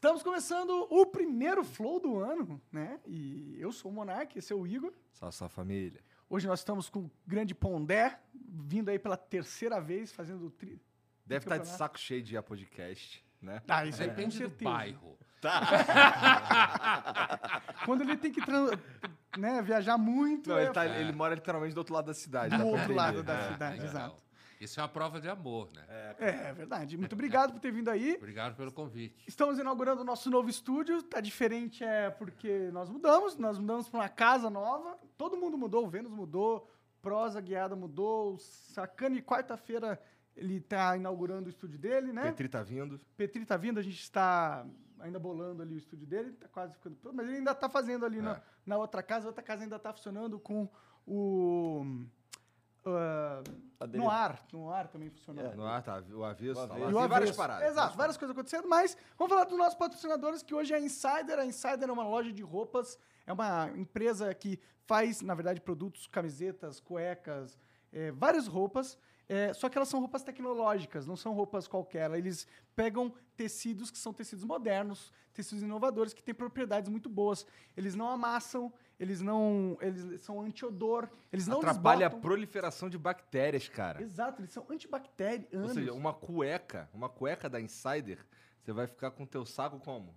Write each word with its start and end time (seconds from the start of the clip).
Estamos 0.00 0.22
começando 0.22 0.70
o 0.88 1.04
primeiro 1.04 1.62
Flow 1.62 2.00
do 2.00 2.18
ano, 2.20 2.58
né? 2.72 2.98
E 3.06 3.54
eu 3.60 3.70
sou 3.70 3.90
o 3.90 3.94
Monark, 3.94 4.38
esse 4.38 4.50
é 4.50 4.56
o 4.56 4.66
Igor. 4.66 4.94
Salve 5.12 5.36
sua 5.36 5.50
família. 5.50 6.00
Hoje 6.26 6.46
nós 6.48 6.60
estamos 6.60 6.88
com 6.88 7.00
o 7.00 7.10
grande 7.26 7.54
Pondé, 7.54 8.18
vindo 8.34 8.88
aí 8.88 8.98
pela 8.98 9.18
terceira 9.18 9.78
vez, 9.78 10.10
fazendo 10.10 10.46
o 10.46 10.50
tri... 10.50 10.80
Deve 11.26 11.44
estar 11.44 11.56
de 11.56 11.60
campeonato. 11.60 11.78
saco 11.78 11.98
cheio 12.00 12.22
de 12.22 12.32
ir 12.34 12.38
a 12.38 12.42
podcast, 12.42 13.22
né? 13.42 13.60
Ah, 13.68 13.84
isso 13.84 14.00
aí 14.00 14.08
com 14.08 14.14
Depende 14.14 14.38
do 14.38 14.48
certeza. 14.48 14.70
bairro. 14.70 15.18
Quando 17.84 18.00
ele 18.00 18.16
tem 18.16 18.32
que 18.32 18.40
tran- 18.40 18.70
né, 19.36 19.60
viajar 19.60 19.98
muito, 19.98 20.48
Não, 20.48 20.56
é 20.58 20.62
ele, 20.64 20.72
tá- 20.72 20.86
ele 20.86 21.12
mora 21.12 21.34
literalmente 21.34 21.74
do 21.74 21.78
outro 21.78 21.92
lado 21.92 22.06
da 22.06 22.14
cidade. 22.14 22.56
do 22.56 22.62
pra 22.62 22.70
outro 22.70 22.94
lado 22.94 23.22
da 23.22 23.34
É. 23.38 23.52
cidade, 23.52 23.76
Legal. 23.80 23.86
exato. 23.90 24.22
Isso 24.60 24.78
é 24.78 24.82
uma 24.82 24.88
prova 24.90 25.18
de 25.20 25.28
amor, 25.28 25.70
né? 25.74 25.82
É, 26.18 26.28
é 26.48 26.52
verdade. 26.52 26.96
Muito 26.98 27.14
obrigado 27.14 27.52
por 27.52 27.60
ter 27.60 27.72
vindo 27.72 27.88
aí. 27.88 28.14
Obrigado 28.16 28.54
pelo 28.54 28.70
convite. 28.70 29.24
Estamos 29.26 29.58
inaugurando 29.58 30.02
o 30.02 30.04
nosso 30.04 30.30
novo 30.30 30.50
estúdio. 30.50 31.02
Tá 31.02 31.18
diferente 31.20 31.82
é 31.82 32.10
porque 32.10 32.68
nós 32.70 32.90
mudamos, 32.90 33.36
nós 33.36 33.58
mudamos 33.58 33.88
para 33.88 34.00
uma 34.00 34.08
casa 34.10 34.50
nova. 34.50 34.98
Todo 35.16 35.36
mundo 35.36 35.56
mudou, 35.56 35.86
o 35.86 35.88
Vênus 35.88 36.12
mudou, 36.12 36.70
Prosa 37.00 37.40
Guiada 37.40 37.74
mudou, 37.74 38.34
o 38.34 38.38
Sacane 38.38 39.22
quarta-feira 39.22 39.98
ele 40.36 40.60
tá 40.60 40.94
inaugurando 40.96 41.46
o 41.46 41.50
estúdio 41.50 41.78
dele, 41.78 42.12
né? 42.12 42.24
Petri 42.24 42.48
tá 42.48 42.62
vindo. 42.62 43.00
Petri 43.16 43.44
tá 43.46 43.56
vindo, 43.56 43.78
a 43.80 43.82
gente 43.82 43.98
está 44.00 44.66
ainda 44.98 45.18
bolando 45.18 45.62
ali 45.62 45.74
o 45.74 45.78
estúdio 45.78 46.06
dele, 46.06 46.32
tá 46.32 46.46
quase 46.48 46.74
ficando 46.74 46.96
pronto, 46.96 47.16
mas 47.16 47.26
ele 47.26 47.38
ainda 47.38 47.54
tá 47.54 47.68
fazendo 47.70 48.04
ali 48.04 48.20
na, 48.20 48.32
É. 48.36 48.42
na 48.66 48.76
outra 48.76 49.02
casa, 49.02 49.26
a 49.26 49.28
outra 49.30 49.42
casa 49.42 49.62
ainda 49.62 49.78
tá 49.78 49.92
funcionando 49.92 50.38
com 50.38 50.68
o 51.06 52.04
ah, 52.86 53.42
no 53.92 54.08
ar, 54.08 54.42
no 54.52 54.70
ar 54.70 54.88
também 54.88 55.10
funcionando. 55.10 55.54
No 55.54 55.66
ar, 55.66 55.82
tá. 55.82 56.02
O 56.12 56.24
avesso. 56.24 56.60
O 56.60 56.66
tá 56.66 56.74
avesso. 56.74 56.80
lá. 56.80 56.90
E 56.90 56.94
o 56.94 56.98
Tem 56.98 57.08
várias 57.08 57.36
paradas. 57.36 57.62
Exato, 57.62 57.76
várias 57.76 57.96
várias 57.96 58.16
coisas 58.16 58.36
acontecendo, 58.36 58.68
mas 58.68 58.96
vamos 59.18 59.32
falar 59.32 59.44
dos 59.44 59.58
nossos 59.58 59.74
patrocinadores, 59.74 60.42
que 60.42 60.54
hoje 60.54 60.72
é 60.72 60.76
a 60.76 60.80
Insider. 60.80 61.38
A 61.38 61.46
Insider 61.46 61.88
é 61.88 61.92
uma 61.92 62.06
loja 62.06 62.32
de 62.32 62.42
roupas, 62.42 62.98
é 63.26 63.32
uma 63.32 63.70
empresa 63.76 64.34
que 64.34 64.58
faz, 64.86 65.20
na 65.20 65.34
verdade, 65.34 65.60
produtos, 65.60 66.06
camisetas, 66.06 66.80
cuecas, 66.80 67.58
é, 67.92 68.10
várias 68.12 68.46
roupas. 68.46 68.98
É, 69.32 69.52
só 69.54 69.68
que 69.68 69.78
elas 69.78 69.88
são 69.88 70.00
roupas 70.00 70.24
tecnológicas, 70.24 71.06
não 71.06 71.14
são 71.14 71.32
roupas 71.32 71.68
qualquer. 71.68 72.10
Eles 72.10 72.48
pegam 72.74 73.14
tecidos 73.36 73.88
que 73.88 73.96
são 73.96 74.12
tecidos 74.12 74.44
modernos, 74.44 75.12
tecidos 75.32 75.62
inovadores 75.62 76.12
que 76.12 76.20
têm 76.20 76.34
propriedades 76.34 76.90
muito 76.90 77.08
boas. 77.08 77.46
Eles 77.76 77.94
não 77.94 78.10
amassam, 78.10 78.72
eles 78.98 79.20
não, 79.20 79.78
eles 79.80 80.20
são 80.22 80.40
anti-odor, 80.40 81.08
eles 81.32 81.46
não 81.46 81.58
Atrapalha 81.58 82.06
a 82.06 82.08
desbotam. 82.08 82.20
proliferação 82.20 82.90
de 82.90 82.98
bactérias, 82.98 83.68
cara. 83.68 84.02
Exato, 84.02 84.42
eles 84.42 84.50
são 84.52 84.66
antibactérianos. 84.68 85.68
Ou 85.68 85.74
seja, 85.74 85.92
uma 85.92 86.12
cueca, 86.12 86.90
uma 86.92 87.08
cueca 87.08 87.48
da 87.48 87.60
Insider, 87.60 88.18
você 88.60 88.72
vai 88.72 88.88
ficar 88.88 89.12
com 89.12 89.22
o 89.22 89.26
teu 89.28 89.46
saco 89.46 89.78
como? 89.78 90.12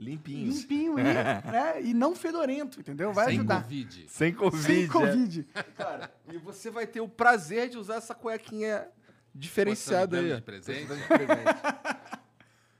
Limpinho. 0.00 0.52
limpinho 0.52 0.98
e, 0.98 1.02
né, 1.02 1.42
e 1.82 1.92
não 1.92 2.14
fedorento, 2.14 2.80
entendeu? 2.80 3.12
Vai 3.12 3.26
Sem 3.26 3.38
ajudar. 3.38 3.62
Covid. 3.62 4.04
Sem 4.08 4.32
Covid. 4.32 4.62
Sem 4.62 4.84
é. 4.84 4.88
Covid. 4.88 5.48
Cara, 5.76 6.10
e 6.32 6.38
você 6.38 6.70
vai 6.70 6.86
ter 6.86 7.00
o 7.00 7.08
prazer 7.08 7.68
de 7.68 7.78
usar 7.78 7.96
essa 7.96 8.14
cuequinha 8.14 8.86
diferenciada 9.34 10.18
aí. 10.18 10.34
de 10.34 10.42
presente? 10.42 10.86
De 10.86 11.04
presente. 11.04 11.58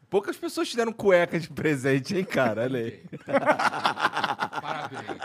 Poucas 0.08 0.36
pessoas 0.36 0.68
te 0.68 0.76
deram 0.76 0.92
cueca 0.92 1.38
de 1.38 1.50
presente, 1.50 2.16
hein, 2.16 2.24
cara? 2.24 2.62
Olha 2.62 2.80
aí. 2.80 3.04
Parabéns. 4.62 5.18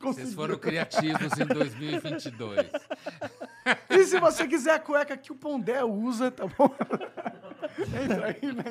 Vocês 0.00 0.32
foram 0.32 0.56
criativos 0.56 1.38
em 1.38 1.44
2022. 1.44 2.70
E 3.90 4.04
se 4.04 4.18
você 4.18 4.46
quiser 4.46 4.74
a 4.74 4.78
cueca 4.78 5.16
que 5.16 5.30
o 5.30 5.34
Pondé 5.34 5.84
usa, 5.84 6.30
tá 6.30 6.46
bom? 6.46 6.74
Entra 8.02 8.28
aí 8.28 8.52
na 8.52 8.70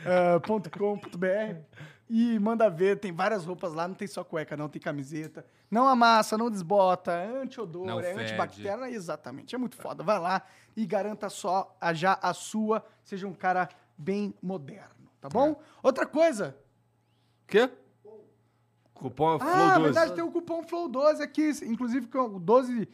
insiderstore.com.br 0.00 1.60
e 2.08 2.38
manda 2.38 2.68
ver. 2.70 2.98
Tem 2.98 3.12
várias 3.12 3.44
roupas 3.44 3.72
lá, 3.74 3.86
não 3.86 3.94
tem 3.94 4.08
só 4.08 4.24
cueca, 4.24 4.56
não, 4.56 4.68
tem 4.68 4.80
camiseta. 4.80 5.44
Não 5.70 5.86
amassa, 5.86 6.38
não 6.38 6.50
desbota, 6.50 7.12
é 7.12 7.42
anti-odor, 7.42 7.86
Não 7.86 8.00
é 8.00 8.12
antibacteriana. 8.12 8.88
Exatamente, 8.90 9.54
é 9.54 9.58
muito 9.58 9.76
foda. 9.76 10.02
Vai 10.02 10.18
lá 10.18 10.42
e 10.76 10.86
garanta 10.86 11.28
só 11.28 11.76
a, 11.80 11.92
já 11.92 12.18
a 12.22 12.32
sua. 12.32 12.84
Seja 13.02 13.26
um 13.26 13.34
cara 13.34 13.68
bem 13.96 14.34
moderno, 14.42 15.10
tá 15.20 15.28
bom? 15.28 15.50
É. 15.50 15.56
Outra 15.82 16.06
coisa, 16.06 16.56
Quê? 17.46 17.70
Cupom 18.94 19.36
Ah, 19.36 19.38
Flow 19.38 19.68
12. 19.68 19.82
verdade, 19.82 20.12
tem 20.14 20.24
o 20.24 20.30
cupom 20.30 20.62
FLOW12 20.64 21.20
aqui, 21.22 21.50
inclusive 21.64 22.08
com 22.08 22.38
12, 22.40 22.88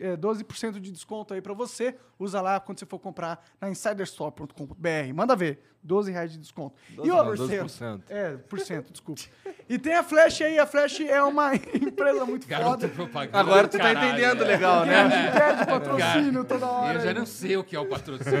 é, 0.00 0.16
12% 0.16 0.78
de 0.80 0.90
desconto 0.92 1.32
aí 1.34 1.40
pra 1.40 1.54
você. 1.54 1.94
Usa 2.18 2.40
lá 2.40 2.60
quando 2.60 2.78
você 2.78 2.86
for 2.86 2.98
comprar 2.98 3.44
na 3.60 3.70
insiderstore.com.br. 3.70 5.14
Manda 5.14 5.34
ver, 5.34 5.60
12 5.82 6.12
reais 6.12 6.30
de 6.32 6.38
desconto. 6.38 6.76
e 6.90 6.94
12, 6.96 7.10
ó, 7.10 7.24
não, 7.24 7.32
12%. 7.34 8.02
É, 8.08 8.36
por 8.36 8.60
cento, 8.60 8.92
desculpa. 8.92 9.22
E 9.68 9.78
tem 9.78 9.94
a 9.94 10.02
Flash 10.02 10.42
aí, 10.42 10.58
a 10.58 10.66
Flash 10.66 11.00
é 11.00 11.22
uma 11.22 11.54
empresa 11.74 12.24
muito 12.26 12.46
Garoto 12.46 12.80
foda. 12.82 12.88
propaganda. 12.88 13.38
Agora 13.38 13.66
tu 13.68 13.78
tá 13.78 13.92
entendendo 13.92 14.42
é. 14.44 14.46
legal, 14.46 14.84
né? 14.84 15.30
Pede 15.32 15.66
patrocínio 15.66 16.44
toda 16.44 16.66
hora. 16.66 16.98
Eu 16.98 17.04
já 17.04 17.14
não 17.14 17.26
sei 17.26 17.56
o 17.56 17.64
que 17.64 17.74
é 17.74 17.80
o 17.80 17.86
patrocínio. 17.88 18.40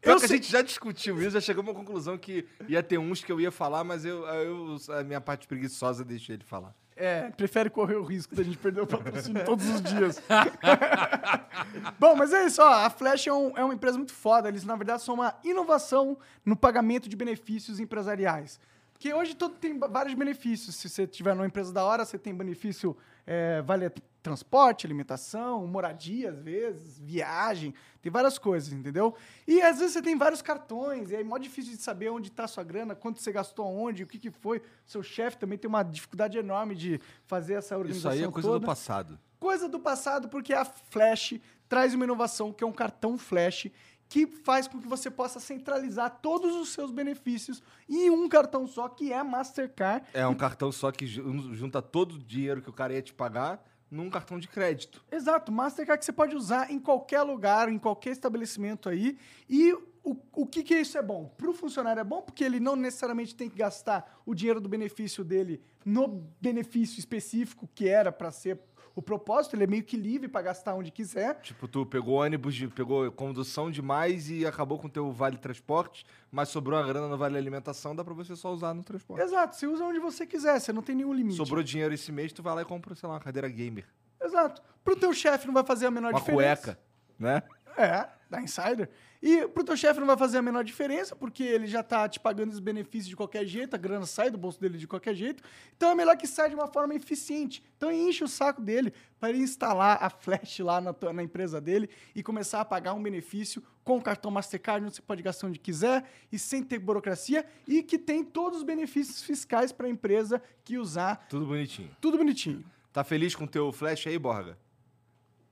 Eu 0.00 0.16
que 0.16 0.24
a 0.24 0.28
sei- 0.28 0.36
gente 0.38 0.50
já 0.50 0.62
discutiu 0.62 1.20
isso, 1.20 1.30
já 1.32 1.40
chegamos 1.40 1.70
à 1.72 1.74
conclusão 1.74 2.16
que 2.16 2.46
ia 2.68 2.82
ter 2.82 2.98
uns 2.98 3.22
que 3.22 3.30
eu 3.30 3.40
ia 3.40 3.50
falar, 3.50 3.82
mas 3.84 4.04
eu, 4.04 4.24
eu- 4.26 4.76
a 4.96 5.02
minha 5.02 5.20
parte 5.20 5.46
preguiçosa 5.46 6.04
deixei 6.04 6.36
ele 6.36 6.44
falar. 6.44 6.74
É, 7.00 7.30
prefere 7.30 7.70
correr 7.70 7.94
o 7.94 8.02
risco 8.02 8.34
da 8.34 8.42
gente 8.42 8.58
perder 8.58 8.80
o 8.80 8.86
patrocínio 8.86 9.44
todos 9.44 9.68
os 9.68 9.80
dias. 9.82 10.20
Bom, 11.98 12.16
mas 12.16 12.32
é 12.32 12.44
isso, 12.46 12.60
ó. 12.62 12.68
A 12.86 12.90
Flash 12.90 13.26
é, 13.26 13.32
um- 13.32 13.56
é 13.56 13.64
uma 13.64 13.74
empresa 13.74 13.96
muito 13.96 14.12
foda. 14.12 14.48
Eles, 14.48 14.64
na 14.64 14.74
verdade, 14.76 15.02
são 15.02 15.14
uma 15.14 15.34
inovação 15.44 16.18
no 16.44 16.56
pagamento 16.56 17.08
de 17.08 17.14
benefícios 17.16 17.78
empresariais. 17.78 18.58
Porque 18.92 19.14
hoje 19.14 19.34
todo 19.34 19.54
tem 19.54 19.78
vários 19.78 20.14
benefícios. 20.14 20.74
Se 20.74 20.88
você 20.88 21.06
tiver 21.06 21.34
numa 21.34 21.46
empresa 21.46 21.72
da 21.72 21.84
hora, 21.84 22.04
você 22.04 22.18
tem 22.18 22.34
benefício 22.34 22.96
é, 23.26 23.62
vale 23.62 23.92
transporte, 24.28 24.86
alimentação, 24.86 25.66
moradia, 25.66 26.30
às 26.30 26.38
vezes, 26.40 26.98
viagem, 26.98 27.74
tem 28.02 28.12
várias 28.12 28.38
coisas, 28.38 28.72
entendeu? 28.72 29.14
E 29.46 29.60
às 29.62 29.78
vezes 29.78 29.94
você 29.94 30.02
tem 30.02 30.16
vários 30.16 30.42
cartões, 30.42 31.10
e 31.10 31.16
aí 31.16 31.22
é 31.22 31.24
mó 31.24 31.38
difícil 31.38 31.74
de 31.74 31.82
saber 31.82 32.10
onde 32.10 32.28
está 32.28 32.44
a 32.44 32.48
sua 32.48 32.62
grana, 32.64 32.94
quanto 32.94 33.20
você 33.20 33.32
gastou 33.32 33.64
aonde, 33.64 34.02
o 34.02 34.06
que, 34.06 34.18
que 34.18 34.30
foi. 34.30 34.60
Seu 34.86 35.02
chefe 35.02 35.38
também 35.38 35.56
tem 35.58 35.68
uma 35.68 35.82
dificuldade 35.82 36.36
enorme 36.38 36.74
de 36.74 37.00
fazer 37.26 37.54
essa 37.54 37.74
Isso 37.74 37.80
organização 37.80 38.10
aí 38.12 38.22
é 38.22 38.30
coisa 38.30 38.48
toda 38.48 38.60
do 38.60 38.66
passado. 38.66 39.18
coisa 39.40 39.68
do 39.68 39.80
passado, 39.80 40.28
porque 40.28 40.52
a 40.52 40.64
Flash 40.64 41.34
traz 41.68 41.94
uma 41.94 42.04
inovação 42.04 42.52
que 42.52 42.62
é 42.62 42.66
um 42.66 42.72
cartão 42.72 43.16
Flash 43.18 43.68
que 44.10 44.26
faz 44.26 44.66
com 44.66 44.80
que 44.80 44.88
você 44.88 45.10
possa 45.10 45.38
centralizar 45.38 46.18
todos 46.22 46.54
os 46.56 46.70
seus 46.70 46.90
benefícios 46.90 47.62
em 47.86 48.08
um 48.08 48.26
cartão 48.26 48.66
só, 48.66 48.88
que 48.88 49.12
é 49.12 49.18
a 49.18 49.22
Mastercard. 49.22 50.06
É 50.14 50.26
um 50.26 50.34
cartão 50.34 50.72
só 50.72 50.90
que 50.90 51.06
ju- 51.06 51.54
junta 51.54 51.82
todo 51.82 52.12
o 52.14 52.18
dinheiro 52.18 52.62
que 52.62 52.70
o 52.70 52.72
cara 52.72 52.94
ia 52.94 53.02
te 53.02 53.12
pagar 53.12 53.62
num 53.90 54.10
cartão 54.10 54.38
de 54.38 54.48
crédito. 54.48 55.02
Exato, 55.10 55.50
Mastercard 55.50 55.98
que 55.98 56.04
você 56.04 56.12
pode 56.12 56.36
usar 56.36 56.70
em 56.70 56.78
qualquer 56.78 57.22
lugar, 57.22 57.68
em 57.68 57.78
qualquer 57.78 58.10
estabelecimento 58.10 58.88
aí. 58.88 59.18
E 59.48 59.74
o, 60.10 60.42
o 60.42 60.46
que 60.46 60.62
que 60.62 60.74
isso 60.74 60.96
é 60.98 61.02
bom? 61.02 61.26
Para 61.36 61.48
o 61.50 61.52
funcionário 61.52 62.00
é 62.00 62.04
bom 62.04 62.22
porque 62.22 62.44
ele 62.44 62.60
não 62.60 62.76
necessariamente 62.76 63.34
tem 63.34 63.48
que 63.50 63.56
gastar 63.56 64.20
o 64.24 64.34
dinheiro 64.34 64.60
do 64.60 64.68
benefício 64.68 65.22
dele 65.24 65.60
no 65.84 66.06
benefício 66.40 66.98
específico 66.98 67.68
que 67.74 67.88
era 67.88 68.10
para 68.12 68.30
ser 68.30 68.58
o 68.94 69.02
propósito, 69.02 69.54
ele 69.54 69.62
é 69.62 69.66
meio 69.68 69.84
que 69.84 69.96
livre 69.96 70.26
para 70.26 70.42
gastar 70.42 70.74
onde 70.74 70.90
quiser. 70.90 71.36
Tipo, 71.40 71.68
tu 71.68 71.86
pegou 71.86 72.16
ônibus, 72.16 72.52
de- 72.56 72.66
pegou 72.66 73.08
condução 73.12 73.70
demais 73.70 74.28
e 74.28 74.44
acabou 74.44 74.76
com 74.76 74.88
o 74.88 74.90
teu 74.90 75.12
vale 75.12 75.36
transporte, 75.38 76.04
mas 76.32 76.48
sobrou 76.48 76.76
a 76.76 76.82
grana 76.84 77.06
no 77.06 77.16
vale 77.16 77.38
alimentação, 77.38 77.94
dá 77.94 78.02
pra 78.04 78.12
você 78.12 78.34
só 78.34 78.52
usar 78.52 78.74
no 78.74 78.82
transporte. 78.82 79.22
Exato, 79.22 79.54
você 79.54 79.68
usa 79.68 79.84
onde 79.84 80.00
você 80.00 80.26
quiser, 80.26 80.58
você 80.60 80.72
não 80.72 80.82
tem 80.82 80.96
nenhum 80.96 81.14
limite. 81.14 81.36
Sobrou 81.36 81.62
dinheiro 81.62 81.94
esse 81.94 82.10
mês, 82.10 82.32
tu 82.32 82.42
vai 82.42 82.56
lá 82.56 82.62
e 82.62 82.64
compra, 82.64 82.92
sei 82.96 83.08
lá, 83.08 83.14
uma 83.14 83.20
cadeira 83.20 83.48
gamer. 83.48 83.84
Exato. 84.20 84.60
pro 84.82 84.96
teu 84.96 85.12
chefe 85.12 85.46
não 85.46 85.54
vai 85.54 85.62
fazer 85.64 85.86
a 85.86 85.90
menor 85.92 86.10
Uma 86.12 86.18
diferença. 86.18 86.74
cueca, 86.74 86.80
né? 87.20 87.42
É, 87.76 88.08
da 88.28 88.40
Insider. 88.40 88.88
E 89.20 89.48
pro 89.48 89.64
teu 89.64 89.76
chefe 89.76 89.98
não 89.98 90.06
vai 90.06 90.16
fazer 90.16 90.38
a 90.38 90.42
menor 90.42 90.62
diferença, 90.62 91.16
porque 91.16 91.42
ele 91.42 91.66
já 91.66 91.82
tá 91.82 92.08
te 92.08 92.20
pagando 92.20 92.52
os 92.52 92.60
benefícios 92.60 93.08
de 93.08 93.16
qualquer 93.16 93.44
jeito, 93.46 93.74
a 93.74 93.78
grana 93.78 94.06
sai 94.06 94.30
do 94.30 94.38
bolso 94.38 94.60
dele 94.60 94.78
de 94.78 94.86
qualquer 94.86 95.14
jeito. 95.14 95.42
Então 95.76 95.90
é 95.90 95.94
melhor 95.94 96.16
que 96.16 96.26
saia 96.26 96.48
de 96.48 96.54
uma 96.54 96.68
forma 96.68 96.94
eficiente. 96.94 97.62
Então 97.76 97.90
enche 97.90 98.22
o 98.22 98.28
saco 98.28 98.60
dele 98.60 98.92
para 99.18 99.30
ele 99.30 99.38
instalar 99.38 99.98
a 100.00 100.08
Flash 100.08 100.60
lá 100.60 100.80
na, 100.80 100.94
na 101.12 101.22
empresa 101.22 101.60
dele 101.60 101.90
e 102.14 102.22
começar 102.22 102.60
a 102.60 102.64
pagar 102.64 102.94
um 102.94 103.02
benefício 103.02 103.62
com 103.82 103.96
o 103.96 104.02
cartão 104.02 104.30
Mastercard, 104.30 104.84
onde 104.84 104.96
você 104.96 105.02
pode 105.02 105.22
gastar 105.22 105.46
onde 105.46 105.58
quiser 105.58 106.04
e 106.30 106.38
sem 106.38 106.62
ter 106.62 106.78
burocracia 106.78 107.44
e 107.66 107.82
que 107.82 107.98
tem 107.98 108.22
todos 108.22 108.58
os 108.58 108.64
benefícios 108.64 109.22
fiscais 109.22 109.72
para 109.72 109.86
a 109.86 109.90
empresa 109.90 110.40
que 110.62 110.78
usar. 110.78 111.26
Tudo 111.28 111.46
bonitinho. 111.46 111.90
Tudo 112.00 112.18
bonitinho. 112.18 112.64
Tá 112.92 113.02
feliz 113.02 113.34
com 113.34 113.44
o 113.44 113.48
teu 113.48 113.72
flash 113.72 114.06
aí, 114.06 114.18
Borga? 114.18 114.58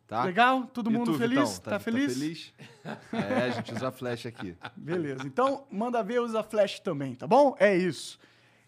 Tá? 0.07 0.25
Legal? 0.25 0.67
Todo 0.67 0.89
E 0.89 0.93
mundo 0.93 1.13
tu, 1.13 1.19
feliz? 1.19 1.55
Vitão? 1.55 1.73
Tá, 1.73 1.79
feliz? 1.81 2.15
feliz? 2.15 2.55
É, 3.13 3.43
a 3.47 3.51
gente 3.51 3.75
usa 3.75 3.91
flash 3.91 4.27
aqui. 4.27 4.57
Beleza. 4.77 5.27
Então, 5.27 5.67
manda 5.71 6.03
ver, 6.03 6.21
usa 6.21 6.43
Flash 6.45 6.79
também, 6.79 7.15
tá 7.15 7.27
bom? 7.27 7.57
É 7.59 7.77
isso. 7.77 8.19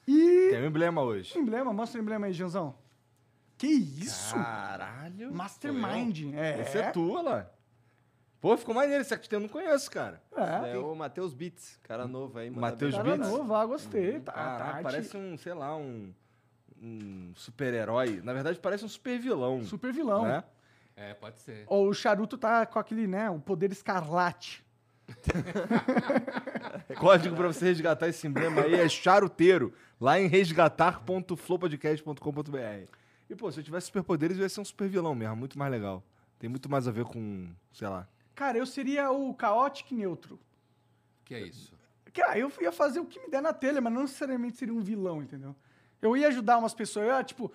E. 0.07 0.49
Tem 0.51 0.63
um 0.63 0.67
emblema 0.67 1.01
hoje. 1.03 1.39
Emblema, 1.39 1.73
mostra 1.73 2.01
o 2.01 2.03
emblema 2.03 2.27
aí, 2.27 2.33
Janzão. 2.33 2.75
Que 3.57 3.67
isso? 3.69 4.35
Caralho. 4.35 5.33
Mastermind. 5.33 6.35
É. 6.35 6.61
Esse 6.61 6.79
é 6.79 6.91
tu, 6.91 7.13
olha 7.13 7.23
lá. 7.29 7.51
Pô, 8.41 8.57
ficou 8.57 8.75
maneiro. 8.75 9.01
Esse 9.03 9.15
aqui 9.15 9.33
eu 9.35 9.41
não 9.41 9.49
conheço, 9.49 9.91
cara. 9.91 10.23
É. 10.37 10.73
É 10.73 10.79
o 10.79 10.95
Matheus 10.95 11.35
Beats, 11.35 11.79
cara 11.83 12.07
novo 12.07 12.39
aí. 12.39 12.51
Matheus 12.51 12.95
bem. 12.95 13.05
Cara 13.05 13.17
Beats? 13.17 13.31
novo, 13.31 13.55
ah, 13.55 13.67
gostei. 13.67 14.21
Tá, 14.21 14.33
Caraca, 14.33 14.75
tá, 14.77 14.83
parece 14.83 15.17
um, 15.17 15.37
sei 15.37 15.55
lá, 15.55 15.77
um, 15.77 16.13
um 16.81 17.33
super-herói. 17.35 18.21
Na 18.23 18.33
verdade, 18.33 18.59
parece 18.61 18.85
um 18.85 18.89
super-vilão. 18.89 19.63
super 19.65 19.93
vilão. 19.93 20.23
Né? 20.23 20.45
É, 20.99 21.15
pode 21.15 21.39
ser. 21.39 21.65
Ó, 21.69 21.85
O 21.85 21.95
charuto 21.95 22.37
tá 22.37 22.67
com 22.67 22.79
aquele, 22.79 23.07
né? 23.07 23.31
O 23.31 23.39
poder 23.39 23.71
escarlate. 23.71 24.65
Código 26.99 27.37
pra 27.37 27.47
você 27.47 27.67
resgatar 27.67 28.09
esse 28.09 28.27
emblema 28.27 28.63
aí 28.63 28.75
é 28.75 28.89
charuteiro, 28.89 29.73
lá 30.01 30.19
em 30.21 30.27
resgatar.flowpodcast.com.br. 30.27 32.91
E, 33.31 33.37
pô, 33.37 33.51
se 33.53 33.61
eu 33.61 33.65
tivesse 33.65 33.87
superpoderes, 33.87 34.37
eu 34.37 34.43
ia 34.43 34.49
ser 34.49 34.61
um 34.61 34.65
super-vilão 34.65 35.15
mesmo, 35.15 35.37
muito 35.37 35.57
mais 35.59 35.71
legal. 35.71 36.03
Tem 36.39 36.49
muito 36.51 36.69
mais 36.71 36.89
a 36.89 36.91
ver 36.91 37.05
com, 37.05 37.49
sei 37.73 37.89
lá. 37.89 38.07
Cara, 38.35 38.59
eu 38.59 38.67
seria 38.67 39.11
o 39.11 39.37
Chaotic 39.39 39.93
Neutro. 39.93 40.39
que 41.25 41.35
é 41.35 41.41
isso? 41.43 41.73
Que, 42.13 42.23
ah, 42.23 42.39
eu 42.39 42.51
ia 42.61 42.73
fazer 42.73 43.01
o 43.01 43.07
que 43.07 43.21
me 43.21 43.29
der 43.31 43.43
na 43.43 43.53
telha, 43.53 43.81
mas 43.81 43.93
não 43.93 44.03
necessariamente 44.03 44.57
seria 44.57 44.75
um 44.75 44.81
vilão, 44.81 45.23
entendeu? 45.23 45.55
Eu 46.01 46.17
ia 46.17 46.29
ajudar 46.29 46.59
umas 46.59 46.73
pessoas. 46.75 47.07
Eu 47.07 47.13
ia, 47.13 47.25
tipo, 47.25 47.53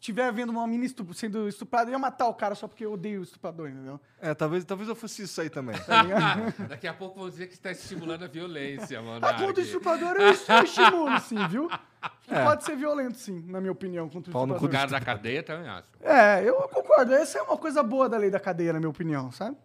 tiver 0.00 0.32
vendo 0.32 0.50
uma 0.50 0.66
menina 0.66 0.86
estup- 0.86 1.12
sendo 1.14 1.48
estuprada, 1.48 1.90
eu 1.90 1.92
ia 1.92 1.98
matar 1.98 2.28
o 2.28 2.34
cara 2.34 2.54
só 2.54 2.66
porque 2.68 2.84
eu 2.84 2.92
odeio 2.92 3.20
o 3.20 3.22
estuprador, 3.24 3.68
entendeu? 3.68 4.00
É, 4.20 4.32
talvez, 4.34 4.64
talvez 4.64 4.88
eu 4.88 4.94
fosse 4.94 5.22
isso 5.22 5.40
aí 5.40 5.50
também. 5.50 5.76
Tá? 5.78 6.02
Daqui 6.68 6.86
a 6.86 6.94
pouco 6.94 7.18
vão 7.20 7.28
dizer 7.28 7.46
que 7.48 7.54
está 7.54 7.70
estimulando 7.70 8.24
a 8.24 8.28
violência, 8.28 9.00
mano. 9.02 9.24
Ah, 9.26 9.34
contra 9.34 9.60
o 9.62 9.64
estuprador 9.66 10.16
eu, 10.16 10.30
estimulo, 10.30 11.18
sim, 11.20 11.46
viu? 11.48 11.68
Pode 12.44 12.64
ser 12.64 12.76
violento, 12.76 13.16
sim, 13.18 13.44
na 13.48 13.60
minha 13.60 13.72
opinião, 13.72 14.08
contra 14.08 14.30
o 14.30 14.32
Pau 14.32 14.46
no 14.46 14.54
estuprador. 14.54 14.88
cara 14.88 14.90
da 15.00 15.04
cadeia 15.04 15.42
também 15.42 15.68
acho. 15.68 15.88
É, 16.00 16.42
eu 16.48 16.54
concordo. 16.68 17.12
Essa 17.14 17.38
é 17.38 17.42
uma 17.42 17.56
coisa 17.56 17.82
boa 17.82 18.08
da 18.08 18.16
lei 18.16 18.30
da 18.30 18.38
cadeia, 18.38 18.72
na 18.72 18.78
minha 18.78 18.90
opinião, 18.90 19.32
sabe? 19.32 19.56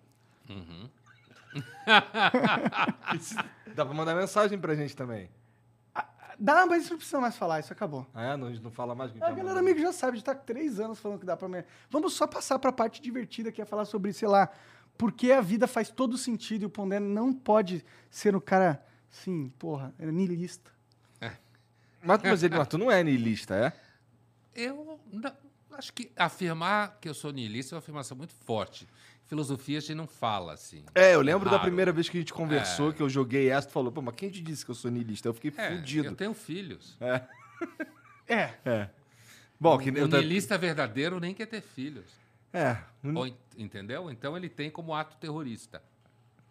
Dá 3.76 3.86
pra 3.86 3.94
mandar 3.94 4.16
mensagem 4.16 4.58
pra 4.58 4.76
gente 4.76 4.96
também. 4.96 5.30
Dá, 6.40 6.66
mas 6.66 6.84
isso 6.84 6.92
não 6.92 6.98
precisa 6.98 7.20
mais 7.20 7.36
falar, 7.36 7.60
isso 7.60 7.72
acabou. 7.74 8.08
Ah, 8.14 8.34
é? 8.34 8.38
Não, 8.38 8.48
a 8.48 8.52
gente 8.52 8.64
não 8.64 8.72
fala 8.72 8.94
mais 8.96 9.12
que 9.12 9.24
A 9.24 9.32
galera 9.32 9.60
amigo 9.60 9.80
já 9.80 9.92
sabe, 9.94 10.18
gente 10.18 10.26
tá 10.26 10.32
há 10.32 10.36
três 10.36 10.80
anos 10.80 11.00
falando 11.00 11.20
que 11.20 11.26
dá 11.26 11.38
pra... 11.38 11.48
me- 11.48 11.64
Vamos 11.90 12.14
só 12.14 12.26
passar 12.28 12.58
pra 12.60 12.72
parte 12.72 13.02
divertida, 13.02 13.52
que 13.52 13.62
é 13.62 13.66
falar 13.66 13.86
sobre, 13.86 14.12
sei 14.14 14.28
lá, 14.28 14.50
por 14.98 15.12
que 15.12 15.32
a 15.32 15.42
vida 15.42 15.68
faz 15.68 15.90
todo 15.90 16.18
sentido 16.18 16.64
e 16.64 16.66
o 16.66 16.70
Pondé 16.70 17.00
não 17.00 17.34
pode 17.34 17.84
ser 18.10 18.36
um 18.36 18.40
cara, 18.40 18.84
assim, 19.12 19.50
porra, 19.60 19.94
é 20.00 20.06
niilista. 20.06 20.72
Mas, 22.06 22.22
mas, 22.22 22.44
ele, 22.44 22.58
mas 22.58 22.68
tu 22.68 22.78
não 22.78 22.92
é 22.92 23.02
niilista, 23.02 23.56
é? 23.56 23.74
Eu 24.54 25.00
não- 25.12 25.32
acho 25.78 25.94
que 25.94 26.12
afirmar 26.18 26.98
que 27.00 27.08
eu 27.08 27.14
sou 27.14 27.32
niilista 27.32 27.74
é 27.74 27.76
uma 27.76 27.80
afirmação 27.80 28.18
muito 28.18 28.34
forte. 28.34 28.88
Filosofia 29.26 29.78
a 29.78 29.82
gente 29.82 29.96
não 29.96 30.06
fala 30.08 30.54
assim. 30.54 30.84
É, 30.94 31.16
eu 31.16 31.22
lembro 31.22 31.46
da 31.46 31.52
Raro. 31.58 31.64
primeira 31.64 31.92
vez 31.92 32.10
que 32.10 32.18
a 32.18 32.20
gente 32.22 32.34
conversou, 32.34 32.90
É. 32.90 32.94
que 32.94 33.02
eu 33.02 33.10
joguei 33.10 33.50
essa, 33.50 33.68
tu 33.68 33.72
falou, 33.72 33.92
pô, 33.92 34.02
mas 34.02 34.16
quem 34.16 34.30
te 34.30 34.42
disse 34.42 34.64
que 34.66 34.72
eu 34.72 34.76
sou 34.76 34.92
niilista? 34.92 35.28
Eu 35.30 35.34
fiquei 35.34 35.52
É, 35.58 35.76
fudido. 35.78 36.08
eu 36.10 36.16
tenho 36.16 36.34
filhos. 36.34 36.98
É, 38.28 38.54
É. 38.66 38.90
Bom, 39.60 39.78
que 39.78 39.90
o 39.90 40.08
niilista 40.08 40.58
verdadeiro 40.58 41.20
nem 41.20 41.34
quer 41.34 41.46
ter 41.46 41.62
filhos. 41.62 42.06
É, 42.52 42.78
Ou 43.16 43.26
en- 43.26 43.36
entendeu? 43.58 44.12
Então 44.12 44.36
ele 44.38 44.50
tem 44.50 44.70
como 44.70 44.94
ato 44.94 45.16
terrorista. 45.18 45.82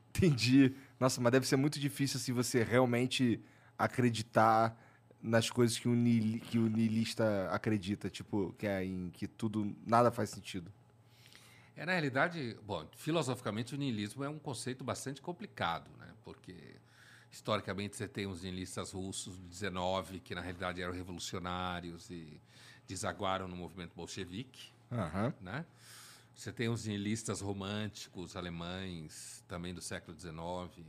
entendi. 0.09 0.75
Nossa, 0.99 1.21
mas 1.21 1.33
deve 1.33 1.47
ser 1.47 1.57
muito 1.57 1.79
difícil 1.79 2.19
se 2.19 2.33
você 2.33 2.63
realmente 2.63 3.41
acreditar 3.79 4.77
nas 5.23 5.49
coisas 5.51 5.79
que 5.79 5.89
o, 5.89 5.95
niili- 5.95 6.41
que 6.41 6.59
o 6.59 6.69
niilista 6.69 7.49
acredita, 7.51 8.09
tipo, 8.11 8.55
que 8.59 8.67
é 8.67 8.85
em 8.85 9.11
que 9.11 9.27
tudo, 9.29 9.75
nada 9.87 10.11
faz 10.11 10.31
sentido. 10.31 10.71
É, 11.77 11.87
na 11.87 11.93
realidade, 11.93 12.57
bom, 12.65 12.87
filosoficamente 12.97 13.75
o 13.75 13.79
niilismo 13.79 14.23
é 14.23 14.29
um 14.29 14.39
conceito 14.39 14.85
bastante 14.85 15.23
complicado, 15.23 15.91
né? 15.99 16.09
Porque 16.25 16.77
historicamente 17.31 17.97
você 17.97 18.07
tem 18.07 18.27
os 18.27 18.43
niilistas 18.43 18.93
russos 18.93 19.39
do 19.39 19.49
19 19.49 20.21
que 20.21 20.35
na 20.35 20.43
realidade 20.43 20.83
eram 20.83 20.93
revolucionários 20.93 22.11
e 22.11 22.41
desaguaram 22.87 23.49
no 23.49 23.57
movimento 23.57 23.95
bolchevique, 23.95 24.71
Aham. 24.91 25.33
né? 25.41 25.65
Você 26.35 26.53
tem 26.53 26.69
os 26.69 26.87
niilistas 26.87 27.41
românticos 27.41 28.37
alemães 28.37 29.45
também 29.49 29.73
do 29.75 29.81
século 29.81 30.15
19, 30.15 30.85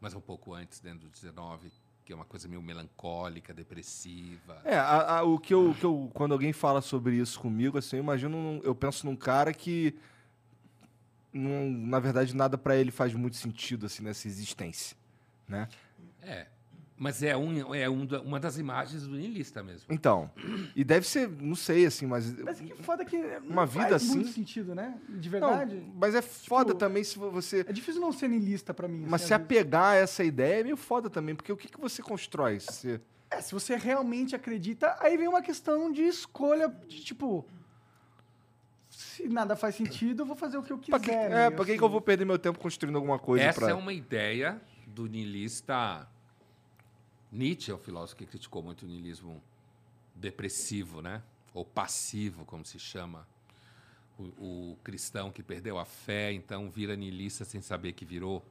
mas 0.00 0.14
um 0.14 0.20
pouco 0.20 0.54
antes, 0.54 0.80
dentro 0.80 1.00
do 1.00 1.10
19, 1.10 1.72
que 2.04 2.12
é 2.12 2.16
uma 2.16 2.24
coisa 2.24 2.48
meio 2.48 2.60
melancólica, 2.62 3.54
depressiva. 3.54 4.60
É, 4.64 4.76
a- 4.76 5.18
a- 5.18 5.22
o 5.22 5.38
que 5.38 5.54
eu, 5.54 5.74
que 5.78 5.84
eu. 5.84 6.10
Quando 6.12 6.32
alguém 6.32 6.52
fala 6.52 6.80
sobre 6.80 7.16
isso 7.16 7.38
comigo, 7.38 7.78
assim, 7.78 7.96
eu 7.96 8.02
imagino. 8.02 8.60
Eu 8.64 8.74
penso 8.74 9.06
num 9.06 9.16
cara 9.16 9.52
que. 9.54 9.94
na 11.32 11.98
verdade, 11.98 12.34
nada 12.36 12.58
pra 12.58 12.76
ele 12.76 12.90
faz 12.90 13.14
muito 13.14 13.36
sentido, 13.36 13.86
assim, 13.86 14.02
nessa 14.02 14.28
existência. 14.28 14.96
Né? 15.48 15.68
É, 16.20 16.46
mas 17.02 17.20
é, 17.20 17.36
um, 17.36 17.74
é 17.74 17.90
um 17.90 18.06
uma 18.24 18.38
das 18.38 18.58
imagens 18.58 19.02
do 19.08 19.16
niilista 19.16 19.60
mesmo. 19.60 19.86
Então. 19.92 20.30
E 20.76 20.84
deve 20.84 21.04
ser, 21.04 21.28
não 21.28 21.56
sei, 21.56 21.84
assim, 21.84 22.06
mas. 22.06 22.32
mas 22.40 22.60
que 22.60 22.72
foda 22.80 23.04
que 23.04 23.16
não 23.16 23.48
Uma 23.48 23.66
vida 23.66 23.88
faz 23.88 24.04
muito 24.04 24.26
assim? 24.28 24.32
sentido, 24.32 24.72
né? 24.72 24.96
De 25.08 25.28
Não, 25.28 25.48
verdade. 25.48 25.82
mas 25.96 26.14
é 26.14 26.22
foda 26.22 26.66
Tipo, 26.66 26.78
também 26.78 27.02
se 27.02 27.18
você. 27.18 27.64
É 27.68 27.72
difícil 27.72 28.00
não 28.00 28.12
ser 28.12 28.28
niilista 28.28 28.72
pra 28.72 28.86
mim. 28.86 29.00
Mas 29.00 29.22
assim, 29.22 29.28
se 29.28 29.30
vezes. 29.30 29.44
apegar 29.44 29.94
a 29.94 29.96
essa 29.96 30.22
ideia 30.22 30.60
é 30.60 30.62
meio 30.62 30.76
foda 30.76 31.10
também, 31.10 31.34
porque 31.34 31.52
o 31.52 31.56
que, 31.56 31.66
que 31.68 31.80
você 31.80 32.00
constrói? 32.00 32.60
Você... 32.60 33.00
É, 33.30 33.40
se 33.40 33.52
você 33.52 33.74
realmente 33.76 34.36
acredita, 34.36 34.96
aí 35.00 35.16
vem 35.16 35.26
uma 35.26 35.42
questão 35.42 35.90
de 35.90 36.02
escolha 36.02 36.68
de 36.86 37.02
tipo. 37.02 37.44
Se 38.90 39.28
nada 39.28 39.56
faz 39.56 39.74
sentido, 39.74 40.22
eu 40.22 40.26
vou 40.26 40.36
fazer 40.36 40.56
o 40.58 40.62
que 40.62 40.72
eu 40.72 40.78
quiser. 40.78 41.00
Pra 41.00 41.00
que, 41.00 41.10
né? 41.10 41.46
é, 41.46 41.50
pra 41.50 41.64
que, 41.64 41.72
Assim, 41.72 41.78
que 41.78 41.84
eu 41.84 41.88
vou 41.88 42.00
perder 42.00 42.24
meu 42.24 42.38
tempo 42.38 42.60
construindo 42.60 42.94
alguma 42.94 43.18
coisa 43.18 43.42
Essa 43.44 43.60
pra. 43.60 43.70
é 43.70 43.74
uma 43.74 43.92
ideia 43.92 44.60
do 44.86 45.06
niilista. 45.06 46.06
Nietzsche 47.32 47.70
é 47.70 47.74
o 47.74 47.78
filósofo 47.78 48.18
que 48.18 48.26
criticou 48.26 48.62
muito 48.62 48.82
o 48.82 48.86
niilismo 48.86 49.42
depressivo, 50.14 51.00
né? 51.00 51.22
Ou 51.54 51.64
passivo, 51.64 52.44
como 52.44 52.64
se 52.64 52.78
chama. 52.78 53.26
O, 54.18 54.72
o 54.72 54.78
cristão 54.84 55.32
que 55.32 55.42
perdeu 55.42 55.78
a 55.78 55.86
fé, 55.86 56.30
então 56.32 56.70
vira 56.70 56.94
niilista 56.94 57.44
sem 57.46 57.62
saber 57.62 57.94
que 57.94 58.04
virou. 58.04 58.44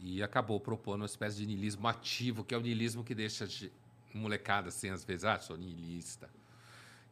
E 0.00 0.20
acabou 0.22 0.58
propondo 0.58 1.02
uma 1.02 1.06
espécie 1.06 1.36
de 1.36 1.46
niilismo 1.46 1.86
ativo, 1.86 2.42
que 2.42 2.52
é 2.52 2.58
o 2.58 2.60
niilismo 2.60 3.04
que 3.04 3.14
deixa 3.14 3.46
de 3.46 3.70
molecada 4.12 4.68
assim, 4.68 4.90
às 4.90 5.04
vezes, 5.04 5.24
ah, 5.24 5.38
sou 5.38 5.56
niilista. 5.56 6.28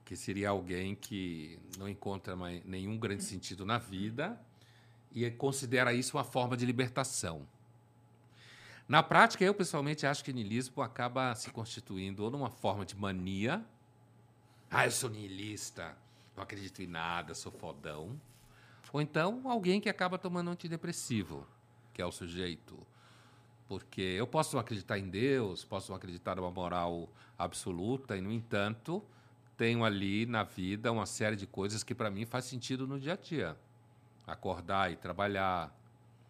Que 0.05 0.17
seria 0.17 0.51
alguém 0.51 0.97
que 0.97 1.61
não 1.79 1.89
encontra 1.89 2.35
mais 2.35 2.65
nenhum 2.65 2.99
grande 2.99 3.23
sentido 3.23 3.65
na 3.65 3.79
vida 3.79 4.41
e 5.13 5.31
considera 5.31 5.93
isso 5.93 6.17
uma 6.17 6.25
forma 6.25 6.57
de 6.57 6.67
libertação. 6.67 7.47
Na 8.89 9.03
prática, 9.03 9.45
eu 9.45 9.53
pessoalmente 9.53 10.07
acho 10.07 10.23
que 10.23 10.33
niilismo 10.33 10.81
acaba 10.81 11.35
se 11.35 11.51
constituindo 11.51 12.23
ou 12.23 12.31
numa 12.31 12.51
forma 12.51 12.87
de 12.87 12.97
mania. 12.97 13.65
Ah, 14.71 14.87
eu 14.87 14.93
sou 14.93 15.11
niilista, 15.11 15.97
não 16.37 16.45
acredito 16.45 16.81
em 16.83 16.87
nada, 16.87 17.35
sou 17.35 17.51
fodão. 17.51 18.21
Ou 18.93 19.01
então 19.01 19.43
alguém 19.45 19.81
que 19.81 19.89
acaba 19.89 20.17
tomando 20.17 20.51
antidepressivo, 20.51 21.45
que 21.93 22.01
é 22.01 22.07
o 22.07 22.13
sujeito. 22.13 22.79
Porque 23.67 24.01
eu 24.01 24.27
posso 24.27 24.57
acreditar 24.57 24.99
em 24.99 25.09
Deus, 25.09 25.65
posso 25.65 25.93
acreditar 25.93 26.37
numa 26.37 26.53
moral 26.53 27.09
absoluta, 27.37 28.17
e, 28.17 28.21
no 28.21 28.31
entanto, 28.31 29.03
tenho 29.57 29.85
ali 29.85 30.27
na 30.27 30.45
vida 30.45 30.93
uma 30.93 31.07
série 31.07 31.35
de 31.35 31.47
coisas 31.47 31.83
que 31.83 31.95
para 31.95 32.09
mim 32.09 32.25
faz 32.25 32.45
sentido 32.45 32.87
no 32.87 33.01
dia 33.01 33.15
a 33.15 33.17
dia. 33.17 33.57
Acordar 34.25 34.93
e 34.93 34.97
trabalhar, 34.97 35.75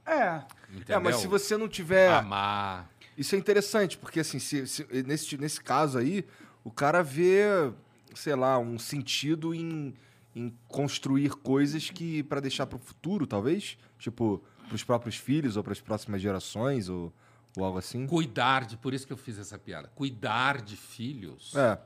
É. 0.06 0.42
entendeu? 0.70 0.96
É, 0.96 0.98
mas 1.00 1.16
se 1.16 1.26
você 1.26 1.56
não 1.56 1.68
tiver. 1.68 2.10
Amar. 2.12 2.88
Isso 3.18 3.34
é 3.34 3.38
interessante, 3.38 3.96
porque 3.98 4.20
assim, 4.20 4.38
se- 4.38 4.66
se- 4.66 4.86
nesse, 5.04 5.36
nesse 5.38 5.60
caso 5.60 5.98
aí, 5.98 6.24
o 6.62 6.70
cara 6.70 7.02
vê, 7.02 7.72
sei 8.14 8.34
lá, 8.34 8.58
um 8.58 8.78
sentido 8.78 9.54
em, 9.54 9.94
em 10.34 10.54
construir 10.68 11.30
coisas 11.30 11.88
que 11.90 12.22
para 12.24 12.40
deixar 12.40 12.66
pro 12.66 12.78
futuro, 12.78 13.26
talvez, 13.26 13.78
tipo, 13.98 14.42
pros 14.68 14.84
próprios 14.84 15.16
filhos 15.16 15.56
ou 15.56 15.62
para 15.64 15.72
as 15.72 15.80
próximas 15.80 16.20
gerações 16.20 16.88
ou, 16.90 17.10
ou 17.56 17.64
algo 17.64 17.78
assim. 17.78 18.06
Cuidar 18.06 18.66
de, 18.66 18.76
por 18.76 18.92
isso 18.92 19.06
que 19.06 19.12
eu 19.12 19.16
fiz 19.16 19.38
essa 19.38 19.58
piada. 19.58 19.88
Cuidar 19.94 20.60
de 20.60 20.76
filhos, 20.76 21.54
É, 21.56 21.78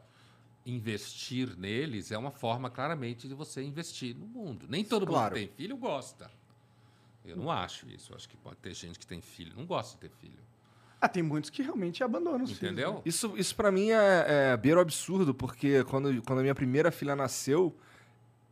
investir 0.67 1.57
neles 1.57 2.11
é 2.11 2.19
uma 2.19 2.31
forma 2.31 2.69
claramente 2.71 3.27
de 3.29 3.35
você 3.35 3.63
investir 3.63 4.15
no 4.17 4.27
mundo. 4.27 4.67
Nem 4.69 4.85
todo 4.85 5.07
Claro. 5.07 5.35
mundo 5.35 5.41
que 5.43 5.47
tem 5.47 5.57
filho 5.57 5.77
gosta. 5.77 6.31
Eu 7.25 7.37
não 7.37 7.51
acho 7.51 7.89
isso. 7.89 8.13
Eu 8.13 8.17
acho 8.17 8.29
que 8.29 8.37
pode 8.37 8.57
ter 8.57 8.75
gente 8.75 8.99
que 8.99 9.07
tem 9.07 9.21
filho, 9.21 9.53
não 9.57 9.67
gosta 9.67 9.95
de 9.95 10.01
ter 10.09 10.11
filho. 10.17 10.39
Ah, 11.01 11.09
tem 11.09 11.23
muitos 11.23 11.49
que 11.51 11.63
realmente 11.63 12.05
abandonam 12.05 12.43
os 12.45 12.51
filhos, 12.53 12.77
né? 12.77 12.83
Entendeu? 12.83 13.03
Isso, 13.05 13.33
isso 13.37 13.55
para 13.57 13.71
mim 13.73 13.91
é, 13.91 14.53
é 14.53 14.57
beira 14.57 14.79
o 14.79 14.83
absurdo, 14.83 15.35
porque 15.35 15.83
quando, 15.85 16.23
quando 16.23 16.41
a 16.41 16.43
minha 16.43 16.55
primeira 16.55 16.91
filha 16.91 17.17
nasceu, 17.17 17.75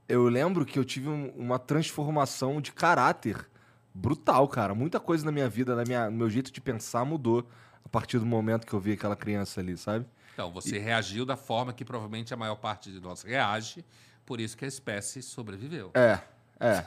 eu 0.08 0.24
lembro 0.28 0.64
que 0.64 0.78
eu 0.78 0.84
tive 0.84 1.08
um- 1.08 1.28
uma 1.36 1.58
transformação 1.58 2.60
de 2.60 2.72
caráter 2.72 3.46
brutal, 3.92 4.46
cara. 4.48 4.74
Muita 4.74 4.98
coisa 5.00 5.24
na 5.26 5.32
minha 5.32 5.48
vida, 5.48 5.74
na 5.76 5.84
minha, 5.84 6.08
no 6.10 6.16
meu 6.16 6.30
jeito 6.30 6.50
de 6.50 6.60
pensar 6.60 7.04
mudou 7.04 7.46
a 7.84 7.88
partir 7.88 8.18
do 8.18 8.24
momento 8.26 8.66
que 8.66 8.72
eu 8.72 8.80
vi 8.80 8.92
aquela 8.92 9.16
criança 9.16 9.60
ali, 9.60 9.76
sabe? 9.76 10.06
Então, 10.32 10.50
você 10.52 10.78
reagiu 10.78 11.26
da 11.26 11.36
forma 11.36 11.72
que 11.72 11.84
provavelmente 11.84 12.32
a 12.32 12.36
maior 12.36 12.54
parte 12.56 12.90
de 12.92 13.00
nós 13.00 13.22
reage, 13.22 13.84
por 14.24 14.40
isso 14.40 14.56
que 14.56 14.64
a 14.64 14.68
espécie 14.68 15.20
sobreviveu. 15.20 15.90
É, 15.94 16.20
é. 16.60 16.86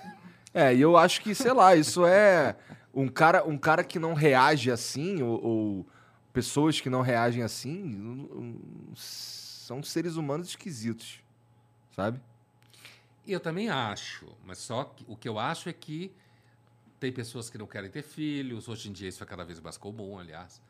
É, 0.53 0.75
e 0.75 0.81
eu 0.81 0.98
acho 0.98 1.22
que, 1.22 1.34
sei 1.34 1.53
lá, 1.53 1.75
isso 1.75 2.05
é 2.05 2.55
um 2.93 3.08
cara, 3.08 3.48
um 3.48 3.58
cara 3.58 3.84
que 3.84 3.98
não 3.98 4.13
reage 4.13 4.70
assim, 4.70 5.22
ou, 5.22 5.43
ou 5.43 5.88
pessoas 6.34 6.81
que 6.81 6.89
não 6.89 7.01
reagem 7.01 7.41
assim, 7.43 7.96
um, 7.96 8.91
um, 8.91 8.96
são 8.96 9.81
seres 9.81 10.15
humanos 10.15 10.50
esquisitos, 10.50 11.24
sabe? 11.96 12.20
Eu 13.25 13.39
também 13.39 13.70
acho, 13.70 14.27
mas 14.46 14.58
só 14.58 14.84
que 14.84 15.05
o 15.08 15.15
que 15.15 15.29
eu 15.29 15.39
acho 15.39 15.70
é 15.70 15.74
que 15.74 16.12
tem 17.00 17.12
pessoas 17.12 17.50
que 17.50 17.58
não 17.58 17.65
querem 17.65 17.89
ter 17.89 18.01
filhos, 18.01 18.67
hoje 18.67 18.89
em 18.89 18.91
dia 18.91 19.08
isso 19.08 19.24
é 19.24 19.25
cada 19.25 19.46
vez 19.46 19.60
mais 19.60 19.77
comum, 19.77 20.20
aliás. 20.20 20.62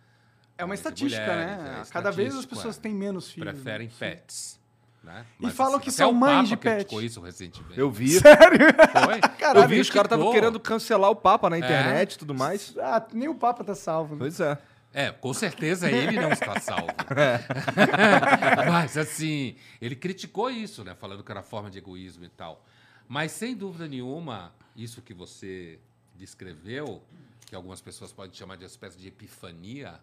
É 0.57 0.63
uma 0.63 0.75
estatística, 0.75 1.25
mulheres, 1.25 1.63
né? 1.63 1.81
é 1.81 1.91
Cada 1.91 2.11
vez 2.11 2.35
as 2.35 2.45
pessoas 2.45 2.77
é. 2.77 2.81
têm 2.81 2.93
menos 2.93 3.31
filhos. 3.31 3.51
Preferem 3.51 3.87
né? 3.87 3.93
pets. 3.97 4.60
Né? 5.03 5.25
E 5.39 5.49
falam 5.49 5.79
que 5.79 5.89
até 5.89 5.97
são 5.97 6.11
o 6.11 6.13
mães 6.13 6.47
de 6.47 6.55
pet. 6.55 6.75
criticou 6.75 7.01
isso 7.01 7.19
recentemente. 7.21 7.79
Eu 7.79 7.89
vi. 7.89 8.09
Sério? 8.21 8.67
Foi? 8.91 9.19
eu 9.61 9.67
vi, 9.67 9.79
os 9.79 9.89
caras 9.89 10.05
estavam 10.05 10.31
querendo 10.31 10.59
cancelar 10.59 11.09
o 11.09 11.15
Papa 11.15 11.49
na 11.49 11.57
internet 11.57 12.13
e 12.13 12.17
tudo 12.19 12.35
mais. 12.35 12.75
Ah, 12.77 13.03
nem 13.11 13.27
o 13.27 13.33
Papa 13.33 13.63
tá 13.63 13.73
salvo. 13.73 14.13
né? 14.13 14.19
Pois 14.19 14.39
é. 14.39 14.57
É, 14.93 15.09
com 15.09 15.33
certeza 15.33 15.89
ele 15.89 16.19
não 16.19 16.31
está 16.31 16.59
salvo. 16.59 16.87
Mas, 18.67 18.97
assim, 18.97 19.55
ele 19.81 19.95
criticou 19.95 20.51
isso, 20.51 20.83
né? 20.83 20.93
Falando 20.93 21.23
que 21.23 21.31
era 21.31 21.41
forma 21.41 21.71
de 21.71 21.77
egoísmo 21.77 22.25
e 22.25 22.29
tal. 22.29 22.63
Mas, 23.07 23.31
sem 23.31 23.55
dúvida 23.55 23.87
nenhuma, 23.87 24.53
isso 24.75 25.01
que 25.01 25.13
você 25.13 25.79
descreveu, 26.13 27.01
que 27.45 27.55
algumas 27.55 27.79
pessoas 27.79 28.11
podem 28.11 28.33
chamar 28.33 28.57
de 28.57 28.65
uma 28.65 28.67
espécie 28.67 28.97
de 28.97 29.07
epifania, 29.07 29.97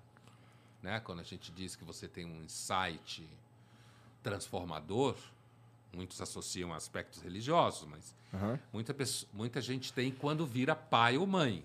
né? 0.83 1.00
Quando 1.00 1.21
a 1.21 1.25
gente 1.25 1.52
diz 1.52 1.76
que 1.76 1.85
você 1.85 2.09
tem 2.09 2.25
um 2.25 2.43
insight 2.43 3.28
transformador, 4.23 5.17
muitos 5.93 6.21
associam 6.21 6.73
aspectos 6.75 7.21
religiosos, 7.23 7.89
mas 7.89 8.15
Aham, 8.35 8.59
muita, 8.73 8.93
pessoa, 8.93 9.29
muita 9.33 9.61
gente 9.61 9.93
tem 9.93 10.11
quando 10.11 10.45
vira 10.47 10.75
pai 10.77 11.17
ou 11.17 11.27
mãe, 11.27 11.65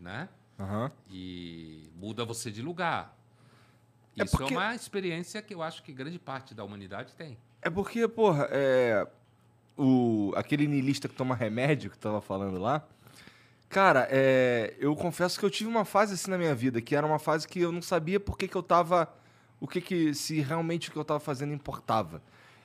né? 0.00 0.28
aham. 0.58 0.90
e 1.10 1.88
muda 1.96 2.24
você 2.24 2.50
de 2.50 2.62
lugar. 2.62 3.16
É 4.16 4.22
Isso 4.24 4.36
porque- 4.36 4.54
é 4.54 4.56
uma 4.56 4.74
experiência 4.74 5.40
que 5.42 5.52
eu 5.54 5.62
acho 5.62 5.82
que 5.82 5.92
grande 5.92 6.18
parte 6.18 6.54
da 6.54 6.62
humanidade 6.64 7.12
tem. 7.14 7.36
É 7.62 7.68
porque, 7.70 8.06
porra, 8.06 8.48
é. 8.50 9.06
O, 9.76 10.32
aquele 10.36 10.68
niilista 10.68 11.08
que 11.08 11.14
toma 11.16 11.34
remédio 11.34 11.90
que 11.90 11.98
tava 11.98 12.20
falando 12.20 12.58
lá. 12.60 12.86
Cara, 13.68 14.06
é, 14.08 14.72
eu 14.78 14.94
confesso 14.94 15.36
que 15.36 15.44
eu 15.44 15.50
tive 15.50 15.68
uma 15.68 15.84
fase 15.84 16.14
assim 16.14 16.30
na 16.30 16.38
minha 16.38 16.54
vida, 16.54 16.80
que 16.80 16.94
era 16.94 17.04
uma 17.04 17.18
fase 17.18 17.48
que 17.48 17.58
eu 17.58 17.72
não 17.72 17.82
sabia 17.82 18.20
por 18.20 18.38
que, 18.38 18.46
que 18.46 18.54
eu 18.56 18.62
tava. 18.62 19.12
O 19.64 19.66
que 19.66 19.80
que. 19.80 20.12
Se 20.14 20.40
realmente 20.40 20.88
o 20.88 20.92
que 20.92 20.98
eu 20.98 21.04
tava 21.04 21.20
fazendo 21.20 21.52
importava. 21.54 22.20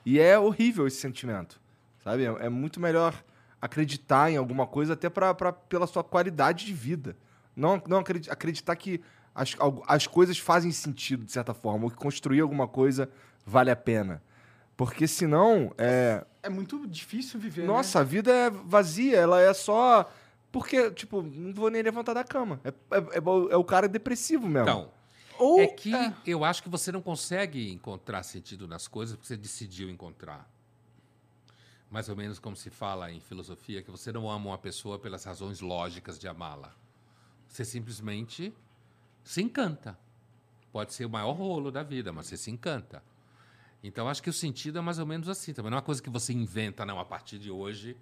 E 0.06 0.20
é 0.20 0.38
horrível 0.38 0.86
esse 0.86 0.98
sentimento. 1.00 1.60
Sabe? 2.03 2.25
É, 2.25 2.46
é 2.46 2.50
muito 2.50 2.79
melhor 2.79 3.13
acreditar 3.62 4.32
em 4.32 4.38
alguma 4.38 4.65
coisa, 4.68 4.94
até 4.94 5.10
pra, 5.10 5.34
pra, 5.34 5.51
pela 5.53 5.88
sua 5.88 6.03
qualidade 6.03 6.65
de 6.65 6.74
vida. 6.74 7.15
Não, 7.56 7.82
não 7.88 8.00
acredi- 8.00 8.29
acreditar 8.29 8.75
que 8.75 9.01
as, 9.36 9.56
as 9.88 10.08
coisas 10.08 10.38
fazem 10.38 10.72
sentido, 10.72 11.25
de 11.25 11.32
certa 11.32 11.53
forma, 11.53 11.86
ou 11.86 11.89
que 11.91 11.98
construir 11.98 12.39
alguma 12.41 12.68
coisa 12.68 13.10
vale 13.46 13.70
a 13.72 13.75
pena. 13.75 14.22
Porque 14.77 15.08
senão, 15.08 15.74
é, 15.77 16.25
É 16.44 16.50
muito 16.50 16.88
difícil 16.88 17.39
viver, 17.39 17.62
né? 17.62 17.68
nossa, 17.68 18.00
a 18.00 18.03
vida 18.03 18.32
é 18.34 18.50
vazia, 18.50 19.18
ela 19.18 19.41
é 19.41 19.53
só. 19.53 20.10
Porque, 20.51 20.89
tipo, 20.91 21.22
não 21.22 21.53
vou 21.53 21.70
nem 21.70 21.82
levantar 21.82 22.13
da 22.13 22.24
cama. 22.24 22.60
É, 22.63 22.70
é- 22.70 23.18
é 23.18 23.22
o- 23.22 23.50
é 23.51 23.58
o 23.58 23.63
cara 23.63 23.88
depressivo 23.88 24.48
mesmo. 24.48 24.70
Então, 24.70 24.89
Ou, 25.39 25.62
é 25.62 25.67
que 25.67 25.91
eu 26.25 26.43
acho 26.43 26.62
que 26.62 26.69
você 26.69 26.91
não 26.91 27.01
consegue 27.01 27.72
encontrar 27.72 28.24
sentido 28.24 28.67
nas 28.67 28.88
coisas 28.88 29.15
porque 29.15 29.27
você 29.27 29.38
decidiu 29.38 29.89
encontrar. 29.89 30.50
Mais 31.89 32.10
ou 32.10 32.15
menos 32.15 32.38
como 32.38 32.55
se 32.55 32.69
fala 32.69 33.12
em 33.12 33.19
filosofia, 33.19 33.81
que 33.81 33.89
você 33.89 34.12
não 34.12 34.29
ama 34.29 34.50
uma 34.50 34.58
pessoa 34.58 35.00
pelas 35.00 35.24
razões 35.24 35.62
lógicas 35.62 36.19
de 36.19 36.27
amá-la. 36.27 36.75
Você 37.48 37.65
simplesmente 37.65 38.53
se 39.24 39.41
encanta. 39.41 39.98
Pode 40.72 40.93
ser 40.93 41.05
o 41.05 41.10
maior 41.10 41.31
rolo 41.31 41.72
da 41.72 41.81
vida, 41.81 42.13
mas 42.13 42.27
você 42.27 42.38
se 42.38 42.51
encanta. 42.51 43.01
Então, 43.84 44.08
acho 44.08 44.22
que 44.22 44.29
o 44.29 44.34
sentido 44.34 44.77
é 44.77 44.81
mais 44.81 45.00
ou 45.00 45.05
menos 45.05 45.29
assim. 45.29 45.53
Também 45.53 45.72
não 45.72 45.77
é 45.77 45.79
uma 45.79 45.86
coisa 45.86 46.01
que 46.01 46.10
você 46.10 46.34
inventa, 46.34 46.86
não. 46.86 47.00
A 47.00 47.05
partir 47.05 47.39
de 47.39 47.50
hoje 47.50 47.98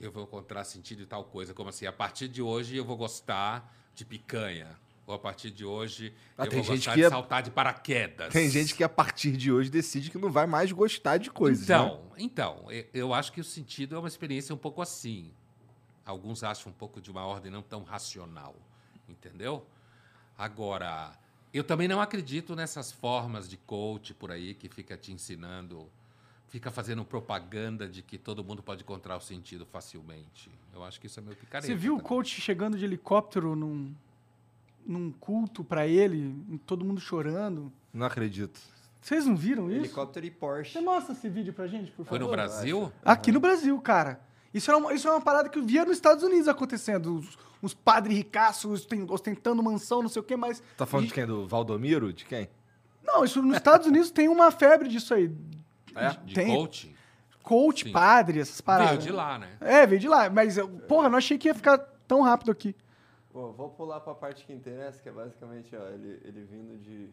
eu 0.00 0.12
vou 0.12 0.22
encontrar 0.22 0.64
sentido 0.64 1.02
em 1.02 1.06
tal 1.06 1.24
coisa. 1.24 1.52
Como 1.52 1.68
assim? 1.68 1.84
A 1.84 1.92
partir 1.92 2.28
de 2.28 2.40
hoje 2.40 2.76
eu 2.76 2.84
vou 2.84 2.96
gostar 2.96 3.74
de 3.94 4.04
picanha. 4.04 4.78
Ou 5.06 5.14
a 5.14 5.18
partir 5.18 5.50
de 5.52 5.64
hoje 5.64 6.12
Ah, 6.36 6.44
eu 6.44 6.50
tem 6.50 6.60
vou 6.62 6.74
gente 6.74 6.78
gostar 6.86 6.92
que 6.94 7.00
de 7.00 7.04
é- 7.06 7.10
saltar 7.10 7.42
de 7.42 7.50
paraquedas. 7.50 8.32
Tem 8.32 8.50
gente 8.50 8.74
que 8.74 8.82
a 8.82 8.88
partir 8.88 9.36
de 9.36 9.52
hoje 9.52 9.70
decide 9.70 10.10
que 10.10 10.18
não 10.18 10.30
vai 10.32 10.46
mais 10.46 10.72
gostar 10.72 11.16
de 11.18 11.30
coisas. 11.30 11.68
né? 11.68 11.74
Então, 11.76 12.02
então, 12.18 12.66
eu 12.92 13.14
acho 13.14 13.32
que 13.32 13.40
o 13.40 13.44
sentido 13.44 13.94
é 13.94 13.98
uma 13.98 14.08
experiência 14.08 14.52
um 14.54 14.58
pouco 14.58 14.82
assim. 14.82 15.30
Alguns 16.04 16.42
acham 16.42 16.70
um 16.72 16.74
pouco 16.74 17.00
de 17.00 17.10
uma 17.10 17.24
ordem 17.24 17.50
não 17.52 17.62
tão 17.62 17.82
racional, 17.84 18.54
entendeu? 19.08 19.64
Agora, 20.36 21.12
eu 21.52 21.64
também 21.64 21.88
não 21.88 22.00
acredito 22.00 22.54
nessas 22.54 22.92
formas 22.92 23.48
de 23.48 23.56
coach 23.56 24.12
por 24.12 24.30
aí 24.30 24.54
que 24.54 24.68
fica 24.68 24.96
te 24.96 25.12
ensinando, 25.12 25.88
fica 26.48 26.70
fazendo 26.70 27.04
propaganda 27.04 27.88
de 27.88 28.02
que 28.02 28.18
todo 28.18 28.44
mundo 28.44 28.62
pode 28.62 28.82
encontrar 28.82 29.16
o 29.16 29.20
sentido 29.20 29.64
facilmente. 29.64 30.50
Eu 30.74 30.84
acho 30.84 31.00
que 31.00 31.06
isso 31.06 31.18
é 31.20 31.22
meio 31.22 31.36
picareta. 31.36 31.66
você 31.66 31.74
viu 31.74 31.94
o 31.94 31.96
também. 31.96 32.08
coach 32.08 32.40
chegando 32.40 32.76
de 32.76 32.84
helicóptero 32.84 33.56
num, 33.56 33.94
num 34.86 35.10
culto 35.12 35.64
pra 35.64 35.86
ele, 35.86 36.34
todo 36.66 36.84
mundo 36.84 37.00
chorando? 37.00 37.72
Não 37.92 38.06
acredito. 38.06 38.60
Vocês 39.00 39.26
não 39.26 39.36
viram 39.36 39.70
isso? 39.70 39.80
Helicóptero 39.80 40.26
e 40.26 40.30
Porsche. 40.30 40.72
Você 40.72 40.80
mostra 40.80 41.12
esse 41.12 41.28
vídeo 41.28 41.52
pra 41.52 41.66
gente, 41.66 41.90
por 41.92 42.04
Foi 42.04 42.18
favor? 42.18 42.20
no 42.20 42.30
Brasil? 42.30 42.92
Aqui 43.04 43.30
no 43.30 43.40
Brasil, 43.40 43.78
cara. 43.80 44.20
Isso 44.52 44.70
é, 44.70 44.76
uma, 44.76 44.92
isso 44.94 45.06
é 45.06 45.10
uma 45.10 45.20
parada 45.20 45.48
que 45.48 45.58
eu 45.58 45.64
via 45.64 45.84
nos 45.84 45.96
Estados 45.96 46.24
Unidos 46.24 46.48
acontecendo. 46.48 47.16
Os, 47.18 47.38
os 47.60 47.74
padres 47.74 48.16
ricaços 48.16 48.80
osten- 48.80 49.06
ostentando 49.08 49.62
mansão, 49.62 50.02
não 50.02 50.08
sei 50.08 50.20
o 50.20 50.24
quê, 50.24 50.34
mas. 50.36 50.62
Tá 50.76 50.86
falando 50.86 51.06
de 51.08 51.12
quem? 51.14 51.26
Do 51.26 51.46
Valdomiro? 51.46 52.12
De 52.12 52.24
quem? 52.24 52.48
Não, 53.04 53.24
isso 53.24 53.40
nos 53.42 53.56
Estados 53.56 53.86
Unidos 53.86 54.10
tem 54.10 54.28
uma 54.28 54.50
febre 54.50 54.88
disso 54.88 55.12
aí. 55.14 55.30
É? 55.94 56.08
De 56.24 56.34
Tem 56.34 56.46
coaching? 56.56 56.94
coach, 57.42 57.84
Sim. 57.84 57.92
padre, 57.92 58.40
essas 58.40 58.60
paradas. 58.60 58.90
Veio 58.96 59.02
de 59.02 59.12
lá, 59.12 59.38
né? 59.38 59.50
É, 59.60 59.86
veio 59.86 60.00
de 60.00 60.08
lá. 60.08 60.28
Mas, 60.28 60.56
eu- 60.58 60.68
porra, 60.68 61.08
não 61.08 61.18
achei 61.18 61.38
que 61.38 61.46
ia 61.48 61.54
ficar 61.54 61.78
tão 62.08 62.22
rápido 62.22 62.50
aqui. 62.50 62.74
Pô, 63.36 63.52
vou 63.52 63.68
pular 63.68 64.00
pra 64.00 64.14
parte 64.14 64.46
que 64.46 64.52
interessa, 64.54 64.98
que 65.02 65.10
é 65.10 65.12
basicamente, 65.12 65.76
ó, 65.76 65.88
ele, 65.90 66.22
ele 66.24 66.42
vindo 66.44 66.78
de... 66.78 67.10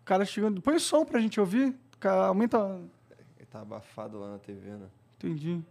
O 0.00 0.02
cara 0.02 0.24
chegando. 0.24 0.62
Põe 0.62 0.76
o 0.76 0.80
som 0.80 1.04
pra 1.04 1.20
gente 1.20 1.38
ouvir. 1.38 1.76
Aumenta. 2.26 2.80
Ele 3.36 3.46
tá 3.50 3.60
abafado 3.60 4.18
lá 4.18 4.30
na 4.30 4.38
TV, 4.38 4.70
né? 4.70 4.86
Entendi. 5.18 5.62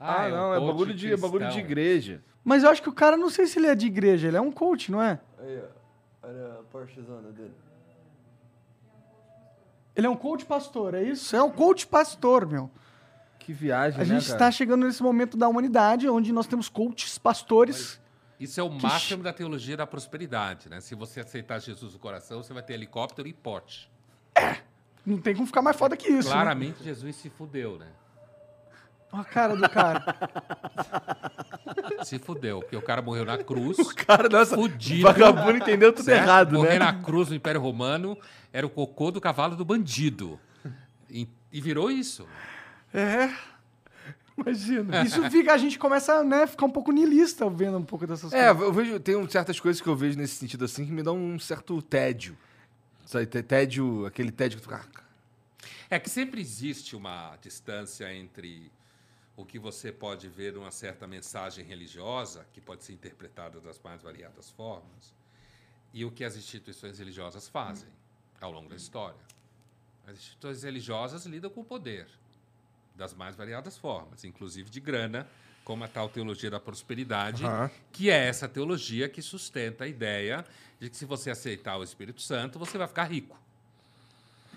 Ah, 0.00 0.26
um 0.26 0.30
não, 0.30 0.54
é 0.54 0.58
coach 0.58 0.66
bagulho 0.66 0.94
de, 0.94 1.12
é 1.12 1.16
bagulho 1.16 1.46
de 1.46 1.52
cristão. 1.52 1.64
igreja. 1.64 2.24
Mas 2.42 2.64
eu 2.64 2.70
acho 2.70 2.82
que 2.82 2.88
o 2.88 2.92
cara, 2.92 3.16
não 3.16 3.30
sei 3.30 3.46
se 3.46 3.60
ele 3.60 3.68
é 3.68 3.76
de 3.76 3.86
igreja, 3.86 4.26
ele 4.26 4.36
é 4.36 4.40
um 4.40 4.50
coach, 4.50 4.90
não 4.90 5.00
é? 5.00 5.20
Aí, 5.38 5.62
ó. 5.62 6.26
Olha 6.26 6.58
a 6.58 6.62
Porschezona 6.64 7.30
dele. 7.30 7.54
Ele 9.94 10.08
é 10.08 10.10
um 10.10 10.16
coach 10.16 10.44
pastor, 10.44 10.94
é 10.94 11.04
isso? 11.04 11.36
É 11.36 11.40
um 11.40 11.52
coach 11.52 11.86
pastor, 11.86 12.48
meu. 12.48 12.68
Que 13.46 13.52
viagem, 13.52 14.00
A 14.00 14.04
né, 14.04 14.14
gente 14.16 14.26
está 14.28 14.50
chegando 14.50 14.84
nesse 14.84 15.00
momento 15.00 15.36
da 15.36 15.46
humanidade 15.46 16.08
onde 16.08 16.32
nós 16.32 16.48
temos 16.48 16.68
coaches 16.68 17.16
pastores. 17.16 18.00
Isso 18.40 18.58
é 18.58 18.62
o 18.64 18.70
Que 18.76 18.82
máximo 18.82 19.22
da 19.22 19.32
teologia 19.32 19.76
da 19.76 19.86
prosperidade, 19.86 20.68
né? 20.68 20.80
Se 20.80 20.96
você 20.96 21.20
aceitar 21.20 21.60
Jesus 21.60 21.92
no 21.92 21.98
coração, 22.00 22.42
você 22.42 22.52
vai 22.52 22.64
ter 22.64 22.72
helicóptero 22.74 23.28
e 23.28 23.32
Porsche. 23.32 23.86
Não 25.06 25.18
tem 25.18 25.32
como 25.32 25.46
ficar 25.46 25.62
mais 25.62 25.76
foda 25.76 25.96
que 25.96 26.08
isso. 26.08 26.28
né? 26.28 26.34
Claramente 26.34 26.82
Jesus 26.82 27.14
se 27.14 27.30
fudeu, 27.30 27.78
né? 27.78 27.86
Olha 29.12 29.22
a 29.22 29.24
cara 29.24 29.54
do 29.54 29.68
cara. 29.68 30.04
Se 32.02 32.18
fudeu, 32.18 32.58
porque 32.62 32.76
o 32.76 32.82
cara 32.82 33.00
morreu 33.00 33.24
na 33.24 33.38
cruz, 33.38 33.76
Cara, 33.94 34.28
nossa, 34.28 34.56
fudido. 34.56 35.02
vagabundo 35.02 35.58
entendeu 35.58 35.92
tudo 35.92 36.04
certo? 36.04 36.24
errado, 36.24 36.52
Morrer 36.52 36.80
né? 36.80 36.84
na 36.84 36.94
cruz 36.94 37.28
no 37.28 37.36
Império 37.36 37.60
Romano 37.60 38.18
era 38.52 38.66
o 38.66 38.70
cocô 38.70 39.12
do 39.12 39.20
cavalo 39.20 39.54
do 39.54 39.64
bandido. 39.64 40.40
E, 41.08 41.28
e 41.52 41.60
virou 41.60 41.92
isso. 41.92 42.26
É. 42.92 43.34
Imagina. 44.36 45.02
Isso 45.04 45.30
fica, 45.30 45.52
a 45.54 45.58
gente 45.58 45.78
começa 45.78 46.22
né, 46.22 46.42
a 46.42 46.46
ficar 46.46 46.66
um 46.66 46.70
pouco 46.70 46.92
niilista 46.92 47.48
vendo 47.48 47.78
um 47.78 47.84
pouco 47.84 48.06
dessas 48.06 48.32
É, 48.32 48.46
coisas. 48.46 48.62
eu 48.62 48.72
vejo, 48.72 49.00
tem 49.00 49.16
um- 49.16 49.28
certas 49.28 49.58
coisas 49.58 49.80
que 49.80 49.88
eu 49.88 49.96
vejo 49.96 50.18
nesse 50.18 50.34
sentido 50.36 50.64
assim 50.64 50.84
que 50.84 50.92
me 50.92 51.02
dão 51.02 51.16
um 51.16 51.38
certo 51.38 51.80
tédio. 51.82 52.36
Sabe, 53.06 53.26
té- 53.26 53.42
tédio, 53.42 54.04
aquele 54.04 54.30
tédio 54.32 54.58
que 54.60 54.66
tu 54.66 54.70
fica. 54.76 54.84
"Ah, 54.92 55.06
É 55.88 55.98
que 55.98 56.10
sempre 56.10 56.40
existe 56.40 56.96
uma 56.96 57.36
distância 57.40 58.12
entre 58.12 58.70
o 59.36 59.44
que 59.44 59.58
você 59.58 59.92
pode 59.92 60.28
ver 60.28 60.52
numa 60.52 60.70
certa 60.72 61.06
mensagem 61.06 61.64
religiosa, 61.64 62.44
que 62.52 62.60
pode 62.60 62.82
ser 62.84 62.92
interpretada 62.92 63.60
das 63.60 63.78
mais 63.82 64.02
variadas 64.02 64.50
formas, 64.50 65.14
e 65.94 66.04
o 66.04 66.10
que 66.10 66.24
as 66.24 66.36
instituições 66.36 66.98
religiosas 66.98 67.46
fazem 67.48 67.88
ao 68.40 68.50
longo 68.50 68.68
da 68.68 68.74
história. 68.76 69.20
As 70.06 70.16
instituições 70.16 70.62
religiosas 70.64 71.24
lidam 71.26 71.50
com 71.50 71.60
o 71.60 71.64
poder 71.64 72.06
das 72.96 73.14
mais 73.14 73.36
variadas 73.36 73.76
formas, 73.76 74.24
inclusive 74.24 74.70
de 74.70 74.80
grana, 74.80 75.26
como 75.64 75.84
a 75.84 75.88
tal 75.88 76.08
teologia 76.08 76.50
da 76.50 76.60
prosperidade, 76.60 77.44
Aham. 77.44 77.70
que 77.92 78.08
é 78.08 78.26
essa 78.26 78.48
teologia 78.48 79.08
que 79.08 79.20
sustenta 79.20 79.84
a 79.84 79.88
ideia 79.88 80.44
de 80.78 80.88
que 80.88 80.96
se 80.96 81.04
você 81.04 81.30
aceitar 81.30 81.76
o 81.76 81.82
Espírito 81.82 82.20
Santo, 82.22 82.58
você 82.58 82.78
vai 82.78 82.86
ficar 82.86 83.04
rico. 83.04 83.38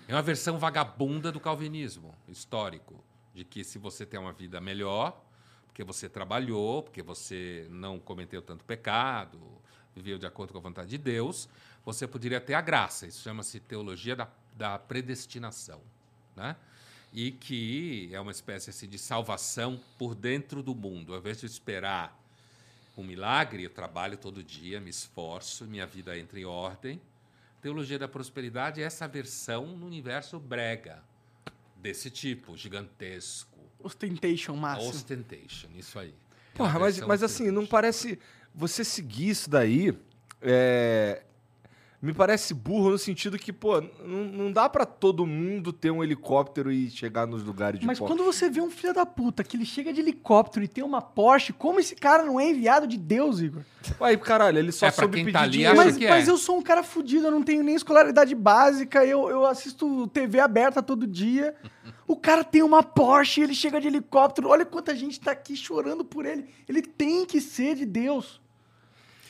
É 0.06 0.14
uma 0.14 0.22
versão 0.22 0.58
vagabunda 0.58 1.30
do 1.30 1.40
calvinismo 1.40 2.14
histórico, 2.28 2.94
de 3.34 3.44
que 3.44 3.64
se 3.64 3.78
você 3.78 4.04
tem 4.04 4.18
uma 4.18 4.32
vida 4.32 4.60
melhor, 4.60 5.20
porque 5.66 5.84
você 5.84 6.08
trabalhou, 6.08 6.82
porque 6.82 7.02
você 7.02 7.66
não 7.70 7.98
cometeu 7.98 8.42
tanto 8.42 8.64
pecado, 8.64 9.40
viveu 9.94 10.18
de 10.18 10.26
acordo 10.26 10.52
com 10.52 10.58
a 10.58 10.62
vontade 10.62 10.90
de 10.90 10.98
Deus, 10.98 11.48
você 11.84 12.06
poderia 12.06 12.40
ter 12.40 12.54
a 12.54 12.60
graça. 12.60 13.06
Isso 13.06 13.22
chama-se 13.22 13.60
teologia 13.60 14.14
da, 14.14 14.28
da 14.56 14.78
predestinação. 14.78 15.80
Né? 16.36 16.56
E 17.12 17.32
que 17.32 18.08
é 18.12 18.20
uma 18.20 18.30
espécie 18.30 18.70
assim, 18.70 18.88
de 18.88 18.98
salvação 18.98 19.80
por 19.98 20.14
dentro 20.14 20.62
do 20.62 20.74
mundo. 20.74 21.12
Ao 21.12 21.18
invés 21.18 21.40
de 21.40 21.46
esperar 21.46 22.16
um 22.96 23.02
milagre, 23.02 23.64
eu 23.64 23.70
trabalho 23.70 24.16
todo 24.16 24.42
dia, 24.42 24.80
me 24.80 24.90
esforço, 24.90 25.64
minha 25.64 25.86
vida 25.86 26.16
entra 26.16 26.38
em 26.38 26.44
ordem. 26.44 27.00
Teologia 27.60 27.98
da 27.98 28.08
prosperidade 28.08 28.80
é 28.80 28.84
essa 28.84 29.06
versão 29.06 29.66
no 29.76 29.86
universo 29.86 30.38
brega, 30.38 31.02
desse 31.76 32.10
tipo, 32.10 32.56
gigantesco. 32.56 33.58
Ostentation 33.78 34.54
máximo. 34.56 34.90
Ostentation, 34.90 35.68
isso 35.76 35.98
aí. 35.98 36.14
É 36.54 36.56
Porra, 36.56 36.78
mas, 36.78 36.94
versão 36.94 37.08
mas 37.08 37.22
assim, 37.22 37.50
não 37.50 37.66
parece. 37.66 38.18
Você 38.54 38.84
seguir 38.84 39.30
isso 39.30 39.48
daí. 39.50 39.96
é, 40.40 41.22
me 42.02 42.14
parece 42.14 42.54
burro 42.54 42.90
no 42.90 42.98
sentido 42.98 43.38
que, 43.38 43.52
pô, 43.52 43.78
não, 43.80 44.24
não 44.24 44.52
dá 44.52 44.68
pra 44.70 44.86
todo 44.86 45.26
mundo 45.26 45.70
ter 45.70 45.90
um 45.90 46.02
helicóptero 46.02 46.72
e 46.72 46.88
chegar 46.88 47.26
nos 47.26 47.42
lugares 47.42 47.78
de 47.78 47.86
Mas 47.86 47.98
quando 47.98 48.24
você 48.24 48.48
vê 48.48 48.60
um 48.60 48.70
filho 48.70 48.94
da 48.94 49.04
puta 49.04 49.44
que 49.44 49.54
ele 49.54 49.66
chega 49.66 49.92
de 49.92 50.00
helicóptero 50.00 50.64
e 50.64 50.68
tem 50.68 50.82
uma 50.82 51.02
Porsche, 51.02 51.52
como 51.52 51.78
esse 51.78 51.94
cara 51.94 52.24
não 52.24 52.40
é 52.40 52.48
enviado 52.48 52.86
de 52.86 52.96
Deus, 52.96 53.40
Igor? 53.40 53.62
Aí, 54.00 54.16
caralho, 54.16 54.58
ele 54.58 54.72
só 54.72 54.86
É, 54.86 54.90
soube 54.90 55.18
pedir 55.18 55.32
tá 55.32 55.42
ali, 55.42 55.52
dinheiro. 55.52 55.76
Mas, 55.76 55.98
mas 55.98 56.26
é. 56.26 56.30
eu 56.30 56.38
sou 56.38 56.56
um 56.56 56.62
cara 56.62 56.82
fudido, 56.82 57.26
eu 57.26 57.30
não 57.30 57.42
tenho 57.42 57.62
nem 57.62 57.74
escolaridade 57.74 58.34
básica, 58.34 59.04
eu, 59.04 59.28
eu 59.28 59.44
assisto 59.44 60.06
TV 60.08 60.40
aberta 60.40 60.82
todo 60.82 61.06
dia. 61.06 61.54
O 62.06 62.16
cara 62.16 62.42
tem 62.42 62.62
uma 62.62 62.82
Porsche, 62.82 63.42
ele 63.42 63.54
chega 63.54 63.78
de 63.78 63.88
helicóptero. 63.88 64.48
Olha 64.48 64.64
quanta 64.64 64.96
gente 64.96 65.20
tá 65.20 65.32
aqui 65.32 65.54
chorando 65.54 66.04
por 66.04 66.24
ele. 66.24 66.46
Ele 66.66 66.80
tem 66.80 67.26
que 67.26 67.42
ser 67.42 67.74
de 67.76 67.84
Deus. 67.84 68.40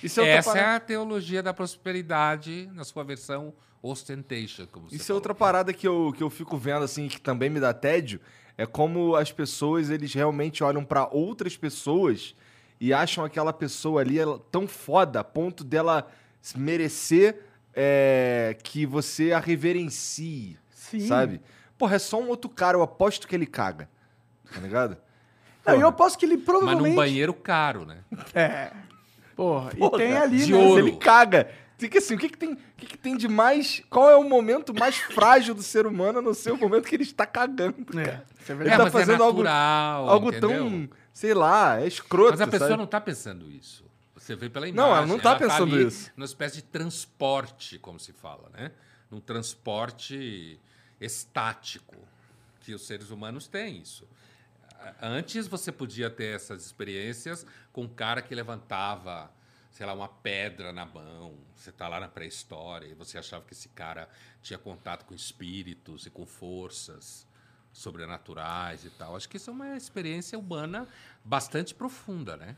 Isso 0.02 0.20
é 0.20 0.22
outra 0.22 0.38
Essa 0.38 0.50
é 0.50 0.54
parada. 0.54 0.76
a 0.76 0.80
teologia 0.80 1.42
da 1.42 1.52
prosperidade 1.52 2.68
na 2.72 2.84
sua 2.84 3.04
versão 3.04 3.52
ostentation, 3.82 4.66
como 4.66 4.88
você 4.88 4.96
Isso 4.96 5.04
é 5.04 5.06
falou. 5.08 5.18
outra 5.18 5.34
parada 5.34 5.72
que 5.72 5.86
eu, 5.86 6.12
que 6.16 6.22
eu 6.22 6.30
fico 6.30 6.56
vendo, 6.56 6.84
assim, 6.84 7.08
que 7.08 7.20
também 7.20 7.48
me 7.48 7.60
dá 7.60 7.72
tédio. 7.72 8.20
É 8.56 8.66
como 8.66 9.16
as 9.16 9.32
pessoas, 9.32 9.88
eles 9.90 10.12
realmente 10.12 10.62
olham 10.62 10.84
pra 10.84 11.08
outras 11.10 11.56
pessoas 11.56 12.34
e 12.78 12.92
acham 12.92 13.24
aquela 13.24 13.52
pessoa 13.52 14.00
ali 14.00 14.18
ela, 14.18 14.38
tão 14.50 14.66
foda, 14.66 15.20
a 15.20 15.24
ponto 15.24 15.64
dela 15.64 16.06
merecer 16.56 17.42
é, 17.74 18.56
que 18.62 18.84
você 18.84 19.32
a 19.32 19.38
reverencie, 19.38 20.58
Sim. 20.70 21.06
sabe? 21.06 21.40
Porra, 21.78 21.96
é 21.96 21.98
só 21.98 22.20
um 22.20 22.28
outro 22.28 22.50
cara, 22.50 22.76
eu 22.76 22.82
aposto 22.82 23.26
que 23.26 23.34
ele 23.34 23.46
caga, 23.46 23.88
tá 24.52 24.60
ligado? 24.60 24.96
Não, 25.64 25.74
eu 25.74 25.86
aposto 25.88 26.18
que 26.18 26.26
ele 26.26 26.36
Mas 26.36 26.44
provavelmente... 26.44 26.90
num 26.90 26.96
banheiro 26.96 27.32
caro, 27.32 27.84
né? 27.84 27.98
É. 28.34 28.72
Porra, 29.40 29.70
Porra, 29.70 29.96
e 29.96 30.06
tem 30.06 30.16
ali, 30.18 30.44
de 30.44 30.52
né? 30.52 30.58
Ouro. 30.58 30.86
ele 30.86 30.96
caga. 30.98 31.50
Que 31.78 31.96
assim, 31.96 32.14
o 32.14 32.18
que, 32.18 32.28
que 32.28 32.36
tem, 32.36 32.52
o 32.52 32.58
que, 32.76 32.84
que 32.84 32.98
tem 32.98 33.16
de 33.16 33.26
mais. 33.26 33.82
Qual 33.88 34.10
é 34.10 34.14
o 34.16 34.22
momento 34.22 34.74
mais 34.78 34.96
frágil 35.14 35.54
do 35.54 35.62
ser 35.62 35.86
humano 35.86 36.20
no 36.20 36.34
seu 36.34 36.54
momento 36.58 36.86
que 36.86 36.94
ele 36.94 37.04
está 37.04 37.24
cagando? 37.24 37.76
É, 37.98 38.04
cara? 38.04 38.26
é 38.46 38.52
É, 38.52 38.52
Ele 38.52 38.54
verdade. 38.58 38.76
tá 38.76 38.84
mas 38.84 38.92
fazendo 38.92 39.22
é 39.22 39.24
algo- 39.24 39.42
natural, 39.42 40.08
Algo 40.10 40.28
entendeu? 40.28 40.50
tão, 40.50 40.88
sei 41.14 41.32
lá, 41.32 41.80
é 41.80 41.86
escroto. 41.86 42.32
Mas 42.32 42.40
a 42.42 42.46
pessoa 42.46 42.68
sabe? 42.68 42.76
não 42.78 42.84
está 42.84 43.00
pensando 43.00 43.50
isso. 43.50 43.82
Você 44.14 44.36
vê 44.36 44.50
pela 44.50 44.66
Não, 44.66 44.72
imagem. 44.88 44.96
ela 44.98 45.06
não 45.06 45.18
tá 45.18 45.34
pensando 45.36 45.74
ali 45.74 45.86
isso. 45.86 46.10
Numa 46.14 46.26
espécie 46.26 46.56
de 46.56 46.62
transporte, 46.64 47.78
como 47.78 47.98
se 47.98 48.12
fala, 48.12 48.50
né? 48.52 48.72
Num 49.10 49.18
transporte 49.20 50.60
estático, 51.00 51.96
que 52.60 52.74
os 52.74 52.86
seres 52.86 53.10
humanos 53.10 53.48
têm 53.48 53.78
isso. 53.78 54.06
Antes 55.00 55.46
você 55.46 55.70
podia 55.70 56.10
ter 56.10 56.34
essas 56.34 56.64
experiências 56.64 57.46
com 57.72 57.82
um 57.82 57.88
cara 57.88 58.22
que 58.22 58.34
levantava, 58.34 59.30
sei 59.70 59.86
lá, 59.86 59.92
uma 59.94 60.08
pedra 60.08 60.72
na 60.72 60.84
mão. 60.84 61.34
Você 61.54 61.70
está 61.70 61.88
lá 61.88 62.00
na 62.00 62.08
pré-história 62.08 62.86
e 62.86 62.94
você 62.94 63.18
achava 63.18 63.44
que 63.44 63.52
esse 63.52 63.68
cara 63.68 64.08
tinha 64.42 64.58
contato 64.58 65.04
com 65.04 65.14
espíritos 65.14 66.06
e 66.06 66.10
com 66.10 66.24
forças 66.26 67.26
sobrenaturais 67.72 68.84
e 68.84 68.90
tal. 68.90 69.16
Acho 69.16 69.28
que 69.28 69.36
isso 69.36 69.50
é 69.50 69.52
uma 69.52 69.76
experiência 69.76 70.38
humana 70.38 70.88
bastante 71.24 71.74
profunda, 71.74 72.36
né? 72.36 72.56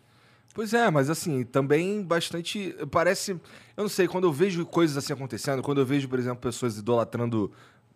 Pois 0.54 0.74
é, 0.74 0.90
mas 0.90 1.08
assim, 1.08 1.44
também 1.44 2.02
bastante. 2.02 2.76
Parece. 2.90 3.32
Eu 3.76 3.82
não 3.84 3.88
sei, 3.88 4.06
quando 4.06 4.24
eu 4.24 4.32
vejo 4.32 4.66
coisas 4.66 4.96
assim 4.96 5.12
acontecendo, 5.12 5.62
quando 5.62 5.80
eu 5.80 5.86
vejo, 5.86 6.08
por 6.08 6.18
exemplo, 6.18 6.40
pessoas 6.40 6.76
idolatrando 6.76 7.50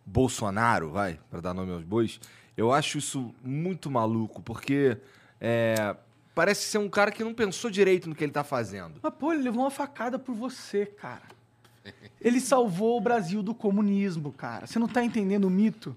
Bolsonaro, 0.07 0.91
vai, 0.91 1.21
pra 1.31 1.41
dar 1.41 1.53
nome 1.53 1.73
aos 1.73 1.83
bois, 1.83 2.19
eu 2.57 2.73
acho 2.73 2.99
isso 2.99 3.35
muito 3.43 3.91
maluco, 3.91 4.43
porque 4.43 4.97
é, 5.41 5.97
parece 6.35 6.63
ser 6.63 6.79
um 6.79 6.89
cara 6.89 7.11
que 7.11 7.23
não 7.23 7.35
pensou 7.35 7.71
direito 7.71 8.09
no 8.09 8.15
que 8.15 8.25
ele 8.25 8.33
tá 8.33 8.45
fazendo. 8.45 8.99
Mas, 9.03 9.15
pô, 9.15 9.33
ele 9.33 9.43
levou 9.43 9.65
uma 9.65 9.71
facada 9.71 10.19
por 10.19 10.35
você, 10.35 10.87
cara. 10.87 11.37
Ele 12.21 12.41
salvou 12.41 12.97
o 12.97 13.01
Brasil 13.01 13.43
do 13.43 13.55
comunismo, 13.55 14.33
cara. 14.33 14.67
Você 14.67 14.79
não 14.79 14.89
tá 14.89 15.05
entendendo 15.05 15.45
o 15.45 15.51
mito? 15.51 15.97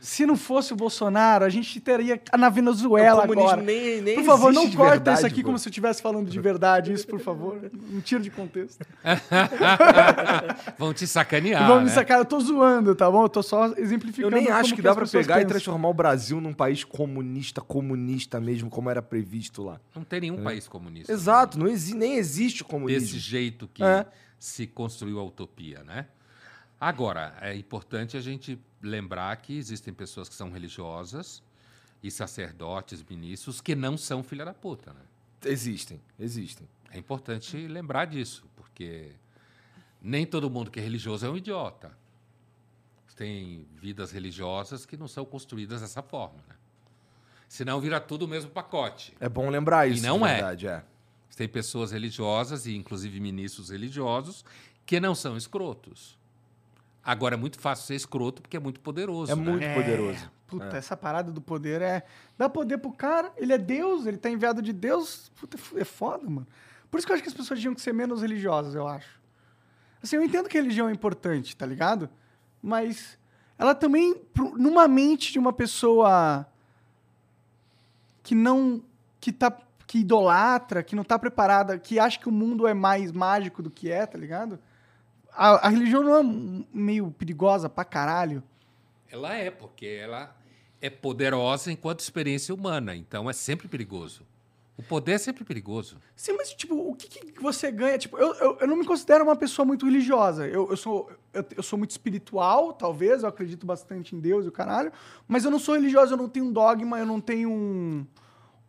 Se 0.00 0.24
não 0.24 0.36
fosse 0.36 0.72
o 0.72 0.76
Bolsonaro, 0.76 1.44
a 1.44 1.48
gente 1.48 1.80
teria 1.80 2.20
na 2.38 2.48
Venezuela 2.48 3.18
O 3.18 3.22
comunismo 3.22 3.48
agora. 3.50 3.62
nem- 3.62 4.00
nem 4.00 4.14
por 4.14 4.24
favor, 4.24 4.52
não 4.52 4.70
corta 4.70 4.92
verdade, 4.92 5.18
isso 5.18 5.26
aqui 5.26 5.40
pô. 5.42 5.46
como 5.46 5.58
se 5.58 5.66
eu 5.68 5.70
estivesse 5.70 6.00
falando 6.00 6.30
de 6.30 6.40
verdade. 6.40 6.92
Isso, 6.92 7.06
por 7.06 7.18
favor. 7.20 7.58
Um 7.92 8.00
tiro 8.00 8.22
de 8.22 8.30
contexto. 8.30 8.84
Vão 10.78 10.94
te 10.94 11.06
sacanear. 11.06 11.66
Vamos 11.66 11.84
né? 11.84 11.88
me 11.88 11.90
sacar, 11.90 12.18
eu 12.18 12.24
tô 12.24 12.38
zoando, 12.40 12.94
tá 12.94 13.10
bom? 13.10 13.24
Eu 13.24 13.28
tô 13.28 13.42
só 13.42 13.66
Eu 13.66 13.78
exemplificando. 13.78 14.34
nem 14.36 14.48
acho 14.48 14.74
que 14.74 14.82
dá 14.82 14.90
as 14.90 14.96
pra 14.96 15.04
pessoas 15.04 15.26
pegar 15.26 15.36
e 15.36 15.38
pensam. 15.44 15.50
transformar 15.50 15.88
o 15.88 15.94
Brasil 15.94 16.40
num 16.40 16.52
país 16.52 16.84
comunista, 16.84 17.60
comunista 17.60 18.40
mesmo, 18.40 18.70
como 18.70 18.88
era 18.90 19.02
previsto 19.02 19.62
lá. 19.64 19.80
Não 19.94 20.04
tem 20.04 20.20
nenhum 20.20 20.42
país 20.42 20.68
comunista. 20.68 21.12
Exato, 21.12 21.58
não 21.58 21.66
exi 21.66 21.94
nem 21.94 22.16
existe 22.16 22.62
comunismo. 22.64 23.00
Desse 23.06 23.18
jeito 23.18 23.68
que 23.72 23.82
É. 23.82 24.06
se 24.38 24.66
construiu 24.66 25.18
a 25.18 25.24
utopia, 25.24 25.82
né? 25.84 26.06
Agora, 26.80 27.36
é 27.40 27.54
importante 27.56 28.16
a 28.16 28.20
gente 28.20 28.58
lembrar 28.80 29.36
que 29.36 29.56
existem 29.56 29.92
pessoas 29.92 30.28
que 30.28 30.34
são 30.34 30.50
religiosas 30.50 31.42
e 32.02 32.10
sacerdotes, 32.10 33.02
ministros, 33.02 33.60
que 33.60 33.74
não 33.74 33.96
são 33.96 34.22
filha 34.22 34.44
da 34.44 34.54
puta, 34.54 34.92
né? 34.92 35.00
Existem, 35.44 36.00
existem. 36.18 36.68
É 36.90 36.98
importante 36.98 37.56
lembrar 37.66 38.04
disso, 38.06 38.46
porque 38.56 39.12
nem 40.00 40.24
todo 40.24 40.48
mundo 40.48 40.70
que 40.70 40.78
é 40.78 40.82
religioso 40.82 41.26
é 41.26 41.30
um 41.30 41.36
idiota. 41.36 41.96
Tem 43.16 43.66
vidas 43.74 44.12
religiosas 44.12 44.86
que 44.86 44.96
não 44.96 45.08
são 45.08 45.24
construídas 45.24 45.80
dessa 45.80 46.02
forma, 46.02 46.38
né? 46.48 46.54
Senão 47.48 47.80
vira 47.80 47.98
tudo 47.98 48.26
o 48.26 48.28
mesmo 48.28 48.50
pacote. 48.50 49.16
É 49.18 49.28
bom 49.28 49.48
lembrar 49.48 49.88
E 49.88 49.94
isso, 49.94 50.06
não 50.06 50.18
de 50.18 50.24
é. 50.24 50.34
verdade, 50.34 50.68
é. 50.68 50.84
Tem 51.34 51.48
pessoas 51.48 51.92
religiosas 51.92 52.66
e 52.66 52.76
inclusive 52.76 53.18
ministros 53.20 53.70
religiosos 53.70 54.44
que 54.84 55.00
não 55.00 55.14
são 55.14 55.36
escrotos. 55.36 56.17
Agora 57.08 57.36
é 57.36 57.38
muito 57.38 57.58
fácil 57.58 57.86
ser 57.86 57.94
escroto 57.94 58.42
porque 58.42 58.54
é 58.54 58.60
muito 58.60 58.80
poderoso. 58.80 59.32
É 59.32 59.34
né? 59.34 59.42
muito 59.42 59.66
poderoso. 59.72 60.30
Puta, 60.46 60.76
É. 60.76 60.76
essa 60.76 60.94
parada 60.94 61.32
do 61.32 61.40
poder 61.40 61.80
é. 61.80 62.04
Dá 62.36 62.50
poder 62.50 62.76
pro 62.76 62.92
cara, 62.92 63.32
ele 63.38 63.50
é 63.50 63.56
Deus, 63.56 64.04
ele 64.04 64.18
tá 64.18 64.28
enviado 64.28 64.60
de 64.60 64.74
Deus. 64.74 65.32
Puta, 65.40 65.56
é 65.76 65.84
foda, 65.84 66.28
mano. 66.28 66.46
Por 66.90 66.98
isso 66.98 67.06
que 67.06 67.12
eu 67.12 67.14
acho 67.14 67.22
que 67.22 67.30
as 67.30 67.34
pessoas 67.34 67.58
tinham 67.60 67.74
que 67.74 67.80
ser 67.80 67.94
menos 67.94 68.20
religiosas, 68.20 68.74
eu 68.74 68.86
acho. 68.86 69.08
Assim, 70.02 70.16
eu 70.16 70.22
entendo 70.22 70.50
que 70.50 70.58
a 70.58 70.60
religião 70.60 70.86
é 70.86 70.92
importante, 70.92 71.56
tá 71.56 71.64
ligado? 71.64 72.10
Mas 72.62 73.18
ela 73.58 73.74
também, 73.74 74.14
numa 74.58 74.86
mente 74.86 75.32
de 75.32 75.38
uma 75.38 75.54
pessoa 75.54 76.46
que 78.22 78.34
não. 78.34 78.82
que 79.18 79.32
tá. 79.32 79.50
que 79.86 80.00
idolatra, 80.00 80.82
que 80.82 80.94
não 80.94 81.04
tá 81.04 81.18
preparada, 81.18 81.78
que 81.78 81.98
acha 81.98 82.18
que 82.18 82.28
o 82.28 82.32
mundo 82.32 82.66
é 82.66 82.74
mais 82.74 83.12
mágico 83.12 83.62
do 83.62 83.70
que 83.70 83.90
é, 83.90 84.04
tá 84.04 84.18
ligado? 84.18 84.58
A, 85.38 85.66
a 85.66 85.68
religião 85.68 86.02
não 86.02 86.16
é 86.16 86.64
meio 86.72 87.12
perigosa 87.12 87.68
pra 87.68 87.84
caralho. 87.84 88.42
Ela 89.08 89.34
é, 89.36 89.52
porque 89.52 89.86
ela 89.86 90.36
é 90.80 90.90
poderosa 90.90 91.70
enquanto 91.70 92.00
experiência 92.00 92.52
humana, 92.52 92.96
então 92.96 93.30
é 93.30 93.32
sempre 93.32 93.68
perigoso. 93.68 94.26
O 94.76 94.82
poder 94.82 95.12
é 95.12 95.18
sempre 95.18 95.44
perigoso. 95.44 95.96
Sim, 96.16 96.32
mas, 96.36 96.52
tipo, 96.52 96.74
o 96.74 96.94
que, 96.94 97.08
que 97.08 97.40
você 97.40 97.70
ganha? 97.70 97.96
Tipo, 97.98 98.18
eu, 98.18 98.34
eu, 98.34 98.58
eu 98.60 98.66
não 98.66 98.76
me 98.76 98.84
considero 98.84 99.24
uma 99.24 99.36
pessoa 99.36 99.64
muito 99.66 99.86
religiosa. 99.86 100.46
Eu, 100.46 100.70
eu, 100.70 100.76
sou, 100.76 101.10
eu, 101.32 101.44
eu 101.56 101.62
sou 101.62 101.76
muito 101.78 101.90
espiritual, 101.90 102.72
talvez. 102.72 103.22
Eu 103.22 103.28
acredito 103.28 103.66
bastante 103.66 104.14
em 104.14 104.20
Deus 104.20 104.44
e 104.44 104.48
o 104.48 104.52
caralho. 104.52 104.92
Mas 105.26 105.44
eu 105.44 105.50
não 105.50 105.58
sou 105.58 105.74
religiosa, 105.74 106.14
eu 106.14 106.16
não 106.16 106.28
tenho 106.28 106.46
um 106.46 106.52
dogma, 106.52 106.98
eu 106.98 107.06
não 107.06 107.20
tenho 107.20 107.50
um... 107.50 108.06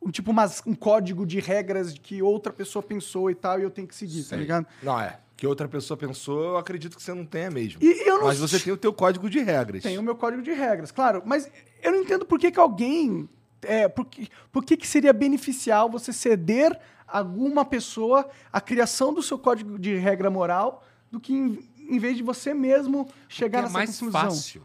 um 0.01 0.10
tipo, 0.10 0.32
umas, 0.32 0.63
um 0.65 0.73
código 0.73 1.27
de 1.27 1.39
regras 1.39 1.93
que 1.93 2.23
outra 2.23 2.51
pessoa 2.51 2.82
pensou 2.82 3.29
e 3.29 3.36
tal, 3.36 3.60
e 3.60 3.63
eu 3.63 3.69
tenho 3.69 3.88
que 3.88 3.95
seguir, 3.95 4.23
tá 4.23 4.29
Sei. 4.29 4.39
ligado? 4.39 4.65
Não, 4.82 4.99
é. 4.99 5.19
Que 5.39 5.47
outra 5.47 5.69
pessoa 5.69 5.95
pensou, 5.95 6.43
eu 6.43 6.58
acredito 6.58 6.97
que 6.97 7.02
você 7.02 7.13
não 7.13 7.25
tenha 7.25 7.49
mesmo. 7.49 7.82
E 7.82 8.06
eu 8.06 8.17
não 8.17 8.25
Mas 8.25 8.39
você 8.39 8.60
tem 8.60 8.73
o 8.73 8.78
teu 8.78 8.91
código 8.91 9.30
de 9.30 9.39
regras. 9.39 9.84
Tem 9.84 9.97
o 9.97 10.04
meu 10.04 10.13
código 10.13 10.43
de 10.43 10.52
regras, 10.52 10.91
claro. 10.91 11.23
Mas 11.25 11.49
eu 11.82 11.93
não 11.93 12.02
entendo 12.02 12.25
por 12.25 12.38
que, 12.38 12.52
que 12.52 12.60
alguém. 12.60 13.30
É, 13.62 13.88
por 13.88 14.06
que, 14.06 14.28
por 14.52 14.65
que, 14.65 14.75
que 14.75 14.86
seria 14.86 15.13
beneficial 15.13 15.89
você 15.89 16.12
ceder 16.12 16.78
a 17.08 17.19
alguma 17.19 17.63
pessoa 17.63 18.30
a 18.52 18.60
criação 18.60 19.13
do 19.13 19.23
seu 19.23 19.39
código 19.39 19.80
de 19.80 19.95
regra 19.95 20.30
moral 20.30 20.86
do 21.10 21.21
que 21.21 21.32
em, 21.34 21.69
em 21.78 21.97
vez 21.97 22.17
de 22.17 22.23
você 22.23 22.54
mesmo 22.54 23.10
chegar 23.30 23.60
Porque 23.60 23.60
é 23.60 23.62
nessa 23.62 23.73
mais 23.73 23.91
conclusão? 23.91 24.21
fácil. 24.21 24.62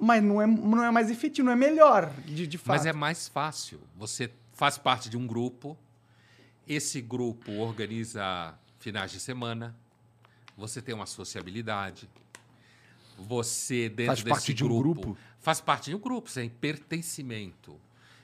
Mas 0.00 0.20
não 0.20 0.42
é, 0.42 0.46
não 0.48 0.84
é 0.84 0.90
mais 0.90 1.12
efetivo, 1.12 1.46
não 1.46 1.52
é 1.52 1.56
melhor, 1.56 2.10
de, 2.26 2.44
de 2.44 2.58
fato. 2.58 2.76
Mas 2.76 2.86
é 2.86 2.92
mais 2.92 3.28
fácil. 3.28 3.78
Você 3.96 4.32
faz 4.52 4.76
parte 4.76 5.08
de 5.08 5.16
um 5.16 5.28
grupo, 5.28 5.78
esse 6.66 7.00
grupo 7.00 7.52
organiza 7.52 8.58
finais 8.84 9.10
de 9.10 9.18
semana, 9.18 9.74
você 10.58 10.82
tem 10.82 10.94
uma 10.94 11.06
sociabilidade, 11.06 12.06
você 13.16 13.88
dentro 13.88 14.08
Faz 14.08 14.22
desse 14.22 14.28
parte 14.28 14.54
de 14.54 14.62
um 14.62 14.68
grupo? 14.68 15.16
faz 15.40 15.58
parte 15.58 15.88
de 15.88 15.96
um 15.96 15.98
grupo, 15.98 16.30
tem 16.30 16.50
pertencimento. 16.50 17.80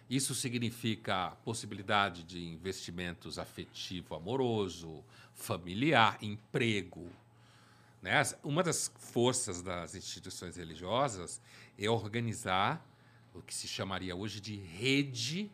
Isso 0.09 0.35
significa 0.35 1.31
possibilidade 1.47 2.25
de 2.25 2.45
investimentos 2.45 3.39
afetivo, 3.39 4.15
amoroso, 4.15 5.03
familiar, 5.33 6.19
emprego. 6.21 7.09
Né? 8.03 8.21
Uma 8.45 8.63
das 8.63 8.93
forças 8.99 9.63
das 9.63 9.95
instituições 9.95 10.57
religiosas 10.57 11.41
é 11.79 11.89
organizar 11.89 12.85
o 13.35 13.41
que 13.41 13.55
se 13.55 13.67
chamaria 13.67 14.15
hoje 14.15 14.43
de 14.43 14.57
rede, 14.57 15.51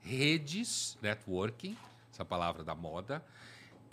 redes, 0.00 0.96
networking, 1.02 1.76
essa 2.12 2.24
palavra 2.24 2.62
da 2.62 2.76
moda, 2.76 3.24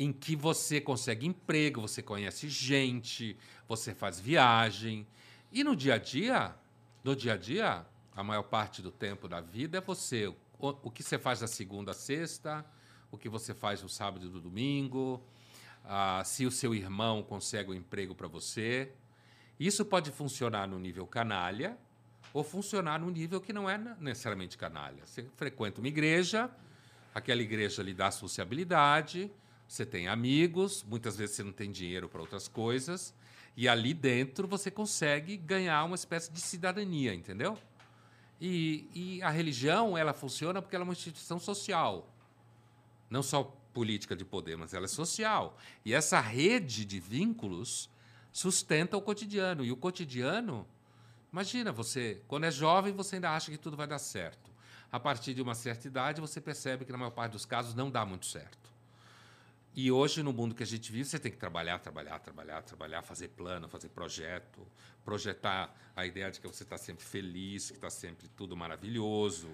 em 0.01 0.11
que 0.11 0.35
você 0.35 0.81
consegue 0.81 1.27
emprego, 1.27 1.79
você 1.79 2.01
conhece 2.01 2.49
gente, 2.49 3.37
você 3.67 3.93
faz 3.93 4.19
viagem. 4.19 5.05
E 5.51 5.63
no 5.63 5.75
dia 5.75 5.93
a 5.93 5.97
dia, 5.99 6.55
no 7.03 7.15
dia 7.15 7.33
a 7.33 7.37
dia, 7.37 7.85
a 8.15 8.23
maior 8.23 8.41
parte 8.41 8.81
do 8.81 8.89
tempo 8.89 9.27
da 9.27 9.39
vida 9.39 9.77
é 9.77 9.81
você. 9.81 10.25
O, 10.25 10.35
o 10.57 10.89
que 10.89 11.03
você 11.03 11.19
faz 11.19 11.41
da 11.41 11.47
segunda 11.47 11.91
a 11.91 11.93
sexta, 11.93 12.65
o 13.11 13.17
que 13.17 13.29
você 13.29 13.53
faz 13.53 13.83
no 13.83 13.89
sábado 13.89 14.25
e 14.25 14.29
no 14.29 14.39
domingo, 14.39 15.23
ah, 15.85 16.23
se 16.25 16.47
o 16.47 16.51
seu 16.51 16.73
irmão 16.73 17.21
consegue 17.21 17.69
um 17.69 17.75
emprego 17.75 18.15
para 18.15 18.27
você. 18.27 18.91
Isso 19.59 19.85
pode 19.85 20.09
funcionar 20.09 20.67
no 20.67 20.79
nível 20.79 21.05
canalha 21.05 21.77
ou 22.33 22.43
funcionar 22.43 22.99
no 22.99 23.11
nível 23.11 23.39
que 23.39 23.53
não 23.53 23.69
é 23.69 23.77
necessariamente 23.99 24.57
canalha. 24.57 25.05
Você 25.05 25.29
frequenta 25.35 25.79
uma 25.79 25.87
igreja, 25.87 26.49
aquela 27.13 27.43
igreja 27.43 27.83
lhe 27.83 27.93
dá 27.93 28.09
sociabilidade, 28.09 29.31
você 29.71 29.85
tem 29.85 30.09
amigos, 30.09 30.83
muitas 30.83 31.15
vezes 31.15 31.37
você 31.37 31.43
não 31.43 31.53
tem 31.53 31.71
dinheiro 31.71 32.09
para 32.09 32.19
outras 32.19 32.45
coisas, 32.45 33.13
e 33.55 33.69
ali 33.69 33.93
dentro 33.93 34.45
você 34.45 34.69
consegue 34.69 35.37
ganhar 35.37 35.85
uma 35.85 35.95
espécie 35.95 36.29
de 36.29 36.41
cidadania, 36.41 37.13
entendeu? 37.13 37.57
E, 38.41 38.85
e 38.93 39.23
a 39.23 39.29
religião, 39.29 39.97
ela 39.97 40.11
funciona 40.13 40.61
porque 40.61 40.75
ela 40.75 40.83
é 40.83 40.87
uma 40.87 40.91
instituição 40.91 41.39
social. 41.39 42.13
Não 43.09 43.23
só 43.23 43.43
política 43.73 44.13
de 44.13 44.25
poder, 44.25 44.57
mas 44.57 44.73
ela 44.73 44.83
é 44.83 44.89
social. 44.89 45.57
E 45.85 45.93
essa 45.93 46.19
rede 46.19 46.83
de 46.83 46.99
vínculos 46.99 47.89
sustenta 48.29 48.97
o 48.97 49.01
cotidiano. 49.01 49.63
E 49.63 49.71
o 49.71 49.77
cotidiano, 49.77 50.67
imagina, 51.31 51.71
você, 51.71 52.21
quando 52.27 52.43
é 52.43 52.51
jovem, 52.51 52.91
você 52.91 53.15
ainda 53.15 53.31
acha 53.31 53.49
que 53.49 53.57
tudo 53.57 53.77
vai 53.77 53.87
dar 53.87 53.99
certo. 53.99 54.51
A 54.91 54.99
partir 54.99 55.33
de 55.33 55.41
uma 55.41 55.55
certa 55.55 55.87
idade, 55.87 56.19
você 56.19 56.41
percebe 56.41 56.83
que, 56.83 56.91
na 56.91 56.97
maior 56.97 57.11
parte 57.11 57.31
dos 57.31 57.45
casos, 57.45 57.73
não 57.73 57.89
dá 57.89 58.05
muito 58.05 58.25
certo. 58.25 58.70
E 59.73 59.89
hoje, 59.91 60.21
no 60.21 60.33
mundo 60.33 60.53
que 60.53 60.63
a 60.63 60.65
gente 60.65 60.91
vive, 60.91 61.05
você 61.05 61.17
tem 61.17 61.31
que 61.31 61.37
trabalhar, 61.37 61.79
trabalhar, 61.79 62.19
trabalhar, 62.19 62.61
trabalhar, 62.61 63.01
fazer 63.03 63.29
plano, 63.29 63.69
fazer 63.69 63.87
projeto, 63.89 64.67
projetar 65.05 65.73
a 65.95 66.05
ideia 66.05 66.29
de 66.29 66.41
que 66.41 66.47
você 66.47 66.63
está 66.63 66.77
sempre 66.77 67.05
feliz, 67.05 67.69
que 67.71 67.77
está 67.77 67.89
sempre 67.89 68.27
tudo 68.35 68.55
maravilhoso. 68.55 69.47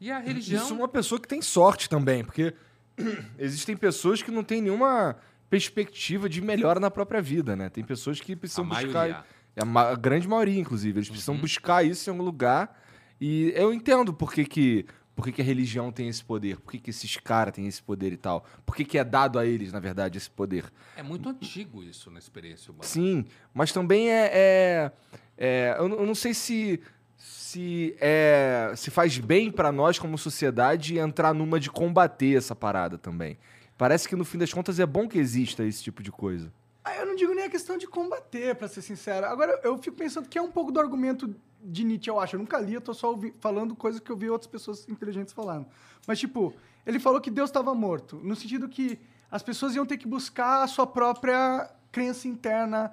E 0.00 0.10
a 0.10 0.18
religião. 0.18 0.64
Isso 0.64 0.72
é 0.72 0.76
uma 0.76 0.88
pessoa 0.88 1.20
que 1.20 1.28
tem 1.28 1.42
sorte 1.42 1.88
também, 1.88 2.24
porque 2.24 2.54
existem 3.38 3.76
pessoas 3.76 4.22
que 4.22 4.30
não 4.30 4.42
têm 4.42 4.62
nenhuma 4.62 5.16
perspectiva 5.50 6.28
de 6.28 6.40
melhora 6.40 6.78
na 6.80 6.90
própria 6.90 7.20
vida, 7.20 7.54
né? 7.56 7.68
Tem 7.68 7.84
pessoas 7.84 8.20
que 8.20 8.34
precisam 8.36 8.64
A 8.64 8.68
buscar. 8.68 8.92
maioria. 8.92 9.24
A, 9.56 9.64
ma- 9.64 9.90
a 9.90 9.94
grande 9.96 10.28
maioria, 10.28 10.58
inclusive. 10.60 10.98
Eles 10.98 11.08
precisam 11.08 11.34
Uhum. 11.34 11.40
buscar 11.40 11.84
isso 11.84 12.08
em 12.08 12.12
algum 12.12 12.22
lugar. 12.24 12.80
E 13.20 13.52
eu 13.56 13.72
entendo 13.72 14.14
por 14.14 14.32
que, 14.32 14.44
que, 14.44 14.86
por 15.18 15.24
que, 15.24 15.32
que 15.32 15.42
a 15.42 15.44
religião 15.44 15.90
tem 15.90 16.06
esse 16.06 16.24
poder, 16.24 16.60
por 16.60 16.70
que, 16.70 16.78
que 16.78 16.90
esses 16.90 17.16
caras 17.16 17.52
têm 17.52 17.66
esse 17.66 17.82
poder 17.82 18.12
e 18.12 18.16
tal. 18.16 18.46
Por 18.64 18.76
que, 18.76 18.84
que 18.84 18.96
é 18.96 19.02
dado 19.02 19.36
a 19.36 19.44
eles, 19.44 19.72
na 19.72 19.80
verdade, 19.80 20.16
esse 20.16 20.30
poder. 20.30 20.64
É 20.96 21.02
muito 21.02 21.28
antigo 21.28 21.82
isso 21.82 22.08
na 22.08 22.20
experiência 22.20 22.70
humana. 22.70 22.84
Sim, 22.84 23.24
mas 23.52 23.72
também 23.72 24.12
é. 24.12 24.30
é- 24.32 24.92
é- 25.36 25.74
eu, 25.76 25.88
não- 25.88 25.96
eu 25.98 26.06
não 26.06 26.14
sei 26.14 26.32
se. 26.32 26.80
Se, 27.16 27.96
é, 28.00 28.72
se 28.76 28.92
faz 28.92 29.18
bem 29.18 29.50
pra 29.50 29.72
nós 29.72 29.98
como 29.98 30.16
sociedade 30.16 30.96
entrar 30.98 31.34
numa 31.34 31.58
de 31.58 31.68
combater 31.68 32.36
essa 32.36 32.54
parada 32.54 32.96
também. 32.96 33.36
Parece 33.76 34.08
que 34.08 34.14
no 34.14 34.24
fim 34.24 34.38
das 34.38 34.52
contas 34.52 34.78
é 34.78 34.86
bom 34.86 35.08
que 35.08 35.18
exista 35.18 35.64
esse 35.64 35.82
tipo 35.82 36.00
de 36.00 36.12
coisa. 36.12 36.52
Ah, 36.88 36.96
eu 36.96 37.06
não 37.06 37.14
digo 37.16 37.34
nem 37.34 37.44
a 37.44 37.50
questão 37.50 37.76
de 37.76 37.86
combater, 37.86 38.54
pra 38.54 38.66
ser 38.68 38.82
sincero. 38.82 39.26
Agora, 39.26 39.60
eu 39.62 39.76
fico 39.78 39.96
pensando 39.96 40.28
que 40.28 40.38
é 40.38 40.42
um 40.42 40.50
pouco 40.50 40.72
do 40.72 40.80
argumento 40.80 41.34
de 41.62 41.84
Nietzsche, 41.84 42.08
eu 42.10 42.18
acho. 42.18 42.36
Eu 42.36 42.40
nunca 42.40 42.58
li, 42.58 42.74
eu 42.74 42.80
tô 42.80 42.94
só 42.94 43.10
ouvi- 43.10 43.34
falando 43.40 43.74
coisas 43.76 44.00
que 44.00 44.10
eu 44.10 44.16
vi 44.16 44.30
outras 44.30 44.50
pessoas 44.50 44.88
inteligentes 44.88 45.32
falando. 45.34 45.66
Mas, 46.06 46.18
tipo, 46.18 46.54
ele 46.86 46.98
falou 46.98 47.20
que 47.20 47.30
Deus 47.30 47.50
estava 47.50 47.74
morto, 47.74 48.16
no 48.22 48.34
sentido 48.34 48.68
que 48.68 48.98
as 49.30 49.42
pessoas 49.42 49.74
iam 49.74 49.84
ter 49.84 49.98
que 49.98 50.06
buscar 50.08 50.62
a 50.62 50.66
sua 50.66 50.86
própria 50.86 51.70
crença 51.92 52.26
interna 52.26 52.92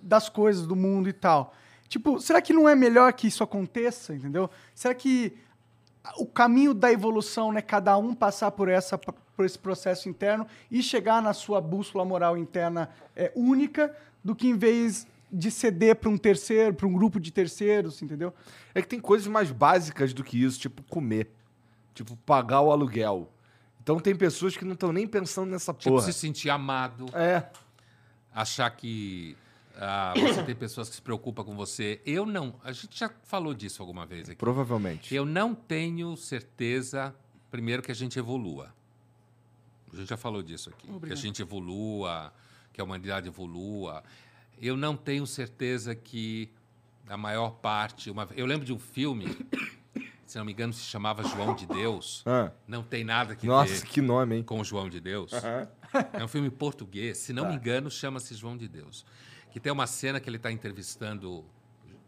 das 0.00 0.28
coisas, 0.28 0.66
do 0.66 0.74
mundo 0.74 1.08
e 1.08 1.12
tal. 1.12 1.52
Tipo, 1.88 2.20
será 2.20 2.40
que 2.40 2.52
não 2.52 2.68
é 2.68 2.74
melhor 2.74 3.12
que 3.12 3.26
isso 3.26 3.42
aconteça, 3.42 4.14
entendeu? 4.14 4.48
Será 4.74 4.94
que 4.94 5.36
o 6.16 6.26
caminho 6.26 6.72
da 6.74 6.90
evolução, 6.92 7.52
né, 7.52 7.60
cada 7.60 7.96
um 7.96 8.14
passar 8.14 8.50
por 8.50 8.68
essa 8.68 8.98
por 8.98 9.46
esse 9.46 9.58
processo 9.58 10.06
interno 10.08 10.46
e 10.70 10.82
chegar 10.82 11.22
na 11.22 11.32
sua 11.32 11.60
bússola 11.62 12.04
moral 12.04 12.36
interna 12.36 12.90
é 13.16 13.32
única, 13.34 13.94
do 14.22 14.34
que 14.34 14.46
em 14.46 14.56
vez 14.56 15.06
de 15.32 15.50
ceder 15.50 15.96
para 15.96 16.10
um 16.10 16.18
terceiro, 16.18 16.74
para 16.74 16.86
um 16.86 16.92
grupo 16.92 17.18
de 17.18 17.30
terceiros, 17.30 18.02
entendeu? 18.02 18.34
É 18.74 18.82
que 18.82 18.88
tem 18.88 19.00
coisas 19.00 19.26
mais 19.28 19.50
básicas 19.50 20.12
do 20.12 20.22
que 20.22 20.42
isso, 20.42 20.58
tipo 20.58 20.82
comer. 20.82 21.30
Tipo, 21.94 22.16
pagar 22.18 22.60
o 22.60 22.70
aluguel. 22.70 23.30
Então 23.82 23.98
tem 23.98 24.14
pessoas 24.14 24.56
que 24.56 24.64
não 24.64 24.74
estão 24.74 24.92
nem 24.92 25.06
pensando 25.06 25.50
nessa 25.50 25.72
Tipo, 25.72 25.94
porra. 25.96 26.04
se 26.04 26.12
sentir 26.12 26.50
amado, 26.50 27.06
É. 27.14 27.44
achar 28.34 28.68
que 28.70 29.36
ah, 29.76 30.12
você 30.16 30.42
tem 30.42 30.54
pessoas 30.54 30.88
que 30.88 30.96
se 30.96 31.02
preocupam 31.02 31.44
com 31.44 31.54
você. 31.56 32.00
Eu 32.04 32.26
não. 32.26 32.54
A 32.62 32.72
gente 32.72 32.98
já 32.98 33.10
falou 33.24 33.54
disso 33.54 33.82
alguma 33.82 34.04
vez 34.06 34.28
aqui. 34.28 34.36
Provavelmente. 34.38 35.14
Eu 35.14 35.24
não 35.24 35.54
tenho 35.54 36.16
certeza, 36.16 37.14
primeiro, 37.50 37.82
que 37.82 37.90
a 37.90 37.94
gente 37.94 38.18
evolua. 38.18 38.74
A 39.92 39.96
gente 39.96 40.08
já 40.08 40.16
falou 40.16 40.42
disso 40.42 40.70
aqui. 40.70 40.86
Que 40.86 40.92
a 40.92 40.96
Obrigado. 40.96 41.18
gente 41.18 41.42
evolua, 41.42 42.32
que 42.72 42.80
a 42.80 42.84
humanidade 42.84 43.28
evolua. 43.28 44.02
Eu 44.60 44.76
não 44.76 44.96
tenho 44.96 45.26
certeza 45.26 45.94
que 45.94 46.50
a 47.08 47.16
maior 47.16 47.50
parte. 47.50 48.10
Uma... 48.10 48.28
Eu 48.36 48.46
lembro 48.46 48.64
de 48.64 48.72
um 48.72 48.78
filme, 48.78 49.26
se 50.26 50.38
não 50.38 50.44
me 50.44 50.52
engano, 50.52 50.72
se 50.72 50.82
chamava 50.82 51.22
João 51.24 51.54
de 51.54 51.66
Deus. 51.66 52.22
Ah, 52.26 52.52
Não 52.68 52.82
tem 52.82 53.02
nada 53.02 53.34
que 53.34 53.46
nossa, 53.46 53.72
ver 53.72 53.82
que 53.84 54.00
nome, 54.00 54.36
hein? 54.36 54.42
com 54.44 54.62
João 54.62 54.88
de 54.88 55.00
Deus. 55.00 55.32
É 56.12 56.22
um 56.22 56.28
filme 56.28 56.50
português, 56.50 57.18
se 57.18 57.32
não 57.32 57.48
me 57.48 57.54
engano, 57.56 57.90
chama-se 57.90 58.34
João 58.34 58.56
de 58.56 58.68
Deus. 58.68 59.04
Que 59.50 59.60
tem 59.60 59.72
uma 59.72 59.86
cena 59.86 60.20
que 60.20 60.28
ele 60.28 60.36
está 60.36 60.50
entrevistando 60.50 61.44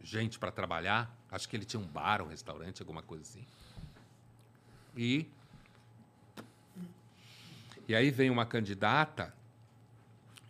gente 0.03 0.39
para 0.39 0.51
trabalhar. 0.51 1.15
Acho 1.31 1.49
que 1.49 1.57
ele 1.57 1.65
tinha 1.65 1.81
um 1.81 1.87
bar, 1.87 2.23
um 2.23 2.29
restaurante, 2.29 2.81
alguma 2.83 3.03
coisa 3.03 3.23
assim. 3.23 3.45
E 4.97 5.27
e 7.89 7.95
aí 7.95 8.11
vem 8.11 8.31
uma 8.31 8.47
candidata 8.47 9.35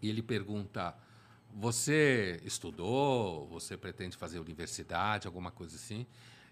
e 0.01 0.09
ele 0.09 0.23
pergunta: 0.23 0.95
Você 1.55 2.41
estudou? 2.45 3.47
Você 3.49 3.77
pretende 3.77 4.17
fazer 4.17 4.39
universidade, 4.39 5.27
alguma 5.27 5.51
coisa 5.51 5.77
assim? 5.77 6.07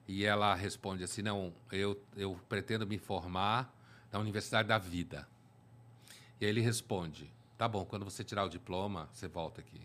E 0.09 0.25
ela 0.25 0.55
responde 0.55 1.05
assim: 1.05 1.23
Não, 1.23 1.53
eu, 1.71 2.01
eu 2.17 2.39
pretendo 2.49 2.87
me 2.87 2.99
formar 2.99 3.73
na 4.11 4.19
Universidade 4.19 4.69
da 4.69 4.79
Vida. 4.79 5.29
E 6.41 6.45
aí 6.45 6.51
ele 6.51 6.61
responde: 6.61 7.31
Tá 7.59 7.69
bom, 7.69 7.85
quando 7.85 8.05
você 8.05 8.25
tirar 8.25 8.45
o 8.45 8.49
diploma, 8.49 9.09
você 9.13 9.29
volta 9.29 9.61
aqui. 9.61 9.81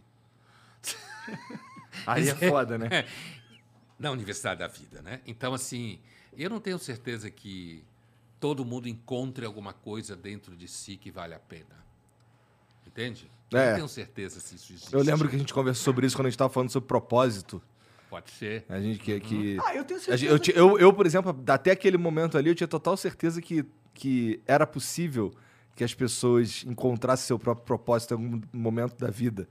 Aí 2.05 2.27
é 2.29 2.35
foda, 2.35 2.77
né? 2.77 2.89
na 3.97 4.11
Universidade 4.11 4.59
da 4.59 4.67
Vida, 4.67 5.01
né? 5.01 5.21
Então, 5.25 5.53
assim, 5.53 5.99
eu 6.37 6.49
não 6.49 6.59
tenho 6.59 6.77
certeza 6.77 7.29
que 7.31 7.83
todo 8.39 8.65
mundo 8.65 8.87
encontre 8.89 9.45
alguma 9.45 9.73
coisa 9.73 10.15
dentro 10.15 10.55
de 10.55 10.67
si 10.67 10.97
que 10.97 11.09
vale 11.09 11.33
a 11.33 11.39
pena. 11.39 11.83
Entende? 12.85 13.29
Eu 13.51 13.59
É. 13.59 13.69
não 13.69 13.75
tenho 13.75 13.87
certeza 13.87 14.39
se 14.39 14.55
isso 14.55 14.73
existe. 14.73 14.93
Eu 14.93 15.01
lembro 15.01 15.27
que 15.29 15.35
a 15.35 15.39
gente 15.39 15.53
conversou 15.53 15.83
sobre 15.83 16.05
isso 16.05 16.15
quando 16.15 16.27
a 16.27 16.29
gente 16.29 16.37
tava 16.37 16.51
falando 16.51 16.69
sobre 16.69 16.87
propósito. 16.87 17.61
Pode 18.09 18.29
ser. 18.31 18.65
A 18.69 18.79
gente 18.79 18.99
que. 18.99 19.19
que 19.19 19.57
Ah, 19.65 19.75
eu 19.75 19.83
tenho 19.83 19.99
certeza. 19.99 20.37
gente- 20.37 20.51
eu, 20.55 20.71
eu, 20.73 20.79
eu, 20.79 20.93
por 20.93 21.05
exemplo, 21.05 21.35
até 21.47 21.71
aquele 21.71 21.97
momento 21.97 22.37
ali, 22.37 22.49
eu 22.49 22.55
tinha 22.55 22.67
total 22.67 22.95
certeza 22.95 23.41
que, 23.41 23.65
que 23.93 24.41
era 24.45 24.65
possível 24.67 25.33
que 25.75 25.83
as 25.83 25.93
pessoas 25.93 26.63
encontrassem 26.65 27.25
seu 27.27 27.37
próprio 27.39 27.65
propósito 27.65 28.13
em 28.13 28.17
algum 28.17 28.41
momento 28.53 28.95
da 28.97 29.09
vida. 29.09 29.47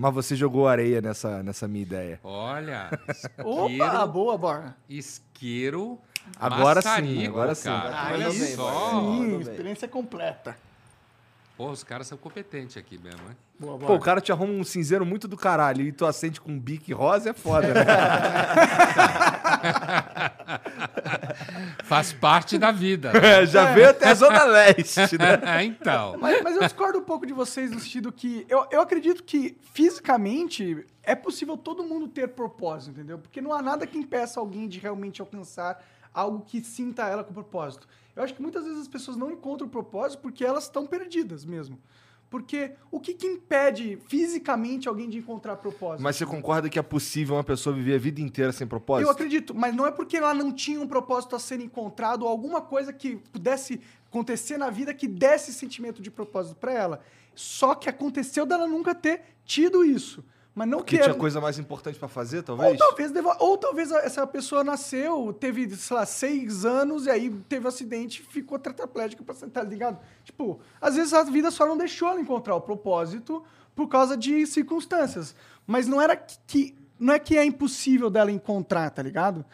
Mas 0.00 0.14
você 0.14 0.34
jogou 0.34 0.66
areia 0.66 1.02
nessa, 1.02 1.42
nessa 1.42 1.68
minha 1.68 1.82
ideia. 1.82 2.18
Olha, 2.24 2.88
Opa, 3.44 3.70
isqueiro, 3.70 4.06
boa, 4.08 4.38
Borra. 4.38 4.74
isqueiro 4.88 5.98
Agora 6.38 6.80
sim, 6.80 7.26
agora 7.26 7.54
sim. 7.54 7.68
cara. 7.68 7.90
Ah, 7.94 8.10
Olha 8.14 8.30
só. 8.32 8.90
Sim, 8.92 9.40
experiência 9.40 9.86
completa. 9.86 10.56
Pô, 11.54 11.68
os 11.68 11.84
caras 11.84 12.06
são 12.06 12.16
competentes 12.16 12.78
aqui 12.78 12.96
mesmo, 12.96 13.20
né? 13.28 13.36
Boa, 13.60 13.74
Pô, 13.74 13.88
Borra. 13.88 13.94
o 13.94 14.00
cara 14.00 14.20
te 14.22 14.32
arruma 14.32 14.54
um 14.54 14.64
cinzeiro 14.64 15.04
muito 15.04 15.28
do 15.28 15.36
caralho 15.36 15.82
e 15.82 15.92
tu 15.92 16.06
acende 16.06 16.40
com 16.40 16.50
um 16.50 16.58
bique 16.58 16.94
rosa 16.94 17.28
é 17.28 17.32
foda, 17.34 17.74
né? 17.74 17.84
Faz 21.84 22.10
parte 22.10 22.56
da 22.56 22.72
vida. 22.72 23.10
É, 23.10 23.44
Já 23.44 23.74
veio 23.74 23.90
até 23.90 24.08
a 24.08 24.14
Zona 24.14 24.44
Leste, 24.44 25.18
né? 25.18 25.36
né? 25.36 25.62
então. 25.68 26.16
Mas, 26.18 26.42
mas 26.42 26.56
eu 26.56 26.62
discordo 26.62 27.00
um 27.00 27.04
pouco 27.04 27.26
de 27.26 27.34
vocês 27.34 27.70
no 27.70 27.78
sentido 27.78 28.10
que 28.10 28.46
eu, 28.48 28.66
eu 28.70 28.80
acredito 28.80 29.22
que 29.22 29.58
fisicamente 29.74 30.86
é 31.02 31.14
possível 31.14 31.58
todo 31.58 31.84
mundo 31.84 32.08
ter 32.08 32.28
propósito, 32.28 32.92
entendeu? 32.92 33.18
Porque 33.18 33.42
não 33.42 33.52
há 33.52 33.60
nada 33.60 33.86
que 33.86 33.98
impeça 33.98 34.40
alguém 34.40 34.68
de 34.68 34.78
realmente 34.78 35.20
alcançar 35.20 35.84
algo 36.14 36.42
que 36.46 36.62
sinta 36.62 37.06
ela 37.06 37.22
com 37.22 37.34
propósito. 37.34 37.86
Eu 38.16 38.22
acho 38.22 38.32
que 38.34 38.40
muitas 38.40 38.64
vezes 38.64 38.80
as 38.80 38.88
pessoas 38.88 39.18
não 39.18 39.30
encontram 39.30 39.68
propósito 39.68 40.20
porque 40.20 40.42
elas 40.44 40.64
estão 40.64 40.86
perdidas 40.86 41.44
mesmo. 41.44 41.78
Porque 42.30 42.74
o 42.92 43.00
que, 43.00 43.12
que 43.12 43.26
impede 43.26 43.98
fisicamente 44.06 44.88
alguém 44.88 45.10
de 45.10 45.18
encontrar 45.18 45.56
propósito? 45.56 46.00
Mas 46.00 46.14
você 46.14 46.24
concorda 46.24 46.70
que 46.70 46.78
é 46.78 46.82
possível 46.82 47.34
uma 47.34 47.42
pessoa 47.42 47.74
viver 47.74 47.96
a 47.96 47.98
vida 47.98 48.20
inteira 48.20 48.52
sem 48.52 48.68
propósito? 48.68 49.08
Eu 49.08 49.10
acredito, 49.10 49.52
mas 49.52 49.74
não 49.74 49.84
é 49.84 49.90
porque 49.90 50.16
ela 50.16 50.32
não 50.32 50.52
tinha 50.52 50.80
um 50.80 50.86
propósito 50.86 51.34
a 51.34 51.40
ser 51.40 51.60
encontrado 51.60 52.22
ou 52.22 52.28
alguma 52.28 52.60
coisa 52.60 52.92
que 52.92 53.16
pudesse 53.16 53.80
acontecer 54.06 54.56
na 54.56 54.70
vida 54.70 54.94
que 54.94 55.08
desse 55.08 55.52
sentimento 55.52 56.00
de 56.00 56.08
propósito 56.08 56.54
pra 56.54 56.72
ela. 56.72 57.00
Só 57.34 57.74
que 57.74 57.88
aconteceu 57.88 58.46
dela 58.46 58.66
nunca 58.66 58.94
ter 58.94 59.22
tido 59.44 59.84
isso. 59.84 60.24
Mas 60.54 60.66
não 60.68 60.78
Porque 60.78 60.96
que 60.98 61.02
tinha 61.04 61.14
coisa 61.14 61.40
mais 61.40 61.58
importante 61.58 61.98
pra 61.98 62.08
fazer, 62.08 62.38
ou 62.38 62.42
talvez? 62.42 62.76
talvez, 62.78 63.10
deva- 63.12 63.36
ou 63.38 63.56
talvez 63.56 63.90
essa 63.92 64.26
pessoa 64.26 64.64
nasceu, 64.64 65.32
teve, 65.32 65.74
sei 65.76 65.96
lá, 65.96 66.04
seis 66.04 66.64
anos 66.64 67.06
e 67.06 67.10
aí 67.10 67.30
teve 67.48 67.64
um 67.64 67.68
acidente 67.68 68.20
e 68.20 68.32
ficou 68.32 68.58
tetraplégica 68.58 69.22
pra 69.22 69.34
sentar, 69.34 69.64
ligado? 69.64 69.98
Tipo, 70.24 70.60
às 70.80 70.96
vezes 70.96 71.14
a 71.14 71.22
vida 71.22 71.50
só 71.52 71.64
não 71.66 71.76
deixou 71.76 72.08
ela 72.08 72.20
encontrar 72.20 72.56
o 72.56 72.60
propósito 72.60 73.44
por 73.76 73.88
causa 73.88 74.16
de 74.16 74.44
circunstâncias. 74.46 75.34
Mas 75.66 75.86
não 75.86 76.02
era 76.02 76.16
que, 76.16 76.74
não 76.98 77.14
é 77.14 77.18
que 77.20 77.38
é 77.38 77.44
impossível 77.44 78.10
dela 78.10 78.32
encontrar, 78.32 78.90
tá 78.90 79.02
ligado? 79.02 79.44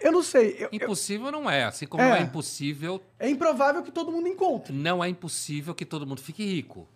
Eu 0.00 0.10
não 0.12 0.22
sei. 0.22 0.56
eu- 0.58 0.62
eu- 0.62 0.68
Impossível 0.72 1.30
não 1.30 1.48
é. 1.48 1.64
Assim 1.64 1.86
como 1.86 2.02
É. 2.02 2.08
não 2.08 2.16
é 2.16 2.22
impossível, 2.22 3.00
é 3.18 3.28
improvável 3.30 3.82
que 3.82 3.92
todo 3.92 4.10
mundo 4.10 4.26
encontre. 4.26 4.72
não 4.72 5.02
é 5.04 5.08
impossível 5.08 5.74
que 5.74 5.84
todo 5.84 6.04
mundo 6.06 6.20
fique 6.20 6.44
rico. 6.44 6.88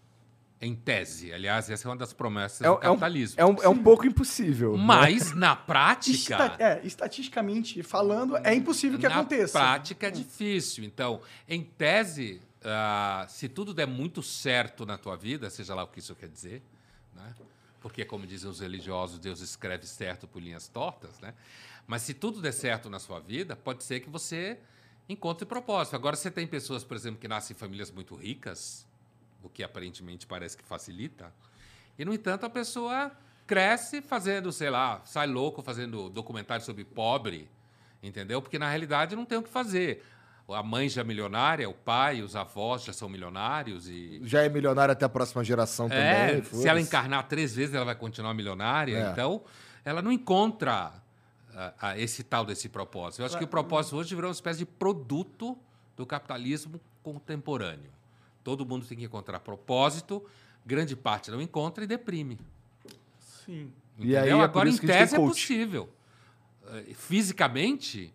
Em 0.64 0.74
tese. 0.74 1.33
Aliás, 1.33 1.68
essa 1.68 1.87
é 1.87 1.90
uma 1.90 1.96
das 1.96 2.12
promessas 2.12 2.62
É, 2.62 2.70
um- 2.70 2.74
do 2.74 2.81
capitalismo. 2.81 3.40
É 3.40 3.44
um, 3.44 3.62
é 3.62 3.68
um 3.68 3.83
pouco 3.83 4.07
impossível. 4.07 4.77
né? 4.77 4.83
Mas, 4.85 5.35
na 5.35 5.55
prática. 5.57 6.35
Esta- 6.37 6.57
é, 6.62 6.81
estatisticamente 6.87 7.83
falando, 7.83 8.37
é 8.38 8.55
impossível 8.55 8.98
que 8.98 9.09
na 9.09 9.16
aconteça. 9.16 9.59
prática 9.59 10.07
é 10.07 10.11
difícil. 10.11 10.85
Então, 10.85 11.20
em 11.48 11.62
tese, 11.62 12.40
ah, 12.64 13.27
se 13.29 13.48
tudo 13.48 13.74
der 13.74 13.87
muito 13.87 14.22
certo 14.22 14.87
na 14.87 14.96
tua 14.96 15.16
vida, 15.16 15.50
seja 15.50 15.74
lá 15.74 15.83
o 15.85 15.88
que 15.88 15.98
isso 15.98 16.14
quer 16.14 16.29
dizer, 16.29 16.62
né? 17.14 17.35
porque, 17.81 18.03
como 18.05 18.27
dizem 18.27 18.48
os 18.48 18.61
religiosos, 18.61 19.18
Deus 19.18 19.40
escreve 19.40 19.87
certo 19.87 20.27
por 20.27 20.40
linhas 20.42 20.66
tortas, 20.68 21.20
né? 21.20 21.35
mas 21.87 22.00
se 22.00 22.14
tudo 22.14 22.40
der 22.40 22.53
certo 22.53 22.88
na 22.88 22.98
sua 22.98 23.20
vida, 23.20 23.55
pode 23.55 23.85
ser 23.85 24.00
que 24.00 24.09
você 24.09 24.57
encontre 25.07 25.44
propósito. 25.44 25.94
Agora, 25.94 26.16
você 26.16 26.31
tem 26.31 26.46
pessoas, 26.46 26.83
por 26.83 26.96
exemplo, 26.96 27.20
que 27.20 27.29
nascem 27.29 27.55
em 27.55 27.59
famílias 27.59 27.90
muito 27.90 28.14
ricas, 28.14 28.87
o 29.46 29.48
que 29.48 29.62
aparentemente 29.62 30.26
parece 30.26 30.57
que 30.57 30.64
facilita, 30.64 31.33
e, 31.98 32.04
no 32.04 32.12
entanto, 32.12 32.44
a 32.44 32.50
pessoa 32.50 33.12
cresce 33.46 34.00
fazendo, 34.02 34.50
sei 34.50 34.70
lá, 34.70 35.02
sai 35.04 35.26
louco 35.26 35.62
fazendo 35.62 36.09
documentário 36.09 36.64
sobre 36.64 36.85
pobre, 36.85 37.48
entendeu? 38.02 38.42
Porque, 38.42 38.59
na 38.59 38.68
realidade, 38.68 39.14
não 39.14 39.24
tem 39.24 39.38
o 39.38 39.42
que 39.42 39.48
fazer. 39.50 40.04
A 40.48 40.62
mãe 40.62 40.88
já 40.88 41.00
é 41.00 41.04
milionária, 41.04 41.68
o 41.70 41.72
pai, 41.72 42.20
os 42.20 42.37
avós 42.37 42.85
já 42.85 42.92
são 42.92 43.09
milionários 43.09 43.88
e... 43.88 44.20
Já 44.24 44.42
é 44.42 44.48
milionário 44.48 44.92
até 44.92 45.04
a 45.04 45.09
próxima 45.09 45.42
geração 45.44 45.87
É, 45.90 46.40
também. 46.40 46.44
se 46.44 46.68
ela 46.68 46.80
encarnar 46.80 47.28
três 47.28 47.54
vezes, 47.54 47.74
ela 47.74 47.85
vai 47.85 47.94
continuar 47.94 48.35
milionária. 48.35 48.98
É. 48.98 49.11
Então, 49.11 49.42
ela 49.85 50.02
não 50.02 50.12
encontra 50.12 50.92
esse 51.96 52.24
tal 52.24 52.44
desse 52.44 52.68
propósito. 52.68 53.20
Eu 53.20 53.26
acho 53.26 53.38
que 53.38 53.44
o 53.44 53.48
propósito 53.48 53.96
hoje 53.96 54.14
virou 54.14 54.28
uma 54.28 54.35
espécie 54.35 54.59
de 54.59 54.66
produto 54.66 55.57
do 55.96 56.04
capitalismo 56.04 56.80
contemporâneo. 57.02 57.93
Todo 58.44 58.64
mundo 58.66 58.87
tem 58.87 58.96
que 58.98 59.04
encontrar 59.04 59.40
propósito, 59.40 60.24
grande 60.64 60.94
parte 60.94 61.30
não 61.30 61.40
encontra 61.40 61.83
e 61.83 61.87
deprime. 61.87 62.38
Sim. 63.18 63.72
E 63.98 64.16
aí 64.16 64.24
Entendeu? 64.24 64.40
é 64.40 64.44
Agora, 64.44 64.68
em 64.68 64.76
tese, 64.76 65.16
é 65.16 65.18
possível. 65.18 65.88
Eh, 66.66 66.94
Fisicamente, 66.94 68.12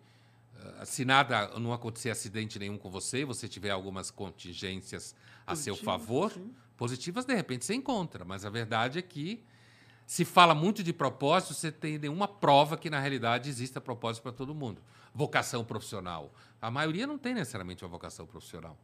eh, 0.58 0.84
se 0.84 1.04
nada, 1.04 1.58
não 1.58 1.72
acontecer 1.72 2.10
acidente 2.10 2.58
nenhum 2.58 2.78
com 2.78 2.90
você, 2.90 3.24
você 3.24 3.48
tiver 3.48 3.70
algumas 3.70 4.10
contingências 4.10 5.14
a 5.46 5.56
seu 5.56 5.74
favor, 5.74 6.32
sim. 6.32 6.54
positivas, 6.76 7.24
de 7.24 7.34
repente 7.34 7.64
você 7.64 7.74
encontra. 7.74 8.24
Mas 8.24 8.44
a 8.44 8.50
verdade 8.50 8.98
é 8.98 9.02
que 9.02 9.42
se 10.06 10.24
fala 10.24 10.54
muito 10.54 10.82
de 10.82 10.92
propósito, 10.92 11.54
você 11.54 11.72
tem 11.72 11.98
nenhuma 11.98 12.28
prova 12.28 12.76
que, 12.76 12.90
na 12.90 12.98
realidade, 13.00 13.48
exista 13.48 13.80
propósito 13.80 14.22
para 14.24 14.32
todo 14.32 14.54
mundo. 14.54 14.82
Vocação 15.14 15.64
profissional. 15.64 16.32
A 16.60 16.70
maioria 16.70 17.06
não 17.06 17.16
tem 17.16 17.34
necessariamente 17.34 17.84
uma 17.84 17.90
vocação 17.90 18.26
profissional. 18.26 18.76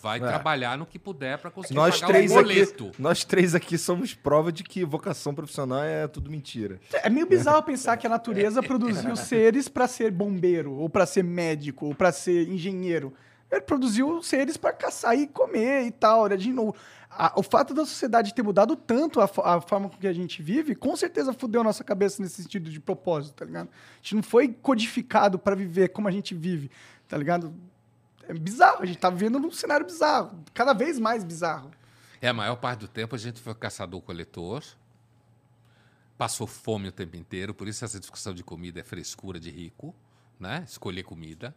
Vai 0.00 0.18
É. 0.18 0.22
trabalhar 0.22 0.78
no 0.78 0.86
que 0.86 0.98
puder 0.98 1.38
para 1.38 1.50
conseguir 1.50 1.74
Nós 1.74 2.00
pagar 2.00 2.12
três, 2.12 2.30
o 2.30 2.38
aqui, 2.38 2.48
boleto. 2.48 2.90
nós 2.98 3.24
três 3.24 3.54
aqui 3.54 3.76
somos 3.76 4.14
prova 4.14 4.52
de 4.52 4.62
que 4.62 4.84
vocação 4.84 5.34
profissional 5.34 5.82
é 5.82 6.06
tudo 6.06 6.30
mentira. 6.30 6.80
É 7.02 7.10
meio 7.10 7.26
bizarro 7.26 7.62
pensar 7.64 7.96
que 7.96 8.06
a 8.06 8.10
natureza 8.10 8.62
produziu 8.62 9.14
seres 9.16 9.68
pra 9.68 9.88
ser 9.88 10.10
bombeiro, 10.10 10.72
ou 10.72 10.88
pra 10.88 11.04
ser 11.06 11.24
médico, 11.24 11.86
ou 11.86 11.94
pra 11.94 12.12
ser 12.12 12.48
engenheiro. 12.48 13.12
Ele 13.50 13.62
produziu 13.62 14.22
seres 14.22 14.56
pra 14.58 14.72
caçar 14.74 15.18
e 15.18 15.26
comer 15.26 15.84
e 15.86 15.90
tal. 15.90 16.26
né? 16.28 16.36
De 16.36 16.52
novo, 16.52 16.76
a- 17.10 17.32
o 17.34 17.42
fato 17.42 17.72
da 17.72 17.86
sociedade 17.86 18.34
ter 18.34 18.42
mudado 18.42 18.76
tanto 18.76 19.22
a, 19.22 19.24
a 19.24 19.60
forma 19.60 19.88
com 19.88 19.96
que 19.96 20.06
a 20.06 20.12
gente 20.12 20.42
vive, 20.42 20.74
com 20.74 20.94
certeza 20.94 21.32
fudeu 21.32 21.62
a 21.62 21.64
nossa 21.64 21.82
cabeça 21.82 22.22
nesse 22.22 22.42
sentido 22.42 22.68
de 22.70 22.78
propósito, 22.78 23.36
tá 23.36 23.46
ligado? 23.46 23.68
A 23.68 24.02
gente 24.02 24.16
não 24.16 24.22
foi 24.22 24.48
codificado 24.48 25.38
pra 25.38 25.54
viver 25.54 25.88
como 25.88 26.06
a 26.06 26.10
gente 26.10 26.34
vive, 26.34 26.70
tá 27.08 27.16
ligado? 27.16 27.54
É 28.28 28.34
bizarro, 28.34 28.82
a 28.82 28.86
gente 28.86 28.98
tá 28.98 29.08
vivendo 29.08 29.38
num 29.38 29.50
cenário 29.50 29.86
bizarro, 29.86 30.44
cada 30.52 30.74
vez 30.74 30.98
mais 30.98 31.24
bizarro. 31.24 31.70
É, 32.20 32.28
a 32.28 32.34
maior 32.34 32.56
parte 32.56 32.80
do 32.80 32.88
tempo 32.88 33.14
a 33.14 33.18
gente 33.18 33.40
foi 33.40 33.54
caçador-coletor, 33.54 34.62
passou 36.18 36.46
fome 36.46 36.88
o 36.88 36.92
tempo 36.92 37.16
inteiro, 37.16 37.54
por 37.54 37.66
isso 37.66 37.84
essa 37.84 37.98
discussão 37.98 38.34
de 38.34 38.44
comida 38.44 38.80
é 38.80 38.82
frescura 38.82 39.40
de 39.40 39.50
rico, 39.50 39.94
né? 40.38 40.64
Escolher 40.68 41.04
comida. 41.04 41.54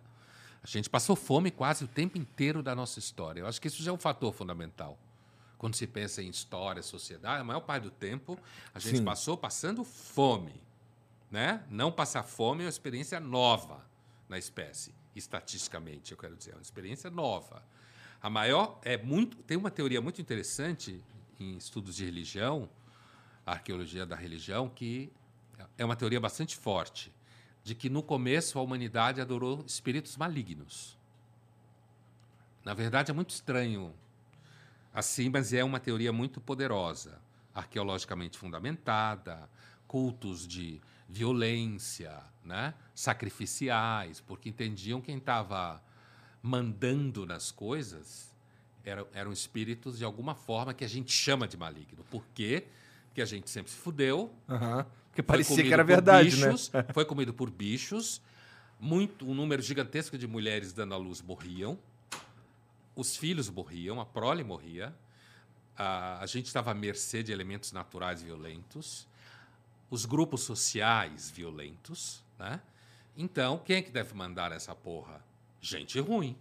A 0.63 0.67
gente 0.67 0.89
passou 0.89 1.15
fome 1.15 1.51
quase 1.51 1.83
o 1.83 1.87
tempo 1.87 2.17
inteiro 2.17 2.61
da 2.61 2.75
nossa 2.75 2.99
história. 2.99 3.41
Eu 3.41 3.47
acho 3.47 3.59
que 3.59 3.67
isso 3.67 3.81
já 3.81 3.91
é 3.91 3.93
um 3.93 3.97
fator 3.97 4.31
fundamental. 4.31 4.97
Quando 5.57 5.75
se 5.75 5.85
pensa 5.87 6.21
em 6.21 6.29
história, 6.29 6.81
sociedade, 6.81 7.41
a 7.41 7.43
maior 7.43 7.61
parte 7.61 7.83
do 7.83 7.91
tempo 7.91 8.37
a 8.73 8.79
gente 8.79 8.99
Sim. 8.99 9.03
passou 9.03 9.35
passando 9.35 9.83
fome, 9.83 10.61
né? 11.29 11.63
Não 11.69 11.91
passar 11.91 12.23
fome 12.23 12.61
é 12.61 12.65
uma 12.65 12.69
experiência 12.69 13.19
nova 13.19 13.83
na 14.29 14.37
espécie, 14.37 14.93
estatisticamente, 15.15 16.11
eu 16.11 16.17
quero 16.17 16.35
dizer, 16.35 16.51
é 16.51 16.55
uma 16.55 16.61
experiência 16.61 17.09
nova. 17.09 17.63
A 18.21 18.29
maior 18.29 18.79
é 18.83 18.97
muito, 18.97 19.37
tem 19.37 19.57
uma 19.57 19.71
teoria 19.71 20.01
muito 20.01 20.21
interessante 20.21 21.03
em 21.39 21.57
estudos 21.57 21.95
de 21.95 22.05
religião, 22.05 22.69
arqueologia 23.45 24.05
da 24.05 24.15
religião, 24.15 24.69
que 24.69 25.11
é 25.77 25.83
uma 25.83 25.95
teoria 25.95 26.19
bastante 26.19 26.55
forte, 26.55 27.11
de 27.63 27.75
que 27.75 27.89
no 27.89 28.01
começo 28.01 28.57
a 28.57 28.61
humanidade 28.61 29.21
adorou 29.21 29.63
espíritos 29.65 30.17
malignos. 30.17 30.97
Na 32.63 32.73
verdade 32.73 33.11
é 33.11 33.13
muito 33.13 33.31
estranho 33.31 33.93
assim, 34.93 35.29
mas 35.29 35.53
é 35.53 35.63
uma 35.63 35.79
teoria 35.79 36.11
muito 36.11 36.41
poderosa, 36.41 37.19
arqueologicamente 37.53 38.37
fundamentada, 38.37 39.49
cultos 39.87 40.47
de 40.47 40.81
violência, 41.11 42.23
né? 42.43 42.73
sacrificiais, 42.95 44.21
porque 44.21 44.49
entendiam 44.49 45.01
quem 45.01 45.17
estava 45.17 45.83
mandando 46.41 47.25
nas 47.25 47.51
coisas 47.51 48.33
eram, 48.83 49.07
eram 49.13 49.31
espíritos 49.31 49.97
de 49.97 50.05
alguma 50.05 50.33
forma 50.33 50.73
que 50.73 50.83
a 50.83 50.87
gente 50.87 51.11
chama 51.11 51.47
de 51.47 51.57
maligno, 51.57 52.05
porque 52.09 52.65
que 53.13 53.21
a 53.21 53.25
gente 53.25 53.49
sempre 53.49 53.71
se 53.71 53.77
fudeu. 53.77 54.33
Aham. 54.47 54.85
Porque 55.09 55.21
parecia 55.21 55.61
que 55.61 55.73
era 55.73 55.83
por 55.83 55.89
verdade, 55.89 56.29
bichos, 56.29 56.71
né? 56.71 56.85
Foi 56.93 57.03
comido 57.03 57.33
por 57.33 57.49
bichos. 57.49 58.21
Muito, 58.79 59.29
um 59.29 59.35
número 59.35 59.61
gigantesco 59.61 60.17
de 60.17 60.25
mulheres 60.25 60.71
dando 60.71 60.93
à 60.93 60.97
luz 60.97 61.21
morriam. 61.21 61.77
Os 62.95 63.17
filhos 63.17 63.49
morriam, 63.49 63.99
a 63.99 64.05
prole 64.05 64.43
morria. 64.43 64.95
A, 65.75 66.23
a 66.23 66.25
gente 66.25 66.45
estava 66.45 66.71
à 66.71 66.73
mercê 66.73 67.21
de 67.21 67.31
elementos 67.33 67.73
naturais 67.73 68.21
violentos. 68.23 69.05
Os 69.91 70.05
grupos 70.05 70.41
sociais 70.41 71.29
violentos, 71.29 72.23
né? 72.39 72.59
Então, 73.15 73.59
quem 73.59 73.75
é 73.75 73.81
que 73.83 73.91
deve 73.91 74.15
mandar 74.15 74.51
essa 74.51 74.73
porra? 74.73 75.23
Gente 75.59 75.99
ruim. 75.99 76.35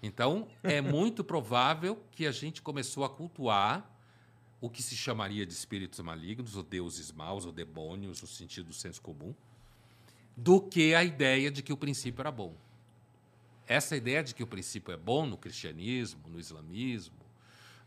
Então, 0.00 0.46
é 0.62 0.80
muito 0.82 1.24
provável 1.24 2.00
que 2.12 2.26
a 2.26 2.30
gente 2.30 2.62
começou 2.62 3.04
a 3.04 3.08
cultuar 3.08 3.90
o 4.60 4.68
que 4.68 4.82
se 4.82 4.96
chamaria 4.96 5.46
de 5.46 5.52
espíritos 5.52 6.00
malignos, 6.00 6.56
ou 6.56 6.62
deuses 6.62 7.12
maus, 7.12 7.46
ou 7.46 7.52
demônios, 7.52 8.20
no 8.20 8.28
sentido 8.28 8.68
do 8.68 8.74
senso 8.74 9.00
comum, 9.00 9.34
do 10.36 10.60
que 10.60 10.94
a 10.94 11.02
ideia 11.02 11.50
de 11.50 11.62
que 11.62 11.72
o 11.72 11.76
princípio 11.76 12.20
era 12.22 12.30
bom. 12.30 12.54
Essa 13.66 13.96
ideia 13.96 14.22
de 14.22 14.34
que 14.34 14.42
o 14.42 14.46
princípio 14.46 14.92
é 14.92 14.96
bom 14.96 15.26
no 15.26 15.36
cristianismo, 15.36 16.28
no 16.28 16.40
islamismo, 16.40 17.18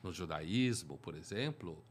no 0.02 0.12
judaísmo, 0.14 0.98
por 0.98 1.16
exemplo, 1.16 1.84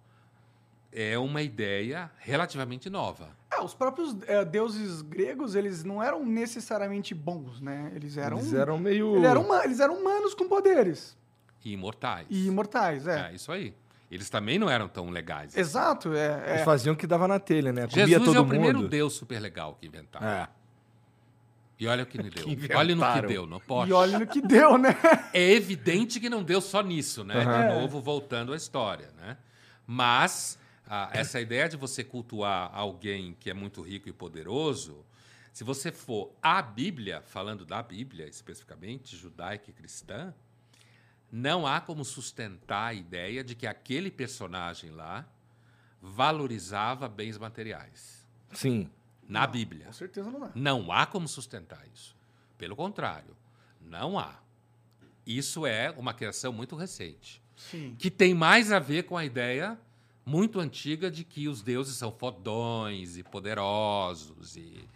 é 0.93 1.19
uma 1.19 1.43
ideia 1.43 2.11
relativamente 2.19 2.91
nova. 2.91 3.29
É, 3.53 3.61
os 3.61 3.75
próprios 3.75 4.17
é, 4.27 4.45
deuses 4.45 5.03
gregos, 5.03 5.55
eles 5.55 5.85
não 5.85 6.03
eram 6.03 6.25
necessariamente 6.25 7.15
bons, 7.15 7.61
né? 7.61 7.93
Eles 7.95 8.17
eram. 8.17 8.39
Eles 8.39 8.53
eram 8.53 8.79
meio. 8.79 9.17
eles 9.17 9.25
eram, 9.29 9.65
eles 9.65 9.81
eram 9.81 9.95
humanos 10.01 10.35
com 10.35 10.49
poderes. 10.49 11.17
E 11.65 11.73
imortais. 11.73 12.27
E 12.31 12.47
imortais, 12.47 13.07
é. 13.07 13.31
É 13.31 13.35
isso 13.35 13.53
aí. 13.53 13.75
Eles 14.11 14.29
também 14.29 14.59
não 14.59 14.69
eram 14.69 14.89
tão 14.89 15.09
legais. 15.11 15.51
assim. 15.51 15.61
Exato, 15.61 16.13
é. 16.15 16.43
Eles 16.49 16.61
é. 16.63 16.65
faziam 16.65 16.95
o 16.95 16.97
que 16.97 17.07
dava 17.07 17.29
na 17.29 17.39
telha, 17.39 17.73
né? 17.73 17.87
Comia 17.87 18.07
Jesus 18.07 18.25
todo 18.25 18.37
é 18.37 18.41
o 18.41 18.43
mundo. 18.43 18.51
primeiro 18.51 18.89
Deus 18.89 19.13
super 19.13 19.39
legal 19.39 19.77
que 19.79 19.87
inventaram. 19.87 20.27
É. 20.27 20.49
E 21.79 21.87
olha 21.87 22.03
o 22.03 22.07
que 22.07 22.23
me 22.23 22.29
deu. 22.29 22.45
Que 22.57 22.75
olha 22.75 22.95
no 22.95 23.13
que 23.13 23.27
deu, 23.27 23.47
não 23.47 23.61
pode. 23.61 23.91
E 23.91 23.93
olha 23.93 24.19
no 24.19 24.27
que 24.27 24.41
deu, 24.41 24.77
né? 24.77 24.97
É 25.33 25.53
evidente 25.53 26.19
que 26.19 26.29
não 26.29 26.43
deu 26.43 26.61
só 26.61 26.83
nisso, 26.83 27.25
né? 27.25 27.41
Aham. 27.41 27.69
De 27.69 27.75
novo, 27.75 28.01
voltando 28.01 28.53
à 28.53 28.57
história, 28.57 29.11
né? 29.17 29.37
Mas 29.87 30.59
ah, 30.93 31.09
essa 31.13 31.41
ideia 31.41 31.69
de 31.69 31.77
você 31.77 32.03
cultuar 32.03 32.69
alguém 32.75 33.37
que 33.39 33.49
é 33.49 33.55
muito 33.55 33.81
rico 33.81 34.09
e 34.09 34.13
poderoso, 34.13 35.07
se 35.53 35.63
você 35.63 35.93
for 35.93 36.33
à 36.43 36.61
Bíblia, 36.61 37.23
falando 37.23 37.65
da 37.65 37.81
Bíblia 37.81 38.27
especificamente, 38.27 39.17
judaica 39.17 39.71
e 39.71 39.73
cristã, 39.73 40.35
não 41.31 41.65
há 41.65 41.81
como 41.81 42.05
sustentar 42.05 42.89
a 42.89 42.95
ideia 42.95 43.45
de 43.45 43.55
que 43.55 43.69
aquele 43.69 44.11
personagem 44.11 44.91
lá 44.91 45.25
valorizava 46.03 47.09
bens 47.09 47.39
materiais. 47.39 48.27
Sim. 48.53 48.91
Na 49.29 49.47
Bíblia. 49.47 49.87
Com 49.87 49.93
certeza 49.93 50.29
não 50.29 50.41
dá. 50.41 50.51
Não 50.57 50.91
há 50.91 51.07
como 51.07 51.29
sustentar 51.29 51.87
isso. 51.95 52.17
Pelo 52.59 52.75
contrário, 52.75 53.37
não 53.81 54.19
há. 54.19 54.41
Isso 55.25 55.65
é 55.65 55.93
uma 55.93 56.13
criação 56.13 56.53
muito 56.53 56.75
recente, 56.75 57.41
Sim. 57.55 57.95
que 57.97 58.11
tem 58.11 58.35
mais 58.35 58.73
a 58.73 58.81
ver 58.81 59.05
com 59.05 59.17
a 59.17 59.25
ideia 59.25 59.79
muito 60.25 60.61
antiga 60.61 61.11
de 61.11 61.25
que 61.25 61.49
os 61.49 61.63
deuses 61.63 61.97
são 61.97 62.13
fodões 62.13 63.17
e 63.17 63.23
poderosos 63.23 64.57
e 64.57 64.89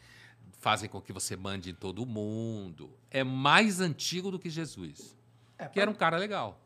fazem 0.60 0.88
com 0.88 1.00
que 1.00 1.12
você 1.12 1.36
mande 1.36 1.70
em 1.70 1.74
todo 1.74 2.02
o 2.02 2.06
mundo. 2.06 2.90
É 3.10 3.22
mais 3.22 3.80
antigo 3.80 4.30
do 4.30 4.38
que 4.38 4.48
Jesus, 4.48 5.16
É, 5.58 5.66
que 5.66 5.80
era 5.80 5.90
um 5.90 5.94
cara 5.94 6.16
legal. 6.16 6.60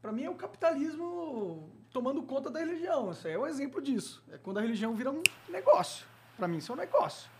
Pra 0.00 0.10
mim 0.10 0.24
é 0.24 0.30
o 0.30 0.34
capitalismo 0.34 1.70
tomando 1.92 2.22
conta 2.22 2.50
da 2.50 2.58
religião. 2.58 3.12
Isso 3.12 3.28
aí 3.28 3.34
é 3.34 3.38
um 3.38 3.46
exemplo 3.46 3.80
disso. 3.80 4.22
É 4.30 4.38
quando 4.38 4.58
a 4.58 4.60
religião 4.60 4.94
vira 4.96 5.10
um 5.10 5.22
negócio. 5.48 6.06
Pra 6.36 6.48
mim 6.48 6.56
isso 6.58 6.72
é 6.72 6.74
um 6.74 6.78
negócio. 6.78 7.30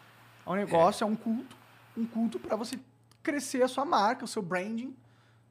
É 0.47 0.51
um 0.51 0.55
negócio, 0.55 1.03
é, 1.03 1.07
um 1.07 1.17
culto. 1.17 1.57
Um 1.97 2.07
culto 2.07 2.39
pra 2.39 2.55
você 2.55 2.79
crescer 3.23 3.63
a 3.63 3.69
sua 3.69 3.85
marca, 3.85 4.25
o 4.25 4.29
seu 4.29 4.43
branding. 4.43 4.97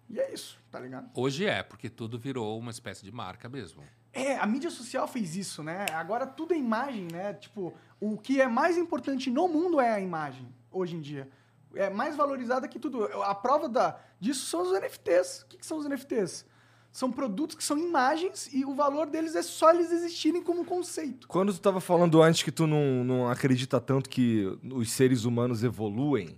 E 0.09 0.19
é 0.19 0.33
isso, 0.33 0.57
tá 0.69 0.79
ligado? 0.79 1.09
Hoje 1.13 1.45
é, 1.45 1.63
porque 1.63 1.89
tudo 1.89 2.17
virou 2.17 2.57
uma 2.57 2.71
espécie 2.71 3.03
de 3.03 3.11
marca 3.11 3.47
mesmo. 3.49 3.83
É, 4.13 4.35
a 4.35 4.45
mídia 4.45 4.69
social 4.69 5.07
fez 5.07 5.35
isso, 5.35 5.63
né? 5.63 5.85
Agora 5.93 6.27
tudo 6.27 6.53
é 6.53 6.57
imagem, 6.57 7.07
né? 7.11 7.33
Tipo, 7.33 7.73
o 7.99 8.17
que 8.17 8.41
é 8.41 8.47
mais 8.47 8.77
importante 8.77 9.29
no 9.29 9.47
mundo 9.47 9.79
é 9.79 9.93
a 9.93 9.99
imagem, 9.99 10.47
hoje 10.71 10.95
em 10.95 11.01
dia. 11.01 11.29
É 11.73 11.89
mais 11.89 12.15
valorizada 12.15 12.67
que 12.67 12.77
tudo. 12.77 13.05
A 13.23 13.33
prova 13.33 13.69
da, 13.69 13.97
disso 14.19 14.45
são 14.45 14.63
os 14.63 14.71
NFTs. 14.71 15.41
O 15.41 15.45
que, 15.47 15.57
que 15.57 15.65
são 15.65 15.77
os 15.77 15.85
NFTs? 15.85 16.45
São 16.91 17.09
produtos 17.09 17.55
que 17.55 17.63
são 17.63 17.77
imagens 17.77 18.49
e 18.53 18.65
o 18.65 18.75
valor 18.75 19.07
deles 19.07 19.33
é 19.33 19.41
só 19.41 19.73
eles 19.73 19.93
existirem 19.93 20.43
como 20.43 20.65
conceito. 20.65 21.25
Quando 21.25 21.53
tu 21.53 21.61
tava 21.61 21.79
falando 21.79 22.21
antes 22.21 22.43
que 22.43 22.51
tu 22.51 22.67
não, 22.67 23.05
não 23.05 23.29
acredita 23.29 23.79
tanto 23.79 24.09
que 24.09 24.45
os 24.69 24.91
seres 24.91 25.23
humanos 25.23 25.63
evoluem, 25.63 26.37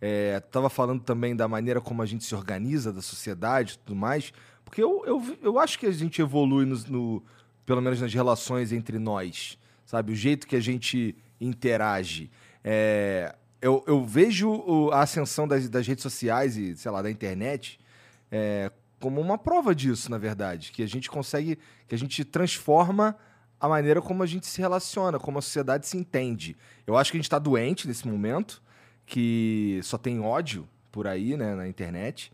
é, 0.00 0.40
tava 0.40 0.68
falando 0.68 1.04
também 1.04 1.36
da 1.36 1.46
maneira 1.46 1.80
como 1.80 2.02
a 2.02 2.06
gente 2.06 2.24
se 2.24 2.34
organiza, 2.34 2.92
da 2.92 3.00
sociedade 3.00 3.74
e 3.74 3.78
tudo 3.78 3.94
mais, 3.94 4.32
porque 4.72 4.82
eu, 4.82 5.04
eu, 5.04 5.36
eu 5.42 5.58
acho 5.58 5.78
que 5.78 5.84
a 5.84 5.92
gente 5.92 6.22
evolui 6.22 6.64
no, 6.64 6.78
no- 6.88 7.22
pelo 7.66 7.82
menos 7.82 8.00
nas 8.00 8.14
relações 8.14 8.72
entre 8.72 8.98
nós, 8.98 9.58
sabe? 9.84 10.12
O 10.12 10.16
jeito 10.16 10.46
que 10.46 10.56
a 10.56 10.60
gente 10.60 11.14
interage. 11.38 12.30
É, 12.64 13.34
eu, 13.60 13.84
eu 13.86 14.02
vejo 14.02 14.88
a 14.90 15.02
ascensão 15.02 15.46
das, 15.46 15.68
das 15.68 15.86
redes 15.86 16.00
sociais 16.02 16.56
e, 16.56 16.74
sei 16.74 16.90
lá, 16.90 17.02
da 17.02 17.10
internet 17.10 17.78
é, 18.30 18.72
como 18.98 19.20
uma 19.20 19.36
prova 19.36 19.74
disso, 19.74 20.10
na 20.10 20.16
verdade. 20.16 20.72
Que 20.72 20.82
a 20.82 20.88
gente 20.88 21.10
consegue, 21.10 21.58
que 21.86 21.94
a 21.94 21.98
gente 21.98 22.24
transforma 22.24 23.14
a 23.60 23.68
maneira 23.68 24.00
como 24.00 24.22
a 24.22 24.26
gente 24.26 24.46
se 24.46 24.58
relaciona, 24.58 25.18
como 25.18 25.38
a 25.38 25.42
sociedade 25.42 25.86
se 25.86 25.98
entende. 25.98 26.56
Eu 26.86 26.96
acho 26.96 27.10
que 27.12 27.18
a 27.18 27.20
gente 27.20 27.26
está 27.26 27.38
doente 27.38 27.86
nesse 27.86 28.08
momento, 28.08 28.62
que 29.04 29.80
só 29.82 29.98
tem 29.98 30.18
ódio 30.20 30.66
por 30.90 31.06
aí, 31.06 31.36
né, 31.36 31.54
na 31.54 31.68
internet. 31.68 32.32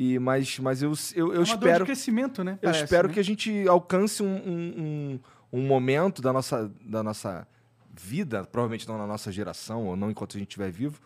E, 0.00 0.16
mas, 0.20 0.60
mas 0.60 0.80
eu, 0.80 0.92
eu, 1.16 1.34
eu 1.34 1.40
é 1.40 1.42
espero. 1.42 1.84
crescimento, 1.84 2.44
né? 2.44 2.52
Eu 2.62 2.68
Parece, 2.68 2.84
espero 2.84 3.08
né? 3.08 3.14
que 3.14 3.18
a 3.18 3.24
gente 3.24 3.66
alcance 3.66 4.22
um, 4.22 4.26
um, 4.28 4.74
um- 4.78 5.20
um 5.60 5.66
momento 5.66 6.22
da 6.22 6.32
nossa, 6.32 6.70
da 6.82 7.02
nossa 7.02 7.44
vida, 7.92 8.44
provavelmente 8.44 8.86
não 8.86 8.96
na 8.96 9.08
nossa 9.08 9.32
geração, 9.32 9.86
ou 9.86 9.96
não 9.96 10.08
enquanto 10.08 10.36
a 10.36 10.38
gente 10.38 10.50
estiver 10.50 10.70
vivo, 10.70 11.00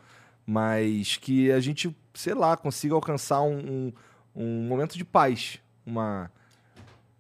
mas 0.44 1.16
que 1.16 1.50
a 1.50 1.58
gente, 1.58 1.96
sei 2.12 2.34
lá, 2.34 2.54
consiga 2.54 2.94
alcançar 2.94 3.40
um, 3.40 3.56
um, 3.56 3.92
um 4.36 4.66
momento 4.68 4.98
de 4.98 5.04
paz. 5.06 5.58
Uma. 5.86 6.30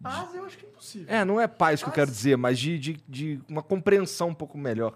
Paz 0.02 0.34
eu 0.34 0.44
acho 0.44 0.58
que 0.58 0.66
é 0.66 0.68
impossível. 0.68 1.06
É, 1.08 1.24
não 1.24 1.40
é 1.40 1.46
paz 1.46 1.80
que 1.80 1.88
eu 1.88 1.92
Paz? 1.92 1.94
quero 1.94 2.10
dizer, 2.10 2.36
mas 2.36 2.58
de, 2.58 2.78
de, 2.78 3.02
de 3.08 3.40
uma 3.48 3.62
compreensão 3.62 4.28
um 4.28 4.34
pouco 4.34 4.58
melhor. 4.58 4.94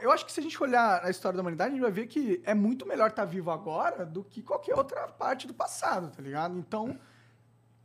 Eu 0.00 0.10
acho 0.12 0.24
que 0.26 0.32
se 0.32 0.40
a 0.40 0.42
gente 0.42 0.60
olhar 0.62 1.04
a 1.04 1.10
história 1.10 1.36
da 1.36 1.40
humanidade, 1.42 1.70
a 1.70 1.72
gente 1.72 1.82
vai 1.82 1.90
ver 1.92 2.06
que 2.06 2.40
é 2.44 2.54
muito 2.54 2.86
melhor 2.86 3.10
estar 3.10 3.24
vivo 3.24 3.50
agora 3.50 4.04
do 4.04 4.22
que 4.24 4.42
qualquer 4.42 4.74
outra 4.74 5.06
parte 5.08 5.46
do 5.46 5.54
passado, 5.54 6.10
tá 6.14 6.22
ligado? 6.22 6.56
Então, 6.58 6.98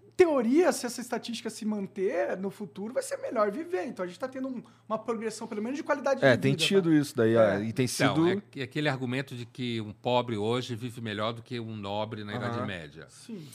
em 0.03 0.11
teoria, 0.11 0.71
se 0.73 0.85
essa 0.85 0.99
estatística 0.99 1.49
se 1.49 1.63
manter 1.65 2.35
no 2.37 2.49
futuro, 2.49 2.93
vai 2.93 3.01
ser 3.03 3.17
melhor 3.17 3.49
viver. 3.51 3.85
Então 3.85 4.03
a 4.03 4.07
gente 4.07 4.19
tá 4.19 4.27
tendo 4.27 4.47
um- 4.49 4.63
uma 4.87 4.99
progressão, 4.99 5.47
pelo 5.47 5.61
menos, 5.61 5.77
de 5.77 5.83
qualidade 5.83 6.23
É, 6.25 6.35
de 6.35 6.41
tem 6.41 6.51
vida. 6.51 6.63
tido 6.63 6.89
tá? 6.89 6.95
isso 6.95 7.15
daí, 7.15 7.35
É. 7.35 7.61
e 7.63 7.71
tem 7.73 7.85
Então, 7.85 8.15
sido. 8.15 8.27
é 8.29 8.41
que- 8.51 8.61
aquele 8.61 8.89
argumento 8.89 9.33
de 9.35 9.45
que 9.45 9.79
um 9.79 9.93
pobre 9.93 10.35
hoje 10.37 10.75
vive 10.75 10.99
melhor 11.01 11.31
do 11.33 11.41
que 11.41 11.59
um 11.59 11.75
nobre 11.75 12.23
na 12.23 12.35
Idade 12.35 12.57
Aham. 12.57 12.65
Média. 12.65 13.05
Sim. 13.09 13.47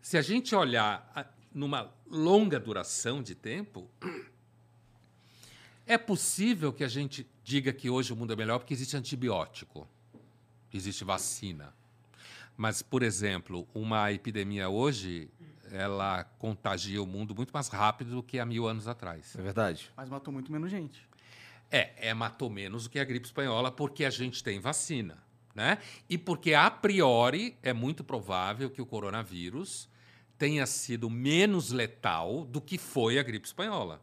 Se 0.00 0.16
a 0.16 0.22
gente 0.22 0.54
olhar 0.54 1.10
a- 1.14 1.26
numa 1.52 1.90
longa 2.08 2.60
duração 2.60 3.22
de 3.22 3.34
tempo, 3.34 3.88
é 5.86 5.98
possível 5.98 6.72
que 6.72 6.82
a 6.82 6.88
gente 6.88 7.26
diga 7.42 7.72
que 7.72 7.90
hoje 7.90 8.12
o 8.12 8.16
mundo 8.16 8.32
é 8.32 8.36
melhor 8.36 8.58
porque 8.58 8.72
existe 8.72 8.96
antibiótico, 8.96 9.86
existe 10.72 11.04
vacina. 11.04 11.74
Mas, 12.56 12.82
por 12.82 13.02
exemplo, 13.02 13.66
uma 13.74 14.12
epidemia 14.12 14.68
hoje, 14.68 15.28
ela 15.70 16.24
contagia 16.38 17.02
o 17.02 17.06
mundo 17.06 17.34
muito 17.34 17.50
mais 17.52 17.68
rápido 17.68 18.12
do 18.12 18.22
que 18.22 18.38
há 18.38 18.46
mil 18.46 18.66
anos 18.66 18.86
atrás. 18.86 19.34
É 19.36 19.42
verdade. 19.42 19.90
Mas 19.96 20.08
matou 20.08 20.32
muito 20.32 20.50
menos 20.50 20.70
gente. 20.70 21.06
É, 21.70 22.08
é 22.10 22.14
matou 22.14 22.48
menos 22.48 22.84
do 22.84 22.90
que 22.90 22.98
a 22.98 23.04
gripe 23.04 23.26
espanhola 23.26 23.70
porque 23.70 24.04
a 24.04 24.10
gente 24.10 24.44
tem 24.44 24.60
vacina, 24.60 25.22
né? 25.54 25.78
E 26.08 26.16
porque 26.16 26.54
a 26.54 26.70
priori 26.70 27.56
é 27.62 27.72
muito 27.72 28.04
provável 28.04 28.70
que 28.70 28.80
o 28.80 28.86
coronavírus 28.86 29.88
tenha 30.38 30.66
sido 30.66 31.10
menos 31.10 31.70
letal 31.72 32.44
do 32.44 32.60
que 32.60 32.78
foi 32.78 33.18
a 33.18 33.22
gripe 33.22 33.46
espanhola. 33.46 34.00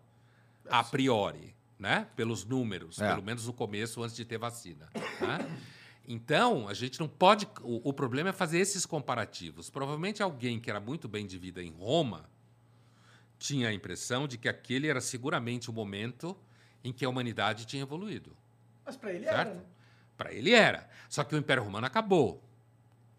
A 0.70 0.84
priori, 0.84 1.56
né? 1.82 2.08
Pelos 2.16 2.46
números, 2.46 3.00
É. 3.02 3.10
pelo 3.10 3.24
menos 3.24 3.48
no 3.48 3.52
começo 3.54 4.02
antes 4.04 4.16
de 4.16 4.24
ter 4.24 4.38
vacina, 4.38 4.88
né? 5.20 5.58
Então, 6.08 6.68
a 6.68 6.74
gente 6.74 7.00
não 7.00 7.08
pode. 7.08 7.48
O, 7.62 7.90
o 7.90 7.94
problema 7.94 8.30
é 8.30 8.34
fazer 8.34 8.60
esses 8.60 8.86
comparativos. 8.86 9.70
Provavelmente 9.70 10.22
alguém 10.22 10.60
que 10.60 10.70
era 10.70 10.80
muito 10.80 11.08
bem 11.08 11.26
de 11.26 11.38
vida 11.38 11.62
em 11.64 11.72
Roma 11.72 12.30
tinha 13.40 13.70
a 13.70 13.74
impressão 13.74 14.28
de 14.28 14.38
que 14.38 14.48
aquele 14.48 14.88
era 14.88 15.02
seguramente 15.02 15.70
o 15.70 15.74
momento 15.74 16.38
em 16.84 16.94
que 16.94 17.04
a 17.04 17.10
humanidade 17.10 17.66
tinha 17.66 17.82
evoluído. 17.82 18.36
Mas 18.86 18.96
pra 18.98 19.12
ele 19.12 19.26
Certo? 19.26 19.40
era, 19.40 19.54
né? 19.56 19.62
Para 20.18 20.34
ele 20.34 20.52
era. 20.52 20.88
Só 21.10 21.24
que 21.24 21.34
o 21.34 21.38
Império 21.38 21.64
Romano 21.64 21.88
acabou. 21.88 22.44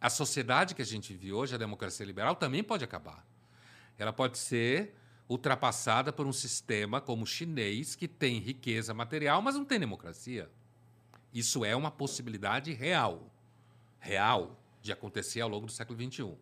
A 0.00 0.10
sociedade 0.10 0.74
que 0.74 0.82
a 0.82 0.84
gente 0.84 1.12
vive 1.12 1.32
hoje, 1.32 1.54
a 1.54 1.58
democracia 1.58 2.04
liberal, 2.06 2.36
também 2.36 2.62
pode 2.62 2.84
acabar. 2.84 3.24
Ela 3.98 4.12
pode 4.12 4.38
ser 4.38 4.94
ultrapassada 5.32 6.12
por 6.12 6.26
um 6.26 6.32
sistema 6.32 7.00
como 7.00 7.24
o 7.24 7.26
chinês, 7.26 7.94
que 7.94 8.06
tem 8.06 8.38
riqueza 8.38 8.92
material, 8.92 9.40
mas 9.40 9.54
não 9.54 9.64
tem 9.64 9.80
democracia. 9.80 10.50
Isso 11.32 11.64
é 11.64 11.74
uma 11.74 11.90
possibilidade 11.90 12.72
real. 12.72 13.30
Real 13.98 14.60
de 14.82 14.92
acontecer 14.92 15.40
ao 15.40 15.48
longo 15.48 15.66
do 15.66 15.72
século 15.72 15.98
XXI. 15.98 16.34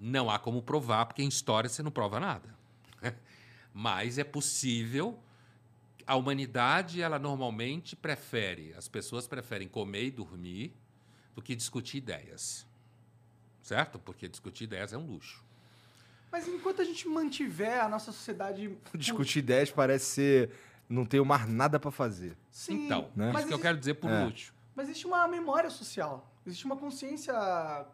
Não 0.00 0.30
há 0.30 0.38
como 0.38 0.62
provar, 0.62 1.06
porque 1.06 1.22
em 1.22 1.28
história 1.28 1.68
você 1.68 1.82
não 1.82 1.90
prova 1.90 2.18
nada. 2.18 2.54
Mas 3.74 4.18
é 4.18 4.24
possível. 4.24 5.18
A 6.06 6.14
humanidade, 6.14 7.02
ela 7.02 7.18
normalmente 7.18 7.96
prefere, 7.96 8.72
as 8.74 8.86
pessoas 8.86 9.26
preferem 9.26 9.66
comer 9.66 10.04
e 10.04 10.10
dormir 10.10 10.72
do 11.34 11.42
que 11.42 11.56
discutir 11.56 11.98
ideias. 11.98 12.64
Certo? 13.60 13.98
Porque 13.98 14.28
discutir 14.28 14.64
ideias 14.64 14.92
é 14.92 14.98
um 14.98 15.04
luxo. 15.06 15.45
Mas 16.36 16.46
enquanto 16.48 16.82
a 16.82 16.84
gente 16.84 17.08
mantiver 17.08 17.82
a 17.82 17.88
nossa 17.88 18.12
sociedade. 18.12 18.76
Discutir 18.94 19.38
ideias 19.38 19.70
parece 19.70 20.04
ser. 20.04 20.50
Não 20.86 21.06
tenho 21.06 21.24
mais 21.24 21.48
nada 21.48 21.80
pra 21.80 21.90
fazer. 21.90 22.36
Sim, 22.50 22.84
então, 22.84 23.08
né? 23.16 23.24
isso 23.24 23.32
mas 23.32 23.46
que 23.46 23.54
eu 23.54 23.58
quero 23.58 23.78
dizer 23.78 23.94
por 23.94 24.10
É. 24.10 24.30
Mas 24.74 24.88
existe 24.88 25.06
uma 25.06 25.26
memória 25.26 25.70
social. 25.70 26.30
Existe 26.46 26.66
uma 26.66 26.76
consciência 26.76 27.32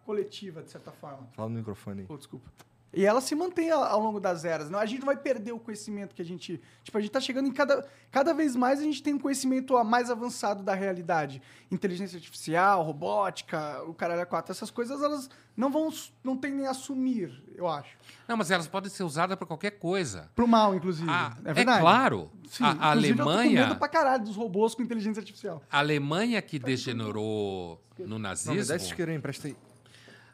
coletiva, 0.05 0.61
de 0.63 0.71
certa 0.73 0.91
forma. 0.91 1.29
Fala 1.35 1.49
no 1.49 1.55
microfone 1.55 2.01
aí. 2.01 2.07
Pô, 2.07 2.17
desculpa. 2.17 2.51
E 2.95 3.07
ela 3.07 3.23
se 3.23 3.35
mantém 3.35 3.71
ao, 3.71 3.99
longo 4.01 4.21
das 4.21 4.45
eras. 4.45 4.69
Não, 4.69 4.79
a 4.79 4.85
gente 4.85 4.99
não 5.01 5.07
vai 5.07 5.17
perder 5.17 5.53
o 5.53 5.59
conhecimento 5.59 6.15
que 6.15 6.21
a 6.21 6.25
gente. 6.25 6.61
Tipo, 6.85 6.99
a 6.99 7.01
gente 7.01 7.11
tá 7.11 7.21
chegando 7.21 7.49
em 7.49 7.53
cada. 7.53 7.89
Cada 8.11 8.35
vez 8.35 8.55
mais 8.55 8.81
a 8.81 8.83
gente 8.83 9.03
tem 9.03 9.15
um 9.15 9.19
conhecimento 9.19 9.75
a- 9.79 9.83
mais 9.83 10.11
avançado 10.11 10.63
da 10.63 10.75
realidade. 10.75 11.41
Inteligência 11.71 12.17
artificial, 12.17 12.83
robótica, 12.83 13.83
o 13.85 13.95
caralho 13.95 14.21
a 14.21 14.27
quatro. 14.27 14.53
Essas 14.53 14.71
coisas, 14.71 15.01
elas 15.03 15.31
não 15.57 15.71
vão. 15.71 15.91
Não 16.23 16.37
tendem 16.37 16.67
a 16.67 16.75
sumir, 16.75 17.43
eu 17.55 17.67
acho. 17.67 17.97
Não, 18.29 18.37
mas 18.37 18.51
elas 18.51 18.69
podem 18.69 18.91
ser 18.91 19.05
usadas 19.05 19.39
para 19.39 19.47
qualquer 19.47 19.71
coisa. 19.79 20.31
Pro 20.35 20.47
mal, 20.47 20.75
inclusive. 20.75 21.09
Ah, 21.11 21.35
é 21.47 21.53
verdade. 21.55 21.81
claro. 21.81 22.31
Sim, 22.47 22.65
a, 22.65 22.69
a 22.69 22.73
inclusive, 22.91 23.13
Eu 23.13 23.17
tô 23.17 23.23
com 23.25 23.31
Alemanha, 23.31 23.67
medo 23.69 23.77
pra 23.79 23.89
caralho 23.89 24.25
dos 24.25 24.37
robôs 24.37 24.75
com 24.75 24.83
inteligência 24.83 25.21
artificial. 25.21 25.63
a 25.71 25.79
Alemanha 25.79 26.43
que 26.43 26.59
degenerou 26.59 27.83
no 27.99 28.07
Não, 28.07 28.17
me 28.19 28.23
nazismo, 28.23 28.67
dá 28.69 28.77
esse 28.77 28.87
isqueiro 28.89 29.11
aí, 29.11 29.17
empresta 29.17 29.49
aí. 29.49 29.57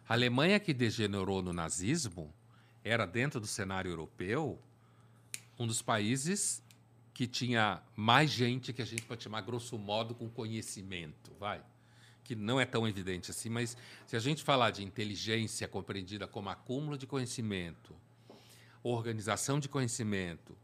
a 0.09 0.13
Alemanha 0.15 0.59
que 0.59 0.75
degenerou 0.75 1.41
no 1.41 1.53
nazismo 1.53 2.35
era 2.89 3.07
dentro 3.07 3.41
do 3.41 3.47
cenário 3.47 3.91
europeu 3.91 4.59
um 5.59 5.67
dos 5.67 5.83
países 5.83 6.63
que 7.13 7.27
tinha 7.27 7.83
mais 7.97 8.31
gente 8.31 8.73
que 8.73 8.81
a 8.81 8.85
gente 8.85 9.03
pode 9.03 9.25
chamar 9.25 9.41
grosso 9.41 9.77
modo 9.77 10.15
com 10.15 10.29
conhecimento, 10.29 11.33
vai. 11.39 11.61
Que 12.23 12.37
não 12.37 12.61
é 12.61 12.65
tão 12.65 12.87
evidente 12.87 13.31
assim, 13.31 13.49
mas 13.49 13.77
se 14.07 14.17
a 14.17 14.21
gente 14.21 14.43
falar 14.45 14.71
de 14.71 14.85
inteligência 14.85 15.67
compreendida 15.67 16.29
como 16.29 16.49
acúmulo 16.49 16.97
de 16.97 17.07
conhecimento, 17.07 17.95
organização 18.83 19.59
de 19.59 19.69
conhecimento, 19.69 20.57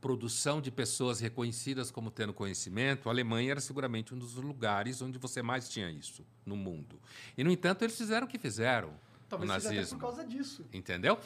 produção 0.00 0.60
de 0.60 0.70
pessoas 0.70 1.18
reconhecidas 1.18 1.90
como 1.90 2.10
tendo 2.10 2.32
conhecimento, 2.32 3.08
a 3.08 3.12
Alemanha 3.12 3.50
era 3.50 3.60
seguramente 3.60 4.14
um 4.14 4.18
dos 4.18 4.34
lugares 4.36 5.02
onde 5.02 5.18
você 5.18 5.42
mais 5.42 5.68
tinha 5.68 5.90
isso 5.90 6.24
no 6.44 6.54
mundo. 6.54 7.00
E, 7.36 7.42
no 7.42 7.50
entanto, 7.50 7.82
eles 7.82 7.96
fizeram 7.96 8.26
o 8.26 8.30
que 8.30 8.38
fizeram 8.38 8.94
Talvez 9.28 9.50
no 9.50 9.54
seja 9.56 9.68
até 9.68 9.76
nazismo. 9.76 9.98
por 9.98 10.06
causa 10.06 10.24
disso. 10.24 10.64
Entendeu? 10.72 11.18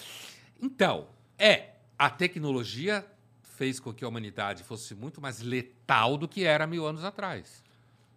Então, 0.61 1.09
é, 1.39 1.75
a 1.99 2.11
tecnologia 2.11 3.07
fez 3.43 3.79
com 3.79 3.93
que 3.93 4.05
a 4.05 4.09
humanidade 4.09 4.63
fosse 4.63 4.95
muito 4.95 5.21
mais 5.21 5.41
letal 5.41 6.17
do 6.17 6.27
que 6.27 6.45
era 6.45 6.67
mil 6.67 6.87
anos 6.87 7.05
atrás. 7.05 7.63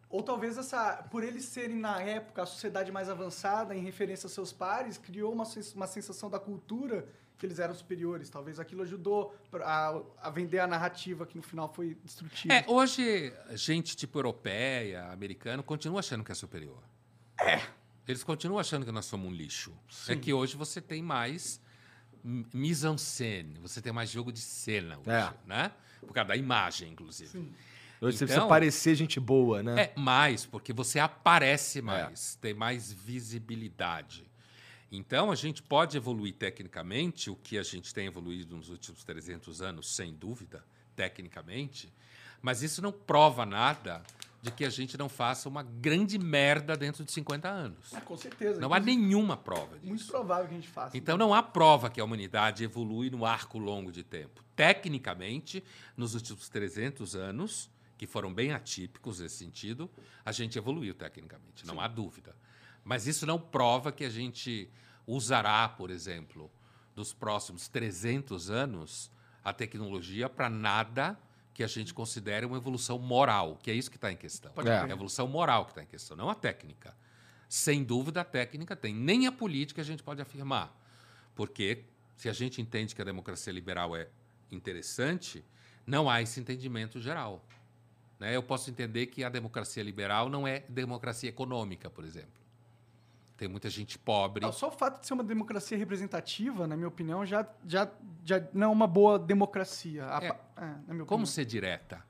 Ou 0.10 0.22
talvez 0.22 0.58
essa, 0.58 0.98
por 1.10 1.24
eles 1.24 1.44
serem 1.46 1.76
na 1.76 2.00
época 2.02 2.44
a 2.44 2.46
sociedade 2.46 2.91
mais 2.91 3.10
avançada 3.10 3.76
em 3.76 3.82
referência 3.82 4.28
aos 4.28 4.34
seus 4.34 4.54
pares, 4.54 4.98
criou 4.98 5.34
uma, 5.34 5.44
uma 5.76 5.88
sensação 5.88 6.30
da 6.30 6.39
cultura 6.39 7.08
que 7.38 7.46
eles 7.46 7.60
eram 7.60 7.74
superiores. 7.74 8.30
Talvez 8.30 8.60
aquilo 8.60 8.84
ajudou 8.84 9.36
a, 9.54 10.02
a 10.22 10.30
vender 10.30 10.60
a 10.60 10.68
narrativa 10.68 11.26
que 11.26 11.36
no 11.36 11.44
final 11.44 11.68
foi 11.74 11.98
destrutiva. 12.04 12.54
É, 12.54 12.64
hoje, 12.68 13.34
gente 13.52 13.98
tipo 13.98 14.20
europeia, 14.20 15.12
americano, 15.12 15.64
continua 15.64 16.00
achando 16.00 16.24
que 16.24 16.32
é 16.32 16.36
superior. 16.36 16.84
É. 17.39 17.60
Eles 18.08 18.24
continuam 18.24 18.60
achando 18.60 18.86
que 18.86 18.91
nós 18.91 19.06
somos 19.06 19.28
um 19.28 19.34
lixo. 19.34 19.74
É 20.08 20.16
que 20.16 20.32
hoje 20.32 20.56
você 20.56 20.80
tem 20.80 21.02
mais 21.02 21.60
m- 22.24 22.45
mise-en-scène, 22.53 23.59
você 23.61 23.82
tem 23.82 23.91
mais 23.93 24.09
jogo 24.09 24.32
de 24.32 24.39
cena 24.39 24.97
hoje, 24.99 25.09
É. 25.09 25.34
né? 25.45 25.71
Por 26.01 26.13
causa 26.13 26.28
da 26.30 26.36
imagem, 26.36 26.91
inclusive. 26.91 27.38
Hoje 28.01 28.17
você 28.17 28.26
Então- 28.26 28.28
precisa 28.36 28.47
parecer 28.47 28.95
gente 28.95 29.19
boa, 29.19 29.63
né? 29.63 29.84
É, 29.84 29.93
mais, 29.99 30.45
porque 30.45 30.74
você 30.74 30.99
aparece 30.99 31.82
mais, 31.82 32.36
tem 32.41 32.53
mais 32.53 32.91
visibilidade. 32.91 34.24
Então, 34.91 35.32
a 35.32 35.36
gente 35.36 35.61
pode 35.63 35.97
evoluir 35.97 36.34
tecnicamente, 36.34 37.30
o 37.30 37.36
que 37.36 37.57
a 37.57 37.63
gente 37.63 37.93
tem 37.93 38.05
evoluído 38.07 38.55
nos 38.55 38.69
últimos 38.69 39.03
300 39.03 39.61
anos, 39.61 39.95
sem 39.95 40.13
dúvida, 40.13 40.63
tecnicamente, 40.95 41.91
mas 42.41 42.61
isso 42.61 42.82
não 42.82 42.91
prova 42.91 43.45
nada 43.45 44.03
de 44.44 44.52
que 44.52 44.66
a 44.66 44.70
gente 44.70 44.98
não 44.98 45.08
faça 45.08 45.48
uma 45.48 45.64
grande 45.64 46.20
merda 46.20 46.76
dentro 46.76 47.06
de 47.06 47.14
50 47.14 47.48
anos. 47.48 47.94
Ah, 47.94 48.02
com 48.02 48.18
certeza. 48.18 48.60
Não 48.60 48.74
há 48.74 48.80
nenhuma 48.80 49.38
prova 49.38 49.80
disso. 49.80 49.88
Muito 49.88 50.06
provável 50.06 50.48
que 50.50 50.52
a 50.52 50.58
gente 50.58 50.68
faça. 50.68 50.98
Então 50.98 51.18
não 51.18 51.34
há 51.34 51.41
prova 51.41 51.89
que 51.89 52.02
a 52.02 52.04
humanidade 52.04 52.62
evolui 52.62 53.10
no 53.10 53.26
arco 53.26 53.58
longo 53.58 53.89
de 53.89 54.04
tempo. 54.04 54.44
Tecnicamente, 54.54 55.64
nos 55.96 56.14
últimos 56.14 56.50
300 56.50 57.16
anos, 57.16 57.72
que 57.98 58.06
foram 58.06 58.34
bem 58.34 58.52
atípicos 58.52 59.22
nesse 59.22 59.38
sentido, 59.38 59.89
a 60.26 60.34
gente 60.34 60.58
evoluiu 60.58 60.94
tecnicamente, 60.94 61.66
não 61.66 61.80
há 61.80 61.88
dúvida. 61.88 62.36
Mas 62.84 63.08
isso 63.08 63.26
não 63.26 63.39
prova 63.39 63.94
que 63.94 64.04
a 64.04 64.10
gente 64.10 64.70
usará, 65.08 65.70
por 65.70 65.89
exemplo, 65.89 66.52
nos 66.98 67.14
próximos 67.14 67.70
300 67.70 68.52
anos, 68.52 69.10
a 69.41 69.54
tecnologia 69.54 70.28
para 70.28 70.50
nada 70.50 71.18
que 71.54 71.64
a 71.64 71.68
gente 71.68 71.93
considere 71.93 72.45
uma 72.45 72.58
evolução 72.58 72.97
moral, 72.97 73.60
que 73.62 73.70
é 73.70 73.74
isso 73.74 73.89
que 73.89 73.97
está 73.97 74.12
em 74.12 74.18
questão. 74.18 74.51
É. 74.51 74.62
crer. 74.62 74.84
a 74.86 74.89
evolução 74.89 75.28
moral 75.28 75.66
que 75.66 75.72
está 75.72 75.84
em 75.84 75.88
questão, 75.88 76.18
não 76.18 76.30
a 76.30 76.36
técnica. 76.36 76.95
Sem 77.47 77.84
dúvida, 77.84 78.22
a 78.22 78.24
técnica 78.24 78.76
tem. 78.76 78.93
Nem 78.95 79.28
a 79.28 79.32
política 79.32 79.82
a 79.82 79.86
gente 79.86 80.01
pode 80.01 80.22
afirmar. 80.22 80.76
Porque 81.36 81.84
se 82.18 82.28
a 82.28 82.34
gente 82.34 82.62
entende 82.62 82.95
que 82.95 83.01
a 83.01 83.06
democracia 83.06 83.54
liberal 83.54 83.95
é 83.95 84.08
interessante, 84.51 85.43
não 85.86 86.10
há 86.10 86.22
esse 86.22 86.39
entendimento 86.39 86.99
geral. 86.99 87.45
Né? 88.20 88.36
Eu 88.36 88.41
posso 88.41 88.70
entender 88.70 89.08
que 89.08 89.24
a 89.24 89.30
democracia 89.30 89.84
liberal 89.84 90.30
não 90.30 90.47
é 90.47 90.64
democracia 90.70 91.30
econômica, 91.30 91.89
por 91.89 92.04
exemplo. 92.04 92.43
Tem 93.44 93.50
muita 93.50 93.70
gente 93.70 94.00
pobre. 94.00 94.46
Não, 94.46 94.54
só 94.54 94.70
o 94.70 94.72
fato 94.72 95.02
de 95.02 95.06
ser 95.08 95.14
uma 95.16 95.24
democracia 95.24 95.78
representativa, 95.78 96.66
na 96.66 96.78
minha 96.78 96.88
opinião, 96.88 97.26
já, 97.26 97.46
já, 97.68 97.89
já 98.24 98.41
não 98.54 98.68
é 98.68 98.72
uma 98.72 98.88
boa 98.88 99.20
democracia. 99.20 100.06
É. 100.22 100.28
é, 100.30 101.04
Como 101.06 101.28
ser 101.28 101.44
direta? 101.44 102.02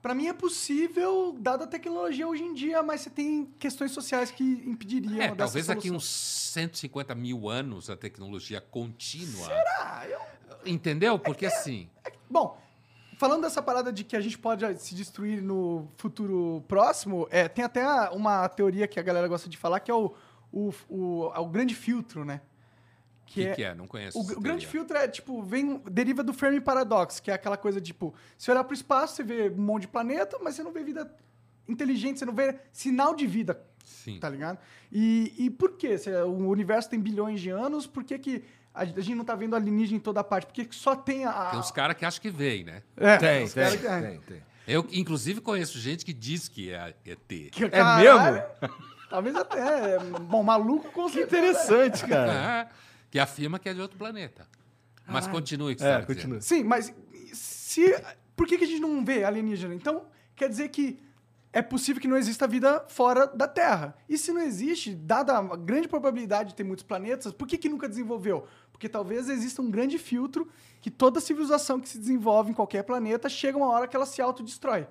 Pra 0.00 0.14
mim 0.14 0.28
é 0.28 0.32
possível, 0.32 1.36
dada 1.38 1.64
a 1.64 1.66
tecnologia 1.66 2.26
hoje 2.26 2.42
em 2.44 2.54
dia, 2.54 2.82
mas 2.82 3.02
você 3.02 3.10
tem 3.10 3.44
questões 3.58 3.92
sociais 3.92 4.30
que 4.30 4.42
impediriam 4.64 5.20
É, 5.20 5.34
talvez 5.34 5.66
daqui 5.66 5.90
uns 5.90 6.06
150 6.08 7.14
mil 7.14 7.50
anos 7.50 7.90
a 7.90 7.96
tecnologia 7.98 8.58
contínua. 8.58 9.48
Ah, 9.82 10.08
eu- 10.08 10.18
Entendeu? 10.64 11.18
Porque 11.18 11.44
assim. 11.44 11.90
Bom, 12.30 12.58
falando 13.18 13.42
dessa 13.42 13.60
parada 13.60 13.92
de 13.92 14.02
que 14.02 14.16
a 14.16 14.20
gente 14.22 14.38
pode 14.38 14.64
se 14.78 14.94
destruir 14.94 15.42
no 15.42 15.86
futuro 15.98 16.64
próximo, 16.66 17.28
é, 17.30 17.46
tem 17.48 17.62
até 17.62 17.84
uma 18.12 18.48
teoria 18.48 18.88
que 18.88 18.98
a 18.98 19.02
galera 19.02 19.28
gosta 19.28 19.46
de 19.46 19.58
falar, 19.58 19.78
que 19.80 19.90
é 19.90 19.94
o, 19.94 20.14
o, 20.52 20.72
o, 20.88 21.32
é 21.34 21.38
o 21.38 21.46
grande 21.46 21.74
filtro, 21.74 22.24
né? 22.24 22.40
O 23.22 23.32
que, 23.32 23.54
que 23.54 23.62
é? 23.62 23.74
Não 23.74 23.86
conheço. 23.86 24.18
O, 24.18 24.22
o 24.22 24.40
grande 24.40 24.66
filtro 24.66 24.96
é, 24.96 25.06
tipo, 25.06 25.40
vem, 25.42 25.80
deriva 25.90 26.22
do 26.22 26.32
Fermi 26.32 26.60
Paradox, 26.60 27.20
que 27.20 27.30
é 27.30 27.34
aquela 27.34 27.56
coisa, 27.56 27.80
tipo, 27.80 28.12
se 28.36 28.50
olhar 28.50 28.64
pro 28.64 28.74
espaço, 28.74 29.14
você 29.16 29.22
vê 29.22 29.48
um 29.50 29.62
monte 29.62 29.82
de 29.82 29.88
planeta, 29.88 30.36
mas 30.42 30.56
você 30.56 30.62
não 30.64 30.72
vê 30.72 30.82
vida 30.82 31.14
inteligente, 31.68 32.18
você 32.18 32.24
não 32.24 32.34
vê 32.34 32.56
sinal 32.72 33.14
de 33.14 33.26
vida, 33.28 33.62
Sim. 33.84 34.18
tá 34.18 34.28
ligado? 34.28 34.58
E, 34.90 35.32
e 35.38 35.48
por 35.50 35.76
quê? 35.76 35.96
Se 35.96 36.10
o 36.10 36.48
universo 36.48 36.90
tem 36.90 36.98
bilhões 36.98 37.40
de 37.40 37.50
anos, 37.50 37.86
por 37.86 38.02
que, 38.02 38.18
que 38.18 38.44
a 38.74 38.84
gente 38.84 39.14
não 39.14 39.24
tá 39.24 39.36
vendo 39.36 39.54
alienígena 39.54 39.98
em 39.98 40.00
toda 40.00 40.24
parte? 40.24 40.46
Por 40.46 40.52
que 40.54 40.64
que 40.64 40.74
só 40.74 40.96
tem 40.96 41.24
a... 41.24 41.50
Tem 41.50 41.60
uns 41.60 41.70
caras 41.70 41.96
que 41.96 42.04
acham 42.04 42.20
que 42.20 42.30
veem, 42.30 42.64
né? 42.64 42.82
É, 42.96 43.16
Tem, 43.16 43.46
tem, 43.46 43.54
caras 43.54 43.80
que- 43.80 43.86
é. 43.86 44.00
tem, 44.00 44.20
tem. 44.22 44.42
Eu, 44.66 44.86
inclusive, 44.92 45.40
conheço 45.40 45.78
gente 45.78 46.04
que 46.04 46.12
diz 46.12 46.48
que 46.48 46.70
é 46.72 46.94
ET. 47.04 47.18
Que, 47.50 47.64
É 47.64 47.68
caralho, 47.68 48.42
Talvez 49.10 49.34
até. 49.36 49.98
Bom, 50.22 50.42
maluco 50.42 50.90
com 50.92 51.10
Que 51.10 51.22
interessante, 51.22 52.06
cara. 52.06 52.32
É, 52.32 52.68
que 53.10 53.18
afirma 53.18 53.58
que 53.58 53.68
é 53.68 53.74
de 53.74 53.80
outro 53.80 53.98
planeta. 53.98 54.46
Mas 55.06 55.26
continue 55.26 55.72
o 55.72 55.76
que 55.76 55.82
você 55.82 55.88
É, 55.88 55.90
estava 55.90 56.06
continua. 56.06 56.38
dizendo. 56.38 56.60
Sim, 56.60 56.64
mas 56.66 56.94
se. 57.34 57.92
Por 58.36 58.46
que, 58.46 58.56
que 58.56 58.64
a 58.64 58.66
gente 58.66 58.80
não 58.80 59.04
vê 59.04 59.24
alienígena? 59.24 59.74
Então, 59.74 60.06
quer 60.36 60.48
dizer 60.48 60.68
que 60.68 60.98
é 61.52 61.60
possível 61.60 62.00
que 62.00 62.06
não 62.06 62.16
exista 62.16 62.46
vida 62.46 62.84
fora 62.88 63.26
da 63.26 63.48
Terra. 63.48 63.96
E 64.08 64.16
se 64.16 64.32
não 64.32 64.40
existe, 64.40 64.94
dada 64.94 65.36
a 65.36 65.56
grande 65.56 65.88
probabilidade 65.88 66.50
de 66.50 66.54
ter 66.54 66.62
muitos 66.62 66.84
planetas, 66.84 67.32
por 67.32 67.46
que, 67.48 67.58
que 67.58 67.68
nunca 67.68 67.88
desenvolveu? 67.88 68.46
Porque 68.70 68.88
talvez 68.88 69.28
exista 69.28 69.60
um 69.60 69.70
grande 69.70 69.98
filtro 69.98 70.48
que 70.80 70.90
toda 70.90 71.20
civilização 71.20 71.80
que 71.80 71.88
se 71.88 71.98
desenvolve 71.98 72.52
em 72.52 72.54
qualquer 72.54 72.84
planeta 72.84 73.28
chega 73.28 73.58
uma 73.58 73.68
hora 73.68 73.88
que 73.88 73.96
ela 73.96 74.06
se 74.06 74.22
autodestrói. 74.22 74.86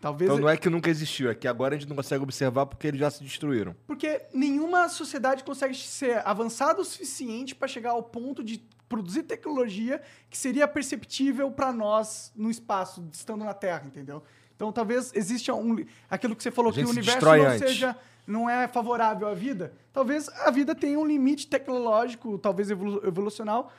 Talvez 0.00 0.30
Então 0.30 0.40
não 0.40 0.48
é 0.48 0.56
que 0.56 0.70
nunca 0.70 0.88
existiu, 0.88 1.30
é 1.30 1.34
que 1.34 1.46
agora 1.46 1.74
a 1.74 1.78
gente 1.78 1.88
não 1.88 1.94
consegue 1.94 2.22
observar 2.22 2.64
porque 2.64 2.86
eles 2.86 2.98
já 2.98 3.10
se 3.10 3.22
destruíram. 3.22 3.76
Porque 3.86 4.22
nenhuma 4.32 4.88
sociedade 4.88 5.44
consegue 5.44 5.74
ser 5.74 6.26
avançada 6.26 6.80
o 6.80 6.84
suficiente 6.84 7.54
para 7.54 7.68
chegar 7.68 7.90
ao 7.90 8.02
ponto 8.02 8.42
de 8.42 8.62
produzir 8.88 9.24
tecnologia 9.24 10.00
que 10.30 10.38
seria 10.38 10.66
perceptível 10.66 11.50
para 11.50 11.72
nós 11.72 12.32
no 12.34 12.50
espaço, 12.50 13.06
estando 13.12 13.44
na 13.44 13.52
Terra, 13.52 13.84
entendeu? 13.86 14.22
Então 14.56 14.72
talvez 14.72 15.12
exista 15.14 15.54
um 15.54 15.84
aquilo 16.08 16.34
que 16.34 16.42
você 16.42 16.50
falou 16.50 16.72
que 16.72 16.82
o 16.82 16.88
universo 16.88 17.24
não 17.24 17.46
antes. 17.46 17.68
seja 17.68 17.96
não 18.26 18.48
é 18.48 18.68
favorável 18.68 19.28
à 19.28 19.34
vida. 19.34 19.72
Talvez 19.92 20.28
a 20.28 20.50
vida 20.50 20.74
tenha 20.74 20.98
um 20.98 21.04
limite 21.04 21.46
tecnológico, 21.46 22.38
talvez 22.38 22.70
evolu 22.70 23.06
evolucional 23.06 23.72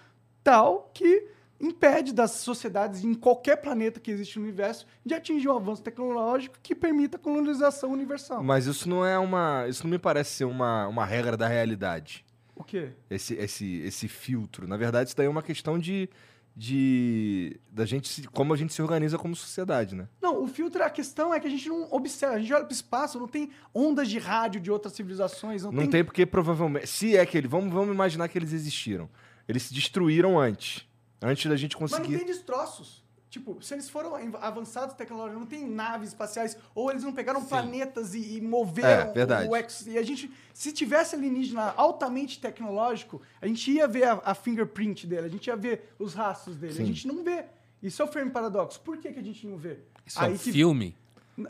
tal 0.43 0.89
que 0.93 1.27
impede 1.61 2.13
das 2.13 2.31
sociedades 2.31 3.03
em 3.03 3.13
qualquer 3.13 3.57
planeta 3.57 3.99
que 3.99 4.09
existe 4.11 4.37
no 4.39 4.43
universo 4.45 4.85
de 5.05 5.13
atingir 5.13 5.47
um 5.49 5.55
avanço 5.55 5.81
tecnológico 5.83 6.57
que 6.61 6.73
permita 6.75 7.17
a 7.17 7.19
colonização 7.19 7.91
universal. 7.91 8.43
Mas 8.43 8.65
isso 8.65 8.89
não 8.89 9.05
é 9.05 9.17
uma. 9.19 9.65
Isso 9.67 9.83
não 9.83 9.91
me 9.91 9.99
parece 9.99 10.31
ser 10.31 10.45
uma, 10.45 10.87
uma 10.87 11.05
regra 11.05 11.37
da 11.37 11.47
realidade. 11.47 12.25
O 12.55 12.63
quê? 12.63 12.89
Esse, 13.09 13.33
esse, 13.35 13.79
esse 13.81 14.07
filtro. 14.07 14.67
Na 14.67 14.77
verdade, 14.77 15.09
isso 15.09 15.17
daí 15.17 15.25
é 15.25 15.29
uma 15.29 15.41
questão 15.43 15.79
de. 15.79 16.09
de 16.55 17.59
da 17.71 17.85
gente 17.85 18.07
se- 18.07 18.27
como 18.27 18.53
a 18.53 18.57
gente 18.57 18.73
se 18.73 18.81
organiza 18.81 19.17
como 19.17 19.35
sociedade, 19.35 19.95
né? 19.95 20.07
Não, 20.21 20.43
o 20.43 20.47
filtro, 20.47 20.83
a 20.83 20.89
questão 20.89 21.33
é 21.33 21.39
que 21.39 21.47
a 21.47 21.49
gente 21.49 21.67
não 21.69 21.87
observa, 21.91 22.35
a 22.35 22.39
gente 22.39 22.53
olha 22.53 22.63
para 22.65 22.71
o 22.71 22.75
espaço, 22.75 23.19
não 23.19 23.27
tem 23.27 23.49
ondas 23.73 24.09
de 24.09 24.19
rádio 24.19 24.59
de 24.61 24.69
outras 24.71 24.93
civilizações, 24.93 25.63
não, 25.63 25.71
Não 25.71 25.87
tem 25.87 26.03
porque 26.03 26.25
provavelmente. 26.25 26.87
Se 26.87 27.15
é 27.17 27.25
que 27.25 27.37
ele. 27.37 27.47
Vamos, 27.47 27.73
vamos 27.73 27.93
imaginar 27.93 28.27
que 28.27 28.37
eles 28.37 28.53
existiram. 28.53 29.09
Eles 29.47 29.63
se 29.63 29.73
destruíram 29.73 30.39
antes. 30.39 30.85
Antes 31.21 31.45
da 31.49 31.55
gente 31.55 31.77
Mas 31.79 31.91
não 31.91 31.99
conseguir. 31.99 32.17
tem 32.17 32.25
destroços. 32.27 33.01
Tipo, 33.29 33.61
se 33.61 33.73
eles 33.73 33.89
foram 33.89 34.11
avançados 34.41 34.93
tecnológicos, 34.93 35.39
não 35.39 35.47
tem 35.47 35.65
naves 35.65 36.09
espaciais, 36.09 36.57
ou 36.75 36.91
eles 36.91 37.01
não 37.01 37.13
pegaram 37.13 37.39
Sim. 37.39 37.47
planetas 37.47 38.13
e, 38.13 38.37
e 38.37 38.41
moveram 38.41 39.09
É, 39.09 39.13
verdade. 39.13 39.47
o 39.47 39.55
ex. 39.55 39.87
E 39.87 39.97
a 39.97 40.03
gente, 40.03 40.29
se 40.53 40.73
tivesse 40.73 41.15
alienígena 41.15 41.73
altamente 41.77 42.41
tecnológico, 42.41 43.21
a 43.41 43.47
gente 43.47 43.71
ia 43.71 43.87
ver 43.87 44.03
a, 44.03 44.21
a 44.25 44.35
fingerprint 44.35 45.07
dele, 45.07 45.27
a 45.27 45.29
gente 45.29 45.47
ia 45.47 45.55
ver 45.55 45.93
os 45.97 46.13
rastros 46.13 46.57
dele. 46.57 46.73
Sim. 46.73 46.83
A 46.83 46.85
gente 46.85 47.07
não 47.07 47.23
vê. 47.23 47.45
Isso 47.81 48.01
é 48.01 48.05
o 48.05 48.07
Fermi 48.09 48.31
Paradoxo. 48.31 48.81
Por 48.81 48.97
que, 48.97 49.13
que 49.13 49.19
a 49.19 49.23
gente 49.23 49.47
não 49.47 49.57
vê? 49.57 49.79
Isso 50.05 50.21
é 50.21 50.27
um 50.27 50.37
que- 50.37 50.51
filme. 50.51 50.97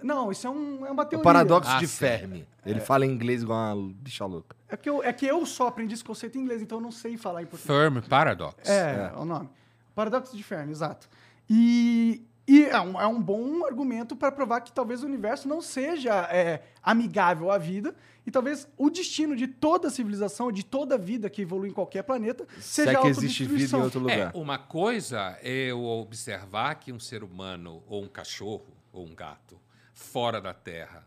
Não, 0.03 0.31
isso 0.31 0.45
é, 0.45 0.49
um, 0.51 0.85
é 0.85 0.91
uma 0.91 1.01
O 1.01 1.05
teoria. 1.07 1.23
paradoxo 1.23 1.69
Ah, 1.71 1.79
de. 1.79 1.87
Fermi. 1.87 2.47
Ele 2.63 2.79
fala 2.79 3.05
em 3.07 3.09
inglês 3.11 3.41
igual 3.41 3.75
uma 3.75 3.91
bicha 3.95 4.23
louca. 4.25 4.55
É 4.69 4.77
que, 4.77 4.87
eu, 4.87 5.03
é 5.03 5.11
que 5.11 5.25
eu 5.25 5.43
só 5.47 5.65
aprendi 5.67 5.95
esse 5.95 6.03
conceito 6.03 6.37
em 6.37 6.41
inglês, 6.41 6.61
então 6.61 6.77
eu 6.77 6.81
não 6.83 6.91
sei 6.91 7.17
falar 7.17 7.41
em 7.41 7.45
português. 7.47 7.65
Fermi 7.79 8.01
Paradox. 8.03 8.69
É, 8.69 9.11
é 9.13 9.17
o 9.17 9.25
nome. 9.25 9.49
Paradoxo 9.95 10.35
de 10.35 10.43
Fermi, 10.43 10.71
exato. 10.71 11.09
E, 11.49 12.25
e 12.47 12.65
é, 12.65 12.79
um, 12.79 12.99
é 12.99 13.07
um 13.07 13.21
bom 13.21 13.65
argumento 13.65 14.15
para 14.15 14.31
provar 14.31 14.61
que 14.61 14.71
talvez 14.71 15.03
o 15.03 15.05
universo 15.05 15.47
não 15.47 15.61
seja 15.61 16.27
é, 16.31 16.63
amigável 16.81 17.51
à 17.51 17.57
vida 17.57 17.95
e 18.25 18.31
talvez 18.31 18.67
o 18.77 18.89
destino 18.89 19.35
de 19.35 19.47
toda 19.47 19.89
civilização, 19.89 20.51
de 20.51 20.63
toda 20.63 20.97
vida 20.97 21.29
que 21.29 21.41
evolui 21.41 21.69
em 21.69 21.73
qualquer 21.73 22.03
planeta, 22.03 22.45
Se 22.57 22.85
seja 22.85 22.91
é 22.91 22.95
a 22.95 23.01
que 23.01 23.07
existe 23.07 23.45
vida 23.45 23.77
em 23.77 23.81
outro 23.81 23.99
lugar. 23.99 24.17
É, 24.17 24.37
uma 24.37 24.57
coisa 24.57 25.37
é 25.41 25.71
eu 25.71 25.83
observar 25.83 26.75
que 26.75 26.91
um 26.91 26.99
ser 26.99 27.23
humano, 27.23 27.83
ou 27.87 28.03
um 28.03 28.07
cachorro, 28.07 28.67
ou 28.93 29.05
um 29.05 29.15
gato, 29.15 29.59
fora 29.93 30.39
da 30.39 30.53
Terra, 30.53 31.05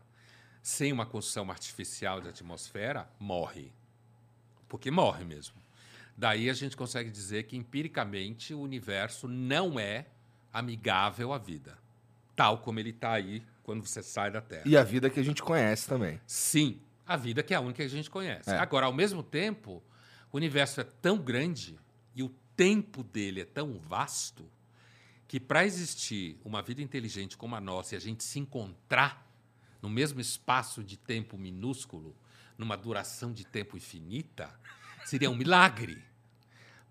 sem 0.61 0.91
uma 0.91 1.05
construção 1.05 1.49
artificial 1.49 2.19
de 2.19 2.29
atmosfera, 2.29 3.09
morre. 3.19 3.71
Porque 4.67 4.91
morre 4.91 5.23
mesmo. 5.23 5.64
Daí 6.17 6.49
a 6.49 6.53
gente 6.53 6.77
consegue 6.77 7.09
dizer 7.09 7.43
que, 7.43 7.57
empiricamente, 7.57 8.53
o 8.53 8.61
universo 8.61 9.27
não 9.27 9.79
é 9.79 10.05
amigável 10.51 11.33
à 11.33 11.37
vida. 11.37 11.77
Tal 12.35 12.59
como 12.59 12.79
ele 12.79 12.91
está 12.91 13.11
aí 13.11 13.43
quando 13.63 13.85
você 13.85 14.01
sai 14.01 14.31
da 14.31 14.41
Terra. 14.41 14.63
E 14.65 14.77
a 14.77 14.83
vida 14.83 15.09
que 15.09 15.19
a 15.19 15.23
gente 15.23 15.43
conhece 15.43 15.87
também. 15.87 16.19
Sim, 16.25 16.79
a 17.05 17.17
vida 17.17 17.43
que 17.43 17.53
é 17.53 17.57
a 17.57 17.59
única 17.59 17.77
que 17.77 17.83
a 17.83 17.87
gente 17.89 18.09
conhece. 18.09 18.49
É. 18.49 18.57
Agora, 18.57 18.85
ao 18.85 18.93
mesmo 18.93 19.21
tempo, 19.21 19.83
o 20.31 20.37
universo 20.37 20.81
é 20.81 20.83
tão 20.83 21.17
grande 21.17 21.77
e 22.15 22.23
o 22.23 22.29
tempo 22.55 23.03
dele 23.03 23.41
é 23.41 23.45
tão 23.45 23.77
vasto 23.77 24.49
que 25.27 25.39
para 25.39 25.65
existir 25.65 26.39
uma 26.45 26.61
vida 26.61 26.81
inteligente 26.81 27.35
como 27.35 27.55
a 27.55 27.61
nossa 27.61 27.95
e 27.95 27.97
a 27.97 28.01
gente 28.01 28.23
se 28.23 28.39
encontrar 28.39 29.25
no 29.81 29.89
mesmo 29.89 30.19
espaço 30.21 30.83
de 30.83 30.97
tempo 30.97 31.37
minúsculo, 31.37 32.15
numa 32.57 32.77
duração 32.77 33.33
de 33.33 33.45
tempo 33.45 33.75
infinita, 33.75 34.49
seria 35.05 35.29
um 35.29 35.35
milagre. 35.35 36.03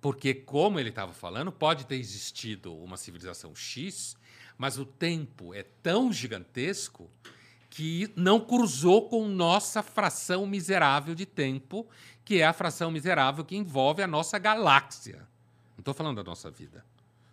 Porque, 0.00 0.34
como 0.34 0.78
ele 0.78 0.90
estava 0.90 1.12
falando, 1.12 1.50
pode 1.50 1.86
ter 1.86 1.96
existido 1.96 2.74
uma 2.74 2.96
civilização 2.96 3.54
X, 3.54 4.16
mas 4.56 4.78
o 4.78 4.84
tempo 4.84 5.52
é 5.52 5.62
tão 5.62 6.12
gigantesco 6.12 7.10
que 7.68 8.12
não 8.14 8.38
cruzou 8.38 9.08
com 9.08 9.26
nossa 9.26 9.82
fração 9.82 10.46
miserável 10.46 11.14
de 11.14 11.26
tempo, 11.26 11.88
que 12.24 12.40
é 12.40 12.46
a 12.46 12.52
fração 12.52 12.90
miserável 12.90 13.44
que 13.44 13.56
envolve 13.56 14.02
a 14.02 14.06
nossa 14.06 14.38
galáxia. 14.38 15.26
Não 15.72 15.80
estou 15.80 15.92
falando 15.92 16.16
da 16.16 16.22
nossa 16.22 16.50
vida. 16.50 16.84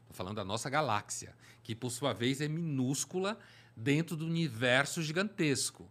Estou 0.02 0.16
falando 0.16 0.38
da 0.38 0.44
nossa 0.44 0.70
galáxia, 0.70 1.36
que 1.64 1.76
por 1.76 1.92
sua 1.92 2.12
vez 2.12 2.42
é 2.42 2.48
minúscula 2.48 3.38
dentro 3.76 4.16
do 4.16 4.26
universo 4.26 5.02
gigantesco. 5.04 5.88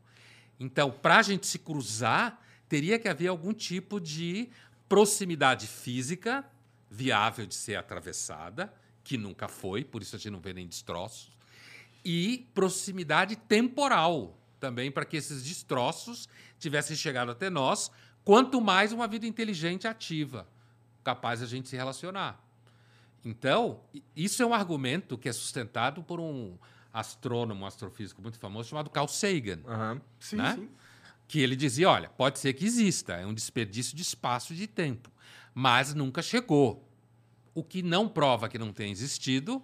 Então, 0.58 0.90
para 0.90 1.18
a 1.18 1.22
gente 1.22 1.46
se 1.46 1.58
cruzar, 1.58 2.42
teria 2.68 2.98
que 2.98 3.08
haver 3.08 3.28
algum 3.28 3.52
tipo 3.52 4.00
de 4.00 4.50
proximidade 4.90 5.68
física 5.68 6.44
viável 6.90 7.46
de 7.46 7.54
ser 7.54 7.76
atravessada, 7.76 8.74
que 9.04 9.16
nunca 9.16 9.46
foi, 9.46 9.84
por 9.84 10.02
isso 10.02 10.16
a 10.16 10.18
gente 10.18 10.30
não 10.30 10.40
vê 10.40 10.52
nem 10.52 10.66
destroços, 10.66 11.30
e 12.04 12.50
proximidade 12.52 13.36
temporal 13.36 14.36
também 14.58 14.90
para 14.90 15.04
que 15.04 15.16
esses 15.16 15.44
destroços 15.44 16.28
tivessem 16.58 16.96
chegado 16.96 17.30
até 17.30 17.48
nós, 17.48 17.88
quanto 18.24 18.60
mais 18.60 18.92
uma 18.92 19.06
vida 19.06 19.26
inteligente 19.26 19.86
ativa, 19.86 20.48
capaz 21.04 21.38
de 21.38 21.44
a 21.44 21.48
gente 21.48 21.68
se 21.68 21.76
relacionar. 21.76 22.44
Então, 23.24 23.80
isso 24.16 24.42
é 24.42 24.46
um 24.46 24.52
argumento 24.52 25.16
que 25.16 25.28
é 25.28 25.32
sustentado 25.32 26.02
por 26.02 26.18
um 26.18 26.58
astrônomo, 26.92 27.62
um 27.62 27.66
astrofísico 27.66 28.20
muito 28.20 28.40
famoso 28.40 28.70
chamado 28.70 28.90
Carl 28.90 29.06
Sagan 29.06 29.60
Aham. 29.68 30.00
Sim, 30.18 30.36
né? 30.36 30.54
sim. 30.56 30.68
Que 31.30 31.38
ele 31.38 31.54
dizia, 31.54 31.88
olha, 31.88 32.08
pode 32.08 32.40
ser 32.40 32.52
que 32.54 32.64
exista, 32.66 33.12
é 33.12 33.24
um 33.24 33.32
desperdício 33.32 33.94
de 33.94 34.02
espaço 34.02 34.52
e 34.52 34.56
de 34.56 34.66
tempo, 34.66 35.08
mas 35.54 35.94
nunca 35.94 36.20
chegou. 36.22 36.84
O 37.54 37.62
que 37.62 37.82
não 37.82 38.08
prova 38.08 38.48
que 38.48 38.58
não 38.58 38.72
tenha 38.72 38.90
existido, 38.90 39.62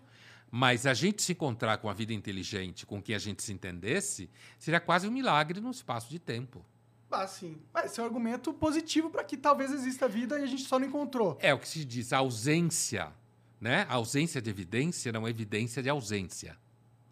mas 0.48 0.86
a 0.86 0.94
gente 0.94 1.20
se 1.24 1.32
encontrar 1.32 1.78
com 1.78 1.90
a 1.90 1.92
vida 1.92 2.12
inteligente, 2.12 2.86
com 2.86 3.02
quem 3.02 3.16
a 3.16 3.18
gente 3.18 3.42
se 3.42 3.52
entendesse, 3.52 4.30
seria 4.60 4.78
quase 4.78 5.08
um 5.08 5.10
milagre 5.10 5.60
no 5.60 5.72
espaço 5.72 6.08
de 6.08 6.20
tempo. 6.20 6.64
Ah, 7.10 7.26
sim. 7.26 7.58
Mas 7.74 7.86
esse 7.86 7.98
é 7.98 8.02
um 8.04 8.06
argumento 8.06 8.52
positivo 8.52 9.10
para 9.10 9.24
que 9.24 9.36
talvez 9.36 9.72
exista 9.72 10.06
vida 10.06 10.38
e 10.38 10.44
a 10.44 10.46
gente 10.46 10.62
só 10.62 10.78
não 10.78 10.86
encontrou. 10.86 11.36
É 11.40 11.52
o 11.52 11.58
que 11.58 11.66
se 11.66 11.84
diz, 11.84 12.12
a 12.12 12.18
ausência, 12.18 13.12
né? 13.60 13.86
A 13.88 13.94
ausência 13.94 14.40
de 14.40 14.48
evidência 14.48 15.10
não 15.10 15.26
é 15.26 15.30
evidência 15.30 15.82
de 15.82 15.88
ausência, 15.88 16.56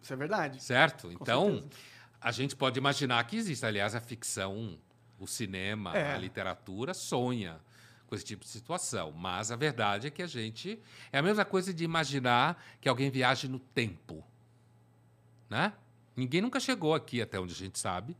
Isso 0.01 0.13
é 0.13 0.15
verdade. 0.15 0.63
certo? 0.63 1.11
Então, 1.11 1.55
certeza. 1.55 1.69
A 2.21 2.31
gente 2.31 2.55
pode 2.55 2.77
imaginar 2.79 3.23
que 3.25 3.35
existe, 3.37 3.65
aliás, 3.65 3.93
a 3.95 3.99
ficção, 4.01 4.77
o 5.19 5.27
cinema, 5.27 5.95
É. 5.95 6.13
a 6.13 6.17
literatura 6.17 6.93
sonha 6.93 7.59
com 8.07 8.15
esse 8.15 8.23
tipo 8.25 8.43
de 8.43 8.49
situação, 8.51 9.11
mas 9.11 9.51
a 9.51 9.55
verdade 9.55 10.07
é 10.07 10.09
que 10.11 10.21
a 10.21 10.27
gente 10.27 10.79
é 11.11 11.17
a 11.17 11.21
mesma 11.21 11.43
coisa 11.45 11.73
de 11.73 11.83
imaginar 11.83 12.63
que 12.79 12.87
alguém 12.87 13.09
viaje 13.09 13.47
no 13.47 13.59
tempo, 13.59 14.23
né? 15.49 15.73
Ninguém 16.15 16.41
nunca 16.41 16.59
chegou 16.59 16.93
aqui 16.93 17.21
até 17.21 17.39
onde 17.39 17.53
a 17.53 17.57
gente 17.57 17.77
sabe 17.79 18.15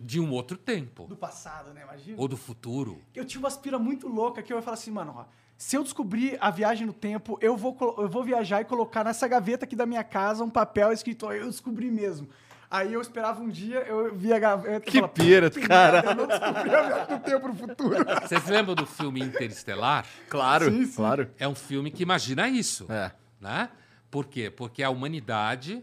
de 0.00 0.20
um 0.20 0.30
outro 0.30 0.56
tempo 0.56 1.06
Do 1.06 1.16
passado, 1.16 1.72
né? 1.72 1.82
Imagina. 1.82 2.16
ou 2.20 2.28
do 2.28 2.36
futuro. 2.36 3.02
Eu 3.14 3.24
tinha 3.24 3.38
uma 3.40 3.48
aspira 3.48 3.78
muito 3.78 4.06
louca 4.08 4.42
que 4.42 4.52
eu 4.52 4.56
ia 4.56 4.62
falar 4.62 4.74
assim, 4.74 4.90
mano, 4.90 5.12
ó, 5.16 5.24
se 5.56 5.74
eu 5.76 5.82
descobrir 5.82 6.36
a 6.40 6.50
viagem 6.50 6.86
no 6.86 6.92
tempo, 6.92 7.36
eu 7.40 7.56
vou, 7.56 7.76
eu 7.98 8.08
vou 8.08 8.22
viajar 8.22 8.60
e 8.60 8.64
colocar 8.64 9.02
nessa 9.04 9.26
gaveta 9.26 9.64
aqui 9.64 9.74
da 9.74 9.86
minha 9.86 10.04
casa 10.04 10.44
um 10.44 10.50
papel 10.50 10.92
escrito, 10.92 11.26
ó, 11.26 11.32
eu 11.32 11.46
descobri 11.46 11.90
mesmo. 11.90 12.28
Aí 12.70 12.92
eu 12.92 13.00
esperava 13.00 13.40
um 13.40 13.48
dia, 13.48 13.78
eu 13.80 14.14
via 14.14 14.36
a 14.36 14.38
gaveta 14.38 14.80
Que 14.84 14.98
falava, 14.98 15.12
pira, 15.14 15.50
"Puta 15.50 15.66
cara." 15.66 16.02
Eu 16.04 16.14
não 16.14 16.26
descobri 16.26 16.74
a 16.74 16.82
viagem 16.82 17.14
no 17.16 17.20
tempo 17.20 17.48
no 17.48 17.54
futuro. 17.54 18.04
Vocês 18.28 18.46
lembram 18.46 18.74
do 18.74 18.84
filme 18.86 19.20
Interestelar? 19.22 20.06
Claro, 20.28 20.70
Sim, 20.70 20.84
sim. 20.84 20.96
claro. 20.96 21.30
É 21.38 21.48
um 21.48 21.54
filme 21.54 21.90
que 21.90 22.02
imagina 22.02 22.46
isso. 22.48 22.86
É. 22.92 23.12
né? 23.40 23.70
Por 24.10 24.26
quê? 24.26 24.50
Porque 24.50 24.82
a 24.82 24.90
humanidade, 24.90 25.82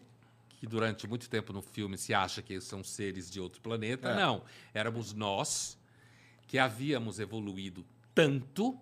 que 0.60 0.68
durante 0.68 1.08
muito 1.08 1.28
tempo 1.30 1.52
no 1.54 1.62
filme 1.62 1.98
se 1.98 2.14
acha 2.14 2.42
que 2.42 2.60
são 2.62 2.84
seres 2.84 3.32
de 3.32 3.40
outro 3.40 3.62
planeta, 3.62 4.10
É. 4.10 4.16
não. 4.16 4.44
Éramos 4.74 5.14
nós 5.14 5.78
que 6.48 6.60
havíamos 6.60 7.20
evoluído 7.20 7.84
tanto 8.14 8.78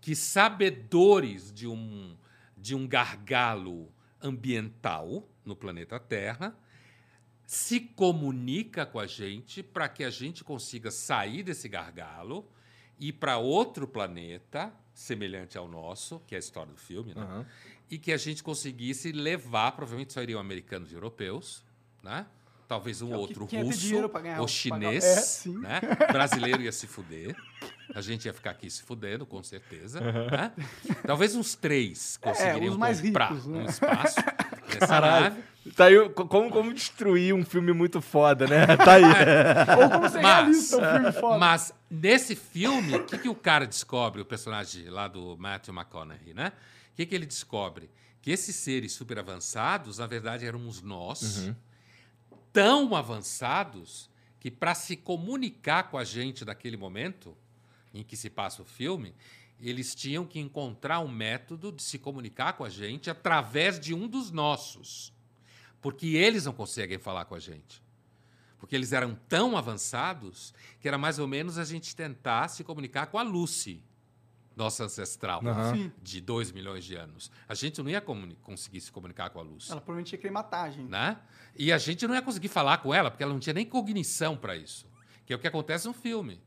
que 0.00 0.14
sabedores 0.16 1.52
de 1.52 1.66
um, 1.68 2.16
de 2.56 2.74
um 2.74 2.86
gargalo 2.86 3.88
ambiental 4.20 5.22
no 5.44 5.54
planeta 5.54 5.98
Terra 6.00 6.54
se 7.46 7.78
comunica 7.80 8.84
com 8.84 8.98
a 8.98 9.06
gente 9.06 9.62
para 9.62 9.88
que 9.88 10.02
a 10.04 10.10
gente 10.10 10.42
consiga 10.42 10.90
sair 10.90 11.42
desse 11.44 11.68
gargalo 11.68 12.44
e 12.98 13.08
ir 13.08 13.12
para 13.12 13.38
outro 13.38 13.86
planeta 13.86 14.72
semelhante 14.92 15.56
ao 15.56 15.68
nosso, 15.68 16.20
que 16.26 16.34
é 16.34 16.38
a 16.38 16.40
história 16.40 16.72
do 16.72 16.78
filme, 16.78 17.14
né? 17.14 17.22
Aham. 17.22 17.46
e 17.88 17.98
que 17.98 18.12
a 18.12 18.16
gente 18.16 18.42
conseguisse 18.42 19.12
levar, 19.12 19.70
provavelmente 19.72 20.12
só 20.12 20.20
iriam 20.20 20.40
americanos 20.40 20.90
e 20.90 20.94
europeus, 20.96 21.62
né? 22.02 22.26
Talvez 22.66 23.00
um 23.00 23.06
É 23.06 23.10
que- 23.10 23.16
outro 23.16 23.46
ter 23.46 23.62
russo 23.62 23.94
ou 24.40 24.48
chinês. 24.48 25.46
É, 25.46 25.48
né? 25.50 25.80
Brasileiro 26.10 26.62
ia 26.62 26.72
se 26.72 26.88
fuder. 26.88 27.36
A 27.94 28.00
gente 28.00 28.24
ia 28.24 28.32
ficar 28.34 28.50
aqui 28.50 28.68
se 28.68 28.82
fudendo, 28.82 29.24
com 29.24 29.40
certeza. 29.40 30.00
né? 30.00 30.52
Talvez 31.06 31.36
uns 31.36 31.54
três 31.54 32.16
conseguiriam 32.16 32.66
É, 32.66 32.70
os 32.70 32.76
mais 32.76 33.00
comprar 33.00 33.28
ricos, 33.30 33.46
né? 33.46 33.58
um 33.60 33.64
espaço 33.66 34.16
nessa 34.66 34.86
Caralho. 34.88 35.24
nave. 35.36 35.42
Tá 35.74 35.86
aí, 35.86 36.08
co- 36.10 36.26
como, 36.26 36.50
como 36.50 36.72
destruir 36.72 37.34
um 37.34 37.44
filme 37.44 37.72
muito 37.72 38.00
foda, 38.00 38.46
né? 38.46 38.66
Tá 38.76 38.94
aí. 38.94 39.02
Ou 39.82 39.90
como 39.90 40.08
ser 40.08 40.20
Mas- 40.20 40.42
realista 40.44 40.76
um 40.76 40.92
filme 40.94 41.12
foda. 41.12 41.38
Mas 41.38 41.72
nesse 41.90 42.36
filme, 42.36 42.94
o 42.96 43.04
que, 43.04 43.18
que 43.18 43.28
o 43.28 43.34
cara 43.34 43.66
descobre, 43.66 44.20
o 44.20 44.24
personagem 44.24 44.88
lá 44.88 45.08
do 45.08 45.36
Matthew 45.36 45.74
McConaughey, 45.74 46.34
né? 46.34 46.52
O 46.92 46.96
que, 46.96 47.06
que 47.06 47.14
ele 47.14 47.26
descobre? 47.26 47.90
Que 48.22 48.30
esses 48.30 48.54
seres 48.56 48.92
super 48.92 49.18
avançados, 49.18 49.98
na 49.98 50.06
verdade, 50.06 50.44
éramos 50.46 50.82
nós, 50.82 51.50
tão 52.52 52.94
avançados 52.94 54.10
que 54.40 54.50
para 54.50 54.74
se 54.74 54.96
comunicar 54.96 55.90
com 55.90 55.98
a 55.98 56.04
gente 56.04 56.44
naquele 56.44 56.76
momento 56.76 57.36
em 57.92 58.02
que 58.02 58.16
se 58.16 58.28
passa 58.30 58.62
o 58.62 58.64
filme, 58.64 59.14
eles 59.60 59.94
tinham 59.94 60.24
que 60.24 60.38
encontrar 60.38 61.00
um 61.00 61.08
método 61.08 61.72
de 61.72 61.82
se 61.82 61.98
comunicar 61.98 62.52
com 62.54 62.64
a 62.64 62.68
gente 62.68 63.08
através 63.10 63.80
de 63.80 63.94
um 63.94 64.06
dos 64.06 64.30
nossos. 64.30 65.12
Porque 65.86 66.16
eles 66.16 66.44
não 66.44 66.52
conseguem 66.52 66.98
falar 66.98 67.26
com 67.26 67.36
a 67.36 67.38
gente. 67.38 67.80
Porque 68.58 68.74
eles 68.74 68.92
eram 68.92 69.14
tão 69.28 69.56
avançados 69.56 70.52
que 70.80 70.88
era 70.88 70.98
mais 70.98 71.20
ou 71.20 71.28
menos 71.28 71.58
a 71.58 71.64
gente 71.64 71.94
tentar 71.94 72.48
se 72.48 72.64
comunicar 72.64 73.06
com 73.06 73.20
a 73.20 73.22
Lucy, 73.22 73.80
nossa 74.56 74.82
ancestral. 74.82 75.40
Sim. 75.72 75.92
de 76.02 76.20
2 76.20 76.50
milhões 76.50 76.84
de 76.84 76.96
anos. 76.96 77.30
A 77.48 77.54
gente 77.54 77.80
não 77.80 77.88
ia 77.88 78.00
conseguir 78.00 78.80
se 78.80 78.90
comunicar 78.90 79.30
com 79.30 79.38
a 79.38 79.42
Lucy. 79.44 79.70
Ela 79.70 79.80
provavelmente 79.80 80.12
ia 80.12 80.18
querer 80.18 80.32
matar 80.32 80.64
a 80.64 80.70
gente. 80.70 80.90
Né? 80.90 81.16
E 81.56 81.70
a 81.70 81.78
gente 81.78 82.04
não 82.04 82.16
ia 82.16 82.22
conseguir 82.22 82.48
falar 82.48 82.78
com 82.78 82.92
ela, 82.92 83.08
porque 83.08 83.22
ela 83.22 83.32
não 83.32 83.38
tinha 83.38 83.54
nem 83.54 83.64
cognição 83.64 84.36
para 84.36 84.56
isso. 84.56 84.88
Que 85.24 85.32
é 85.32 85.36
o 85.36 85.38
que 85.38 85.46
acontece 85.46 85.86
no 85.86 85.94
filme. 85.94 86.40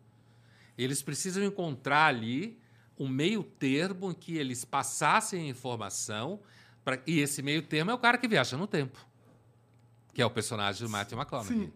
Eles 0.77 1.01
precisam 1.01 1.41
encontrar 1.45 2.07
ali 2.07 2.59
um 2.97 3.07
meio 3.07 3.41
termo 3.41 4.11
em 4.11 4.13
que 4.13 4.35
eles 4.35 4.65
passassem 4.65 5.43
a 5.43 5.47
informação. 5.47 6.41
Pra... 6.83 6.99
E 7.07 7.21
esse 7.21 7.41
meio 7.41 7.61
termo 7.61 7.89
é 7.89 7.93
o 7.93 7.99
cara 7.99 8.17
que 8.17 8.27
viaja 8.27 8.57
no 8.57 8.67
tempo. 8.67 9.07
Que 10.13 10.21
é 10.21 10.25
o 10.25 10.29
personagem 10.29 10.85
do 10.85 10.89
Matthew 10.91 11.17
McConaughey. 11.17 11.57
Sim. 11.65 11.73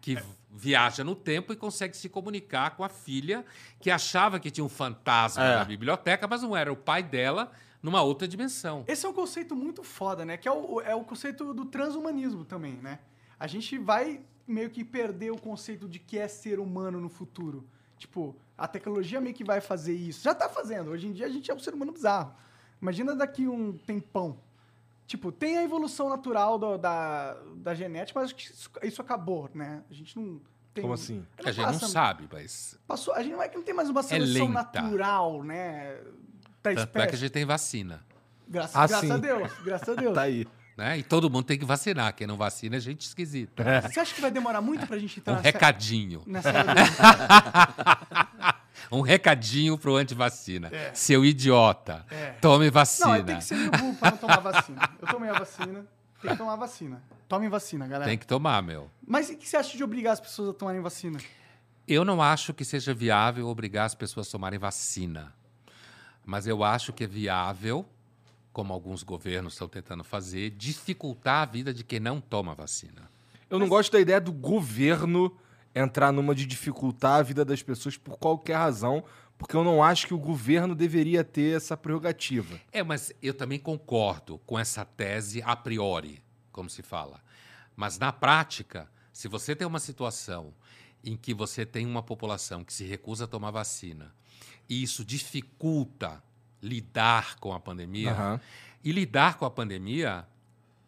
Que 0.00 0.18
viaja 0.50 1.02
no 1.02 1.14
tempo 1.14 1.52
e 1.52 1.56
consegue 1.56 1.96
se 1.96 2.08
comunicar 2.08 2.76
com 2.76 2.84
a 2.84 2.88
filha, 2.88 3.44
que 3.80 3.90
achava 3.90 4.38
que 4.38 4.50
tinha 4.50 4.64
um 4.64 4.68
fantasma 4.68 5.42
É. 5.42 5.56
na 5.56 5.64
biblioteca, 5.64 6.28
mas 6.28 6.42
não 6.42 6.56
era 6.56 6.72
o 6.72 6.76
pai 6.76 7.02
dela 7.02 7.50
numa 7.82 8.02
outra 8.02 8.28
dimensão. 8.28 8.84
Esse 8.86 9.04
é 9.06 9.08
um 9.08 9.12
conceito 9.12 9.56
muito 9.56 9.82
foda, 9.82 10.24
né? 10.24 10.36
Que 10.36 10.46
é 10.46 10.52
o, 10.52 10.80
é 10.80 10.94
o 10.94 11.02
conceito 11.04 11.52
do 11.54 11.64
transhumanismo 11.64 12.44
também, 12.44 12.74
né? 12.74 12.98
A 13.40 13.46
gente 13.46 13.76
vai 13.78 14.20
meio 14.46 14.70
que 14.70 14.84
perder 14.84 15.32
o 15.32 15.38
conceito 15.38 15.88
de 15.88 15.98
que 15.98 16.18
é 16.18 16.28
ser 16.28 16.60
humano 16.60 17.00
no 17.00 17.08
futuro. 17.08 17.66
Tipo, 17.98 18.36
a 18.56 18.68
tecnologia 18.68 19.20
meio 19.20 19.34
que 19.34 19.42
vai 19.44 19.60
fazer 19.60 19.94
isso. 19.94 20.22
Já 20.22 20.34
tá 20.34 20.48
fazendo. 20.48 20.90
Hoje 20.90 21.06
em 21.06 21.12
dia 21.12 21.26
a 21.26 21.30
gente 21.30 21.50
é 21.50 21.54
um 21.54 21.58
ser 21.58 21.72
humano 21.74 21.92
bizarro. 21.92 22.34
Imagina 22.80 23.14
daqui 23.16 23.46
um 23.48 23.72
tempão. 23.78 24.38
Tipo, 25.06 25.30
tem 25.30 25.58
a 25.58 25.62
evolução 25.62 26.08
natural 26.08 26.58
do- 26.58 26.78
da, 26.78 27.34
da 27.56 27.74
genética, 27.74 28.18
mas 28.18 28.26
acho 28.30 28.34
que 28.36 28.42
isso, 28.50 28.70
isso 28.82 29.02
acabou, 29.02 29.50
né? 29.54 29.82
A 29.90 29.92
gente 29.94 30.18
não 30.18 30.40
tem... 30.72 30.82
Como 30.82 30.94
assim? 30.94 31.26
A 31.44 31.50
gente 31.52 31.64
não 31.66 31.72
passa- 31.72 31.88
sabe, 31.88 32.28
mas. 32.32 32.78
Passou, 32.86 33.12
a 33.14 33.22
gente 33.22 33.32
não, 33.32 33.42
é 33.42 33.48
que 33.48 33.56
não 33.56 33.64
tem 33.64 33.74
mais 33.74 33.90
uma 33.90 34.02
seleção 34.02 34.46
lenta. 34.48 34.80
natural, 34.80 35.42
né? 35.42 35.94
Da 35.94 36.02
Tanto 36.62 36.68
é 36.68 36.74
que 36.74 36.80
a 36.80 36.82
espécie. 37.02 37.16
gente 37.18 37.30
tem 37.32 37.44
vacina. 37.44 38.04
Graças, 38.48 38.74
Ah, 38.76 38.86
graças 38.86 39.06
sim. 39.08 39.14
a 39.14 39.16
Deus, 39.18 39.52
graças 39.62 39.88
a 39.90 39.94
Deus. 40.00 40.14
Tá 40.14 40.22
aí. 40.22 40.46
Né? 40.76 40.98
E 40.98 41.02
todo 41.04 41.30
mundo 41.30 41.44
tem 41.44 41.58
que 41.58 41.64
vacinar. 41.64 42.12
Quem 42.14 42.26
não 42.26 42.36
vacina 42.36 42.76
é 42.76 42.80
gente 42.80 43.02
esquisita. 43.06 43.62
Você 43.82 44.00
acha 44.00 44.14
que 44.14 44.20
vai 44.20 44.30
demorar 44.30 44.60
muito 44.60 44.86
pra 44.86 44.98
gente 44.98 45.20
entrar 45.20 45.34
Um 45.34 45.36
nessa, 45.36 45.48
recadinho. 45.48 46.22
nessa. 46.26 46.50
Um 48.90 49.00
recadinho 49.00 49.78
pro 49.78 49.96
antivacina. 49.96 50.70
Seu 50.92 51.24
idiota. 51.24 52.04
É. 52.10 52.32
Tome 52.32 52.66
Não, 52.66 52.72
vacina. 52.72 53.14
aí 53.14 53.22
tem 53.22 53.38
que 53.38 53.44
ser 53.44 53.54
meio 53.56 53.70
burro 53.70 53.94
pra 53.96 54.10
não 54.10 54.18
tomar 54.18 54.40
vacina. 54.40 54.90
Eu 55.00 55.08
tomei 55.08 55.30
a 55.30 55.38
vacina, 55.38 55.86
tem 56.20 56.30
que 56.32 56.36
tomar 56.36 56.56
vacina. 56.56 57.02
Tomem 57.28 57.48
vacina, 57.48 57.86
galera. 57.86 58.10
Tem 58.10 58.18
que 58.18 58.26
tomar, 58.26 58.62
meu. 58.62 58.90
Mas 59.06 59.30
o 59.30 59.36
que 59.36 59.48
você 59.48 59.56
acha 59.56 59.76
de 59.76 59.82
obrigar 59.82 60.12
as 60.12 60.20
pessoas 60.20 60.50
a 60.50 60.52
tomarem 60.52 60.82
vacina? 60.82 61.18
Eu 61.88 62.04
não 62.04 62.20
acho 62.20 62.52
que 62.52 62.64
seja 62.64 62.92
viável 62.92 63.48
obrigar 63.48 63.86
as 63.86 63.94
pessoas 63.94 64.28
a 64.28 64.30
tomarem 64.32 64.58
vacina. 64.58 65.32
Mas 66.24 66.46
eu 66.46 66.62
acho 66.62 66.92
que 66.92 67.04
é 67.04 67.06
viável, 67.06 67.86
como 68.54 68.72
alguns 68.72 69.02
governos 69.02 69.54
estão 69.54 69.68
tentando 69.68 70.04
fazer, 70.04 70.50
dificultar 70.50 71.42
a 71.42 71.44
vida 71.44 71.74
de 71.74 71.82
quem 71.82 71.98
não 71.98 72.20
toma 72.20 72.54
vacina. 72.54 73.10
Eu 73.50 73.58
não 73.58 73.68
gosto 73.68 73.92
da 73.92 74.00
ideia 74.00 74.20
do 74.20 74.32
governo 74.32 75.36
entrar 75.74 76.12
numa 76.12 76.36
de 76.36 76.46
dificultar 76.46 77.18
a 77.18 77.22
vida 77.22 77.44
das 77.44 77.62
pessoas 77.64 77.96
por 77.96 78.16
qualquer 78.16 78.54
razão, 78.54 79.04
porque 79.36 79.56
eu 79.56 79.64
não 79.64 79.82
acho 79.82 80.06
que 80.06 80.14
o 80.14 80.18
governo 80.18 80.72
deveria 80.72 81.24
ter 81.24 81.56
essa 81.56 81.76
prerrogativa. 81.76 82.60
É, 82.72 82.80
mas 82.84 83.12
eu 83.20 83.34
também 83.34 83.58
concordo 83.58 84.38
com 84.46 84.56
essa 84.56 84.84
tese 84.84 85.42
a 85.42 85.56
priori, 85.56 86.22
como 86.52 86.70
se 86.70 86.80
fala. 86.80 87.20
Mas 87.74 87.98
na 87.98 88.12
prática, 88.12 88.88
se 89.12 89.26
você 89.26 89.56
tem 89.56 89.66
uma 89.66 89.80
situação 89.80 90.54
em 91.02 91.16
que 91.16 91.34
você 91.34 91.66
tem 91.66 91.84
uma 91.84 92.04
população 92.04 92.62
que 92.62 92.72
se 92.72 92.84
recusa 92.84 93.24
a 93.24 93.28
tomar 93.28 93.50
vacina 93.50 94.14
e 94.68 94.80
isso 94.80 95.04
dificulta 95.04 96.22
lidar 96.64 97.36
com 97.36 97.52
a 97.52 97.60
pandemia, 97.60 98.12
Aham. 98.12 98.40
e 98.82 98.90
lidar 98.90 99.36
com 99.36 99.44
a 99.44 99.50
pandemia 99.50 100.26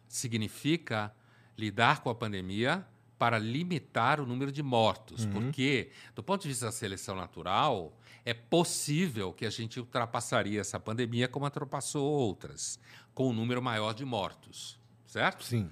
significa 0.07 1.13
lidar 1.57 2.01
com 2.01 2.09
a 2.09 2.15
pandemia 2.15 2.85
para 3.17 3.37
limitar 3.39 4.19
o 4.19 4.25
número 4.25 4.51
de 4.51 4.61
mortos. 4.61 5.25
Porque, 5.25 5.89
do 6.15 6.21
ponto 6.21 6.43
de 6.43 6.49
vista 6.49 6.67
da 6.67 6.71
seleção 6.71 7.15
natural, 7.15 7.93
é 8.25 8.33
possível 8.33 9.33
que 9.33 9.45
a 9.45 9.49
gente 9.49 9.79
ultrapassaria 9.79 10.61
essa 10.61 10.79
pandemia 10.79 11.27
como 11.27 11.45
ultrapassou 11.45 12.05
outras, 12.05 12.79
com 13.13 13.29
um 13.29 13.33
número 13.33 13.61
maior 13.61 13.93
de 13.93 14.05
mortos. 14.05 14.77
Certo? 15.05 15.45
Sim. 15.45 15.69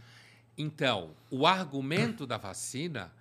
Então, 0.57 1.11
o 1.29 1.45
argumento 1.45 2.25
da 2.25 2.37
vacina 2.37 3.11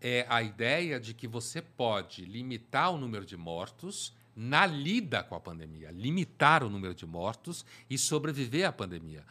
é 0.00 0.24
a 0.28 0.42
ideia 0.42 0.98
de 0.98 1.12
que 1.12 1.28
você 1.28 1.60
pode 1.60 2.24
limitar 2.24 2.90
o 2.90 2.98
número 2.98 3.24
de 3.24 3.36
mortos 3.36 4.14
na 4.34 4.66
lida 4.66 5.22
com 5.22 5.34
a 5.34 5.40
pandemia, 5.40 5.90
limitar 5.90 6.62
o 6.64 6.70
número 6.70 6.94
de 6.94 7.06
mortos 7.06 7.64
e 7.88 7.98
sobreviver 7.98 8.66
à 8.66 8.72
pandemia. 8.72 9.24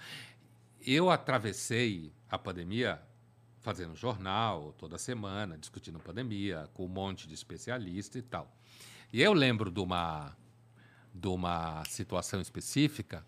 Eu 0.85 1.09
atravessei 1.09 2.11
a 2.29 2.37
pandemia 2.37 3.01
fazendo 3.61 3.95
jornal 3.95 4.73
toda 4.77 4.97
semana, 4.97 5.57
discutindo 5.57 5.99
pandemia 5.99 6.69
com 6.73 6.85
um 6.85 6.89
monte 6.89 7.27
de 7.27 7.33
especialista 7.33 8.17
e 8.17 8.21
tal. 8.21 8.51
E 9.11 9.21
eu 9.21 9.33
lembro 9.33 9.71
de 9.71 9.79
uma 9.79 10.35
de 11.13 11.27
uma 11.27 11.83
situação 11.85 12.39
específica 12.39 13.25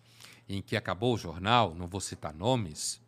em 0.48 0.62
que 0.62 0.76
acabou 0.76 1.14
o 1.14 1.18
jornal, 1.18 1.74
não 1.74 1.88
vou 1.88 2.00
citar 2.00 2.32
nomes, 2.32 3.02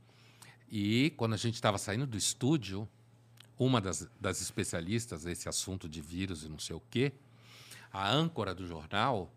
e 0.69 1.11
quando 1.17 1.35
a 1.35 1.37
gente 1.37 1.55
estava 1.55 1.79
saindo 1.79 2.07
do 2.07 2.17
estúdio, 2.17 2.89
uma 3.59 3.81
das, 3.81 4.09
das 4.21 4.41
especialistas 4.41 5.25
nesse 5.25 5.49
assunto 5.49 5.89
de 5.89 6.01
vírus 6.01 6.45
e 6.45 6.49
não 6.49 6.59
sei 6.59 6.75
o 6.75 6.83
quê, 6.91 7.13
a 7.95 8.11
âncora 8.11 8.53
do 8.53 8.67
jornal, 8.67 9.33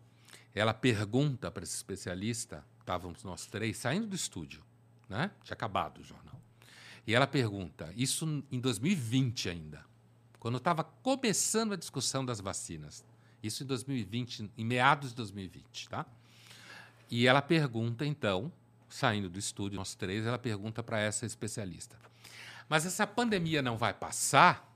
ela 0.52 0.74
pergunta 0.74 1.48
para 1.48 1.62
esse 1.62 1.76
especialista, 1.76 2.64
estávamos 2.80 3.22
nós 3.22 3.46
três 3.46 3.78
saindo 3.78 4.08
do 4.08 4.16
estúdio, 4.16 4.64
né? 5.08 5.30
Tinha 5.44 5.54
acabado 5.54 6.00
o 6.00 6.04
jornal. 6.04 6.38
E 7.06 7.14
ela 7.14 7.26
pergunta, 7.26 7.92
isso 7.96 8.44
em 8.50 8.58
2020 8.58 9.48
ainda, 9.48 9.84
quando 10.40 10.58
estava 10.58 10.82
começando 10.82 11.72
a 11.72 11.76
discussão 11.76 12.24
das 12.24 12.40
vacinas. 12.40 13.04
Isso 13.40 13.62
em 13.62 13.66
2020, 13.66 14.50
em 14.58 14.64
meados 14.64 15.10
de 15.10 15.16
2020, 15.16 15.88
tá? 15.88 16.04
E 17.08 17.28
ela 17.28 17.40
pergunta, 17.40 18.04
então, 18.04 18.52
saindo 18.88 19.30
do 19.30 19.38
estúdio, 19.38 19.76
nós 19.76 19.94
três, 19.94 20.26
ela 20.26 20.38
pergunta 20.38 20.82
para 20.82 20.98
essa 20.98 21.24
especialista: 21.24 21.96
Mas 22.68 22.84
essa 22.84 23.06
pandemia 23.06 23.62
não 23.62 23.78
vai 23.78 23.94
passar? 23.94 24.67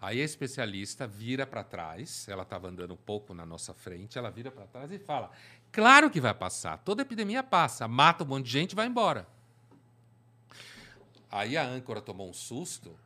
Aí 0.00 0.20
a 0.20 0.24
especialista 0.24 1.08
vira 1.08 1.44
para 1.44 1.64
trás, 1.64 2.28
ela 2.28 2.44
estava 2.44 2.68
andando 2.68 2.94
um 2.94 2.96
pouco 2.96 3.34
na 3.34 3.44
nossa 3.44 3.74
frente, 3.74 4.16
ela 4.16 4.30
vira 4.30 4.50
para 4.50 4.66
trás 4.66 4.92
e 4.92 4.98
fala: 4.98 5.30
Claro 5.72 6.08
que 6.08 6.20
vai 6.20 6.32
passar, 6.32 6.78
toda 6.78 7.02
epidemia 7.02 7.42
passa, 7.42 7.88
mata 7.88 8.22
um 8.22 8.26
monte 8.28 8.44
de 8.44 8.52
gente 8.52 8.72
e 8.72 8.76
vai 8.76 8.86
embora. 8.86 9.26
Aí 11.30 11.56
a 11.56 11.64
âncora 11.66 12.00
tomou 12.00 12.30
um 12.30 12.32
susto, 12.32 12.96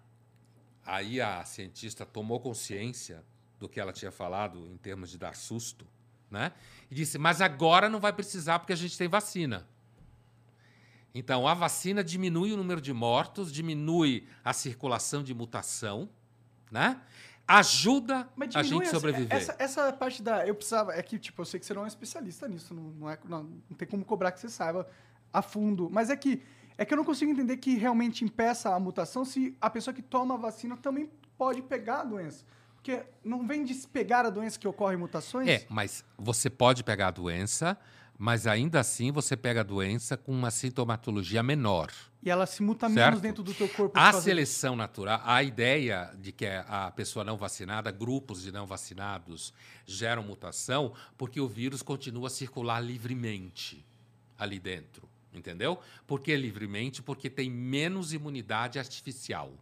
aí 0.84 1.20
a 1.20 1.42
cientista 1.44 2.04
tomou 2.04 2.38
consciência 2.38 3.24
do 3.58 3.68
que 3.68 3.80
ela 3.80 3.92
tinha 3.92 4.12
falado 4.12 4.68
em 4.68 4.76
termos 4.76 5.10
de 5.10 5.16
dar 5.16 5.34
susto, 5.34 5.86
né? 6.30 6.52
E 6.90 6.94
disse: 6.94 7.16
Mas 7.16 7.40
agora 7.40 7.88
não 7.88 8.00
vai 8.00 8.12
precisar 8.12 8.58
porque 8.58 8.72
a 8.74 8.76
gente 8.76 8.98
tem 8.98 9.08
vacina. 9.08 9.66
Então, 11.14 11.46
a 11.46 11.54
vacina 11.54 12.02
diminui 12.02 12.52
o 12.52 12.56
número 12.56 12.80
de 12.80 12.92
mortos, 12.92 13.52
diminui 13.52 14.26
a 14.42 14.52
circulação 14.52 15.22
de 15.22 15.34
mutação, 15.34 16.08
né? 16.72 17.00
Ajuda 17.46 18.28
a 18.54 18.62
gente 18.62 18.82
essa- 18.84 18.90
sobreviver. 18.94 19.36
Essa, 19.36 19.54
essa 19.58 19.92
parte 19.92 20.22
da. 20.22 20.46
Eu 20.46 20.54
precisava. 20.54 20.92
É 20.94 21.02
que, 21.02 21.18
tipo, 21.18 21.40
eu 21.42 21.44
sei 21.44 21.60
que 21.60 21.66
você 21.66 21.74
não 21.74 21.82
é 21.82 21.84
um 21.84 21.88
especialista 21.88 22.48
nisso. 22.48 22.72
Não, 22.72 22.82
não, 22.84 23.10
é, 23.10 23.18
não, 23.28 23.42
não 23.68 23.76
tem 23.76 23.86
como 23.86 24.04
cobrar 24.04 24.32
que 24.32 24.40
você 24.40 24.48
saiba 24.48 24.88
a 25.32 25.42
fundo. 25.42 25.88
Mas 25.90 26.08
é 26.10 26.16
que 26.16 26.42
É 26.78 26.84
que 26.86 26.94
eu 26.94 26.96
não 26.96 27.04
consigo 27.04 27.30
entender 27.30 27.58
que 27.58 27.76
realmente 27.76 28.24
impeça 28.24 28.74
a 28.74 28.80
mutação 28.80 29.24
se 29.24 29.54
a 29.60 29.68
pessoa 29.68 29.92
que 29.92 30.00
toma 30.00 30.34
a 30.34 30.38
vacina 30.38 30.76
também 30.76 31.10
pode 31.36 31.60
pegar 31.62 32.00
a 32.00 32.04
doença. 32.04 32.44
Porque 32.74 33.02
não 33.22 33.46
vem 33.46 33.62
de 33.64 33.74
pegar 33.86 34.24
a 34.24 34.30
doença 34.30 34.58
que 34.58 34.66
ocorre 34.66 34.96
mutações? 34.96 35.46
É, 35.48 35.66
mas 35.68 36.02
você 36.16 36.48
pode 36.48 36.82
pegar 36.82 37.08
a 37.08 37.10
doença, 37.10 37.76
mas 38.18 38.46
ainda 38.46 38.80
assim 38.80 39.10
você 39.10 39.36
pega 39.36 39.60
a 39.60 39.64
doença 39.64 40.16
com 40.16 40.32
uma 40.32 40.50
sintomatologia 40.50 41.42
menor. 41.42 41.90
E 42.22 42.30
ela 42.30 42.46
se 42.46 42.62
muta 42.62 42.88
Certo. 42.88 43.04
menos 43.06 43.20
dentro 43.20 43.42
do 43.42 43.52
teu 43.52 43.68
corpo. 43.68 43.98
A 43.98 44.12
seleção 44.12 44.76
natural, 44.76 45.20
a 45.24 45.42
ideia 45.42 46.10
de 46.20 46.30
que 46.30 46.46
a 46.46 46.92
pessoa 46.94 47.24
não 47.24 47.36
vacinada, 47.36 47.90
grupos 47.90 48.42
de 48.42 48.52
não 48.52 48.64
vacinados 48.64 49.52
geram 49.84 50.22
mutação, 50.22 50.92
porque 51.18 51.40
o 51.40 51.48
vírus 51.48 51.82
continua 51.82 52.28
a 52.28 52.30
circular 52.30 52.78
livremente 52.80 53.84
ali 54.38 54.60
dentro, 54.60 55.08
entendeu? 55.32 55.80
Por 56.06 56.20
que 56.20 56.36
livremente? 56.36 57.02
Porque 57.02 57.28
tem 57.28 57.50
menos 57.50 58.12
imunidade 58.12 58.78
artificial, 58.78 59.52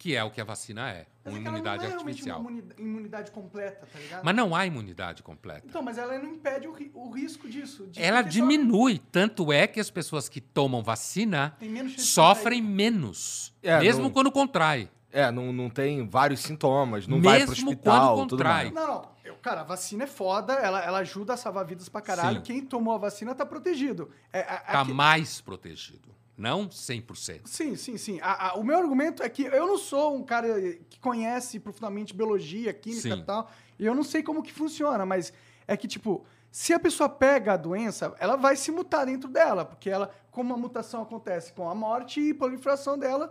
que 0.00 0.16
é 0.16 0.24
o 0.24 0.30
que 0.30 0.40
a 0.40 0.44
vacina 0.44 0.88
é, 0.90 1.06
Mas 1.22 1.34
uma 1.34 1.38
é 1.38 1.40
ela 1.42 1.48
imunidade 1.50 1.82
não 1.84 1.90
é 1.90 1.94
artificial. 1.94 2.40
uma 2.40 2.50
imuni- 2.50 2.72
imunidade 2.78 3.30
completa, 3.30 3.86
tá 3.92 3.98
ligado? 3.98 4.24
Mas 4.24 4.34
não 4.34 4.56
há 4.56 4.64
imunidade 4.64 5.22
completa. 5.22 5.62
Então, 5.68 5.82
mas 5.82 5.98
ela 5.98 6.18
não 6.18 6.32
impede 6.32 6.66
o, 6.66 6.72
ri- 6.72 6.90
o 6.94 7.10
risco 7.10 7.46
disso. 7.46 7.86
de- 7.86 8.02
Ela 8.02 8.22
porque 8.22 8.38
só 8.38 8.40
diminui, 8.40 8.98
tanto 9.12 9.52
é 9.52 9.66
que 9.66 9.78
as 9.78 9.90
pessoas 9.90 10.26
que 10.26 10.40
tomam 10.40 10.82
vacina 10.82 11.54
Tem 11.60 11.68
menos 11.68 12.00
sofrem 12.08 12.62
menos, 12.62 13.52
É, 13.62 13.78
mesmo 13.78 14.04
não- 14.04 14.10
quando 14.10 14.32
contrai. 14.32 14.88
É, 15.12 15.30
não, 15.30 15.52
não 15.52 15.68
tem 15.68 16.08
vários 16.08 16.40
sintomas, 16.40 17.06
não 17.06 17.20
vai 17.20 17.40
pro 17.40 17.50
Mesmo 17.50 17.68
hospital, 17.70 18.14
quando 18.16 18.28
tudo 18.30 18.38
contrai. 18.42 18.70
mais. 18.70 18.74
Não, 18.74 18.86
não. 18.86 19.10
Eu, 19.22 19.34
cara, 19.36 19.60
a 19.60 19.64
vacina 19.64 20.04
é 20.04 20.06
foda, 20.06 20.54
ela, 20.54 20.82
ela 20.82 20.98
ajuda 21.00 21.34
a 21.34 21.36
salvar 21.36 21.66
vidas 21.66 21.90
pra 21.90 22.00
caralho. 22.00 22.38
Sim. 22.38 22.42
Quem 22.42 22.64
tomou 22.64 22.94
a 22.94 22.98
vacina 22.98 23.34
tá 23.34 23.44
protegido. 23.44 24.10
É, 24.32 24.40
a- 24.40 24.54
Está 24.66 24.80
aqui- 24.80 24.92
mais 24.94 25.40
protegido, 25.42 26.08
não 26.40 26.66
100%. 26.68 27.42
Sim, 27.44 27.76
sim, 27.76 27.96
sim. 27.98 28.18
A- 28.22 28.48
a- 28.48 28.54
o 28.54 28.64
meu 28.64 28.78
argumento 28.78 29.22
é 29.22 29.28
que 29.28 29.42
eu 29.44 29.66
não 29.66 29.76
sou 29.76 30.16
um 30.16 30.22
cara 30.24 30.48
que 30.88 30.98
conhece 30.98 31.60
profundamente 31.60 32.14
biologia, 32.14 32.72
química 32.72 33.02
Sim. 33.14 33.20
e 33.20 33.24
tal. 33.24 33.50
E 33.78 33.84
eu 33.84 33.94
não 33.94 34.02
sei 34.02 34.22
como 34.22 34.42
que 34.42 34.52
funciona, 34.52 35.04
mas 35.04 35.32
é 35.68 35.76
que, 35.76 35.86
tipo, 35.86 36.24
se 36.50 36.72
a 36.72 36.80
pessoa 36.80 37.08
pega 37.08 37.52
a 37.52 37.56
doença, 37.56 38.14
ela 38.18 38.36
vai 38.36 38.56
se 38.56 38.70
mutar 38.70 39.04
dentro 39.06 39.28
dela, 39.28 39.64
porque 39.64 39.90
ela, 39.90 40.10
como 40.30 40.54
a 40.54 40.56
mutação 40.56 41.02
acontece 41.02 41.52
com 41.52 41.68
a 41.68 41.74
morte 41.74 42.20
e 42.20 42.32
proliferação 42.34 42.98
dela, 42.98 43.30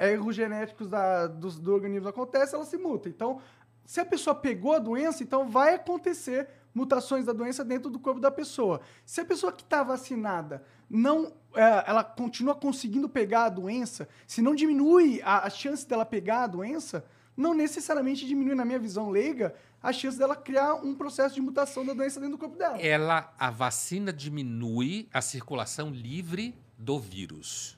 erros 0.00 0.34
genéticos 0.34 0.88
da, 0.88 1.26
dos- 1.26 1.58
do, 1.58 1.72
organismo 1.72 2.08
acontecem, 2.08 2.56
ela 2.56 2.64
se 2.64 2.76
muta. 2.78 3.08
Então, 3.08 3.40
se 3.84 4.00
a 4.00 4.04
pessoa 4.04 4.34
pegou 4.34 4.72
a 4.74 4.78
doença, 4.78 5.22
então 5.22 5.48
vai 5.48 5.74
acontecer 5.74 6.48
mutações 6.74 7.26
da 7.26 7.32
doença 7.32 7.62
dentro 7.64 7.90
do 7.90 7.98
corpo 7.98 8.20
da 8.20 8.30
pessoa. 8.30 8.80
Se 9.04 9.20
a 9.20 9.24
pessoa 9.24 9.52
que 9.52 9.62
está 9.62 9.82
vacinada 9.82 10.64
não, 10.88 11.32
ela 11.54 12.04
continua 12.04 12.54
conseguindo 12.54 13.08
pegar 13.08 13.44
a 13.44 13.48
doença, 13.48 14.08
se 14.26 14.40
não 14.40 14.54
diminui 14.54 15.20
a, 15.22 15.46
a 15.46 15.50
chance 15.50 15.86
dela 15.86 16.04
pegar 16.04 16.44
a 16.44 16.46
doença, 16.46 17.04
não 17.36 17.54
necessariamente 17.54 18.26
diminui, 18.26 18.54
na 18.54 18.64
minha 18.64 18.78
visão 18.78 19.10
leiga, 19.10 19.54
a 19.82 19.92
chance 19.92 20.18
dela 20.18 20.36
criar 20.36 20.74
um 20.74 20.94
processo 20.94 21.34
de 21.34 21.40
mutação 21.40 21.84
da 21.84 21.92
doença 21.92 22.20
dentro 22.20 22.36
do 22.36 22.38
corpo 22.38 22.56
dela. 22.56 22.80
Ela, 22.80 23.34
a 23.38 23.50
vacina 23.50 24.12
diminui 24.12 25.08
a 25.12 25.20
circulação 25.20 25.90
livre 25.90 26.54
do 26.78 26.98
vírus. 26.98 27.76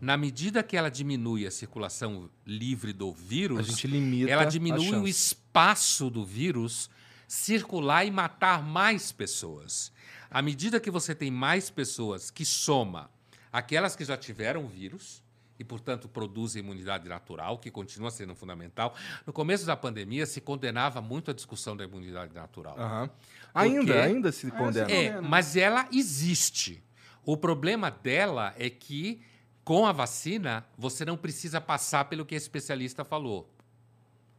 Na 0.00 0.16
medida 0.16 0.62
que 0.62 0.76
ela 0.76 0.90
diminui 0.90 1.46
a 1.46 1.50
circulação 1.50 2.30
livre 2.46 2.92
do 2.92 3.12
vírus, 3.12 3.58
A 3.58 3.62
gente 3.62 3.86
limita 3.86 4.30
ela 4.30 4.42
a 4.42 4.46
diminui 4.46 4.94
o 4.96 5.06
espaço 5.06 6.08
do 6.08 6.24
vírus 6.24 6.90
circular 7.28 8.04
e 8.04 8.10
matar 8.10 8.62
mais 8.62 9.12
pessoas. 9.12 9.92
À 10.30 10.40
medida 10.40 10.78
que 10.78 10.90
você 10.90 11.14
tem 11.14 11.30
mais 11.30 11.70
pessoas 11.70 12.30
que 12.30 12.44
soma 12.44 13.10
aquelas 13.52 13.96
que 13.96 14.04
já 14.04 14.16
tiveram 14.16 14.64
o 14.64 14.68
vírus 14.68 15.22
e, 15.58 15.64
portanto, 15.64 16.08
produzem 16.08 16.62
imunidade 16.62 17.08
natural, 17.08 17.58
que 17.58 17.70
continua 17.70 18.10
sendo 18.10 18.34
fundamental. 18.34 18.94
No 19.26 19.32
começo 19.32 19.66
da 19.66 19.76
pandemia 19.76 20.24
se 20.24 20.40
condenava 20.40 21.02
muito 21.02 21.30
a 21.30 21.34
discussão 21.34 21.76
da 21.76 21.84
imunidade 21.84 22.32
natural. 22.32 22.78
Aham. 22.78 23.10
Ainda, 23.52 23.92
quê? 23.92 23.98
ainda 23.98 24.32
se 24.32 24.46
Ainda 24.46 24.58
condena. 24.58 24.90
É, 24.90 25.20
mas 25.20 25.56
ela 25.56 25.86
existe. 25.92 26.82
O 27.24 27.36
problema 27.36 27.90
dela 27.90 28.54
é 28.56 28.70
que, 28.70 29.20
com 29.64 29.84
a 29.84 29.92
vacina, 29.92 30.64
você 30.78 31.04
não 31.04 31.16
precisa 31.16 31.60
passar 31.60 32.06
pelo 32.06 32.24
que 32.24 32.34
a 32.34 32.38
especialista 32.38 33.04
falou. 33.04 33.52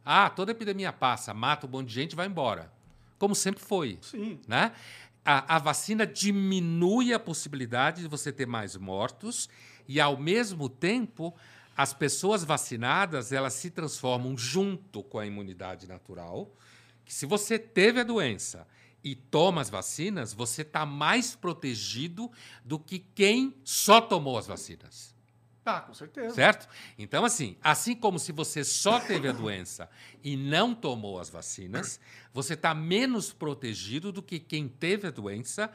Ah, 0.04 0.28
toda 0.28 0.50
epidemia 0.50 0.92
passa, 0.92 1.32
mata 1.32 1.66
um 1.66 1.70
monte 1.70 1.88
de 1.88 1.94
gente 1.94 2.12
e 2.14 2.16
vai 2.16 2.26
embora. 2.26 2.72
Como 3.16 3.36
sempre 3.36 3.62
foi. 3.62 3.98
Sim. 4.02 4.40
Né? 4.48 4.72
A, 5.24 5.56
a 5.56 5.58
vacina 5.58 6.06
diminui 6.06 7.12
a 7.12 7.18
possibilidade 7.18 8.02
de 8.02 8.08
você 8.08 8.32
ter 8.32 8.46
mais 8.46 8.76
mortos 8.76 9.48
e, 9.86 10.00
ao 10.00 10.16
mesmo 10.16 10.68
tempo, 10.68 11.34
as 11.76 11.94
pessoas 11.94 12.44
vacinadas 12.44 13.32
elas 13.32 13.54
se 13.54 13.70
transformam 13.70 14.36
junto 14.36 15.02
com 15.02 15.18
a 15.18 15.26
imunidade 15.26 15.86
natural. 15.86 16.54
Que 17.04 17.14
se 17.14 17.26
você 17.26 17.58
teve 17.58 18.00
a 18.00 18.04
doença 18.04 18.66
e 19.02 19.14
toma 19.14 19.60
as 19.60 19.70
vacinas, 19.70 20.32
você 20.32 20.62
está 20.62 20.86
mais 20.86 21.34
protegido 21.34 22.30
do 22.64 22.78
que 22.78 22.98
quem 22.98 23.54
só 23.64 24.00
tomou 24.00 24.38
as 24.38 24.46
vacinas. 24.46 25.11
Tá, 25.64 25.80
com 25.80 25.94
certeza. 25.94 26.34
Certo? 26.34 26.68
Então, 26.98 27.24
assim, 27.24 27.56
assim 27.62 27.94
como 27.94 28.18
se 28.18 28.32
você 28.32 28.64
só 28.64 28.98
teve 28.98 29.28
a 29.28 29.32
doença 29.32 29.88
e 30.22 30.36
não 30.36 30.74
tomou 30.74 31.20
as 31.20 31.30
vacinas, 31.30 32.00
você 32.32 32.54
está 32.54 32.74
menos 32.74 33.32
protegido 33.32 34.10
do 34.10 34.22
que 34.22 34.40
quem 34.40 34.66
teve 34.66 35.06
a 35.06 35.10
doença 35.10 35.70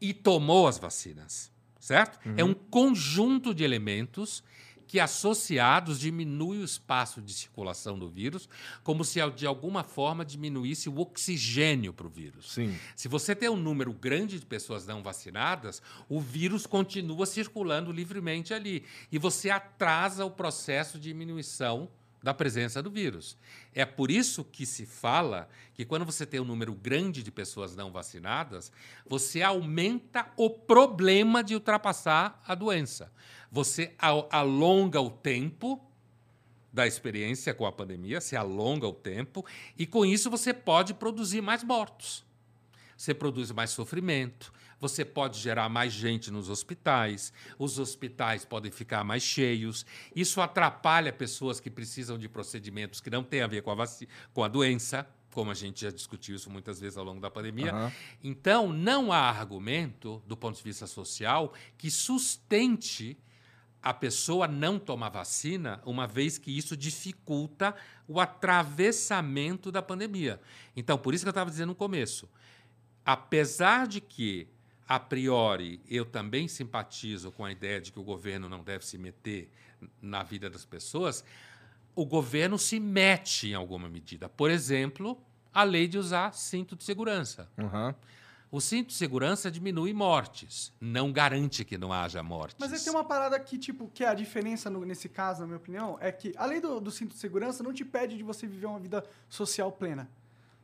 e 0.00 0.12
tomou 0.12 0.66
as 0.66 0.78
vacinas. 0.78 1.52
Certo? 1.78 2.18
É 2.36 2.42
um 2.42 2.52
conjunto 2.52 3.54
de 3.54 3.62
elementos 3.62 4.42
que, 4.88 4.98
associados, 4.98 6.00
diminui 6.00 6.58
o 6.58 6.64
espaço 6.64 7.20
de 7.20 7.34
circulação 7.34 7.98
do 7.98 8.08
vírus, 8.08 8.48
como 8.82 9.04
se 9.04 9.20
de 9.30 9.46
alguma 9.46 9.84
forma 9.84 10.24
diminuísse 10.24 10.88
o 10.88 10.98
oxigênio 10.98 11.92
para 11.92 12.06
o 12.06 12.10
vírus. 12.10 12.52
Sim. 12.52 12.74
Se 12.96 13.06
você 13.06 13.36
tem 13.36 13.50
um 13.50 13.56
número 13.56 13.92
grande 13.92 14.40
de 14.40 14.46
pessoas 14.46 14.86
não 14.86 15.02
vacinadas, 15.02 15.82
o 16.08 16.18
vírus 16.18 16.66
continua 16.66 17.26
circulando 17.26 17.92
livremente 17.92 18.54
ali. 18.54 18.82
E 19.12 19.18
você 19.18 19.50
atrasa 19.50 20.24
o 20.24 20.30
processo 20.30 20.98
de 20.98 21.08
diminuição 21.08 21.90
da 22.22 22.34
presença 22.34 22.82
do 22.82 22.90
vírus. 22.90 23.36
É 23.74 23.84
por 23.84 24.10
isso 24.10 24.44
que 24.44 24.66
se 24.66 24.84
fala 24.86 25.48
que 25.74 25.84
quando 25.84 26.04
você 26.04 26.26
tem 26.26 26.40
um 26.40 26.44
número 26.44 26.74
grande 26.74 27.22
de 27.22 27.30
pessoas 27.30 27.76
não 27.76 27.92
vacinadas, 27.92 28.72
você 29.06 29.42
aumenta 29.42 30.30
o 30.36 30.50
problema 30.50 31.44
de 31.44 31.54
ultrapassar 31.54 32.42
a 32.46 32.54
doença. 32.54 33.12
Você 33.50 33.94
alonga 34.30 35.00
o 35.00 35.10
tempo 35.10 35.84
da 36.72 36.86
experiência 36.86 37.54
com 37.54 37.66
a 37.66 37.72
pandemia, 37.72 38.20
se 38.20 38.36
alonga 38.36 38.86
o 38.86 38.92
tempo, 38.92 39.44
e 39.76 39.86
com 39.86 40.04
isso 40.04 40.30
você 40.30 40.52
pode 40.52 40.94
produzir 40.94 41.40
mais 41.40 41.64
mortos. 41.64 42.24
Você 42.96 43.14
produz 43.14 43.50
mais 43.52 43.70
sofrimento, 43.70 44.52
você 44.80 45.04
pode 45.04 45.38
gerar 45.38 45.68
mais 45.68 45.92
gente 45.92 46.30
nos 46.30 46.48
hospitais, 46.48 47.32
os 47.58 47.78
hospitais 47.78 48.44
podem 48.44 48.70
ficar 48.70 49.02
mais 49.02 49.22
cheios. 49.22 49.84
Isso 50.14 50.40
atrapalha 50.40 51.12
pessoas 51.12 51.58
que 51.58 51.70
precisam 51.70 52.18
de 52.18 52.28
procedimentos 52.28 53.00
que 53.00 53.10
não 53.10 53.24
têm 53.24 53.40
a 53.40 53.46
ver 53.46 53.62
com 53.62 53.70
a, 53.70 53.86
com 54.32 54.44
a 54.44 54.48
doença, 54.48 55.08
como 55.32 55.50
a 55.50 55.54
gente 55.54 55.82
já 55.82 55.90
discutiu 55.90 56.36
isso 56.36 56.50
muitas 56.50 56.80
vezes 56.80 56.98
ao 56.98 57.04
longo 57.04 57.20
da 57.20 57.30
pandemia. 57.30 57.72
Aham. 57.72 57.92
Então, 58.22 58.72
não 58.72 59.12
há 59.12 59.30
argumento, 59.30 60.22
do 60.26 60.36
ponto 60.36 60.56
de 60.56 60.62
vista 60.62 60.86
social, 60.86 61.52
que 61.76 61.90
sustente 61.90 63.16
a 63.82 63.94
pessoa 63.94 64.48
não 64.48 64.78
tomar 64.78 65.08
vacina, 65.08 65.80
uma 65.84 66.06
vez 66.06 66.36
que 66.36 66.56
isso 66.56 66.76
dificulta 66.76 67.74
o 68.06 68.20
atravessamento 68.20 69.70
da 69.70 69.80
pandemia. 69.80 70.40
Então, 70.76 70.98
por 70.98 71.14
isso 71.14 71.24
que 71.24 71.28
eu 71.28 71.32
estava 71.32 71.50
dizendo 71.50 71.68
no 71.68 71.74
começo. 71.74 72.28
Apesar 73.04 73.86
de 73.86 74.00
que, 74.00 74.48
a 74.86 74.98
priori, 74.98 75.80
eu 75.88 76.04
também 76.04 76.48
simpatizo 76.48 77.30
com 77.30 77.44
a 77.44 77.52
ideia 77.52 77.80
de 77.80 77.92
que 77.92 77.98
o 77.98 78.04
governo 78.04 78.48
não 78.48 78.62
deve 78.62 78.84
se 78.84 78.98
meter 78.98 79.50
na 80.02 80.22
vida 80.22 80.50
das 80.50 80.64
pessoas, 80.64 81.24
o 81.94 82.04
governo 82.04 82.58
se 82.58 82.78
mete 82.78 83.48
em 83.48 83.54
alguma 83.54 83.88
medida. 83.88 84.28
Por 84.28 84.50
exemplo, 84.50 85.20
a 85.52 85.62
lei 85.62 85.88
de 85.88 85.98
usar 85.98 86.32
cinto 86.32 86.76
de 86.76 86.84
segurança. 86.84 87.50
Aham. 87.58 87.94
O 88.50 88.60
cinto 88.62 88.88
de 88.88 88.94
segurança 88.94 89.50
diminui 89.50 89.92
mortes, 89.92 90.72
não 90.80 91.12
garante 91.12 91.64
que 91.66 91.76
não 91.76 91.92
haja 91.92 92.22
mortes. 92.22 92.56
Mas 92.58 92.72
aí 92.72 92.80
tem 92.80 92.90
uma 92.90 93.04
parada 93.04 93.38
que, 93.38 93.58
tipo, 93.58 93.88
que 93.92 94.02
é 94.02 94.08
a 94.08 94.14
diferença 94.14 94.70
no- 94.70 94.84
nesse 94.86 95.06
caso, 95.08 95.40
na 95.42 95.46
minha 95.46 95.58
opinião, 95.58 95.98
é 96.00 96.10
que, 96.10 96.32
além 96.36 96.58
do, 96.60 96.80
do 96.80 96.90
cinto 96.90 97.12
de 97.12 97.18
segurança, 97.18 97.62
não 97.62 97.74
te 97.74 97.84
pede 97.84 98.16
de 98.16 98.22
você 98.22 98.46
viver 98.46 98.64
uma 98.66 98.78
vida 98.78 99.04
social 99.28 99.70
plena. 99.70 100.08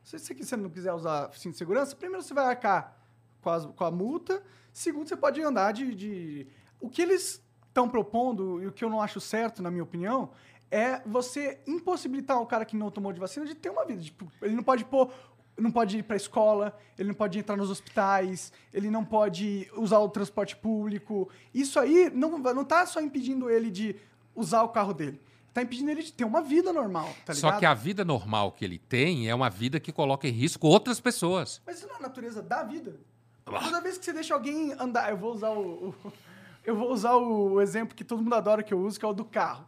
Se 0.03 0.19
você, 0.19 0.35
você 0.35 0.57
não 0.57 0.71
quiser 0.71 0.93
usar 0.95 1.31
cinto 1.35 1.53
de 1.53 1.59
segurança, 1.59 1.95
primeiro 1.95 2.23
você 2.23 2.33
vai 2.33 2.47
arcar 2.47 2.97
com, 3.43 3.73
com 3.73 3.85
a 3.85 3.91
multa, 3.91 4.43
segundo, 4.73 5.07
você 5.09 5.17
pode 5.17 5.43
andar 5.43 5.73
de. 5.73 5.95
de... 5.95 6.47
O 6.81 6.89
que 6.89 7.03
eles 7.03 7.43
estão 7.69 7.87
propondo, 7.89 8.63
e 8.63 8.67
o 8.67 8.73
que 8.73 8.85
eu 8.85 8.89
não 8.89 9.03
acho 9.03 9.21
certo, 9.21 9.63
na 9.63 9.71
minha 9.71 9.83
opinião, 9.83 10.31
é 10.71 11.01
você 11.07 11.61
impossibilitar 11.67 12.41
o 12.41 12.47
cara 12.47 12.65
que 12.65 12.77
não 12.77 12.91
tomou 12.91 13.13
de 13.13 13.21
vacina 13.21 13.45
de 13.45 13.55
ter 13.55 13.69
uma 13.71 13.85
vida. 13.85 14.03
Tipo, 14.03 14.31
ele 14.41 14.55
não 14.55 14.63
pode 14.63 14.85
pôr 14.85 15.11
não 15.57 15.71
pode 15.71 15.99
ir 15.99 16.03
para 16.03 16.15
a 16.15 16.17
escola, 16.17 16.77
ele 16.99 17.09
não 17.09 17.15
pode 17.15 17.39
entrar 17.39 17.57
nos 17.57 17.71
hospitais, 17.71 18.53
ele 18.73 18.91
não 18.91 19.05
pode 19.05 19.71
usar 19.77 19.99
o 20.01 20.09
transporte 20.09 20.57
público. 20.57 21.29
Isso 21.53 21.79
aí 21.79 22.11
não, 22.15 22.39
não 22.39 22.65
tá 22.65 22.85
só 22.87 23.01
impedindo 23.01 23.49
ele 23.51 23.71
de 23.71 23.95
usar 24.35 24.63
o 24.63 24.69
carro 24.71 24.93
dele. 24.93 25.21
Tá 25.53 25.63
impedindo 25.63 25.91
ele 25.93 26.03
de 26.03 26.13
ter 26.13 26.25
uma 26.25 26.43
vida 26.43 26.73
normal, 26.73 27.07
tá 27.25 27.33
ligado? 27.33 27.53
Só 27.53 27.59
que 27.61 27.65
a 27.65 27.75
vida 27.75 28.05
normal 28.05 28.51
que 28.51 28.65
ele 28.65 28.79
tem 28.79 29.29
é 29.31 29.35
uma 29.35 29.49
vida 29.49 29.79
que 29.79 29.93
coloca 29.93 30.27
em 30.27 30.33
risco 30.33 30.67
outras 30.67 30.99
pessoas. 30.99 31.63
Mas 31.65 31.79
isso 31.79 31.87
não 31.87 31.95
é 31.95 31.99
a 31.99 32.03
natureza 32.03 32.43
da 32.43 32.65
vida. 32.65 32.97
Toda 33.45 33.81
vez 33.81 33.97
que 33.97 34.05
você 34.05 34.13
deixa 34.13 34.35
alguém 34.35 34.73
andar, 34.73 35.11
eu 35.11 35.17
vou 35.17 35.33
usar 35.33 35.51
o, 35.51 35.89
o- 35.91 36.13
eu 36.65 36.75
vou 36.75 36.91
usar 36.91 37.15
o 37.15 37.61
exemplo 37.61 37.95
que 37.95 38.03
todo 38.03 38.21
mundo 38.23 38.35
adora 38.35 38.63
que 38.65 38.75
eu 38.75 38.81
uso, 38.81 38.99
que 38.99 39.05
é 39.05 39.09
o 39.09 39.13
do 39.13 39.25
carro. 39.25 39.65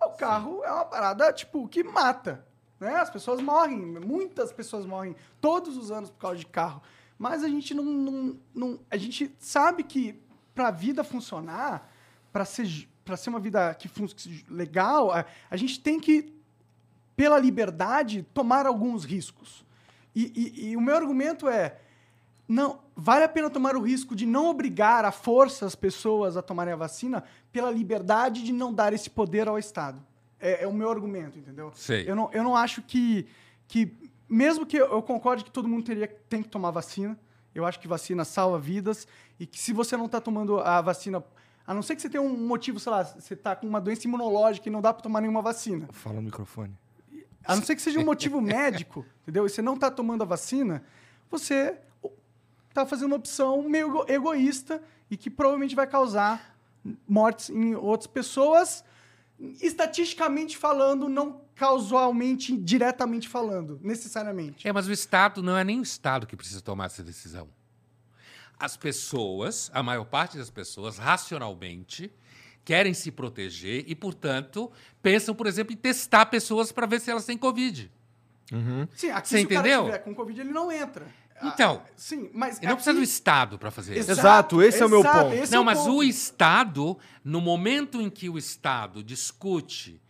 O 0.00 0.10
carro 0.10 0.62
é 0.62 0.70
uma 0.70 0.84
parada 0.84 1.32
tipo 1.32 1.66
que 1.66 1.82
mata, 1.82 2.46
né? 2.80 2.96
As 2.96 3.10
pessoas 3.10 3.40
morrem, 3.40 3.78
muitas 3.78 4.52
pessoas 4.52 4.84
morrem 4.86 5.14
todos 5.40 5.76
os 5.76 5.90
anos 5.90 6.10
por 6.10 6.18
causa 6.18 6.38
de 6.38 6.46
carro. 6.46 6.82
Mas 7.18 7.42
a 7.44 7.48
gente 7.48 7.72
não, 7.74 7.84
não, 7.84 8.36
não- 8.54 8.80
a 8.90 8.96
gente 8.96 9.34
sabe 9.38 9.82
que 9.84 10.18
para 10.54 10.68
a 10.68 10.70
vida 10.70 11.02
funcionar, 11.04 11.90
para 12.32 12.44
ser 12.44 12.88
para 13.04 13.18
ser 13.18 13.28
uma 13.28 13.38
vida 13.38 13.74
que 13.74 13.86
funcione 13.86 14.42
legal, 14.48 15.12
a, 15.12 15.26
a 15.50 15.56
gente 15.58 15.78
tem 15.78 16.00
que 16.00 16.32
pela 17.14 17.38
liberdade, 17.38 18.26
tomar 18.32 18.66
alguns 18.66 19.04
riscos. 19.04 19.62
E, 20.14 20.32
e- 20.34 20.70
e 20.70 20.76
o 20.76 20.80
meu 20.80 20.96
argumento 20.96 21.46
é: 21.48 21.78
não 22.48 22.80
vale 22.96 23.24
a 23.24 23.28
pena 23.28 23.50
tomar 23.50 23.76
o 23.76 23.80
risco 23.82 24.16
de 24.16 24.24
não 24.26 24.46
obrigar 24.48 25.04
à 25.04 25.12
força 25.12 25.66
as 25.66 25.74
pessoas 25.74 26.36
a 26.36 26.42
tomarem 26.42 26.72
a 26.72 26.76
vacina 26.76 27.22
pela 27.52 27.70
liberdade 27.70 28.42
de 28.42 28.52
não 28.52 28.72
dar 28.72 28.92
esse 28.92 29.10
poder 29.10 29.48
ao 29.48 29.58
Estado. 29.58 30.02
É, 30.46 30.64
é 30.64 30.66
o 30.66 30.72
meu 30.72 30.90
argumento, 30.90 31.38
entendeu? 31.38 31.72
Sei. 31.74 32.08
Eu 32.08 32.14
não, 32.14 32.30
eu 32.32 32.42
não 32.44 32.54
acho 32.54 32.82
que, 32.82 33.26
que 33.66 33.90
mesmo 34.28 34.66
que 34.66 34.76
eu, 34.76 35.00
concorde 35.02 35.42
que 35.44 35.50
todo 35.50 35.66
mundo 35.68 35.84
teria, 35.84 36.06
tem 36.28 36.42
que 36.42 36.48
tomar 36.48 36.70
vacina, 36.70 37.18
eu 37.54 37.64
acho 37.64 37.80
que 37.80 37.88
vacina 37.88 38.24
salva 38.24 38.58
vidas 38.58 39.06
e 39.40 39.46
que 39.46 39.58
se 39.58 39.72
você 39.72 39.96
não 39.96 40.06
está 40.06 40.20
tomando 40.20 40.58
a 40.60 40.80
vacina, 40.80 41.24
a 41.66 41.72
não 41.72 41.82
ser 41.82 41.96
que 41.96 42.02
você 42.02 42.10
tenha 42.10 42.22
um 42.22 42.36
motivo, 42.36 42.78
sei 42.78 42.92
lá, 42.92 43.04
você 43.04 43.34
está 43.34 43.56
com 43.56 43.66
uma 43.66 43.80
doença 43.80 44.06
imunológica 44.06 44.68
e 44.68 44.72
não 44.72 44.82
dá 44.82 44.92
para 44.92 45.02
tomar 45.02 45.20
nenhuma 45.20 45.40
vacina. 45.40 45.88
Fala 45.92 46.16
no 46.16 46.22
microfone. 46.22 46.76
A 47.46 47.54
não 47.56 47.62
ser 47.62 47.74
que 47.76 47.82
seja 47.82 47.98
um 48.00 48.04
motivo 48.04 48.40
médico, 48.42 49.04
entendeu? 49.22 49.46
E 49.46 49.50
você 49.50 49.62
não 49.62 49.74
está 49.74 49.90
tomando 49.90 50.22
a 50.22 50.26
vacina, 50.26 50.82
você 51.30 51.76
está 52.68 52.84
fazendo 52.84 53.06
uma 53.12 53.16
opção 53.16 53.62
meio 53.62 53.86
ego- 53.88 54.04
egoísta 54.08 54.82
e 55.10 55.16
que 55.16 55.30
provavelmente 55.30 55.74
vai 55.74 55.86
causar 55.86 56.54
mortes 57.08 57.50
em 57.50 57.74
outras 57.74 58.06
pessoas, 58.06 58.84
estatisticamente 59.60 60.56
falando, 60.56 61.08
não 61.08 61.40
causalmente, 61.54 62.56
diretamente 62.56 63.28
falando, 63.28 63.78
necessariamente. 63.82 64.66
É, 64.66 64.72
mas 64.72 64.86
o 64.88 64.92
Estado 64.92 65.42
não 65.42 65.56
é 65.56 65.64
nem 65.64 65.80
o 65.80 65.82
Estado 65.82 66.26
que 66.26 66.36
precisa 66.36 66.60
tomar 66.60 66.86
essa 66.86 67.02
decisão. 67.02 67.48
As 68.58 68.76
pessoas, 68.76 69.70
a 69.74 69.82
maior 69.82 70.04
parte 70.04 70.36
das 70.38 70.50
pessoas, 70.50 70.98
racionalmente, 70.98 72.10
querem 72.64 72.94
se 72.94 73.10
proteger 73.10 73.84
e, 73.86 73.94
portanto, 73.94 74.70
pensam, 75.02 75.34
por 75.34 75.46
exemplo, 75.46 75.72
em 75.72 75.76
testar 75.76 76.26
pessoas 76.26 76.72
para 76.72 76.86
ver 76.86 77.00
se 77.00 77.10
elas 77.10 77.24
têm 77.26 77.36
Covid. 77.36 77.90
Sim, 78.94 79.10
aqui 79.10 79.28
Você 79.28 79.38
se 79.38 79.44
o 79.44 79.48
cara 79.48 79.60
entendeu? 79.60 79.84
tiver 79.84 79.98
com 79.98 80.14
Covid, 80.14 80.40
ele 80.40 80.52
não 80.52 80.70
entra. 80.70 81.06
Então, 81.42 81.82
Ah, 81.84 81.90
sim, 81.96 82.30
mas 82.32 82.60
não 82.60 82.74
precisa 82.74 82.90
aqui- 82.92 83.00
do 83.00 83.02
Estado 83.02 83.58
para 83.58 83.70
fazer 83.70 83.98
isso. 83.98 84.10
Exato, 84.10 84.62
esse 84.62 84.82
é 84.82 84.86
o 84.86 84.88
meu 84.88 85.02
ponto. 85.02 85.34
esse 85.34 85.52
é 85.52 85.56
Não, 85.56 85.64
mas 85.64 85.78
ponto. 85.80 85.96
o 85.96 86.02
Estado, 86.02 86.96
no 87.24 87.40
momento 87.40 88.00
em 88.00 88.08
que 88.08 88.28
o 88.28 88.38
Estado 88.38 89.02
discute 89.02 90.00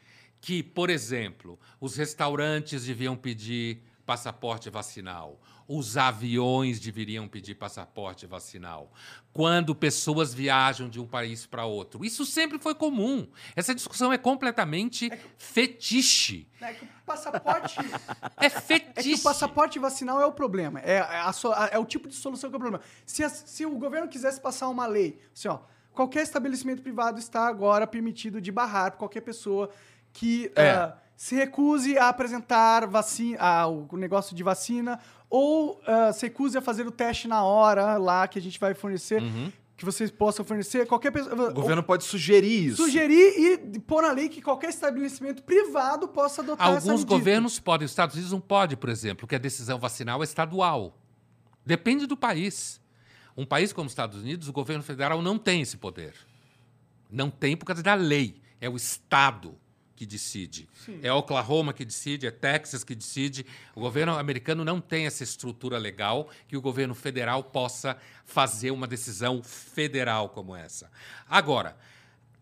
que, 0.40 0.62
por 0.62 0.90
exemplo, 0.90 1.58
os 1.80 1.96
restaurantes 1.96 2.84
deviam 2.84 3.16
pedir 3.16 3.82
passaporte 4.04 4.68
vacinal, 4.68 5.40
os 5.66 5.96
aviões 5.96 6.78
deveriam 6.78 7.26
pedir 7.26 7.54
passaporte 7.54 8.26
vacinal, 8.26 8.92
quando 9.32 9.74
pessoas 9.74 10.32
viajam 10.34 10.88
de 10.88 11.00
um 11.00 11.06
país 11.06 11.46
para 11.46 11.64
outro. 11.64 12.04
Isso 12.04 12.24
sempre 12.26 12.58
foi 12.58 12.74
comum. 12.74 13.26
Essa 13.56 13.74
discussão 13.74 14.12
é 14.12 14.18
completamente 14.18 15.10
fetiche. 15.38 16.46
É 16.60 16.72
que 16.74 16.84
o 16.84 16.88
passaporte... 17.06 17.76
É 18.40 18.48
fetiche. 18.50 18.92
É 18.96 19.02
que 19.02 19.14
o 19.14 19.22
passaporte 19.22 19.78
vacinal 19.78 20.20
é 20.20 20.26
o 20.26 20.32
problema. 20.32 20.80
É, 20.80 20.96
é 20.96 21.00
a 21.00 21.32
so- 21.32 21.52
a- 21.52 21.68
é 21.72 21.78
o 21.78 21.84
tipo 21.84 22.08
de 22.08 22.14
solução 22.14 22.50
que 22.50 22.56
é 22.56 22.58
o 22.58 22.60
problema. 22.60 22.84
Se, 23.06 23.22
as- 23.24 23.44
se 23.46 23.64
o 23.64 23.70
governo 23.78 24.08
quisesse 24.08 24.40
passar 24.40 24.68
uma 24.68 24.86
lei, 24.86 25.18
assim, 25.34 25.48
ó, 25.48 25.60
qualquer 25.92 26.22
estabelecimento 26.22 26.82
privado 26.82 27.18
está 27.18 27.46
agora 27.46 27.86
permitido 27.86 28.40
de 28.40 28.50
barrar 28.52 28.92
qualquer 28.92 29.20
pessoa 29.22 29.70
que 30.12 30.50
É. 30.54 30.70
ah, 30.70 30.96
se 31.16 31.34
recuse 31.36 31.96
a 31.96 32.08
apresentar 32.08 32.86
vacina, 32.88 33.38
ah, 33.40 33.66
o 33.68 33.96
negócio 33.96 34.34
de 34.34 34.42
vacina 34.42 34.98
ou 35.34 35.82
ah, 35.84 36.12
se 36.12 36.26
recuse 36.26 36.56
a 36.56 36.60
fazer 36.62 36.86
o 36.86 36.92
teste 36.92 37.26
na 37.26 37.42
hora 37.42 37.96
lá 37.96 38.28
que 38.28 38.38
a 38.38 38.42
gente 38.42 38.60
vai 38.60 38.72
fornecer, 38.72 39.20
que 39.76 39.84
vocês 39.84 40.08
possam 40.08 40.44
fornecer. 40.44 40.86
Qualquer 40.86 41.10
pessoa. 41.10 41.50
O 41.50 41.52
governo 41.52 41.82
pode 41.82 42.04
sugerir 42.04 42.68
isso. 42.68 42.84
Sugerir 42.84 43.34
e 43.74 43.80
pôr 43.80 44.02
na 44.02 44.12
lei 44.12 44.28
que 44.28 44.40
qualquer 44.40 44.70
estabelecimento 44.70 45.42
privado 45.42 46.06
possa 46.06 46.40
adotar 46.40 46.68
essa 46.68 46.76
Alguns 46.76 47.00
medida. 47.00 47.18
governos 47.18 47.58
podem, 47.58 47.84
os 47.84 47.90
Estados 47.90 48.14
Unidos 48.14 48.30
não 48.30 48.40
pode, 48.40 48.76
por 48.76 48.88
exemplo, 48.88 49.26
que 49.26 49.34
a 49.34 49.38
decisão 49.38 49.76
vacinal 49.76 50.20
é 50.20 50.24
estadual. 50.24 50.96
Depende 51.66 52.06
do 52.06 52.16
país. 52.16 52.80
Um 53.36 53.44
país 53.44 53.72
como 53.72 53.86
os 53.86 53.92
Estados 53.92 54.22
Unidos, 54.22 54.48
o 54.48 54.52
governo 54.52 54.84
federal 54.84 55.20
não 55.20 55.36
tem 55.36 55.62
esse 55.62 55.76
poder. 55.76 56.14
Não 57.10 57.28
tem 57.28 57.56
por 57.56 57.64
causa 57.66 57.82
da 57.82 57.94
lei. 57.94 58.40
É 58.60 58.68
o 58.68 58.76
Estado 58.76 59.56
que 59.96 60.04
decide. 60.04 60.68
É 61.02 61.12
Oklahoma 61.12 61.72
que 61.72 61.84
decide, 61.84 62.26
é 62.26 62.30
Texas 62.30 62.82
que 62.82 62.94
decide. 62.94 63.46
O 63.74 63.80
governo 63.80 64.16
americano 64.18 64.64
não 64.64 64.80
tem 64.80 65.06
essa 65.06 65.22
estrutura 65.22 65.78
legal 65.78 66.28
que 66.48 66.56
o 66.56 66.60
governo 66.60 66.94
federal 66.94 67.44
possa 67.44 67.96
fazer 68.24 68.70
uma 68.72 68.86
decisão 68.86 69.42
federal 69.42 70.28
como 70.30 70.54
essa. 70.56 70.90
Agora, 71.28 71.76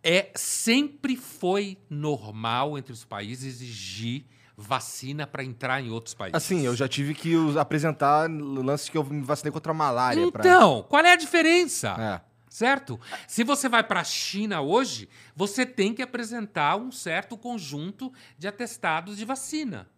é 0.03 0.31
sempre 0.35 1.17
foi 1.17 1.77
normal 1.89 2.77
entre 2.79 2.93
os 2.93 3.05
países 3.05 3.61
exigir 3.61 4.25
vacina 4.57 5.27
para 5.27 5.43
entrar 5.43 5.81
em 5.81 5.91
outros 5.91 6.15
países. 6.15 6.35
Assim, 6.37 6.65
eu 6.65 6.75
já 6.77 6.87
tive 6.89 7.15
que 7.15 7.35
apresentar 7.59 8.29
lances 8.31 8.89
que 8.89 8.97
eu 8.97 9.05
me 9.05 9.23
vacinei 9.23 9.51
contra 9.53 9.73
a 9.73 9.75
malária. 9.75 10.31
pra- 10.31 10.41
Então, 10.41 10.85
qual 10.89 11.05
é 11.05 11.13
a 11.13 11.17
diferença? 11.17 11.97
É. 11.99 12.32
Certo? 12.53 13.01
Se 13.27 13.43
você 13.43 13.67
vai 13.67 13.83
para 13.83 14.01
a 14.01 14.05
China 14.05 14.61
hoje, 14.61 15.09
você 15.35 15.65
tem 15.65 15.95
que 15.95 16.03
apresentar 16.03 16.77
um 16.77 16.93
certo 16.93 17.35
conjunto 17.39 18.13
de 18.37 18.47
atestados 18.47 19.17
de 19.17 19.25
vacina. 19.25 19.89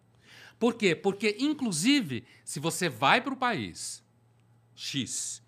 Por 0.57 0.75
quê? 0.75 0.95
Porque, 0.95 1.35
inclusive, 1.37 2.25
se 2.45 2.61
você 2.61 2.87
vai 2.87 3.19
para 3.19 3.33
o 3.33 3.35
país 3.35 4.01
X 4.73 5.43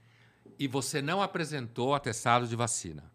e 0.60 0.68
você 0.68 1.02
não 1.02 1.22
apresentou 1.22 1.96
atestado 1.96 2.46
de 2.46 2.58
vacina, 2.58 3.10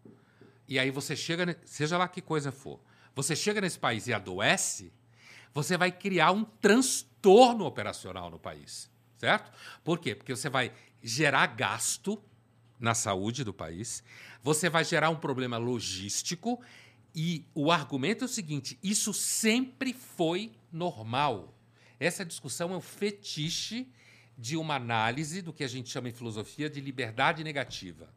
e 0.67 0.79
aí 0.79 0.89
você 0.89 1.15
chega, 1.15 1.55
seja 1.63 1.95
lá 1.95 2.07
que 2.07 2.19
coisa 2.19 2.51
for, 2.51 2.79
você 3.13 3.35
chega 3.35 3.61
nesse 3.61 3.77
país 3.77 4.07
e 4.07 4.13
adoece, 4.13 4.91
você 5.53 5.77
vai 5.77 5.91
criar 5.91 6.31
um 6.31 6.43
transtorno 6.43 7.63
operacional 7.63 8.31
no 8.31 8.39
país, 8.39 8.89
certo? 9.19 9.51
Por 9.83 9.99
quê? 9.99 10.15
Porque 10.15 10.35
você 10.35 10.49
vai 10.49 10.73
gerar 10.99 11.45
gasto 11.45 12.19
na 12.83 12.93
saúde 12.93 13.45
do 13.45 13.53
país, 13.53 14.03
você 14.43 14.69
vai 14.69 14.83
gerar 14.83 15.09
um 15.09 15.15
problema 15.15 15.57
logístico 15.57 16.61
e 17.15 17.45
o 17.55 17.71
argumento 17.71 18.25
é 18.25 18.25
o 18.25 18.29
seguinte: 18.29 18.77
isso 18.83 19.13
sempre 19.13 19.93
foi 19.93 20.51
normal. 20.69 21.57
Essa 21.97 22.25
discussão 22.25 22.73
é 22.73 22.75
um 22.75 22.81
fetiche 22.81 23.87
de 24.37 24.57
uma 24.57 24.75
análise 24.75 25.41
do 25.41 25.53
que 25.53 25.63
a 25.63 25.67
gente 25.67 25.89
chama 25.89 26.09
em 26.09 26.11
filosofia 26.11 26.69
de 26.69 26.81
liberdade 26.81 27.41
negativa, 27.41 28.13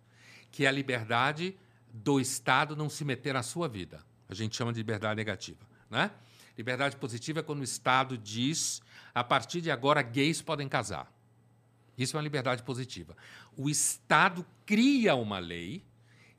que 0.50 0.64
é 0.64 0.68
a 0.68 0.72
liberdade 0.72 1.56
do 1.92 2.18
Estado 2.18 2.74
não 2.74 2.90
se 2.90 3.04
meter 3.04 3.34
na 3.34 3.44
sua 3.44 3.68
vida. 3.68 4.04
A 4.28 4.34
gente 4.34 4.56
chama 4.56 4.72
de 4.72 4.80
liberdade 4.80 5.14
negativa, 5.14 5.64
né? 5.88 6.10
Liberdade 6.58 6.96
positiva 6.96 7.38
é 7.38 7.42
quando 7.42 7.60
o 7.60 7.64
Estado 7.64 8.18
diz, 8.18 8.82
a 9.14 9.22
partir 9.22 9.60
de 9.60 9.70
agora 9.70 10.02
gays 10.02 10.42
podem 10.42 10.68
casar. 10.68 11.15
Isso 11.96 12.16
é 12.16 12.18
uma 12.18 12.24
liberdade 12.24 12.62
positiva. 12.62 13.16
O 13.56 13.70
Estado 13.70 14.44
cria 14.64 15.14
uma 15.14 15.38
lei 15.38 15.84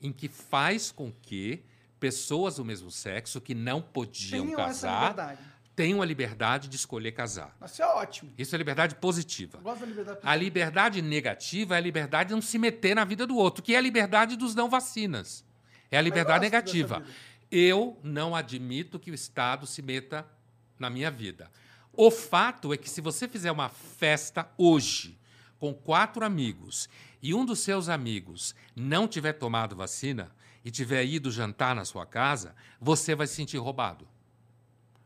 em 0.02 0.12
que 0.12 0.28
faz 0.28 0.92
com 0.92 1.12
que 1.12 1.64
pessoas 2.00 2.58
do 2.58 2.66
mesmo 2.66 2.92
sexo 2.92 3.42
que 3.42 3.56
não 3.56 3.82
podiam 3.82 4.46
Tenham 4.46 4.58
casar 4.58 5.38
tenham 5.78 6.02
a 6.02 6.06
liberdade 6.06 6.68
de 6.68 6.76
escolher 6.76 7.12
casar. 7.12 7.56
Isso 7.64 7.84
é 7.84 7.86
ótimo. 7.86 8.34
Isso 8.36 8.56
é 8.56 8.58
liberdade 8.58 8.96
positiva. 8.96 9.60
Eu 9.60 9.64
gosto 9.64 9.82
da 9.82 9.86
liberdade. 9.86 10.20
A 10.24 10.36
liberdade 10.36 11.02
negativa 11.04 11.76
é 11.76 11.78
a 11.78 11.82
liberdade 11.82 12.30
de 12.30 12.34
não 12.34 12.42
se 12.42 12.58
meter 12.58 12.96
na 12.96 13.06
vida 13.06 13.28
do 13.28 13.38
outro, 13.38 13.62
que 13.62 13.76
é 13.76 13.78
a 13.78 13.82
liberdade 13.82 14.36
dos 14.36 14.56
não 14.56 14.72
vacinas. 14.72 15.46
É 15.92 15.98
a 16.00 16.02
liberdade 16.02 16.44
negativa. 16.44 17.04
Eu 17.52 18.00
não 18.04 18.36
admito 18.36 18.98
que 18.98 19.12
o 19.12 19.14
Estado 19.14 19.68
se 19.68 19.84
meta 19.84 20.26
na 20.80 20.90
minha 20.90 21.12
vida. 21.12 21.52
O 21.94 22.10
fato 22.10 22.74
é 22.74 22.78
que 22.78 22.90
se 22.90 23.00
você 23.00 23.28
fizer 23.28 23.52
uma 23.52 23.70
festa 23.70 24.50
hoje 24.58 25.17
com 25.60 25.74
quatro 25.74 26.24
amigos 26.26 26.90
e 27.22 27.34
um 27.34 27.46
dos 27.46 27.60
seus 27.60 27.90
amigos 27.90 28.56
não 28.76 29.08
tiver 29.08 29.34
tomado 29.34 29.76
vacina 29.76 30.32
e 30.64 30.72
tiver 30.72 31.04
ido 31.06 31.32
jantar 31.32 31.76
na 31.76 31.86
sua 31.86 32.06
casa, 32.06 32.56
você 32.80 33.16
vai 33.16 33.26
se 33.28 33.36
sentir 33.36 33.58
roubado. 33.58 34.08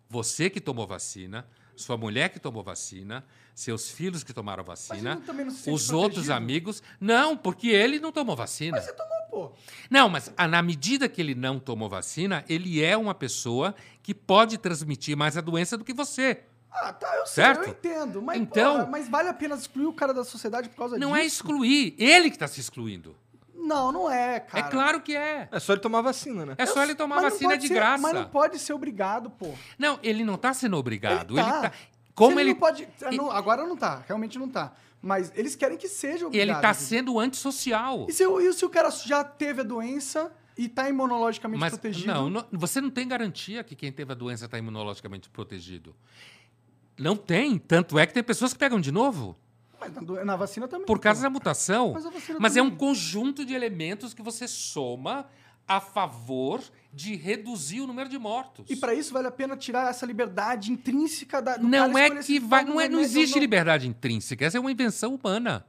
Você 0.10 0.49
que 0.49 0.60
tomou 0.60 0.86
vacina, 0.86 1.47
sua 1.76 1.97
mulher 1.97 2.30
que 2.30 2.39
tomou 2.39 2.64
vacina, 2.64 3.24
seus 3.56 3.89
filhos 3.89 4.24
que 4.24 4.34
tomaram 4.34 4.64
vacina, 4.64 5.22
os 5.68 5.89
outros 5.89 6.26
protegido? 6.26 6.34
amigos. 6.34 6.84
Não, 6.99 7.38
porque 7.38 7.70
ele 7.70 7.99
não 7.99 8.12
tomou 8.12 8.36
vacina. 8.36 8.78
Mas 8.78 8.86
você 8.86 8.93
tomou, 8.93 9.22
pô. 9.30 9.56
Não, 9.89 10.10
mas 10.10 10.32
na 10.49 10.62
medida 10.62 11.08
que 11.08 11.22
ele 11.22 11.36
não 11.36 11.60
tomou 11.60 11.89
vacina, 11.89 12.43
ele 12.49 12.84
é 12.84 12.97
uma 12.97 13.14
pessoa 13.14 13.76
que 14.04 14.14
pode 14.14 14.58
transmitir 14.58 15.16
mais 15.16 15.38
a 15.38 15.41
doença 15.41 15.78
do 15.78 15.86
que 15.86 15.93
você. 15.93 16.43
Ah, 16.72 16.93
tá, 16.93 17.13
eu 17.17 17.26
sei, 17.26 17.43
Certo? 17.43 17.63
eu 17.63 17.69
entendo. 17.69 18.22
Mas, 18.22 18.39
Então- 18.39 18.74
porra, 18.78 18.86
mas 18.88 19.09
vale 19.09 19.28
a 19.30 19.34
pena 19.34 19.55
excluir 19.55 19.88
o 19.88 19.93
cara 19.93 20.13
da 20.13 20.24
sociedade 20.24 20.69
por 20.69 20.78
causa 20.78 20.97
Não 20.97 21.09
disso? 21.09 21.22
é 21.22 21.26
excluir, 21.26 21.95
ele 21.97 22.30
que 22.30 22.36
está 22.38 22.47
se 22.47 22.59
excluindo. 22.59 23.15
Não, 23.53 23.91
não 23.91 24.09
é, 24.11 24.39
cara. 24.39 24.65
É 24.65 24.69
claro 24.69 25.01
que 25.01 25.15
é. 25.15 25.47
É 25.51 25.59
só 25.59 25.74
ele 25.74 25.82
tomar 25.82 26.01
vacina, 26.01 26.45
né? 26.45 26.55
É 26.57 26.65
só 26.65 26.82
ele 26.84 26.95
tomar 26.95 27.15
Mas 27.17 27.24
não 27.26 27.30
vacina 27.32 27.57
de 27.57 27.67
ser- 27.67 27.74
graça. 27.76 28.01
Mas 28.01 28.13
não 28.13 28.26
pode 28.26 28.57
ser 28.57 28.74
obrigado, 28.74 29.30
pô. 29.30 29.53
Não, 29.78 29.99
ele 30.01 30.24
não 30.24 30.36
está 30.36 30.53
sendo 30.53 30.78
obrigado. 30.78 31.34
Ele 31.38 31.41
Ele 31.41 31.51
tá. 31.51 31.61
tá- 31.69 31.72
Como 32.15 32.39
ele 32.39 32.51
não 32.53 32.59
pode... 32.59 32.88
ah, 33.03 33.11
não, 33.11 33.30
agora 33.32 33.65
não 33.65 33.78
tá, 33.78 34.03
realmente 34.07 34.39
não 34.39 34.49
tá. 34.49 34.74
Mas 35.01 35.32
eles 35.36 35.55
querem 35.55 35.78
que 35.78 35.88
seja 35.88 36.26
obrigado. 36.28 36.36
ele 36.47 36.51
está 36.55 36.69
entendeu? 36.72 36.88
sendo 36.88 37.19
antissocial. 37.19 38.05
E 38.09 38.13
se, 38.13 38.26
o- 38.26 38.39
e 38.39 38.51
se 38.53 38.65
o 38.65 38.69
cara 38.69 38.89
já 38.91 39.24
teve 39.24 39.61
a 39.61 39.63
doença 39.63 40.32
e 40.57 40.67
tá 40.67 40.89
imunologicamente 40.89 41.59
Mas 41.59 41.72
protegido? 41.74 42.11
não, 42.13 42.30
não- 42.30 42.45
você 42.51 42.80
não 42.82 42.89
tem 42.89 43.07
garantia 43.07 43.63
que 43.63 43.76
quem 43.76 43.91
teve 43.91 44.11
a 44.11 44.15
doença 44.15 44.45
está 44.45 44.57
imunologicamente 44.57 45.30
protegido. 45.30 45.95
Não 46.98 47.16
tem. 47.16 47.58
Tanto 47.58 47.98
é 47.98 48.06
que 48.06 48.14
tem 48.14 48.24
pessoas 48.24 48.54
que 48.54 48.60
pegam 48.60 48.80
de 48.80 48.92
novo 48.92 49.38
Mas 49.80 49.94
na, 49.94 50.26
na 50.26 50.36
vacina 50.36 50.68
também. 50.68 50.86
por 50.86 51.00
causa 51.00 51.22
da 51.22 51.30
mutação. 51.30 51.94
Mas 51.94 52.39
Mas 52.39 52.58
é 52.58 52.62
um 52.62 52.72
conjunto 52.72 53.46
de 53.46 53.54
elementos 53.54 54.14
que 54.14 54.22
você 54.22 54.48
soma 54.48 55.28
a 55.68 55.80
favor 55.80 56.62
de 56.94 57.16
reduzir 57.16 57.82
o 57.82 57.88
número 57.88 58.10
de 58.10 58.18
mortos. 58.18 58.70
E 58.70 58.76
pra 58.76 58.94
isso 58.94 59.14
vale 59.14 59.28
a 59.28 59.32
pena 59.32 59.56
tirar 59.56 59.89
essa 59.89 60.06
liberdade 60.06 60.72
intrínseca 60.72 61.42
da. 61.42 61.58
Não 61.58 61.98
é 61.98 62.10
que 62.22 62.39
vai, 62.39 62.66
não, 62.66 62.80
é, 62.80 62.89
não 62.89 63.00
existe 63.00 63.36
não. 63.36 63.42
liberdade 63.42 63.88
intrínseca. 63.88 64.46
Essa 64.46 64.58
é 64.58 64.60
uma 64.60 64.72
invenção 64.72 65.16
humana. 65.16 65.66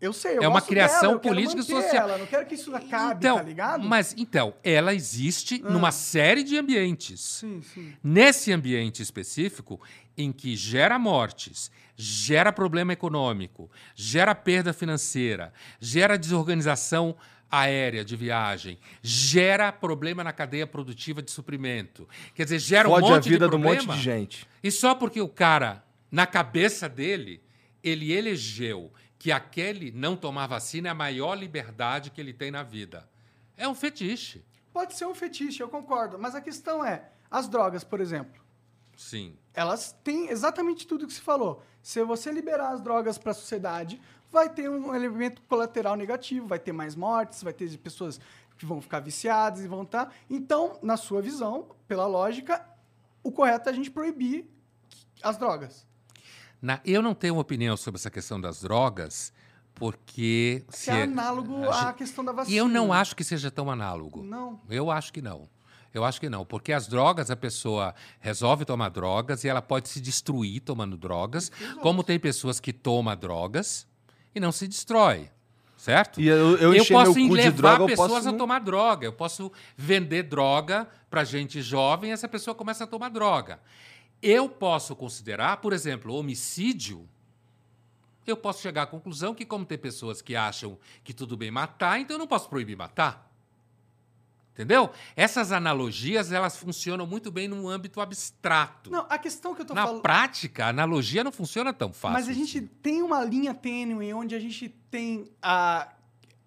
Eu 0.00 0.12
sei, 0.12 0.38
eu 0.38 0.42
É 0.42 0.48
uma 0.48 0.60
criação 0.60 1.16
dela, 1.16 1.20
política 1.20 1.60
e 1.60 1.64
social. 1.64 2.08
Ela, 2.08 2.18
não 2.18 2.26
quero 2.26 2.46
que 2.46 2.54
isso 2.54 2.72
acabe, 2.74 3.18
então, 3.18 3.36
tá 3.36 3.42
ligado? 3.42 3.80
Ah. 3.82 3.84
mas 3.84 4.14
então, 4.16 4.54
ela 4.62 4.94
existe 4.94 5.60
numa 5.60 5.90
série 5.90 6.44
de 6.44 6.56
ambientes. 6.56 7.20
Sim, 7.20 7.60
sim. 7.62 7.92
Nesse 8.04 8.52
ambiente 8.52 9.02
específico, 9.02 9.80
em 10.18 10.32
que 10.32 10.56
gera 10.56 10.98
mortes, 10.98 11.70
gera 11.96 12.52
problema 12.52 12.92
econômico, 12.92 13.70
gera 13.94 14.34
perda 14.34 14.72
financeira, 14.72 15.52
gera 15.80 16.18
desorganização 16.18 17.16
aérea 17.48 18.04
de 18.04 18.16
viagem, 18.16 18.78
gera 19.00 19.70
problema 19.72 20.24
na 20.24 20.32
cadeia 20.32 20.66
produtiva 20.66 21.22
de 21.22 21.30
suprimento. 21.30 22.06
Quer 22.34 22.44
dizer, 22.44 22.58
gera 22.58 22.88
um 22.88 22.92
Fode 22.92 23.08
monte 23.08 23.28
a 23.28 23.30
vida 23.30 23.44
de 23.46 23.50
do 23.50 23.60
problema. 23.60 23.82
monte 23.82 23.96
de 23.96 24.02
gente. 24.02 24.46
E 24.62 24.70
só 24.72 24.94
porque 24.94 25.20
o 25.20 25.28
cara, 25.28 25.84
na 26.10 26.26
cabeça 26.26 26.88
dele, 26.88 27.40
ele 27.82 28.12
elegeu 28.12 28.92
que 29.18 29.30
aquele 29.32 29.92
não 29.92 30.16
tomar 30.16 30.48
vacina 30.48 30.88
é 30.88 30.90
a 30.90 30.94
maior 30.94 31.34
liberdade 31.36 32.10
que 32.10 32.20
ele 32.20 32.32
tem 32.32 32.50
na 32.50 32.62
vida. 32.62 33.08
É 33.56 33.68
um 33.68 33.74
fetiche. 33.74 34.44
Pode 34.72 34.94
ser 34.94 35.06
um 35.06 35.14
fetiche, 35.14 35.62
eu 35.62 35.68
concordo. 35.68 36.18
Mas 36.18 36.34
a 36.34 36.40
questão 36.40 36.84
é, 36.84 37.08
as 37.30 37.48
drogas, 37.48 37.82
por 37.82 38.00
exemplo, 38.00 38.40
Sim. 38.98 39.36
elas 39.54 39.96
têm 40.02 40.28
exatamente 40.28 40.84
tudo 40.86 41.06
que 41.06 41.12
se 41.12 41.20
falou. 41.20 41.62
Se 41.80 42.02
você 42.02 42.32
liberar 42.32 42.70
as 42.72 42.80
drogas 42.80 43.16
para 43.16 43.30
a 43.30 43.34
sociedade, 43.34 44.00
vai 44.30 44.48
ter 44.48 44.68
um 44.68 44.92
elemento 44.94 45.40
colateral 45.42 45.94
negativo, 45.96 46.46
vai 46.48 46.58
ter 46.58 46.72
mais 46.72 46.94
mortes, 46.96 47.42
vai 47.42 47.52
ter 47.52 47.74
pessoas 47.78 48.20
que 48.58 48.66
vão 48.66 48.80
ficar 48.82 48.98
viciadas 49.00 49.60
e 49.64 49.68
vão 49.68 49.84
estar. 49.84 50.12
Então, 50.28 50.78
na 50.82 50.96
sua 50.96 51.22
visão, 51.22 51.68
pela 51.86 52.06
lógica, 52.08 52.60
o 53.22 53.30
correto 53.30 53.68
é 53.68 53.72
a 53.72 53.74
gente 53.74 53.90
proibir 53.90 54.44
as 55.22 55.36
drogas. 55.36 55.86
Na- 56.60 56.80
eu 56.84 57.00
não 57.00 57.14
tenho 57.14 57.38
opinião 57.38 57.76
sobre 57.76 58.00
essa 58.00 58.10
questão 58.10 58.40
das 58.40 58.60
drogas, 58.62 59.32
porque. 59.74 60.64
Se 60.70 60.90
é 60.90 61.02
análogo 61.04 61.68
à 61.68 61.86
gente- 61.86 61.94
questão 61.98 62.24
da 62.24 62.32
vacina. 62.32 62.52
E 62.54 62.58
eu 62.58 62.68
não 62.68 62.92
acho 62.92 63.14
que 63.14 63.22
seja 63.22 63.48
tão 63.50 63.70
análogo. 63.70 64.22
Não. 64.24 64.60
Eu 64.68 64.90
acho 64.90 65.12
que 65.12 65.22
não. 65.22 65.48
Eu 65.98 66.04
acho 66.04 66.20
que 66.20 66.28
não, 66.28 66.44
porque 66.44 66.72
as 66.72 66.86
drogas, 66.86 67.30
a 67.30 67.36
pessoa 67.36 67.94
resolve 68.20 68.64
tomar 68.64 68.88
drogas 68.88 69.42
e 69.42 69.48
ela 69.48 69.60
pode 69.60 69.88
se 69.88 70.00
destruir 70.00 70.60
tomando 70.60 70.96
drogas, 70.96 71.50
como 71.82 72.04
tem 72.04 72.18
pessoas 72.18 72.60
que 72.60 72.72
tomam 72.72 73.16
drogas 73.16 73.86
e 74.34 74.38
não 74.38 74.52
se 74.52 74.68
destrói, 74.68 75.28
certo? 75.76 76.20
E 76.20 76.28
eu, 76.28 76.56
eu 76.56 76.72
eu 76.72 76.86
posso 76.86 77.18
levar 77.18 77.50
droga, 77.50 77.82
eu 77.82 77.86
pessoas 77.88 78.12
posso... 78.12 78.28
a 78.28 78.32
tomar 78.32 78.60
droga. 78.60 79.06
Eu 79.06 79.12
posso 79.12 79.52
vender 79.76 80.22
droga 80.22 80.88
para 81.10 81.24
gente 81.24 81.60
jovem 81.60 82.10
e 82.10 82.12
essa 82.12 82.28
pessoa 82.28 82.54
começa 82.54 82.84
a 82.84 82.86
tomar 82.86 83.08
droga. 83.08 83.60
Eu 84.22 84.48
posso 84.48 84.94
considerar, 84.94 85.58
por 85.58 85.72
exemplo, 85.72 86.14
homicídio. 86.14 87.08
Eu 88.26 88.36
posso 88.36 88.60
chegar 88.62 88.82
à 88.82 88.86
conclusão 88.86 89.34
que, 89.34 89.44
como 89.44 89.64
tem 89.64 89.78
pessoas 89.78 90.20
que 90.22 90.36
acham 90.36 90.78
que 91.02 91.12
tudo 91.14 91.36
bem 91.36 91.50
matar, 91.50 91.98
então 91.98 92.14
eu 92.14 92.18
não 92.18 92.26
posso 92.26 92.48
proibir 92.48 92.76
matar. 92.76 93.27
Entendeu? 94.58 94.90
Essas 95.14 95.52
analogias 95.52 96.32
elas 96.32 96.56
funcionam 96.56 97.06
muito 97.06 97.30
bem 97.30 97.46
no 97.46 97.68
âmbito 97.68 98.00
abstrato. 98.00 98.90
Não, 98.90 99.06
a 99.08 99.16
questão 99.16 99.54
que 99.54 99.62
eu 99.62 99.64
tô 99.64 99.72
Na 99.72 99.86
falando. 99.86 100.02
prática, 100.02 100.64
a 100.64 100.68
analogia 100.70 101.22
não 101.22 101.30
funciona 101.30 101.72
tão 101.72 101.92
fácil. 101.92 102.14
Mas 102.18 102.28
a 102.28 102.32
gente 102.32 102.58
assim. 102.58 102.66
tem 102.82 103.00
uma 103.00 103.22
linha 103.24 103.54
tênue 103.54 104.12
onde 104.12 104.34
a 104.34 104.38
gente 104.40 104.68
tem 104.90 105.30
a. 105.40 105.88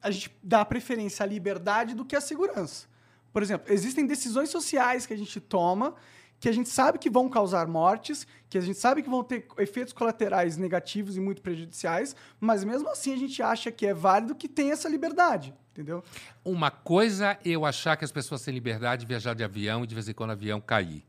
A 0.02 0.12
gente 0.12 0.30
dá 0.44 0.66
preferência 0.66 1.24
à 1.24 1.26
liberdade 1.26 1.96
do 1.96 2.04
que 2.04 2.14
à 2.14 2.20
segurança. 2.20 2.86
Por 3.32 3.42
exemplo, 3.42 3.72
existem 3.72 4.06
decisões 4.06 4.50
sociais 4.50 5.06
que 5.06 5.14
a 5.14 5.18
gente 5.18 5.40
toma 5.40 5.96
que 6.42 6.50
a 6.50 6.52
gente 6.52 6.70
sabe 6.70 6.98
que 6.98 7.08
vão 7.08 7.30
causar 7.30 7.68
mortes, 7.68 8.26
que 8.50 8.58
a 8.58 8.62
gente 8.62 8.80
sabe 8.80 9.04
que 9.04 9.10
vão 9.10 9.24
ter 9.24 9.46
efeitos 9.60 9.94
colaterais 9.94 10.58
negativos 10.58 11.16
e 11.16 11.20
muito 11.20 11.40
prejudiciais, 11.40 12.16
mas 12.40 12.64
mesmo 12.64 12.90
assim 12.90 13.14
a 13.14 13.16
gente 13.16 13.44
acha 13.44 13.72
que 13.72 13.86
é 13.86 13.94
válido 13.94 14.34
que 14.34 14.50
tem 14.50 14.72
essa 14.72 14.90
liberdade, 14.90 15.54
entendeu? 15.72 16.04
Uma 16.44 16.70
coisa 16.70 17.32
é 17.32 17.40
eu 17.46 17.66
achar 17.66 17.98
que 17.98 18.06
as 18.06 18.12
pessoas 18.12 18.42
têm 18.42 18.54
liberdade 18.54 19.02
de 19.02 19.08
viajar 19.08 19.34
de 19.34 19.44
avião 19.44 19.84
e 19.84 19.88
de 19.88 19.96
vez 19.96 20.08
em 20.08 20.14
quando 20.14 20.30
o 20.30 20.34
avião 20.34 20.62
cair. 20.62 21.04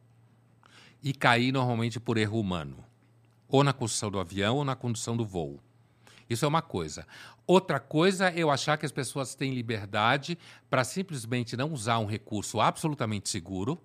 E 1.03 1.13
cair 1.13 1.53
normalmente 1.53 1.99
por 2.01 2.17
erro 2.17 2.39
humano. 2.39 2.85
Ou 3.49 3.63
na 3.63 3.73
construção 3.73 4.11
do 4.11 4.21
avião 4.21 4.57
ou 4.57 4.65
na 4.65 4.77
condução 4.77 5.17
do 5.17 5.27
voo. 5.27 5.61
Isso 6.31 6.45
é 6.45 6.49
uma 6.49 6.63
coisa. 6.63 7.07
Outra 7.47 7.79
coisa 7.79 8.29
é 8.31 8.39
eu 8.39 8.51
achar 8.51 8.79
que 8.79 8.87
as 8.87 8.93
pessoas 8.93 9.35
têm 9.35 9.53
liberdade 9.53 10.39
para 10.71 10.85
simplesmente 10.85 11.57
não 11.57 11.73
usar 11.73 11.99
um 11.99 12.07
recurso 12.07 12.61
absolutamente 12.61 13.29
seguro, 13.29 13.79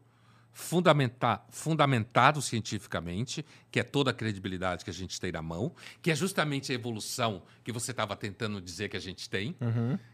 fundamenta- 0.57 1.39
fundamentado 1.49 2.41
cientificamente, 2.41 3.45
que 3.69 3.79
é 3.79 3.83
toda 3.83 4.09
a 4.09 4.13
credibilidade 4.13 4.83
que 4.83 4.89
a 4.89 4.93
gente 4.93 5.21
tem 5.21 5.31
na 5.31 5.41
mão, 5.41 5.71
que 6.01 6.09
é 6.09 6.15
justamente 6.15 6.71
a 6.71 6.75
evolução 6.75 7.43
que 7.63 7.71
você 7.71 7.91
estava 7.91 8.15
tentando 8.15 8.59
dizer 8.59 8.89
que 8.89 8.97
a 8.97 8.99
gente 8.99 9.29
tem. 9.29 9.55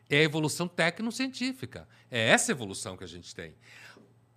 É 0.09 0.17
a 0.17 0.21
evolução 0.23 0.67
tecnocientífica. 0.67 1.87
É 2.11 2.27
essa 2.27 2.51
evolução 2.51 2.97
que 2.97 3.05
a 3.05 3.07
gente 3.07 3.33
tem. 3.33 3.55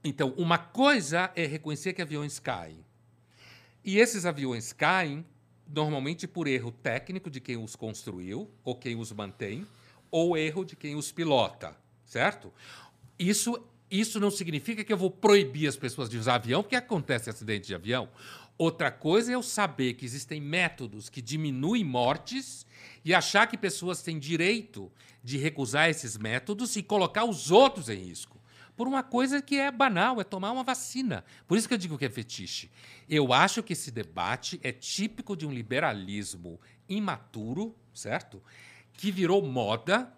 Então, 0.05 0.33
uma 0.37 0.59
coisa 0.59 1.33
é 1.35 1.45
reconhecer 1.45 1.93
que 1.93 2.01
aviões 2.01 2.39
caem. 2.39 2.79
E 3.85 3.99
esses 3.99 4.25
aviões 4.25 4.73
caem 4.73 5.27
normalmente 5.67 6.29
por 6.29 6.47
erro 6.47 6.71
técnico 6.71 7.29
de 7.29 7.41
quem 7.41 7.57
os 7.57 7.75
construiu, 7.75 8.49
ou 8.63 8.77
quem 8.77 8.95
os 8.95 9.11
mantém, 9.11 9.67
ou 10.09 10.37
erro 10.39 10.65
de 10.65 10.77
quem 10.77 10.95
os 10.95 11.11
pilota, 11.11 11.77
certo? 12.05 12.53
Isso, 13.19 13.61
isso 13.91 14.19
não 14.19 14.31
significa 14.31 14.83
que 14.85 14.93
eu 14.93 14.97
vou 14.97 15.11
proibir 15.11 15.69
as 15.69 15.77
pessoas 15.77 16.09
de 16.09 16.19
usar 16.19 16.37
avião, 16.37 16.63
porque 16.63 16.77
acontece 16.77 17.31
acidente 17.31 17.67
de 17.67 17.75
avião. 17.75 18.09
Outra 18.59 18.91
coisa 18.91 19.33
é 19.33 19.35
eu 19.35 19.43
saber 19.43 19.95
que 19.95 20.05
existem 20.05 20.41
métodos 20.41 21.09
que 21.09 21.21
diminuem 21.21 21.85
mortes 21.85 22.67
e 23.05 23.15
achar 23.15 23.47
que 23.47 23.57
pessoas 23.57 24.03
têm 24.03 24.19
direito 24.19 24.91
de 25.23 25.37
recusar 25.37 25.91
esses 25.91 26.17
métodos 26.17 26.75
e 26.77 26.83
colocar 26.83 27.25
os 27.25 27.51
outros 27.51 27.89
em 27.89 27.97
risco 27.97 28.37
por 28.77 28.87
uma 28.87 29.03
coisa 29.03 29.41
que 29.41 29.57
é 29.57 29.71
banal, 29.71 30.21
é 30.21 30.25
tomar 30.25 30.53
uma 30.53 30.63
vacina. 30.63 31.25
Por 31.49 31.57
isso 31.57 31.67
que 31.67 31.73
eu 31.73 31.79
digo 31.79 31.97
que 31.97 32.05
é 32.05 32.11
fetiche. 32.11 32.71
Eu 33.09 33.33
acho 33.33 33.63
que 33.63 33.73
esse 33.73 33.91
debate 33.91 34.61
é 34.63 34.71
típico 34.71 35.35
de 35.35 35.47
um 35.47 35.51
liberalismo 35.51 36.61
imaturo, 36.89 37.75
certo? 37.95 38.43
Que 38.93 39.11
virou 39.11 39.43
moda 39.43 40.13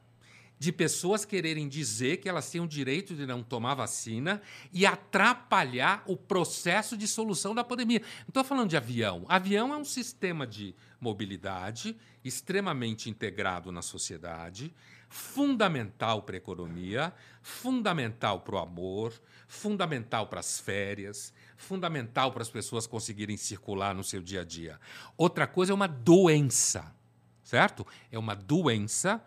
de 0.59 0.73
pessoas 0.73 1.25
quererem 1.25 1.69
dizer 1.69 2.17
que 2.19 2.29
elas 2.29 2.51
têm 2.51 2.61
o 2.61 2.67
direito 2.67 3.15
de 3.15 3.25
não 3.25 3.43
tomar 3.43 3.75
vacina 3.75 4.43
e 4.73 4.85
atrapalhar 4.85 6.03
o 6.07 6.17
processo 6.17 6.97
de 6.97 7.07
solução 7.07 7.55
da 7.55 7.63
pandemia. 7.63 8.01
Não 8.01 8.29
estou 8.29 8.45
falando 8.45 8.71
de 8.71 8.77
avião. 8.77 9.25
Avião 9.29 9.73
é 9.73 9.77
um 9.77 9.85
sistema 9.85 10.47
de 10.47 10.75
mobilidade 11.01 11.97
extremamente 12.25 13.09
integrado 13.09 13.71
na 13.71 13.83
sociedade, 13.83 14.75
fundamental 15.09 16.23
para 16.23 16.37
a 16.37 16.39
economia, 16.39 17.15
fundamental 17.41 18.41
para 18.41 18.57
o 18.57 18.59
amor, 18.59 19.15
fundamental 19.47 20.27
para 20.27 20.41
as 20.41 20.59
férias, 20.59 21.33
fundamental 21.57 22.33
para 22.33 22.43
as 22.43 22.51
pessoas 22.51 22.87
conseguirem 22.87 23.37
circular 23.37 23.95
no 23.95 24.05
seu 24.05 24.21
dia 24.21 24.43
a 24.43 24.45
dia. 24.45 24.79
Outra 25.17 25.47
coisa 25.47 25.73
é 25.73 25.75
uma 25.75 25.87
doença, 25.87 26.95
certo? 27.43 27.87
É 28.11 28.19
uma 28.19 28.35
doença 28.35 29.25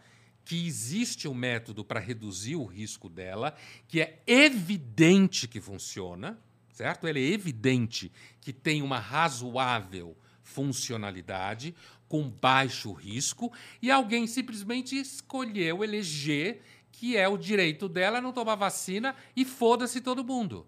que 0.51 0.67
existe 0.67 1.29
um 1.29 1.33
método 1.33 1.81
para 1.81 1.97
reduzir 1.97 2.57
o 2.57 2.65
risco 2.65 3.07
dela, 3.07 3.55
que 3.87 4.01
é 4.01 4.21
evidente 4.27 5.47
que 5.47 5.61
funciona, 5.61 6.37
certo? 6.73 7.07
Ele 7.07 7.21
é 7.21 7.31
evidente 7.31 8.11
que 8.41 8.51
tem 8.51 8.81
uma 8.81 8.99
razoável 8.99 10.13
funcionalidade, 10.43 11.73
com 12.05 12.29
baixo 12.29 12.91
risco, 12.91 13.49
e 13.81 13.89
alguém 13.89 14.27
simplesmente 14.27 14.99
escolheu 14.99 15.85
eleger 15.85 16.61
que 16.91 17.15
é 17.15 17.29
o 17.29 17.37
direito 17.37 17.87
dela 17.87 18.19
não 18.19 18.33
tomar 18.33 18.55
vacina 18.55 19.15
e 19.33 19.45
foda-se 19.45 20.01
todo 20.01 20.21
mundo. 20.21 20.67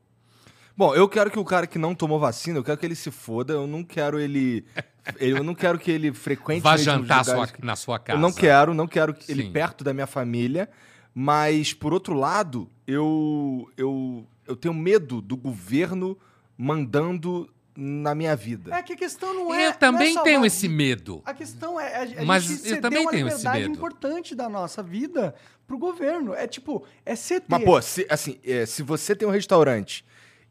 Bom, 0.76 0.96
eu 0.96 1.08
quero 1.08 1.30
que 1.30 1.38
o 1.38 1.46
cara 1.46 1.68
que 1.68 1.78
não 1.78 1.94
tomou 1.94 2.20
vacina, 2.20 2.58
eu 2.58 2.64
quero 2.64 2.78
que 2.78 2.86
ele 2.86 2.96
se 2.96 3.12
foda, 3.12 3.54
eu 3.54 3.68
não 3.68 3.84
quero 3.84 4.20
ele. 4.20 4.66
eu 5.20 5.44
não 5.44 5.54
quero 5.54 5.78
que 5.78 5.92
ele 5.92 6.12
frequente. 6.14 6.62
Vá 6.64 6.76
jantar 6.78 7.24
sua- 7.24 7.48
que- 7.48 7.64
na 7.64 7.76
sua 7.76 8.00
casa. 8.00 8.18
Eu 8.18 8.22
não 8.22 8.32
quero, 8.34 8.74
não 8.74 8.88
quero 8.88 9.14
que 9.14 9.32
ele 9.32 9.50
perto 9.52 9.84
da 9.84 9.94
minha 9.94 10.08
família. 10.08 10.70
Mas, 11.16 11.74
por 11.74 11.94
outro 11.94 12.16
lado, 12.16 12.68
eu, 12.88 13.70
eu, 13.78 14.26
eu 14.48 14.56
tenho 14.56 14.74
medo 14.74 15.22
do 15.22 15.38
governo 15.38 16.18
mandando 16.58 17.48
na 17.76 18.16
minha 18.16 18.36
vida. 18.36 18.74
É 18.76 18.82
que 18.82 18.94
a 18.94 18.96
questão 18.96 19.34
não 19.34 19.54
é. 19.54 19.68
Eu 19.68 19.74
também 19.74 20.14
não 20.14 20.22
é 20.22 20.24
tenho 20.24 20.36
salvar 20.36 20.48
esse 20.48 20.68
medo. 20.68 21.22
A 21.26 21.34
questão 21.34 21.80
é 21.80 21.96
a, 22.18 22.22
a 22.22 22.26
Mas 22.26 22.44
gente 22.46 22.68
eu 22.70 22.82
também 22.82 23.02
uma 23.02 23.12
tenho 23.12 23.28
esse 23.28 23.48
medo. 23.48 23.70
importante 23.76 24.34
da 24.34 24.50
nossa 24.50 24.82
vida 24.82 25.36
pro 25.68 25.78
governo. 25.78 26.34
É 26.34 26.48
tipo, 26.48 26.84
é 27.06 27.16
ceder. 27.16 27.46
Mas, 27.48 27.64
pô, 27.64 27.80
se, 27.82 28.08
assim, 28.10 28.40
é, 28.44 28.66
se 28.66 28.82
você 28.82 29.16
tem 29.16 29.28
um 29.28 29.32
restaurante 29.32 30.04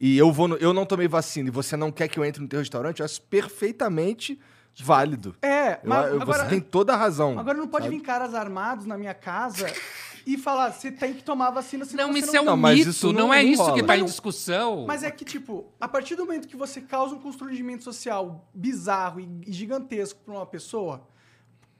e 0.04 0.18
eu, 0.18 0.32
vou 0.32 0.48
no- 0.48 0.56
eu 0.56 0.72
não 0.74 0.84
tomei 0.84 1.06
vacina 1.08 1.48
e 1.48 1.52
você 1.52 1.76
não 1.76 1.92
quer 1.92 2.08
que 2.08 2.18
eu 2.18 2.24
entre 2.24 2.42
no 2.42 2.48
teu 2.48 2.58
restaurante, 2.58 2.98
eu 3.00 3.04
acho 3.06 3.22
perfeitamente 3.22 4.38
válido. 4.76 5.34
É, 5.40 5.74
Eu- 5.74 5.78
mas 5.84 6.10
eu- 6.10 6.20
agora, 6.22 6.42
você 6.44 6.48
tem 6.50 6.60
toda 6.60 6.92
a 6.92 6.96
razão. 6.96 7.38
agora 7.38 7.56
não 7.56 7.68
pode 7.68 7.84
sabe? 7.84 7.96
vir 7.96 8.02
caras 8.02 8.34
armados 8.34 8.84
na 8.86 8.96
minha 8.98 9.14
casa 9.14 9.66
e 10.26 10.36
falar, 10.38 10.72
você 10.72 10.90
tem 10.90 11.12
que 11.14 11.22
tomar 11.22 11.48
a 11.48 11.50
vacina, 11.52 11.84
senão 11.84 12.06
Não, 12.06 12.12
você 12.12 12.18
isso 12.20 12.32
não 12.32 12.38
é 12.38 12.40
um 12.40 12.44
Não, 12.46 12.56
mas 12.56 12.78
mito, 12.78 12.90
isso 12.90 13.12
não, 13.12 13.26
não- 13.28 13.34
é 13.34 13.42
isso 13.44 13.62
rola. 13.62 13.74
que 13.74 13.80
está 13.80 13.96
em 13.96 14.04
discussão. 14.04 14.84
Mas 14.86 15.02
é 15.02 15.10
que, 15.10 15.24
tipo, 15.24 15.72
a 15.80 15.86
partir 15.86 16.16
do 16.16 16.24
momento 16.24 16.48
que 16.48 16.56
você 16.56 16.80
causa 16.80 17.14
um 17.14 17.18
constrangimento 17.20 17.84
social 17.84 18.48
bizarro 18.54 19.20
e 19.20 19.28
e 19.46 19.52
gigantesco 19.52 20.18
para 20.24 20.34
uma 20.34 20.46
pessoa, 20.46 21.06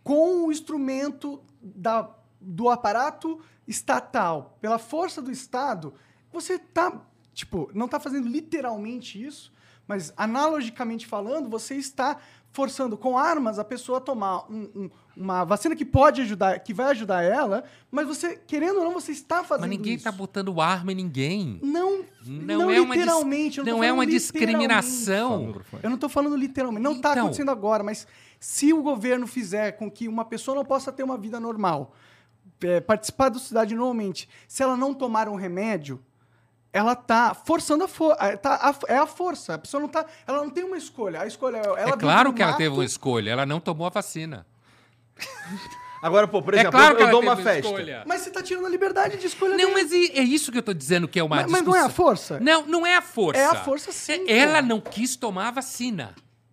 com 0.05 0.47
o 0.47 0.53
instrumento 0.53 1.43
da, 1.63 2.09
do 2.41 2.69
aparato 2.69 3.41
estatal, 3.67 4.59
pela 4.61 4.79
força 4.79 5.23
do 5.23 5.31
Estado, 5.31 5.95
você 6.33 6.59
tá, 6.59 7.01
tipo, 7.35 7.71
não 7.75 7.89
tá 7.89 7.99
fazendo 8.01 8.29
literalmente 8.29 9.23
isso, 9.23 9.53
mas 9.87 10.13
analogicamente 10.17 11.07
falando, 11.07 11.49
você 11.49 11.75
está 11.77 12.19
forçando 12.53 12.97
com 12.99 13.17
armas 13.17 13.59
a 13.59 13.65
pessoa 13.65 13.97
a 13.99 14.01
tomar 14.01 14.45
um- 14.51 14.69
um- 14.77 14.91
uma 15.17 15.43
vacina 15.45 15.75
que 15.75 15.85
pode 15.87 16.21
ajudar, 16.21 16.59
que 16.61 16.75
vai 16.75 16.87
ajudar 16.91 17.23
ela, 17.23 17.65
mas 17.91 18.07
você, 18.07 18.37
querendo 18.47 18.79
ou 18.79 18.85
não, 18.85 18.93
você 18.93 19.11
está 19.13 19.43
fazendo 19.43 19.63
Mas 19.69 19.71
ninguém 19.79 19.95
está 19.95 20.13
botando 20.13 20.61
arma 20.61 20.93
em 20.93 20.95
ninguém. 20.95 21.59
Não, 21.63 22.05
Não 22.27 22.59
não, 22.59 22.71
é 22.71 22.81
uma 22.81 22.95
dis- 22.95 23.05
literalmente. 23.05 23.59
eu 23.59 23.65
não 23.65 23.73
Não 23.79 23.85
é 23.85 23.91
uma 23.93 24.07
discriminação. 24.07 25.55
Eu 25.83 25.91
não 25.91 25.99
tô 25.99 26.09
falando 26.09 26.37
literalmente. 26.37 26.83
Não 26.83 27.01
tá 27.01 27.13
Então. 27.13 27.25
acontecendo 27.25 27.51
agora, 27.51 27.83
mas 27.83 28.07
se 28.39 28.73
o 28.73 28.83
governo 28.83 29.27
fizer 29.27 29.73
com 29.73 29.91
que 29.91 30.07
uma 30.09 30.25
pessoa 30.25 30.55
não 30.55 30.65
possa 30.65 30.93
ter 30.93 31.03
uma 31.03 31.17
vida 31.19 31.41
normal, 31.41 31.95
é, 32.63 32.81
participar 32.81 33.29
da 33.31 33.39
sociedade 33.39 33.75
normalmente, 33.75 34.29
se 34.47 34.63
ela 34.63 34.77
não 34.77 34.95
tomar 34.95 35.29
um 35.29 35.35
remédio, 35.37 36.01
ela 36.73 36.95
tá 36.97 37.35
forçando 37.35 37.85
a 37.85 37.89
força. 37.89 38.37
Tá, 38.39 38.55
a- 38.55 38.93
é 38.93 38.97
a 38.97 39.07
força. 39.07 39.55
A 39.55 39.59
pessoa 39.59 39.81
não 39.81 39.89
tá. 39.89 40.07
Ela 40.27 40.39
não 40.39 40.51
tem 40.51 40.65
uma 40.65 40.77
escolha. 40.77 41.21
A 41.21 41.27
escolha 41.27 41.59
é. 41.59 41.67
Ela 41.83 41.91
é 41.91 41.97
claro 41.97 42.33
que 42.33 42.41
ela 42.43 42.53
mato, 42.53 42.59
teve 42.59 42.75
uma 42.75 42.85
escolha, 42.85 43.31
ela 43.31 43.45
não 43.47 43.61
tomou 43.61 43.87
a 43.87 43.91
vacina. 43.91 44.47
Agora, 46.03 46.27
pô, 46.27 46.43
por 46.43 46.53
é 46.55 46.57
exemplo, 46.59 46.73
claro 46.73 46.95
eu, 46.95 46.97
que 46.97 47.03
eu 47.03 47.07
ela 47.09 47.13
dou 47.13 47.23
uma 47.23 47.37
festa. 47.37 47.61
escolha. 47.69 48.03
Mas 48.07 48.23
você 48.23 48.31
tá 48.33 48.43
tirando 48.43 48.67
a 48.67 48.69
liberdade 48.69 49.19
de 49.19 49.27
escolha 49.29 49.51
Não, 49.57 49.73
dele. 49.73 49.73
mas 49.73 49.93
é 49.93 50.23
isso 50.23 50.51
que 50.51 50.59
eu 50.59 50.61
estou 50.61 50.75
dizendo 50.75 51.07
que 51.07 51.17
é 51.21 51.23
uma 51.23 51.37
Mas, 51.37 51.45
mas 51.47 51.53
discussão. 51.61 51.73
não 51.81 51.81
é 51.81 51.87
a 51.87 51.89
força? 51.95 52.41
Não, 52.41 52.67
não 52.67 52.87
é 52.87 52.97
a 52.97 53.03
força. 53.03 53.41
É 53.41 53.45
a 53.45 53.55
força 53.55 53.93
sim, 53.93 54.25
É- 54.29 54.39
Ela 54.39 54.61
pô. 54.63 54.67
não 54.69 54.81
quis 54.81 55.15
tomar 55.15 55.49
a 55.49 55.51
vacina, 55.53 56.13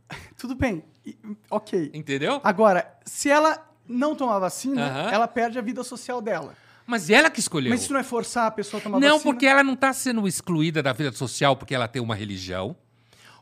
Tudo 0.37 0.53
bem. 0.53 0.83
E- 1.03 1.17
Ok. 1.49 1.89
entendeu? 1.95 2.39
Agora, 2.43 2.93
se 3.05 3.27
ela 3.29 3.57
não 3.87 4.13
tomar 4.15 4.37
vacina, 4.37 4.85
Aham. 4.85 5.11
ela 5.11 5.27
perde 5.27 5.57
a 5.57 5.61
vida 5.63 5.83
social 5.83 6.21
dela. 6.21 6.53
Mas 6.89 7.09
ela 7.09 7.29
que 7.29 7.39
escolheu. 7.39 7.69
Mas 7.69 7.81
isso 7.83 7.93
não 7.93 7.99
é 7.99 8.03
forçar 8.03 8.47
a 8.47 8.51
pessoa 8.51 8.79
a 8.79 8.83
tomar 8.83 8.99
Não, 8.99 9.17
vacina? 9.17 9.23
porque 9.31 9.45
ela 9.45 9.63
não 9.63 9.73
está 9.75 9.93
sendo 9.93 10.27
excluída 10.27 10.81
da 10.81 10.91
vida 10.91 11.11
social 11.11 11.55
porque 11.55 11.75
ela 11.75 11.87
tem 11.87 12.01
uma 12.01 12.15
religião, 12.15 12.75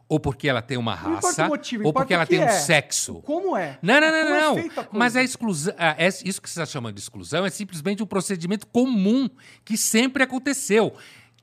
ou 0.10 0.20
porque 0.20 0.48
ela 0.50 0.62
tem 0.62 0.78
uma 0.78 0.96
Não 0.96 1.16
raça, 1.16 1.46
o 1.46 1.48
motivo, 1.50 1.86
ou 1.86 1.94
porque 1.94 2.14
ela 2.14 2.26
tem 2.26 2.40
um 2.40 2.44
é. 2.44 2.50
sexo. 2.50 3.16
Como 3.24 3.56
é? 3.58 3.78
Não, 3.82 4.00
não, 4.02 4.12
não, 4.12 4.24
Como 4.24 4.36
é 4.36 4.42
não. 4.42 4.52
a 4.52 4.54
coisa? 4.72 4.88
Mas 4.92 5.16
a 5.16 5.24
exclusão, 5.24 5.74
é- 5.78 6.08
isso 6.08 6.42
que 6.42 6.50
você 6.50 6.60
está 6.62 6.66
chamando 6.66 6.96
de 6.96 7.02
exclusão 7.02 7.46
é 7.46 7.50
simplesmente 7.50 8.04
um 8.04 8.06
procedimento 8.06 8.68
comum 8.68 9.30
que 9.66 9.78
sempre 9.78 10.24
aconteceu. 10.24 10.94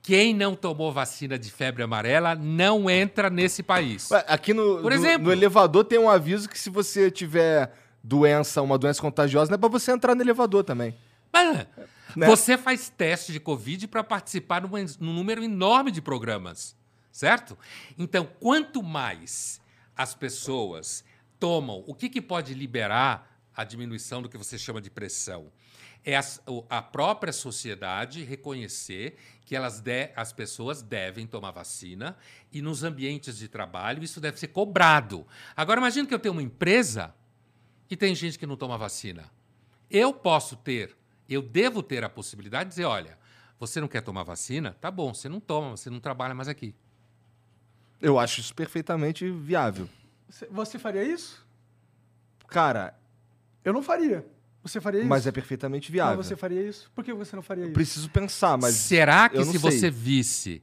Quem 0.01 0.33
não 0.35 0.55
tomou 0.55 0.91
vacina 0.93 1.37
de 1.39 1.49
febre 1.51 1.81
amarela 1.81 2.35
não 2.35 2.87
entra 2.87 3.27
nesse 3.31 3.63
país. 3.63 4.11
Ué, 4.11 4.23
Aqui 4.27 4.53
no, 4.53 4.77
Por 4.79 4.91
no- 4.91 4.93
exemplo. 4.97 5.23
no 5.25 5.31
elevador 5.31 5.83
tem 5.83 5.97
um 5.97 6.07
aviso 6.09 6.47
que 6.47 6.59
se 6.59 6.69
você 6.69 7.09
tiver 7.09 7.71
doença, 8.03 8.61
uma 8.61 8.77
doença 8.77 9.01
contagiosa, 9.01 9.49
não 9.49 9.55
é 9.55 9.57
pra 9.57 9.69
você 9.69 9.91
entrar 9.91 10.13
no 10.13 10.21
elevador 10.21 10.63
também. 10.63 10.95
Mas, 11.33 11.65
Né? 12.15 12.27
Você 12.27 12.57
faz 12.57 12.89
teste 12.89 13.31
de 13.31 13.39
Covid 13.39 13.87
para 13.87 14.03
participar 14.03 14.61
numa- 14.61 14.79
num 14.99 15.13
número 15.13 15.43
enorme 15.43 15.91
de 15.91 16.01
programas, 16.01 16.75
certo? 17.11 17.57
Então, 17.97 18.25
quanto 18.39 18.81
mais 18.81 19.59
as 19.95 20.13
pessoas 20.15 21.03
tomam, 21.39 21.83
o 21.87 21.93
que, 21.93 22.09
que 22.09 22.21
pode 22.21 22.53
liberar 22.53 23.31
a 23.55 23.63
diminuição 23.63 24.21
do 24.21 24.29
que 24.29 24.37
você 24.37 24.57
chama 24.57 24.81
de 24.81 24.89
pressão? 24.89 25.51
É 26.07 26.19
o- 26.47 26.63
a 26.69 26.81
própria 26.81 27.33
sociedade 27.33 28.23
reconhecer 28.23 29.17
que 29.43 29.55
elas 29.55 29.79
de- 29.81 30.11
as 30.15 30.31
pessoas 30.31 30.81
devem 30.81 31.25
tomar 31.25 31.51
vacina 31.51 32.15
e 32.51 32.61
nos 32.61 32.83
ambientes 32.83 33.37
de 33.37 33.47
trabalho 33.47 34.03
isso 34.03 34.21
deve 34.21 34.39
ser 34.39 34.49
cobrado. 34.49 35.25
Agora, 35.55 35.79
imagine 35.79 36.07
que 36.07 36.13
eu 36.13 36.19
tenho 36.19 36.33
uma 36.33 36.43
empresa 36.43 37.13
e 37.89 37.95
tem 37.97 38.13
gente 38.13 38.37
que 38.37 38.45
não 38.45 38.55
toma 38.55 38.77
vacina. 38.77 39.31
Eu 39.89 40.13
posso 40.13 40.55
ter, 40.55 40.95
eu 41.29 41.41
devo 41.41 41.81
ter 41.83 42.03
a 42.03 42.09
possibilidade 42.09 42.65
de 42.65 42.75
dizer, 42.75 42.85
olha, 42.85 43.17
você 43.59 43.79
não 43.81 43.87
quer 43.87 44.01
tomar 44.01 44.23
vacina? 44.23 44.75
Tá 44.79 44.91
bom, 44.91 45.13
você 45.13 45.27
não 45.29 45.39
toma, 45.39 45.75
você 45.77 45.89
não 45.89 45.99
trabalha 45.99 46.33
mais 46.33 46.47
aqui. 46.47 46.75
Eu 48.01 48.19
acho 48.19 48.41
isso 48.41 48.53
perfeitamente 48.53 49.29
viável. 49.29 49.89
Você- 50.51 50.77
faria 50.77 51.03
isso? 51.03 51.45
Cara, 52.47 52.93
Eu 53.63 53.73
não 53.73 53.81
faria. 53.81 54.25
Você 54.61 54.81
faria 54.81 54.99
isso? 55.01 55.09
mas 55.09 55.25
é 55.27 55.31
perfeitamente 55.31 55.89
Não, 55.89 55.93
viável. 55.93 56.17
você 56.23 56.35
faria 56.35 56.61
isso? 56.61 56.91
Por 56.93 57.03
que 57.03 57.13
você 57.13 57.35
não 57.35 57.43
faria 57.43 57.63
isso? 57.65 57.73
Preciso 57.73 58.09
pensar, 58.09 58.57
mas 58.57 58.75
Será 58.75 59.29
que 59.29 59.37
eu 59.37 59.45
não 59.45 59.51
se 59.51 59.59
sei. 59.59 59.71
você 59.71 59.89
visse 59.91 60.61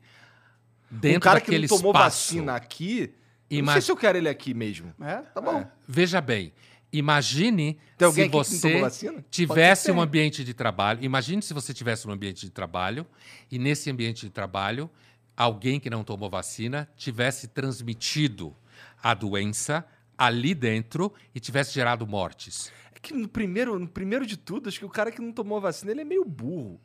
dentro 0.90 1.18
um 1.18 1.20
cara 1.20 1.40
que 1.40 1.46
daquele 1.46 1.66
não 1.68 1.76
tomou 1.76 1.92
espaço, 1.92 2.34
vacina 2.34 2.54
aqui, 2.56 3.14
eu 3.50 3.62
não 3.62 3.72
sei 3.72 3.82
se 3.82 3.90
eu 3.92 3.96
quero 3.96 4.18
ele 4.18 4.28
aqui 4.28 4.54
mesmo. 4.54 4.92
É? 5.00 5.16
Tá 5.18 5.40
bom. 5.40 5.64
veja 5.86 6.20
bem, 6.20 6.52
imagine 6.92 7.78
Tem 7.96 8.06
alguém 8.06 8.24
se 8.26 8.30
você 8.30 9.04
tivesse 9.30 9.90
um 9.90 10.00
ambiente 10.00 10.44
de 10.44 10.52
trabalho, 10.54 11.02
imagine 11.02 11.40
se 11.42 11.54
você 11.54 11.72
tivesse 11.72 12.06
um 12.06 12.10
ambiente 12.12 12.40
de 12.46 12.50
trabalho 12.50 13.06
e 13.50 13.58
nesse 13.58 13.90
ambiente 13.90 14.26
de 14.26 14.30
trabalho 14.30 14.90
alguém 15.36 15.80
que 15.80 15.88
não 15.88 16.04
tomou 16.04 16.28
vacina 16.28 16.88
tivesse 16.96 17.48
transmitido 17.48 18.54
a 19.02 19.14
doença 19.14 19.84
ali 20.16 20.54
dentro 20.54 21.12
e 21.34 21.40
tivesse 21.40 21.72
gerado 21.72 22.06
mortes. 22.06 22.70
É 22.94 22.98
que 23.00 23.12
no 23.14 23.26
primeiro, 23.26 23.78
no 23.78 23.88
primeiro 23.88 24.26
de 24.26 24.36
tudo, 24.36 24.68
acho 24.68 24.78
que 24.78 24.84
o 24.84 24.90
cara 24.90 25.10
que 25.10 25.20
não 25.20 25.32
tomou 25.32 25.60
vacina, 25.60 25.90
ele 25.90 26.02
é 26.02 26.04
meio 26.04 26.24
burro, 26.24 26.80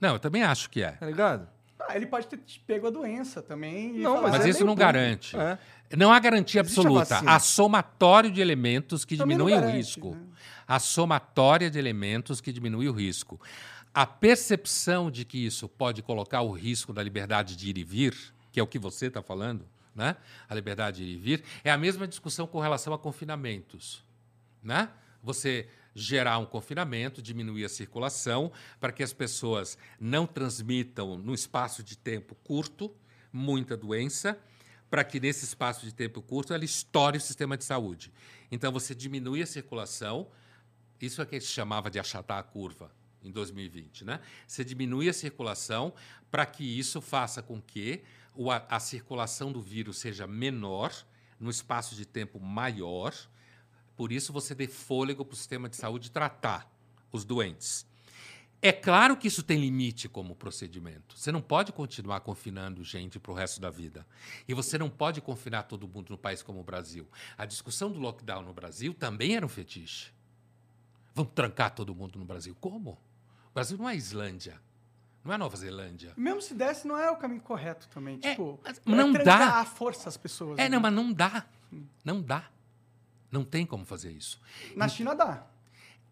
Não, 0.00 0.12
eu 0.12 0.18
também 0.20 0.42
acho 0.42 0.68
que 0.70 0.82
é. 0.82 0.92
tá 0.92 1.06
ligado? 1.06 1.48
Ah, 1.78 1.94
ele 1.96 2.06
pode 2.06 2.26
ter 2.26 2.38
te 2.38 2.58
pego 2.60 2.86
a 2.86 2.90
doença 2.90 3.42
também. 3.42 3.96
e 3.96 3.98
Não, 4.00 4.16
falar, 4.16 4.30
Mas 4.30 4.44
"Ah, 4.44 4.48
isso 4.48 4.60
não 4.60 4.68
pouco." 4.68 4.80
garante. 4.80 5.36
É. 5.36 5.58
Não 5.96 6.10
há 6.10 6.18
garantia 6.18 6.60
absoluta. 6.60 7.22
Há 7.26 7.38
somatório 7.38 8.30
de 8.30 8.40
elementos 8.40 9.04
que 9.04 9.16
Também 9.16 9.36
não 9.36 9.46
diminuem 9.46 9.58
o 9.58 9.66
garante, 9.66 9.86
risco. 9.86 10.14
né? 10.14 10.20
A 10.66 10.78
somatória 10.80 11.70
de 11.70 11.78
elementos 11.78 12.40
que 12.40 12.52
diminui 12.52 12.88
o 12.88 12.92
risco. 12.92 13.40
A 13.94 14.04
percepção 14.04 15.10
de 15.10 15.24
que 15.24 15.38
isso 15.38 15.68
pode 15.68 16.02
colocar 16.02 16.42
o 16.42 16.52
risco 16.52 16.92
da 16.92 17.02
liberdade 17.02 17.56
de 17.56 17.70
ir 17.70 17.78
e 17.78 17.84
vir, 17.84 18.16
que 18.50 18.58
é 18.58 18.62
o 18.62 18.66
que 18.66 18.78
você 18.78 19.06
está 19.06 19.22
falando, 19.22 19.64
né? 19.94 20.16
A 20.48 20.54
liberdade 20.54 21.04
de 21.04 21.12
ir 21.12 21.14
e 21.14 21.18
vir, 21.18 21.44
é 21.62 21.70
a 21.70 21.78
mesma 21.78 22.06
discussão 22.06 22.46
com 22.46 22.60
relação 22.60 22.92
a 22.92 22.98
confinamentos. 22.98 24.04
Né? 24.62 24.88
Você 25.22 25.68
gerar 25.94 26.36
um 26.38 26.44
confinamento, 26.44 27.22
diminuir 27.22 27.64
a 27.64 27.68
circulação, 27.70 28.52
para 28.78 28.92
que 28.92 29.02
as 29.02 29.14
pessoas 29.14 29.78
não 29.98 30.26
transmitam 30.26 31.16
num 31.16 31.32
espaço 31.32 31.82
de 31.82 31.96
tempo 31.96 32.34
curto 32.44 32.94
muita 33.32 33.76
doença, 33.76 34.38
para 34.90 35.04
que 35.04 35.18
nesse 35.18 35.44
espaço 35.44 35.84
de 35.84 35.92
tempo 35.92 36.22
curto 36.22 36.54
ela 36.54 36.64
estoure 36.64 37.18
o 37.18 37.20
sistema 37.20 37.56
de 37.56 37.64
saúde. 37.64 38.12
Então 38.50 38.70
você 38.72 38.94
diminui 38.94 39.42
a 39.42 39.46
circulação, 39.46 40.28
isso 41.00 41.20
é 41.20 41.26
que 41.26 41.40
se 41.40 41.48
chamava 41.48 41.90
de 41.90 41.98
achatar 41.98 42.38
a 42.38 42.42
curva 42.42 42.90
em 43.22 43.30
2020, 43.30 44.04
né? 44.04 44.20
Você 44.46 44.64
diminui 44.64 45.08
a 45.08 45.12
circulação 45.12 45.92
para 46.30 46.46
que 46.46 46.64
isso 46.64 47.00
faça 47.00 47.42
com 47.42 47.60
que 47.60 48.02
a, 48.50 48.76
a 48.76 48.80
circulação 48.80 49.50
do 49.50 49.60
vírus 49.60 49.98
seja 49.98 50.26
menor, 50.26 50.92
no 51.38 51.50
espaço 51.50 51.94
de 51.94 52.06
tempo 52.06 52.40
maior, 52.40 53.14
por 53.96 54.12
isso 54.12 54.32
você 54.32 54.54
dê 54.54 54.66
fôlego 54.66 55.24
para 55.24 55.34
o 55.34 55.36
sistema 55.36 55.68
de 55.68 55.76
saúde 55.76 56.10
tratar 56.10 56.70
os 57.12 57.24
doentes. 57.24 57.86
É 58.62 58.72
claro 58.72 59.16
que 59.16 59.28
isso 59.28 59.42
tem 59.42 59.60
limite 59.60 60.08
como 60.08 60.34
procedimento. 60.34 61.16
Você 61.16 61.30
não 61.30 61.42
pode 61.42 61.72
continuar 61.72 62.20
confinando 62.20 62.82
gente 62.82 63.18
para 63.18 63.32
o 63.32 63.34
resto 63.34 63.60
da 63.60 63.70
vida. 63.70 64.06
E 64.48 64.54
você 64.54 64.78
não 64.78 64.88
pode 64.88 65.20
confinar 65.20 65.64
todo 65.64 65.86
mundo 65.86 66.10
no 66.10 66.18
país 66.18 66.42
como 66.42 66.60
o 66.60 66.64
Brasil. 66.64 67.06
A 67.36 67.44
discussão 67.44 67.90
do 67.90 68.00
lockdown 68.00 68.42
no 68.42 68.52
Brasil 68.52 68.94
também 68.94 69.36
era 69.36 69.44
um 69.44 69.48
fetiche. 69.48 70.10
Vamos 71.14 71.32
trancar 71.34 71.74
todo 71.74 71.94
mundo 71.94 72.18
no 72.18 72.24
Brasil. 72.24 72.56
Como? 72.60 72.92
O 73.50 73.54
Brasil 73.54 73.78
não 73.78 73.88
é 73.88 73.94
Islândia. 73.94 74.60
Não 75.26 75.34
é 75.34 75.38
Nova 75.38 75.56
Zelândia. 75.56 76.12
Mesmo 76.16 76.40
se 76.40 76.54
desse, 76.54 76.86
não 76.86 76.96
é 76.96 77.10
o 77.10 77.16
caminho 77.16 77.40
correto 77.40 77.88
também. 77.88 78.20
É, 78.22 78.30
tipo, 78.30 78.60
mas 78.62 78.78
é 78.78 78.80
não 78.84 79.12
trancar 79.12 79.38
dá. 79.38 79.60
à 79.60 79.64
força 79.64 80.08
as 80.08 80.16
pessoas. 80.16 80.56
É, 80.56 80.62
né? 80.62 80.68
não, 80.68 80.80
mas 80.80 80.92
não 80.92 81.12
dá. 81.12 81.44
Não 82.04 82.22
dá. 82.22 82.48
Não 83.30 83.44
tem 83.44 83.66
como 83.66 83.84
fazer 83.84 84.12
isso. 84.12 84.40
Na 84.76 84.86
China 84.86 85.16
dá. 85.16 85.44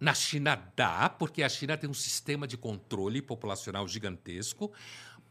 Na 0.04 0.12
China 0.12 0.54
dá, 0.76 1.08
porque 1.08 1.42
a 1.42 1.48
China 1.48 1.78
tem 1.78 1.88
um 1.88 1.94
sistema 1.94 2.46
de 2.46 2.58
controle 2.58 3.22
populacional 3.22 3.88
gigantesco, 3.88 4.70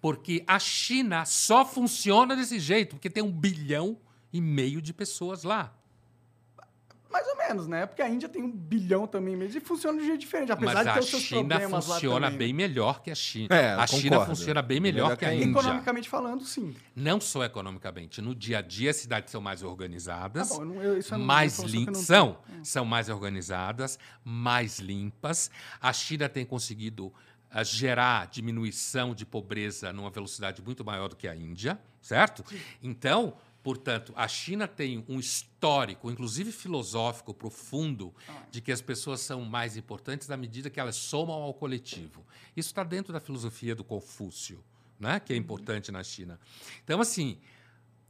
porque 0.01 0.43
a 0.47 0.57
China 0.57 1.25
só 1.25 1.63
funciona 1.63 2.35
desse 2.35 2.59
jeito, 2.59 2.95
porque 2.95 3.07
tem 3.07 3.21
um 3.21 3.31
bilhão 3.31 3.99
e 4.33 4.41
meio 4.41 4.81
de 4.81 4.91
pessoas 4.91 5.43
lá. 5.43 5.71
Mais 7.13 7.27
ou 7.27 7.37
menos, 7.37 7.67
né? 7.67 7.85
Porque 7.85 8.01
a 8.01 8.09
Índia 8.09 8.27
tem 8.27 8.41
um 8.41 8.51
bilhão 8.51 9.05
também 9.05 9.35
mesmo 9.37 9.55
e 9.57 9.61
funciona 9.61 9.97
de 9.99 10.03
um 10.03 10.07
jeito 10.07 10.21
diferente, 10.21 10.51
apesar 10.51 10.73
Mas 10.73 10.87
de 10.87 10.91
ter 10.93 10.99
a 10.99 11.01
os 11.03 11.09
seus 11.09 11.21
China 11.21 11.39
problemas 11.59 11.87
lá 11.87 11.93
funciona 11.95 12.25
também, 12.31 12.37
bem 12.39 12.53
né? 12.53 12.67
melhor 12.67 13.01
que 13.03 13.11
a 13.11 13.15
China. 13.15 13.47
É, 13.55 13.73
a 13.75 13.85
China 13.85 14.09
concordo. 14.17 14.25
funciona 14.35 14.61
bem 14.63 14.79
melhor, 14.79 15.03
Melhor 15.03 15.17
que 15.17 15.25
a 15.25 15.29
que 15.29 15.33
a 15.35 15.37
Índia. 15.37 15.51
Economicamente 15.51 16.09
falando, 16.09 16.43
sim. 16.43 16.75
Não 16.95 17.21
só 17.21 17.43
economicamente. 17.45 18.19
No 18.19 18.33
dia 18.33 18.57
a 18.57 18.61
dia, 18.61 18.89
as 18.89 18.95
cidades 18.95 19.31
são 19.31 19.39
mais 19.39 19.61
organizadas. 19.61 20.49
Tá 20.49 20.55
bom, 20.55 20.61
eu 20.63 20.65
não- 20.65 20.81
eu- 20.81 20.95
é 20.99 21.15
uma 21.15 21.17
mais 21.19 21.53
informação 21.53 21.65
que 21.71 21.75
eu 21.75 21.79
limpas. 21.79 21.97
não 21.97 22.03
São, 22.03 22.37
tenho. 22.47 22.65
são 22.65 22.85
mais 22.85 23.09
organizadas, 23.09 23.99
mais 24.25 24.79
limpas. 24.79 25.51
A 25.79 25.93
China 25.93 26.27
tem 26.27 26.43
conseguido 26.45 27.13
ah, 27.55 27.63
gerar 27.63 28.25
diminuição 28.31 29.13
de 29.13 29.27
pobreza 29.27 29.93
numa 29.93 30.09
velocidade 30.09 30.59
muito 30.63 30.83
maior 30.83 31.07
do 31.09 31.15
que 31.15 31.27
a 31.27 31.35
Índia, 31.35 31.79
certo? 32.01 32.43
Então, 32.81 33.35
portanto, 33.63 34.11
a 34.15 34.27
China 34.27 34.67
tem 34.67 35.03
um 35.07 35.19
histórico, 35.19 36.11
inclusive 36.11 36.51
filosófico, 36.51 37.33
profundo, 37.33 38.13
de 38.51 38.59
que 38.61 38.71
as 38.71 38.81
pessoas 38.81 39.21
são 39.21 39.41
mais 39.45 39.77
importantes 39.77 40.27
na 40.27 40.35
medida 40.37 40.69
que 40.69 40.79
elas 40.79 40.95
somam 40.97 41.41
ao 41.41 41.53
coletivo. 41.53 42.25
Isso 42.55 42.69
está 42.69 42.83
dentro 42.83 43.13
da 43.13 43.19
filosofia 43.19 43.73
do 43.73 43.83
Confúcio, 43.83 44.63
né? 44.99 45.19
que 45.19 45.31
é 45.33 45.35
importante 45.37 45.91
na 45.91 46.03
China. 46.03 46.39
Então, 46.83 46.99
assim, 47.01 47.39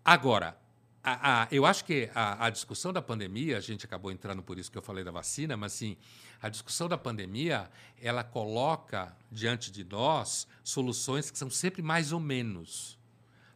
Agora, 0.06 0.58
a- 1.02 1.44
a- 1.44 1.48
eu 1.50 1.66
acho 1.66 1.86
que 1.86 2.10
a, 2.14 2.46
a 2.48 2.50
discussão 2.50 2.92
da 2.92 3.02
pandemia, 3.02 3.58
a 3.58 3.62
gente 3.62 3.86
acabou 3.86 4.12
entrando 4.12 4.44
por 4.44 4.58
isso 4.60 4.70
que 4.72 4.78
eu 4.78 4.82
falei 4.82 5.02
da 5.04 5.12
vacina, 5.12 5.56
mas 5.56 5.74
assim, 5.76 5.96
a 6.42 6.50
discussão 6.50 6.90
da 6.90 6.98
pandemia, 6.98 7.70
ela 8.02 8.22
coloca 8.22 9.16
diante 9.32 9.72
de 9.72 9.84
nós 9.86 10.46
soluções 10.62 11.32
que 11.32 11.38
são 11.38 11.50
sempre 11.50 11.82
mais 11.82 12.12
ou 12.12 12.20
menos. 12.20 12.98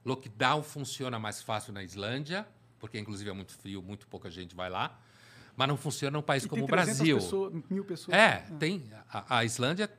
Lockdown 0.07 0.63
funciona 0.63 1.19
mais 1.19 1.41
fácil 1.41 1.73
na 1.73 1.83
Islândia, 1.83 2.47
porque 2.79 2.97
inclusive 2.97 3.29
é 3.29 3.33
muito 3.33 3.51
frio, 3.53 3.81
muito 3.81 4.07
pouca 4.07 4.29
gente 4.31 4.55
vai 4.55 4.69
lá, 4.69 4.99
mas 5.55 5.67
não 5.67 5.75
funciona 5.75 6.17
num 6.17 6.23
país 6.23 6.43
E 6.45 6.47
como 6.47 6.63
o 6.63 6.67
300 6.67 6.97
Brasil. 6.97 7.17
pessoas- 7.17 7.53
mil 7.69 7.83
pessoas. 7.83 8.17
É, 8.17 8.37
tem. 8.59 8.89
A, 9.09 9.39
a 9.39 9.45
Islândia 9.45 9.89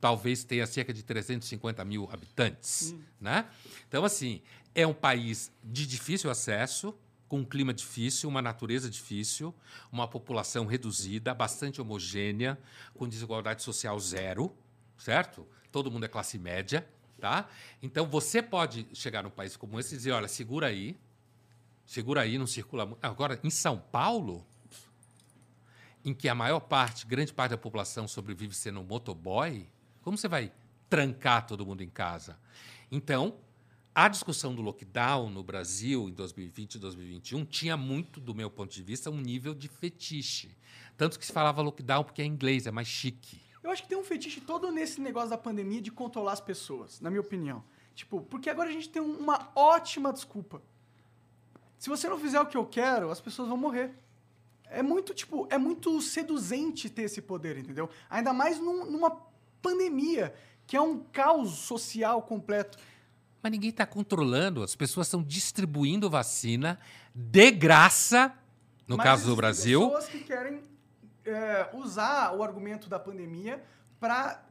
talvez 0.00 0.42
tenha 0.42 0.66
cerca 0.66 0.92
de 0.92 1.02
350 1.02 1.84
mil 1.84 2.08
habitantes, 2.12 2.94
né? 3.20 3.46
Então, 3.86 4.04
assim, 4.04 4.42
é 4.74 4.84
um 4.86 4.94
país 4.94 5.52
de 5.62 5.86
difícil 5.86 6.28
acesso, 6.30 6.92
com 7.28 7.38
um 7.40 7.44
clima 7.44 7.72
difícil, 7.72 8.28
uma 8.28 8.42
natureza 8.42 8.90
difícil, 8.90 9.54
uma 9.92 10.08
população 10.08 10.66
reduzida, 10.66 11.32
bastante 11.32 11.80
homogênea, 11.80 12.58
com 12.94 13.08
desigualdade 13.08 13.62
social 13.62 13.98
zero, 14.00 14.52
certo? 14.98 15.46
Todo 15.70 15.90
mundo 15.90 16.04
é 16.04 16.08
classe 16.08 16.36
média, 16.38 16.86
tá? 17.22 17.48
Então, 17.80 18.04
você 18.04 18.42
pode 18.42 18.84
chegar 18.92 19.22
num 19.22 19.30
país 19.30 19.56
como 19.56 19.78
esse 19.78 19.94
e 19.94 19.96
dizer, 19.96 20.10
olha, 20.10 20.26
segura 20.26 20.66
aí, 20.66 20.98
segura 21.86 22.22
aí, 22.22 22.36
não 22.36 22.48
circula 22.48 22.84
muito. 22.84 22.98
Agora, 23.00 23.38
em 23.44 23.48
São 23.48 23.78
Paulo, 23.78 24.44
em 26.04 26.12
que 26.12 26.28
a 26.28 26.34
maior 26.34 26.58
parte, 26.58 27.06
grande 27.06 27.32
parte 27.32 27.52
da 27.52 27.56
população 27.56 28.08
sobrevive 28.08 28.56
sendo 28.56 28.82
motoboy, 28.82 29.68
como 30.02 30.18
você 30.18 30.26
vai 30.26 30.50
trancar 30.90 31.46
todo 31.46 31.64
mundo 31.64 31.84
em 31.84 31.88
casa? 31.88 32.36
Então, 32.90 33.36
a 33.94 34.08
discussão 34.08 34.52
do 34.52 34.60
lockdown 34.60 35.30
no 35.30 35.44
Brasil 35.44 36.08
em 36.08 36.12
2020 36.12 36.74
e 36.74 36.78
2021 36.80 37.44
tinha 37.44 37.76
muito, 37.76 38.18
do 38.18 38.34
meu 38.34 38.50
ponto 38.50 38.74
de 38.74 38.82
vista, 38.82 39.10
um 39.12 39.20
nível 39.20 39.54
de 39.54 39.68
fetiche. 39.68 40.56
Tanto 40.96 41.20
que 41.20 41.24
se 41.24 41.32
falava 41.32 41.62
lockdown 41.62 42.02
porque 42.02 42.20
é 42.20 42.24
inglês, 42.24 42.66
é 42.66 42.72
mais 42.72 42.88
chique. 42.88 43.40
Eu 43.62 43.70
acho 43.70 43.82
que 43.82 43.88
tem 43.88 43.96
um 43.98 44.04
fetiche 44.04 44.40
todo 44.40 44.70
nesse 44.72 45.00
negócio 45.00 45.30
da 45.30 45.38
pandemia 45.38 45.80
de 45.80 45.90
controlar 45.90 46.32
as 46.32 46.40
pessoas, 46.40 47.00
na 47.00 47.08
minha 47.10 47.20
opinião. 47.20 47.62
Tipo, 47.94 48.20
porque 48.22 48.50
agora 48.50 48.68
a 48.68 48.72
gente 48.72 48.88
tem 48.88 49.00
um- 49.00 49.18
uma 49.18 49.50
ótima 49.54 50.12
desculpa. 50.12 50.60
Se 51.78 51.88
você 51.88 52.08
não 52.08 52.18
fizer 52.18 52.40
o 52.40 52.46
que 52.46 52.56
eu 52.56 52.64
quero, 52.64 53.10
as 53.10 53.20
pessoas 53.20 53.48
vão 53.48 53.56
morrer. 53.56 53.92
É 54.64 54.82
muito, 54.82 55.12
tipo, 55.14 55.46
é 55.50 55.58
muito 55.58 56.00
seduzente 56.00 56.88
ter 56.88 57.02
esse 57.02 57.20
poder, 57.20 57.58
entendeu? 57.58 57.90
Ainda 58.08 58.32
mais 58.32 58.58
num- 58.58 58.90
numa 58.90 59.10
pandemia, 59.60 60.34
que 60.66 60.76
é 60.76 60.80
um 60.80 60.98
caos 61.00 61.50
social 61.58 62.22
completo. 62.22 62.78
Mas 63.42 63.52
ninguém 63.52 63.70
está 63.70 63.84
controlando, 63.84 64.62
as 64.62 64.74
pessoas 64.74 65.06
estão 65.08 65.22
distribuindo 65.22 66.08
vacina 66.08 66.78
de 67.14 67.50
graça, 67.50 68.32
no 68.88 68.96
Mas 68.96 69.04
caso 69.04 69.26
do 69.26 69.36
Brasil. 69.36 69.80
pessoas 69.82 70.06
que 70.08 70.20
querem 70.20 70.62
é, 71.24 71.68
usar 71.72 72.34
o 72.34 72.42
argumento 72.42 72.88
da 72.88 72.98
pandemia 72.98 73.62
para 74.00 74.42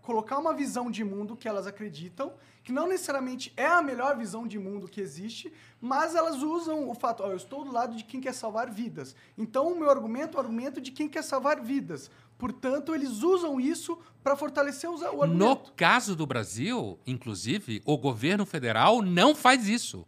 colocar 0.00 0.38
uma 0.38 0.54
visão 0.54 0.90
de 0.90 1.04
mundo 1.04 1.36
que 1.36 1.46
elas 1.46 1.66
acreditam, 1.66 2.32
que 2.64 2.72
não 2.72 2.86
necessariamente 2.88 3.52
é 3.54 3.66
a 3.66 3.82
melhor 3.82 4.16
visão 4.16 4.46
de 4.46 4.58
mundo 4.58 4.88
que 4.88 4.98
existe, 4.98 5.52
mas 5.78 6.14
elas 6.14 6.42
usam 6.42 6.88
o 6.88 6.94
fato, 6.94 7.22
ó, 7.22 7.26
eu 7.26 7.36
estou 7.36 7.64
do 7.64 7.70
lado 7.70 7.94
de 7.94 8.02
quem 8.04 8.18
quer 8.18 8.32
salvar 8.32 8.70
vidas. 8.70 9.14
Então, 9.36 9.70
o 9.70 9.78
meu 9.78 9.90
argumento 9.90 10.36
é 10.36 10.40
o 10.40 10.42
argumento 10.42 10.80
de 10.80 10.90
quem 10.90 11.06
quer 11.06 11.22
salvar 11.22 11.60
vidas. 11.60 12.10
Portanto, 12.38 12.94
eles 12.94 13.22
usam 13.22 13.60
isso 13.60 13.98
para 14.22 14.36
fortalecer 14.36 14.88
o 14.88 14.96
No 14.96 15.22
argumento. 15.22 15.72
caso 15.76 16.16
do 16.16 16.26
Brasil, 16.26 16.98
inclusive, 17.06 17.82
o 17.84 17.98
governo 17.98 18.46
federal 18.46 19.02
não 19.02 19.34
faz 19.34 19.68
isso. 19.68 20.06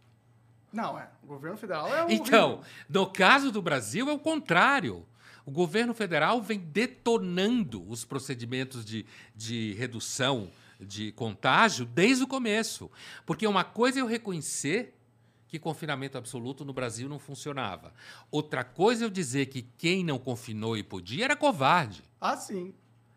Não, 0.73 0.97
é. 0.97 1.07
O 1.23 1.27
governo 1.27 1.57
federal 1.57 1.87
é 1.93 2.05
um. 2.05 2.09
Então, 2.09 2.61
no 2.89 3.05
caso 3.05 3.51
do 3.51 3.61
Brasil, 3.61 4.09
é 4.09 4.13
o 4.13 4.19
contrário. 4.19 5.05
O 5.45 5.51
governo 5.51 5.93
federal 5.93 6.41
vem 6.41 6.59
detonando 6.59 7.87
os 7.89 8.05
procedimentos 8.05 8.85
de, 8.85 9.05
de 9.35 9.73
redução 9.73 10.49
de 10.79 11.11
contágio 11.11 11.85
desde 11.85 12.23
o 12.23 12.27
começo. 12.27 12.89
Porque 13.25 13.45
uma 13.45 13.63
coisa 13.63 13.99
é 13.99 14.01
eu 14.01 14.07
reconhecer 14.07 14.95
que 15.47 15.59
confinamento 15.59 16.17
absoluto 16.17 16.63
no 16.63 16.71
Brasil 16.73 17.09
não 17.09 17.19
funcionava. 17.19 17.93
Outra 18.31 18.63
coisa 18.63 19.03
é 19.03 19.05
eu 19.05 19.09
dizer 19.09 19.47
que 19.47 19.61
quem 19.61 20.03
não 20.03 20.17
confinou 20.17 20.77
e 20.77 20.83
podia 20.83 21.25
era 21.25 21.35
covarde. 21.35 22.03
Ah, 22.21 22.37
sim. 22.37 22.73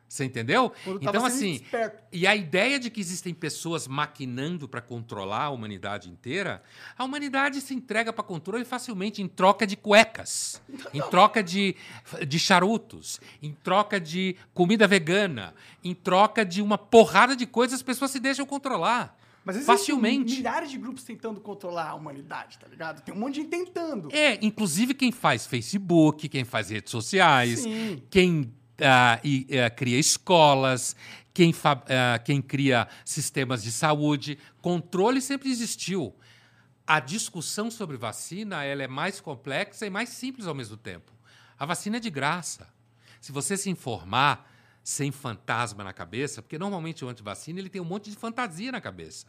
Você 0.09 0.25
entendeu? 0.25 0.73
Quando 0.85 1.03
Então, 1.03 1.25
assim, 1.25 1.55
esperto. 1.55 2.03
e 2.13 2.27
a 2.27 2.37
ideia 2.37 2.79
de 2.79 2.89
que 2.91 3.01
existem 3.01 3.35
pessoas 3.35 3.89
maquinando 3.89 4.69
para 4.69 4.81
controlar 4.81 5.45
a 5.45 5.51
humanidade 5.51 6.09
inteira, 6.09 6.63
a 6.97 7.05
humanidade 7.05 7.61
se 7.61 7.75
entrega 7.75 8.13
para 8.13 8.23
controle 8.23 8.65
facilmente 8.65 9.21
em 9.21 9.27
troca 9.27 9.67
de 9.67 9.77
cuecas, 9.77 10.63
em 10.93 11.01
troca 11.11 11.43
de, 11.43 11.75
de 12.29 12.39
charutos, 12.39 13.21
em 13.43 13.53
troca 13.53 13.99
de 14.01 14.37
comida 14.53 14.87
vegana, 14.87 15.55
em 15.83 15.95
troca 15.95 16.45
de 16.45 16.63
uma 16.63 16.79
porrada 16.79 17.35
de 17.35 17.47
coisas, 17.47 17.77
as 17.77 17.83
pessoas 17.83 18.11
se 18.11 18.21
deixam 18.21 18.47
controlar. 18.47 19.19
Mas 19.45 19.63
facilmente. 19.67 20.37
milhares 20.37 20.71
de 20.71 20.79
grupos 20.79 21.05
tentando 21.05 21.39
controlar 21.39 21.91
a 21.91 21.95
humanidade, 21.95 22.59
tá 22.59 22.67
ligado? 22.67 23.03
Tem 23.03 23.15
um 23.15 23.19
monte 23.19 23.35
de 23.35 23.41
gente 23.43 23.51
tentando. 23.51 24.09
É, 24.11 24.39
inclusive 24.41 24.95
quem 24.95 25.13
faz 25.13 25.47
Facebook, 25.47 26.29
quem 26.31 26.45
faz 26.45 26.71
redes 26.71 26.91
sociais, 26.91 27.61
Sim. 27.61 28.03
quem 28.09 28.55
ah, 28.81 29.21
e, 29.23 29.47
ah, 29.59 29.71
cria 29.71 29.99
escolas, 29.99 30.97
quem, 31.33 31.55
ah, 31.65 32.19
quem 32.19 32.41
cria 32.41 32.89
sistemas 33.05 33.63
de 33.63 33.73
saúde. 33.73 34.39
Controle 34.61 35.21
sempre 35.21 35.51
existiu. 35.51 36.15
A 36.87 37.01
discussão 37.01 37.71
sobre 37.71 37.97
vacina 37.97 38.63
ela 38.63 38.83
é 38.83 38.89
mais 38.89 39.21
complexa 39.21 39.87
e 39.87 39.91
mais 39.91 40.11
simples 40.11 40.47
ao 40.47 40.55
mesmo 40.55 40.77
tempo. 40.77 41.13
A 41.59 41.65
vacina 41.65 41.97
é 41.97 42.01
de 42.01 42.11
graça. 42.11 42.69
Se 43.21 43.33
você 43.33 43.57
se 43.57 43.71
informar 43.71 44.51
sem 44.83 45.11
fantasma 45.11 45.83
na 45.83 45.95
cabeça, 45.95 46.43
porque 46.43 46.59
normalmente 46.59 47.05
o 47.05 47.09
antivacina 47.09 47.59
ele 47.59 47.71
tem 47.71 47.81
um 47.81 47.87
monte 47.87 48.11
de 48.11 48.17
fantasia 48.17 48.71
na 48.71 48.83
cabeça. 48.83 49.27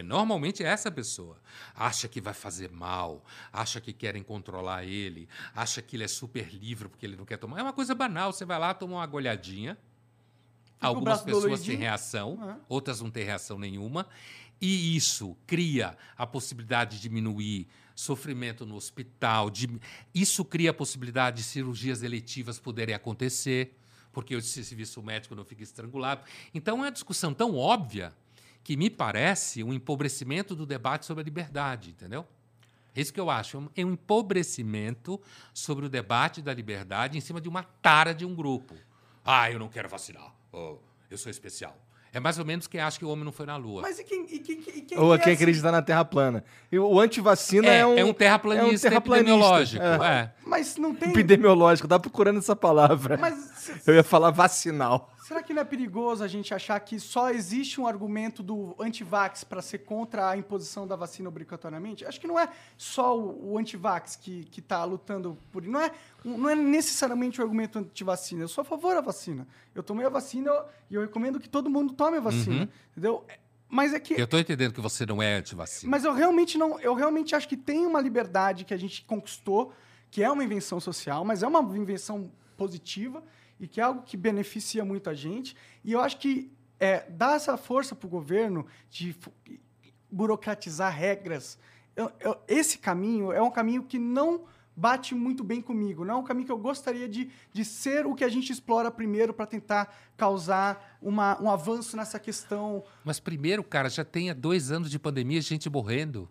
É 0.00 0.02
normalmente 0.02 0.62
essa 0.62 0.90
pessoa. 0.90 1.36
Acha 1.74 2.06
que 2.08 2.20
vai 2.20 2.32
fazer 2.34 2.70
mal, 2.70 3.24
acha 3.52 3.80
que 3.80 3.92
querem 3.92 4.22
controlar 4.22 4.84
ele, 4.84 5.28
acha 5.54 5.82
que 5.82 5.96
ele 5.96 6.04
é 6.04 6.08
super 6.08 6.48
livre 6.54 6.88
porque 6.88 7.04
ele 7.04 7.16
não 7.16 7.24
quer 7.24 7.36
tomar. 7.38 7.58
É 7.58 7.62
uma 7.62 7.72
coisa 7.72 7.94
banal. 7.94 8.32
Você 8.32 8.44
vai 8.44 8.58
lá, 8.58 8.72
toma 8.74 8.94
uma 8.96 9.02
agulhadinha. 9.02 9.76
o 10.80 10.86
Algumas 10.86 11.22
pessoas 11.22 11.60
têm 11.62 11.76
reação, 11.76 12.34
Uhum. 12.34 12.60
outras 12.68 13.00
não 13.00 13.10
têm 13.10 13.24
reação 13.24 13.58
nenhuma. 13.58 14.06
E 14.60 14.96
isso 14.96 15.36
cria 15.46 15.96
a 16.16 16.24
possibilidade 16.26 16.96
de 16.96 17.02
diminuir 17.02 17.66
sofrimento 17.94 18.64
no 18.64 18.76
hospital. 18.76 19.50
de- 19.50 19.80
Isso 20.14 20.44
cria 20.44 20.70
a 20.70 20.74
possibilidade 20.74 21.38
de 21.38 21.42
cirurgias 21.42 22.02
eletivas 22.04 22.58
poderem 22.60 22.94
acontecer. 22.94 23.74
porque 24.10 24.34
o 24.34 24.40
serviço 24.42 25.00
médico 25.00 25.34
não 25.36 25.44
fica 25.44 25.62
estrangulado. 25.62 26.22
Então 26.52 26.78
é 26.78 26.80
uma 26.80 26.90
discussão 26.90 27.32
tão 27.32 27.54
óbvia 27.54 28.12
que 28.68 28.76
me 28.76 28.90
parece 28.90 29.64
um 29.64 29.72
empobrecimento 29.72 30.54
do 30.54 30.66
debate 30.66 31.06
sobre 31.06 31.22
a 31.22 31.24
liberdade, 31.24 31.88
entendeu? 31.88 32.26
É 32.94 33.00
isso 33.00 33.10
que 33.10 33.18
eu 33.18 33.30
acho, 33.30 33.56
é 33.74 33.82
um 33.82 33.92
empobrecimento 33.92 35.18
sobre 35.54 35.86
o 35.86 35.88
debate 35.88 36.42
da 36.42 36.52
liberdade 36.52 37.16
em 37.16 37.20
cima 37.22 37.40
de 37.40 37.48
uma 37.48 37.62
tara 37.62 38.12
de 38.12 38.26
um 38.26 38.34
grupo. 38.34 38.74
Ah, 39.24 39.50
eu 39.50 39.58
não 39.58 39.70
quero 39.70 39.88
vacinar. 39.88 40.34
Oh, 40.52 40.76
eu 41.10 41.16
sou 41.16 41.30
especial. 41.30 41.78
É 42.12 42.20
mais 42.20 42.38
ou 42.38 42.44
menos 42.44 42.66
quem 42.66 42.78
acha 42.78 42.98
que 42.98 43.06
o 43.06 43.08
homem 43.08 43.24
não 43.24 43.32
foi 43.32 43.46
na 43.46 43.56
Lua. 43.56 43.80
Mas 43.80 43.98
e 43.98 44.04
quem, 44.04 44.26
e 44.30 44.38
quem, 44.38 44.60
e 44.60 44.82
quem 44.82 44.98
Ou 44.98 45.14
é 45.14 45.18
quem 45.18 45.32
acredita 45.32 45.72
na 45.72 45.80
Terra 45.80 46.04
plana. 46.04 46.44
E 46.70 46.78
o 46.78 47.00
antivacina 47.00 47.68
é, 47.68 47.78
é, 47.78 47.86
um... 47.86 47.98
é 47.98 48.04
um 48.04 48.12
terraplanista, 48.12 48.88
é 48.88 48.90
um 48.90 48.90
terraplanista, 48.90 49.30
epidemiológico. 49.30 49.82
é. 49.82 50.20
é. 50.20 50.32
Mas 50.46 50.76
não 50.76 50.94
tem... 50.94 51.08
Epidemiológico, 51.08 51.88
tava 51.88 52.00
procurando 52.02 52.38
essa 52.38 52.54
palavra. 52.54 53.16
Mas 53.16 53.70
Eu 53.86 53.94
ia 53.94 54.04
falar 54.04 54.30
vacinal. 54.30 55.10
Será 55.28 55.42
que 55.42 55.52
não 55.52 55.60
é 55.60 55.64
perigoso 55.64 56.24
a 56.24 56.26
gente 56.26 56.54
achar 56.54 56.80
que 56.80 56.98
só 56.98 57.28
existe 57.28 57.78
um 57.78 57.86
argumento 57.86 58.42
do 58.42 58.74
antivax 58.80 59.44
para 59.44 59.60
ser 59.60 59.80
contra 59.80 60.30
a 60.30 60.36
imposição 60.38 60.86
da 60.86 60.96
vacina 60.96 61.28
obrigatoriamente? 61.28 62.06
Acho 62.06 62.18
que 62.18 62.26
não 62.26 62.40
é 62.40 62.48
só 62.78 63.14
o, 63.14 63.52
o 63.52 63.58
antivax 63.58 64.16
que, 64.16 64.44
que 64.44 64.62
tá 64.62 64.82
lutando 64.84 65.36
por... 65.52 65.62
Não 65.62 65.82
é, 65.82 65.92
não 66.24 66.48
é 66.48 66.54
necessariamente 66.54 67.42
o 67.42 67.44
argumento 67.44 67.78
antivacina. 67.78 68.42
Eu 68.42 68.48
sou 68.48 68.62
a 68.62 68.64
favor 68.64 68.94
da 68.94 69.02
vacina. 69.02 69.46
Eu 69.74 69.82
tomei 69.82 70.06
a 70.06 70.08
vacina 70.08 70.50
e 70.88 70.94
eu 70.94 71.02
recomendo 71.02 71.38
que 71.38 71.48
todo 71.48 71.68
mundo 71.68 71.92
tome 71.92 72.16
a 72.16 72.20
vacina. 72.20 72.62
Uhum. 72.62 72.68
Entendeu? 72.92 73.26
Mas 73.68 73.92
é 73.92 74.00
que... 74.00 74.14
Eu 74.14 74.24
estou 74.24 74.40
entendendo 74.40 74.72
que 74.72 74.80
você 74.80 75.04
não 75.04 75.22
é 75.22 75.34
antivacina. 75.34 75.90
Mas 75.90 76.04
eu 76.04 76.14
realmente 76.14 76.56
não, 76.56 76.80
eu 76.80 76.94
realmente 76.94 77.36
acho 77.36 77.46
que 77.46 77.56
tem 77.56 77.84
uma 77.84 78.00
liberdade 78.00 78.64
que 78.64 78.72
a 78.72 78.78
gente 78.78 79.04
conquistou, 79.04 79.74
que 80.10 80.22
é 80.22 80.30
uma 80.30 80.42
invenção 80.42 80.80
social, 80.80 81.22
mas 81.22 81.42
é 81.42 81.46
uma 81.46 81.60
invenção 81.76 82.32
positiva 82.56 83.22
e 83.60 83.66
que 83.68 83.80
é 83.80 83.84
algo 83.84 84.02
que 84.02 84.16
beneficia 84.16 84.84
muito 84.84 85.08
a 85.10 85.14
gente. 85.14 85.56
E 85.84 85.92
eu 85.92 86.00
acho 86.00 86.18
que 86.18 86.50
é, 86.80 87.08
dar 87.10 87.34
essa 87.36 87.56
força 87.56 87.94
para 87.94 88.06
o 88.06 88.10
governo 88.10 88.66
de 88.88 89.14
burocratizar 90.10 90.92
regras, 90.94 91.58
eu- 91.96 92.10
eu- 92.20 92.38
esse 92.46 92.78
caminho 92.78 93.32
é 93.32 93.42
um 93.42 93.50
caminho 93.50 93.82
que 93.82 93.98
não 93.98 94.44
bate 94.76 95.12
muito 95.12 95.42
bem 95.42 95.60
comigo. 95.60 96.04
Não 96.04 96.14
é 96.14 96.18
um 96.18 96.22
caminho 96.22 96.46
que 96.46 96.52
eu 96.52 96.58
gostaria 96.58 97.08
de, 97.08 97.28
de 97.52 97.64
ser 97.64 98.06
o 98.06 98.14
que 98.14 98.22
a 98.22 98.28
gente 98.28 98.52
explora 98.52 98.92
primeiro 98.92 99.34
para 99.34 99.44
tentar 99.44 99.92
causar 100.16 100.96
uma, 101.02 101.40
um 101.42 101.50
avanço 101.50 101.96
nessa 101.96 102.18
questão 102.20 102.84
Mas 103.04 103.18
primeiro, 103.18 103.64
cara, 103.64 103.88
já 103.90 104.04
tem 104.04 104.30
há 104.30 104.34
dois 104.34 104.70
anos 104.70 104.88
de 104.88 104.98
pandemia, 104.98 105.40
gente 105.40 105.68
morrendo. 105.68 106.28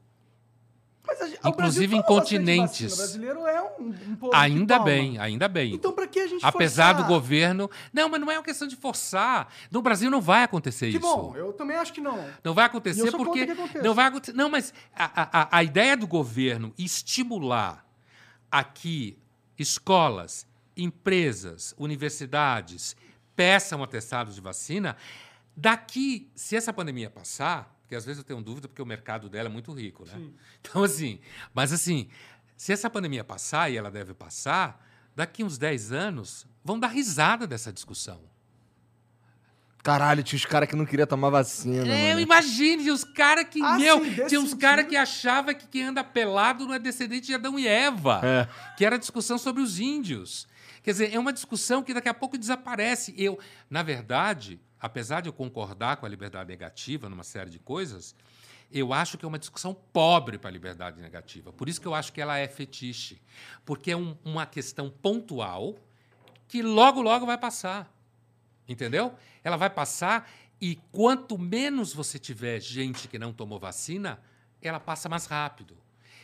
A 1.43 1.49
Inclusive 1.49 1.95
em 1.95 2.01
continentes. 2.01 2.93
O 2.93 2.97
brasileiro 2.97 3.45
é 3.45 3.61
um, 3.61 3.87
um 3.87 4.15
povo 4.15 4.31
que 4.31 4.37
Ainda 4.37 4.79
bem, 4.79 5.17
ainda 5.19 5.47
bem. 5.47 5.73
Então, 5.73 5.91
pra 5.93 6.07
que 6.07 6.19
a 6.19 6.27
gente 6.27 6.45
Apesar 6.45 6.93
forçar? 6.93 7.03
do 7.03 7.07
governo. 7.07 7.69
Não, 7.93 8.09
mas 8.09 8.19
não 8.21 8.31
é 8.31 8.37
uma 8.37 8.43
questão 8.43 8.67
de 8.67 8.75
forçar. 8.75 9.51
No 9.71 9.81
Brasil 9.81 10.09
não 10.09 10.21
vai 10.21 10.43
acontecer 10.43 10.91
Que 10.91 10.97
isso. 10.97 10.99
bom, 10.99 11.35
eu 11.35 11.53
também 11.53 11.77
acho 11.77 11.93
que 11.93 12.01
não. 12.01 12.23
Não 12.43 12.53
vai 12.53 12.65
acontecer 12.65 13.11
porque. 13.11 13.47
que. 13.47 13.79
Não 13.79 13.93
vai 13.93 14.07
acontecer. 14.07 14.35
Não, 14.35 14.49
mas 14.49 14.73
a, 14.95 15.41
a, 15.41 15.57
a 15.57 15.63
ideia 15.63 15.95
do 15.95 16.07
governo 16.07 16.73
estimular 16.77 17.85
aqui 18.51 19.17
escolas, 19.57 20.45
empresas, 20.75 21.73
universidades 21.77 22.95
peçam 23.35 23.83
atestados 23.83 24.35
de 24.35 24.41
vacina, 24.41 24.95
daqui, 25.55 26.29
se 26.35 26.55
essa 26.55 26.73
pandemia 26.73 27.09
passar, 27.09 27.75
porque 27.87 27.95
às 27.95 28.03
vezes 28.03 28.17
eu 28.17 28.23
tenho 28.25 28.41
dúvida 28.41 28.67
porque 28.67 28.81
o 28.81 28.85
mercado 28.85 29.29
dela 29.29 29.47
é 29.47 29.51
muito 29.51 29.71
rico, 29.71 30.05
né? 30.05 30.29
Então, 30.59 30.83
assim, 30.83 31.21
mas 31.53 31.71
assim, 31.71 32.09
se 32.57 32.73
essa 32.73 32.89
pandemia 32.89 33.23
passar, 33.23 33.71
e 33.71 33.77
ela 33.77 33.89
deve 33.89 34.13
passar, 34.13 34.85
daqui 35.15 35.41
uns 35.41 35.57
10 35.57 35.93
anos, 35.93 36.45
vão 36.65 36.77
dar 36.77 36.87
risada 36.87 37.47
dessa 37.47 37.71
discussão. 37.71 38.19
Caralho, 39.81 40.21
tinha 40.21 40.35
os 40.35 40.45
caras 40.45 40.67
que 40.67 40.75
não 40.75 40.85
queriam 40.85 41.07
tomar 41.07 41.29
vacina. 41.29 41.87
É, 41.87 42.09
mano. 42.09 42.19
imagine, 42.19 42.83
tinha 42.83 42.93
os 42.93 43.05
caras 43.05 43.45
que, 43.49 43.61
Ah, 43.63 43.77
meu, 43.77 44.03
sim, 44.03 44.27
tinha 44.27 44.41
uns 44.41 44.53
caras 44.53 44.85
que 44.85 44.97
achavam 44.97 45.53
que 45.55 45.65
quem 45.65 45.83
anda 45.83 46.03
pelado 46.03 46.65
não 46.65 46.73
é 46.73 46.79
descendente 46.79 47.27
de 47.27 47.35
Adão 47.35 47.57
e 47.57 47.65
Eva. 47.69 48.19
É. 48.21 48.75
Que 48.75 48.83
era 48.83 48.97
a 48.97 48.99
discussão 48.99 49.37
sobre 49.37 49.63
os 49.63 49.79
índios. 49.79 50.45
Quer 50.83 50.91
dizer, 50.91 51.13
é 51.13 51.17
uma 51.17 51.31
discussão 51.31 51.81
que 51.81 51.93
daqui 51.93 52.09
a 52.09 52.13
pouco 52.13 52.37
desaparece. 52.37 53.13
Eu, 53.17 53.39
na 53.69 53.81
verdade, 53.81 54.59
apesar 54.79 55.21
de 55.21 55.29
eu 55.29 55.33
concordar 55.33 55.97
com 55.97 56.05
a 56.05 56.09
liberdade 56.09 56.49
negativa 56.49 57.09
numa 57.09 57.23
série 57.23 57.49
de 57.49 57.59
coisas, 57.59 58.15
eu 58.71 58.91
acho 58.93 59.17
que 59.17 59.23
é 59.25 59.27
uma 59.27 59.39
discussão 59.39 59.73
pobre 59.73 60.37
para 60.37 60.49
a 60.49 60.53
liberdade 60.53 60.99
negativa. 61.01 61.53
Por 61.53 61.69
isso 61.69 61.79
que 61.79 61.87
eu 61.87 61.95
acho 61.95 62.11
que 62.11 62.19
ela 62.19 62.37
é 62.37 62.47
fetiche. 62.47 63.21
Porque 63.65 63.91
é 63.91 63.97
um- 63.97 64.17
uma 64.25 64.45
questão 64.45 64.89
pontual 64.89 65.75
que 66.47 66.61
logo, 66.61 67.01
logo 67.01 67.25
vai 67.25 67.37
passar. 67.37 67.91
Entendeu? 68.67 69.15
Ela 69.43 69.55
vai 69.55 69.69
passar 69.69 70.29
e 70.59 70.75
quanto 70.91 71.37
menos 71.37 71.93
você 71.93 72.19
tiver 72.19 72.59
gente 72.59 73.07
que 73.07 73.17
não 73.17 73.31
tomou 73.31 73.59
vacina, 73.59 74.19
ela 74.61 74.79
passa 74.79 75.07
mais 75.07 75.25
rápido. 75.25 75.77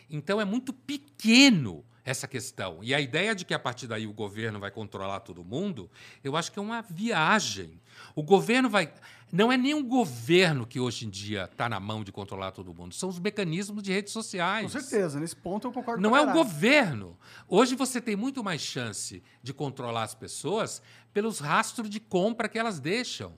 Então 0.09 0.41
é 0.41 0.45
muito 0.45 0.73
pequeno 0.73 1.85
essa 2.05 2.27
questão. 2.27 2.79
E 2.81 2.93
a 2.93 2.99
ideia 2.99 3.33
de 3.33 3.45
que 3.45 3.53
a 3.53 3.59
partir 3.59 3.87
daí 3.87 4.05
o 4.05 4.13
governo 4.13 4.59
vai 4.59 4.71
controlar 4.71 5.21
todo 5.21 5.43
mundo, 5.43 5.89
eu 6.23 6.35
acho 6.35 6.51
que 6.51 6.59
é 6.59 6.61
uma 6.61 6.81
viagem. 6.81 7.79
O 8.15 8.23
governo 8.23 8.69
vai. 8.69 8.91
Não 9.31 9.51
é 9.51 9.57
nem 9.57 9.73
o 9.73 9.83
governo 9.83 10.67
que 10.67 10.79
hoje 10.79 11.07
em 11.07 11.09
dia 11.09 11.45
está 11.51 11.67
na 11.67 11.79
mão 11.79 12.03
de 12.03 12.11
controlar 12.11 12.51
todo 12.51 12.73
mundo, 12.73 12.93
são 12.93 13.09
os 13.09 13.19
mecanismos 13.19 13.81
de 13.81 13.91
redes 13.91 14.13
sociais. 14.13 14.71
Com 14.71 14.79
certeza, 14.79 15.19
nesse 15.19 15.35
ponto 15.35 15.67
eu 15.67 15.71
concordo 15.71 16.01
Não 16.01 16.15
é 16.15 16.21
o 16.21 16.31
governo. 16.31 17.17
Hoje 17.47 17.75
você 17.75 17.99
tem 17.99 18.15
muito 18.15 18.43
mais 18.43 18.61
chance 18.61 19.23
de 19.41 19.51
controlar 19.51 20.03
as 20.03 20.13
pessoas 20.13 20.83
pelos 21.11 21.39
rastros 21.39 21.89
de 21.89 21.99
compra 21.99 22.47
que 22.47 22.59
elas 22.59 22.79
deixam. 22.79 23.33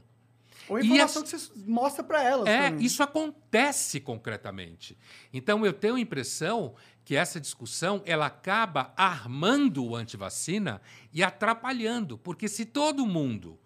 Ou 0.70 0.80
E 0.80 0.86
informação 0.86 1.24
as- 1.24 1.30
que 1.32 1.38
você 1.38 1.52
mostra 1.66 2.04
pra 2.04 2.24
elas 2.24 2.48
É, 2.48 2.70
também. 2.70 2.86
isso 2.86 3.02
acontece 3.04 4.00
concretamente. 4.00 4.98
Então 5.34 5.66
eu 5.66 5.74
tenho 5.74 5.96
a 5.96 6.00
impressão 6.00 6.76
que 7.04 7.16
essa 7.16 7.40
discussão 7.40 8.02
ela 8.06 8.26
acaba 8.26 8.92
armando 8.98 9.86
o 9.86 9.96
antivacina 9.96 10.82
e 11.14 11.24
atrapalhando, 11.24 12.18
porque 12.18 12.48
se 12.48 12.66
todo 12.66 13.06
mundo 13.06 13.60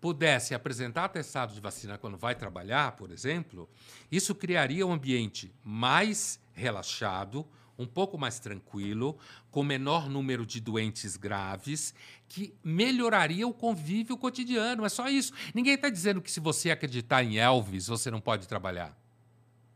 pudesse 0.00 0.54
apresentar 0.54 1.06
atestado 1.06 1.54
de 1.54 1.60
vacina 1.60 1.96
quando 1.98 2.16
vai 2.16 2.34
trabalhar, 2.34 2.92
por 2.92 3.10
exemplo, 3.10 3.68
isso 4.12 4.34
criaria 4.34 4.86
um 4.86 4.92
ambiente 4.92 5.52
mais 5.64 6.38
relaxado, 6.52 7.46
um 7.78 7.86
pouco 7.86 8.16
mais 8.16 8.38
tranquilo, 8.38 9.16
com 9.50 9.62
menor 9.62 10.08
número 10.08 10.46
de 10.46 10.60
doentes 10.60 11.16
graves, 11.16 11.94
que 12.28 12.54
melhoraria 12.62 13.46
o 13.46 13.52
convívio 13.52 14.16
cotidiano. 14.16 14.84
É 14.84 14.88
só 14.88 15.08
isso. 15.08 15.32
Ninguém 15.54 15.74
está 15.74 15.88
dizendo 15.88 16.20
que 16.22 16.30
se 16.30 16.40
você 16.40 16.70
acreditar 16.70 17.22
em 17.24 17.38
Elvis, 17.38 17.88
você 17.88 18.10
não 18.10 18.20
pode 18.20 18.46
trabalhar. 18.46 18.96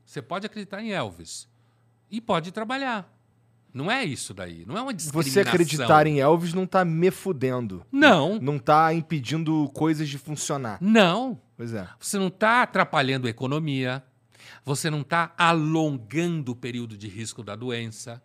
Você 0.04 0.22
pode 0.22 0.46
acreditar 0.46 0.82
em 0.82 0.92
Elvis 0.92 1.48
e 2.10 2.20
pode 2.20 2.52
trabalhar. 2.52 3.12
Não 3.74 3.90
é 3.90 4.02
isso 4.02 4.32
daí. 4.32 4.64
Não 4.66 4.76
é 4.78 4.80
uma 4.80 4.94
discriminação. 4.94 5.32
Você 5.32 5.40
acreditar 5.48 6.06
em 6.06 6.20
Elvis 6.20 6.54
não 6.54 6.66
tá 6.66 6.84
me 6.84 7.10
fudendo. 7.10 7.84
Não, 7.92 8.38
Não 8.40 8.58
tá 8.58 8.94
impedindo 8.94 9.68
coisas 9.74 10.08
de 10.08 10.18
funcionar. 10.18 10.78
não. 10.80 11.40
Pois 11.56 11.74
é. 11.74 11.88
Você 11.98 12.16
não 12.16 12.28
está 12.28 12.62
atrapalhando 12.62 13.26
a 13.26 13.30
economia. 13.30 14.02
Você 14.64 14.90
não 14.90 15.00
está 15.00 15.32
alongando 15.36 16.52
o 16.52 16.56
período 16.56 16.96
de 16.96 17.08
risco 17.08 17.42
da 17.42 17.56
doença. 17.56 18.22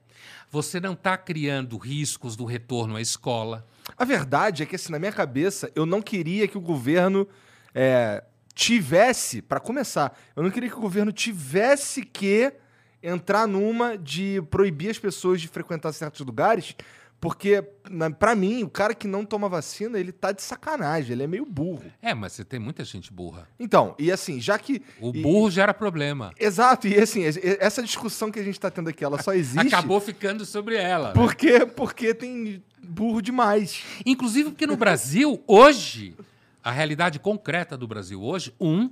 Você 0.50 0.80
não 0.80 0.94
está 0.94 1.18
criando 1.18 1.78
riscos 1.78 2.36
do 2.36 2.46
retorno 2.46 2.96
à 2.96 3.02
escola. 3.02 3.66
A 3.98 4.06
verdade 4.06 4.64
é 4.64 4.66
que, 4.66 4.76
assim, 4.76 4.92
na 4.92 5.00
minha 5.00 5.12
cabeça, 5.12 5.72
eu 5.76 5.86
não 5.86 6.02
queria 6.02 6.48
que 6.48 6.58
o 6.58 6.62
governo 6.62 7.28
é, 7.74 8.24
tivesse, 8.54 9.42
para 9.42 9.60
começar, 9.60 10.18
eu 10.36 10.44
não 10.44 10.52
queria 10.52 10.70
que 10.70 10.78
o 10.78 10.82
governo 10.82 11.12
tivesse 11.12 12.04
que 12.04 12.54
entrar 13.02 13.48
numa 13.48 13.98
de 13.98 14.42
proibir 14.50 14.90
as 14.90 15.00
pessoas 15.00 15.42
de 15.42 15.48
frequentar 15.48 15.92
certos 15.92 16.26
lugares, 16.26 16.76
porque, 17.24 17.64
na, 17.90 18.12
pra 18.12 18.36
mim, 18.36 18.64
o 18.64 18.70
cara 18.70 18.94
que 18.94 19.08
não 19.08 19.24
toma 19.24 19.48
vacina, 19.48 19.98
ele 19.98 20.12
tá 20.12 20.34
de 20.34 20.42
sacanagem, 20.42 21.14
ele 21.14 21.24
é 21.24 21.28
meio 21.28 21.46
burro. 21.46 21.86
É, 22.02 22.14
mas 22.14 22.34
você 22.34 22.44
tem 22.44 22.60
muita 22.60 22.84
gente 22.84 23.14
burra. 23.14 23.48
Então, 23.58 23.96
e 23.98 24.12
assim, 24.12 24.42
já 24.42 24.60
que. 24.60 24.82
O 25.00 25.12
e- 25.16 25.22
burro 25.22 25.50
gera 25.50 25.74
problema. 25.74 26.34
Exato, 26.38 26.86
e 26.86 27.00
assim, 27.00 27.22
es- 27.24 27.40
essa 27.42 27.82
discussão 27.82 28.30
que 28.30 28.38
a 28.40 28.44
gente 28.44 28.60
tá 28.60 28.70
tendo 28.70 28.90
aqui, 28.90 29.06
ela 29.06 29.24
só 29.24 29.34
existe. 29.34 29.68
Acabou 29.74 30.02
ficando 30.02 30.46
sobre 30.46 30.76
ela. 30.76 31.08
né? 31.08 31.14
Porque, 31.14 31.66
porque 31.66 32.14
tem 32.14 32.62
burro 32.84 33.22
demais. 33.22 33.82
Inclusive 34.06 34.50
porque 34.50 34.68
no 34.68 34.76
Brasil, 34.76 35.42
hoje, 35.48 36.18
a 36.62 36.72
realidade 36.72 37.20
concreta 37.20 37.78
do 37.78 37.88
Brasil 37.88 38.22
hoje, 38.22 38.54
um, 38.60 38.90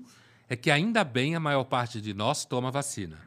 é 0.48 0.56
que 0.56 0.72
ainda 0.72 1.04
bem 1.04 1.36
a 1.36 1.40
maior 1.42 1.66
parte 1.66 2.00
de 2.00 2.14
nós 2.14 2.46
toma 2.46 2.72
vacina. 2.72 3.18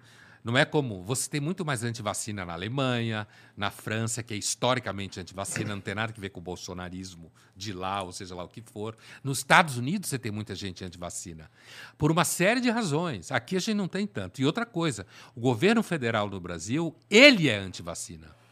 Não 0.44 0.58
é 0.58 0.64
como. 0.66 1.02
Você 1.02 1.28
tem 1.28 1.40
muito 1.40 1.64
mais 1.64 1.82
antivacina 1.82 2.44
na 2.44 2.52
Alemanha, 2.52 3.26
na 3.56 3.70
França, 3.70 4.22
que 4.22 4.34
é 4.34 4.36
historicamente 4.36 5.18
antivacina, 5.18 5.74
não 5.74 5.80
tem 5.80 5.94
nada 5.94 6.12
a 6.14 6.20
ver 6.20 6.28
com 6.28 6.38
o 6.38 6.42
bolsonarismo 6.42 7.32
de 7.56 7.72
lá, 7.72 8.02
ou 8.02 8.12
seja 8.12 8.34
lá 8.34 8.44
o 8.44 8.48
que 8.48 8.60
for. 8.60 8.94
Nos 9.22 9.38
Estados 9.38 9.78
Unidos 9.78 10.10
você 10.10 10.18
tem 10.18 10.30
muita 10.30 10.54
gente 10.54 10.84
antivacina. 10.84 11.50
Por 11.96 12.10
uma 12.12 12.26
série 12.26 12.60
de 12.60 12.68
razões. 12.68 13.32
Aqui 13.32 13.56
a 13.56 13.60
gente 13.60 13.74
não 13.74 13.88
tem 13.88 14.06
tanto. 14.06 14.42
E 14.42 14.44
outra 14.44 14.66
coisa, 14.66 15.06
o 15.34 15.40
governo 15.40 15.82
federal 15.82 16.28
do 16.28 16.38
Brasil, 16.38 16.94
ele 17.08 17.48
é 17.48 17.56
antivacina 17.56 18.44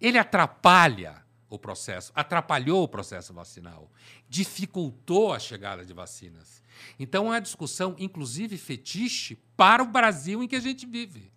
ele 0.00 0.18
atrapalha 0.18 1.23
o 1.48 1.58
processo, 1.58 2.12
atrapalhou 2.14 2.82
o 2.82 2.88
processo 2.88 3.32
vacinal, 3.32 3.90
dificultou 4.28 5.32
a 5.32 5.38
chegada 5.38 5.84
de 5.84 5.92
vacinas. 5.92 6.62
Então 6.98 7.26
é 7.26 7.36
uma 7.36 7.40
discussão, 7.40 7.94
inclusive 7.98 8.56
fetiche, 8.56 9.38
para 9.56 9.82
o 9.82 9.86
Brasil 9.86 10.42
em 10.42 10.48
que 10.48 10.56
a 10.56 10.60
gente 10.60 10.86
vive. 10.86 11.30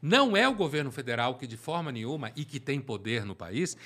Não 0.00 0.36
é 0.36 0.48
o 0.48 0.54
governo 0.54 0.92
federal 0.92 1.36
que, 1.36 1.46
de 1.46 1.56
forma 1.56 1.90
nenhuma, 1.90 2.30
e 2.36 2.44
que 2.44 2.60
tem 2.60 2.80
poder 2.80 3.24
no 3.24 3.34
país, 3.34 3.76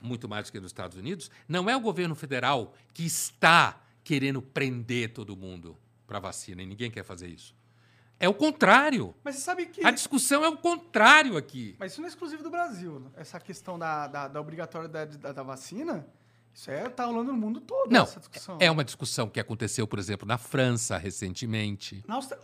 muito 0.00 0.28
mais 0.28 0.46
do 0.46 0.52
que 0.52 0.60
nos 0.60 0.70
Estados 0.70 0.96
Unidos, 0.96 1.30
não 1.48 1.68
é 1.68 1.76
o 1.76 1.80
governo 1.80 2.14
federal 2.14 2.74
que 2.92 3.04
está 3.04 3.80
querendo 4.02 4.42
prender 4.42 5.12
todo 5.12 5.36
mundo 5.36 5.76
para 6.06 6.18
vacina, 6.18 6.62
e 6.62 6.66
ninguém 6.66 6.90
quer 6.90 7.04
fazer 7.04 7.28
isso. 7.28 7.54
É 8.20 8.28
o 8.28 8.34
contrário. 8.34 9.14
Mas 9.24 9.34
você 9.36 9.40
sabe 9.42 9.66
que. 9.66 9.84
A 9.84 9.90
discussão 9.90 10.44
é 10.44 10.48
o 10.48 10.56
contrário 10.56 11.36
aqui. 11.36 11.74
Mas 11.78 11.92
isso 11.92 12.00
não 12.00 12.06
é 12.06 12.10
exclusivo 12.10 12.42
do 12.42 12.50
Brasil. 12.50 13.00
né? 13.00 13.06
Essa 13.16 13.40
questão 13.40 13.78
da, 13.78 14.06
da, 14.06 14.28
da 14.28 14.40
obrigatoriedade 14.40 15.18
da, 15.18 15.32
da 15.32 15.42
vacina, 15.42 16.06
isso 16.52 16.70
é, 16.70 16.88
tá 16.88 17.04
rolando 17.04 17.32
no 17.32 17.38
mundo 17.38 17.60
todo, 17.60 17.90
Não, 17.90 18.04
essa 18.04 18.20
discussão. 18.20 18.56
é 18.60 18.70
uma 18.70 18.84
discussão 18.84 19.28
que 19.28 19.40
aconteceu, 19.40 19.86
por 19.86 19.98
exemplo, 19.98 20.26
na 20.26 20.38
França 20.38 20.96
recentemente. 20.96 22.04
Na 22.06 22.14
Austra... 22.14 22.38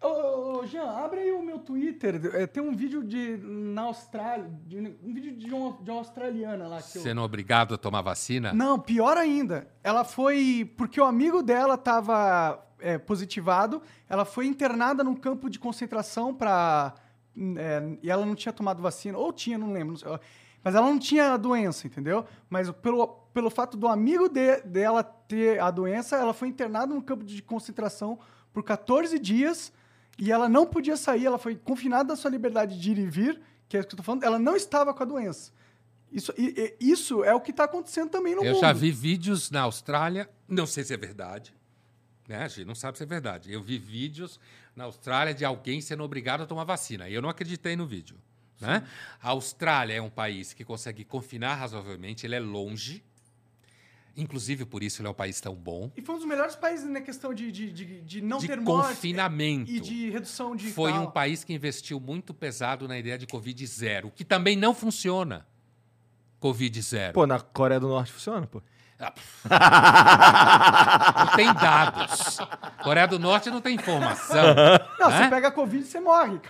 Ô, 0.00 0.06
ô, 0.06 0.58
ô, 0.60 0.66
Jean, 0.66 0.84
abre 0.88 1.20
aí 1.20 1.32
o 1.32 1.42
meu 1.42 1.58
Twitter. 1.58 2.30
É, 2.34 2.46
tem 2.46 2.62
um 2.62 2.74
vídeo 2.76 3.02
de. 3.02 3.36
Na 3.38 3.82
Austrália. 3.82 4.48
de- 4.66 4.78
um 5.02 5.12
vídeo 5.12 5.32
de, 5.36 5.52
um, 5.52 5.82
de 5.82 5.90
uma 5.90 5.98
australiana 5.98 6.68
lá 6.68 6.80
que 6.82 6.98
eu. 6.98 7.02
Sendo 7.02 7.20
obrigado 7.22 7.74
a 7.74 7.78
tomar 7.78 8.02
vacina. 8.02 8.52
Não, 8.52 8.78
pior 8.78 9.16
ainda. 9.16 9.66
Ela 9.82 10.04
foi. 10.04 10.72
Porque 10.76 11.00
o 11.00 11.04
amigo 11.04 11.42
dela 11.42 11.76
estava 12.84 12.98
positivado. 12.98 13.82
Ela 14.08 14.24
foi 14.24 14.46
internada 14.46 15.02
num 15.04 15.14
campo 15.14 15.48
de 15.50 15.58
concentração 15.58 16.34
para. 16.34 16.94
e 18.02 18.10
ela 18.10 18.24
não 18.24 18.34
tinha 18.34 18.52
tomado 18.52 18.82
vacina. 18.82 19.18
Ou 19.18 19.32
tinha, 19.32 19.58
não 19.58 19.72
lembro. 19.72 19.92
não 19.92 19.96
sei. 19.96 20.08
Mas 20.62 20.74
ela 20.74 20.86
não 20.86 20.98
tinha 20.98 21.32
a 21.32 21.36
doença, 21.36 21.86
entendeu? 21.86 22.24
Mas 22.48 22.70
pelo, 22.70 23.06
pelo 23.34 23.50
fato 23.50 23.76
do 23.76 23.86
amigo 23.86 24.28
de- 24.30 24.62
dela 24.62 25.02
ter 25.02 25.60
a 25.60 25.70
doença, 25.70 26.16
ela 26.16 26.32
foi 26.32 26.48
internada 26.48 26.94
num 26.94 27.02
campo 27.02 27.22
de 27.24 27.42
concentração 27.42 28.18
por 28.52 28.62
14 28.62 29.18
dias. 29.18 29.72
E 30.18 30.30
ela 30.32 30.48
não 30.48 30.64
podia 30.64 30.96
sair, 30.96 31.26
ela 31.26 31.38
foi 31.38 31.56
confinada 31.56 32.04
da 32.10 32.16
sua 32.16 32.30
liberdade 32.30 32.78
de 32.80 32.92
ir 32.92 32.98
e 32.98 33.06
vir, 33.06 33.40
que 33.68 33.76
é 33.76 33.80
isso 33.80 33.88
que 33.88 33.94
eu 33.94 33.98
tô 33.98 34.02
falando. 34.04 34.22
Ela 34.22 34.38
não 34.38 34.54
estava 34.56 34.94
com 34.94 35.02
a 35.02 35.06
doença. 35.06 35.52
Isso, 36.10 36.32
e- 36.38 36.74
e- 36.80 36.92
isso 36.92 37.24
é 37.24 37.34
o 37.34 37.40
que 37.40 37.50
está 37.50 37.64
acontecendo 37.64 38.08
também 38.08 38.34
no 38.36 38.42
Eu 38.44 38.52
mundo. 38.52 38.60
já 38.60 38.72
vi 38.72 38.92
vídeos 38.92 39.50
na 39.50 39.62
Austrália, 39.62 40.30
não 40.48 40.64
sei 40.66 40.84
se 40.84 40.94
é 40.94 40.96
verdade, 40.96 41.52
né? 42.28 42.42
A 42.44 42.48
gente 42.48 42.64
não 42.64 42.74
sabe 42.74 42.96
se 42.98 43.04
é 43.04 43.06
verdade. 43.06 43.52
Eu 43.52 43.62
vi 43.62 43.78
vídeos 43.78 44.40
na 44.74 44.84
Austrália 44.84 45.34
de 45.34 45.44
alguém 45.44 45.80
sendo 45.80 46.02
obrigado 46.02 46.42
a 46.42 46.46
tomar 46.46 46.64
vacina. 46.64 47.08
E 47.08 47.14
eu 47.14 47.22
não 47.22 47.28
acreditei 47.28 47.76
no 47.76 47.86
vídeo. 47.86 48.16
Né? 48.60 48.86
A 49.20 49.30
Austrália 49.30 49.94
é 49.94 50.00
um 50.02 50.10
país 50.10 50.52
que 50.52 50.64
consegue 50.64 51.04
confinar 51.04 51.54
razoavelmente, 51.56 52.26
ele 52.26 52.34
é 52.34 52.40
longe. 52.40 53.02
Inclusive, 54.16 54.64
por 54.64 54.80
isso 54.82 55.02
ele 55.02 55.08
é 55.08 55.10
um 55.10 55.14
país 55.14 55.40
tão 55.40 55.56
bom. 55.56 55.90
E 55.96 56.00
foi 56.00 56.14
um 56.14 56.18
dos 56.18 56.26
melhores 56.26 56.54
países 56.54 56.88
na 56.88 57.00
questão 57.00 57.34
de, 57.34 57.50
de, 57.50 57.72
de, 57.72 58.00
de 58.00 58.20
não 58.20 58.38
de 58.38 58.46
ter 58.46 58.60
morte 58.60 58.90
confinamento. 58.94 59.68
e 59.70 59.80
de 59.80 60.08
redução 60.08 60.54
de 60.54 60.70
Foi 60.70 60.92
tal. 60.92 61.02
um 61.02 61.10
país 61.10 61.42
que 61.42 61.52
investiu 61.52 61.98
muito 61.98 62.32
pesado 62.32 62.86
na 62.86 62.96
ideia 62.96 63.18
de 63.18 63.26
Covid 63.26 63.66
zero, 63.66 64.12
que 64.14 64.24
também 64.24 64.56
não 64.56 64.72
funciona. 64.72 65.44
Covid 66.38 66.80
zero. 66.80 67.12
Pô, 67.12 67.26
na 67.26 67.40
Coreia 67.40 67.80
do 67.80 67.88
Norte 67.88 68.12
funciona, 68.12 68.46
pô. 68.46 68.62
Ah, 69.00 69.12
não 71.26 71.36
tem 71.36 71.52
dados. 71.52 72.38
Coreia 72.82 73.06
do 73.06 73.18
Norte 73.18 73.50
não 73.50 73.60
tem 73.60 73.74
informação. 73.74 74.54
Não, 74.98 75.10
né? 75.10 75.18
você 75.18 75.28
pega 75.28 75.48
a 75.48 75.50
Covid 75.50 75.82
e 75.82 75.86
você 75.86 76.00
morre. 76.00 76.40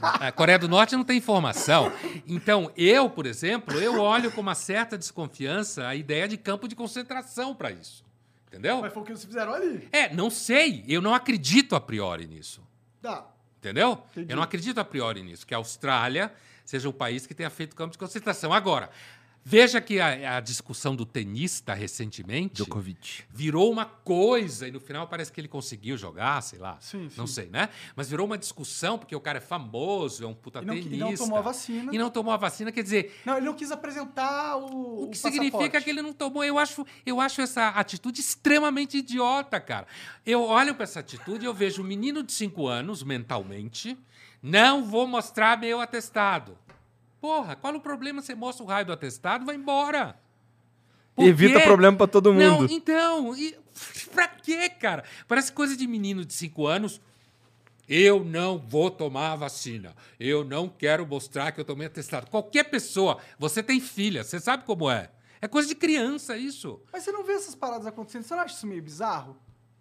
A 0.00 0.32
Coreia 0.32 0.58
do 0.58 0.68
Norte 0.68 0.96
não 0.96 1.04
tem 1.04 1.18
informação. 1.18 1.92
Então, 2.26 2.70
eu, 2.76 3.08
por 3.08 3.24
exemplo, 3.26 3.78
eu 3.78 4.00
olho 4.00 4.32
com 4.32 4.40
uma 4.40 4.54
certa 4.54 4.98
desconfiança 4.98 5.86
a 5.86 5.94
ideia 5.94 6.26
de 6.26 6.36
campo 6.36 6.66
de 6.66 6.74
concentração 6.74 7.54
para 7.54 7.70
isso. 7.70 8.04
Entendeu? 8.48 8.80
Mas 8.80 8.92
foi 8.92 9.02
o 9.02 9.06
que 9.06 9.12
vocês 9.12 9.24
fizeram 9.24 9.52
ali. 9.52 9.88
É, 9.90 10.14
não 10.14 10.30
sei. 10.30 10.84
Eu 10.86 11.02
não 11.02 11.14
acredito 11.14 11.74
a 11.74 11.80
priori 11.80 12.26
nisso. 12.26 12.62
Tá. 13.02 13.26
Entendeu? 13.58 14.02
Entendi. 14.12 14.32
Eu 14.32 14.36
não 14.36 14.42
acredito 14.42 14.78
a 14.78 14.84
priori 14.84 15.22
nisso, 15.22 15.46
que 15.46 15.54
a 15.54 15.56
Austrália 15.56 16.32
seja 16.64 16.88
um 16.88 16.92
país 16.92 17.26
que 17.26 17.34
tenha 17.34 17.50
feito 17.50 17.74
campo 17.74 17.92
de 17.92 17.98
concentração. 17.98 18.52
Agora, 18.52 18.90
veja 19.44 19.80
que 19.80 20.00
a, 20.00 20.36
a 20.36 20.40
discussão 20.40 20.96
do 20.96 21.04
tenista 21.04 21.74
recentemente 21.74 22.54
Djokovic. 22.56 23.24
virou 23.30 23.70
uma 23.70 23.84
coisa 23.84 24.66
e 24.66 24.70
no 24.70 24.80
final 24.80 25.06
parece 25.06 25.30
que 25.30 25.40
ele 25.40 25.48
conseguiu 25.48 25.96
jogar, 25.96 26.40
sei 26.42 26.58
lá. 26.58 26.78
Sim, 26.80 27.08
Não 27.16 27.26
sim. 27.26 27.34
sei, 27.34 27.46
né? 27.50 27.68
Mas 27.94 28.08
virou 28.08 28.26
uma 28.26 28.38
discussão 28.38 28.98
porque 28.98 29.14
o 29.14 29.20
cara 29.20 29.38
é 29.38 29.40
famoso, 29.40 30.24
é 30.24 30.26
um 30.26 30.34
puta 30.34 30.60
E 30.60 30.64
não- 30.64 30.74
e 30.74 30.82
tenista. 30.82 31.04
não 31.04 31.14
tomou 31.16 31.38
a 31.38 31.42
vacina. 31.42 31.94
E 31.94 31.98
não 31.98 32.10
tomou 32.10 32.32
a 32.32 32.36
vacina, 32.36 32.72
quer 32.72 32.82
dizer, 32.82 33.20
Não, 33.24 33.36
ele 33.36 33.46
não 33.46 33.54
quis 33.54 33.70
apresentar 33.70 34.56
o. 34.56 35.04
o 35.04 35.10
que 35.10 35.18
significa 35.18 35.80
que 35.80 35.90
ele 35.90 36.00
não 36.02 36.12
tomou. 36.12 36.42
Eu 36.42 36.58
acho, 36.58 36.86
eu 37.04 37.20
acho 37.20 37.40
essa 37.42 37.68
atitude 37.68 38.20
extremamente 38.20 38.96
idiota, 38.98 39.60
cara. 39.60 39.86
Eu 40.24 40.42
olho 40.42 40.74
para 40.74 40.84
essa 40.84 41.00
atitude 41.00 41.44
e 41.44 41.46
eu 41.46 41.52
vejo 41.54 41.82
um 41.82 41.84
menino 41.86 42.22
de 42.22 42.32
5 42.32 42.66
anos, 42.66 43.02
mentalmente, 43.02 43.98
não 44.42 44.84
vou 44.84 45.06
mostrar 45.06 45.58
meu 45.58 45.80
atestado. 45.80 46.56
Porra, 47.24 47.56
qual 47.56 47.74
o 47.74 47.80
problema? 47.80 48.20
Você 48.20 48.34
mostra 48.34 48.62
o 48.62 48.68
raio 48.68 48.84
do 48.84 48.92
atestado, 48.92 49.46
vai 49.46 49.54
embora. 49.54 50.14
Por 51.16 51.24
Evita 51.24 51.58
quê? 51.58 51.64
problema 51.64 51.96
pra 51.96 52.06
todo 52.06 52.34
Não, 52.34 52.60
mundo. 52.60 52.70
então, 52.70 53.34
e, 53.34 53.56
pra 54.12 54.28
quê, 54.28 54.68
cara? 54.68 55.04
Parece 55.26 55.50
coisa 55.50 55.74
de 55.74 55.86
menino 55.86 56.22
de 56.22 56.34
5 56.34 56.66
anos. 56.66 57.00
Eu 57.88 58.22
não 58.22 58.58
vou 58.58 58.90
tomar 58.90 59.32
a 59.32 59.36
vacina. 59.36 59.96
Eu 60.20 60.44
não 60.44 60.68
quero 60.68 61.06
mostrar 61.06 61.50
que 61.52 61.58
eu 61.58 61.64
tomei 61.64 61.86
atestado. 61.86 62.26
Qualquer 62.26 62.64
pessoa, 62.64 63.16
você 63.38 63.62
tem 63.62 63.80
filha, 63.80 64.22
você 64.22 64.38
sabe 64.38 64.64
como 64.64 64.90
é. 64.90 65.10
É 65.40 65.48
coisa 65.48 65.66
de 65.66 65.74
criança 65.74 66.36
isso. 66.36 66.78
Mas 66.92 67.04
você 67.04 67.10
não 67.10 67.24
vê 67.24 67.32
essas 67.32 67.54
paradas 67.54 67.86
acontecendo? 67.86 68.24
Você 68.24 68.34
não 68.34 68.42
acha 68.42 68.54
isso 68.54 68.66
meio 68.66 68.82
bizarro? 68.82 69.34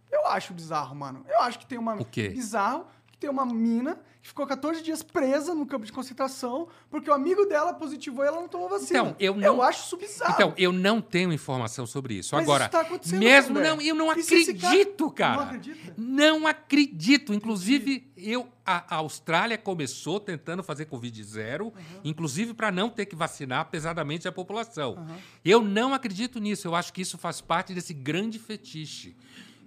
Eu 0.09 0.27
acho 0.27 0.53
bizarro, 0.53 0.95
mano. 0.95 1.25
Eu 1.27 1.41
acho 1.41 1.59
que 1.59 1.65
tem 1.65 1.77
uma. 1.77 1.95
O 1.95 2.05
quê? 2.05 2.29
Bizarro 2.29 2.87
tem 3.23 3.29
uma 3.29 3.45
mina 3.45 3.97
que 4.21 4.27
ficou 4.27 4.45
14 4.45 4.81
dias 4.81 5.01
presa 5.01 5.53
no 5.55 5.65
campo 5.65 5.85
de 5.85 5.91
concentração 5.93 6.67
porque 6.89 7.09
o 7.09 7.13
amigo 7.13 7.45
dela 7.45 7.73
positivou 7.73 8.23
e 8.23 8.27
ela 8.27 8.39
não 8.41 8.49
tomou 8.49 8.67
vacina. 8.69 8.99
Então, 8.99 9.15
eu 9.17 9.33
não- 9.35 9.43
Eu 9.47 9.61
acho 9.61 9.85
isso 9.85 9.97
bizarro. 9.97 10.33
Então, 10.33 10.53
eu 10.57 10.71
não 10.73 11.01
tenho 11.01 11.31
informação 11.31 11.85
sobre 11.85 12.15
isso. 12.15 12.35
Mas 12.35 12.43
Agora, 12.43 12.63
isso 12.65 12.71
tá 12.71 12.81
acontecendo, 12.81 13.19
mesmo 13.19 13.59
não, 13.59 13.81
eu 13.81 13.95
não 13.95 14.13
E 14.13 14.19
esse 14.19 14.51
acredito, 14.51 15.09
cara-. 15.11 15.35
Não 15.37 15.43
acredita? 15.43 15.93
Não 15.97 16.47
acredito. 16.47 17.33
Inclusive, 17.33 18.11
eu 18.17 18.47
a, 18.65 18.95
a 18.95 18.97
Austrália 18.99 19.57
começou 19.57 20.19
tentando 20.19 20.63
fazer 20.63 20.85
Covid 20.85 21.23
zero, 21.23 21.73
inclusive 22.03 22.53
para 22.53 22.71
não 22.71 22.89
ter 22.89 23.05
que 23.05 23.15
vacinar 23.15 23.65
pesadamente 23.69 24.27
a 24.27 24.31
população. 24.33 25.05
Eu 25.45 25.61
não 25.61 25.93
acredito 25.93 26.39
nisso. 26.39 26.67
Eu 26.67 26.75
acho 26.75 26.91
que 26.91 27.01
isso 27.01 27.17
faz 27.17 27.39
parte 27.39 27.73
desse 27.73 27.93
grande 27.93 28.37
fetiche. 28.39 29.15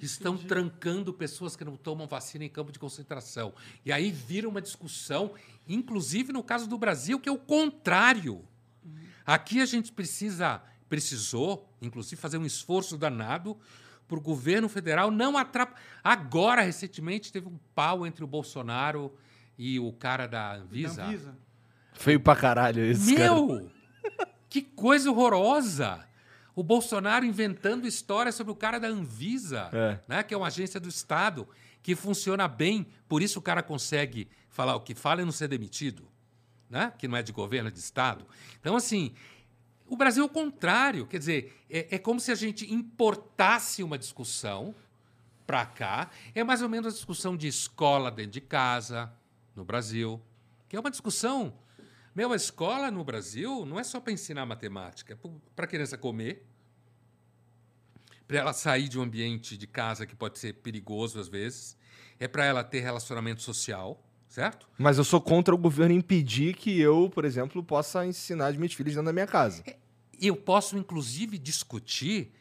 Estão 0.00 0.36
trancando 0.36 1.12
pessoas 1.12 1.56
que 1.56 1.64
não 1.64 1.76
tomam 1.76 2.06
vacina 2.06 2.44
em 2.44 2.48
campo 2.48 2.70
de 2.70 2.78
concentração. 2.78 3.54
E 3.84 3.92
aí 3.92 4.10
vira 4.10 4.48
uma 4.48 4.60
discussão, 4.60 5.32
inclusive 5.68 6.32
no 6.32 6.42
caso 6.42 6.68
do 6.68 6.76
Brasil, 6.76 7.18
que 7.18 7.28
é 7.28 7.32
o 7.32 7.38
contrário. 7.38 8.44
Aqui 9.24 9.60
a 9.60 9.66
gente 9.66 9.92
precisa, 9.92 10.62
precisou, 10.88 11.68
inclusive, 11.82 12.20
fazer 12.20 12.38
um 12.38 12.46
esforço 12.46 12.96
danado 12.96 13.56
para 14.06 14.18
o 14.18 14.20
governo 14.20 14.68
federal 14.68 15.10
não 15.10 15.36
atrapalhar. 15.36 15.80
Agora, 16.02 16.62
recentemente, 16.62 17.32
teve 17.32 17.48
um 17.48 17.58
pau 17.74 18.06
entre 18.06 18.22
o 18.22 18.26
Bolsonaro 18.26 19.12
e 19.58 19.80
o 19.80 19.92
cara 19.92 20.26
da 20.26 20.54
Anvisa. 20.54 20.96
Da 20.96 21.08
Anvisa. 21.08 21.38
Feio 21.94 22.20
pra 22.20 22.36
caralho 22.36 22.84
isso, 22.84 23.12
cara. 23.14 23.24
Meu! 23.24 23.70
Que 24.48 24.62
coisa 24.62 25.10
horrorosa! 25.10 26.06
O 26.56 26.62
Bolsonaro 26.62 27.24
inventando 27.26 27.86
histórias 27.86 28.34
sobre 28.34 28.50
o 28.50 28.56
cara 28.56 28.78
da 28.80 28.88
Anvisa, 28.88 29.68
É. 29.72 30.00
né, 30.08 30.22
que 30.22 30.32
é 30.32 30.36
uma 30.36 30.46
agência 30.46 30.80
do 30.80 30.88
Estado, 30.88 31.46
que 31.82 31.94
funciona 31.94 32.48
bem, 32.48 32.86
por 33.06 33.22
isso 33.22 33.38
o 33.38 33.42
cara 33.42 33.62
consegue 33.62 34.26
falar 34.48 34.74
o 34.74 34.80
que 34.80 34.94
fala 34.94 35.20
e 35.20 35.24
não 35.24 35.30
ser 35.32 35.48
demitido, 35.48 36.08
né? 36.68 36.92
que 36.98 37.06
não 37.06 37.16
é 37.16 37.22
de 37.22 37.30
governo, 37.30 37.68
é 37.68 37.70
de 37.70 37.78
Estado. 37.78 38.26
Então, 38.58 38.74
assim, 38.74 39.14
o 39.86 39.96
Brasil 39.96 40.22
é 40.22 40.26
o 40.26 40.30
contrário. 40.30 41.06
Quer 41.06 41.18
dizer, 41.18 41.64
é, 41.70 41.94
é 41.96 41.98
como 41.98 42.18
se 42.18 42.32
a 42.32 42.34
gente 42.34 42.72
importasse 42.72 43.82
uma 43.82 43.98
discussão 43.98 44.74
para 45.46 45.64
cá. 45.66 46.10
É 46.34 46.42
mais 46.42 46.62
ou 46.62 46.68
menos 46.68 46.92
a 46.92 46.96
discussão 46.96 47.36
de 47.36 47.46
escola 47.46 48.10
dentro 48.10 48.32
de 48.32 48.40
casa, 48.40 49.12
no 49.54 49.64
Brasil, 49.64 50.20
que 50.68 50.74
é 50.74 50.80
uma 50.80 50.90
discussão. 50.90 51.54
Meu, 52.16 52.32
a 52.32 52.36
escola 52.36 52.90
no 52.90 53.04
Brasil 53.04 53.66
não 53.66 53.78
é 53.78 53.84
só 53.84 54.00
para 54.00 54.10
ensinar 54.10 54.46
matemática, 54.46 55.12
é 55.12 55.28
para 55.54 55.66
a 55.66 55.68
criança 55.68 55.98
comer, 55.98 56.46
para 58.26 58.38
ela 58.38 58.54
sair 58.54 58.88
de 58.88 58.98
um 58.98 59.02
ambiente 59.02 59.54
de 59.58 59.66
casa 59.66 60.06
que 60.06 60.16
pode 60.16 60.38
ser 60.38 60.54
perigoso 60.54 61.20
às 61.20 61.28
vezes, 61.28 61.76
é 62.18 62.26
para 62.26 62.42
ela 62.46 62.64
ter 62.64 62.80
relacionamento 62.80 63.42
social, 63.42 64.02
certo? 64.28 64.66
Mas 64.78 64.96
eu 64.96 65.04
sou 65.04 65.20
contra 65.20 65.54
o 65.54 65.58
governo 65.58 65.94
impedir 65.94 66.56
que 66.56 66.80
eu, 66.80 67.10
por 67.10 67.26
exemplo, 67.26 67.62
possa 67.62 68.06
ensinar 68.06 68.46
as 68.46 68.56
minhas 68.56 68.72
filhas 68.72 68.94
dentro 68.94 69.04
da 69.04 69.12
minha 69.12 69.26
casa. 69.26 69.62
Eu 70.18 70.36
posso, 70.36 70.78
inclusive, 70.78 71.36
discutir 71.36 72.32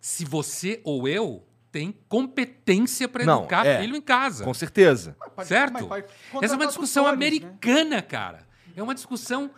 se 0.00 0.24
você 0.24 0.80
ou 0.82 1.06
eu 1.06 1.46
tem 1.70 1.92
competência 2.08 3.06
para 3.08 3.24
Não, 3.24 3.40
educar 3.42 3.64
é. 3.64 3.80
filho 3.80 3.94
em 3.94 4.00
casa. 4.02 4.42
Com 4.42 4.52
certeza. 4.52 5.16
Mas 5.20 5.32
pode- 5.32 5.48
certo? 5.48 5.72
mas 5.74 5.84
pode 5.84 6.44
Essa 6.44 6.54
é 6.54 6.56
uma 6.56 6.66
discussão 6.66 7.04
né? 7.04 7.10
americana, 7.10 8.02
cara. 8.02 8.47
É 8.78 8.82
uma 8.82 8.94
discussão 8.94 9.50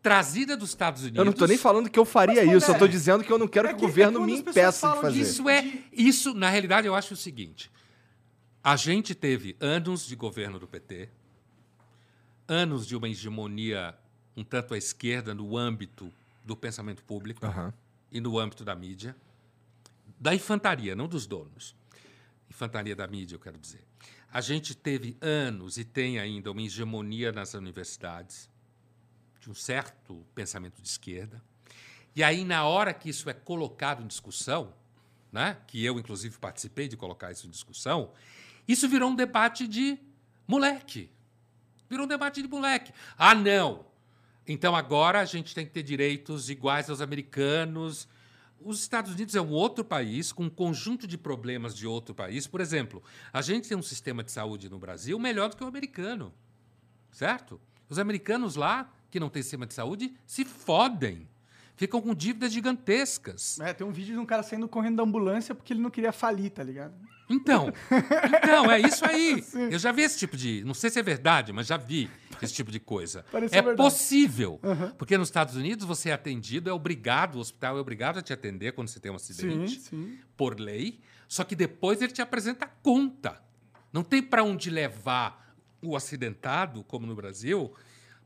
trazida 0.00 0.56
dos 0.56 0.70
Estados 0.70 1.02
Unidos. 1.02 1.18
Eu 1.18 1.24
não 1.24 1.32
tô 1.32 1.46
nem 1.46 1.58
falando 1.58 1.90
que 1.90 1.98
eu 1.98 2.04
faria 2.04 2.44
Mas, 2.46 2.56
isso, 2.56 2.70
eu 2.70 2.74
tô 2.74 2.80
Pondé, 2.80 2.92
dizendo 2.92 3.24
que 3.24 3.32
eu 3.32 3.38
não 3.38 3.48
quero 3.48 3.68
é 3.68 3.72
que, 3.72 3.78
que- 3.78 3.84
o 3.84 3.88
governo 3.88 4.22
é 4.22 4.26
me 4.26 4.38
impeça 4.38 4.94
de 4.94 5.00
fazer. 5.00 5.20
Isso 5.20 5.48
é, 5.48 5.82
isso 5.92 6.32
na 6.34 6.48
realidade 6.48 6.86
eu 6.86 6.94
acho 6.94 7.14
o 7.14 7.16
seguinte: 7.16 7.70
a 8.62 8.76
gente 8.76 9.14
teve 9.14 9.56
anos 9.60 10.06
de 10.06 10.14
governo 10.14 10.58
do 10.60 10.68
PT, 10.68 11.08
anos 12.46 12.86
de 12.86 12.94
uma 12.96 13.08
hegemonia 13.08 13.94
um 14.36 14.44
tanto 14.44 14.72
à 14.74 14.78
esquerda 14.78 15.34
no 15.34 15.56
âmbito 15.56 16.12
do 16.44 16.56
pensamento 16.56 17.02
público 17.02 17.44
Aham. 17.44 17.74
e 18.12 18.20
no 18.20 18.38
âmbito 18.38 18.64
da 18.64 18.76
mídia, 18.76 19.16
da 20.20 20.32
infantaria, 20.32 20.94
não 20.94 21.08
dos 21.08 21.26
donos. 21.26 21.74
Infantaria 22.48 22.94
da 22.94 23.06
mídia, 23.08 23.34
eu 23.34 23.40
quero 23.40 23.58
dizer. 23.58 23.84
A 24.32 24.40
gente 24.40 24.76
teve 24.76 25.16
anos 25.20 25.76
e 25.76 25.84
tem 25.84 26.20
ainda 26.20 26.52
uma 26.52 26.62
hegemonia 26.62 27.32
nas 27.32 27.54
universidades 27.54 28.48
de 29.40 29.50
um 29.50 29.54
certo 29.54 30.24
pensamento 30.34 30.80
de 30.80 30.88
esquerda. 30.88 31.42
E 32.14 32.22
aí, 32.22 32.44
na 32.44 32.64
hora 32.64 32.92
que 32.92 33.08
isso 33.08 33.30
é 33.30 33.32
colocado 33.32 34.02
em 34.02 34.06
discussão, 34.06 34.74
né, 35.30 35.58
que 35.66 35.84
eu, 35.84 35.98
inclusive, 35.98 36.36
participei 36.38 36.88
de 36.88 36.96
colocar 36.96 37.30
isso 37.30 37.46
em 37.46 37.50
discussão, 37.50 38.12
isso 38.66 38.88
virou 38.88 39.10
um 39.10 39.14
debate 39.14 39.66
de 39.66 39.98
moleque. 40.46 41.10
Virou 41.88 42.04
um 42.04 42.08
debate 42.08 42.42
de 42.42 42.48
moleque. 42.48 42.92
Ah, 43.16 43.34
não! 43.34 43.86
Então 44.46 44.74
agora 44.74 45.20
a 45.20 45.24
gente 45.26 45.54
tem 45.54 45.66
que 45.66 45.72
ter 45.72 45.82
direitos 45.82 46.48
iguais 46.48 46.88
aos 46.88 47.02
americanos. 47.02 48.08
Os 48.60 48.80
Estados 48.80 49.12
Unidos 49.12 49.34
é 49.34 49.40
um 49.40 49.50
outro 49.50 49.84
país 49.84 50.32
com 50.32 50.44
um 50.44 50.50
conjunto 50.50 51.06
de 51.06 51.18
problemas 51.18 51.76
de 51.76 51.86
outro 51.86 52.14
país. 52.14 52.46
Por 52.46 52.60
exemplo, 52.60 53.02
a 53.30 53.42
gente 53.42 53.68
tem 53.68 53.76
um 53.76 53.82
sistema 53.82 54.24
de 54.24 54.32
saúde 54.32 54.70
no 54.70 54.78
Brasil 54.78 55.18
melhor 55.18 55.50
do 55.50 55.56
que 55.56 55.62
o 55.62 55.66
americano. 55.66 56.32
Certo? 57.12 57.60
Os 57.88 57.98
americanos 57.98 58.56
lá, 58.56 58.90
que 59.10 59.20
não 59.20 59.28
têm 59.28 59.42
sistema 59.42 59.66
de 59.66 59.74
saúde, 59.74 60.14
se 60.26 60.44
fodem. 60.44 61.28
Ficam 61.76 62.00
com 62.00 62.12
dívidas 62.12 62.52
gigantescas. 62.52 63.60
É, 63.60 63.72
tem 63.72 63.86
um 63.86 63.92
vídeo 63.92 64.14
de 64.14 64.20
um 64.20 64.26
cara 64.26 64.42
saindo 64.42 64.66
correndo 64.66 64.96
da 64.96 65.04
ambulância 65.04 65.54
porque 65.54 65.72
ele 65.72 65.80
não 65.80 65.90
queria 65.90 66.10
falir, 66.10 66.50
tá 66.50 66.62
ligado? 66.62 66.92
Então, 67.30 67.72
então 68.42 68.70
é 68.70 68.80
isso 68.80 69.04
aí. 69.04 69.44
Eu 69.70 69.78
já 69.78 69.92
vi 69.92 70.02
esse 70.02 70.18
tipo 70.18 70.36
de, 70.36 70.64
não 70.64 70.74
sei 70.74 70.90
se 70.90 70.98
é 70.98 71.02
verdade, 71.02 71.52
mas 71.52 71.68
já 71.68 71.76
vi 71.76 72.10
esse 72.42 72.52
tipo 72.54 72.72
de 72.72 72.80
coisa. 72.80 73.24
Pareceu 73.30 73.58
é 73.58 73.62
verdade. 73.62 73.76
possível, 73.76 74.60
porque 74.96 75.16
nos 75.16 75.28
Estados 75.28 75.54
Unidos 75.54 75.86
você 75.86 76.08
é 76.08 76.14
atendido, 76.14 76.68
é 76.68 76.72
obrigado, 76.72 77.36
o 77.36 77.38
hospital 77.38 77.76
é 77.76 77.80
obrigado 77.80 78.18
a 78.18 78.22
te 78.22 78.32
atender 78.32 78.72
quando 78.72 78.88
você 78.88 78.98
tem 78.98 79.12
um 79.12 79.16
acidente, 79.16 79.78
sim. 79.80 80.18
por 80.36 80.58
lei. 80.58 81.00
Só 81.28 81.44
que 81.44 81.54
depois 81.54 82.00
ele 82.00 82.12
te 82.12 82.22
apresenta 82.22 82.64
a 82.64 82.68
conta. 82.68 83.40
Não 83.92 84.02
tem 84.02 84.22
para 84.22 84.42
onde 84.42 84.70
levar 84.70 85.54
o 85.82 85.94
acidentado, 85.94 86.82
como 86.84 87.06
no 87.06 87.14
Brasil, 87.14 87.72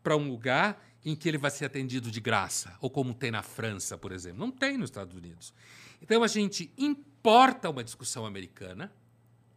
para 0.03 0.17
um 0.17 0.29
lugar 0.29 0.83
em 1.05 1.17
que 1.17 1.29
ele 1.29 1.39
vai 1.39 1.51
ser 1.51 1.65
atendido 1.65 2.11
de 2.11 2.21
graça, 2.21 2.77
ou 2.81 2.89
como 2.89 3.13
tem 3.13 3.31
na 3.31 3.43
França, 3.43 3.99
por 3.99 4.13
exemplo. 4.13 4.39
Não 4.39 4.51
tem 4.51 4.77
nos 4.79 4.91
Estados 4.91 5.17
Unidos. 5.17 5.53
Então 6.01 6.23
a 6.23 6.29
gente 6.29 6.73
importa 6.77 7.71
uma 7.71 7.83
discussão 7.83 8.25
americana, 8.25 8.93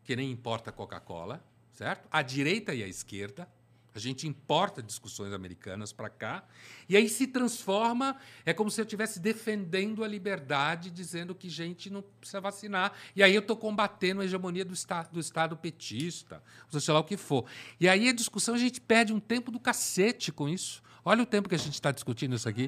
que 0.04 0.16
nem 0.16 0.32
importa 0.32 0.72
Coca-Cola, 0.72 1.44
certo? 1.72 2.08
A 2.12 2.22
direita 2.22 2.74
e 2.74 2.84
a 2.84 2.88
esquerda. 2.88 3.48
A 3.96 4.00
gente 4.00 4.28
importa 4.28 4.84
discussões 4.84 5.32
americanas 5.32 5.94
para 5.94 6.10
cá. 6.10 6.44
E 6.90 6.98
aí 6.98 7.08
se 7.08 7.28
transforma. 7.28 8.18
É 8.46 8.54
como 8.54 8.70
se 8.70 8.82
eu 8.82 8.84
estivesse 8.84 9.22
defendendo 9.22 10.04
a 10.04 10.08
liberdade, 10.08 10.92
dizendo 10.92 11.34
que 11.34 11.48
gente 11.48 11.90
não 11.90 12.02
precisa 12.02 12.42
vacinar. 12.42 12.92
E 13.16 13.24
aí 13.24 13.34
eu 13.34 13.40
estou 13.40 13.56
combatendo 13.56 14.20
a 14.20 14.26
hegemonia 14.26 14.66
do, 14.66 14.74
esta, 14.74 15.04
do 15.04 15.20
Estado 15.20 15.56
petista, 15.56 16.44
seja 16.70 16.92
lá 16.92 17.00
o 17.00 17.06
que 17.06 17.16
for. 17.16 17.46
E 17.80 17.88
aí 17.88 18.10
a 18.10 18.14
discussão, 18.14 18.54
a 18.54 18.58
gente 18.58 18.82
perde 18.82 19.14
um 19.14 19.20
tempo 19.20 19.50
do 19.50 19.62
cacete 19.62 20.30
com 20.30 20.50
isso. 20.50 20.84
Olha 21.08 21.22
o 21.22 21.26
tempo 21.26 21.48
que 21.48 21.54
a 21.54 21.60
gente 21.60 21.76
está 21.76 21.92
discutindo 21.92 22.36
isso 22.36 22.50
aqui. 22.50 22.68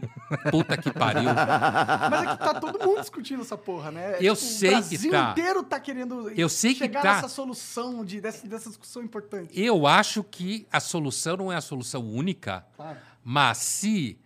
Puta 0.51 0.77
que 0.77 0.91
pariu. 0.93 1.23
Mas 1.23 2.23
é 2.23 2.27
que 2.27 2.37
tá 2.37 2.53
todo 2.59 2.77
mundo 2.87 2.99
discutindo 3.01 3.41
essa 3.41 3.57
porra, 3.57 3.89
né? 3.89 4.11
É, 4.13 4.17
Eu 4.21 4.35
tipo, 4.35 4.47
sei 4.47 4.69
que 4.69 4.75
O 4.75 4.79
Brasil 4.81 5.11
tá. 5.11 5.31
inteiro 5.31 5.63
tá 5.63 5.79
querendo 5.79 6.29
Eu 6.29 6.47
sei 6.47 6.73
que 6.73 6.79
chegar 6.79 7.01
tá. 7.01 7.15
nessa 7.15 7.29
solução, 7.29 8.05
de, 8.05 8.21
dessa, 8.21 8.47
dessa 8.47 8.69
discussão 8.69 9.01
importante. 9.01 9.59
Eu 9.59 9.87
acho 9.87 10.23
que 10.23 10.67
a 10.71 10.79
solução 10.79 11.35
não 11.37 11.51
é 11.51 11.55
a 11.55 11.61
solução 11.61 12.05
única, 12.07 12.63
Claro. 12.75 12.99
mas 13.23 13.57
se 13.57 14.19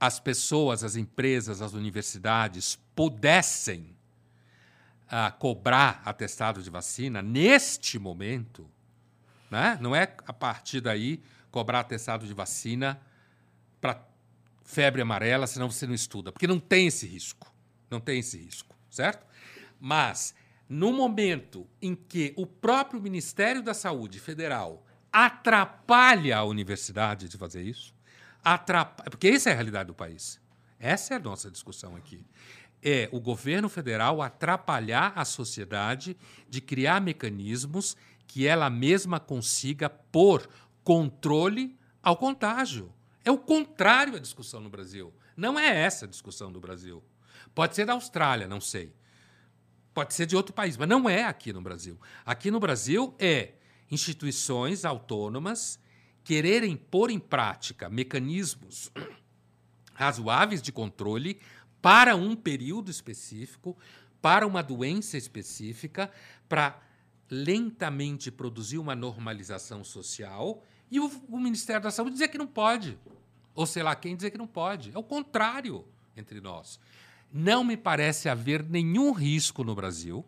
as 0.00 0.18
pessoas, 0.18 0.82
as 0.82 0.96
empresas, 0.96 1.62
as 1.62 1.72
universidades 1.72 2.80
pudessem 2.96 3.94
ah, 5.08 5.30
cobrar 5.30 6.02
atestado 6.04 6.60
de 6.60 6.68
vacina 6.68 7.22
neste 7.22 7.96
momento, 7.96 8.68
né? 9.48 9.78
não 9.80 9.94
é 9.94 10.12
a 10.26 10.32
partir 10.32 10.80
daí 10.80 11.22
cobrar 11.52 11.80
atestado 11.80 12.26
de 12.26 12.34
vacina 12.34 13.00
para 13.80 14.06
febre 14.64 15.02
amarela, 15.02 15.46
senão 15.46 15.70
você 15.70 15.86
não 15.86 15.94
estuda, 15.94 16.30
porque 16.30 16.46
não 16.46 16.60
tem 16.60 16.86
esse 16.86 17.06
risco. 17.06 17.52
Não 17.90 18.00
tem 18.00 18.20
esse 18.20 18.38
risco, 18.38 18.76
certo? 18.88 19.26
Mas 19.80 20.34
no 20.68 20.92
momento 20.92 21.66
em 21.82 21.96
que 21.96 22.32
o 22.36 22.46
próprio 22.46 23.00
Ministério 23.00 23.62
da 23.62 23.74
Saúde 23.74 24.20
Federal 24.20 24.86
atrapalha 25.12 26.38
a 26.38 26.44
universidade 26.44 27.28
de 27.28 27.36
fazer 27.36 27.62
isso, 27.62 27.92
atrapalha, 28.44 29.10
porque 29.10 29.28
essa 29.28 29.50
é 29.50 29.52
a 29.52 29.56
realidade 29.56 29.88
do 29.88 29.94
país. 29.94 30.40
Essa 30.78 31.14
é 31.14 31.16
a 31.16 31.20
nossa 31.20 31.50
discussão 31.50 31.96
aqui. 31.96 32.24
É 32.82 33.08
o 33.12 33.20
governo 33.20 33.68
federal 33.68 34.22
atrapalhar 34.22 35.12
a 35.16 35.24
sociedade 35.24 36.16
de 36.48 36.60
criar 36.60 37.00
mecanismos 37.00 37.96
que 38.26 38.46
ela 38.46 38.70
mesma 38.70 39.18
consiga 39.18 39.90
pôr 39.90 40.48
controle 40.84 41.76
ao 42.00 42.16
contágio. 42.16 42.92
É 43.30 43.32
o 43.32 43.38
contrário 43.38 44.16
à 44.16 44.18
discussão 44.18 44.60
no 44.60 44.68
Brasil. 44.68 45.14
Não 45.36 45.56
é 45.56 45.82
essa 45.82 46.04
a 46.04 46.08
discussão 46.08 46.50
do 46.50 46.58
Brasil. 46.58 47.00
Pode 47.54 47.76
ser 47.76 47.84
da 47.84 47.92
Austrália, 47.92 48.48
não 48.48 48.60
sei. 48.60 48.92
Pode 49.94 50.14
ser 50.14 50.26
de 50.26 50.34
outro 50.34 50.52
país, 50.52 50.76
mas 50.76 50.88
não 50.88 51.08
é 51.08 51.22
aqui 51.22 51.52
no 51.52 51.62
Brasil. 51.62 51.96
Aqui 52.26 52.50
no 52.50 52.58
Brasil 52.58 53.14
é 53.20 53.54
instituições 53.88 54.84
autônomas 54.84 55.78
quererem 56.24 56.76
pôr 56.76 57.08
em 57.08 57.20
prática 57.20 57.88
mecanismos 57.88 58.90
razoáveis 59.94 60.60
de 60.60 60.72
controle 60.72 61.40
para 61.80 62.16
um 62.16 62.34
período 62.34 62.90
específico, 62.90 63.78
para 64.20 64.44
uma 64.44 64.60
doença 64.60 65.16
específica, 65.16 66.10
para 66.48 66.82
lentamente 67.30 68.28
produzir 68.28 68.78
uma 68.78 68.96
normalização 68.96 69.84
social 69.84 70.64
e 70.90 70.98
o, 70.98 71.06
o 71.28 71.38
Ministério 71.38 71.80
da 71.80 71.92
Saúde 71.92 72.14
dizer 72.14 72.26
que 72.26 72.36
não 72.36 72.48
pode. 72.48 72.98
Ou 73.60 73.66
sei 73.66 73.82
lá 73.82 73.94
quem 73.94 74.16
dizer 74.16 74.30
que 74.30 74.38
não 74.38 74.46
pode. 74.46 74.90
É 74.94 74.98
o 74.98 75.02
contrário 75.02 75.84
entre 76.16 76.40
nós. 76.40 76.80
Não 77.30 77.62
me 77.62 77.76
parece 77.76 78.26
haver 78.26 78.64
nenhum 78.64 79.12
risco 79.12 79.62
no 79.62 79.74
Brasil, 79.74 80.24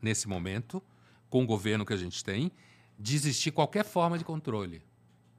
nesse 0.00 0.26
momento, 0.26 0.82
com 1.30 1.44
o 1.44 1.46
governo 1.46 1.86
que 1.86 1.92
a 1.92 1.96
gente 1.96 2.24
tem, 2.24 2.50
de 2.98 3.14
existir 3.14 3.52
qualquer 3.52 3.84
forma 3.84 4.18
de 4.18 4.24
controle. 4.24 4.82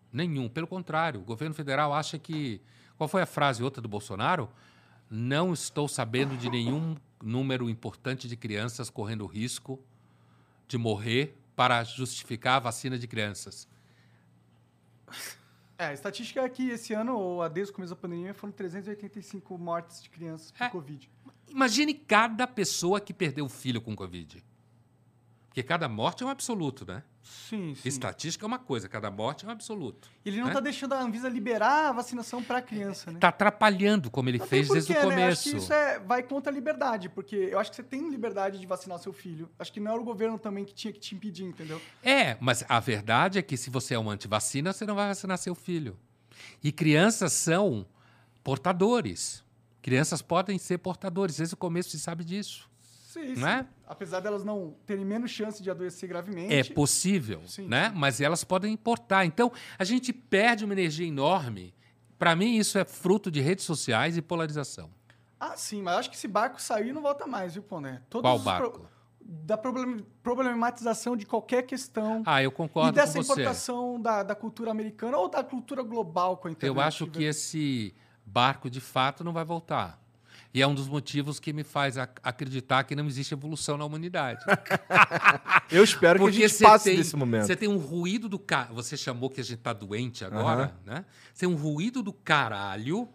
Nenhum. 0.09 0.47
Pelo 0.47 0.65
contrário, 0.65 1.19
o 1.19 1.23
governo 1.25 1.53
federal 1.53 1.93
acha 1.93 2.17
que. 2.17 2.61
Qual 2.97 3.09
foi 3.09 3.21
a 3.21 3.25
frase 3.25 3.61
outra 3.61 3.81
do 3.81 3.89
Bolsonaro? 3.89 4.49
Não 5.09 5.51
estou 5.51 5.89
sabendo 5.89 6.37
de 6.37 6.49
nenhum 6.49 6.95
número 7.21 7.69
importante 7.69 8.25
de 8.25 8.37
crianças 8.37 8.89
correndo 8.89 9.25
risco 9.25 9.83
de 10.65 10.77
morrer 10.77 11.37
para 11.57 11.83
justificar 11.83 12.55
a 12.55 12.59
vacina 12.59 12.97
de 12.97 13.05
crianças. 13.05 13.67
É, 15.77 15.87
a 15.87 15.93
estatística 15.93 16.41
é 16.41 16.49
que 16.49 16.69
esse 16.69 16.93
ano, 16.93 17.17
ou 17.17 17.49
desde 17.49 17.71
o 17.71 17.75
começo 17.75 17.93
da 17.95 17.99
pandemia, 17.99 18.33
foram 18.33 18.53
385 18.53 19.57
mortes 19.57 20.01
de 20.03 20.09
crianças 20.09 20.51
por 20.51 20.63
É. 20.63 20.69
Covid. 20.69 21.09
Imagine 21.49 21.93
cada 21.93 22.47
pessoa 22.47 22.99
que 22.99 23.13
perdeu 23.13 23.45
o 23.45 23.49
filho 23.49 23.81
com 23.81 23.95
Covid. 23.95 24.43
Porque 25.53 25.61
cada 25.61 25.87
morte 25.87 26.23
é 26.23 26.25
um 26.25 26.29
absoluto, 26.29 26.83
né? 26.83 27.03
Sim, 27.21 27.75
sim. 27.75 27.87
Estatística 27.87 28.43
é 28.43 28.47
uma 28.47 28.57
coisa, 28.57 28.89
cada 28.89 29.11
morte 29.11 29.45
é 29.45 29.47
um 29.47 29.51
absoluto. 29.51 30.09
Ele 30.25 30.39
não 30.39 30.47
né? 30.47 30.53
tá 30.53 30.59
deixando 30.59 30.93
a 30.93 30.99
Anvisa 30.99 31.29
liberar 31.29 31.89
a 31.89 31.91
vacinação 31.91 32.41
pra 32.41 32.59
criança, 32.59 33.11
né? 33.11 33.17
Está 33.17 33.27
atrapalhando, 33.27 34.09
como 34.09 34.29
ele 34.29 34.39
tem 34.39 34.47
fez 34.47 34.67
desde 34.67 34.91
o 34.91 34.95
porquê, 34.95 35.15
né? 35.15 35.27
Acho 35.27 35.43
começo. 35.43 35.51
que 35.51 35.57
isso 35.57 35.71
é, 35.71 35.99
vai 35.99 36.23
contra 36.23 36.51
a 36.51 36.55
liberdade, 36.55 37.07
porque 37.07 37.35
eu 37.35 37.59
acho 37.59 37.69
que 37.69 37.75
você 37.75 37.83
tem 37.83 38.09
liberdade 38.09 38.59
de 38.59 38.65
vacinar 38.65 38.97
seu 38.97 39.13
filho. 39.13 39.47
Acho 39.59 39.71
que 39.71 39.79
não 39.79 39.91
era 39.91 40.01
o 40.01 40.03
governo 40.03 40.39
também 40.39 40.65
que 40.65 40.73
tinha 40.73 40.91
que 40.91 40.99
te 40.99 41.13
impedir, 41.13 41.43
entendeu? 41.43 41.79
É, 42.01 42.35
mas 42.41 42.65
a 42.67 42.79
verdade 42.79 43.37
é 43.37 43.43
que 43.43 43.55
se 43.55 43.69
você 43.69 43.93
é 43.93 43.99
um 43.99 44.09
antivacina, 44.09 44.73
você 44.73 44.87
não 44.87 44.95
vai 44.95 45.07
vacinar 45.07 45.37
seu 45.37 45.53
filho. 45.53 45.95
E 46.63 46.71
crianças 46.71 47.31
são 47.31 47.85
portadores. 48.43 49.43
Crianças 49.83 50.19
podem 50.19 50.57
ser 50.57 50.79
portadores. 50.79 51.37
Desde 51.37 51.53
o 51.53 51.57
começo 51.57 51.91
se 51.91 51.99
sabe 51.99 52.23
disso. 52.23 52.72
Sim, 53.13 53.35
Não 53.35 53.47
é? 53.47 53.67
Apesar 53.87 54.19
delas 54.21 54.43
não 54.43 54.75
terem 54.87 55.05
menos 55.05 55.29
chance 55.29 55.61
de 55.61 55.69
adoecer 55.69 56.09
gravemente. 56.09 56.53
É 56.53 56.63
possível, 56.73 57.41
Sim, 57.45 57.67
né? 57.67 57.91
Mas 57.95 58.19
elas 58.19 58.43
podem 58.43 58.73
importar. 58.73 59.23
Então, 59.25 59.51
a 59.77 59.83
gente 59.83 60.11
perde 60.11 60.65
uma 60.65 60.73
energia 60.73 61.05
enorme. 61.07 61.75
Para 62.17 62.35
mim, 62.35 62.55
isso 62.57 62.77
é 62.79 62.83
fruto 62.85 63.29
de 63.29 63.39
redes 63.39 63.65
sociais 63.65 64.17
e 64.17 64.21
polarização. 64.21 64.89
Ah, 65.39 65.55
sim, 65.55 65.81
mas 65.81 65.97
acho 65.97 66.09
que 66.09 66.15
esse 66.15 66.27
barco 66.27 66.59
sair 66.61 66.91
não 66.93 67.01
volta 67.01 67.27
mais, 67.27 67.53
viu, 67.53 67.61
Poné? 67.61 68.01
Todos 68.09 68.23
Qual 68.23 68.37
os 68.37 68.41
pro- 68.43 68.51
barco? 68.51 68.89
Da 69.25 69.57
problem- 69.57 70.05
problematização 70.21 71.15
de 71.15 71.25
qualquer 71.25 71.63
questão. 71.63 72.23
Ah, 72.25 72.41
eu 72.43 72.49
e 72.49 72.53
concordo 72.53 72.91
dessa 72.93 73.13
com 73.19 73.23
você. 73.23 73.31
importação 73.41 73.99
da, 74.01 74.23
da 74.23 74.35
cultura 74.35 74.71
americana 74.71 75.17
ou 75.17 75.29
da 75.29 75.43
cultura 75.43 75.81
global 75.83 76.37
com 76.37 76.47
a 76.47 76.51
internet. 76.51 76.75
Eu 76.75 76.81
acho 76.81 77.05
que 77.07 77.19
velho. 77.19 77.29
esse 77.29 77.93
barco 78.25 78.69
de 78.69 78.81
fato 78.81 79.23
não 79.23 79.31
vai 79.33 79.45
voltar. 79.45 80.01
E 80.53 80.61
é 80.61 80.67
um 80.67 80.75
dos 80.75 80.87
motivos 80.87 81.39
que 81.39 81.51
me 81.51 81.63
faz 81.63 81.97
ac- 81.97 82.19
acreditar 82.21 82.83
que 82.83 82.95
não 82.95 83.07
existe 83.07 83.33
evolução 83.33 83.75
na 83.75 83.85
humanidade. 83.85 84.45
Eu 85.71 85.83
espero 85.83 86.19
que 86.19 86.25
a 86.29 86.31
gente 86.31 86.41
passe 86.63 86.89
tem, 86.89 86.97
desse 86.97 87.15
momento. 87.15 87.47
Você 87.47 87.55
tem 87.55 87.67
um 87.67 87.77
ruído 87.77 88.29
do 88.29 88.37
caralho. 88.37 88.75
Você 88.75 88.95
chamou 88.95 89.29
que 89.29 89.41
a 89.41 89.43
gente 89.43 89.59
tá 89.59 89.73
doente 89.73 90.23
agora, 90.23 90.75
né? 90.85 91.05
Você 91.33 91.47
tem 91.47 91.49
um 91.49 91.57
ruído 91.57 92.03
do 92.03 92.13
caralho, 92.13 93.09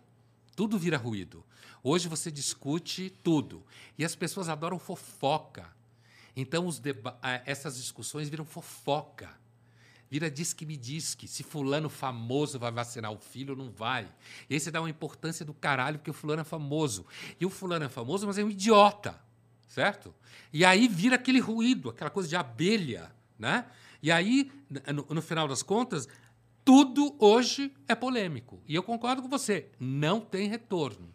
tudo 0.56 0.76
vira 0.78 0.96
ruído. 0.96 1.44
Hoje 1.82 2.08
você 2.08 2.30
discute 2.30 3.10
tudo. 3.22 3.64
E 3.96 4.04
as 4.04 4.16
pessoas 4.16 4.48
adoram 4.48 4.78
fofoca. 4.78 5.66
Então 6.36 6.68
ah, 7.22 7.40
essas 7.46 7.76
discussões 7.76 8.28
viram 8.28 8.44
fofoca. 8.44 9.28
Vira 10.10 10.30
diz 10.30 10.52
que 10.52 10.64
me 10.64 10.76
diz 10.76 11.14
que 11.14 11.28
se 11.28 11.42
fulano 11.42 11.88
famoso 11.90 12.58
vai 12.58 12.70
vacinar 12.70 13.12
o 13.12 13.18
filho 13.18 13.54
não 13.54 13.70
vai. 13.70 14.08
E 14.48 14.54
aí 14.54 14.60
você 14.60 14.70
dá 14.70 14.80
uma 14.80 14.88
importância 14.88 15.44
do 15.44 15.52
caralho 15.52 15.98
porque 15.98 16.10
o 16.10 16.14
fulano 16.14 16.40
é 16.40 16.44
famoso. 16.44 17.04
E 17.38 17.44
o 17.44 17.50
fulano 17.50 17.84
é 17.84 17.88
famoso, 17.88 18.26
mas 18.26 18.38
é 18.38 18.44
um 18.44 18.50
idiota, 18.50 19.20
certo? 19.68 20.14
E 20.52 20.64
aí 20.64 20.88
vira 20.88 21.16
aquele 21.16 21.40
ruído, 21.40 21.90
aquela 21.90 22.10
coisa 22.10 22.28
de 22.28 22.36
abelha, 22.36 23.12
né? 23.38 23.66
E 24.02 24.10
aí, 24.10 24.50
no, 24.94 25.06
no 25.10 25.20
final 25.20 25.46
das 25.46 25.62
contas, 25.62 26.08
tudo 26.64 27.14
hoje 27.18 27.72
é 27.86 27.94
polêmico. 27.94 28.60
E 28.66 28.74
eu 28.74 28.82
concordo 28.82 29.22
com 29.22 29.28
você, 29.28 29.66
não 29.78 30.20
tem 30.20 30.48
retorno. 30.48 31.08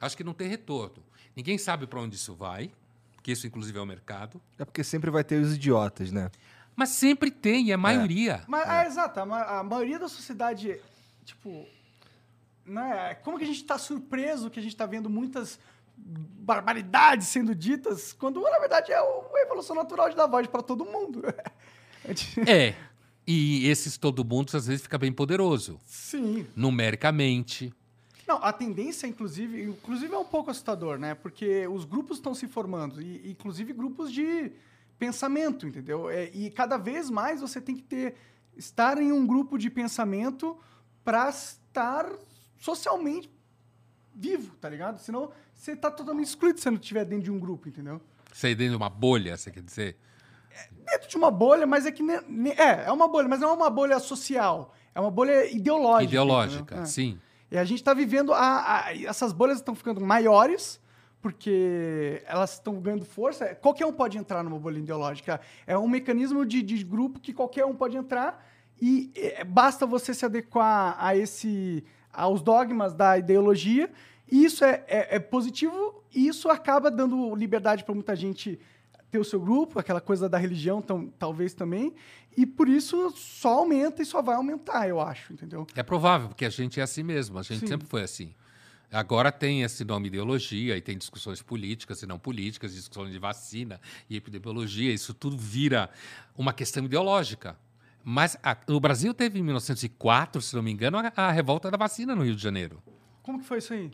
Acho 0.00 0.16
que 0.16 0.24
não 0.24 0.34
tem 0.34 0.48
retorno. 0.48 1.02
Ninguém 1.36 1.56
sabe 1.58 1.86
para 1.86 2.00
onde 2.00 2.16
isso 2.16 2.34
vai, 2.34 2.72
porque 3.14 3.30
isso 3.30 3.46
inclusive 3.46 3.78
é 3.78 3.80
o 3.80 3.86
mercado. 3.86 4.40
É 4.58 4.64
porque 4.64 4.82
sempre 4.82 5.10
vai 5.10 5.22
ter 5.22 5.40
os 5.40 5.54
idiotas, 5.54 6.10
né? 6.10 6.30
Mas 6.74 6.90
sempre 6.90 7.30
tem, 7.30 7.70
é 7.70 7.74
a 7.74 7.78
maioria. 7.78 8.42
Mas, 8.46 8.68
é. 8.68 8.86
exato, 8.86 9.20
a, 9.20 9.26
ma- 9.26 9.58
a 9.58 9.62
maioria 9.62 9.98
da 9.98 10.08
sociedade, 10.08 10.80
tipo, 11.24 11.66
né, 12.64 13.14
como 13.22 13.36
que 13.38 13.44
a 13.44 13.46
gente 13.46 13.64
tá 13.64 13.76
surpreso 13.78 14.50
que 14.50 14.58
a 14.58 14.62
gente 14.62 14.76
tá 14.76 14.86
vendo 14.86 15.10
muitas 15.10 15.58
barbaridades 15.96 17.28
sendo 17.28 17.54
ditas, 17.54 18.12
quando 18.12 18.40
na 18.40 18.58
verdade 18.58 18.90
é 18.92 19.00
uma 19.00 19.38
evolução 19.40 19.76
natural 19.76 20.08
de 20.10 20.16
dar 20.16 20.26
voz 20.26 20.46
para 20.46 20.62
todo 20.62 20.84
mundo. 20.84 21.22
É. 22.48 22.74
E 23.24 23.68
esses 23.68 23.96
todo 23.96 24.24
mundo 24.24 24.56
às 24.56 24.66
vezes 24.66 24.82
fica 24.82 24.98
bem 24.98 25.12
poderoso, 25.12 25.78
Sim. 25.86 26.44
numericamente. 26.56 27.72
Não, 28.26 28.42
a 28.42 28.52
tendência, 28.52 29.06
inclusive, 29.06 29.62
inclusive 29.62 30.12
é 30.12 30.18
um 30.18 30.24
pouco 30.24 30.50
assustador, 30.50 30.98
né? 30.98 31.14
Porque 31.14 31.64
os 31.68 31.84
grupos 31.84 32.16
estão 32.16 32.34
se 32.34 32.48
formando, 32.48 33.00
e 33.00 33.30
inclusive 33.30 33.72
grupos 33.72 34.10
de 34.12 34.50
pensamento, 35.06 35.66
entendeu? 35.66 36.08
É, 36.08 36.30
e 36.32 36.48
cada 36.50 36.76
vez 36.76 37.10
mais 37.10 37.40
você 37.40 37.60
tem 37.60 37.74
que 37.74 37.82
ter 37.82 38.14
estar 38.56 38.98
em 38.98 39.10
um 39.10 39.26
grupo 39.26 39.58
de 39.58 39.68
pensamento 39.68 40.56
para 41.02 41.28
estar 41.28 42.06
socialmente 42.58 43.28
vivo, 44.14 44.54
tá 44.60 44.68
ligado? 44.68 44.98
Senão 45.00 45.30
você 45.52 45.74
tá 45.74 45.90
totalmente 45.90 46.26
excluído 46.28 46.58
se 46.58 46.62
você 46.64 46.70
não 46.70 46.78
estiver 46.78 47.04
dentro 47.04 47.24
de 47.24 47.30
um 47.32 47.38
grupo, 47.40 47.68
entendeu? 47.68 48.00
Sair 48.32 48.54
dentro 48.54 48.72
de 48.72 48.76
uma 48.76 48.88
bolha, 48.90 49.36
você 49.36 49.50
quer 49.50 49.62
dizer? 49.62 49.96
Dentro 50.86 51.08
de 51.08 51.16
uma 51.16 51.30
bolha, 51.30 51.66
mas 51.66 51.84
é 51.86 51.90
que 51.90 52.02
ne- 52.02 52.20
ne- 52.28 52.50
é, 52.52 52.84
é 52.86 52.92
uma 52.92 53.08
bolha, 53.08 53.26
mas 53.28 53.40
não 53.40 53.48
é 53.50 53.52
uma 53.54 53.70
bolha 53.70 53.98
social, 53.98 54.72
é 54.94 55.00
uma 55.00 55.10
bolha 55.10 55.46
ideológica. 55.50 56.04
Ideológica? 56.10 56.74
É. 56.80 56.84
sim. 56.84 57.18
E 57.50 57.58
a 57.58 57.64
gente 57.64 57.78
está 57.80 57.92
vivendo. 57.92 58.32
A, 58.32 58.86
a- 58.86 58.96
essas 59.02 59.32
bolhas 59.32 59.58
estão 59.58 59.74
ficando 59.74 60.00
maiores, 60.00 60.80
porque 61.22 62.20
elas 62.26 62.54
estão 62.54 62.80
ganhando 62.80 63.04
força. 63.04 63.54
Qualquer 63.54 63.86
um 63.86 63.92
pode 63.92 64.18
entrar 64.18 64.42
numa 64.42 64.58
bolha 64.58 64.78
ideológica. 64.78 65.40
É 65.66 65.78
um 65.78 65.88
mecanismo 65.88 66.44
de, 66.44 66.60
de 66.62 66.82
grupo 66.82 67.20
que 67.20 67.32
qualquer 67.32 67.64
um 67.64 67.74
pode 67.74 67.96
entrar 67.96 68.44
e 68.80 69.10
é, 69.14 69.44
basta 69.44 69.86
você 69.86 70.12
se 70.12 70.26
adequar 70.26 70.96
a 70.98 71.16
esse, 71.16 71.84
aos 72.12 72.42
dogmas 72.42 72.92
da 72.92 73.16
ideologia. 73.16 73.88
E 74.30 74.44
isso 74.44 74.64
é, 74.64 74.82
é- 74.88 75.16
é 75.16 75.18
positivo 75.20 76.02
e 76.12 76.26
isso 76.26 76.50
acaba 76.50 76.90
dando 76.90 77.34
liberdade 77.36 77.84
para 77.84 77.94
muita 77.94 78.16
gente 78.16 78.58
ter 79.10 79.18
o 79.18 79.24
seu 79.24 79.38
grupo, 79.38 79.78
aquela 79.78 80.00
coisa 80.00 80.26
da 80.28 80.38
religião, 80.38 80.80
tam- 80.82 81.06
talvez 81.18 81.54
também. 81.54 81.94
E 82.36 82.46
por 82.46 82.66
isso 82.66 83.10
só 83.14 83.58
aumenta 83.58 84.00
e 84.02 84.06
só 84.06 84.22
vai 84.22 84.34
aumentar, 84.36 84.88
eu 84.88 84.98
acho, 85.00 85.34
entendeu? 85.34 85.66
É 85.76 85.82
provável, 85.82 86.28
porque 86.28 86.46
a 86.46 86.50
gente 86.50 86.80
é 86.80 86.82
assim 86.82 87.02
mesmo, 87.02 87.38
a 87.38 87.42
gente 87.42 87.60
Sim. 87.60 87.66
sempre 87.66 87.86
foi 87.86 88.02
assim. 88.02 88.34
Agora 88.92 89.32
tem 89.32 89.62
esse 89.62 89.84
nome 89.84 90.08
ideologia 90.08 90.76
e 90.76 90.80
tem 90.82 90.98
discussões 90.98 91.40
políticas 91.40 92.02
e 92.02 92.06
não 92.06 92.18
políticas, 92.18 92.74
discussões 92.74 93.10
de 93.10 93.18
vacina 93.18 93.80
e 94.08 94.16
epidemiologia, 94.16 94.92
isso 94.92 95.14
tudo 95.14 95.36
vira 95.38 95.88
uma 96.36 96.52
questão 96.52 96.84
ideológica. 96.84 97.56
Mas 98.04 98.36
a- 98.42 98.56
o 98.68 98.78
Brasil 98.78 99.14
teve 99.14 99.38
em 99.38 99.42
1904, 99.42 100.42
se 100.42 100.54
não 100.54 100.62
me 100.62 100.70
engano, 100.70 100.98
a, 100.98 101.12
a 101.16 101.30
revolta 101.32 101.70
da 101.70 101.76
vacina 101.78 102.14
no 102.14 102.22
Rio 102.22 102.36
de 102.36 102.42
Janeiro. 102.42 102.82
Como 103.22 103.38
que 103.40 103.46
foi 103.46 103.58
isso 103.58 103.72
aí? 103.72 103.90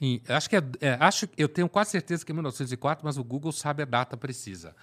Em- 0.00 0.20
acho 0.28 0.50
que 0.50 0.56
é, 0.56 0.62
é, 0.80 0.96
acho, 0.98 1.28
eu 1.38 1.48
tenho 1.48 1.68
quase 1.68 1.90
certeza 1.92 2.24
que 2.26 2.32
é 2.32 2.34
1904, 2.34 3.04
mas 3.04 3.16
o 3.16 3.22
Google 3.22 3.52
sabe 3.52 3.82
a 3.82 3.86
data 3.86 4.16
precisa. 4.16 4.74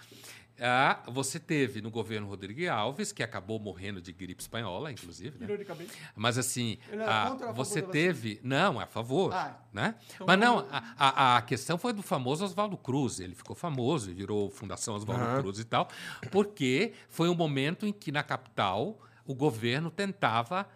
Ah, 0.64 1.02
você 1.08 1.40
teve 1.40 1.82
no 1.82 1.90
governo 1.90 2.28
Rodrigo 2.28 2.70
Alves, 2.72 3.12
que 3.12 3.24
acabou 3.24 3.60
morrendo 3.60 4.00
de 4.00 4.14
gripe 4.14 4.42
espanhola, 4.42 4.92
inclusive. 4.92 5.40
né? 5.40 5.58
cabeça. 5.66 5.92
Mas 6.16 6.38
assim, 6.38 6.78
era 6.92 7.24
a- 7.24 7.52
você 7.52 7.82
teve. 7.82 8.40
Não, 8.44 8.80
é 8.80 8.84
a 8.84 8.88
favor. 8.88 9.34
Ah, 9.34 9.60
né? 9.74 9.96
então 10.14 10.28
Mas 10.28 10.40
não, 10.40 10.60
a, 10.70 10.84
a- 10.98 11.38
a 11.38 11.42
questão 11.42 11.78
foi 11.80 11.94
do 11.94 12.04
famoso 12.04 12.46
Oswaldo 12.46 12.78
Cruz. 12.78 13.20
Ele 13.20 13.34
ficou 13.34 13.56
famoso 13.56 14.12
e 14.12 14.14
virou 14.14 14.52
Fundação 14.52 14.94
Oswaldo 14.94 15.24
Aham. 15.24 15.42
Cruz 15.42 15.58
e 15.58 15.64
tal, 15.66 15.88
porque 16.32 16.94
foi 17.10 17.28
um 17.28 17.36
momento 17.36 17.86
em 17.88 17.92
que 17.92 18.12
na 18.12 18.22
capital 18.22 19.00
o 19.26 19.34
governo 19.34 19.90
tentava 19.90 20.68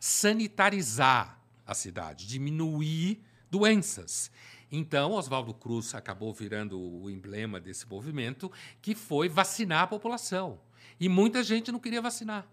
sanitarizar 0.00 1.38
a 1.66 1.74
cidade, 1.74 2.26
diminuir 2.26 3.22
doenças. 3.50 4.30
Então, 4.70 5.12
Oswaldo 5.12 5.54
Cruz 5.54 5.94
acabou 5.94 6.32
virando 6.32 6.78
o 6.80 7.08
emblema 7.08 7.60
desse 7.60 7.88
movimento, 7.88 8.50
que 8.82 8.94
foi 8.94 9.28
vacinar 9.28 9.82
a 9.82 9.86
população. 9.86 10.58
E 10.98 11.08
muita 11.08 11.42
gente 11.42 11.70
não 11.70 11.78
queria 11.78 12.00
vacinar. 12.02 12.46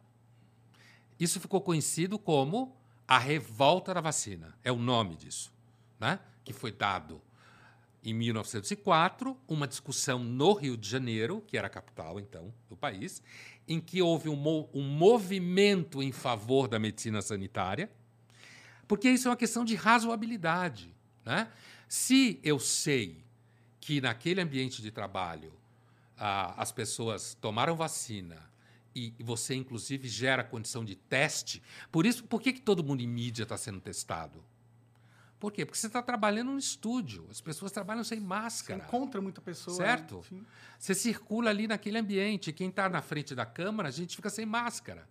Isso 1.19 1.39
ficou 1.39 1.61
conhecido 1.61 2.17
como 2.17 2.75
a 3.07 3.17
revolta 3.17 3.93
da 3.93 4.01
vacina. 4.01 4.55
É 4.63 4.71
o 4.71 4.77
nome 4.77 5.15
disso, 5.15 5.51
né? 5.99 6.19
Que 6.43 6.53
foi 6.53 6.71
dado 6.71 7.21
em 8.03 8.13
1904, 8.15 9.37
uma 9.47 9.67
discussão 9.67 10.17
no 10.17 10.53
Rio 10.53 10.75
de 10.75 10.89
Janeiro, 10.89 11.43
que 11.45 11.55
era 11.55 11.67
a 11.67 11.69
capital 11.69 12.19
então 12.19 12.51
do 12.67 12.75
país, 12.75 13.21
em 13.67 13.79
que 13.79 14.01
houve 14.01 14.27
um, 14.27 14.35
mo- 14.35 14.67
um 14.73 14.81
movimento 14.81 16.01
em 16.01 16.11
favor 16.11 16.67
da 16.67 16.79
medicina 16.79 17.21
sanitária, 17.21 17.91
porque 18.87 19.07
isso 19.07 19.27
é 19.27 19.31
uma 19.31 19.37
questão 19.37 19.63
de 19.63 19.75
razoabilidade, 19.75 20.91
né? 21.23 21.47
Se 21.91 22.39
eu 22.41 22.57
sei 22.57 23.21
que 23.81 23.99
naquele 23.99 24.39
ambiente 24.39 24.81
de 24.81 24.91
trabalho 24.91 25.51
ah, 26.17 26.53
as 26.55 26.71
pessoas 26.71 27.33
tomaram 27.33 27.75
vacina 27.75 28.49
e 28.95 29.13
você, 29.19 29.55
inclusive, 29.55 30.07
gera 30.07 30.41
condição 30.41 30.85
de 30.85 30.95
teste. 30.95 31.61
Por 31.91 32.05
isso, 32.05 32.23
por 32.23 32.41
que, 32.41 32.53
que 32.53 32.61
todo 32.61 32.81
mundo 32.81 33.01
em 33.01 33.07
mídia 33.09 33.43
está 33.43 33.57
sendo 33.57 33.81
testado? 33.81 34.41
Por 35.37 35.51
quê? 35.51 35.65
Porque 35.65 35.77
você 35.77 35.87
está 35.87 36.01
trabalhando 36.01 36.53
no 36.53 36.57
estúdio. 36.57 37.27
As 37.29 37.41
pessoas 37.41 37.73
trabalham 37.73 38.05
sem 38.05 38.19
Você 38.19 38.25
máscara. 38.25 38.85
encontra 38.85 39.19
muita 39.19 39.41
pessoa. 39.41 39.75
Certo. 39.75 40.23
né? 40.31 40.43
Você 40.79 40.95
circula 40.95 41.49
ali 41.49 41.67
naquele 41.67 41.97
ambiente. 41.97 42.53
Quem 42.53 42.69
está 42.69 42.87
na 42.87 43.01
frente 43.01 43.35
da 43.35 43.45
câmara, 43.45 43.89
a 43.89 43.91
gente 43.91 44.15
fica 44.15 44.29
sem 44.29 44.45
máscara. 44.45 45.09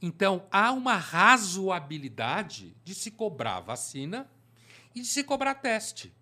Então, 0.00 0.48
há 0.50 0.72
uma 0.72 0.96
razoabilidade 0.96 2.74
de 2.82 2.92
se 2.92 3.12
cobrar 3.12 3.60
vacina 3.60 4.28
e 4.94 5.00
de 5.00 5.06
se 5.06 5.24
cobrar 5.24 5.54
teste. 5.54 6.12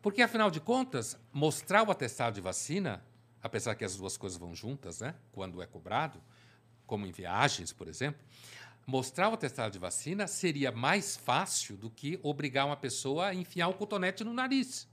Porque, 0.00 0.22
afinal 0.22 0.50
de 0.50 0.60
contas, 0.60 1.18
mostrar 1.32 1.82
o 1.82 1.90
atestado 1.90 2.34
de 2.34 2.40
vacina, 2.40 3.02
apesar 3.42 3.74
que 3.74 3.84
as 3.84 3.96
duas 3.96 4.16
coisas 4.16 4.38
vão 4.38 4.54
juntas, 4.54 5.00
né? 5.00 5.14
quando 5.32 5.62
é 5.62 5.66
cobrado, 5.66 6.20
como 6.86 7.06
em 7.06 7.12
viagens, 7.12 7.72
por 7.72 7.88
exemplo, 7.88 8.20
mostrar 8.86 9.30
o 9.30 9.34
atestado 9.34 9.72
de 9.72 9.78
vacina 9.78 10.26
seria 10.26 10.70
mais 10.70 11.16
fácil 11.16 11.76
do 11.76 11.88
que 11.88 12.20
obrigar 12.22 12.66
uma 12.66 12.76
pessoa 12.76 13.28
a 13.28 13.34
enfiar 13.34 13.68
um 13.68 13.72
cotonete 13.72 14.22
no 14.22 14.34
nariz. 14.34 14.86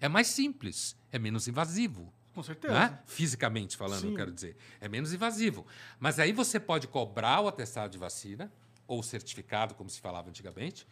É 0.00 0.08
mais 0.08 0.26
simples, 0.26 0.94
é 1.10 1.18
menos 1.18 1.48
invasivo. 1.48 2.12
Com 2.34 2.42
certeza. 2.42 2.74
Né? 2.74 2.98
Fisicamente 3.06 3.74
falando, 3.74 4.04
eu 4.04 4.10
Sim. 4.10 4.16
quero 4.16 4.30
dizer. 4.30 4.56
É 4.78 4.86
menos 4.86 5.14
invasivo. 5.14 5.66
Mas 5.98 6.18
aí 6.18 6.32
você 6.32 6.60
pode 6.60 6.86
cobrar 6.86 7.40
o 7.40 7.48
atestado 7.48 7.90
de 7.90 7.96
vacina, 7.96 8.52
ou 8.86 9.02
certificado, 9.02 9.74
como 9.74 9.88
se 9.88 9.98
falava 9.98 10.28
antigamente, 10.28 10.86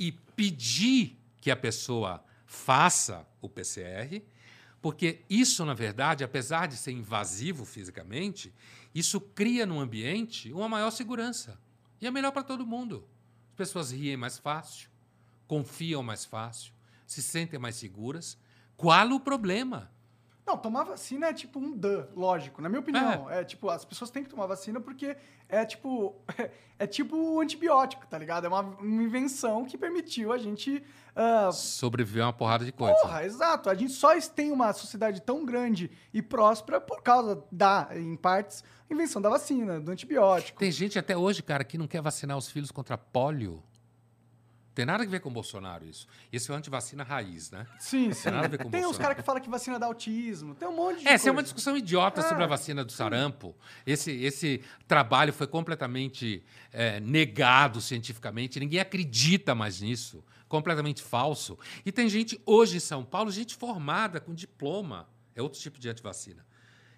e 0.00 0.10
pedir 0.10 1.18
que 1.42 1.50
a 1.50 1.56
pessoa 1.56 2.24
faça 2.46 3.28
o 3.42 3.50
PCR, 3.50 4.22
porque 4.80 5.20
isso, 5.28 5.62
na 5.66 5.74
verdade, 5.74 6.24
apesar 6.24 6.66
de 6.66 6.76
ser 6.78 6.92
invasivo 6.92 7.66
fisicamente, 7.66 8.52
isso 8.94 9.20
cria 9.20 9.66
no 9.66 9.78
ambiente 9.78 10.50
uma 10.52 10.70
maior 10.70 10.90
segurança. 10.90 11.60
E 12.00 12.06
é 12.06 12.10
melhor 12.10 12.32
para 12.32 12.42
todo 12.42 12.66
mundo. 12.66 13.06
As 13.50 13.56
pessoas 13.56 13.92
riem 13.92 14.16
mais 14.16 14.38
fácil, 14.38 14.88
confiam 15.46 16.02
mais 16.02 16.24
fácil, 16.24 16.72
se 17.06 17.22
sentem 17.22 17.60
mais 17.60 17.76
seguras. 17.76 18.38
Qual 18.78 19.10
o 19.10 19.20
problema? 19.20 19.92
Não, 20.50 20.58
tomar 20.58 20.82
vacina 20.82 21.28
é 21.28 21.32
tipo 21.32 21.60
um 21.60 21.76
dan, 21.76 22.08
lógico, 22.16 22.60
na 22.60 22.68
minha 22.68 22.80
opinião. 22.80 23.30
É. 23.30 23.44
tipo, 23.44 23.70
as 23.70 23.84
pessoas 23.84 24.10
têm 24.10 24.24
que 24.24 24.28
tomar 24.28 24.46
vacina 24.46 24.80
porque 24.80 25.16
é 25.48 25.64
tipo. 25.64 26.16
É, 26.80 26.86
tipo 26.86 27.14
o 27.14 27.40
antibiótico, 27.40 28.06
tá 28.06 28.16
ligado? 28.16 28.46
É 28.46 28.48
uma, 28.48 28.60
uma 28.62 29.02
invenção 29.02 29.66
que 29.66 29.76
permitiu 29.76 30.32
a 30.32 30.38
gente. 30.38 30.82
ah, 31.14 31.52
Sobreviver 31.52 32.22
a 32.22 32.28
uma 32.28 32.32
porrada 32.32 32.64
de 32.64 32.72
coisa. 32.72 32.98
Porra, 33.02 33.22
exato. 33.22 33.68
A 33.68 33.74
gente 33.74 33.92
só 33.92 34.18
tem 34.18 34.50
uma 34.50 34.72
sociedade 34.72 35.20
tão 35.20 35.44
grande 35.44 35.90
e 36.10 36.22
próspera 36.22 36.80
por 36.80 37.02
causa 37.02 37.44
da, 37.52 37.90
em 37.94 38.16
partes, 38.16 38.64
invenção 38.90 39.20
da 39.20 39.28
vacina, 39.28 39.78
do 39.78 39.90
antibiótico. 39.90 40.58
Tem 40.58 40.72
gente 40.72 40.98
até 40.98 41.14
hoje, 41.14 41.42
cara, 41.42 41.64
que 41.64 41.76
não 41.76 41.86
quer 41.86 42.00
vacinar 42.00 42.38
os 42.38 42.48
filhos 42.48 42.70
contra 42.70 42.96
pólio. 42.96 43.62
Tem 44.74 44.86
nada 44.86 45.02
a 45.02 45.06
ver 45.06 45.20
com 45.20 45.28
o 45.28 45.32
Bolsonaro 45.32 45.84
isso. 45.84 46.06
Esse 46.32 46.50
é 46.50 46.54
o 46.54 46.56
antivacina 46.56 47.02
raiz, 47.02 47.50
né? 47.50 47.66
Sim, 47.78 48.12
sim. 48.12 48.22
Tem 48.22 48.32
nada 48.32 48.46
a 48.46 48.48
ver 48.48 48.58
com 48.58 48.70
Tem 48.70 48.80
uns 48.80 48.84
Bolsonaro. 48.84 49.02
caras 49.02 49.16
que 49.16 49.22
falam 49.26 49.42
que 49.42 49.50
vacina 49.50 49.78
dá 49.78 49.86
autismo. 49.86 50.54
Tem 50.54 50.68
um 50.68 50.74
monte 50.76 51.00
de 51.00 51.08
Essa 51.08 51.28
é 51.28 51.32
uma 51.32 51.42
discussão 51.42 51.76
idiota 51.76 52.22
sobre 52.22 52.42
É. 52.42 52.44
a 52.44 52.48
vacina 52.48 52.84
do 52.84 52.92
sarampo. 52.92 53.54
Esse, 53.84 54.12
esse 54.12 54.62
trabalho 54.86 55.32
foi 55.32 55.46
completamente 55.48 56.42
é, 56.72 57.00
negado 57.00 57.80
cientificamente. 57.80 58.60
Ninguém 58.60 58.78
acredita 58.80 59.54
mais 59.54 59.80
nisso. 59.80 60.24
Completamente 60.48 61.02
falso. 61.02 61.58
E 61.84 61.90
tem 61.92 62.08
gente 62.08 62.40
hoje 62.46 62.76
em 62.76 62.80
São 62.80 63.04
Paulo, 63.04 63.30
gente 63.30 63.56
formada 63.56 64.20
com 64.20 64.32
diploma, 64.34 65.08
é 65.34 65.42
outro 65.42 65.60
tipo 65.60 65.78
de 65.78 65.88
antivacina, 65.88 66.44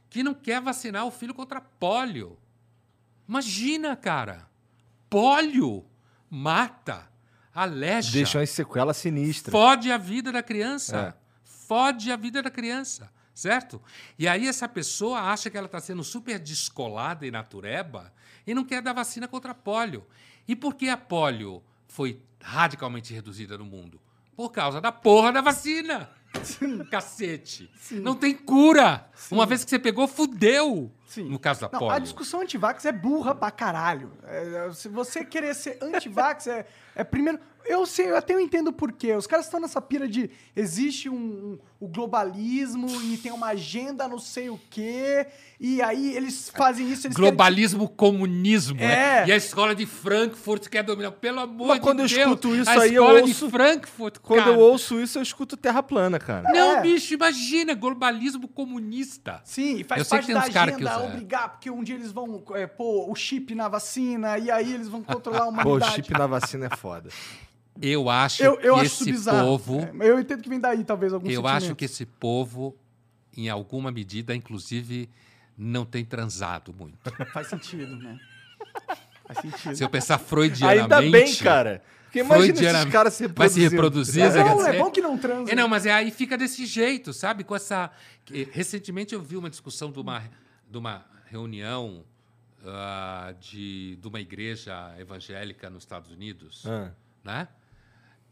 que 0.09 0.23
não 0.23 0.33
quer 0.35 0.61
vacinar 0.61 1.05
o 1.07 1.11
filho 1.11 1.35
contra 1.35 1.61
pólio. 1.61 2.39
Imagina, 3.29 3.95
cara. 3.97 4.49
Pólio 5.11 5.85
mata, 6.31 7.11
aleja. 7.55 8.13
Deixa 8.13 8.39
umas 8.39 8.51
sequelas 8.51 8.97
sinistras. 8.97 9.53
Fode 9.53 9.91
a 9.91 9.99
vida 9.99 10.33
da 10.33 10.43
criança. 10.43 11.17
É. 11.19 11.23
Fode 11.45 12.11
a 12.11 12.17
vida 12.17 12.43
da 12.43 12.51
criança. 12.51 13.11
Certo? 13.35 13.81
E 14.19 14.29
aí 14.29 14.47
essa 14.47 14.69
pessoa 14.69 15.21
acha 15.21 15.49
que 15.49 15.57
ela 15.57 15.67
está 15.67 15.81
sendo 15.81 16.05
super 16.05 16.39
descolada 16.39 17.27
e 17.27 17.31
natureba 17.31 18.13
e 18.47 18.55
não 18.55 18.65
quer 18.65 18.83
dar 18.83 18.93
vacina 18.93 19.27
contra 19.27 19.55
pólio. 19.55 20.07
E 20.47 20.55
por 20.55 20.75
que 20.75 20.89
a 20.89 20.97
pólio 20.97 21.63
foi 21.89 22.21
radicalmente 22.43 23.15
reduzida 23.15 23.57
no 23.57 23.65
mundo? 23.65 24.01
Por 24.37 24.51
causa 24.51 24.81
da 24.81 24.93
porra 24.93 25.33
da 25.33 25.41
vacina. 25.41 26.11
Cacete. 26.91 27.71
Não 27.91 28.15
tem 28.15 28.35
cura. 28.35 29.09
Uma 29.31 29.47
vez 29.47 29.65
que 29.65 29.71
você 29.71 29.79
pegou, 29.79 30.07
fudeu. 30.09 30.91
Sim. 31.07 31.25
No 31.29 31.39
caso 31.39 31.61
da 31.63 31.69
Não, 31.71 31.79
pólio. 31.79 31.95
a 31.95 31.99
discussão 31.99 32.41
antivax 32.41 32.85
é 32.87 32.93
burra 32.93 33.35
pra 33.35 33.51
caralho. 33.51 34.11
É, 34.25 34.67
é, 34.69 34.73
se 34.73 34.89
você 34.89 35.25
querer 35.25 35.55
ser 35.55 35.79
antivax, 35.83 36.47
é, 36.47 36.67
é 36.95 37.05
primeiro. 37.05 37.39
Eu 37.65 37.85
sei, 37.87 38.11
eu 38.11 38.17
até 38.17 38.33
entendo 38.41 38.73
por 38.73 38.91
quê. 38.93 39.15
Os 39.15 39.27
caras 39.27 39.45
estão 39.47 39.61
nessa 39.61 39.81
pira 39.81 40.09
de 40.09 40.31
existe 40.57 41.09
um, 41.09 41.15
um- 41.15 41.59
o 41.83 41.89
globalismo 41.89 42.87
e 43.03 43.17
tem 43.17 43.33
uma 43.33 43.49
agenda 43.49 44.07
não 44.07 44.19
sei 44.21 44.49
o 44.49 44.61
quê. 44.71 45.27
E 45.59 45.83
aí 45.83 46.15
eles 46.17 46.49
fazem 46.55 46.89
isso. 46.91 47.09
Eles 47.09 47.17
Globalismo, 47.17 47.89
comunismo, 47.89 48.81
É. 48.81 48.87
né? 49.23 49.29
E 49.29 49.33
a 49.33 49.37
escola 49.37 49.75
de 49.75 49.85
Frankfurt 49.85 50.69
quer 50.69 50.85
dominar. 50.85 51.11
Pelo 51.13 51.41
amor 51.41 51.67
Mas 51.69 51.77
de 51.79 51.83
quando 51.83 52.01
eu 52.01 52.07
Deus. 52.07 52.19
escuto 52.21 52.55
isso 52.55 52.71
a 52.71 52.75
aí, 52.75 52.95
eu 52.95 53.03
escola 53.03 53.21
ouço- 53.23 53.47
de 53.47 53.51
Frankfurt, 53.51 54.19
Quando 54.21 54.39
cara. 54.45 54.51
eu 54.53 54.61
ouço 54.61 55.01
isso, 55.01 55.19
eu 55.19 55.23
escuto 55.23 55.57
terra 55.57 55.83
plana, 55.83 56.19
cara. 56.21 56.49
Não, 56.53 56.77
É. 56.79 56.83
bicho, 56.83 57.15
imagina, 57.15 57.75
globalismo 57.75 58.47
comunista. 58.47 59.41
Sim, 59.45 59.79
e 59.79 59.85
faz 59.85 60.01
Eu 60.01 60.05
sei 60.05 60.11
parte 60.19 60.27
que 60.27 60.33
tem 60.33 60.41
da 60.41 60.49
que 60.51 60.59
agenda 60.59 60.97
usa- 60.99 61.05
é. 61.05 61.09
obrigar, 61.09 61.49
porque 61.51 61.69
um 61.71 61.83
dia 61.83 61.97
eles 61.97 62.13
vão 62.13 62.45
é, 62.55 62.67
pôr 62.67 63.11
o 63.11 63.15
chip 63.17 63.55
na 63.57 63.67
vacina 63.69 64.39
e 64.39 64.51
aí 64.53 64.73
eles 64.73 64.87
vão 64.89 65.03
controlar 65.03 65.39
a 65.39 65.41
Pô, 65.43 65.47
o 65.47 65.49
humanidade. 65.51 65.95
chip 65.97 66.13
na 66.13 66.27
vacina 66.29 66.67
é 66.73 66.77
foda. 66.77 67.09
Eu 67.81 68.09
acho 68.11 68.43
eu, 68.43 68.55
eu 68.61 68.75
que 68.75 68.81
acho 68.81 68.85
isso 68.87 69.03
esse 69.05 69.13
bizarro. 69.13 69.47
povo, 69.59 69.81
É, 70.01 70.11
eu 70.11 70.19
entendo 70.21 70.43
que 70.43 70.49
vem 70.49 70.61
daí, 70.61 70.85
talvez, 70.85 71.13
algum 71.13 71.27
eu 71.27 71.31
sentimento. 71.37 71.57
acho 71.57 71.75
que 71.75 71.85
esse 71.87 72.05
povo, 72.05 72.77
em 73.37 73.49
alguma 73.49 73.91
medida, 73.91 74.35
inclusive, 74.35 75.09
não 75.57 75.85
tem 75.85 76.05
transado 76.05 76.73
muito. 76.73 76.99
Faz 77.33 77.47
sentido, 77.49 77.97
né? 77.97 78.21
Faz 79.27 79.39
sentido. 79.41 79.77
Se 79.77 79.83
eu 79.85 79.89
pensar 79.89 80.19
freudianamente... 80.19 80.95
Ainda 80.95 81.01
bem, 81.11 81.35
cara. 81.37 81.83
Porque 82.05 82.19
imagina 82.21 82.45
esses 82.45 82.59
freudianamente- 82.59 82.93
caras 82.93 83.15
se 83.15 83.27
Vai 83.29 83.49
se 83.49 83.61
reproduzir, 83.61 84.23
É, 84.23 84.31
você 84.31 84.45
quer 84.45 84.51
não, 84.55 84.67
é 84.67 84.79
bom 84.79 84.91
que 84.91 85.01
não 85.01 85.17
transa. 85.17 85.51
É, 85.51 85.55
não, 85.55 85.67
mas 85.67 85.87
é, 85.87 85.93
aí 85.93 86.11
fica 86.11 86.37
desse 86.37 86.67
jeito, 86.67 87.11
sabe? 87.15 87.43
Com 87.43 87.57
essa. 87.57 87.91
Recentemente 88.53 89.15
eu 89.15 89.23
vi 89.23 89.35
uma 89.39 89.49
discussão 89.49 89.91
de 89.91 89.99
uma, 89.99 90.23
de 90.71 90.77
uma 90.77 91.07
reunião 91.31 92.05
ah, 92.67 93.33
de, 93.41 93.97
de 93.97 94.07
uma 94.07 94.21
igreja 94.21 94.95
evangélica 94.99 95.71
nos 95.71 95.85
Estados 95.85 96.11
Unidos, 96.11 96.65
Ah. 96.67 96.91
né? 97.25 97.49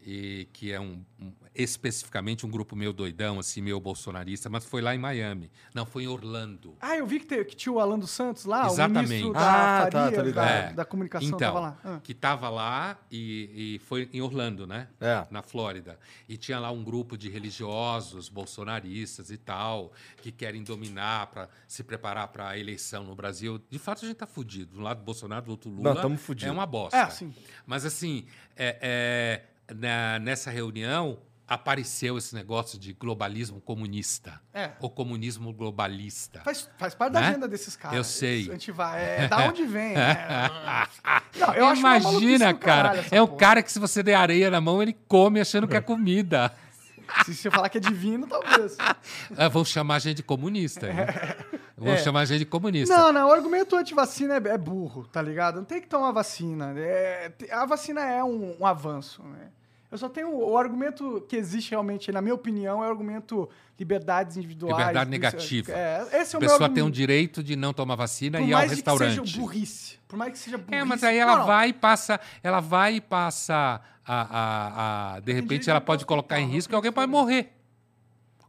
E 0.03 0.47
que 0.51 0.71
é 0.71 0.79
um, 0.79 1.03
um- 1.19 1.31
especificamente 1.53 2.45
um 2.45 2.49
grupo 2.49 2.75
meio 2.75 2.91
doidão, 2.93 3.37
assim, 3.39 3.61
meio 3.61 3.79
bolsonarista, 3.79 4.49
mas 4.49 4.65
foi 4.65 4.81
lá 4.81 4.95
em 4.95 4.97
Miami. 4.97 5.51
Não, 5.75 5.85
foi 5.85 6.03
em 6.03 6.07
Orlando. 6.07 6.75
Ah, 6.81 6.95
eu 6.97 7.05
vi 7.05 7.19
que, 7.19 7.25
te- 7.27 7.43
que 7.45 7.55
tinha 7.55 7.71
o 7.73 7.79
Alan 7.79 7.99
dos 7.99 8.09
Santos 8.11 8.45
lá, 8.45 8.63
o 8.63 8.71
Exatamente. 8.71 9.09
ministro 9.09 9.33
Ah, 9.35 9.83
da 9.85 9.89
tá, 9.91 10.01
Faria, 10.05 10.21
ligado. 10.23 10.33
da, 10.45 10.49
É. 10.49 10.73
da 10.73 10.85
comunicação, 10.85 11.27
então, 11.27 11.37
tava 11.39 11.59
lá. 11.59 11.77
Ah. 11.83 11.99
que 12.03 12.13
estava 12.13 12.49
lá 12.49 12.97
e, 13.11 13.75
e 13.75 13.79
foi 13.85 14.09
em 14.13 14.21
Orlando, 14.21 14.65
né? 14.65 14.87
É. 14.99 15.27
Na 15.29 15.41
Flórida. 15.43 15.99
E 16.27 16.37
tinha 16.37 16.57
lá 16.59 16.71
um 16.71 16.83
grupo 16.83 17.17
de 17.17 17.29
religiosos 17.29 18.29
bolsonaristas 18.29 19.29
e 19.29 19.37
tal, 19.37 19.91
que 20.21 20.31
querem 20.31 20.63
dominar 20.63 21.27
para 21.27 21.49
se 21.67 21.83
preparar 21.83 22.29
para 22.29 22.49
a 22.49 22.57
eleição 22.57 23.03
no 23.03 23.13
Brasil. 23.15 23.61
De 23.69 23.77
fato, 23.77 24.03
a 24.03 24.07
gente 24.07 24.17
tá 24.17 24.25
fudido. 24.27 24.75
Do 24.77 24.81
lado 24.81 24.99
do 24.99 25.03
Bolsonaro, 25.03 25.45
do 25.45 25.51
outro 25.51 25.69
Lula. 25.69 25.93
Não, 25.93 26.01
tamo 26.01 26.17
fudido. 26.17 26.49
É 26.49 26.51
uma 26.51 26.65
bosta. 26.65 26.97
É, 26.97 27.09
sim. 27.09 27.33
Mas 27.65 27.85
assim, 27.85 28.25
é- 28.55 28.77
é, 28.81 29.41
na- 29.75 30.19
nessa 30.19 30.49
reunião 30.51 31.17
apareceu 31.47 32.17
esse 32.17 32.33
negócio 32.33 32.79
de 32.79 32.93
globalismo 32.93 33.59
comunista. 33.59 34.39
É. 34.53 34.71
Ou 34.79 34.89
comunismo 34.89 35.51
globalista. 35.51 36.39
Faz, 36.45 36.69
faz 36.77 36.95
parte 36.95 37.11
da 37.11 37.19
Né? 37.21 37.27
agenda 37.27 37.47
desses 37.47 37.75
caras. 37.75 37.97
Eu 37.97 38.03
sei. 38.05 38.47
A 38.47 38.53
gente 38.53 38.71
vai. 38.71 39.03
É, 39.03 39.27
da 39.27 39.37
onde 39.49 39.65
vem? 39.65 39.93
né? 39.93 40.27
Não, 41.37 41.53
eu 41.53 41.75
Imagina, 41.75 42.53
cara. 42.53 42.89
caralho 42.89 43.07
É 43.11 43.21
um 43.21 43.27
porra. 43.27 43.39
cara 43.39 43.63
que 43.63 43.71
se 43.71 43.79
você 43.79 44.01
der 44.01 44.15
areia 44.15 44.49
na 44.49 44.61
mão, 44.61 44.81
ele 44.81 44.95
come 45.07 45.41
achando 45.41 45.67
que 45.67 45.75
é 45.75 45.81
comida. 45.81 46.53
Se 47.25 47.35
você 47.35 47.51
falar 47.51 47.67
que 47.67 47.77
é 47.77 47.81
divino, 47.81 48.25
talvez. 48.25 48.77
Ah, 49.35 49.49
vão 49.49 49.65
chamar 49.65 49.95
a 49.95 49.99
gente 49.99 50.17
de 50.17 50.23
comunista. 50.23 50.87
hein? 50.87 50.95
Vão 51.77 51.91
É. 51.91 51.97
chamar 51.97 52.21
a 52.21 52.25
gente 52.25 52.39
de 52.39 52.45
comunista. 52.45 52.95
Não, 52.95 53.11
não, 53.11 53.27
o 53.27 53.31
argumento 53.33 53.75
anti-vacina 53.75 54.35
é, 54.35 54.37
é 54.53 54.57
burro, 54.57 55.05
tá 55.07 55.21
ligado? 55.21 55.55
Não 55.57 55.65
tem 55.65 55.81
que 55.81 55.89
tomar 55.89 56.13
vacina. 56.13 56.73
É, 56.77 57.27
te- 57.37 57.51
a 57.51 57.65
vacina 57.65 57.99
é 57.99 58.23
um, 58.23 58.55
um 58.61 58.65
avanço, 58.65 59.21
né? 59.23 59.49
Eu 59.91 59.97
só 59.97 60.07
tenho. 60.07 60.33
O 60.33 60.57
argumento 60.57 61.25
que 61.27 61.35
existe 61.35 61.71
realmente, 61.71 62.11
na 62.11 62.21
minha 62.21 62.33
opinião, 62.33 62.81
é 62.83 62.87
o 62.87 62.89
argumento 62.89 63.49
liberdades 63.77 64.37
individuais. 64.37 64.77
Liberdade 64.77 65.05
isso- 65.05 65.11
negativa. 65.11 65.71
É, 65.73 66.07
esse 66.21 66.33
é 66.33 66.37
a 66.37 66.39
o 66.39 66.41
meu 66.41 66.49
pessoa 66.49 66.69
tem 66.69 66.81
um 66.81 66.89
direito 66.89 67.43
de 67.43 67.55
não 67.57 67.73
tomar 67.73 67.95
vacina 67.95 68.37
Por 68.39 68.45
e 68.45 68.49
ir 68.49 68.53
ao 68.53 68.59
mais 68.59 68.69
que 68.69 68.75
restaurante. 68.75 69.19
seja 69.27 69.37
burrice. 69.39 69.99
Por 70.07 70.17
mais 70.17 70.31
que 70.31 70.39
seja 70.39 70.57
burrice. 70.57 70.75
É, 70.75 70.83
mas 70.85 71.03
aí 71.03 71.17
ela 71.17 71.39
Não, 71.39 71.45
vai 71.45 71.69
e 71.69 71.73
passa, 71.73 72.19
ela 72.41 72.59
vai 72.61 72.95
e 72.95 73.01
passa 73.01 73.81
a, 74.05 74.21
a, 74.21 75.15
a- 75.15 75.19
de 75.19 75.33
repente 75.33 75.69
ela 75.69 75.81
pode 75.81 76.05
colocar 76.05 76.39
em 76.39 76.47
risco 76.47 76.71
e 76.71 76.73
não 76.73 76.77
alguém 76.77 76.91
pode 76.91 77.11
morrer. 77.11 77.51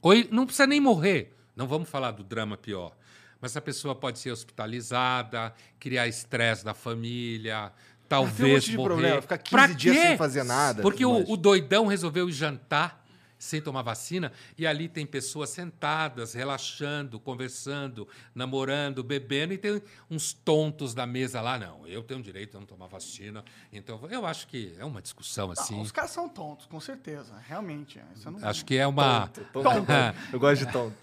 Ou 0.00 0.12
não 0.30 0.46
precisa 0.46 0.66
nem 0.66 0.80
morrer. 0.80 1.34
Não 1.56 1.66
vamos 1.66 1.88
falar 1.88 2.12
do 2.12 2.22
drama 2.22 2.56
pior. 2.56 2.92
Mas 3.40 3.56
a 3.56 3.60
pessoa 3.60 3.94
pode 3.96 4.20
ser 4.20 4.30
hospitalizada, 4.30 5.52
criar 5.80 6.06
estresse 6.06 6.64
da 6.64 6.74
família, 6.74 7.72
tem 8.16 8.24
um 8.24 8.26
talvez 8.28 8.54
monte 8.54 8.70
de 8.70 8.76
morrer. 8.76 8.88
problema, 8.88 9.22
ficar 9.22 9.38
15 9.38 9.50
Pra 9.50 9.66
dias 9.68 9.96
quê? 9.96 10.02
sem 10.08 10.16
fazer 10.18 10.44
nada, 10.44 10.82
Porque 10.82 11.04
o, 11.04 11.30
o 11.30 11.36
doidão 11.36 11.86
resolveu 11.86 12.28
ir 12.28 12.32
jantar 12.32 13.00
sem 13.38 13.60
tomar 13.60 13.82
vacina 13.82 14.30
e 14.56 14.64
ali 14.64 14.88
tem 14.88 15.04
pessoas 15.04 15.50
sentadas, 15.50 16.32
relaxando, 16.32 17.18
conversando, 17.18 18.06
namorando, 18.32 19.02
bebendo 19.02 19.52
e 19.52 19.58
tem 19.58 19.82
uns 20.08 20.32
tontos 20.32 20.94
da 20.94 21.04
mesa 21.08 21.40
lá. 21.40 21.58
Não, 21.58 21.84
eu 21.84 22.04
tenho 22.04 22.22
direito 22.22 22.56
a 22.56 22.60
não 22.60 22.66
tomar 22.68 22.86
vacina. 22.86 23.44
Então, 23.72 23.98
eu 24.12 24.24
acho 24.24 24.46
que 24.46 24.72
é 24.78 24.84
uma 24.84 25.02
discussão 25.02 25.46
Não, 25.48 25.54
assim. 25.54 25.80
os 25.80 25.90
caras 25.90 26.12
são 26.12 26.28
tontos, 26.28 26.66
com 26.66 26.78
certeza. 26.78 27.34
Realmente. 27.48 27.98
é, 27.98 28.02
Isso 28.16 28.28
eu 28.28 28.30
não... 28.32 28.48
Acho 28.48 28.64
que 28.64 28.76
é 28.76 28.86
uma. 28.86 29.26
Tonto, 29.26 29.48
tonto. 29.52 29.92
Eu 30.32 30.38
gosto 30.38 30.64
de 30.64 30.70
tonto. 30.72 30.94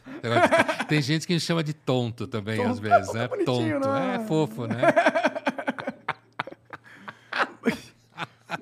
Tem 0.87 1.01
gente 1.01 1.27
que 1.27 1.33
me 1.33 1.41
chama 1.41 1.61
de 1.61 1.73
tonto 1.73 2.25
também, 2.25 2.55
Tonto 2.55 2.69
às 2.69 2.79
vezes, 2.79 3.09
é 3.09 3.13
né? 3.19 3.27
bonitinho, 3.27 3.81
Tonto. 3.81 3.89
né? 3.93 4.15
É 4.15 4.19
fofo, 4.25 4.65
né? 4.65 4.77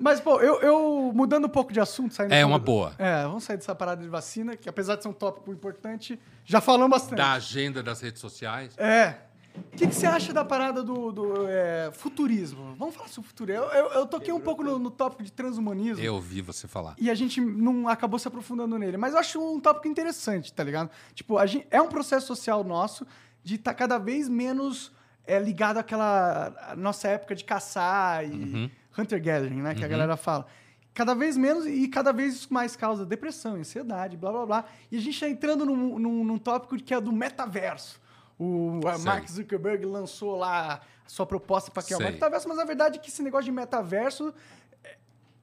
Mas, 0.00 0.20
pô, 0.20 0.40
eu, 0.40 0.60
eu 0.60 1.12
mudando 1.14 1.46
um 1.46 1.48
pouco 1.48 1.72
de 1.72 1.80
assunto, 1.80 2.14
saindo 2.14 2.32
É 2.32 2.44
um 2.44 2.50
uma 2.50 2.60
pouco- 2.60 2.94
boa. 2.94 2.94
É, 2.98 3.22
vamos 3.24 3.44
sair 3.44 3.56
dessa 3.56 3.74
parada 3.74 4.02
de 4.02 4.08
vacina, 4.08 4.56
que 4.56 4.68
apesar 4.68 4.96
de 4.96 5.02
ser 5.02 5.08
um 5.08 5.12
tópico 5.12 5.50
importante, 5.52 6.18
já 6.44 6.60
falamos 6.60 6.90
bastante. 6.90 7.18
Da 7.18 7.32
agenda 7.32 7.82
das 7.82 8.00
redes 8.00 8.20
sociais. 8.20 8.72
É. 8.78 9.14
O 9.56 9.76
que, 9.76 9.88
que 9.88 9.94
você 9.94 10.06
acha 10.06 10.32
da 10.32 10.44
parada 10.44 10.84
do, 10.84 11.10
do, 11.10 11.48
é, 11.48 11.90
futurismo? 11.92 12.76
Vamos 12.78 12.94
falar 12.94 13.08
sobre 13.08 13.28
futurismo. 13.28 13.64
Eu, 13.64 13.70
eu, 13.70 13.90
eu 14.00 14.06
toquei 14.06 14.32
um 14.32 14.38
pouco 14.38 14.62
no, 14.62 14.78
no 14.78 14.88
tópico 14.88 15.20
de 15.24 15.32
transhumanismo. 15.32 16.02
Eu 16.04 16.14
ouvi 16.14 16.40
você 16.40 16.68
falar. 16.68 16.94
E 16.96 17.10
a 17.10 17.14
gente 17.16 17.40
não 17.40 17.88
acabou 17.88 18.20
se 18.20 18.28
aprofundando 18.28 18.78
nele. 18.78 18.96
Mas 18.96 19.14
eu 19.14 19.18
acho 19.18 19.40
um 19.40 19.58
tópico 19.58 19.88
interessante, 19.88 20.52
tá 20.52 20.62
ligado? 20.62 20.90
Tipo, 21.12 21.38
a 21.38 21.46
gente, 21.46 21.66
é 21.72 21.82
um 21.82 21.88
processo 21.88 22.26
social 22.28 22.62
nosso 22.62 23.04
de 23.42 23.56
estar 23.56 23.74
cada 23.74 23.98
vez 23.98 24.28
menos 24.28 24.92
é, 25.26 25.40
ligado 25.40 25.78
àquela 25.78 26.74
nossa 26.76 27.08
época 27.08 27.34
de 27.34 27.42
caçar 27.44 28.24
e 28.24 28.30
Uhum. 28.30 28.70
Hunter-gathering, 28.98 29.62
né? 29.62 29.74
Que 29.74 29.84
a 29.84 29.88
galera 29.88 30.16
fala. 30.16 30.46
cada 30.92 31.14
vez 31.14 31.36
menos 31.36 31.64
e 31.66 31.86
cada 31.88 32.12
vez 32.12 32.48
mais 32.48 32.74
causa 32.74 33.06
depressão, 33.06 33.54
ansiedade, 33.54 34.16
blá 34.16 34.32
blá 34.32 34.46
blá. 34.46 34.64
E 34.90 34.96
a 34.96 35.00
gente 35.00 35.14
está 35.14 35.28
entrando 35.28 35.64
num, 35.64 35.98
num, 35.98 36.24
num 36.24 36.38
tópico 36.38 36.76
que 36.76 36.92
é 36.92 37.00
do 37.00 37.12
metaverso. 37.12 38.00
O 38.38 38.80
Sei. 38.82 39.04
Mark 39.04 39.28
Zuckerberg 39.28 39.84
lançou 39.84 40.36
lá 40.36 40.80
a 41.06 41.08
sua 41.08 41.26
proposta 41.26 41.70
para 41.70 41.82
criar 41.82 41.98
o 41.98 42.02
metaverso, 42.02 42.48
mas 42.48 42.58
a 42.58 42.64
verdade 42.64 42.98
é 42.98 43.00
que 43.00 43.08
esse 43.10 43.22
negócio 43.22 43.46
de 43.46 43.52
metaverso 43.52 44.32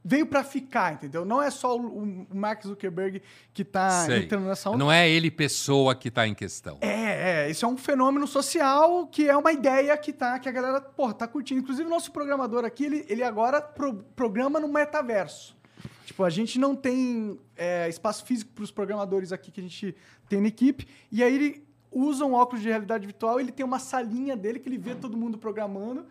veio 0.08 0.28
para 0.28 0.44
ficar, 0.44 0.94
entendeu? 0.94 1.26
Não 1.26 1.42
é 1.42 1.50
só 1.50 1.76
o, 1.76 2.04
o 2.32 2.36
Mark 2.36 2.62
Zuckerberg 2.64 3.24
que 3.52 3.66
tá 3.66 4.06
Sei. 4.06 4.20
entrando 4.20 4.46
nessa 4.46 4.70
onda. 4.70 4.78
Não 4.78 4.92
é 4.92 5.10
ele 5.10 5.32
pessoa 5.32 5.96
que 5.96 6.10
está 6.10 6.28
em 6.28 6.36
questão. 6.36 6.78
É, 6.80 7.48
é, 7.48 7.50
isso 7.50 7.66
é 7.66 7.68
um 7.68 7.76
fenômeno 7.76 8.28
social 8.28 9.08
que 9.08 9.28
é 9.28 9.36
uma 9.36 9.52
ideia 9.52 9.98
que 9.98 10.14
tá, 10.14 10.38
que 10.38 10.48
a 10.48 10.52
galera, 10.52 10.80
porra, 10.80 11.16
tá 11.16 11.28
curtindo. 11.28 11.60
Inclusive, 11.62 11.88
o 11.88 11.90
nosso 11.90 12.12
programador 12.12 12.64
aqui, 12.64 12.86
ele, 12.86 13.04
ele 13.10 13.24
agora 13.24 13.60
pro- 13.60 13.96
programa 14.16 14.60
no 14.60 14.68
metaverso. 14.68 15.58
Tipo, 16.06 16.24
a 16.24 16.30
gente 16.30 16.60
não 16.60 16.76
tem 16.76 17.40
é, 17.58 17.90
espaço 17.90 18.24
físico 18.26 18.52
para 18.54 18.64
os 18.64 18.70
programadores 18.70 19.32
aqui 19.32 19.50
que 19.50 19.60
a 19.60 19.64
gente 19.64 19.96
tem 20.30 20.40
na 20.40 20.50
equipe, 20.50 20.88
e 21.12 21.24
aí 21.24 21.34
ele 21.34 21.68
usa 21.92 22.24
um 22.26 22.34
óculos 22.34 22.62
de 22.62 22.70
realidade 22.70 23.08
virtual, 23.08 23.40
ele 23.40 23.52
tem 23.52 23.66
uma 23.66 23.80
salinha 23.80 24.36
dele 24.38 24.60
que 24.60 24.70
ele 24.70 24.78
vê 24.78 24.94
todo 24.94 25.18
mundo 25.18 25.36
programando, 25.36 26.06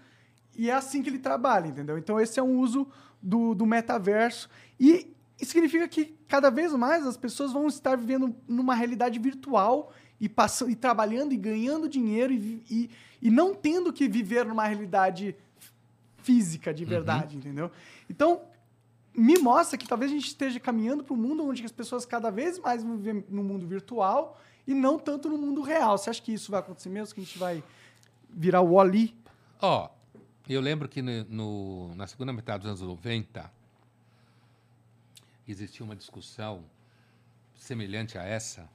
e 0.56 0.68
é 0.68 0.72
assim 0.72 1.00
que 1.00 1.08
ele 1.08 1.20
trabalha, 1.20 1.68
entendeu? 1.68 1.96
Então, 1.96 2.18
esse 2.18 2.40
é 2.40 2.42
um 2.42 2.58
uso 2.58 2.88
do, 3.24 3.54
do 3.54 3.64
metaverso. 3.64 4.48
E 4.78 5.10
isso 5.40 5.52
significa 5.52 5.88
que 5.88 6.14
cada 6.28 6.50
vez 6.50 6.72
mais 6.74 7.06
as 7.06 7.16
pessoas 7.16 7.52
vão 7.52 7.66
estar 7.66 7.96
vivendo 7.96 8.36
numa 8.46 8.74
realidade 8.74 9.18
virtual 9.18 9.92
e, 10.20 10.28
passando, 10.28 10.70
e 10.70 10.76
trabalhando 10.76 11.32
e 11.32 11.36
ganhando 11.36 11.88
dinheiro 11.88 12.32
e, 12.32 12.62
e, 12.70 12.90
e 13.22 13.30
não 13.30 13.54
tendo 13.54 13.92
que 13.92 14.06
viver 14.06 14.44
numa 14.44 14.66
realidade 14.66 15.34
física 16.18 16.72
de 16.72 16.84
verdade, 16.84 17.36
entendeu? 17.36 17.70
Então, 18.08 18.42
me 19.16 19.38
mostra 19.38 19.78
que 19.78 19.88
talvez 19.88 20.10
a 20.10 20.14
gente 20.14 20.26
esteja 20.26 20.60
caminhando 20.60 21.02
para 21.02 21.14
um 21.14 21.18
mundo 21.18 21.44
onde 21.44 21.64
as 21.64 21.72
pessoas 21.72 22.04
cada 22.04 22.30
vez 22.30 22.58
mais 22.58 22.82
vão 22.82 22.96
viver 22.96 23.24
no 23.28 23.42
mundo 23.42 23.66
virtual 23.66 24.40
e 24.66 24.74
não 24.74 24.98
tanto 24.98 25.28
no 25.28 25.38
mundo 25.38 25.62
real. 25.62 25.96
Você 25.96 26.10
acha 26.10 26.22
que 26.22 26.32
isso 26.32 26.50
vai 26.50 26.60
acontecer 26.60 26.88
mesmo? 26.88 27.14
Que 27.14 27.20
a 27.20 27.24
gente 27.24 27.38
vai 27.38 27.62
virar 28.30 28.60
o 28.60 28.72
Wall-E? 28.72 29.14
Ó, 29.60 29.88
eu 30.48 30.60
lembro 30.60 30.88
que 30.88 31.00
no, 31.00 31.24
no- 31.24 31.94
na 31.94 32.06
segunda 32.06 32.32
metade 32.32 32.62
dos 32.62 32.68
anos 32.68 32.80
90 32.82 33.50
existia 35.48 35.84
uma 35.84 35.96
discussão 35.96 36.64
semelhante 37.54 38.18
a 38.18 38.22
essa, 38.24 38.68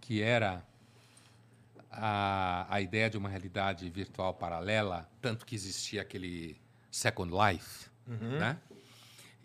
que 0.00 0.20
era 0.22 0.64
a, 1.90 2.66
a 2.68 2.80
ideia 2.80 3.10
de 3.10 3.16
uma 3.18 3.28
realidade 3.28 3.88
virtual 3.90 4.34
paralela, 4.34 5.10
tanto 5.20 5.44
que 5.44 5.54
existia 5.54 6.02
aquele 6.02 6.56
Second 6.90 7.32
Life, 7.32 7.88
né? 8.38 8.58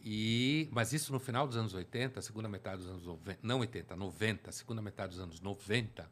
E, 0.08 0.70
mas 0.72 0.94
isso 0.94 1.12
no 1.12 1.20
final 1.20 1.48
dos 1.48 1.58
anos 1.58 1.74
80, 1.74 2.22
segunda 2.22 2.48
metade 2.48 2.78
dos 2.84 2.88
anos 2.88 3.06
90, 3.06 3.40
não 3.42 3.60
80, 3.60 3.96
90, 3.96 4.52
segunda 4.52 4.80
metade 4.82 5.10
dos 5.10 5.20
anos 5.20 5.40
90, 5.42 6.08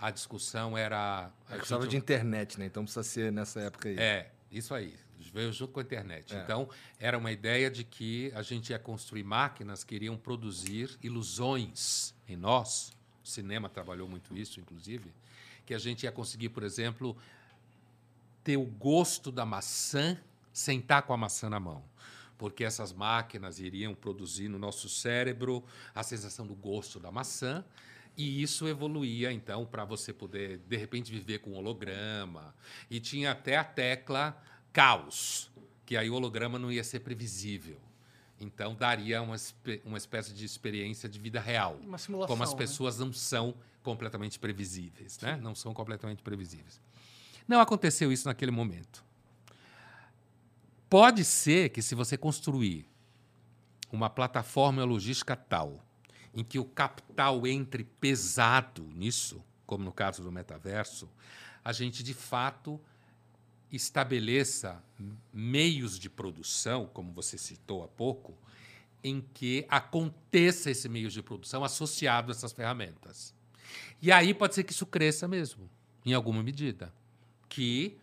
a 0.00 0.10
discussão 0.10 0.76
era... 0.76 1.30
a 1.48 1.54
precisava 1.56 1.82
gente- 1.82 1.90
de 1.90 1.96
internet, 1.98 2.58
né? 2.58 2.66
Então 2.66 2.84
precisa 2.84 3.02
ser 3.02 3.30
nessa 3.30 3.60
época 3.60 3.88
aí. 3.88 3.98
é, 3.98 4.30
isso 4.50 4.74
aí. 4.74 4.94
Veio 5.32 5.52
junto 5.52 5.72
com 5.74 5.80
a 5.80 5.82
internet. 5.82 6.34
É. 6.34 6.42
Então, 6.42 6.68
era 6.98 7.16
uma 7.16 7.30
ideia 7.30 7.70
de 7.70 7.84
que 7.84 8.32
a 8.34 8.42
gente 8.42 8.70
ia 8.70 8.78
construir 8.78 9.22
máquinas 9.22 9.84
que 9.84 9.94
iriam 9.94 10.16
produzir 10.16 10.98
ilusões 11.02 12.14
em 12.26 12.36
nós. 12.36 12.96
O 13.22 13.28
cinema 13.28 13.68
trabalhou 13.68 14.08
muito 14.08 14.36
isso, 14.36 14.58
inclusive. 14.58 15.12
Que 15.64 15.74
a 15.74 15.78
gente 15.78 16.02
ia 16.04 16.10
conseguir, 16.10 16.48
por 16.48 16.64
exemplo, 16.64 17.16
ter 18.42 18.56
o 18.56 18.64
gosto 18.64 19.30
da 19.30 19.44
maçã 19.44 20.18
sem 20.52 20.80
estar 20.80 21.02
com 21.02 21.12
a 21.12 21.16
maçã 21.16 21.48
na 21.48 21.60
mão. 21.60 21.84
Porque 22.36 22.64
essas 22.64 22.92
máquinas 22.92 23.60
iriam 23.60 23.94
produzir 23.94 24.48
no 24.48 24.58
nosso 24.58 24.88
cérebro 24.88 25.62
a 25.94 26.02
sensação 26.02 26.46
do 26.46 26.54
gosto 26.54 26.98
da 26.98 27.12
maçã. 27.12 27.62
E 28.16 28.42
isso 28.42 28.68
evoluía, 28.68 29.32
então, 29.32 29.64
para 29.64 29.84
você 29.84 30.12
poder, 30.12 30.58
de 30.58 30.76
repente, 30.76 31.10
viver 31.10 31.38
com 31.38 31.52
holograma. 31.52 32.54
E 32.90 33.00
tinha 33.00 33.32
até 33.32 33.56
a 33.56 33.64
tecla 33.64 34.40
caos, 34.72 35.50
que 35.86 35.96
aí 35.96 36.10
o 36.10 36.14
holograma 36.14 36.58
não 36.58 36.70
ia 36.70 36.84
ser 36.84 37.00
previsível. 37.00 37.80
Então, 38.38 38.74
daria 38.74 39.20
uma, 39.22 39.36
uma 39.84 39.98
espécie 39.98 40.32
de 40.32 40.44
experiência 40.44 41.08
de 41.08 41.18
vida 41.18 41.40
real. 41.40 41.78
Uma 41.82 41.98
simulação. 41.98 42.34
Como 42.34 42.42
as 42.42 42.52
né? 42.52 42.58
pessoas 42.58 42.98
não 42.98 43.12
são 43.12 43.54
completamente 43.82 44.38
previsíveis, 44.38 45.18
né? 45.20 45.36
Não 45.36 45.54
são 45.54 45.72
completamente 45.72 46.22
previsíveis. 46.22 46.80
Não 47.46 47.60
aconteceu 47.60 48.12
isso 48.12 48.28
naquele 48.28 48.50
momento. 48.50 49.04
Pode 50.88 51.24
ser 51.24 51.70
que 51.70 51.82
se 51.82 51.94
você 51.94 52.16
construir 52.16 52.86
uma 53.92 54.08
plataforma 54.08 54.84
logística 54.84 55.36
tal 55.36 55.84
em 56.34 56.44
que 56.44 56.58
o 56.58 56.64
capital 56.64 57.46
entre 57.46 57.84
pesado 57.84 58.82
nisso, 58.94 59.42
como 59.66 59.84
no 59.84 59.92
caso 59.92 60.22
do 60.22 60.30
metaverso, 60.30 61.08
a 61.64 61.72
gente 61.72 62.02
de 62.02 62.14
fato 62.14 62.80
estabeleça 63.70 64.82
meios 65.32 65.98
de 65.98 66.10
produção, 66.10 66.86
como 66.86 67.12
você 67.12 67.38
citou 67.38 67.84
há 67.84 67.88
pouco, 67.88 68.36
em 69.02 69.20
que 69.32 69.64
aconteça 69.68 70.70
esse 70.70 70.88
meio 70.88 71.08
de 71.08 71.22
produção 71.22 71.64
associado 71.64 72.30
a 72.30 72.34
essas 72.34 72.52
ferramentas. 72.52 73.34
E 74.02 74.10
aí 74.10 74.34
pode 74.34 74.54
ser 74.54 74.64
que 74.64 74.72
isso 74.72 74.86
cresça 74.86 75.28
mesmo, 75.28 75.70
em 76.04 76.12
alguma 76.12 76.42
medida. 76.42 76.92
Que 77.48 77.98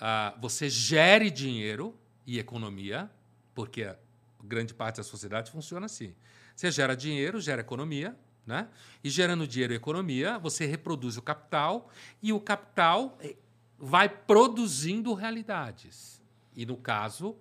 ah, 0.00 0.34
você 0.40 0.68
gere 0.68 1.30
dinheiro 1.30 1.96
e 2.26 2.38
economia, 2.38 3.10
porque 3.54 3.94
grande 4.42 4.74
parte 4.74 4.96
da 4.96 5.02
sociedade 5.02 5.50
funciona 5.50 5.86
assim. 5.86 6.14
Você 6.58 6.72
gera 6.72 6.96
dinheiro, 6.96 7.40
gera 7.40 7.60
economia, 7.60 8.18
né? 8.44 8.68
E 9.04 9.08
gerando 9.08 9.46
dinheiro 9.46 9.72
e 9.74 9.76
economia, 9.76 10.40
você 10.40 10.66
reproduz 10.66 11.16
o 11.16 11.22
capital 11.22 11.88
e 12.20 12.32
o 12.32 12.40
capital 12.40 13.16
eh, 13.20 13.36
vai 13.78 14.08
produzindo 14.08 15.14
realidades. 15.14 16.20
E 16.56 16.66
no 16.66 16.76
caso, 16.76 17.36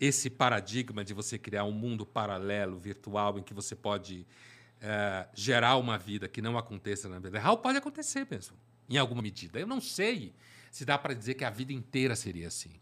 esse 0.00 0.30
paradigma 0.30 1.04
de 1.04 1.12
você 1.12 1.36
criar 1.36 1.64
um 1.64 1.72
mundo 1.72 2.06
paralelo, 2.06 2.78
virtual, 2.78 3.38
em 3.38 3.42
que 3.42 3.52
você 3.52 3.76
pode 3.76 4.26
eh, 4.80 5.28
gerar 5.34 5.76
uma 5.76 5.98
vida 5.98 6.26
que 6.26 6.40
não 6.40 6.56
aconteça 6.56 7.06
na 7.06 7.18
vida 7.18 7.38
real, 7.38 7.58
pode 7.58 7.76
acontecer 7.76 8.26
mesmo, 8.30 8.56
em 8.88 8.96
alguma 8.96 9.20
medida. 9.20 9.60
Eu 9.60 9.66
não 9.66 9.78
sei 9.78 10.32
se 10.70 10.86
dá 10.86 10.96
para 10.96 11.12
dizer 11.12 11.34
que 11.34 11.44
a 11.44 11.50
vida 11.50 11.74
inteira 11.74 12.16
seria 12.16 12.48
assim, 12.48 12.80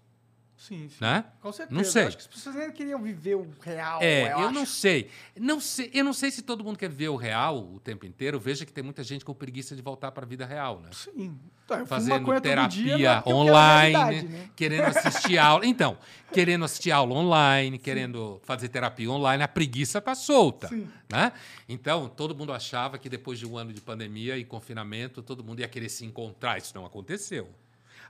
Sim, 0.57 0.89
sim. 0.89 0.97
né? 1.01 1.25
Com 1.41 1.53
certeza. 1.53 1.77
Não 1.77 1.85
sei. 1.85 2.03
Eu 2.03 2.09
acho 2.09 2.17
que 2.17 2.23
as 2.23 2.27
pessoas 2.27 2.57
nem 2.57 2.73
queriam 2.73 3.01
viver 3.03 3.35
o 3.35 3.47
real. 3.61 4.01
É, 4.03 4.33
eu, 4.33 4.39
acho. 4.39 4.53
não 4.53 4.67
sei. 4.67 5.11
não 5.39 5.61
sei. 5.61 5.91
Eu 5.93 6.05
não 6.05 6.13
sei 6.15 6.31
se 6.31 6.43
todo 6.43 6.65
mundo 6.65 6.79
quer 6.79 6.89
ver 6.89 7.11
o 7.11 7.17
real 7.17 7.59
o 7.59 7.79
tempo 7.79 8.07
inteiro. 8.07 8.41
Veja 8.41 8.65
que 8.65 8.73
tem 8.73 8.83
muita 8.83 9.05
gente 9.05 9.25
com 9.25 9.35
preguiça 9.35 9.77
de 9.77 9.83
voltar 9.83 10.11
para 10.13 10.25
a 10.25 10.29
vida 10.29 10.47
real, 10.47 10.81
né? 10.81 10.89
Sim. 10.93 11.39
Tá, 11.67 11.81
eu 11.81 11.87
Fazendo 11.87 12.25
todo 12.25 12.27
dia, 12.27 12.37
é 12.37 12.41
terapia 12.41 13.23
eu 13.27 13.33
a 13.33 13.37
online, 13.37 13.97
realidade, 13.97 14.29
né? 14.29 14.51
querendo 14.57 14.85
assistir 14.85 15.37
aula. 15.37 15.67
Então, 15.67 15.99
querendo 16.33 16.65
assistir 16.65 16.93
aula 16.93 17.15
online, 17.15 17.77
querendo 17.77 18.41
fazer 18.45 18.69
terapia 18.69 19.11
online, 19.11 19.43
a 19.43 19.49
preguiça 19.49 20.01
tá 20.01 20.15
solta. 20.15 20.69
Sim. 20.69 20.89
Né? 21.11 21.33
Então, 21.69 22.09
todo 22.09 22.35
mundo 22.35 22.53
achava 22.53 22.99
que 22.99 23.09
depois 23.09 23.39
de 23.39 23.47
um 23.47 23.59
ano 23.59 23.73
de 23.73 23.81
pandemia 23.81 24.39
e 24.39 24.45
confinamento, 24.45 25.23
todo 25.23 25.45
mundo 25.45 25.61
ia 25.61 25.69
querer 25.69 25.89
se 25.89 26.07
encontrar. 26.07 26.57
Isso 26.57 26.73
não 26.75 26.87
aconteceu. 26.87 27.49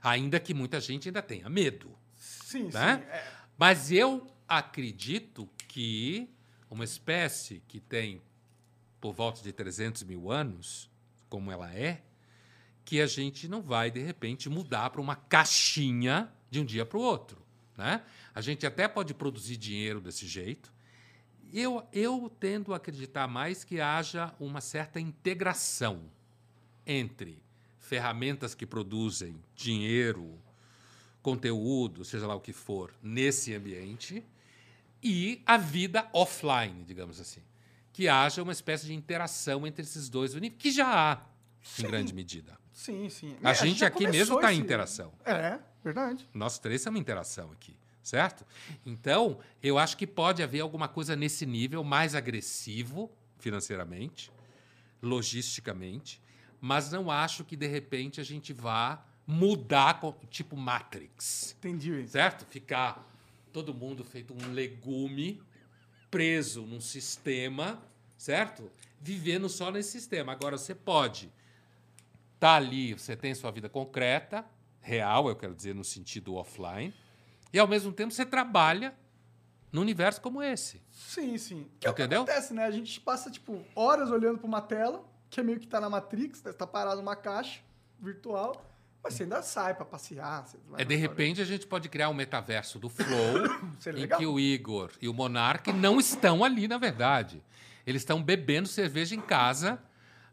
Ainda 0.03 0.39
que 0.39 0.53
muita 0.53 0.79
gente 0.79 1.09
ainda 1.09 1.21
tenha 1.21 1.49
medo. 1.49 1.89
Sim, 2.47 2.69
né? 2.73 2.95
sim. 2.95 3.03
É, 3.11 3.33
Mas 3.57 3.91
eu 3.91 4.25
acredito 4.47 5.49
que 5.67 6.29
uma 6.69 6.85
espécie 6.85 7.61
que 7.67 7.81
tem 7.81 8.21
por 9.01 9.13
volta 9.13 9.41
de 9.41 9.51
300 9.51 10.03
mil 10.03 10.31
anos, 10.31 10.89
como 11.27 11.51
ela 11.51 11.69
é, 11.73 12.01
que 12.85 13.01
a 13.01 13.05
gente 13.05 13.49
não 13.49 13.61
vai, 13.61 13.91
de 13.91 13.99
repente, 13.99 14.47
mudar 14.47 14.91
para 14.91 15.01
uma 15.01 15.17
caixinha 15.17 16.31
de 16.49 16.61
um 16.61 16.65
dia 16.65 16.85
para 16.85 16.97
o 16.97 17.01
outro. 17.01 17.45
Né? 17.75 18.01
A 18.33 18.39
gente 18.39 18.65
até 18.65 18.87
pode 18.87 19.13
produzir 19.13 19.57
dinheiro 19.57 19.99
desse 19.99 20.25
jeito. 20.25 20.71
Eu, 21.51 21.85
eu 21.91 22.31
tendo 22.39 22.73
a 22.73 22.77
acreditar 22.77 23.27
mais 23.27 23.65
que 23.65 23.81
haja 23.81 24.33
uma 24.39 24.61
certa 24.61 25.01
integração 25.01 26.01
entre 26.85 27.43
ferramentas 27.77 28.55
que 28.55 28.65
produzem 28.65 29.35
dinheiro, 29.53 30.39
conteúdo, 31.31 32.05
seja 32.05 32.25
lá 32.25 32.35
o 32.35 32.39
que 32.39 32.53
for, 32.53 32.93
nesse 33.03 33.53
ambiente 33.53 34.23
e 35.03 35.41
a 35.45 35.57
vida 35.57 36.07
offline, 36.13 36.85
digamos 36.85 37.19
assim. 37.19 37.41
Que 37.91 38.07
haja 38.07 38.41
uma 38.41 38.53
espécie 38.53 38.85
de 38.85 38.93
interação 38.93 39.67
entre 39.67 39.83
esses 39.83 40.07
dois 40.07 40.33
universos, 40.35 40.61
que 40.63 40.71
já 40.71 40.87
há, 40.87 41.21
em 41.79 41.83
grande 41.83 42.13
medida. 42.13 42.57
sim, 42.71 43.09
sim. 43.09 43.35
A 43.43 43.51
É, 43.51 43.55
gente 43.55 43.83
aqui 43.83 44.07
mesmo 44.07 44.35
está 44.35 44.53
em 44.53 44.55
esse- 44.55 44.63
interação. 44.63 45.11
É, 45.25 45.59
verdade. 45.83 46.25
Nós 46.33 46.59
três 46.59 46.81
temos 46.81 46.97
interação 47.01 47.51
aqui, 47.51 47.75
certo? 48.01 48.45
Então, 48.85 49.37
eu 49.61 49.77
acho 49.77 49.97
que 49.97 50.07
pode 50.07 50.41
haver 50.41 50.61
alguma 50.61 50.87
coisa 50.87 51.13
nesse 51.13 51.45
nível 51.45 51.83
mais 51.83 52.15
agressivo 52.15 53.11
financeiramente, 53.37 54.31
logisticamente, 55.01 56.21
mas 56.61 56.89
não 56.91 57.11
acho 57.11 57.43
que 57.43 57.57
de 57.57 57.67
repente 57.67 58.21
a 58.21 58.23
gente 58.23 58.53
vá 58.53 59.03
mudar 59.27 59.99
tipo 60.29 60.55
Matrix, 60.55 61.53
Entendi. 61.59 62.07
certo? 62.07 62.45
Ficar 62.45 63.05
todo 63.51 63.73
mundo 63.73 64.05
feito 64.05 64.33
um 64.33 64.53
legume 64.53 65.41
preso 66.09 66.61
num 66.61 66.79
sistema, 66.79 67.81
certo? 68.17 68.71
Vivendo 69.01 69.49
só 69.49 69.69
nesse 69.69 69.91
sistema. 69.91 70.31
Agora 70.31 70.57
você 70.57 70.73
pode 70.73 71.29
tá 72.39 72.53
ali, 72.55 72.93
você 72.93 73.15
tem 73.15 73.33
sua 73.35 73.51
vida 73.51 73.67
concreta, 73.67 74.45
real, 74.79 75.27
eu 75.27 75.35
quero 75.35 75.53
dizer 75.55 75.73
no 75.75 75.83
sentido 75.83 76.35
offline, 76.35 76.93
e 77.51 77.59
ao 77.59 77.67
mesmo 77.67 77.91
tempo 77.91 78.13
você 78.13 78.25
trabalha 78.25 78.95
num 79.71 79.81
universo 79.81 80.21
como 80.21 80.41
esse. 80.41 80.81
Sim, 80.91 81.37
sim. 81.37 81.67
Que 81.79 81.87
é 81.87 81.89
o 81.89 81.93
que 81.93 82.01
Entendeu? 82.03 82.21
acontece, 82.21 82.53
né? 82.53 82.63
A 82.65 82.71
gente 82.71 82.99
passa, 83.01 83.29
tipo, 83.29 83.61
horas 83.75 84.11
olhando 84.11 84.37
pra 84.37 84.47
uma 84.47 84.61
tela, 84.61 85.03
que 85.29 85.39
é 85.39 85.43
meio 85.43 85.59
que 85.59 85.67
tá 85.67 85.81
na 85.81 85.89
Matrix, 85.89 86.41
né? 86.43 86.51
Você 86.51 86.57
tá 86.57 86.67
parado 86.67 86.97
numa 87.01 87.15
caixa 87.15 87.59
virtual, 87.99 88.63
mas 89.03 89.13
você 89.13 89.23
ainda 89.23 89.41
sai 89.41 89.73
pra 89.73 89.85
passear. 89.85 90.45
Você 90.45 90.57
vai 90.69 90.81
É 90.81 90.85
de 90.85 90.95
repente 90.95 91.41
a 91.41 91.45
gente 91.45 91.65
pode 91.65 91.87
criar 91.89 92.09
um 92.09 92.13
metaverso 92.13 92.77
do 92.79 92.89
Flow 92.89 93.45
em 93.87 93.91
legal. 93.91 94.19
que 94.19 94.25
o 94.25 94.39
Igor 94.39 94.91
e 95.01 95.07
o 95.07 95.13
Monark 95.13 95.71
não 95.71 95.99
estão 95.99 96.43
ali, 96.43 96.67
na 96.67 96.77
verdade. 96.77 97.41
Eles 97.85 98.01
estão 98.01 98.21
bebendo 98.21 98.67
cerveja 98.67 99.15
em 99.15 99.21
casa, 99.21 99.79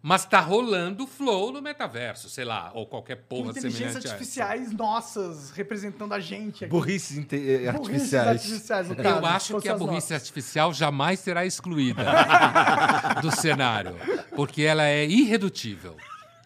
mas 0.02 0.26
tá 0.26 0.40
rolando 0.40 1.04
o 1.04 1.06
Flow 1.06 1.52
no 1.52 1.62
metaverso, 1.62 2.28
sei 2.28 2.44
lá, 2.44 2.72
ou 2.74 2.84
qualquer 2.84 3.16
Com 3.16 3.22
porra 3.28 3.50
inteligências 3.52 3.72
semelhante 3.92 3.96
a 3.96 4.00
essa. 4.00 4.12
artificiais 4.14 4.72
nossas 4.72 5.50
representando 5.52 6.12
a 6.12 6.18
gente 6.20 6.64
aqui. 6.64 6.70
Burrices 6.70 7.16
inte- 7.16 7.36
eh, 7.36 7.70
Burrices 7.72 8.12
artificiais. 8.12 8.28
artificiais, 8.28 8.88
no 8.88 8.96
caso, 8.96 9.18
Eu 9.20 9.26
acho 9.26 9.60
que 9.60 9.68
a 9.68 9.74
burrice 9.76 9.94
nossas. 9.94 10.12
artificial 10.12 10.74
jamais 10.74 11.20
será 11.20 11.46
excluída 11.46 12.02
do 13.22 13.30
cenário, 13.30 13.94
porque 14.34 14.62
ela 14.62 14.84
é 14.84 15.06
irredutível. 15.06 15.96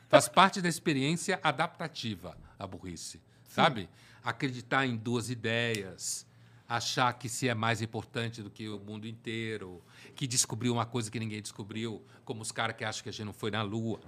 Faz 0.08 0.28
parte 0.28 0.60
da 0.62 0.68
experiência 0.68 1.38
adaptativa, 1.42 2.36
a 2.58 2.66
burrice, 2.66 3.20
sabe? 3.48 3.88
Acreditar 4.24 4.86
em 4.86 4.96
duas 4.96 5.28
ideias, 5.30 6.26
achar 6.68 7.12
que 7.12 7.28
se 7.28 7.48
é 7.48 7.54
mais 7.54 7.80
importante 7.82 8.42
do 8.42 8.50
que 8.50 8.68
o 8.68 8.78
mundo 8.78 9.06
inteiro, 9.06 9.82
que 10.14 10.26
descobriu 10.26 10.72
uma 10.72 10.86
coisa 10.86 11.10
que 11.10 11.18
ninguém 11.18 11.40
descobriu, 11.42 12.02
como 12.24 12.42
os 12.42 12.50
caras 12.52 12.76
que 12.76 12.84
acham 12.84 13.02
que 13.02 13.08
a 13.08 13.12
gente 13.12 13.24
não 13.26 13.32
foi 13.32 13.50
na 13.50 13.62
Lua. 13.62 14.00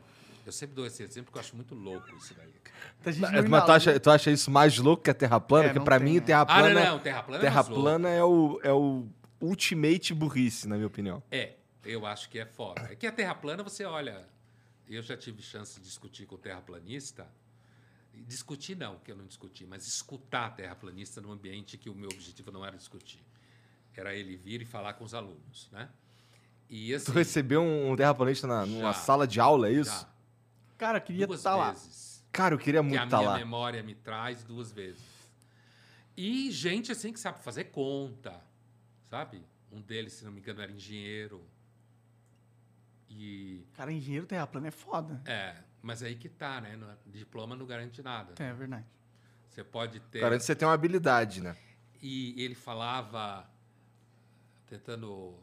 Eu 0.45 0.53
sempre 0.53 0.75
dou 0.75 0.87
esse 0.87 1.03
exemplo 1.03 1.27
porque 1.27 1.39
eu 1.39 1.41
acho 1.43 1.55
muito 1.55 1.75
louco 1.75 2.09
isso 2.17 2.35
daí. 2.35 2.53
Não 3.43 3.49
Mas 3.49 3.63
ir 3.63 3.67
tu 3.67 3.73
acha, 3.73 4.01
tu 4.01 4.11
acha 4.11 4.31
isso 4.31 4.51
mais 4.51 4.79
louco 4.79 5.03
que 5.03 5.11
a 5.11 5.15
Terra 5.15 5.39
plana? 5.39 5.65
É, 5.67 5.69
Porque 5.69 5.79
não 5.79 5.85
pra 5.85 5.99
tem, 5.99 6.09
mim, 6.09 6.15
né? 6.15 6.21
Terra 6.23 6.41
Ah, 6.41 6.47
plana, 6.47 6.85
não, 6.85 6.91
não, 6.93 6.99
Terra 6.99 7.23
plana 7.23 7.43
é 7.43 7.47
Terra 7.47 7.61
louco. 7.61 7.75
plana 7.83 8.09
é 8.09 8.25
o, 8.25 8.61
é 8.63 8.73
o 8.73 9.07
ultimate 9.41 10.15
burrice, 10.15 10.67
na 10.67 10.77
minha 10.77 10.87
opinião. 10.87 11.23
É, 11.31 11.53
eu 11.85 12.05
acho 12.07 12.29
que 12.31 12.39
é 12.39 12.47
foda. 12.47 12.89
É 12.91 12.97
que 12.97 13.07
a 13.07 13.13
Terra 13.13 13.35
plana, 13.35 13.63
você 13.63 13.85
olha. 13.85 14.27
Eu 14.91 15.03
já 15.03 15.17
tive 15.17 15.41
chance 15.43 15.79
de 15.79 15.87
discutir 15.87 16.27
com 16.27 16.35
o 16.35 16.39
terraplanista. 16.39 17.27
Discutir 18.13 18.77
não, 18.77 18.99
que 18.99 19.13
eu 19.13 19.17
não 19.17 19.25
discuti, 19.27 19.65
mas 19.65 19.87
escutar 19.87 20.51
terraplanista 20.57 21.21
num 21.21 21.31
ambiente 21.31 21.79
que 21.79 21.89
o 21.89 21.95
meu 21.95 22.09
objetivo 22.11 22.51
não 22.51 22.65
era 22.67 22.77
discutir. 22.77 23.21
Era 23.95 24.15
ele 24.15 24.37
vir 24.37 24.63
e 24.63 24.65
falar 24.65 24.95
com 24.95 25.05
os 25.05 25.15
alunos, 25.15 25.69
né? 25.71 25.89
E 26.69 26.95
assim, 26.95 27.07
Tu 27.07 27.13
recebeu 27.13 27.63
um 27.63 27.95
terraplanista 27.95 28.47
na, 28.47 28.65
numa 28.67 28.93
Já. 28.93 28.95
sala 28.95 29.27
de 29.27 29.39
aula, 29.41 29.69
é 29.69 29.73
isso? 29.73 29.91
já, 29.91 30.09
Cara, 30.79 30.99
eu 30.99 31.03
queria 31.03 31.27
duas 31.27 31.41
estar 31.41 31.55
lá. 31.55 31.71
vezes. 31.73 32.25
Cara, 32.33 32.55
eu 32.55 32.59
queria 32.59 32.81
Que 32.81 32.89
muito 32.89 33.01
a 33.01 33.05
estar 33.05 33.19
minha 33.19 33.31
lá. 33.31 33.39
memória 33.39 33.83
me 33.83 33.95
traz 33.95 34.43
duas 34.43 34.73
vezes. 34.73 35.03
E 36.17 36.51
gente 36.51 36.91
assim 36.91 37.13
que 37.13 37.21
sabe 37.21 37.39
fazer 37.41 37.65
conta, 37.65 38.41
sabe? 39.09 39.43
Um 39.71 39.81
deles, 39.81 40.15
se 40.15 40.25
não 40.25 40.33
me 40.33 40.41
engano, 40.41 40.63
era 40.63 40.73
engenheiro. 40.73 41.45
E 43.11 43.67
Cara, 43.75 43.93
engenheiro 43.93 44.25
terraplano 44.27 44.69
é 44.69 44.71
foda. 44.71 45.21
É, 45.27 45.57
mas 45.83 46.03
aí 46.03 46.15
que 46.15 46.29
tá, 46.29 46.61
né? 46.61 46.77
No- 46.77 46.97
diploma 47.07 47.57
não 47.57 47.67
garante 47.67 48.01
nada. 48.03 48.35
É 48.43 48.53
verdade. 48.53 48.87
Você 49.49 49.65
pode 49.65 49.99
ter. 50.01 50.21
Garante 50.21 50.41
que 50.41 50.47
você 50.47 50.55
tem 50.55 50.67
uma 50.67 50.75
habilidade, 50.75 51.43
né? 51.43 51.57
E 52.01 52.41
ele 52.41 52.55
falava, 52.55 53.47
tentando 54.69 55.37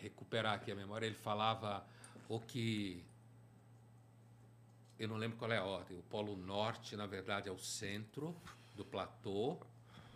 recuperar 0.00 0.54
aqui 0.54 0.70
a 0.70 0.74
memória, 0.74 1.06
ele 1.06 1.14
falava 1.14 1.84
o 2.28 2.38
que. 2.38 3.02
Eu 4.98 5.08
não 5.08 5.16
lembro 5.16 5.38
qual 5.38 5.50
é 5.50 5.56
a 5.56 5.64
ordem. 5.64 5.98
O 5.98 6.02
Polo 6.02 6.36
Norte, 6.36 6.94
na 6.96 7.06
verdade, 7.06 7.48
é 7.48 7.52
o 7.52 7.58
centro 7.58 8.36
do 8.76 8.84
platô 8.84 9.58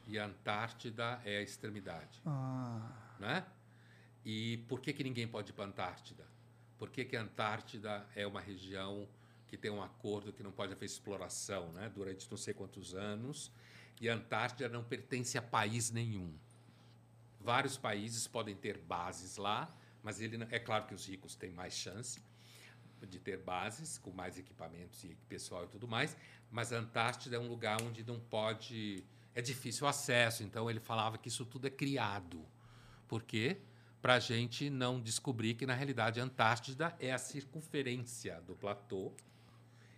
e 0.07 0.19
a 0.19 0.27
Antártida 0.27 1.21
é 1.25 1.39
a 1.39 1.43
extremidade. 1.43 2.21
Ah, 2.27 2.93
né? 3.19 3.45
E 4.25 4.59
por 4.69 4.81
que, 4.81 4.93
que 4.93 5.03
ninguém 5.03 5.27
pode 5.27 5.51
ir 5.51 5.55
para 5.55 5.65
a 5.65 5.69
Antártida? 5.69 6.25
Por 6.79 6.91
que, 6.91 7.05
que 7.05 7.17
a 7.17 7.23
Antártida 7.23 8.07
é 8.15 8.27
uma 8.27 8.41
região 8.41 9.09
que 9.47 9.57
tem 9.57 9.71
um 9.71 9.83
acordo 9.83 10.33
que 10.33 10.43
não 10.43 10.53
pode 10.53 10.73
haver 10.73 10.87
exploração 10.87 11.73
né? 11.73 11.91
durante 11.95 12.31
não 12.31 12.37
sei 12.37 12.55
quantos 12.55 12.95
anos? 12.95 13.51
E 14.01 14.09
a 14.09 14.15
Antártida 14.15 14.69
não 14.69 14.85
pertence 14.85 15.37
a 15.37 15.43
país 15.43 15.91
nenhum. 15.91 16.33
Vários 17.41 17.77
países 17.77 18.27
podem 18.27 18.55
ter 18.55 18.79
bases 18.79 19.37
lá, 19.37 19.75
mas 20.03 20.21
ele 20.21 20.37
não- 20.39 20.47
é 20.51 20.59
claro 20.59 20.87
que 20.87 20.95
os 20.95 21.07
ricos 21.09 21.35
têm 21.35 21.51
mais 21.51 21.75
chance 21.75 22.21
de 23.09 23.19
ter 23.19 23.39
bases 23.39 23.97
com 23.99 24.11
mais 24.11 24.39
equipamentos 24.39 25.05
e 25.05 25.15
pessoal 25.29 25.65
e 25.65 25.69
tudo 25.69 25.87
mais, 25.87 26.17
mas 26.51 26.73
a 26.73 26.79
Antártida 26.79 27.37
é 27.37 27.39
um 27.39 27.49
lugar 27.49 27.81
onde 27.83 28.05
não 28.05 28.19
pode 28.19 29.05
é 29.35 29.41
difícil 29.41 29.87
o 29.87 29.89
acesso. 29.89 30.43
Então 30.43 30.69
ele 30.69 30.81
falava 30.81 31.17
que 31.17 31.29
isso 31.29 31.45
tudo 31.47 31.67
é 31.69 31.71
criado. 31.71 32.45
Por 33.07 33.23
quê? 33.23 33.61
Para 34.01 34.15
a 34.15 34.19
gente 34.19 34.71
não 34.71 35.01
descobrir 35.01 35.55
que 35.55 35.67
na 35.67 35.75
realidade 35.75 36.21
a 36.21 36.25
Antártida 36.25 36.95
é 37.01 37.13
a 37.13 37.19
circunferência 37.19 38.41
do 38.47 38.55
platô 38.55 39.13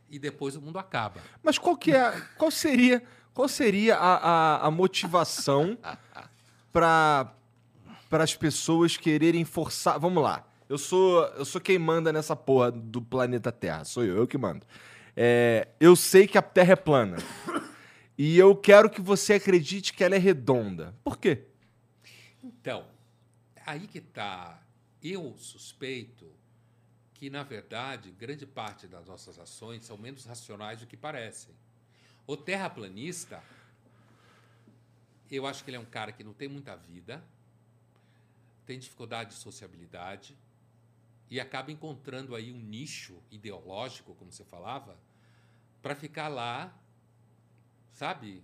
e 0.09 0.19
depois 0.19 0.57
o 0.57 0.61
mundo 0.61 0.79
acaba. 0.79 1.21
Mas 1.43 1.59
qual 1.59 1.77
que 1.77 1.93
é, 1.93 2.21
qual 2.37 2.51
seria, 2.51 3.03
qual 3.33 3.49
seria 3.49 3.97
a, 3.97 4.17
a, 4.17 4.67
a 4.67 4.71
motivação 4.71 5.79
para 6.73 7.35
para 8.09 8.25
as 8.25 8.35
pessoas 8.35 8.97
quererem 8.97 9.45
forçar? 9.45 9.99
Vamos 9.99 10.23
lá. 10.23 10.45
Eu 10.69 10.79
sou 10.79 11.25
eu 11.37 11.45
sou 11.45 11.61
quem 11.61 11.79
manda 11.79 12.13
nessa 12.13 12.35
porra 12.35 12.73
do 12.73 13.01
planeta 13.01 13.53
Terra. 13.53 13.85
Sou 13.85 14.05
eu, 14.05 14.17
eu 14.17 14.27
que 14.27 14.39
mando. 14.39 14.67
É, 15.17 15.69
eu 15.79 15.95
sei 15.95 16.27
que 16.27 16.39
a 16.39 16.43
Terra 16.43 16.73
é 16.73 16.77
plana. 16.77 17.19
E 18.17 18.39
eu 18.39 18.55
quero 18.55 18.91
que 18.91 19.01
você 19.01 19.35
acredite 19.35 19.95
que 19.95 20.05
ela 20.05 20.15
é 20.15 20.19
redonda. 20.19 20.95
Por 21.03 21.17
quê? 21.17 21.45
Então, 22.43 22.85
aí 23.67 23.87
que 23.87 23.99
está. 23.99 24.63
Eu 25.03 25.35
suspeito 25.37 26.31
que, 27.15 27.29
na 27.29 27.43
verdade, 27.43 28.11
grande 28.13 28.47
parte 28.47 28.87
das 28.87 29.07
nossas 29.07 29.39
ações 29.39 29.83
são 29.83 29.97
menos 29.97 30.25
racionais 30.25 30.81
do 30.81 30.87
que 30.87 30.97
parecem. 30.97 31.55
O 32.27 32.37
terraplanista, 32.37 33.43
eu 35.31 35.47
acho 35.47 35.63
que 35.65 35.71
ele 35.71 35.77
é 35.77 35.81
um 35.81 35.85
cara 35.85 36.13
que 36.13 36.25
não 36.25 36.33
tem 36.33 36.49
muita 36.49 36.77
vida, 36.77 37.23
tem 38.67 38.79
dificuldade 38.79 39.31
de 39.31 39.37
sociabilidade 39.37 40.37
e 41.29 41.39
acaba 41.39 41.71
encontrando 41.71 42.35
aí 42.35 42.53
um 42.53 42.59
nicho 42.59 43.23
ideológico, 43.31 44.15
como 44.15 44.33
você 44.33 44.45
falava, 44.45 44.97
para 45.83 45.95
ficar 45.95 46.29
lá, 46.29 46.75
sabe? 47.93 48.43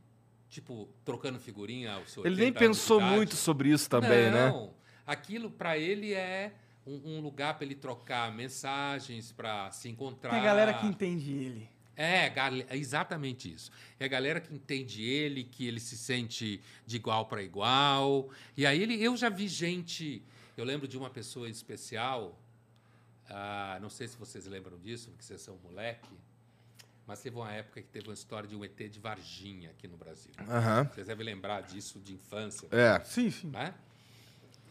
Tipo, 0.48 0.88
trocando 1.04 1.38
figurinha 1.40 1.94
ao 1.94 2.06
seu 2.06 2.24
Ele 2.24 2.36
nem 2.36 2.46
80 2.46 2.64
anos 2.64 2.76
de 2.76 2.82
pensou 2.82 3.00
muito 3.00 3.36
sobre 3.36 3.70
isso 3.70 3.88
também, 3.88 4.30
né? 4.30 4.52
Aquilo 5.06 5.50
para 5.50 5.78
ele 5.78 6.12
é 6.12 6.52
um, 6.86 7.16
um 7.16 7.20
lugar 7.20 7.54
para 7.54 7.64
ele 7.64 7.74
trocar 7.74 8.32
mensagens, 8.32 9.32
para 9.32 9.70
se 9.70 9.88
encontrar. 9.88 10.30
tem 10.30 10.40
a 10.40 10.44
galera 10.44 10.74
que 10.74 10.86
entende 10.86 11.32
ele. 11.32 11.68
É, 11.96 12.26
é 12.68 12.76
exatamente 12.76 13.50
isso. 13.52 13.70
É 13.98 14.04
a 14.04 14.08
galera 14.08 14.38
que 14.40 14.54
entende 14.54 15.02
ele, 15.02 15.44
que 15.44 15.66
ele 15.66 15.80
se 15.80 15.96
sente 15.96 16.60
de 16.86 16.96
igual 16.96 17.24
para 17.26 17.42
igual. 17.42 18.28
E 18.56 18.66
aí 18.66 18.82
ele, 18.82 19.02
eu 19.02 19.16
já 19.16 19.30
vi 19.30 19.48
gente. 19.48 20.22
Eu 20.56 20.64
lembro 20.64 20.86
de 20.86 20.98
uma 20.98 21.08
pessoa 21.08 21.48
especial. 21.48 22.38
ah, 23.30 23.78
não 23.80 23.88
sei 23.88 24.06
se 24.08 24.16
vocês 24.16 24.46
lembram 24.46 24.78
disso, 24.78 25.10
porque 25.10 25.24
vocês 25.24 25.40
são 25.40 25.56
moleque. 25.64 26.08
Mas 27.06 27.20
teve 27.22 27.36
uma 27.36 27.52
época 27.52 27.80
que 27.80 27.88
teve 27.88 28.08
uma 28.08 28.14
história 28.14 28.48
de 28.48 28.56
um 28.56 28.64
ET 28.64 28.76
de 28.76 28.98
Varginha 28.98 29.70
aqui 29.70 29.86
no 29.88 29.96
Brasil. 29.96 30.32
Aham. 30.48 30.84
Vocês 30.92 31.06
devem 31.06 31.24
lembrar 31.24 31.62
disso 31.62 32.00
de 32.00 32.12
infância, 32.12 32.68
É. 32.72 33.02
Sim, 33.04 33.30
sim. 33.30 33.48
né? 33.48 33.72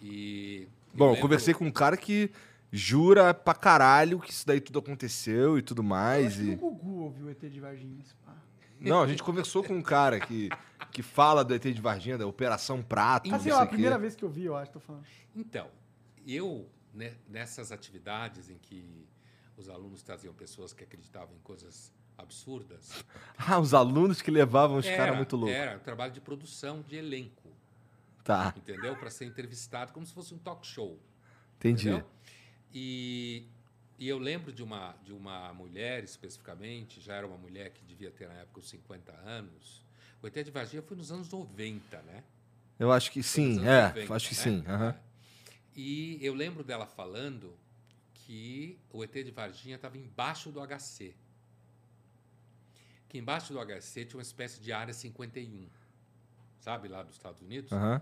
E 0.01 0.63
eu 0.93 0.97
Bom, 0.97 1.05
eu 1.05 1.09
lembro- 1.09 1.21
conversei 1.21 1.53
com 1.53 1.65
um 1.65 1.71
cara 1.71 1.95
que 1.97 2.31
jura 2.71 3.33
pra 3.33 3.53
caralho 3.53 4.19
que 4.19 4.31
isso 4.31 4.45
daí 4.45 4.59
tudo 4.59 4.79
aconteceu 4.79 5.57
e 5.57 5.61
tudo 5.61 5.79
Eu 5.81 5.85
mais. 5.85 6.35
que 6.35 6.41
E... 6.43 6.53
o 6.53 6.57
Gugu 6.57 6.99
ouviu 7.03 7.25
o 7.27 7.29
ET 7.29 7.39
de 7.49 7.59
Varginha. 7.59 8.03
Não, 8.79 9.01
a 9.01 9.07
gente 9.07 9.23
conversou 9.23 9.63
com 9.63 9.73
um 9.73 9.81
cara 9.81 10.19
que, 10.19 10.49
que 10.91 11.01
fala 11.01 11.43
do 11.43 11.53
ET 11.55 11.63
de 11.63 11.81
Varginha, 11.81 12.17
da 12.17 12.27
Operação 12.27 12.81
Prato. 12.83 13.29
não 13.29 13.37
Assim, 13.37 13.49
ó, 13.51 13.59
a 13.61 13.65
primeira 13.65 13.97
vez 13.97 14.15
que 14.15 14.23
eu 14.23 14.29
vi, 14.29 14.45
eu 14.45 14.55
acho, 14.55 14.71
tô 14.71 14.79
falando. 14.79 15.05
Então, 15.35 15.67
eu, 16.27 16.69
né, 16.93 17.13
nessas 17.27 17.71
atividades 17.71 18.49
em 18.49 18.57
que 18.57 19.07
os 19.57 19.69
alunos 19.69 20.03
traziam 20.03 20.33
pessoas 20.33 20.73
que 20.73 20.83
acreditavam 20.83 21.33
em 21.35 21.39
coisas 21.39 21.91
absurdas. 22.17 22.91
Ah, 23.37 23.59
os 23.59 23.73
alunos 23.73 24.21
que 24.21 24.31
levavam 24.31 24.77
os 24.77 24.85
era, 24.85 24.97
caras 24.97 25.15
muito 25.17 25.35
loucos. 25.35 25.55
Era 25.55 25.75
um 25.77 25.79
trabalho 25.79 26.11
de 26.13 26.21
produção 26.21 26.81
de 26.81 26.95
elenco, 26.95 27.49
Tá, 28.25 28.51
entendeu? 28.57 28.95
Para 28.95 29.11
ser 29.11 29.25
entrevistado 29.25 29.93
como 29.93 30.03
se 30.03 30.11
fosse 30.11 30.33
um 30.33 30.39
talk 30.39 30.65
show. 30.65 30.99
entendi. 31.57 31.89
Entendeu? 31.89 32.09
E, 32.73 33.45
e 33.99 34.09
eu 34.09 34.17
lembro 34.17 34.51
de 34.51 34.63
uma, 34.63 34.95
de 35.03 35.13
uma 35.13 35.53
mulher 35.53 36.03
especificamente, 36.03 36.99
já 36.99 37.13
era 37.13 37.27
uma 37.27 37.37
mulher 37.37 37.69
que 37.69 37.85
devia 37.85 38.09
ter 38.09 38.27
na 38.27 38.33
época 38.33 38.61
uns 38.61 38.69
50 38.69 39.11
anos. 39.11 39.85
O 40.23 40.27
ET 40.27 40.33
de 40.33 40.49
Varginha 40.49 40.81
foi 40.81 40.97
nos 40.97 41.11
anos 41.11 41.29
90, 41.29 42.01
né? 42.01 42.23
Eu 42.79 42.91
acho 42.91 43.11
que 43.11 43.21
Foi 43.21 43.43
sim, 43.43 43.63
é, 43.63 43.89
90, 43.89 44.15
acho 44.15 44.29
que 44.29 44.35
né? 44.35 44.41
sim. 44.41 44.63
É. 44.67 44.95
E 45.75 46.17
eu 46.19 46.33
lembro 46.33 46.63
dela 46.63 46.87
falando 46.87 47.55
que 48.15 48.79
o 48.91 49.03
ET 49.03 49.13
de 49.13 49.29
Varginha 49.29 49.75
estava 49.75 49.99
embaixo 49.99 50.51
do 50.51 50.59
HC. 50.65 51.13
Que 53.07 53.19
embaixo 53.19 53.53
do 53.53 53.59
HC 53.63 54.05
tinha 54.05 54.17
uma 54.17 54.23
espécie 54.23 54.59
de 54.59 54.73
área 54.73 54.93
51, 54.95 55.69
sabe, 56.65 56.87
lá 56.87 57.03
dos 57.03 57.13
Estados 57.13 57.41
Unidos? 57.41 57.71
Aham. 57.71 58.01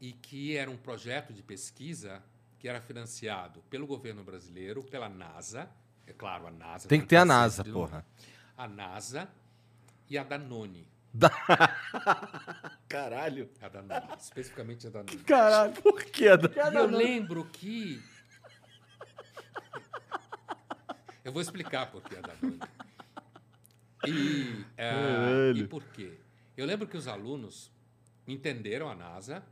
e 0.00 0.12
que 0.12 0.56
era 0.56 0.70
um 0.70 0.76
projeto 0.78 1.34
de 1.34 1.42
pesquisa 1.42 2.22
que 2.58 2.66
era 2.66 2.80
financiado 2.80 3.60
pelo 3.68 3.86
governo 3.86 4.24
brasileiro, 4.24 4.82
pela 4.82 5.10
NASA, 5.10 5.68
é 6.06 6.12
claro, 6.12 6.46
a 6.46 6.50
NASA. 6.50 6.88
Tem 6.88 6.98
que 6.98 7.06
ter 7.06 7.16
a 7.16 7.20
tá 7.20 7.24
NASA, 7.26 7.62
porra. 7.62 8.04
A 8.56 8.66
NASA 8.66 9.28
e 10.08 10.16
a 10.16 10.24
Danone. 10.24 10.88
Caralho. 12.88 13.50
A 13.60 13.68
Danone, 13.68 14.16
especificamente 14.18 14.86
a 14.86 14.90
Danone. 14.90 15.18
Caralho. 15.18 15.74
Por 15.82 16.02
que? 16.02 16.24
E 16.24 16.76
eu 16.76 16.86
lembro 16.86 17.44
que. 17.44 18.02
Eu 21.22 21.32
vou 21.32 21.42
explicar 21.42 21.90
por 21.90 22.02
que 22.02 22.16
a 22.16 22.20
Danone. 22.22 22.60
E, 24.06 24.64
Caralho. 24.76 25.56
e 25.58 25.68
por 25.68 25.84
quê? 25.84 26.18
Eu 26.56 26.64
lembro 26.64 26.88
que 26.88 26.96
os 26.96 27.06
alunos 27.06 27.70
entenderam 28.26 28.88
a 28.88 28.94
NASA, 28.94 29.42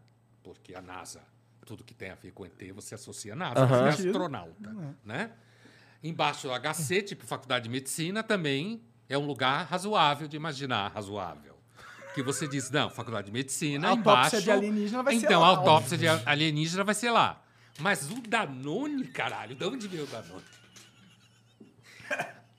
porque 0.42 0.74
a 0.74 0.80
NASA, 0.80 1.22
tudo 1.66 1.84
que 1.84 1.94
tem 1.94 2.10
a 2.10 2.14
ver 2.14 2.32
com 2.32 2.44
ET, 2.46 2.72
você 2.74 2.94
associa 2.94 3.32
a 3.32 3.36
NASA, 3.36 3.60
Aham. 3.60 3.92
você 3.92 4.06
é 4.06 4.08
astronauta. 4.08 4.74
Né? 5.04 5.30
Embaixo 6.02 6.48
do 6.48 6.54
HC, 6.54 7.02
tipo 7.02 7.26
Faculdade 7.26 7.64
de 7.64 7.70
Medicina, 7.70 8.22
também 8.22 8.82
é 9.08 9.16
um 9.18 9.26
lugar 9.26 9.66
razoável 9.66 10.28
de 10.28 10.36
imaginar, 10.36 10.92
razoável. 10.92 11.56
Que 12.14 12.22
você 12.22 12.48
diz, 12.48 12.70
não, 12.70 12.90
Faculdade 12.90 13.26
de 13.26 13.32
Medicina, 13.32 13.88
A 13.88 13.90
autópsia 13.90 14.38
embaixo... 14.38 14.42
de 14.42 14.50
alienígena 14.50 15.02
vai 15.02 15.18
ser 15.18 15.26
então, 15.26 15.40
lá, 15.40 15.46
a 15.46 15.50
autópsia 15.50 15.98
de 15.98 16.08
alienígena 16.08 16.84
vai 16.84 16.94
ser 16.94 17.10
lá. 17.10 17.42
Mas 17.78 18.10
o 18.10 18.20
Danone, 18.20 19.06
caralho, 19.06 19.54
de 19.54 19.64
onde 19.64 19.86
veio 19.86 20.04
o 20.04 20.06
Danone? 20.06 20.44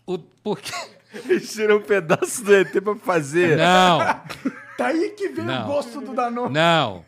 O, 0.06 0.18
porque... 0.18 0.72
Tiram 1.52 1.78
um 1.78 1.82
pedaço 1.82 2.44
do 2.44 2.56
ET 2.56 2.72
pra 2.82 2.96
fazer. 2.96 3.58
Não, 3.58 4.00
Daí 4.80 5.10
que 5.12 5.30
vem 5.30 5.46
Não. 5.46 5.64
o 5.64 5.68
gosto 5.68 6.00
do 6.02 6.14
Danone. 6.14 6.54
não. 6.54 7.06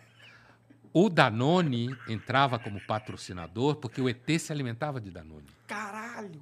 O 0.94 1.10
Danone 1.10 1.98
entrava 2.06 2.60
como 2.60 2.80
patrocinador 2.86 3.76
porque 3.78 4.02
o 4.02 4.10
ET 4.10 4.28
se 4.38 4.52
alimentava 4.52 5.00
de 5.00 5.10
Danone. 5.10 5.48
Caralho. 5.66 6.42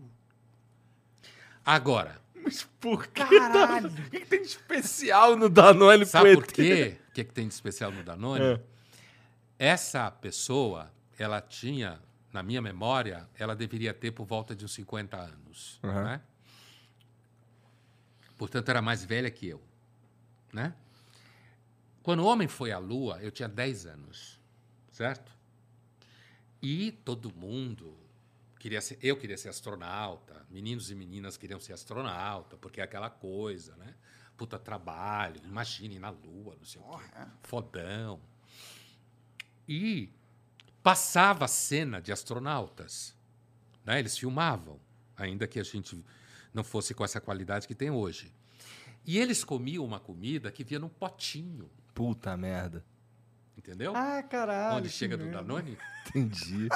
Agora, 1.64 2.20
Mas 2.34 2.64
por 2.80 3.06
que? 3.06 3.24
Caralho. 3.24 3.90
O 3.90 4.10
que, 4.10 4.22
que 4.22 4.26
tem 4.26 4.42
de 4.42 4.48
especial 4.48 5.36
no 5.36 5.50
Danone 5.50 6.04
sabe 6.04 6.32
pro 6.36 6.42
por 6.42 6.50
ET? 6.50 6.56
quê? 6.56 6.98
O 7.10 7.12
que, 7.14 7.24
que 7.26 7.32
tem 7.34 7.48
de 7.48 7.54
especial 7.54 7.92
no 7.92 8.04
Danone? 8.04 8.44
É. 8.44 8.62
Essa 9.60 10.10
pessoa, 10.10 10.92
ela 11.20 11.40
tinha, 11.42 12.00
na 12.34 12.42
minha 12.42 12.62
memória, 12.62 13.30
ela 13.38 13.56
deveria 13.56 13.94
ter 13.94 14.10
por 14.12 14.26
volta 14.26 14.56
de 14.56 14.66
uns 14.66 14.74
50 14.74 15.16
anos. 15.16 15.80
Uhum. 15.84 15.94
Né? 16.06 16.22
Portanto, 18.36 18.70
era 18.70 18.82
mais 18.82 19.04
velha 19.06 19.30
que 19.30 19.48
eu. 19.48 19.62
Né? 20.52 20.74
Quando 22.04 22.22
o 22.22 22.26
homem 22.26 22.48
foi 22.48 22.72
à 22.72 22.78
Lua, 22.78 23.20
eu 23.22 23.32
tinha 23.32 23.48
10 23.48 23.86
anos. 23.86 24.40
Certo? 24.92 25.32
E 26.62 26.92
todo 26.92 27.34
mundo 27.34 27.98
queria 28.60 28.82
ser. 28.82 29.00
Eu 29.02 29.16
queria 29.18 29.38
ser 29.38 29.50
astronauta, 29.50 30.46
meninos 30.50 30.92
e 30.92 30.96
meninas 30.96 31.38
queriam 31.38 31.60
ser 31.60 31.74
astronauta, 31.74 32.58
porque 32.58 32.82
é 32.82 32.84
aquela 32.84 33.10
coisa, 33.10 33.76
né? 33.78 33.96
Puta 34.36 34.60
trabalho, 34.60 35.42
imagine 35.46 36.00
na 36.00 36.10
Lua, 36.10 36.56
não 36.58 36.66
sei 36.66 36.82
o 36.82 36.98
quê. 36.98 37.06
Fodão. 37.44 38.20
E 39.68 40.10
passava 40.82 41.46
a 41.46 41.48
cena 41.48 42.02
de 42.02 42.12
astronautas. 42.12 43.16
Né? 43.86 44.00
Eles 44.00 44.18
filmavam, 44.18 44.80
ainda 45.16 45.48
que 45.48 45.60
a 45.60 45.64
gente 45.64 46.04
não 46.54 46.64
fosse 46.64 46.94
com 46.94 47.04
essa 47.04 47.22
qualidade 47.22 47.68
que 47.68 47.76
tem 47.76 47.90
hoje. 47.90 48.34
E 49.06 49.18
eles 49.18 49.44
comiam 49.44 49.86
uma 49.86 50.00
comida 50.00 50.52
que 50.52 50.64
vinha 50.64 50.80
num 50.80 50.90
potinho, 50.90 51.70
Puta 52.00 52.38
merda. 52.38 52.82
entendeu? 53.58 53.92
Ah, 53.94 54.24
caralho. 54.24 54.78
Onde 54.78 54.90
chega 54.90 55.18
do 55.18 55.26
merda. 55.26 55.40
Danone. 55.40 55.78
Entendi. 56.08 56.70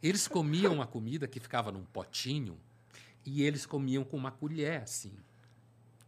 Eles 0.00 0.28
comiam 0.28 0.72
uma 0.72 0.86
comida 0.86 1.26
que 1.26 1.40
ficava 1.40 1.72
num 1.72 1.82
potinho 1.82 2.56
e 3.24 3.42
eles 3.42 3.66
comiam 3.66 4.04
com 4.04 4.16
uma 4.16 4.30
colher, 4.30 4.82
assim. 4.82 5.12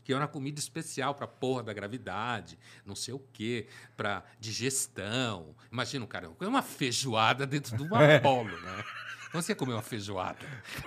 Que 0.04 0.12
era 0.12 0.22
uma 0.22 0.28
comida 0.28 0.60
especial 0.60 1.16
para 1.16 1.26
porra 1.26 1.64
da 1.64 1.72
gravidade, 1.72 2.56
não 2.86 2.94
sei 2.94 3.12
o 3.12 3.18
quê, 3.18 3.66
para 3.96 4.22
digestão. 4.38 5.56
Imagina, 5.72 6.04
um 6.04 6.08
cara, 6.08 6.28
comer 6.28 6.48
uma 6.48 6.62
feijoada 6.62 7.44
dentro 7.44 7.76
de 7.76 7.82
um 7.82 7.90
Apolo, 7.92 8.56
né? 8.60 8.84
Então 9.28 9.42
você 9.42 9.50
ia 9.50 9.56
comer 9.56 9.72
uma 9.72 9.82
feijoada 9.82 10.38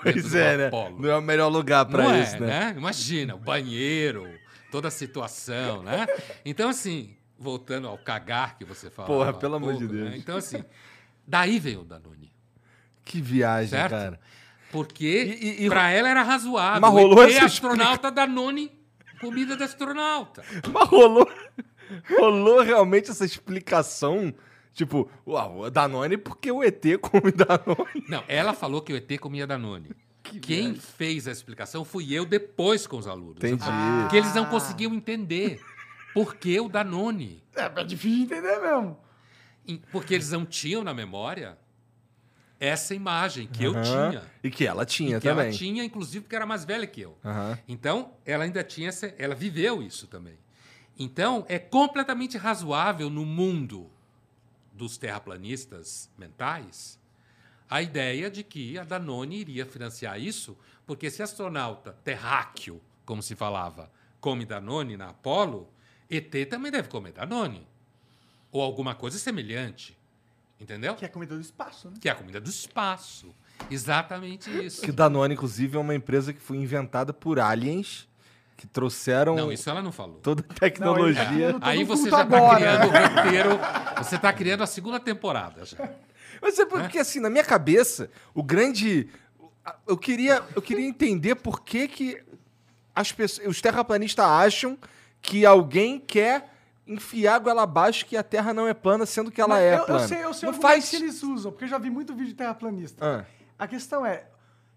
dentro 0.05 0.21
Pois 0.21 0.35
é, 0.35 0.55
né? 0.57 0.67
Apollo. 0.67 1.01
Não 1.01 1.09
é 1.09 1.17
o 1.17 1.21
melhor 1.21 1.49
lugar 1.49 1.85
pra 1.85 2.01
Não 2.01 2.21
isso, 2.23 2.37
é, 2.37 2.39
né? 2.39 2.73
Imagina, 2.77 3.35
o 3.35 3.39
banheiro, 3.39 4.39
toda 4.71 4.87
a 4.87 4.91
situação, 4.91 5.83
né? 5.83 6.07
Então, 6.45 6.69
assim, 6.69 7.17
voltando 7.41 7.87
ao 7.87 7.97
cagar 7.97 8.57
que 8.57 8.63
você 8.63 8.89
falou. 8.89 9.17
Porra, 9.19 9.33
pelo 9.33 9.55
amor 9.55 9.73
de 9.75 9.87
Deus. 9.87 10.15
Então, 10.15 10.37
assim, 10.37 10.63
daí 11.27 11.59
veio 11.59 11.81
o 11.81 11.83
Danone. 11.83 12.31
Que 13.03 13.19
viagem, 13.21 13.69
Certo? 13.69 13.89
cara. 13.91 14.19
Porque 14.71 15.05
E- 15.05 15.45
e- 15.63 15.65
e- 15.65 15.69
pra 15.69 15.89
ela 15.89 16.07
era 16.07 16.21
razoável. 16.23 16.79
Mas 16.79 16.91
rolou 16.91 17.27
E 17.27 17.33
essa 17.33 17.45
astronauta 17.45 18.09
Danone, 18.11 18.71
comida 19.19 19.57
de 19.57 19.63
astronauta. 19.63 20.43
Mas 20.71 20.87
rolou, 20.87 21.29
rolou 22.17 22.61
realmente 22.61 23.11
essa 23.11 23.25
explicação. 23.25 24.33
Tipo, 24.73 25.09
uau, 25.27 25.69
Danone 25.69 26.15
porque 26.17 26.49
o 26.51 26.63
ET 26.63 26.81
come 27.01 27.31
Danone. 27.33 28.05
Não, 28.07 28.23
ela 28.27 28.53
falou 28.53 28.81
que 28.81 28.93
o 28.93 28.95
ET 28.95 29.17
comia 29.19 29.45
Danone. 29.45 29.89
Quem 30.41 30.75
fez 30.75 31.27
a 31.27 31.31
explicação 31.31 31.83
fui 31.83 32.13
eu 32.13 32.23
depois 32.25 32.87
com 32.87 32.95
os 32.97 33.07
alunos. 33.07 33.35
Entendi. 33.37 33.65
Porque 34.01 34.15
eles 34.15 34.33
não 34.33 34.45
conseguiam 34.45 34.93
entender. 34.93 35.59
Por 36.13 36.35
que 36.35 36.59
o 36.59 36.67
Danone? 36.67 37.43
É, 37.55 37.63
é 37.63 37.83
difícil 37.83 38.17
de 38.17 38.23
entender 38.23 38.59
mesmo. 38.59 38.97
Porque 39.91 40.13
eles 40.13 40.31
não 40.31 40.45
tinham 40.45 40.83
na 40.83 40.93
memória 40.93 41.57
essa 42.59 42.93
imagem 42.93 43.47
que 43.47 43.63
eu 43.63 43.71
Aham. 43.71 44.11
tinha. 44.11 44.23
E 44.43 44.51
que 44.51 44.65
ela 44.65 44.85
tinha 44.85 45.19
que 45.19 45.27
também. 45.27 45.45
ela 45.45 45.53
tinha, 45.53 45.83
inclusive, 45.83 46.21
porque 46.23 46.35
era 46.35 46.45
mais 46.45 46.63
velha 46.65 46.85
que 46.85 47.01
eu. 47.01 47.17
Aham. 47.23 47.57
Então, 47.67 48.13
ela 48.25 48.43
ainda 48.43 48.63
tinha 48.63 48.89
essa, 48.89 49.07
ela 49.17 49.33
viveu 49.33 49.81
isso 49.81 50.07
também. 50.07 50.37
Então, 50.97 51.45
é 51.47 51.57
completamente 51.57 52.37
razoável 52.37 53.09
no 53.09 53.25
mundo 53.25 53.89
dos 54.73 54.97
terraplanistas 54.97 56.09
mentais 56.17 56.99
a 57.71 57.81
ideia 57.81 58.29
de 58.29 58.43
que 58.43 58.77
a 58.77 58.83
Danone 58.83 59.37
iria 59.39 59.65
financiar 59.65 60.19
isso, 60.19 60.57
porque 60.85 61.09
se 61.09 61.23
astronauta 61.23 61.93
terráqueo, 62.03 62.81
como 63.05 63.23
se 63.23 63.33
falava, 63.33 63.89
come 64.19 64.43
Danone 64.45 64.97
na 64.97 65.11
Apollo, 65.11 65.69
ET 66.11 66.49
também 66.49 66.71
deve 66.71 66.89
comer 66.89 67.13
Danone. 67.13 67.65
Ou 68.51 68.61
alguma 68.61 68.93
coisa 68.93 69.17
semelhante. 69.17 69.97
Entendeu? 70.59 70.93
Que 70.93 71.05
é 71.05 71.07
comida 71.07 71.33
do 71.35 71.41
espaço, 71.41 71.89
né? 71.89 71.95
Que 71.99 72.09
é 72.09 72.11
a 72.11 72.15
comida 72.15 72.39
do 72.39 72.49
espaço. 72.49 73.33
Exatamente 73.69 74.49
isso. 74.63 74.81
Que 74.81 74.91
Danone, 74.91 75.33
inclusive, 75.33 75.77
é 75.77 75.79
uma 75.79 75.95
empresa 75.95 76.33
que 76.33 76.41
foi 76.41 76.57
inventada 76.57 77.13
por 77.13 77.39
aliens 77.39 78.07
que 78.57 78.67
trouxeram 78.67 79.35
Não, 79.35 79.51
isso 79.51 79.67
ela 79.71 79.81
não 79.81 79.91
falou. 79.91 80.19
toda 80.21 80.45
a 80.47 80.53
tecnologia. 80.53 81.23
Não, 81.25 81.49
ele 81.49 81.59
tá 81.59 81.67
Aí 81.67 81.79
todo 81.79 81.97
você 81.97 82.09
já 82.11 82.21
está 82.21 82.55
criando 82.55 82.83
o 82.83 82.91
roteiro. 82.91 83.59
Você 83.97 84.15
está 84.15 84.33
criando 84.33 84.61
a 84.61 84.67
segunda 84.67 84.99
temporada 84.99 85.65
já. 85.65 85.89
Mas 86.39 86.59
é 86.59 86.65
porque, 86.65 86.99
assim, 86.99 87.19
na 87.19 87.29
minha 87.29 87.43
cabeça, 87.43 88.11
o 88.33 88.43
grande. 88.43 89.09
Eu 89.87 89.97
queria, 89.97 90.43
eu 90.55 90.61
queria 90.61 90.85
entender 90.87 91.35
por 91.35 91.61
que, 91.61 91.87
que 91.87 92.23
as 92.95 93.11
pessoas, 93.11 93.47
os 93.47 93.61
terraplanistas 93.61 94.25
acham 94.25 94.77
que 95.21 95.45
alguém 95.45 95.99
quer 95.99 96.49
enfiar 96.87 97.35
a 97.35 97.39
goela 97.39 97.63
abaixo 97.63 98.05
que 98.05 98.17
a 98.17 98.23
Terra 98.23 98.53
não 98.53 98.67
é 98.67 98.73
plana, 98.73 99.05
sendo 99.05 99.31
que 99.31 99.39
ela 99.39 99.55
Mas 99.55 99.63
é 99.63 99.77
eu, 99.79 99.85
plana. 99.85 100.01
eu 100.03 100.07
sei, 100.07 100.23
eu 100.25 100.33
sei 100.33 100.51
não 100.51 100.59
faz. 100.59 100.89
que 100.89 100.95
eles 100.97 101.23
usam, 101.23 101.51
porque 101.51 101.65
eu 101.65 101.69
já 101.69 101.77
vi 101.77 101.89
muito 101.89 102.13
vídeo 102.13 102.29
de 102.29 102.35
terraplanista. 102.35 103.05
Ah, 103.05 103.25
A 103.57 103.67
questão 103.67 104.05
é, 104.05 104.25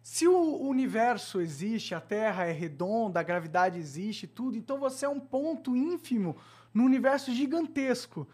se 0.02 0.28
o 0.28 0.58
universo 0.68 1.40
existe, 1.40 1.94
a 1.94 2.00
Terra 2.00 2.44
é 2.44 2.52
redonda, 2.52 3.18
a 3.20 3.22
gravidade 3.22 3.78
existe, 3.78 4.26
tudo, 4.26 4.56
então 4.56 4.78
você 4.78 5.06
é 5.06 5.08
um 5.08 5.18
ponto 5.18 5.74
ínfimo 5.74 6.36
no 6.74 6.84
universo 6.84 7.32
gigantesco. 7.32 8.26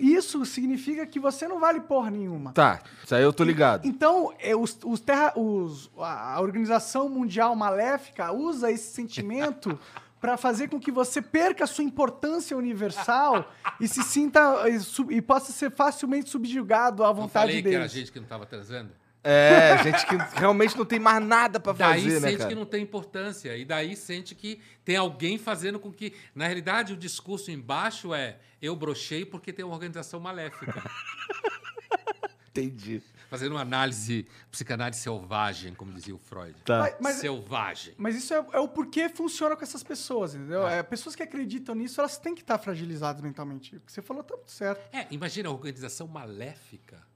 Isso 0.00 0.44
significa 0.46 1.04
que 1.06 1.18
você 1.20 1.46
não 1.48 1.58
vale 1.60 1.80
porra 1.80 2.10
nenhuma. 2.10 2.52
tá, 2.52 2.80
isso 3.04 3.14
aí 3.14 3.22
eu 3.22 3.32
tô 3.32 3.42
ligado. 3.44 3.86
Então, 3.86 4.32
é, 4.38 4.54
os, 4.56 4.78
os 4.84 5.00
terra, 5.00 5.32
os, 5.36 5.90
a 5.98 6.40
Organização 6.40 7.08
Mundial 7.08 7.54
Maléfica 7.56 8.32
usa 8.32 8.70
esse 8.70 8.92
sentimento 8.94 9.78
para 10.20 10.36
fazer 10.36 10.68
com 10.68 10.80
que 10.80 10.90
você 10.90 11.22
perca 11.22 11.64
a 11.64 11.66
sua 11.66 11.84
importância 11.84 12.56
universal 12.56 13.52
e 13.80 13.86
se 13.86 14.02
sinta 14.02 14.68
e, 14.68 14.80
sub- 14.80 15.12
e 15.14 15.20
possa 15.22 15.52
ser 15.52 15.70
facilmente 15.70 16.28
subjugado 16.30 17.04
à 17.04 17.12
vontade 17.12 17.32
falei 17.48 17.62
que 17.62 17.68
era 17.68 17.78
deles. 17.78 17.92
gente 17.92 18.12
que 18.12 18.18
não 18.18 18.24
estava 18.24 18.44
transando? 18.46 18.90
É, 19.22 19.82
gente 19.82 20.06
que 20.06 20.16
realmente 20.38 20.76
não 20.78 20.84
tem 20.84 20.98
mais 20.98 21.22
nada 21.22 21.58
pra 21.60 21.72
Daí 21.72 22.02
fazer, 22.02 22.14
né, 22.20 22.28
sente 22.28 22.38
cara? 22.38 22.48
que 22.50 22.54
não 22.54 22.64
tem 22.64 22.82
importância. 22.82 23.56
E 23.56 23.64
daí 23.64 23.96
sente 23.96 24.34
que 24.34 24.60
tem 24.84 24.96
alguém 24.96 25.36
fazendo 25.36 25.78
com 25.78 25.92
que. 25.92 26.14
Na 26.34 26.46
realidade, 26.46 26.92
o 26.92 26.96
discurso 26.96 27.50
embaixo 27.50 28.14
é: 28.14 28.38
eu 28.62 28.74
brochei 28.76 29.24
porque 29.26 29.52
tem 29.52 29.64
uma 29.64 29.74
organização 29.74 30.20
maléfica. 30.20 30.82
Entendi. 32.50 33.02
Fazendo 33.28 33.52
uma 33.52 33.60
análise, 33.60 34.26
psicanálise 34.50 35.00
selvagem, 35.00 35.74
como 35.74 35.92
dizia 35.92 36.14
o 36.14 36.18
Freud. 36.18 36.54
Tá. 36.64 36.78
Mas- 36.80 36.96
mas- 37.00 37.16
Selvagem. 37.16 37.94
Mas 37.98 38.16
isso 38.16 38.32
é, 38.32 38.38
é 38.54 38.58
o 38.58 38.66
porquê 38.68 39.08
funciona 39.08 39.54
com 39.54 39.62
essas 39.62 39.82
pessoas, 39.82 40.34
entendeu? 40.34 40.66
É, 40.66 40.82
pessoas 40.82 41.14
que 41.14 41.22
acreditam 41.22 41.74
nisso, 41.74 42.00
elas 42.00 42.16
têm 42.16 42.34
que 42.34 42.40
estar 42.40 42.56
fragilizadas 42.58 43.20
mentalmente. 43.22 43.76
O 43.76 43.80
que 43.80 43.92
você 43.92 44.00
falou 44.00 44.22
tá 44.22 44.34
muito 44.34 44.50
certo. 44.50 44.80
É, 44.96 45.06
imagina 45.10 45.48
a 45.48 45.52
organização 45.52 46.08
maléfica. 46.08 47.06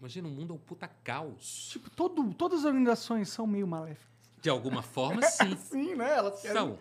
Imagina 0.00 0.28
um 0.28 0.30
mundo 0.32 0.52
é 0.52 0.56
um 0.56 0.58
puta 0.60 0.88
caos. 1.04 1.68
Tipo, 1.70 1.88
todo, 1.90 2.32
todas 2.34 2.60
as 2.60 2.64
organizações 2.64 3.28
são 3.28 3.46
meio 3.46 3.66
maléficas. 3.66 4.08
De 4.40 4.48
alguma 4.48 4.82
forma, 4.82 5.20
sim. 5.22 5.56
Sim, 5.70 5.94
né? 5.96 6.16
Elas 6.16 6.40
querem, 6.40 6.56
São. 6.56 6.78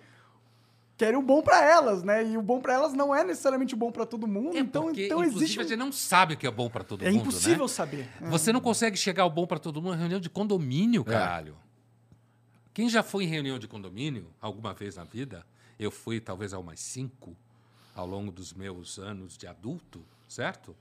Querem 0.98 1.18
o 1.18 1.22
bom 1.22 1.42
pra 1.42 1.64
elas, 1.64 2.04
né? 2.04 2.26
E 2.28 2.36
o 2.38 2.42
bom 2.42 2.60
pra 2.60 2.74
elas 2.74 2.94
não 2.94 3.16
é 3.16 3.24
necessariamente 3.24 3.74
o 3.76 3.78
bom 3.78 3.92
pra 3.92 4.06
todo 4.06 4.28
mundo. 4.28 4.58
É 4.58 4.60
então, 4.60 4.86
porque, 4.86 5.06
então 5.06 5.20
inclusive, 5.20 5.44
existe. 5.46 5.60
a 5.60 5.64
gente 5.64 5.78
não 5.78 5.92
sabe 5.92 6.34
o 6.34 6.38
que 6.38 6.48
é 6.48 6.52
bom 6.52 6.70
pra 6.70 6.84
todo 6.84 7.06
É 7.06 7.12
mundo, 7.12 7.22
impossível 7.22 7.66
né? 7.66 7.68
saber. 7.68 8.10
É. 8.22 8.28
Você 8.30 8.52
não 8.52 8.60
consegue 8.60 8.98
chegar 8.98 9.24
ao 9.24 9.30
bom 9.30 9.46
pra 9.46 9.60
todo 9.60 9.82
mundo 9.82 9.96
em 9.96 10.00
reunião 10.00 10.20
de 10.20 10.30
condomínio, 10.30 11.04
É. 11.08 11.12
caralho. 11.12 11.56
Quem 12.74 12.90
já 12.90 13.02
foi 13.04 13.24
em 13.24 13.28
reunião 13.28 13.58
de 13.58 13.68
condomínio 13.68 14.28
alguma 14.42 14.74
vez 14.74 14.96
na 14.96 15.04
vida? 15.04 15.46
Eu 15.80 15.92
fui 15.92 16.20
talvez 16.20 16.54
a 16.54 16.60
umas 16.60 16.80
cinco 16.80 17.36
ao 17.96 18.06
longo 18.06 18.32
dos 18.32 18.54
meus 18.54 18.98
anos 19.00 19.38
de 19.38 19.48
adulto, 19.48 20.04
certo? 20.28 20.76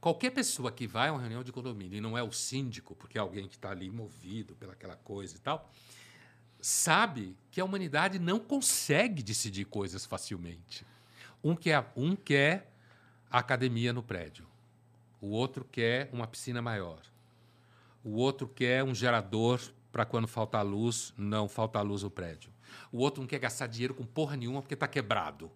Qualquer 0.00 0.30
pessoa 0.30 0.72
que 0.72 0.86
vai 0.86 1.08
a 1.08 1.12
uma 1.12 1.20
reunião 1.20 1.44
de 1.44 1.52
condomínio 1.52 1.96
e 1.98 2.00
não 2.00 2.18
é 2.18 2.22
o 2.22 2.32
síndico, 2.32 2.94
porque 2.96 3.16
é 3.16 3.20
alguém 3.20 3.46
que 3.46 3.54
está 3.54 3.70
ali 3.70 3.88
movido 3.90 4.54
pelaquela 4.56 4.96
coisa 4.96 5.36
e 5.36 5.38
tal, 5.38 5.70
sabe 6.62 7.36
que 7.50 7.60
a 7.60 7.64
humanidade 7.64 8.20
não 8.20 8.38
consegue 8.38 9.20
decidir 9.20 9.64
coisas 9.64 10.06
facilmente. 10.06 10.86
Um 11.42 11.56
quer, 11.56 11.92
um 11.96 12.14
quer 12.14 12.72
academia 13.28 13.92
no 13.92 14.02
prédio, 14.02 14.46
o 15.20 15.26
outro 15.30 15.64
quer 15.64 16.08
uma 16.12 16.26
piscina 16.26 16.62
maior, 16.62 17.02
o 18.04 18.12
outro 18.12 18.46
quer 18.46 18.84
um 18.84 18.94
gerador 18.94 19.60
para 19.90 20.06
quando 20.06 20.28
faltar 20.28 20.64
luz, 20.64 21.12
não 21.18 21.48
faltar 21.48 21.84
luz 21.84 22.04
no 22.04 22.10
prédio. 22.10 22.50
O 22.92 22.98
outro 22.98 23.20
não 23.20 23.28
quer 23.28 23.40
gastar 23.40 23.66
dinheiro 23.66 23.92
com 23.92 24.06
porra 24.06 24.36
nenhuma 24.36 24.62
porque 24.62 24.74
está 24.74 24.86
quebrado 24.86 25.50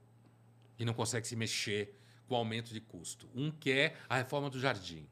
e 0.79 0.85
não 0.85 0.93
consegue 0.93 1.27
se 1.27 1.37
mexer 1.37 1.97
com 2.27 2.35
o 2.35 2.37
aumento 2.37 2.75
de 2.75 2.81
custo. 2.81 3.29
Um 3.35 3.51
quer 3.51 3.97
a 4.09 4.17
reforma 4.17 4.51
do 4.51 4.59
jardim. 4.59 5.07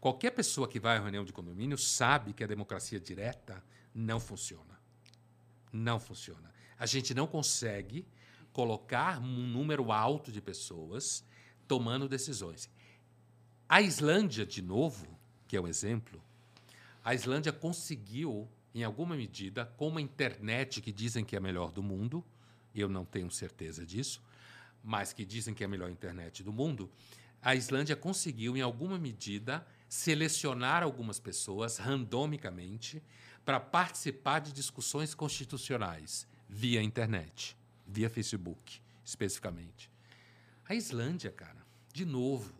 Qualquer 0.00 0.30
pessoa 0.30 0.68
que 0.68 0.80
vai 0.80 0.96
à 0.96 1.00
reunião 1.00 1.24
de 1.24 1.32
condomínio 1.32 1.76
sabe 1.76 2.32
que 2.32 2.44
a 2.44 2.46
democracia 2.46 3.00
direta 3.00 3.62
não 3.94 4.18
funciona. 4.18 4.71
Não 5.72 5.98
funciona. 5.98 6.52
A 6.78 6.86
gente 6.86 7.14
não 7.14 7.26
consegue 7.26 8.06
colocar 8.52 9.18
um 9.20 9.46
número 9.46 9.90
alto 9.90 10.30
de 10.30 10.40
pessoas 10.40 11.24
tomando 11.66 12.08
decisões. 12.08 12.68
A 13.68 13.80
Islândia, 13.80 14.44
de 14.44 14.60
novo, 14.60 15.06
que 15.48 15.56
é 15.56 15.60
um 15.60 15.66
exemplo, 15.66 16.22
a 17.02 17.14
Islândia 17.14 17.52
conseguiu, 17.52 18.48
em 18.74 18.84
alguma 18.84 19.16
medida, 19.16 19.64
com 19.76 19.88
uma 19.88 20.00
internet 20.00 20.80
que 20.82 20.92
dizem 20.92 21.24
que 21.24 21.34
é 21.34 21.38
a 21.38 21.42
melhor 21.42 21.72
do 21.72 21.82
mundo, 21.82 22.22
eu 22.74 22.88
não 22.88 23.04
tenho 23.04 23.30
certeza 23.30 23.84
disso, 23.86 24.22
mas 24.84 25.12
que 25.12 25.24
dizem 25.24 25.54
que 25.54 25.62
é 25.62 25.66
a 25.66 25.68
melhor 25.68 25.90
internet 25.90 26.42
do 26.42 26.52
mundo, 26.52 26.90
a 27.40 27.54
Islândia 27.54 27.96
conseguiu, 27.96 28.56
em 28.56 28.60
alguma 28.60 28.98
medida, 28.98 29.66
selecionar 29.88 30.82
algumas 30.82 31.18
pessoas 31.18 31.76
randomicamente 31.78 33.02
para 33.44 33.58
participar 33.60 34.40
de 34.40 34.52
discussões 34.52 35.14
constitucionais 35.14 36.26
via 36.48 36.82
internet, 36.82 37.56
via 37.86 38.08
Facebook, 38.08 38.80
especificamente. 39.04 39.90
A 40.68 40.74
Islândia, 40.74 41.30
cara, 41.30 41.64
de 41.92 42.04
novo, 42.04 42.52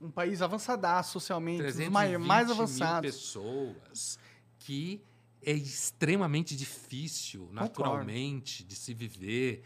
Um 0.00 0.10
país 0.10 0.42
avançadaço 0.42 1.12
socialmente, 1.12 1.62
um 1.62 1.66
dos 1.66 1.74
320 1.76 1.92
mais, 1.92 2.18
mais 2.20 2.46
mil 2.48 2.56
avançados. 2.56 3.10
pessoas 3.14 4.18
que 4.58 5.00
é 5.40 5.52
extremamente 5.52 6.56
difícil, 6.56 7.48
naturalmente, 7.52 8.64
de 8.64 8.74
se 8.74 8.92
viver 8.92 9.62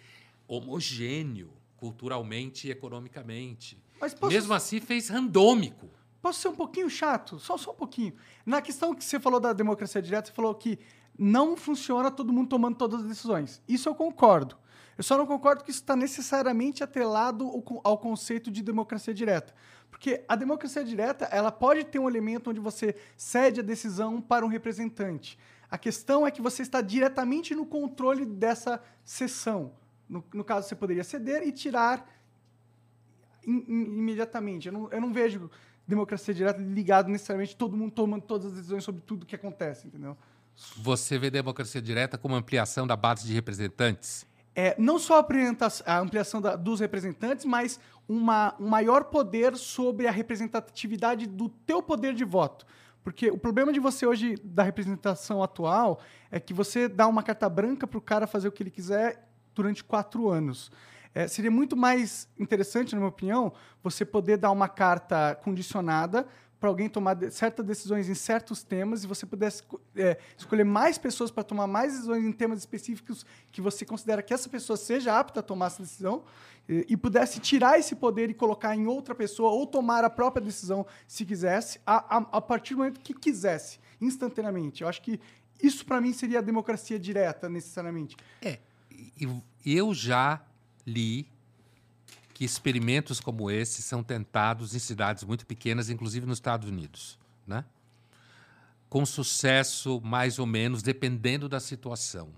homogêneo, 0.46 1.50
culturalmente 1.76 2.68
e 2.68 2.70
economicamente. 2.70 3.78
Mas 4.00 4.14
Mesmo 4.20 4.52
assim, 4.54 4.80
fez 4.80 5.08
randômico. 5.08 5.88
Posso 6.26 6.40
ser 6.40 6.48
um 6.48 6.54
pouquinho 6.56 6.90
chato? 6.90 7.38
Só, 7.38 7.56
só 7.56 7.70
um 7.70 7.74
pouquinho. 7.74 8.14
Na 8.44 8.60
questão 8.60 8.92
que 8.94 9.04
você 9.04 9.20
falou 9.20 9.38
da 9.38 9.52
democracia 9.52 10.02
direta, 10.02 10.26
você 10.28 10.34
falou 10.34 10.54
que 10.54 10.78
não 11.16 11.56
funciona 11.56 12.10
todo 12.10 12.32
mundo 12.32 12.48
tomando 12.48 12.76
todas 12.76 13.00
as 13.02 13.06
decisões. 13.06 13.62
Isso 13.68 13.88
eu 13.88 13.94
concordo. 13.94 14.56
Eu 14.98 15.04
só 15.04 15.16
não 15.16 15.26
concordo 15.26 15.62
que 15.62 15.70
isso 15.70 15.80
está 15.80 15.94
necessariamente 15.94 16.82
atrelado 16.82 17.44
ao, 17.46 17.62
con- 17.62 17.80
ao 17.84 17.96
conceito 17.98 18.50
de 18.50 18.62
democracia 18.62 19.14
direta. 19.14 19.54
Porque 19.90 20.24
a 20.26 20.34
democracia 20.34 20.82
direta, 20.82 21.26
ela 21.26 21.52
pode 21.52 21.84
ter 21.84 21.98
um 22.00 22.08
elemento 22.08 22.50
onde 22.50 22.58
você 22.60 22.96
cede 23.16 23.60
a 23.60 23.62
decisão 23.62 24.20
para 24.20 24.44
um 24.44 24.48
representante. 24.48 25.38
A 25.70 25.78
questão 25.78 26.26
é 26.26 26.30
que 26.30 26.42
você 26.42 26.62
está 26.62 26.80
diretamente 26.80 27.54
no 27.54 27.64
controle 27.66 28.24
dessa 28.26 28.82
sessão. 29.04 29.72
No, 30.08 30.24
no 30.34 30.42
caso, 30.44 30.66
você 30.68 30.74
poderia 30.74 31.04
ceder 31.04 31.46
e 31.46 31.52
tirar 31.52 32.04
im- 33.46 33.64
im- 33.68 33.98
imediatamente. 33.98 34.66
Eu 34.68 34.72
não, 34.72 34.90
eu 34.90 35.00
não 35.00 35.12
vejo 35.12 35.50
democracia 35.86 36.34
direta 36.34 36.60
ligado 36.60 37.08
necessariamente 37.08 37.56
todo 37.56 37.76
mundo 37.76 37.92
tomando 37.92 38.22
todas 38.22 38.46
as 38.46 38.52
decisões 38.52 38.84
sobre 38.84 39.00
tudo 39.00 39.24
que 39.26 39.34
acontece, 39.36 39.86
entendeu? 39.86 40.16
Você 40.76 41.18
vê 41.18 41.30
democracia 41.30 41.82
direta 41.82 42.16
como 42.16 42.34
ampliação 42.34 42.86
da 42.86 42.96
base 42.96 43.26
de 43.26 43.32
representantes? 43.34 44.26
É, 44.54 44.74
não 44.78 44.98
só 44.98 45.18
a, 45.86 45.98
ampliação 45.98 46.40
da- 46.40 46.56
dos 46.56 46.80
representantes, 46.80 47.44
mas 47.44 47.78
uma, 48.08 48.54
um 48.58 48.68
maior 48.68 49.04
poder 49.04 49.54
sobre 49.56 50.06
a 50.06 50.10
representatividade 50.10 51.26
do 51.26 51.48
teu 51.48 51.82
poder 51.82 52.14
de 52.14 52.24
voto. 52.24 52.64
Porque 53.04 53.30
o 53.30 53.36
problema 53.38 53.72
de 53.72 53.78
você 53.78 54.06
hoje, 54.06 54.36
da 54.42 54.62
representação 54.62 55.42
atual, 55.42 56.00
é 56.30 56.40
que 56.40 56.54
você 56.54 56.88
dá 56.88 57.06
uma 57.06 57.22
carta 57.22 57.48
branca 57.48 57.86
para 57.86 57.98
o 57.98 58.00
cara 58.00 58.26
fazer 58.26 58.48
o 58.48 58.52
que 58.52 58.62
ele 58.62 58.70
quiser 58.70 59.28
durante 59.54 59.84
quatro 59.84 60.28
anos. 60.28 60.72
É, 61.16 61.26
seria 61.26 61.50
muito 61.50 61.74
mais 61.74 62.28
interessante, 62.38 62.92
na 62.94 62.98
minha 62.98 63.08
opinião, 63.08 63.50
você 63.82 64.04
poder 64.04 64.36
dar 64.36 64.50
uma 64.50 64.68
carta 64.68 65.34
condicionada 65.42 66.28
para 66.60 66.68
alguém 66.68 66.90
tomar 66.90 67.14
de- 67.14 67.30
certas 67.30 67.64
decisões 67.64 68.06
em 68.10 68.14
certos 68.14 68.62
temas 68.62 69.02
e 69.02 69.06
você 69.06 69.24
pudesse 69.24 69.62
é, 69.96 70.18
escolher 70.36 70.64
mais 70.64 70.98
pessoas 70.98 71.30
para 71.30 71.42
tomar 71.42 71.66
mais 71.66 71.92
decisões 71.94 72.22
em 72.22 72.32
temas 72.32 72.58
específicos 72.58 73.24
que 73.50 73.62
você 73.62 73.86
considera 73.86 74.22
que 74.22 74.34
essa 74.34 74.46
pessoa 74.50 74.76
seja 74.76 75.18
apta 75.18 75.40
a 75.40 75.42
tomar 75.42 75.68
essa 75.68 75.80
decisão 75.82 76.22
e, 76.68 76.84
e 76.90 76.96
pudesse 76.98 77.40
tirar 77.40 77.78
esse 77.78 77.94
poder 77.96 78.28
e 78.28 78.34
colocar 78.34 78.76
em 78.76 78.86
outra 78.86 79.14
pessoa 79.14 79.50
ou 79.52 79.66
tomar 79.66 80.04
a 80.04 80.10
própria 80.10 80.44
decisão 80.44 80.84
se 81.08 81.24
quisesse 81.24 81.80
a, 81.86 82.18
a, 82.18 82.26
a 82.32 82.40
partir 82.42 82.74
do 82.74 82.78
momento 82.80 83.00
que 83.00 83.14
quisesse, 83.14 83.78
instantaneamente. 84.02 84.82
Eu 84.82 84.88
acho 84.88 85.00
que 85.00 85.18
isso 85.62 85.86
para 85.86 85.98
mim 85.98 86.12
seria 86.12 86.40
a 86.40 86.42
democracia 86.42 86.98
direta, 86.98 87.48
necessariamente. 87.48 88.18
É, 88.42 88.58
eu 89.64 89.94
já 89.94 90.42
li 90.86 91.28
que 92.32 92.44
experimentos 92.44 93.18
como 93.18 93.50
esse 93.50 93.80
são 93.80 94.02
tentados 94.02 94.74
em 94.74 94.78
cidades 94.78 95.24
muito 95.24 95.46
pequenas, 95.46 95.88
inclusive 95.88 96.26
nos 96.26 96.36
Estados 96.36 96.68
Unidos, 96.68 97.18
né? 97.46 97.64
Com 98.88 99.06
sucesso, 99.06 100.00
mais 100.04 100.38
ou 100.38 100.44
menos, 100.46 100.82
dependendo 100.82 101.48
da 101.48 101.58
situação. 101.58 102.30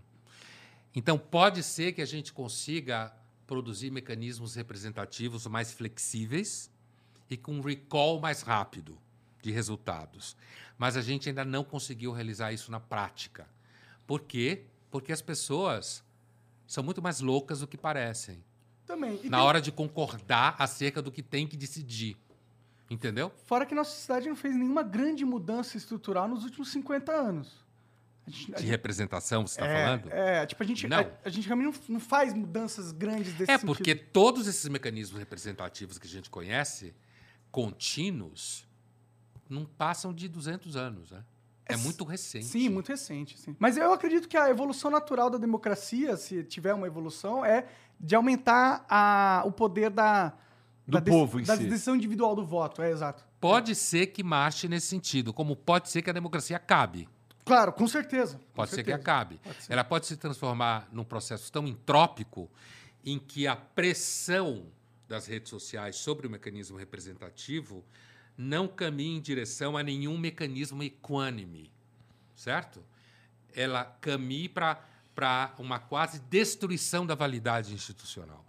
Então, 0.94 1.18
pode 1.18 1.62
ser 1.62 1.92
que 1.92 2.00
a 2.00 2.06
gente 2.06 2.32
consiga 2.32 3.12
produzir 3.46 3.90
mecanismos 3.90 4.54
representativos 4.54 5.46
mais 5.46 5.72
flexíveis 5.72 6.70
e 7.28 7.36
com 7.36 7.60
recall 7.60 8.20
mais 8.20 8.42
rápido 8.42 8.96
de 9.42 9.50
resultados. 9.50 10.36
Mas 10.76 10.96
a 10.96 11.02
gente 11.02 11.28
ainda 11.28 11.44
não 11.44 11.64
conseguiu 11.64 12.12
realizar 12.12 12.52
isso 12.52 12.70
na 12.70 12.78
prática. 12.78 13.48
Por 14.06 14.20
quê? 14.20 14.62
Porque 14.90 15.12
as 15.12 15.20
pessoas 15.20 16.04
são 16.68 16.84
muito 16.84 17.02
mais 17.02 17.20
loucas 17.20 17.58
do 17.60 17.66
que 17.66 17.76
parecem 17.76 18.44
Também. 18.86 19.18
E 19.24 19.28
na 19.28 19.38
tem- 19.38 19.46
hora 19.46 19.60
de 19.60 19.72
concordar 19.72 20.54
acerca 20.60 21.02
do 21.02 21.10
que 21.10 21.22
tem 21.24 21.48
que 21.48 21.56
decidir. 21.56 22.16
Entendeu? 22.90 23.32
Fora 23.46 23.66
que 23.66 23.74
nossa 23.74 23.90
sociedade 23.90 24.28
não 24.28 24.36
fez 24.36 24.54
nenhuma 24.54 24.82
grande 24.84 25.24
mudança 25.24 25.76
estrutural 25.76 26.28
nos 26.28 26.44
últimos 26.44 26.70
50 26.70 27.10
anos. 27.12 27.66
Gente, 28.26 28.52
De 28.52 28.60
gente- 28.60 28.70
representação, 28.70 29.46
você 29.46 29.54
está 29.60 29.66
é, 29.66 29.84
falando? 29.84 30.12
É, 30.12 30.46
tipo, 30.46 30.62
a 30.62 30.66
gente, 30.66 30.86
Não. 30.86 30.98
a, 31.00 31.10
a 31.24 31.28
gente 31.30 31.46
realmente 31.46 31.80
não, 31.88 31.94
não 31.94 32.00
faz 32.00 32.32
mudanças 32.34 32.92
grandes 32.92 33.32
desse 33.34 33.50
É 33.50 33.54
sentido. 33.58 33.66
porque 33.66 33.94
todos 33.94 34.46
esses 34.46 34.68
mecanismos 34.68 35.18
representativos 35.18 35.98
que 35.98 36.06
a 36.06 36.10
gente 36.10 36.28
conhece, 36.30 36.94
contínuos, 37.50 38.66
não 39.48 39.64
passam 39.64 40.12
de 40.12 40.28
200 40.28 40.76
anos, 40.76 41.10
né? 41.10 41.24
É, 41.68 41.74
É 41.74 41.76
muito 41.76 42.02
recente. 42.04 42.46
Sim, 42.46 42.68
muito 42.70 42.88
recente. 42.88 43.38
Sim. 43.38 43.54
Mas 43.58 43.76
eu 43.76 43.92
acredito 43.92 44.26
que 44.28 44.36
a 44.36 44.48
evolução 44.48 44.90
natural 44.90 45.28
da 45.30 45.38
democracia, 45.38 46.16
se 46.16 46.42
tiver 46.44 46.72
uma 46.74 46.86
evolução, 46.86 47.44
é 47.44 47.66
de 48.00 48.14
aumentar 48.14 48.84
a, 48.88 49.42
o 49.44 49.52
poder 49.52 49.90
da, 49.90 50.32
Do 50.86 51.00
da 51.00 51.02
povo 51.02 51.40
em 51.40 51.44
da 51.44 51.56
si. 51.56 51.64
decisão 51.64 51.94
individual 51.96 52.34
do 52.34 52.44
voto. 52.46 52.80
É 52.82 52.90
exato. 52.90 53.24
Pode 53.40 53.74
ser 53.74 54.06
que 54.08 54.22
marche 54.22 54.66
nesse 54.68 54.86
sentido, 54.88 55.32
como 55.32 55.54
pode 55.54 55.88
ser 55.90 56.02
que 56.02 56.10
a 56.10 56.12
democracia 56.12 56.56
acabe. 56.56 57.08
Claro, 57.44 57.72
com 57.72 57.86
certeza. 57.86 58.36
com 58.36 58.44
Pode 58.54 58.70
ser 58.70 58.82
que 58.82 58.90
certeza. 58.90 58.96
acabe. 59.00 59.40
Pode 59.42 59.62
ser. 59.62 59.72
Ela 59.72 59.84
pode 59.84 60.06
se 60.06 60.16
transformar 60.16 60.88
num 60.92 61.04
processo 61.04 61.50
tão 61.52 61.66
entrópico 61.66 62.50
em 63.04 63.18
que 63.18 63.46
a 63.46 63.56
pressão 63.56 64.66
das 65.08 65.26
redes 65.26 65.48
sociais 65.48 65.96
sobre 65.96 66.26
o 66.26 66.30
mecanismo 66.30 66.76
representativo 66.76 67.82
não 68.38 68.68
caminha 68.68 69.18
em 69.18 69.20
direção 69.20 69.76
a 69.76 69.82
nenhum 69.82 70.16
mecanismo 70.16 70.80
equânime, 70.84 71.72
certo? 72.36 72.80
Ela 73.52 73.84
caminha 74.00 74.48
para 75.14 75.52
uma 75.58 75.80
quase 75.80 76.20
destruição 76.20 77.04
da 77.04 77.16
validade 77.16 77.74
institucional. 77.74 78.44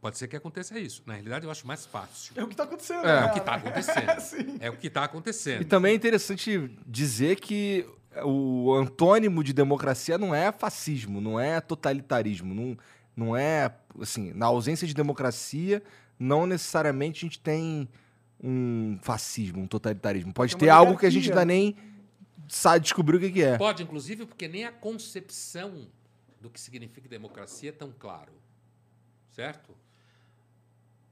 Pode 0.00 0.18
ser 0.18 0.26
que 0.26 0.36
aconteça 0.36 0.78
isso. 0.78 1.02
Na 1.06 1.14
realidade, 1.14 1.46
eu 1.46 1.50
acho 1.50 1.66
mais 1.66 1.86
fácil. 1.86 2.34
É 2.36 2.42
o 2.42 2.48
que 2.48 2.56
tá 2.56 2.64
acontecendo. 2.64 3.06
É 3.06 3.20
né? 3.20 3.20
É 3.24 3.30
o 3.30 3.32
que 3.32 3.38
está 3.38 3.54
acontecendo. 3.54 4.58
É 4.60 4.70
o 4.70 4.76
que 4.76 4.86
está 4.88 5.00
E 5.00 5.04
acontecendo. 5.04 5.64
também 5.64 5.92
é 5.92 5.94
interessante 5.94 6.70
dizer 6.84 7.36
que 7.36 7.86
o 8.22 8.74
antônimo 8.74 9.42
de 9.42 9.52
democracia 9.52 10.18
não 10.18 10.34
é 10.34 10.52
fascismo, 10.52 11.20
não 11.20 11.38
é 11.38 11.60
totalitarismo, 11.60 12.52
não, 12.52 12.76
não 13.16 13.36
é 13.36 13.74
assim, 14.00 14.32
na 14.34 14.46
ausência 14.46 14.86
de 14.86 14.92
democracia, 14.92 15.82
não 16.18 16.46
necessariamente 16.46 17.24
a 17.24 17.28
gente 17.28 17.40
tem 17.40 17.88
um 18.46 18.98
fascismo, 19.00 19.62
um 19.62 19.66
totalitarismo. 19.66 20.32
Pode 20.34 20.52
Tem 20.52 20.60
ter 20.60 20.68
algo 20.68 20.98
que 20.98 21.06
a 21.06 21.10
gente 21.10 21.30
ainda 21.30 21.44
nem 21.46 21.74
sabe 22.46 22.82
descobrir 22.82 23.16
o 23.16 23.20
que, 23.20 23.30
que 23.32 23.42
é. 23.42 23.56
Pode, 23.56 23.82
inclusive, 23.82 24.26
porque 24.26 24.46
nem 24.46 24.66
a 24.66 24.72
concepção 24.72 25.88
do 26.42 26.50
que 26.50 26.60
significa 26.60 27.08
democracia 27.08 27.70
é 27.70 27.72
tão 27.72 27.90
claro. 27.90 28.32
Certo? 29.30 29.74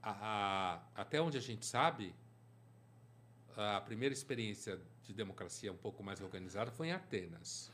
A- 0.02 0.82
a- 0.94 1.00
até 1.02 1.20
onde 1.22 1.38
a 1.38 1.40
gente 1.40 1.64
sabe, 1.64 2.14
a 3.56 3.80
primeira 3.80 4.12
experiência 4.12 4.78
de 5.04 5.14
democracia 5.14 5.72
um 5.72 5.76
pouco 5.76 6.02
mais 6.04 6.20
organizada 6.20 6.70
foi 6.70 6.88
em 6.88 6.92
Atenas, 6.92 7.70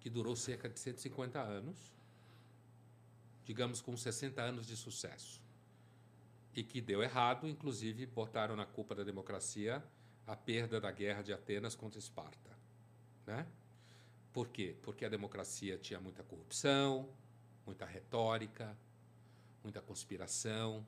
que 0.00 0.08
durou 0.08 0.34
cerca 0.34 0.68
de 0.68 0.78
150 0.78 1.38
anos, 1.40 1.76
digamos 3.44 3.80
com 3.82 3.94
60 3.96 4.40
anos 4.40 4.66
de 4.66 4.76
sucesso. 4.76 5.42
E 6.56 6.64
que 6.64 6.80
deu 6.80 7.02
errado, 7.02 7.46
inclusive 7.46 8.06
botaram 8.06 8.56
na 8.56 8.64
culpa 8.64 8.94
da 8.94 9.04
democracia 9.04 9.84
a 10.26 10.34
perda 10.34 10.80
da 10.80 10.90
guerra 10.90 11.22
de 11.22 11.32
Atenas 11.32 11.76
contra 11.76 11.98
Esparta. 11.98 12.50
Né? 13.26 13.46
Por 14.32 14.48
quê? 14.48 14.74
Porque 14.82 15.04
a 15.04 15.08
democracia 15.08 15.78
tinha 15.78 16.00
muita 16.00 16.22
corrupção, 16.22 17.08
muita 17.64 17.84
retórica, 17.84 18.76
muita 19.62 19.80
conspiração, 19.82 20.86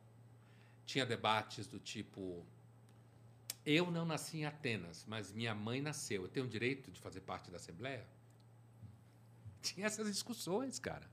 tinha 0.87 1.05
debates 1.05 1.67
do 1.67 1.79
tipo: 1.79 2.47
eu 3.65 3.91
não 3.91 4.07
nasci 4.07 4.39
em 4.39 4.47
Atenas, 4.47 5.05
mas 5.07 5.33
minha 5.33 5.55
mãe 5.55 5.83
nasceu, 5.83 6.23
eu 6.23 6.29
tenho 6.29 6.47
o 6.47 6.49
direito 6.49 6.91
de 6.91 6.99
fazer 6.99 7.21
parte 7.21 7.51
da 7.51 7.59
Assembleia? 7.59 8.07
Tinha 9.61 9.87
essas 9.87 10.07
discussões, 10.07 10.79
cara. 10.79 11.07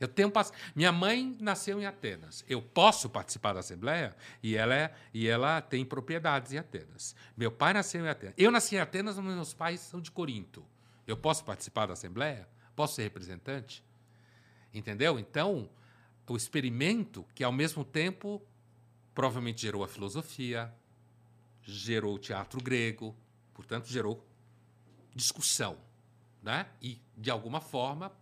Eu 0.00 0.08
tenho. 0.08 0.32
Minha 0.74 0.92
mãe 0.92 1.36
nasceu 1.40 1.80
em 1.80 1.86
Atenas. 1.86 2.44
Eu 2.48 2.60
posso 2.60 3.08
participar 3.08 3.52
da 3.52 3.60
Assembleia 3.60 4.14
e 4.42 4.56
ela, 4.56 4.74
é... 4.74 4.94
e 5.12 5.28
ela 5.28 5.60
tem 5.60 5.84
propriedades 5.84 6.52
em 6.52 6.58
Atenas. 6.58 7.14
Meu 7.36 7.50
pai 7.50 7.72
nasceu 7.72 8.04
em 8.04 8.08
Atenas. 8.08 8.34
Eu 8.36 8.50
nasci 8.50 8.76
em 8.76 8.80
Atenas, 8.80 9.16
mas 9.18 9.34
meus 9.34 9.54
pais 9.54 9.80
são 9.80 10.00
de 10.00 10.10
Corinto. 10.10 10.64
Eu 11.06 11.16
posso 11.16 11.44
participar 11.44 11.86
da 11.86 11.92
Assembleia? 11.92 12.48
Posso 12.74 12.94
ser 12.94 13.02
representante? 13.02 13.84
Entendeu? 14.72 15.18
Então, 15.18 15.68
o 16.28 16.36
experimento 16.36 17.24
que, 17.34 17.44
ao 17.44 17.52
mesmo 17.52 17.84
tempo, 17.84 18.42
provavelmente 19.14 19.62
gerou 19.62 19.84
a 19.84 19.88
filosofia, 19.88 20.72
gerou 21.62 22.14
o 22.14 22.18
teatro 22.18 22.60
grego, 22.60 23.14
portanto, 23.52 23.86
gerou 23.86 24.26
discussão. 25.14 25.78
Né? 26.42 26.66
E, 26.82 27.00
de 27.16 27.30
alguma 27.30 27.60
forma, 27.60 28.12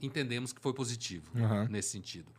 entendemos 0.00 0.52
que 0.52 0.60
foi 0.60 0.72
positivo 0.72 1.30
Uhum. 1.34 1.66
nesse 1.68 1.90
sentido. 1.90 2.32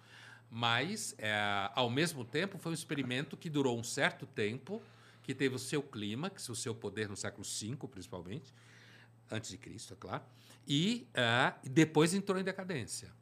Mas, 0.49 1.15
é, 1.17 1.33
ao 1.73 1.89
mesmo 1.89 2.25
tempo, 2.25 2.57
foi 2.57 2.71
um 2.71 2.75
experimento 2.75 3.37
que 3.37 3.49
durou 3.49 3.79
um 3.79 3.83
certo 3.83 4.25
tempo, 4.25 4.81
que 5.23 5.33
teve 5.33 5.55
o 5.55 5.59
seu 5.59 5.81
clímax, 5.81 6.49
o 6.49 6.55
seu 6.55 6.75
poder 6.75 7.07
no 7.07 7.15
século 7.15 7.43
V, 7.45 7.87
principalmente, 7.87 8.53
antes 9.29 9.49
de 9.49 9.57
Cristo, 9.57 9.93
é 9.93 9.97
claro, 9.97 10.23
e 10.67 11.07
é, 11.13 11.53
depois 11.63 12.13
entrou 12.13 12.37
em 12.37 12.43
decadência. 12.43 13.13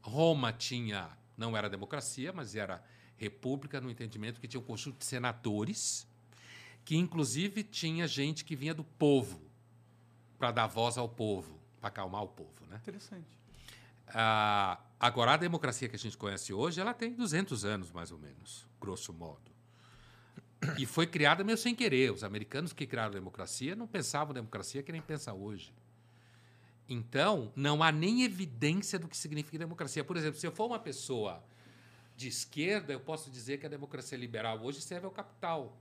Roma 0.00 0.52
tinha, 0.52 1.16
não 1.36 1.56
era 1.56 1.70
democracia, 1.70 2.32
mas 2.32 2.56
era 2.56 2.82
república 3.16 3.80
no 3.80 3.88
entendimento 3.88 4.40
que 4.40 4.48
tinha 4.48 4.60
um 4.60 4.64
conjunto 4.64 4.98
de 4.98 5.04
senadores, 5.04 6.04
que 6.84 6.96
inclusive 6.96 7.62
tinha 7.62 8.08
gente 8.08 8.44
que 8.44 8.56
vinha 8.56 8.74
do 8.74 8.82
povo 8.82 9.40
para 10.36 10.50
dar 10.50 10.66
voz 10.66 10.98
ao 10.98 11.08
povo, 11.08 11.56
para 11.78 11.88
acalmar 11.88 12.24
o 12.24 12.28
povo, 12.28 12.66
né? 12.68 12.76
Interessante. 12.82 13.38
Ah, 14.08 14.80
agora, 14.98 15.34
a 15.34 15.36
democracia 15.36 15.88
que 15.88 15.96
a 15.96 15.98
gente 15.98 16.16
conhece 16.16 16.52
hoje, 16.52 16.80
ela 16.80 16.92
tem 16.94 17.12
200 17.12 17.64
anos, 17.64 17.90
mais 17.90 18.10
ou 18.10 18.18
menos, 18.18 18.66
grosso 18.80 19.12
modo. 19.12 19.50
E 20.78 20.86
foi 20.86 21.06
criada 21.06 21.42
meio 21.42 21.58
sem 21.58 21.74
querer. 21.74 22.12
Os 22.12 22.22
americanos 22.22 22.72
que 22.72 22.86
criaram 22.86 23.10
a 23.10 23.14
democracia 23.14 23.74
não 23.74 23.86
pensavam 23.86 24.32
democracia 24.32 24.82
que 24.82 24.92
nem 24.92 25.02
pensa 25.02 25.32
hoje. 25.32 25.72
Então, 26.88 27.52
não 27.56 27.82
há 27.82 27.90
nem 27.90 28.22
evidência 28.22 28.98
do 28.98 29.08
que 29.08 29.16
significa 29.16 29.58
democracia. 29.58 30.04
Por 30.04 30.16
exemplo, 30.16 30.38
se 30.38 30.46
eu 30.46 30.52
for 30.52 30.66
uma 30.66 30.78
pessoa 30.78 31.42
de 32.16 32.28
esquerda, 32.28 32.92
eu 32.92 33.00
posso 33.00 33.30
dizer 33.30 33.58
que 33.58 33.66
a 33.66 33.68
democracia 33.68 34.16
liberal 34.16 34.62
hoje 34.62 34.80
serve 34.80 35.06
ao 35.06 35.12
capital, 35.12 35.76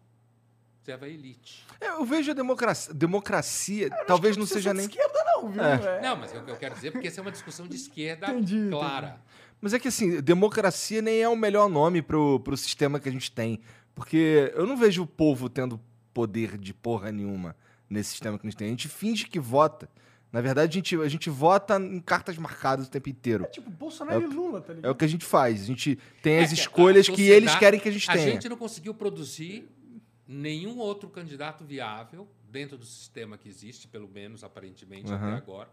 serve 0.83 1.05
à 1.05 1.09
elite. 1.09 1.65
É, 1.79 1.89
Eu 1.89 2.05
vejo 2.05 2.31
a 2.31 2.33
democracia, 2.33 2.93
democracia 2.93 3.89
talvez 4.07 4.35
não 4.37 4.45
seja 4.45 4.73
nem. 4.73 4.85
esquerda, 4.85 5.13
não, 5.35 5.49
viu? 5.51 5.63
É. 5.63 5.97
É. 5.97 6.01
Não, 6.01 6.15
mas 6.17 6.33
é 6.33 6.37
o 6.39 6.43
que 6.43 6.51
eu 6.51 6.55
quero 6.57 6.75
dizer, 6.75 6.91
porque 6.91 7.07
essa 7.07 7.19
é 7.19 7.23
uma 7.23 7.31
discussão 7.31 7.67
de 7.67 7.75
esquerda 7.75 8.31
Entendi, 8.31 8.69
clara. 8.69 9.19
Mas 9.59 9.73
é 9.73 9.79
que 9.79 9.87
assim, 9.87 10.19
democracia 10.21 11.01
nem 11.01 11.21
é 11.21 11.29
o 11.29 11.35
melhor 11.35 11.69
nome 11.69 12.01
pro, 12.01 12.39
pro 12.39 12.57
sistema 12.57 12.99
que 12.99 13.07
a 13.07 13.11
gente 13.11 13.31
tem. 13.31 13.59
Porque 13.93 14.51
eu 14.55 14.65
não 14.65 14.75
vejo 14.75 15.03
o 15.03 15.07
povo 15.07 15.47
tendo 15.49 15.79
poder 16.13 16.57
de 16.57 16.73
porra 16.73 17.11
nenhuma 17.11 17.55
nesse 17.89 18.09
sistema 18.11 18.39
que 18.39 18.47
a 18.47 18.49
gente 18.49 18.57
tem. 18.57 18.67
A 18.67 18.71
gente 18.71 18.87
finge 18.87 19.27
que 19.27 19.39
vota. 19.39 19.87
Na 20.31 20.39
verdade, 20.39 20.71
a 20.71 20.73
gente, 20.79 20.95
a 20.95 21.07
gente 21.09 21.29
vota 21.29 21.75
em 21.77 21.99
cartas 21.99 22.37
marcadas 22.37 22.87
o 22.87 22.89
tempo 22.89 23.09
inteiro. 23.09 23.43
É 23.43 23.47
tipo 23.47 23.69
Bolsonaro 23.69 24.21
É 24.21 24.23
e 24.23 24.27
o- 24.27 24.31
Lula, 24.33 24.61
tá 24.61 24.71
É 24.71 24.75
ligado? 24.77 24.91
o 24.91 24.95
que 24.95 25.03
a 25.05 25.07
gente 25.07 25.25
faz. 25.25 25.61
A 25.61 25.65
gente 25.65 25.99
tem 26.23 26.35
É 26.35 26.43
as 26.43 26.51
a 26.51 26.53
escolhas 26.53 27.07
que 27.09 27.21
eles 27.29 27.53
querem 27.55 27.79
que 27.79 27.89
a 27.89 27.91
gente 27.91 28.09
A 28.09 28.13
tenha. 28.13 28.31
gente 28.31 28.47
não 28.49 28.55
conseguiu 28.57 28.93
produzir 28.93 29.69
nenhum 30.31 30.77
outro 30.77 31.09
candidato 31.09 31.65
viável 31.65 32.27
dentro 32.49 32.77
do 32.77 32.85
sistema 32.85 33.37
que 33.37 33.49
existe, 33.49 33.87
pelo 33.87 34.07
menos 34.07 34.43
aparentemente 34.43 35.11
Aham. 35.11 35.27
até 35.27 35.37
agora, 35.37 35.69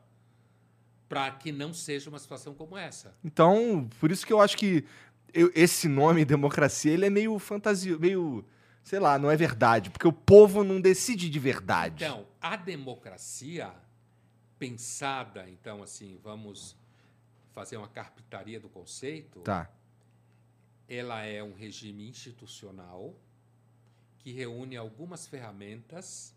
para 1.09 1.31
que 1.31 1.51
não 1.53 1.73
seja 1.73 2.11
uma 2.11 2.19
situação 2.19 2.55
como 2.55 2.77
essa. 2.77 3.17
Então, 3.25 3.89
por 4.01 4.11
isso 4.11 4.27
que 4.27 4.33
eu 4.33 4.41
acho 4.41 4.57
que 4.57 4.85
eu- 5.33 5.51
esse 5.55 5.89
nome, 5.89 6.25
democracia, 6.27 6.93
ele 6.93 7.07
é 7.07 7.11
meio 7.11 7.39
fantasia, 7.39 7.97
meio, 7.99 8.45
sei 8.83 8.99
lá, 8.99 9.19
não 9.19 9.31
é 9.31 9.37
verdade, 9.37 9.91
porque 9.91 10.07
o 10.09 10.13
povo 10.13 10.65
não 10.65 10.81
decide 10.81 11.31
de 11.31 11.39
verdade. 11.39 12.05
Então, 12.05 12.27
a 12.41 12.57
democracia 12.57 13.73
pensada, 14.59 15.49
então 15.49 15.83
assim, 15.83 16.19
vamos 16.23 16.77
fazer 17.55 17.77
uma 17.77 17.89
carpintaria 17.89 18.59
do 18.61 18.69
conceito, 18.69 19.41
Tá. 19.41 19.71
ela 20.89 21.23
é 21.25 21.43
um 21.43 21.55
regime 21.55 22.09
institucional 22.09 23.15
que 24.19 24.33
reúne 24.33 24.77
algumas 24.77 25.27
ferramentas. 25.27 26.35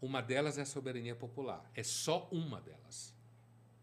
Uma 0.00 0.20
delas 0.22 0.58
é 0.58 0.62
a 0.62 0.66
soberania 0.66 1.14
popular. 1.16 1.64
É 1.74 1.82
só 1.82 2.28
uma 2.30 2.60
delas. 2.60 3.14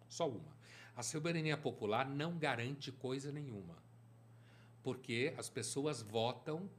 Só 0.08 0.30
uma. 0.30 0.54
A 0.96 1.02
soberania 1.04 1.58
popular 1.58 2.08
não 2.08 2.38
garante 2.38 2.92
coisa 2.92 3.32
nenhuma. 3.32 3.76
Porque 4.84 5.34
as 5.38 5.50
pessoas 5.50 6.02
votam 6.02 6.70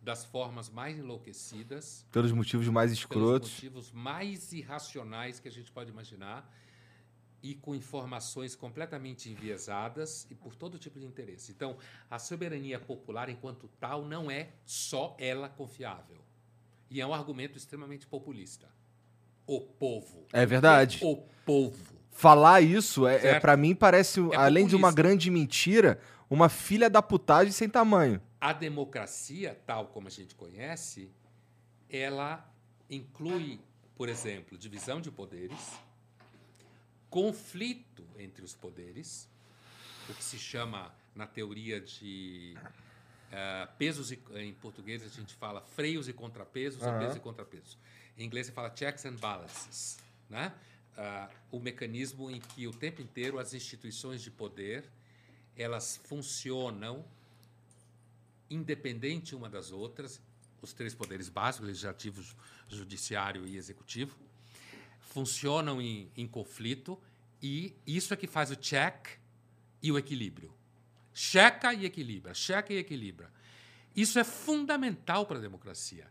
das 0.00 0.24
formas 0.24 0.70
mais 0.70 0.96
enlouquecidas, 0.96 2.06
Pelos 2.12 2.30
motivos 2.32 2.68
mais 2.68 2.90
pelos 2.90 2.98
escrotos. 3.00 3.50
motivos 3.52 3.90
mais 3.92 4.52
irracionais 4.52 5.40
que 5.40 5.48
a 5.48 5.50
gente 5.50 5.72
pode 5.72 5.90
imaginar 5.90 6.48
e 7.42 7.54
com 7.54 7.74
informações 7.74 8.54
completamente 8.54 9.30
enviesadas 9.30 10.26
e 10.30 10.34
por 10.34 10.54
todo 10.54 10.78
tipo 10.78 10.98
de 10.98 11.06
interesse. 11.06 11.52
Então, 11.52 11.76
a 12.10 12.18
soberania 12.18 12.78
popular, 12.80 13.28
enquanto 13.28 13.68
tal, 13.80 14.04
não 14.04 14.30
é 14.30 14.48
só 14.64 15.16
ela 15.18 15.48
confiável. 15.48 16.18
E 16.90 17.00
é 17.00 17.06
um 17.06 17.14
argumento 17.14 17.56
extremamente 17.56 18.06
populista. 18.06 18.68
O 19.46 19.60
povo. 19.60 20.26
É 20.32 20.44
verdade. 20.44 21.00
O 21.02 21.16
povo. 21.44 21.96
Falar 22.10 22.60
isso, 22.60 23.06
é, 23.06 23.28
é, 23.28 23.40
para 23.40 23.56
mim, 23.56 23.74
parece, 23.74 24.20
É 24.32 24.36
além 24.36 24.66
de 24.66 24.74
uma 24.74 24.88
populista. 24.88 25.02
grande 25.02 25.30
mentira, 25.30 26.00
uma 26.28 26.48
filha 26.48 26.90
da 26.90 27.00
putagem 27.00 27.52
sem 27.52 27.68
tamanho. 27.68 28.20
A 28.40 28.52
democracia, 28.52 29.56
tal 29.66 29.86
como 29.86 30.08
a 30.08 30.10
gente 30.10 30.34
conhece, 30.34 31.10
ela 31.88 32.52
inclui, 32.90 33.60
por 33.94 34.08
exemplo, 34.08 34.58
divisão 34.58 35.00
de 35.00 35.10
poderes, 35.10 35.78
conflito 37.10 38.04
entre 38.18 38.44
os 38.44 38.54
poderes, 38.54 39.28
o 40.08 40.14
que 40.14 40.24
se 40.24 40.38
chama 40.38 40.94
na 41.14 41.26
teoria 41.26 41.80
de 41.80 42.56
eh, 43.30 43.68
pesos 43.78 44.10
e, 44.12 44.18
em 44.36 44.54
português 44.54 45.02
a 45.02 45.08
gente 45.08 45.34
fala 45.34 45.60
freios 45.60 46.08
e 46.08 46.12
contrapesos, 46.12 46.82
ou 46.82 46.90
Aham. 46.90 46.98
pesos 46.98 47.16
e 47.16 47.20
contrapesos. 47.20 47.78
Em 48.16 48.24
inglês 48.24 48.46
você 48.46 48.52
fala 48.52 48.74
checks 48.74 49.04
and 49.04 49.16
balances, 49.16 49.98
né? 50.28 50.52
Ah, 50.96 51.30
o 51.52 51.60
mecanismo 51.60 52.28
em 52.30 52.40
que 52.40 52.66
o 52.66 52.72
tempo 52.72 53.00
inteiro 53.00 53.38
as 53.38 53.54
instituições 53.54 54.20
de 54.20 54.30
poder 54.32 54.84
elas 55.56 55.96
funcionam 56.04 57.04
independente 58.50 59.34
uma 59.34 59.48
das 59.48 59.70
outras 59.70 60.20
os 60.60 60.72
três 60.72 60.92
poderes 60.94 61.28
básicos, 61.28 61.68
legislativo, 61.68 62.20
ju- 62.20 62.34
judiciário 62.68 63.46
e 63.46 63.56
executivo, 63.56 64.16
funcionam 65.08 65.80
em, 65.80 66.10
em 66.16 66.26
conflito 66.26 66.98
e 67.42 67.74
isso 67.86 68.12
é 68.12 68.16
que 68.16 68.26
faz 68.26 68.50
o 68.50 68.56
check 68.56 69.18
e 69.82 69.92
o 69.92 69.98
equilíbrio. 69.98 70.52
Checa 71.12 71.72
e 71.72 71.84
equilibra, 71.84 72.34
checa 72.34 72.72
e 72.72 72.78
equilibra. 72.78 73.32
Isso 73.94 74.18
é 74.18 74.24
fundamental 74.24 75.26
para 75.26 75.38
a 75.38 75.40
democracia, 75.40 76.06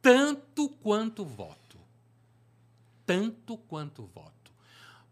tanto 0.00 0.68
quanto 0.68 1.22
o 1.22 1.26
voto. 1.26 1.78
Tanto 3.06 3.56
quanto 3.56 4.02
o 4.02 4.06
voto. 4.06 4.52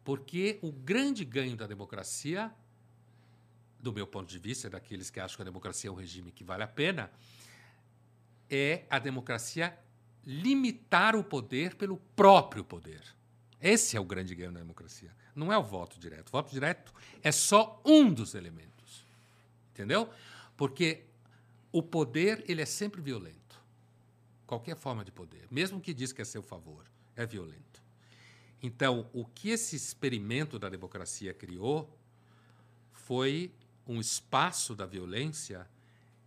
Porque 0.04 0.58
o 0.62 0.72
grande 0.72 1.24
ganho 1.24 1.56
da 1.56 1.66
democracia, 1.66 2.52
do 3.78 3.92
meu 3.92 4.06
ponto 4.06 4.28
de 4.28 4.38
vista, 4.38 4.68
daqueles 4.68 5.10
que 5.10 5.20
acham 5.20 5.36
que 5.36 5.42
a 5.42 5.44
democracia 5.44 5.88
é 5.88 5.92
um 5.92 5.96
regime 5.96 6.30
que 6.30 6.44
vale 6.44 6.62
a 6.62 6.68
pena, 6.68 7.10
é 8.48 8.84
a 8.90 8.98
democracia 8.98 9.78
limitar 10.24 11.16
o 11.16 11.24
poder 11.24 11.74
pelo 11.76 11.96
próprio 12.14 12.64
poder. 12.64 13.02
Esse 13.60 13.96
é 13.96 14.00
o 14.00 14.04
grande 14.04 14.34
ganho 14.34 14.52
da 14.52 14.60
democracia. 14.60 15.14
Não 15.34 15.52
é 15.52 15.58
o 15.58 15.62
voto 15.62 15.98
direto. 15.98 16.28
O 16.28 16.32
voto 16.32 16.50
direto 16.50 16.92
é 17.22 17.30
só 17.30 17.80
um 17.84 18.12
dos 18.12 18.34
elementos. 18.34 19.04
Entendeu? 19.72 20.08
Porque 20.56 21.04
o 21.72 21.82
poder 21.82 22.44
ele 22.48 22.62
é 22.62 22.66
sempre 22.66 23.00
violento. 23.00 23.60
Qualquer 24.46 24.76
forma 24.76 25.04
de 25.04 25.12
poder, 25.12 25.46
mesmo 25.50 25.80
que 25.80 25.94
diz 25.94 26.12
que 26.12 26.22
é 26.22 26.24
seu 26.24 26.42
favor, 26.42 26.84
é 27.14 27.24
violento. 27.24 27.82
Então, 28.62 29.08
o 29.12 29.24
que 29.24 29.50
esse 29.50 29.76
experimento 29.76 30.58
da 30.58 30.68
democracia 30.68 31.32
criou 31.32 31.96
foi 32.92 33.52
um 33.86 34.00
espaço 34.00 34.74
da 34.74 34.86
violência 34.86 35.68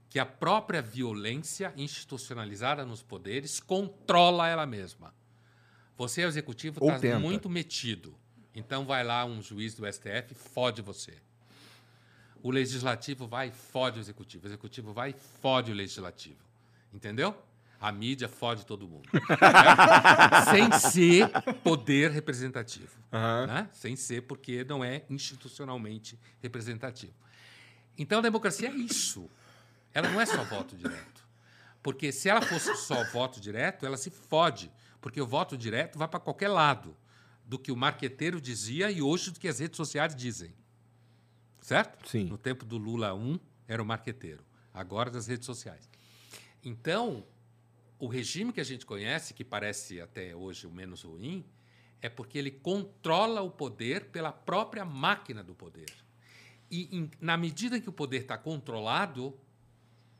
que 0.09 0.19
a 0.19 0.25
própria 0.25 0.81
violência 0.81 1.73
institucionalizada 1.75 2.85
nos 2.85 3.01
poderes 3.01 3.59
controla 3.59 4.47
ela 4.47 4.65
mesma. 4.65 5.13
Você 5.97 6.21
é 6.21 6.25
executivo, 6.25 6.79
está 6.85 7.19
muito 7.19 7.49
metido. 7.49 8.15
Então 8.55 8.85
vai 8.85 9.03
lá 9.03 9.25
um 9.25 9.41
juiz 9.41 9.73
do 9.73 9.91
STF, 9.91 10.33
fode 10.35 10.81
você. 10.81 11.13
O 12.41 12.51
legislativo 12.51 13.25
vai 13.27 13.47
e 13.49 13.51
fode 13.51 13.99
o 13.99 14.01
executivo. 14.01 14.45
O 14.45 14.47
executivo 14.49 14.93
vai 14.93 15.11
e 15.11 15.15
fode 15.41 15.71
o 15.71 15.75
legislativo. 15.75 16.43
Entendeu? 16.93 17.35
A 17.79 17.91
mídia 17.91 18.27
fode 18.27 18.65
todo 18.65 18.87
mundo. 18.87 19.09
Sem 20.51 20.71
ser 20.71 21.29
poder 21.63 22.11
representativo. 22.11 22.97
né? 23.47 23.69
Sem 23.73 23.95
ser 23.95 24.21
porque 24.23 24.63
não 24.63 24.83
é 24.83 25.03
institucionalmente 25.09 26.17
representativo. 26.41 27.13
Então 27.97 28.19
a 28.19 28.21
democracia 28.21 28.69
é 28.69 28.73
isso. 28.73 29.29
Ela 29.93 30.09
não 30.09 30.19
é 30.19 30.25
só 30.25 30.43
voto 30.43 30.75
direto. 30.75 31.23
Porque 31.81 32.11
se 32.11 32.29
ela 32.29 32.41
fosse 32.41 32.75
só 32.75 33.03
voto 33.11 33.39
direto, 33.39 33.85
ela 33.85 33.97
se 33.97 34.09
fode. 34.09 34.71
Porque 35.03 35.19
o 35.21 35.27
voto 35.27 35.57
direto 35.57 35.99
vai 35.99 36.07
para 36.07 36.17
qualquer 36.21 36.47
lado 36.47 36.95
do 37.45 37.59
que 37.59 37.73
o 37.73 37.75
marqueteiro 37.75 38.39
dizia 38.39 38.89
e 38.89 39.01
hoje 39.01 39.31
do 39.31 39.39
que 39.39 39.49
as 39.49 39.59
redes 39.59 39.75
sociais 39.75 40.15
dizem. 40.15 40.53
Certo? 41.59 42.07
Sim. 42.09 42.23
No 42.23 42.37
tempo 42.37 42.63
do 42.65 42.77
Lula 42.77 43.13
1 43.13 43.37
era 43.67 43.83
o 43.83 43.85
marqueteiro, 43.85 44.41
agora 44.73 45.11
das 45.11 45.27
redes 45.27 45.45
sociais. 45.45 45.89
Então, 46.63 47.25
o 47.99 48.07
regime 48.07 48.53
que 48.53 48.61
a 48.61 48.63
gente 48.63 48.85
conhece, 48.85 49.33
que 49.33 49.43
parece 49.43 49.99
até 49.99 50.33
hoje 50.33 50.65
o 50.65 50.71
menos 50.71 51.03
ruim, 51.03 51.43
é 52.01 52.07
porque 52.07 52.37
ele 52.37 52.51
controla 52.51 53.41
o 53.41 53.51
poder 53.51 54.05
pela 54.05 54.31
própria 54.31 54.85
máquina 54.85 55.43
do 55.43 55.53
poder. 55.53 55.91
E 56.71 56.87
em- 56.97 57.11
na 57.19 57.35
medida 57.35 57.77
que 57.77 57.89
o 57.89 57.93
poder 57.93 58.21
está 58.21 58.37
controlado, 58.37 59.37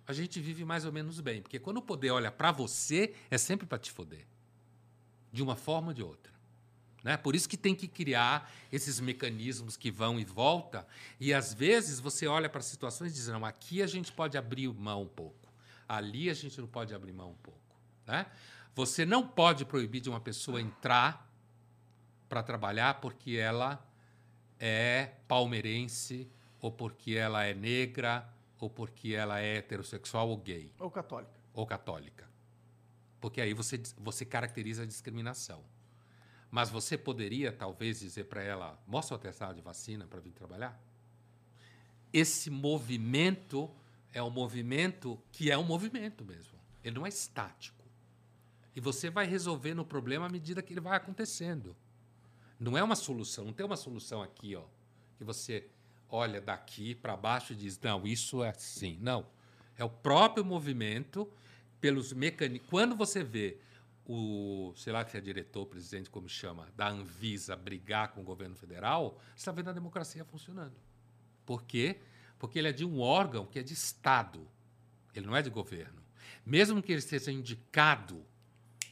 a 0.06 0.12
gente 0.12 0.42
vive 0.42 0.66
mais 0.66 0.84
ou 0.84 0.92
menos 0.92 1.22
bem. 1.22 1.42
Porque 1.42 1.58
quando 1.58 1.78
o 1.78 1.82
poder 1.82 2.12
olha 2.12 2.30
para 2.32 2.52
você, 2.52 3.14
é 3.32 3.38
sempre 3.38 3.66
para 3.66 3.78
te 3.78 3.90
foder. 3.90 4.26
De 5.34 5.44
uma 5.44 5.58
forma 5.58 5.90
ou 5.90 5.94
de 5.94 6.02
outra. 6.02 6.32
Né? 7.04 7.18
Por 7.18 7.36
isso 7.36 7.50
que 7.50 7.58
tem 7.58 7.76
que 7.76 7.88
criar 7.88 8.50
esses 8.72 9.00
mecanismos 9.00 9.76
que 9.76 9.92
vão 9.92 10.18
e 10.18 10.24
voltam. 10.24 10.86
E 11.20 11.34
às 11.34 11.54
vezes 11.54 12.00
você 12.00 12.26
olha 12.28 12.48
para 12.48 12.62
situações 12.62 13.12
e 13.12 13.16
diz: 13.16 13.28
não, 13.28 13.44
aqui 13.44 13.82
a 13.82 13.88
gente 13.88 14.12
pode 14.12 14.38
abrir 14.38 14.70
mão 14.70 15.02
um 15.02 15.08
pouco. 15.08 15.52
Ali 15.90 16.30
a 16.30 16.34
gente 16.34 16.62
não 16.62 16.68
pode 16.68 16.94
abrir 16.96 17.12
mão 17.12 17.32
um 17.32 17.36
pouco. 17.44 17.60
Né? 18.06 18.26
Você 18.74 19.06
não 19.06 19.28
pode 19.28 19.66
proibir 19.66 20.00
de 20.00 20.10
uma 20.10 20.22
pessoa 20.22 20.62
entrar 20.62 21.30
para 22.30 22.42
trabalhar 22.42 23.02
porque 23.02 23.36
ela 23.36 23.86
é 24.60 25.12
palmeirense, 25.28 26.28
ou 26.62 26.72
porque 26.72 27.12
ela 27.16 27.44
é 27.44 27.54
negra, 27.54 28.28
ou 28.60 28.70
porque 28.70 29.14
ela 29.14 29.42
é 29.42 29.58
heterossexual 29.58 30.30
ou 30.30 30.38
gay 30.38 30.72
Ou 30.80 30.90
católica. 30.90 31.34
ou 31.54 31.68
católica. 31.68 32.33
Porque 33.24 33.40
aí 33.40 33.54
você, 33.54 33.82
você 33.98 34.26
caracteriza 34.26 34.84
a 34.84 34.86
discriminação. 34.86 35.64
Mas 36.52 36.70
você 36.70 36.98
poderia, 36.98 37.54
talvez, 37.54 38.02
dizer 38.02 38.26
para 38.26 38.44
ela: 38.44 38.78
mostra 38.86 39.16
o 39.16 39.18
atestado 39.18 39.56
de 39.56 39.62
vacina 39.62 40.06
para 40.06 40.20
vir 40.20 40.34
trabalhar? 40.34 40.78
Esse 42.12 42.50
movimento 42.50 43.72
é 44.12 44.22
um 44.22 44.30
movimento 44.30 45.18
que 45.32 45.50
é 45.50 45.58
um 45.58 45.64
movimento 45.64 46.26
mesmo. 46.26 46.60
Ele 46.84 46.96
não 46.96 47.06
é 47.06 47.10
estático. 47.10 47.86
E 48.76 48.82
você 48.82 49.10
vai 49.10 49.26
resolvendo 49.26 49.80
o 49.80 49.86
problema 49.86 50.26
à 50.26 50.30
medida 50.30 50.62
que 50.62 50.74
ele 50.74 50.82
vai 50.82 50.98
acontecendo. 50.98 51.74
Não 52.60 52.78
é 52.78 52.84
uma 52.84 52.98
solução, 52.98 53.46
não 53.46 53.54
tem 53.54 53.66
uma 53.66 53.78
solução 53.78 54.22
aqui, 54.22 54.54
ó, 54.54 54.66
que 55.18 55.24
você 55.24 55.70
olha 56.10 56.42
daqui 56.42 56.94
para 56.94 57.16
baixo 57.16 57.54
e 57.54 57.56
diz: 57.56 57.80
não, 57.80 58.06
isso 58.06 58.44
é 58.44 58.50
assim. 58.50 58.98
Não. 59.00 59.26
É 59.78 59.84
o 59.86 59.90
próprio 59.90 60.44
movimento 60.44 61.32
pelos 61.84 62.14
mecanismos. 62.14 62.70
Quando 62.70 62.96
você 62.96 63.22
vê 63.26 63.58
o, 64.06 64.72
sei 64.78 64.94
lá 64.94 65.06
se 65.06 65.18
é 65.18 65.20
diretor, 65.20 65.66
presidente, 65.66 66.10
como 66.10 66.30
chama, 66.30 66.70
da 66.78 66.88
Anvisa 66.88 67.58
brigar 67.58 68.14
com 68.14 68.22
o 68.22 68.24
governo 68.24 68.56
federal, 68.56 69.20
você 69.36 69.42
está 69.42 69.52
vendo 69.52 69.70
a 69.70 69.74
democracia 69.74 70.24
funcionando. 70.24 70.78
Por 71.46 71.64
quê? 71.64 71.98
Porque 72.40 72.58
ele 72.58 72.70
é 72.70 72.72
de 72.72 72.86
um 72.86 73.02
órgão 73.02 73.46
que 73.46 73.60
é 73.60 73.62
de 73.62 73.74
Estado. 73.74 74.48
Ele 75.14 75.26
não 75.26 75.36
é 75.36 75.42
de 75.42 75.50
governo. 75.50 76.02
Mesmo 76.46 76.82
que 76.82 76.90
ele 76.90 77.02
seja 77.02 77.34
indicado 77.34 78.26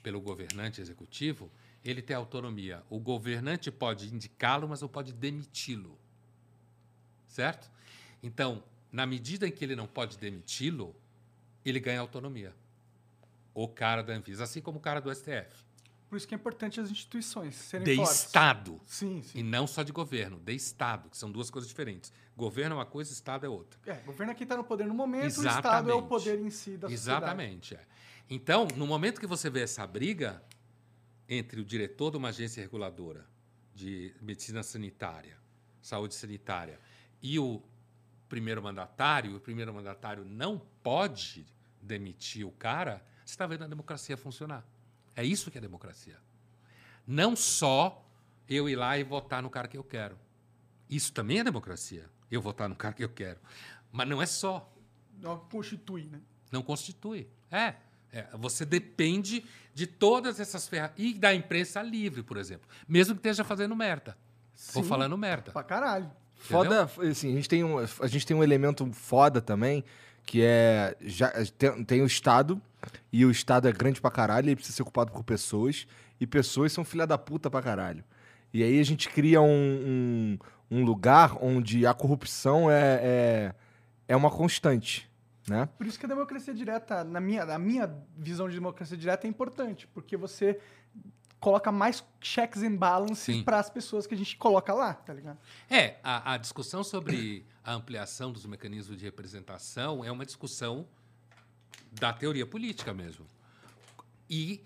pelo 0.03 0.19
governante 0.19 0.81
executivo, 0.81 1.49
ele 1.85 2.01
tem 2.01 2.13
autonomia. 2.13 2.83
O 2.89 2.99
governante 2.99 3.71
pode 3.71 4.13
indicá-lo, 4.13 4.67
mas 4.67 4.81
não 4.81 4.89
pode 4.89 5.13
demiti-lo. 5.13 5.97
Certo? 7.25 7.71
Então, 8.21 8.61
na 8.91 9.05
medida 9.05 9.47
em 9.47 9.51
que 9.51 9.63
ele 9.63 9.77
não 9.77 9.87
pode 9.87 10.17
demiti-lo, 10.17 10.93
ele 11.63 11.79
ganha 11.79 12.01
autonomia. 12.01 12.53
O 13.53 13.67
cara 13.67 14.01
da 14.01 14.13
Anvisa, 14.13 14.43
assim 14.43 14.61
como 14.61 14.77
o 14.77 14.81
cara 14.81 14.99
do 15.01 15.13
STF. 15.13 15.63
Por 16.09 16.17
isso 16.17 16.27
que 16.27 16.35
é 16.35 16.37
importante 16.37 16.79
as 16.79 16.91
instituições 16.91 17.55
serem 17.55 17.85
De 17.85 17.95
fortes. 17.95 18.17
Estado. 18.25 18.81
Sim, 18.85 19.19
E 19.19 19.23
sim. 19.23 19.43
não 19.43 19.65
só 19.65 19.81
de 19.81 19.93
governo, 19.93 20.39
de 20.39 20.53
Estado, 20.53 21.09
que 21.09 21.17
são 21.17 21.31
duas 21.31 21.49
coisas 21.49 21.69
diferentes. 21.69 22.11
Governo 22.35 22.73
é 22.75 22.79
uma 22.79 22.85
coisa, 22.85 23.13
Estado 23.13 23.45
é 23.45 23.49
outra. 23.49 23.79
É, 23.85 23.93
governo 24.01 24.31
é 24.33 24.35
quem 24.35 24.43
está 24.43 24.57
no 24.57 24.63
poder 24.63 24.85
no 24.87 24.93
momento, 24.93 25.23
o 25.23 25.47
Estado 25.47 25.89
é 25.89 25.93
o 25.93 25.99
Exatamente. 25.99 26.07
poder 26.09 26.39
em 26.39 26.49
si 26.49 26.71
da 26.71 26.89
sociedade. 26.89 26.93
Exatamente. 26.93 27.75
é. 27.75 27.85
Então, 28.29 28.67
no 28.75 28.85
momento 28.85 29.21
que 29.21 29.27
você 29.27 29.49
vê 29.49 29.61
essa 29.61 29.87
briga 29.87 30.43
entre 31.29 31.61
o 31.61 31.65
diretor 31.65 32.11
de 32.11 32.17
uma 32.17 32.27
agência 32.29 32.61
reguladora 32.61 33.25
de 33.73 34.13
medicina 34.21 34.63
sanitária, 34.63 35.37
saúde 35.81 36.13
sanitária, 36.15 36.77
e 37.21 37.39
o 37.39 37.61
primeiro 38.27 38.61
mandatário, 38.61 39.35
o 39.37 39.39
primeiro 39.39 39.73
mandatário 39.73 40.25
não 40.25 40.59
pode 40.83 41.45
demitir 41.81 42.45
o 42.45 42.51
cara, 42.51 43.01
você 43.31 43.35
está 43.35 43.47
vendo 43.47 43.63
a 43.63 43.67
democracia 43.67 44.17
funcionar. 44.17 44.61
É 45.15 45.23
isso 45.23 45.49
que 45.49 45.57
é 45.57 45.61
democracia. 45.61 46.17
Não 47.07 47.33
só 47.33 48.05
eu 48.47 48.67
ir 48.67 48.75
lá 48.75 48.97
e 48.97 49.05
votar 49.05 49.41
no 49.41 49.49
cara 49.49 49.69
que 49.69 49.77
eu 49.77 49.85
quero. 49.85 50.17
Isso 50.89 51.13
também 51.13 51.39
é 51.39 51.43
democracia. 51.43 52.09
Eu 52.29 52.41
votar 52.41 52.67
no 52.67 52.75
cara 52.75 52.93
que 52.93 53.01
eu 53.01 53.07
quero. 53.07 53.39
Mas 53.89 54.09
não 54.09 54.21
é 54.21 54.25
só 54.25 54.69
Não 55.17 55.39
constitui, 55.39 56.09
né? 56.11 56.19
não 56.51 56.61
constitui. 56.61 57.29
É, 57.49 57.75
é, 58.11 58.27
você 58.33 58.65
depende 58.65 59.45
de 59.73 59.87
todas 59.87 60.37
essas 60.37 60.67
ferramentas. 60.67 61.01
E 61.01 61.13
da 61.13 61.33
imprensa 61.33 61.81
livre, 61.81 62.23
por 62.23 62.35
exemplo. 62.35 62.67
Mesmo 62.85 63.15
que 63.15 63.19
esteja 63.19 63.45
fazendo 63.45 63.73
merda. 63.77 64.17
Ou 64.75 64.83
Sim. 64.83 64.89
falando 64.89 65.17
merda. 65.17 65.53
Pra 65.53 65.63
caralho. 65.63 66.11
Foda, 66.35 66.83
assim, 67.09 67.31
a 67.31 67.35
gente, 67.35 67.47
tem 67.47 67.63
um, 67.63 67.77
a 67.77 68.07
gente 68.07 68.25
tem 68.25 68.35
um 68.35 68.43
elemento 68.43 68.91
foda 68.91 69.39
também, 69.39 69.85
que 70.25 70.41
é. 70.43 70.95
Já, 71.01 71.31
tem, 71.57 71.83
tem 71.83 72.01
o 72.01 72.05
Estado, 72.05 72.61
e 73.11 73.25
o 73.25 73.31
Estado 73.31 73.67
é 73.67 73.71
grande 73.71 73.99
pra 73.99 74.11
caralho, 74.11 74.47
ele 74.47 74.55
precisa 74.55 74.75
ser 74.75 74.81
ocupado 74.81 75.11
por 75.11 75.23
pessoas, 75.23 75.87
e 76.19 76.27
pessoas 76.27 76.71
são 76.71 76.83
filha 76.83 77.05
da 77.05 77.17
puta 77.17 77.49
pra 77.49 77.61
caralho. 77.61 78.03
E 78.53 78.63
aí 78.63 78.79
a 78.79 78.83
gente 78.83 79.09
cria 79.09 79.41
um, 79.41 79.47
um, 79.47 80.39
um 80.69 80.83
lugar 80.83 81.37
onde 81.41 81.85
a 81.85 81.93
corrupção 81.93 82.69
é, 82.69 82.99
é, 83.01 83.55
é 84.09 84.15
uma 84.15 84.29
constante, 84.29 85.09
né? 85.47 85.69
Por 85.77 85.87
isso 85.87 85.97
que 85.99 86.05
a 86.05 86.09
democracia 86.09 86.53
direta, 86.53 87.03
na 87.03 87.19
minha, 87.19 87.45
na 87.45 87.57
minha 87.57 87.93
visão 88.17 88.47
de 88.49 88.55
democracia 88.55 88.97
direta, 88.97 89.25
é 89.25 89.29
importante, 89.29 89.87
porque 89.93 90.17
você 90.17 90.59
coloca 91.39 91.71
mais 91.71 92.03
checks 92.19 92.61
and 92.61 92.75
balances 92.75 93.41
para 93.41 93.59
as 93.59 93.69
pessoas 93.69 94.05
que 94.05 94.13
a 94.13 94.17
gente 94.17 94.37
coloca 94.37 94.73
lá, 94.73 94.93
tá 94.93 95.13
ligado? 95.13 95.39
É, 95.69 95.95
a, 96.03 96.33
a 96.33 96.37
discussão 96.37 96.83
sobre 96.83 97.45
a 97.63 97.73
ampliação 97.73 98.31
dos 98.31 98.45
mecanismos 98.45 98.97
de 98.97 99.05
representação 99.05 100.03
é 100.03 100.11
uma 100.11 100.25
discussão 100.25 100.87
da 101.91 102.11
teoria 102.11 102.45
política 102.45 102.93
mesmo. 102.93 103.25
E, 104.29 104.63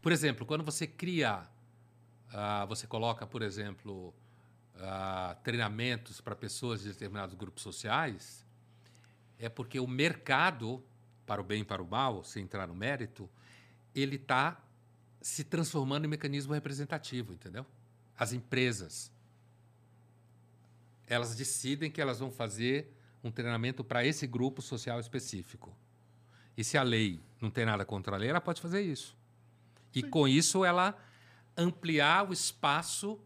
por 0.00 0.12
exemplo, 0.12 0.44
quando 0.44 0.64
você 0.64 0.86
cria, 0.86 1.46
ah, 2.32 2.64
você 2.66 2.86
coloca, 2.86 3.26
por 3.26 3.42
exemplo, 3.42 4.12
ah, 4.76 5.36
treinamentos 5.42 6.20
para 6.20 6.34
pessoas 6.34 6.82
de 6.82 6.88
determinados 6.88 7.34
grupos 7.34 7.62
sociais, 7.62 8.44
é 9.38 9.48
porque 9.48 9.80
o 9.80 9.86
mercado, 9.86 10.82
para 11.26 11.40
o 11.40 11.44
bem 11.44 11.62
e 11.62 11.64
para 11.64 11.82
o 11.82 11.86
mal, 11.86 12.24
sem 12.24 12.44
entrar 12.44 12.66
no 12.66 12.74
mérito, 12.74 13.28
ele 13.94 14.16
está 14.16 14.60
se 15.20 15.44
transformando 15.44 16.04
em 16.04 16.08
mecanismo 16.08 16.52
representativo, 16.52 17.32
entendeu? 17.32 17.64
As 18.18 18.32
empresas, 18.32 19.10
elas 21.12 21.34
decidem 21.36 21.90
que 21.90 22.00
elas 22.00 22.20
vão 22.20 22.30
fazer 22.30 22.90
um 23.22 23.30
treinamento 23.30 23.84
para 23.84 24.04
esse 24.04 24.26
grupo 24.26 24.62
social 24.62 24.98
específico. 24.98 25.76
E 26.56 26.64
se 26.64 26.78
a 26.78 26.82
lei 26.82 27.20
não 27.40 27.50
tem 27.50 27.66
nada 27.66 27.84
contra 27.84 28.16
a 28.16 28.18
lei, 28.18 28.30
ela 28.30 28.40
pode 28.40 28.60
fazer 28.62 28.80
isso. 28.80 29.16
E 29.94 30.02
com 30.02 30.26
isso 30.26 30.64
ela 30.64 30.96
ampliar 31.56 32.28
o 32.28 32.32
espaço 32.32 33.20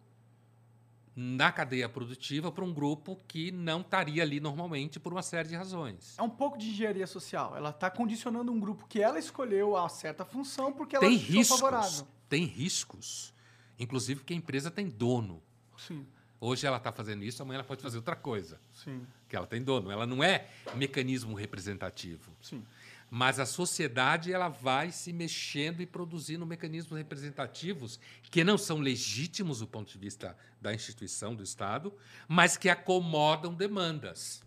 na 1.14 1.50
cadeia 1.52 1.88
produtiva 1.88 2.50
para 2.50 2.64
um 2.64 2.74
grupo 2.74 3.18
que 3.28 3.52
não 3.52 3.80
estaria 3.80 4.22
ali 4.22 4.40
normalmente 4.40 4.98
por 4.98 5.12
uma 5.12 5.22
série 5.22 5.48
de 5.48 5.54
razões. 5.54 6.18
É 6.18 6.22
um 6.22 6.28
pouco 6.28 6.58
de 6.58 6.68
engenharia 6.68 7.06
social. 7.06 7.56
Ela 7.56 7.70
está 7.70 7.88
condicionando 7.88 8.52
um 8.52 8.58
grupo 8.58 8.86
que 8.88 9.00
ela 9.00 9.18
escolheu 9.18 9.76
a 9.76 9.88
certa 9.88 10.24
função 10.24 10.72
porque 10.72 10.98
tem 10.98 11.08
ela 11.08 11.16
achou 11.16 11.36
riscos, 11.36 11.60
favorável. 11.60 12.08
tem 12.28 12.44
riscos. 12.44 13.32
Inclusive 13.78 14.20
porque 14.20 14.34
a 14.34 14.36
empresa 14.36 14.70
tem 14.70 14.88
dono. 14.88 15.40
Sim, 15.78 16.04
Hoje 16.40 16.66
ela 16.66 16.76
está 16.76 16.92
fazendo 16.92 17.24
isso, 17.24 17.42
amanhã 17.42 17.58
ela 17.58 17.64
pode 17.64 17.82
fazer 17.82 17.96
outra 17.96 18.16
coisa. 18.16 18.60
sim, 18.72 19.06
Que 19.28 19.36
ela 19.36 19.46
tem 19.46 19.62
dono. 19.62 19.90
Ela 19.90 20.06
não 20.06 20.22
é 20.22 20.48
mecanismo 20.74 21.34
representativo. 21.34 22.32
sim. 22.40 22.62
Mas 23.08 23.38
a 23.38 23.46
sociedade 23.46 24.32
ela 24.32 24.48
vai 24.48 24.90
se 24.90 25.12
mexendo 25.12 25.80
e 25.80 25.86
produzindo 25.86 26.44
mecanismos 26.44 26.98
representativos 26.98 28.00
que 28.24 28.42
não 28.42 28.58
são 28.58 28.78
legítimos 28.78 29.60
do 29.60 29.66
ponto 29.66 29.92
de 29.92 29.98
vista 29.98 30.36
da 30.60 30.74
instituição 30.74 31.32
do 31.32 31.42
Estado, 31.42 31.94
mas 32.26 32.56
que 32.56 32.68
acomodam 32.68 33.54
demandas. 33.54 34.42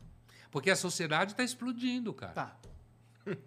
Porque 0.51 0.69
a 0.69 0.75
sociedade 0.75 1.31
está 1.31 1.43
explodindo, 1.43 2.13
cara. 2.13 2.33
Tá. 2.33 2.59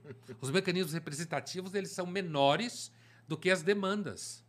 Os 0.40 0.51
mecanismos 0.51 0.94
representativos 0.94 1.74
eles 1.74 1.90
são 1.90 2.06
menores 2.06 2.90
do 3.28 3.36
que 3.36 3.51
as 3.51 3.62
demandas. 3.62 4.41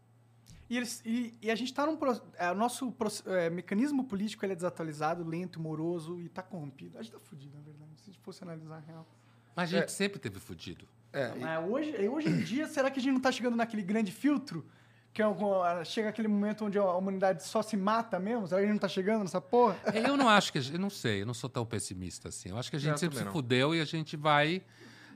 E, 0.73 0.77
eles- 0.77 1.01
e- 1.05 1.37
e 1.41 1.51
a 1.51 1.55
gente 1.55 1.67
está 1.71 1.85
num. 1.85 1.97
é, 2.37 2.51
o 2.51 2.55
nosso 2.55 2.91
é, 3.27 3.49
mecanismo 3.49 4.03
político 4.05 4.43
ele 4.43 4.53
é 4.53 4.55
desatualizado, 4.55 5.23
lento, 5.23 5.59
moroso 5.59 6.19
e 6.19 6.25
está 6.25 6.41
corrompido. 6.41 6.97
A 6.97 7.03
gente 7.03 7.13
está 7.15 7.19
fudido, 7.29 7.55
na 7.55 7.61
verdade, 7.63 7.91
se 7.97 8.09
a 8.09 8.13
gente 8.13 8.19
fosse 8.23 8.43
analisar 8.43 8.77
a 8.77 8.79
real. 8.79 9.07
Mas 9.55 9.71
a 9.71 9.79
gente 9.79 9.91
sempre 9.91 10.17
teve 10.19 10.39
fudido. 10.39 10.87
É, 11.11 11.31
Mas 11.35 11.69
hoje, 11.69 12.07
hoje 12.09 12.27
em 12.29 12.39
dia, 12.41 12.65
será 12.67 12.89
que 12.89 12.99
a 12.99 13.01
gente 13.03 13.11
não 13.11 13.17
está 13.19 13.31
chegando 13.31 13.55
naquele 13.55 13.83
grande 13.83 14.11
filtro? 14.11 14.65
Que 15.13 15.21
é 15.21 15.25
algum- 15.25 15.61
chega 15.85 16.09
aquele 16.09 16.27
momento 16.27 16.65
onde 16.65 16.79
a 16.79 16.91
humanidade 16.95 17.43
só 17.43 17.61
se 17.61 17.77
mata 17.77 18.17
mesmo? 18.19 18.47
Será 18.47 18.59
que 18.61 18.63
a 18.63 18.65
gente 18.65 18.71
não 18.71 18.77
está 18.77 18.87
chegando 18.89 19.21
nessa 19.21 19.39
porra? 19.39 19.77
É, 19.93 20.09
Eu 20.09 20.17
não 20.17 20.27
acho 20.27 20.51
que. 20.51 20.57
a 20.57 20.61
gente- 20.61 20.73
Eu 20.73 20.79
não 20.79 20.89
sei, 20.89 21.21
eu 21.21 21.25
não 21.27 21.35
sou 21.35 21.47
tão 21.51 21.67
pessimista 21.67 22.29
assim. 22.29 22.49
Eu 22.49 22.57
acho 22.57 22.71
que 22.71 22.77
a 22.77 22.79
gente 22.79 22.93
Eu 22.93 22.97
sempre 22.97 23.19
se 23.19 23.23
não. 23.23 23.31
fudeu 23.31 23.75
e 23.75 23.79
a 23.79 23.85
gente 23.85 24.17
vai 24.17 24.63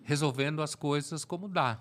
resolvendo 0.03 0.61
as 0.61 0.75
coisas 0.75 1.25
como 1.25 1.47
dá. 1.49 1.79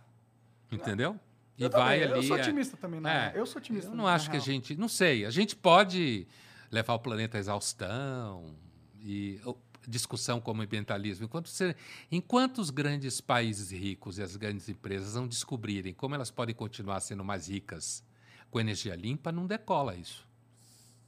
Entendeu? 0.72 1.20
E 1.58 1.62
eu 1.64 1.70
vai 1.70 2.00
também, 2.00 2.02
ali. 2.04 2.12
Eu 2.12 2.22
sou 2.22 2.36
é- 2.36 2.40
otimista 2.42 2.76
também, 2.76 3.00
né? 3.00 3.32
É, 3.34 3.38
Eu 3.40 3.46
sou 3.46 3.58
otimista. 3.60 3.90
Eu 3.90 3.94
não 3.96 4.06
acho 4.06 4.26
que 4.30 4.36
a 4.36 4.40
real. 4.40 4.44
gente. 4.44 4.76
Não 4.76 4.88
sei. 4.88 5.24
A 5.24 5.30
gente 5.30 5.56
pode 5.56 6.26
levar 6.70 6.94
o 6.94 6.98
planeta 6.98 7.38
à 7.38 7.40
exaustão 7.40 8.54
e 9.00 9.40
discussão 9.88 10.40
como 10.40 10.62
ambientalismo. 10.62 11.24
Enquanto, 11.26 11.48
você, 11.48 11.74
enquanto 12.10 12.58
os 12.58 12.70
grandes 12.70 13.20
países 13.20 13.70
ricos 13.70 14.18
e 14.18 14.22
as 14.22 14.36
grandes 14.36 14.68
empresas 14.68 15.14
não 15.14 15.26
descobrirem 15.28 15.94
como 15.94 16.14
elas 16.14 16.30
podem 16.30 16.54
continuar 16.54 16.98
sendo 17.00 17.24
mais 17.24 17.48
ricas 17.48 18.02
com 18.50 18.58
energia 18.60 18.94
limpa, 18.96 19.30
não 19.32 19.46
decola 19.46 19.94
isso. 19.94 20.26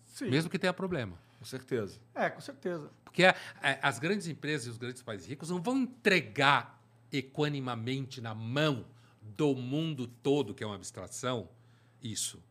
Sim. 0.06 0.30
Mesmo 0.30 0.48
que 0.50 0.58
tenha 0.58 0.72
problema. 0.72 1.16
com 1.38 1.44
certeza. 1.44 2.00
É, 2.16 2.28
com 2.30 2.40
certeza. 2.40 2.90
Porque 3.04 3.22
a- 3.24 3.34
a- 3.62 3.88
as 3.88 3.98
grandes 4.00 4.26
empresas 4.26 4.66
e 4.66 4.70
os 4.70 4.76
grandes 4.76 5.02
países 5.02 5.24
ricos 5.28 5.50
não 5.50 5.62
vão 5.62 5.76
entregar 5.78 6.82
equanimamente 7.12 8.20
na 8.20 8.34
mão 8.34 8.84
do 9.36 9.54
mundo 9.54 10.06
todo, 10.06 10.54
que 10.54 10.62
é 10.62 10.66
uma 10.66 10.76
abstração, 10.76 11.48
isso. 12.02 12.42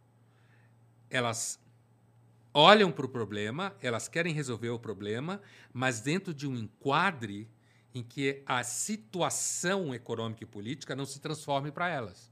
Elas 1.09 1.59
olham 2.53 2.91
para 2.91 3.05
o 3.05 3.09
problema, 3.09 3.75
elas 3.81 4.07
querem 4.07 4.33
resolver 4.33 4.69
o 4.69 4.79
problema, 4.79 5.41
mas 5.71 6.01
dentro 6.01 6.33
de 6.33 6.47
um 6.47 6.55
enquadre 6.55 7.47
em 7.93 8.03
que 8.03 8.41
a 8.45 8.63
situação 8.63 9.93
econômica 9.93 10.43
e 10.43 10.47
política 10.47 10.95
não 10.95 11.05
se 11.05 11.19
transforme 11.19 11.71
para 11.71 11.89
elas. 11.89 12.31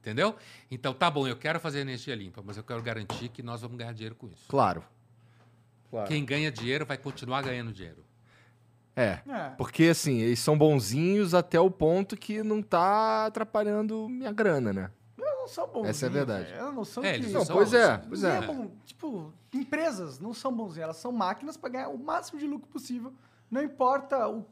Entendeu? 0.00 0.36
Então, 0.70 0.92
tá 0.92 1.10
bom, 1.10 1.26
eu 1.26 1.36
quero 1.36 1.58
fazer 1.58 1.80
energia 1.80 2.14
limpa, 2.14 2.42
mas 2.44 2.58
eu 2.58 2.62
quero 2.62 2.82
garantir 2.82 3.30
que 3.30 3.42
nós 3.42 3.62
vamos 3.62 3.78
ganhar 3.78 3.92
dinheiro 3.92 4.14
com 4.14 4.28
isso. 4.28 4.44
Claro. 4.48 4.84
Claro. 5.88 6.08
Quem 6.08 6.24
ganha 6.24 6.50
dinheiro 6.50 6.84
vai 6.84 6.98
continuar 6.98 7.42
ganhando 7.42 7.72
dinheiro. 7.72 8.04
É. 8.96 9.18
É. 9.28 9.50
Porque, 9.56 9.84
assim, 9.84 10.18
eles 10.20 10.38
são 10.38 10.56
bonzinhos 10.56 11.34
até 11.34 11.58
o 11.58 11.70
ponto 11.70 12.16
que 12.16 12.42
não 12.42 12.62
tá 12.62 13.26
atrapalhando 13.26 14.08
minha 14.08 14.32
grana, 14.32 14.72
né? 14.72 14.90
Elas 15.18 15.34
não 15.38 15.48
são 15.48 15.66
bonzinhos. 15.66 15.88
Essa 15.90 16.06
é 16.06 16.08
a 16.08 16.12
verdade. 16.12 16.52
É, 16.52 16.56
que... 16.56 17.08
eles 17.08 17.32
Não, 17.32 17.44
são 17.44 17.56
pois 17.56 17.72
é, 17.74 17.98
pois 17.98 18.22
Ninguém 18.22 18.38
é. 18.38 18.46
bom. 18.46 18.70
Tipo, 18.84 19.32
empresas 19.52 20.18
não 20.20 20.32
são 20.32 20.52
bonzinhas, 20.54 20.84
elas 20.84 20.96
são 20.96 21.10
máquinas 21.12 21.56
para 21.56 21.70
ganhar 21.70 21.88
o 21.88 21.98
máximo 21.98 22.38
de 22.38 22.46
lucro 22.46 22.68
possível. 22.68 23.12
Não 23.50 23.62
importa 23.62 24.28
o- 24.28 24.46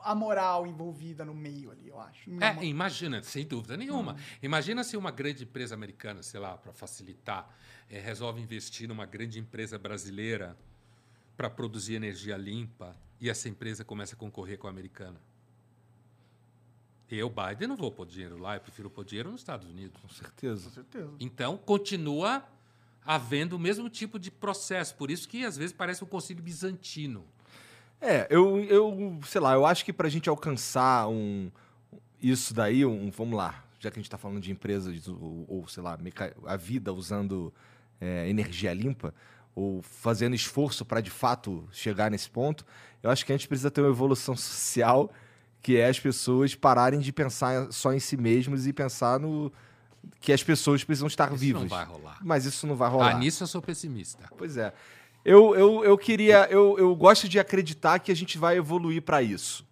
a 0.00 0.14
moral 0.14 0.66
envolvida 0.66 1.24
no 1.24 1.34
meio 1.34 1.70
ali, 1.70 1.88
eu 1.88 1.98
acho. 2.00 2.28
Não- 2.30 2.46
É, 2.46 2.64
imagina, 2.64 3.22
sem 3.22 3.46
dúvida 3.46 3.76
nenhuma. 3.76 4.16
Imagina 4.42 4.84
se 4.84 4.96
uma 4.96 5.10
grande 5.10 5.44
empresa 5.44 5.74
americana, 5.74 6.22
sei 6.22 6.38
lá, 6.38 6.56
para 6.56 6.72
facilitar, 6.72 7.48
eh, 7.90 7.98
resolve 7.98 8.40
investir 8.40 8.86
numa 8.88 9.06
grande 9.06 9.38
empresa 9.38 9.78
brasileira 9.78 10.56
para 11.36 11.48
produzir 11.50 11.94
energia 11.94 12.36
limpa 12.36 12.94
e 13.20 13.30
essa 13.30 13.48
empresa 13.48 13.84
começa 13.84 14.14
a 14.14 14.18
concorrer 14.18 14.58
com 14.58 14.66
a 14.66 14.70
americana. 14.70 15.20
Eu, 17.08 17.30
Biden, 17.30 17.68
não 17.68 17.76
vou 17.76 17.90
pôr 17.90 18.06
dinheiro 18.06 18.38
lá, 18.38 18.56
eu 18.56 18.60
prefiro 18.60 18.90
pôr 18.90 19.04
dinheiro 19.04 19.30
nos 19.30 19.40
Estados 19.40 19.68
Unidos. 19.68 20.00
Com 20.00 20.08
certeza. 20.08 20.64
Com 20.64 20.74
certeza. 20.74 21.10
Então, 21.20 21.56
continua 21.56 22.44
havendo 23.04 23.54
o 23.54 23.58
mesmo 23.58 23.88
tipo 23.88 24.18
de 24.18 24.30
processo. 24.30 24.96
Por 24.96 25.10
isso 25.10 25.28
que, 25.28 25.44
às 25.44 25.56
vezes, 25.56 25.72
parece 25.72 26.02
um 26.02 26.06
concílio 26.06 26.42
bizantino. 26.42 27.24
É, 28.00 28.26
eu, 28.28 28.58
eu, 28.64 29.20
sei 29.24 29.40
lá, 29.40 29.54
eu 29.54 29.64
acho 29.64 29.84
que 29.84 29.92
pra 29.92 30.08
gente 30.08 30.28
alcançar 30.28 31.08
um 31.08 31.50
isso 32.20 32.52
daí, 32.52 32.84
um, 32.84 33.10
vamos 33.10 33.36
lá, 33.36 33.64
já 33.78 33.90
que 33.90 33.98
a 33.98 34.02
gente 34.02 34.10
tá 34.10 34.18
falando 34.18 34.40
de 34.40 34.50
empresas 34.50 35.06
ou, 35.06 35.44
ou, 35.48 35.68
sei 35.68 35.82
lá, 35.82 35.98
a 36.46 36.56
vida 36.56 36.92
usando 36.92 37.52
é, 38.00 38.28
energia 38.28 38.72
limpa 38.72 39.14
ou 39.56 39.82
fazendo 39.82 40.36
esforço 40.36 40.84
para 40.84 41.00
de 41.00 41.10
fato 41.10 41.66
chegar 41.72 42.10
nesse 42.10 42.30
ponto, 42.30 42.64
eu 43.02 43.10
acho 43.10 43.24
que 43.26 43.32
a 43.32 43.36
gente 43.36 43.48
precisa 43.48 43.70
ter 43.70 43.80
uma 43.80 43.90
evolução 43.90 44.36
social 44.36 45.10
que 45.62 45.76
é 45.78 45.88
as 45.88 45.98
pessoas 45.98 46.54
pararem 46.54 47.00
de 47.00 47.12
pensar 47.12 47.72
só 47.72 47.92
em 47.92 47.98
si 47.98 48.16
mesmos 48.16 48.68
e 48.68 48.72
pensar 48.72 49.18
no 49.18 49.50
que 50.20 50.32
as 50.32 50.40
pessoas 50.44 50.84
precisam 50.84 51.08
estar 51.08 51.28
Isso 51.30 51.38
vivas. 51.38 51.62
não 51.62 51.68
vai 51.68 51.84
rolar. 51.84 52.18
Mas 52.22 52.44
isso 52.44 52.66
não 52.68 52.76
vai 52.76 52.88
rolar. 52.88 53.16
Ah, 53.16 53.18
nisso 53.18 53.42
eu 53.42 53.48
sou 53.48 53.60
pessimista. 53.60 54.28
Pois 54.38 54.56
é. 54.56 54.72
Eu, 55.24 55.56
eu, 55.56 55.84
eu 55.84 55.98
queria. 55.98 56.46
Eu, 56.48 56.78
eu 56.78 56.94
gosto 56.94 57.28
de 57.28 57.40
acreditar 57.40 57.98
que 57.98 58.12
a 58.12 58.14
gente 58.14 58.38
vai 58.38 58.56
evoluir 58.56 59.02
para 59.02 59.20
isso. 59.22 59.66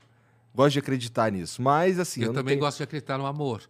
Gosto 0.53 0.73
de 0.73 0.79
acreditar 0.81 1.31
nisso. 1.31 1.63
Mas, 1.63 2.01
assim. 2.01 2.23
eu 2.23 2.29
não 2.29 2.35
também 2.35 2.55
tenho- 2.55 2.61
gosto 2.65 2.79
de 2.79 2.83
acreditar 2.83 3.17
no 3.19 3.27
amor. 3.27 3.63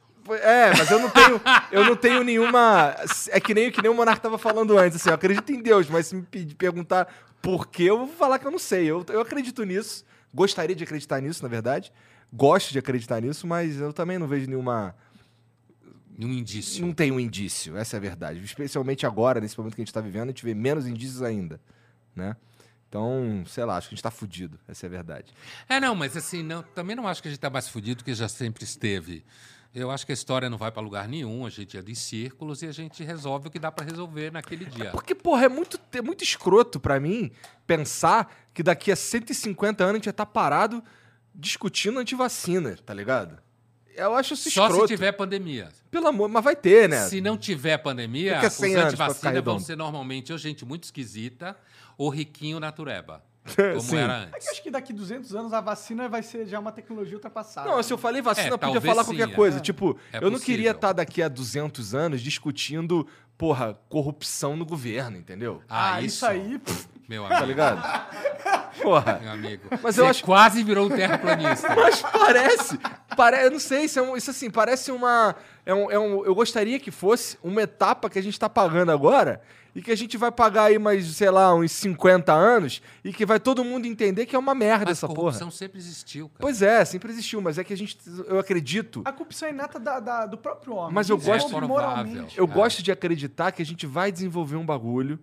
É, 0.43 0.71
mas 0.77 0.91
eu 0.91 0.99
não 0.99 1.11
tenho. 1.11 1.41
eu 1.71 1.85
não 1.85 1.97
tenho 1.97 2.23
nenhuma. 2.23 2.97
É 3.29 3.41
que 3.41 3.53
nem, 3.53 3.71
que 3.71 3.83
nem 3.83 3.91
o 3.91 3.95
Monark 3.95 4.21
tava 4.21 4.39
falando 4.39 4.77
antes. 4.79 4.97
Assim, 4.97 5.11
eu 5.11 5.15
acredito 5.15 5.51
em 5.53 5.63
Deus, 5.63 5.89
mas 5.89 6.07
se 6.07 6.15
me 6.17 6.23
perguntar 6.23 7.09
por 7.43 7.69
quê, 7.69 7.85
eu 7.85 7.99
vou 7.99 8.09
falar 8.09 8.39
que 8.39 8.47
eu 8.47 8.51
não 8.51 8.59
sei. 8.59 8.87
Eu, 8.87 9.05
eu 9.09 9.21
acredito 9.21 9.63
nisso. 9.65 10.05
Gostaria 10.33 10.75
de 10.75 10.83
acreditar 10.83 11.21
nisso, 11.21 11.43
na 11.43 11.49
verdade. 11.49 11.93
Gosto 12.33 12.73
de 12.73 12.79
acreditar 12.79 13.21
nisso, 13.21 13.47
mas 13.47 13.79
eu 13.79 13.93
também 13.93 14.19
não 14.19 14.27
vejo 14.27 14.49
nenhuma. 14.49 14.95
Um 16.19 16.33
indício. 16.33 16.85
Não 16.85 16.93
tem 16.93 17.11
um 17.11 17.19
indício, 17.19 17.77
essa 17.77 17.97
é 17.97 17.99
a 17.99 18.01
verdade. 18.01 18.43
Especialmente 18.43 19.05
agora, 19.05 19.41
nesse 19.41 19.59
momento 19.59 19.75
que 19.75 19.83
a 19.83 19.85
gente 19.85 19.93
tá 19.93 20.01
vivendo, 20.01 20.25
a 20.25 20.27
gente 20.29 20.45
vê 20.45 20.55
menos 20.55 20.87
indícios 20.87 21.23
ainda, 21.23 21.61
né? 22.15 22.37
Então, 22.89 23.43
sei 23.49 23.65
lá, 23.65 23.77
acho 23.77 23.89
que 23.89 23.95
a 23.95 23.97
gente 23.97 24.03
tá 24.05 24.11
fudido, 24.13 24.57
essa 24.69 24.87
é 24.87 24.89
a 24.89 24.91
verdade. 24.91 25.33
É, 25.69 25.81
não, 25.81 25.97
mas 25.97 26.17
assim, 26.17 26.45
não, 26.45 26.63
também 26.63 26.95
não 26.95 27.09
acho 27.09 27.21
que 27.21 27.27
a 27.27 27.31
gente 27.31 27.39
está 27.39 27.51
mais 27.51 27.69
fudido 27.69 28.05
que 28.05 28.15
já 28.15 28.29
sempre 28.29 28.63
esteve. 28.63 29.25
Eu 29.75 29.91
acho 29.91 30.07
que 30.07 30.13
a 30.13 30.15
história 30.15 30.49
não 30.49 30.57
vai 30.57 30.71
para 30.71 30.81
lugar 30.81 31.09
nenhum, 31.09 31.45
a 31.45 31.51
gente 31.51 31.77
anda 31.77 31.91
em 31.91 31.97
círculos 31.97 32.63
e 32.63 32.67
a 32.67 32.73
gente 32.73 33.03
resolve 33.03 33.49
o 33.49 33.51
que 33.51 33.59
dá 33.59 33.73
para 33.73 33.85
resolver 33.85 34.31
naquele 34.31 34.67
dia. 34.67 34.91
Porque, 34.93 35.17
porra, 35.17 35.47
é 35.47 35.49
muito, 35.49 35.81
é 35.93 36.01
muito 36.01 36.23
escroto 36.23 36.79
pra 36.79 37.01
mim 37.01 37.33
pensar 37.67 38.33
que 38.55 38.63
daqui 38.63 38.93
a 38.93 38.97
150 38.97 39.83
anos 39.83 39.95
a 39.95 39.97
gente 39.97 40.07
ia 40.07 40.11
estar 40.11 40.27
parado 40.27 40.83
discutindo 41.35 41.99
antivacina, 41.99 42.79
tá 42.87 42.95
ligado? 42.95 43.37
Eu 43.97 44.15
acho 44.15 44.35
isso 44.35 44.49
Só 44.51 44.67
escroto. 44.67 44.89
se 44.89 44.95
tiver 44.95 45.11
pandemia. 45.13 45.69
Pelo 45.91 46.07
amor, 46.07 46.29
mas 46.29 46.45
vai 46.45 46.55
ter, 46.55 46.89
né? 46.89 47.09
Se 47.09 47.21
não 47.21 47.37
tiver 47.37 47.79
pandemia, 47.79 48.41
os 48.47 48.53
100 48.53 48.75
anos 48.77 48.95
pra 48.95 49.13
ficar 49.13 49.31
antivacina 49.31 49.43
vão 49.43 49.59
ser 49.59 49.77
normalmente 49.77 50.33
ou 50.33 50.39
gente 50.39 50.65
muito 50.65 50.85
esquisita 50.85 51.57
ou 51.99 52.11
riquinho 52.11 52.61
natureba. 52.61 53.25
Como 53.45 53.81
Sim. 53.81 53.97
era 53.99 54.13
É 54.15 54.27
que 54.27 54.37
antes. 54.37 54.49
acho 54.49 54.63
que 54.63 54.71
daqui 54.71 54.93
200 54.93 55.35
anos 55.35 55.53
a 55.53 55.61
vacina 55.61 56.09
vai 56.09 56.23
ser 56.23 56.47
já 56.47 56.59
uma 56.59 56.73
tecnologia 56.73 57.15
ultrapassada. 57.17 57.69
Não, 57.69 57.83
se 57.83 57.93
eu 57.93 57.99
falei 57.99 58.23
vacina, 58.23 58.49
É, 58.49 58.53
eu 58.53 58.59
podia 58.59 58.81
falar 58.81 59.05
sim, 59.05 59.11
qualquer 59.17 59.33
é. 59.33 59.35
coisa. 59.37 59.59
É. 59.59 59.61
Tipo, 59.61 59.99
É 60.13 60.19
eu 60.19 60.31
não 60.31 60.39
queria 60.41 60.71
estar 60.71 60.93
daqui 60.93 61.23
a 61.23 61.29
200 61.29 61.95
anos 61.95 62.21
discutindo, 62.23 63.07
porra, 63.37 63.79
corrupção 63.89 64.57
no 64.57 64.65
governo, 64.65 65.17
entendeu? 65.19 65.61
Ah, 65.69 66.01
isso, 66.01 66.25
aí. 66.25 66.59
pff, 66.59 66.89
Meu 67.07 67.23
Tá 67.29 67.37
amigo. 67.37 67.47
ligado? 67.47 67.83
Porra. 68.83 69.21
Meu 69.23 69.33
amigo. 69.33 69.63
Mas 69.83 69.95
Você 69.95 70.01
eu 70.01 70.07
acho- 70.07 70.25
quase 70.25 70.63
virou 70.65 70.87
um 70.87 70.89
terraplanista. 70.91 71.69
Mas 71.77 72.01
parece. 72.03 72.79
Pare... 73.17 73.45
Eu 73.45 73.51
não 73.51 73.59
sei, 73.59 73.85
isso, 73.85 73.99
é 73.99 74.03
um- 74.03 74.17
isso 74.17 74.31
assim, 74.31 74.51
parece 74.51 74.91
uma. 74.91 75.35
É 75.67 75.75
um, 75.75 75.91
é 75.91 75.99
um- 75.99 76.25
eu 76.25 76.35
gostaria 76.35 76.81
que 76.81 76.91
fosse 76.91 77.39
uma 77.43 77.63
etapa 77.63 78.09
que 78.09 78.19
a 78.19 78.23
gente 78.23 78.39
tá 78.41 78.49
pagando 78.49 78.91
agora 78.91 79.41
e 79.75 79.83
que 79.83 79.91
a 79.91 79.97
gente 79.97 80.17
vai 80.17 80.31
pagar 80.31 80.65
aí 80.65 80.79
mais, 80.79 81.07
sei 81.17 81.31
lá, 81.31 81.55
uns 81.55 81.73
50 81.73 82.33
anos 82.33 82.81
e 83.05 83.13
que 83.13 83.27
vai 83.27 83.41
todo 83.41 83.65
mundo 83.65 83.87
entender 83.87 84.25
que 84.27 84.37
é 84.37 84.39
uma 84.39 84.55
merda 84.55 84.85
Mas 84.87 84.99
essa 84.99 85.09
corrupção 85.09 85.49
porra. 85.49 85.51
sempre 85.59 85.79
existiu, 85.79 86.29
cara. 86.29 86.39
Pois 86.41 86.63
é, 86.63 86.85
sempre 86.85 87.11
existiu, 87.11 87.41
mas 87.41 87.59
é 87.59 87.65
que 87.65 87.73
a 87.73 87.77
gente. 87.77 87.99
Eu 88.27 88.39
acredito. 88.39 89.03
A 89.05 89.13
corrupção 89.13 89.49
é 89.49 89.51
inata 89.51 89.81
da- 89.81 89.99
da- 90.01 90.27
do 90.27 90.39
próprio 90.39 90.75
homem. 90.77 90.95
Mas 90.95 91.09
eu 91.09 91.17
Isso 91.17 91.27
gosto- 91.27 91.57
É 91.57 91.59
provável. 91.59 92.27
Eu 92.37 92.45
É. 92.45 92.47
gosto 92.49 92.83
de 92.83 92.93
acreditar 92.93 93.51
que 93.53 93.61
a 93.63 93.67
gente 93.67 93.87
vai 93.87 94.13
desenvolver 94.13 94.57
um 94.57 94.65
bagulho 94.67 95.19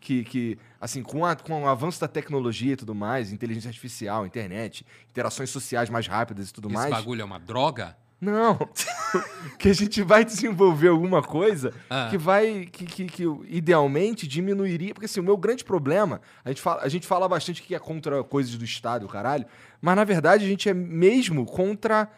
que, 0.00 0.22
que 0.24 0.58
assim, 0.78 1.02
com, 1.02 1.24
a- 1.24 1.34
com 1.34 1.62
o 1.62 1.66
avanço 1.66 1.98
da 1.98 2.06
tecnologia 2.06 2.74
e 2.74 2.76
tudo 2.76 2.94
mais, 2.94 3.32
inteligência 3.32 3.68
artificial, 3.68 4.26
internet, 4.26 4.84
interações 5.10 5.48
sociais 5.48 5.88
mais 5.88 6.06
rápidas 6.06 6.50
e 6.50 6.52
tudo 6.52 6.68
Esse 6.68 6.74
mais. 6.76 6.90
bagulho 6.90 7.22
é 7.22 7.24
uma 7.24 7.38
droga? 7.40 7.96
Não. 8.24 8.58
que 9.58 9.68
a 9.68 9.72
gente 9.72 10.02
vai 10.02 10.24
desenvolver 10.24 10.88
alguma 10.88 11.22
coisa 11.22 11.72
Ah. 11.90 12.08
que 12.10 12.16
vai. 12.18 12.66
Que, 12.70 12.84
que, 12.84 13.04
que 13.06 13.24
idealmente 13.48 14.26
diminuiria. 14.26 14.94
Porque 14.94 15.06
assim, 15.06 15.20
o 15.20 15.24
meu 15.24 15.36
grande 15.36 15.64
problema. 15.64 16.20
A 16.44 16.48
gente 16.48 16.60
fala, 16.62 16.82
a 16.82 16.88
gente 16.88 17.06
fala 17.06 17.28
bastante 17.28 17.62
que 17.62 17.74
é 17.74 17.78
contra 17.78 18.22
coisas 18.24 18.54
do 18.56 18.64
Estado, 18.64 19.06
caralho. 19.08 19.44
Mas 19.80 19.96
na 19.96 20.04
verdade 20.04 20.44
a 20.44 20.48
gente 20.48 20.68
é 20.68 20.74
mesmo 20.74 21.44
contra. 21.46 22.08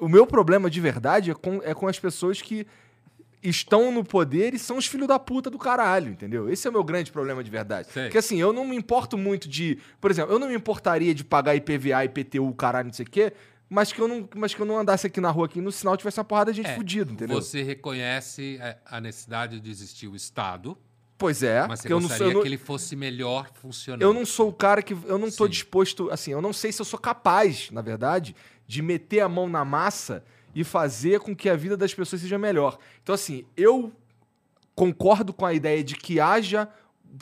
O 0.00 0.08
meu 0.08 0.26
problema 0.26 0.70
de 0.70 0.80
verdade 0.80 1.30
é 1.30 1.34
com, 1.34 1.60
é 1.64 1.74
com 1.74 1.88
as 1.88 1.98
pessoas 1.98 2.40
que 2.40 2.66
estão 3.42 3.92
no 3.92 4.04
poder 4.04 4.52
e 4.54 4.58
são 4.58 4.76
os 4.76 4.86
filhos 4.86 5.06
da 5.08 5.18
puta 5.18 5.48
do 5.48 5.58
caralho, 5.58 6.10
entendeu? 6.10 6.48
Esse 6.50 6.66
é 6.66 6.70
o 6.70 6.72
meu 6.72 6.82
grande 6.84 7.12
problema 7.12 7.42
de 7.42 7.50
verdade. 7.50 7.88
Sei. 7.92 8.04
Porque 8.04 8.18
assim, 8.18 8.40
eu 8.40 8.52
não 8.52 8.66
me 8.66 8.76
importo 8.76 9.16
muito 9.16 9.48
de. 9.48 9.78
Por 10.00 10.10
exemplo, 10.10 10.32
eu 10.32 10.38
não 10.38 10.48
me 10.48 10.54
importaria 10.54 11.14
de 11.14 11.24
pagar 11.24 11.54
IPVA, 11.54 12.04
IPTU, 12.04 12.52
caralho, 12.54 12.86
não 12.88 12.92
sei 12.92 13.06
o 13.06 13.10
quê. 13.10 13.32
Mas 13.70 13.92
que, 13.92 14.00
eu 14.00 14.08
não, 14.08 14.28
mas 14.34 14.54
que 14.54 14.60
eu 14.60 14.66
não 14.66 14.78
andasse 14.78 15.06
aqui 15.06 15.20
na 15.20 15.30
rua, 15.30 15.44
aqui 15.46 15.60
no 15.60 15.70
sinal, 15.70 15.96
tivesse 15.96 16.18
uma 16.18 16.24
porrada 16.24 16.52
de 16.52 16.56
gente 16.58 16.70
É, 16.70 16.74
fudida, 16.74 17.12
entendeu? 17.12 17.40
Você 17.40 17.62
reconhece 17.62 18.58
é, 18.60 18.78
a 18.86 19.00
necessidade 19.00 19.60
de 19.60 19.70
existir 19.70 20.06
o 20.08 20.16
Estado, 20.16 20.76
Pois 21.18 21.42
é. 21.42 21.66
mas 21.66 21.80
você 21.80 21.88
eu 21.92 22.00
não, 22.00 22.08
gostaria 22.08 22.18
sou, 22.18 22.26
eu, 22.28 22.34
não, 22.34 22.42
que 22.42 22.48
ele 22.48 22.56
fosse 22.56 22.94
melhor 22.94 23.50
funcionando. 23.52 24.02
eu 24.02 24.14
não 24.14 24.24
sou 24.24 24.48
o 24.48 24.52
cara 24.52 24.80
que. 24.80 24.94
Eu 25.04 25.18
não 25.18 25.28
Sim. 25.30 25.48
disposto. 25.48 26.08
Assim, 26.10 26.30
eu 26.30 26.40
não 26.40 26.52
sei 26.52 26.70
se 26.70 26.80
eu 26.80 26.84
sou 26.86 26.98
capaz, 26.98 27.70
na 27.72 27.82
verdade, 27.82 28.34
de 28.66 28.80
meter 28.80 29.20
a 29.20 29.28
mão 29.28 29.48
na 29.48 29.64
massa 29.64 30.24
e 30.54 30.62
fazer 30.64 31.20
com 31.20 31.34
que 31.34 31.48
a 31.48 31.56
vida 31.56 31.76
das 31.76 31.92
pessoas 31.92 32.22
seja 32.22 32.38
melhor. 32.38 32.78
Então, 33.02 33.14
assim, 33.14 33.44
eu 33.56 33.92
concordo 34.74 35.32
com 35.32 35.44
a 35.44 35.52
ideia 35.52 35.82
de 35.82 35.96
que 35.96 36.20
haja 36.20 36.68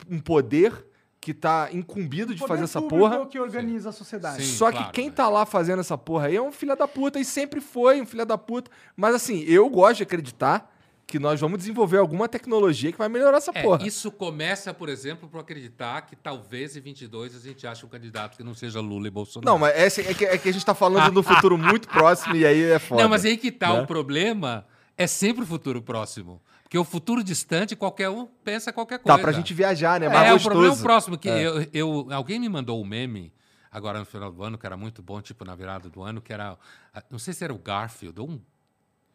um 0.09 0.19
poder 0.19 0.85
que 1.27 1.33
tá 1.33 1.67
incumbido 1.73 2.33
de 2.33 2.39
fazer 2.47 2.63
essa 2.63 2.79
é 2.79 2.81
porra. 2.87 3.19
o 3.19 3.25
que 3.25 3.37
organiza 3.37 3.89
a 3.89 3.91
sociedade. 3.91 4.45
Sim. 4.45 4.53
Só 4.53 4.71
claro, 4.71 4.85
que 4.85 4.91
quem 4.93 5.07
né? 5.07 5.11
tá 5.13 5.27
lá 5.27 5.45
fazendo 5.45 5.81
essa 5.81 5.97
porra 5.97 6.27
aí 6.27 6.37
é 6.37 6.41
um 6.41 6.53
filho 6.53 6.73
da 6.73 6.87
puta 6.87 7.19
e 7.19 7.25
sempre 7.25 7.59
foi 7.59 7.99
um 7.99 8.05
filho 8.05 8.25
da 8.25 8.37
puta. 8.37 8.71
Mas 8.95 9.13
assim, 9.13 9.41
eu 9.41 9.69
gosto 9.69 9.97
de 9.97 10.03
acreditar 10.03 10.73
que 11.05 11.19
nós 11.19 11.37
vamos 11.41 11.57
desenvolver 11.57 11.97
alguma 11.97 12.29
tecnologia 12.29 12.93
que 12.93 12.97
vai 12.97 13.09
melhorar 13.09 13.39
essa 13.39 13.51
É, 13.53 13.61
porra. 13.61 13.85
isso 13.85 14.09
começa, 14.09 14.73
por 14.73 14.87
exemplo, 14.87 15.27
por 15.27 15.41
acreditar 15.41 16.03
que 16.03 16.15
talvez 16.15 16.77
em 16.77 16.79
22 16.79 17.35
a 17.35 17.39
gente 17.39 17.67
ache 17.67 17.85
um 17.85 17.89
candidato 17.89 18.37
que 18.37 18.43
não 18.43 18.53
seja 18.53 18.79
Lula 18.79 19.07
e 19.07 19.11
Bolsonaro. 19.11 19.51
Não, 19.51 19.59
mas 19.59 19.75
essa- 19.75 19.99
é, 19.99 20.13
que, 20.13 20.23
é 20.23 20.37
que 20.37 20.47
a 20.47 20.53
gente 20.53 20.65
tá 20.65 20.73
falando 20.73 21.11
do 21.11 21.21
futuro 21.23 21.57
muito 21.57 21.89
próximo 21.89 22.37
e 22.37 22.45
aí 22.45 22.63
é 22.71 22.79
foda. 22.79 23.03
Não, 23.03 23.09
mas 23.09 23.25
aí 23.25 23.35
que 23.35 23.51
tá 23.51 23.73
né? 23.73 23.81
o 23.81 23.85
problema. 23.85 24.65
É 24.97 25.05
sempre 25.05 25.43
o 25.43 25.45
futuro 25.45 25.81
próximo. 25.81 26.41
Porque 26.67 26.77
o 26.77 26.83
futuro 26.83 27.23
distante, 27.23 27.77
qualquer 27.77 28.09
um 28.09 28.25
pensa 28.25 28.73
qualquer 28.73 28.99
coisa. 28.99 29.17
Tá, 29.17 29.21
pra 29.23 29.31
gente 29.31 29.53
viajar, 29.53 30.01
né? 30.01 30.09
Mais 30.09 30.27
É, 30.27 30.31
o 30.31 30.33
gostoso. 30.33 30.49
problema 30.49 30.75
é 30.75 30.77
o 30.77 30.81
próximo. 30.81 31.17
Que 31.17 31.29
É. 31.29 31.41
eu, 31.47 31.65
eu- 31.71 32.07
alguém 32.11 32.37
me 32.41 32.49
mandou 32.49 32.81
um 32.81 32.85
meme 32.85 33.31
agora 33.71 33.99
no 33.99 34.05
final 34.05 34.29
do 34.29 34.43
ano, 34.43 34.57
que 34.57 34.65
era 34.65 34.75
muito 34.75 35.01
bom, 35.01 35.21
tipo 35.21 35.45
na 35.45 35.55
virada 35.55 35.89
do 35.89 36.03
ano, 36.03 36.21
que 36.21 36.33
era. 36.33 36.57
ah, 36.93 37.03
Não 37.09 37.17
sei 37.19 37.33
se 37.33 37.41
era 37.41 37.53
o 37.53 37.57
Garfield 37.57 38.19
ou 38.19 38.29
um 38.31 38.41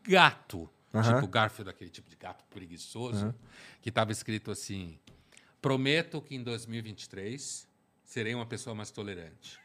gato. 0.03 0.67
Aham. 0.95 1.15
Tipo 1.17 1.27
Garfield, 1.29 1.69
aquele 1.71 1.91
tipo 1.91 2.09
de 2.09 2.17
gato 2.17 2.43
preguiçoso, 2.49 3.35
que 3.83 3.91
estava 3.91 4.13
escrito 4.13 4.51
assim: 4.51 4.99
Prometo 5.61 6.23
que 6.23 6.35
em 6.35 6.43
2023 6.43 7.69
serei 8.13 8.35
uma 8.35 8.45
pessoa 8.45 8.75
mais 8.75 8.91
tolerante. 8.91 9.59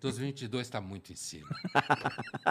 2022 0.00 0.64
está 0.64 0.80
muito 0.80 1.12
em 1.12 1.16
cima. 1.16 1.48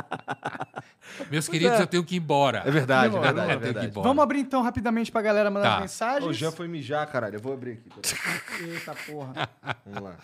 Meus 1.32 1.48
queridos, 1.48 1.80
é. 1.80 1.82
eu 1.84 1.88
tenho 1.88 2.04
que 2.04 2.16
ir 2.16 2.18
embora. 2.18 2.62
É 2.66 2.70
verdade, 2.72 3.16
é 3.16 3.56
verdade, 3.58 3.88
é. 3.88 3.90
Vamos 3.90 4.22
abrir 4.22 4.40
então 4.42 4.62
rapidamente 4.62 5.10
pra 5.10 5.22
galera 5.22 5.50
mandar 5.50 5.76
Tá. 5.76 5.80
mensagens. 5.80 6.30
O 6.30 6.34
Jean 6.34 6.52
foi 6.52 6.68
mijar, 6.68 7.08
caralho. 7.08 7.38
Eu 7.38 7.40
vou 7.40 7.54
abrir 7.54 7.80
aqui. 7.80 7.90
Eita 8.68 8.94
porra. 9.08 9.50
Vamos 9.86 10.04
lá. 10.04 10.18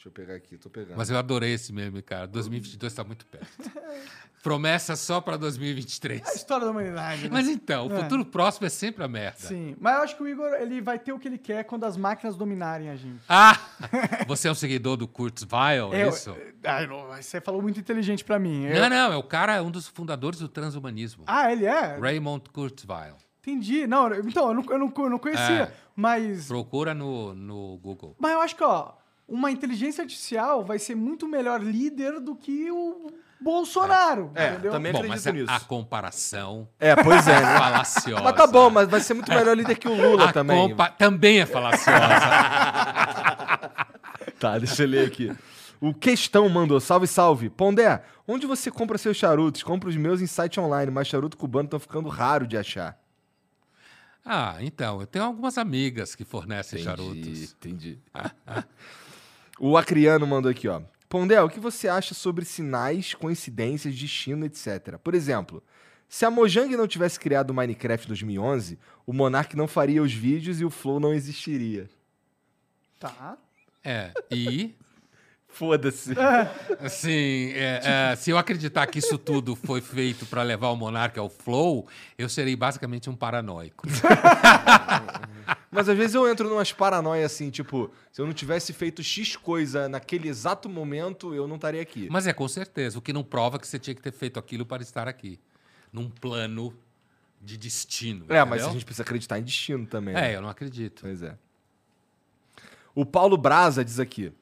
Deixa 0.00 0.08
eu 0.08 0.12
pegar 0.12 0.34
aqui, 0.34 0.56
tô 0.56 0.70
pegando. 0.70 0.96
Mas 0.96 1.10
eu 1.10 1.18
adorei 1.18 1.52
esse 1.52 1.74
meme, 1.74 2.00
cara. 2.00 2.26
2022 2.26 2.90
está 2.90 3.04
muito 3.04 3.26
perto. 3.26 3.46
Promessa 4.42 4.96
só 4.96 5.20
para 5.20 5.34
É 5.34 5.36
a 5.36 5.38
2023. 5.40 6.26
história 6.34 6.64
da 6.64 6.70
humanidade. 6.70 7.24
né? 7.24 7.28
Mas 7.30 7.46
então, 7.46 7.86
o 7.86 7.92
É. 7.92 8.02
futuro 8.04 8.24
próximo 8.24 8.66
é 8.66 8.70
sempre 8.70 9.04
a 9.04 9.08
merda. 9.08 9.36
Sim. 9.40 9.76
Mas 9.78 9.96
eu 9.96 10.02
acho 10.02 10.16
que 10.16 10.22
o 10.22 10.26
Igor 10.28 10.54
ele 10.54 10.80
vai 10.80 10.98
ter 10.98 11.12
o 11.12 11.18
que 11.18 11.28
ele 11.28 11.36
quer 11.36 11.64
quando 11.64 11.84
as 11.84 11.98
máquinas 11.98 12.34
dominarem 12.34 12.88
a 12.88 12.96
gente. 12.96 13.20
Ah! 13.28 13.60
Você 14.26 14.48
é 14.48 14.50
um 14.50 14.54
seguidor 14.54 14.96
do 14.96 15.06
Kurzweil, 15.06 15.92
é 15.92 16.04
Eu- 16.04 16.08
isso? 16.08 16.34
Ah, 16.64 16.86
não, 16.86 17.08
você 17.08 17.38
falou 17.38 17.60
muito 17.60 17.78
inteligente 17.78 18.24
pra 18.24 18.38
mim. 18.38 18.64
Eu- 18.64 18.80
Não, 18.80 18.88
não, 18.88 19.12
é 19.12 19.16
o 19.18 19.22
cara, 19.22 19.56
é 19.56 19.60
um 19.60 19.70
dos 19.70 19.86
fundadores 19.86 20.38
do 20.40 20.48
transhumanismo. 20.48 21.24
Ah, 21.26 21.52
ele 21.52 21.66
é? 21.66 21.98
Raymond 21.98 22.48
Kurzweil. 22.50 23.16
Entendi. 23.42 23.86
Não, 23.86 24.08
eu- 24.08 24.26
então, 24.26 24.48
eu 24.48 24.54
não, 24.54 24.64
eu 24.70 24.78
não, 24.78 24.92
eu 24.96 25.10
não 25.10 25.18
conhecia. 25.18 25.62
É. 25.64 25.72
Mas. 25.94 26.46
Procura 26.48 26.94
no, 26.94 27.34
no 27.34 27.76
Google. 27.82 28.16
Mas 28.18 28.32
eu 28.32 28.40
acho 28.40 28.56
que, 28.56 28.64
ó, 28.64 28.92
uma 29.30 29.50
inteligência 29.50 30.02
artificial 30.02 30.64
vai 30.64 30.78
ser 30.78 30.94
muito 30.94 31.26
melhor 31.28 31.62
líder 31.62 32.20
do 32.20 32.34
que 32.34 32.70
o 32.70 33.10
Bolsonaro. 33.40 34.30
É, 34.34 34.48
entendeu? 34.50 34.72
também- 34.72 34.92
Bom, 34.92 34.98
acredito 34.98 35.14
mas 35.16 35.26
a, 35.26 35.32
nisso. 35.32 35.50
a 35.50 35.60
comparação 35.60 36.68
É, 36.78 36.94
pois 36.96 37.26
é, 37.28 37.32
é 37.36 37.40
né? 37.40 37.58
falaciosa. 37.58 38.22
mas 38.22 38.34
tá 38.36 38.46
bom, 38.46 38.68
mas 38.68 38.88
vai 38.88 39.00
ser 39.00 39.14
muito 39.14 39.30
melhor 39.32 39.56
líder 39.56 39.76
que 39.78 39.88
o 39.88 39.94
Lula 39.94 40.28
A 40.28 40.32
também. 40.32 40.68
compa- 40.70 40.90
também 40.90 41.40
é 41.40 41.46
falaciosa. 41.46 42.00
Tá, 44.38 44.58
deixa 44.58 44.84
eu 44.84 44.88
ler 44.88 45.06
aqui. 45.06 45.30
O 45.80 45.92
Questão 45.92 46.48
mandou, 46.48 46.80
salve, 46.80 47.06
salve. 47.06 47.50
Pondé, 47.50 48.02
onde 48.26 48.46
você 48.46 48.70
compra 48.70 48.96
seus 48.96 49.16
charutos? 49.16 49.62
Compra 49.62 49.88
os 49.90 49.96
meus 49.96 50.22
em 50.22 50.26
site 50.26 50.58
online, 50.58 50.90
mas 50.90 51.08
charuto 51.08 51.36
cubano 51.36 51.66
estão 51.66 51.78
ficando 51.78 52.08
raro 52.08 52.46
de 52.46 52.56
achar. 52.56 52.98
ah, 54.24 54.56
então, 54.60 54.98
eu 55.00 55.06
tenho 55.06 55.26
algumas 55.26 55.58
amigas 55.58 56.14
que 56.14 56.24
fornecem 56.24 56.82
charutos. 56.82 57.52
entendi. 57.52 57.98
O 59.60 59.76
Acriano 59.76 60.26
mandou 60.26 60.50
aqui, 60.50 60.66
ó. 60.66 60.80
Pondé, 61.08 61.40
o 61.42 61.48
que 61.48 61.60
você 61.60 61.86
acha 61.86 62.14
sobre 62.14 62.44
sinais, 62.44 63.14
coincidências, 63.14 63.94
destino, 63.94 64.46
etc? 64.46 64.96
Por 65.02 65.14
exemplo, 65.14 65.62
se 66.08 66.24
a 66.24 66.30
Mojang 66.30 66.74
não 66.76 66.88
tivesse 66.88 67.20
criado 67.20 67.50
o 67.50 67.54
Minecraft 67.54 68.06
em 68.06 68.08
2011, 68.08 68.78
o 69.06 69.12
Monark 69.12 69.54
não 69.56 69.68
faria 69.68 70.02
os 70.02 70.12
vídeos 70.12 70.60
e 70.60 70.64
o 70.64 70.70
Flow 70.70 70.98
não 70.98 71.12
existiria. 71.12 71.90
Tá. 72.98 73.36
É, 73.84 74.12
e 74.30 74.74
Foda-se. 75.52 76.14
Assim, 76.80 77.52
é, 77.54 78.12
é, 78.12 78.16
se 78.16 78.30
eu 78.30 78.38
acreditar 78.38 78.86
que 78.86 78.98
isso 78.98 79.18
tudo 79.18 79.56
foi 79.56 79.80
feito 79.80 80.24
para 80.26 80.42
levar 80.42 80.68
o 80.68 80.76
monarca 80.76 81.20
ao 81.20 81.28
flow, 81.28 81.86
eu 82.16 82.28
serei 82.28 82.56
basicamente 82.56 83.10
um 83.10 83.16
paranoico. 83.16 83.86
Mas 85.70 85.88
às 85.88 85.96
vezes 85.96 86.14
eu 86.14 86.28
entro 86.28 86.48
numas 86.48 86.72
paranoias 86.72 87.32
assim, 87.32 87.48
tipo, 87.48 87.90
se 88.10 88.20
eu 88.20 88.26
não 88.26 88.32
tivesse 88.32 88.72
feito 88.72 89.02
X 89.02 89.36
coisa 89.36 89.88
naquele 89.88 90.28
exato 90.28 90.68
momento, 90.68 91.32
eu 91.32 91.46
não 91.46 91.56
estaria 91.56 91.80
aqui. 91.80 92.08
Mas 92.10 92.26
é 92.26 92.32
com 92.32 92.48
certeza, 92.48 92.98
o 92.98 93.02
que 93.02 93.12
não 93.12 93.22
prova 93.22 93.58
que 93.58 93.68
você 93.68 93.78
tinha 93.78 93.94
que 93.94 94.02
ter 94.02 94.12
feito 94.12 94.38
aquilo 94.38 94.66
para 94.66 94.82
estar 94.82 95.06
aqui. 95.06 95.38
Num 95.92 96.08
plano 96.10 96.74
de 97.40 97.56
destino. 97.56 98.26
é, 98.28 98.44
mas 98.44 98.52
a 98.52 98.56
entendeu? 98.56 98.72
gente 98.72 98.84
precisa 98.84 99.02
acreditar 99.02 99.38
em 99.38 99.42
destino 99.42 99.86
também. 99.86 100.14
né? 100.14 100.32
É, 100.32 100.36
eu 100.36 100.42
não 100.42 100.48
acredito. 100.48 101.02
Pois 101.02 101.22
é. 101.22 101.36
O 102.94 103.06
Paulo 103.06 103.36
Braza 103.36 103.84
diz 103.84 104.00
aqui: 104.00 104.32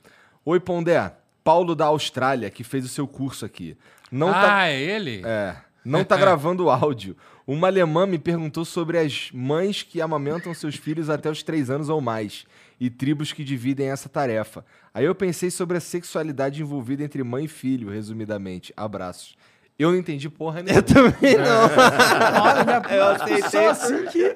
Oi, 0.44 0.58
Pondé. 0.58 1.15
Paulo 1.44 1.74
da 1.74 1.86
Austrália, 1.86 2.50
que 2.50 2.62
fez 2.62 2.84
o 2.84 2.89
seu 2.89 3.08
curso 3.08 3.47
aqui. 3.47 3.74
Não 4.10 4.28
ah, 4.28 4.32
tá. 4.42 4.68
é 4.68 4.78
ele? 4.78 5.23
É. 5.24 5.57
Não 5.82 6.05
tá 6.05 6.15
gravando 6.18 6.68
áudio. 6.68 7.16
Uma 7.49 7.68
alemã 7.68 8.05
me 8.07 8.18
perguntou 8.18 8.62
sobre 8.62 8.99
as 8.99 9.31
mães 9.33 9.83
que 9.83 10.02
amamentam 10.02 10.52
seus 10.52 10.75
filhos 10.75 11.09
até 11.09 11.31
os 11.31 11.43
três 11.43 11.70
anos 11.70 11.89
ou 11.89 11.99
mais 11.99 12.44
e 12.78 12.91
tribos 12.91 13.33
que 13.33 13.43
dividem 13.43 13.89
essa 13.89 14.07
tarefa. 14.07 14.62
Aí 14.93 15.07
eu 15.07 15.15
pensei 15.15 15.51
sobre 15.51 15.78
a 15.78 15.81
sexualidade 15.81 16.60
envolvida 16.60 17.02
entre 17.02 17.25
mãe 17.25 17.47
e 17.47 17.49
filho, 17.49 17.89
resumidamente. 17.89 18.70
Abraços. 18.77 19.35
Eu 19.78 19.91
não 19.93 19.97
entendi 19.97 20.28
porra 20.28 20.62
nenhuma. 20.62 20.78
Eu 20.78 20.83
também 20.83 21.39
não. 21.39 21.70
Olha, 22.44 22.65
minha 22.65 22.83
Eu 22.94 23.07
aceitei 23.07 23.67
assim 23.67 24.05
que. 24.09 24.35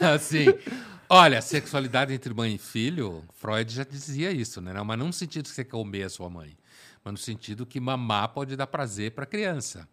assim, 0.02 0.46
Olha, 1.10 1.42
sexualidade 1.42 2.14
entre 2.14 2.32
mãe 2.32 2.54
e 2.54 2.58
filho, 2.58 3.22
Freud 3.34 3.70
já 3.70 3.84
dizia 3.84 4.32
isso, 4.32 4.62
né? 4.62 4.72
Não, 4.72 4.82
Mas 4.82 4.98
não 4.98 5.08
no 5.08 5.12
sentido 5.12 5.44
que 5.44 5.50
você 5.50 5.62
comer 5.62 6.04
a 6.04 6.08
sua 6.08 6.30
mãe, 6.30 6.56
mas 7.04 7.12
no 7.12 7.18
sentido 7.18 7.66
que 7.66 7.78
mamar 7.78 8.30
pode 8.30 8.56
dar 8.56 8.66
prazer 8.66 9.10
para 9.10 9.26
criança. 9.26 9.86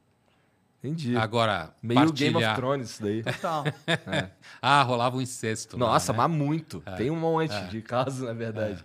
Entendi. 0.84 1.16
Agora, 1.16 1.74
Meio 1.82 2.12
Game 2.12 2.36
of 2.36 2.44
partilhar- 2.44 2.56
Thrones 2.58 2.90
isso 2.90 3.02
daí. 3.04 3.24
Total. 3.24 3.64
Ah, 4.62 4.82
rolava 4.84 5.16
um 5.18 5.22
incesto. 5.22 5.78
lá, 5.78 5.88
Nossa, 5.94 6.12
né? 6.12 6.18
mas 6.18 6.32
muito. 6.32 6.82
Tem 6.98 7.10
um 7.10 7.16
monte 7.16 7.54
de 7.70 7.82
casos, 7.82 8.20
na 8.22 8.34
verdade. 8.34 8.84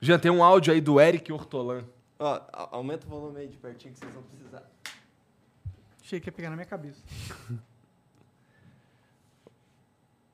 Jean, 0.00 0.18
tem 0.18 0.30
um 0.30 0.42
áudio 0.44 0.72
aí 0.72 0.80
do 0.80 1.00
Eric 1.00 1.32
Hortolan. 1.32 1.82
Ó, 2.18 2.40
aumenta 2.70 3.06
o 3.06 3.10
volume 3.10 3.40
aí 3.40 3.48
de 3.48 3.56
pertinho 3.56 3.92
que 3.94 3.98
vocês 4.00 4.12
vão 4.14 4.22
precisar. 4.22 4.62
Achei 6.02 6.20
que 6.20 6.28
ia 6.28 6.32
pegar 6.32 6.50
na 6.50 6.56
minha 6.56 6.66
cabeça. 6.66 7.02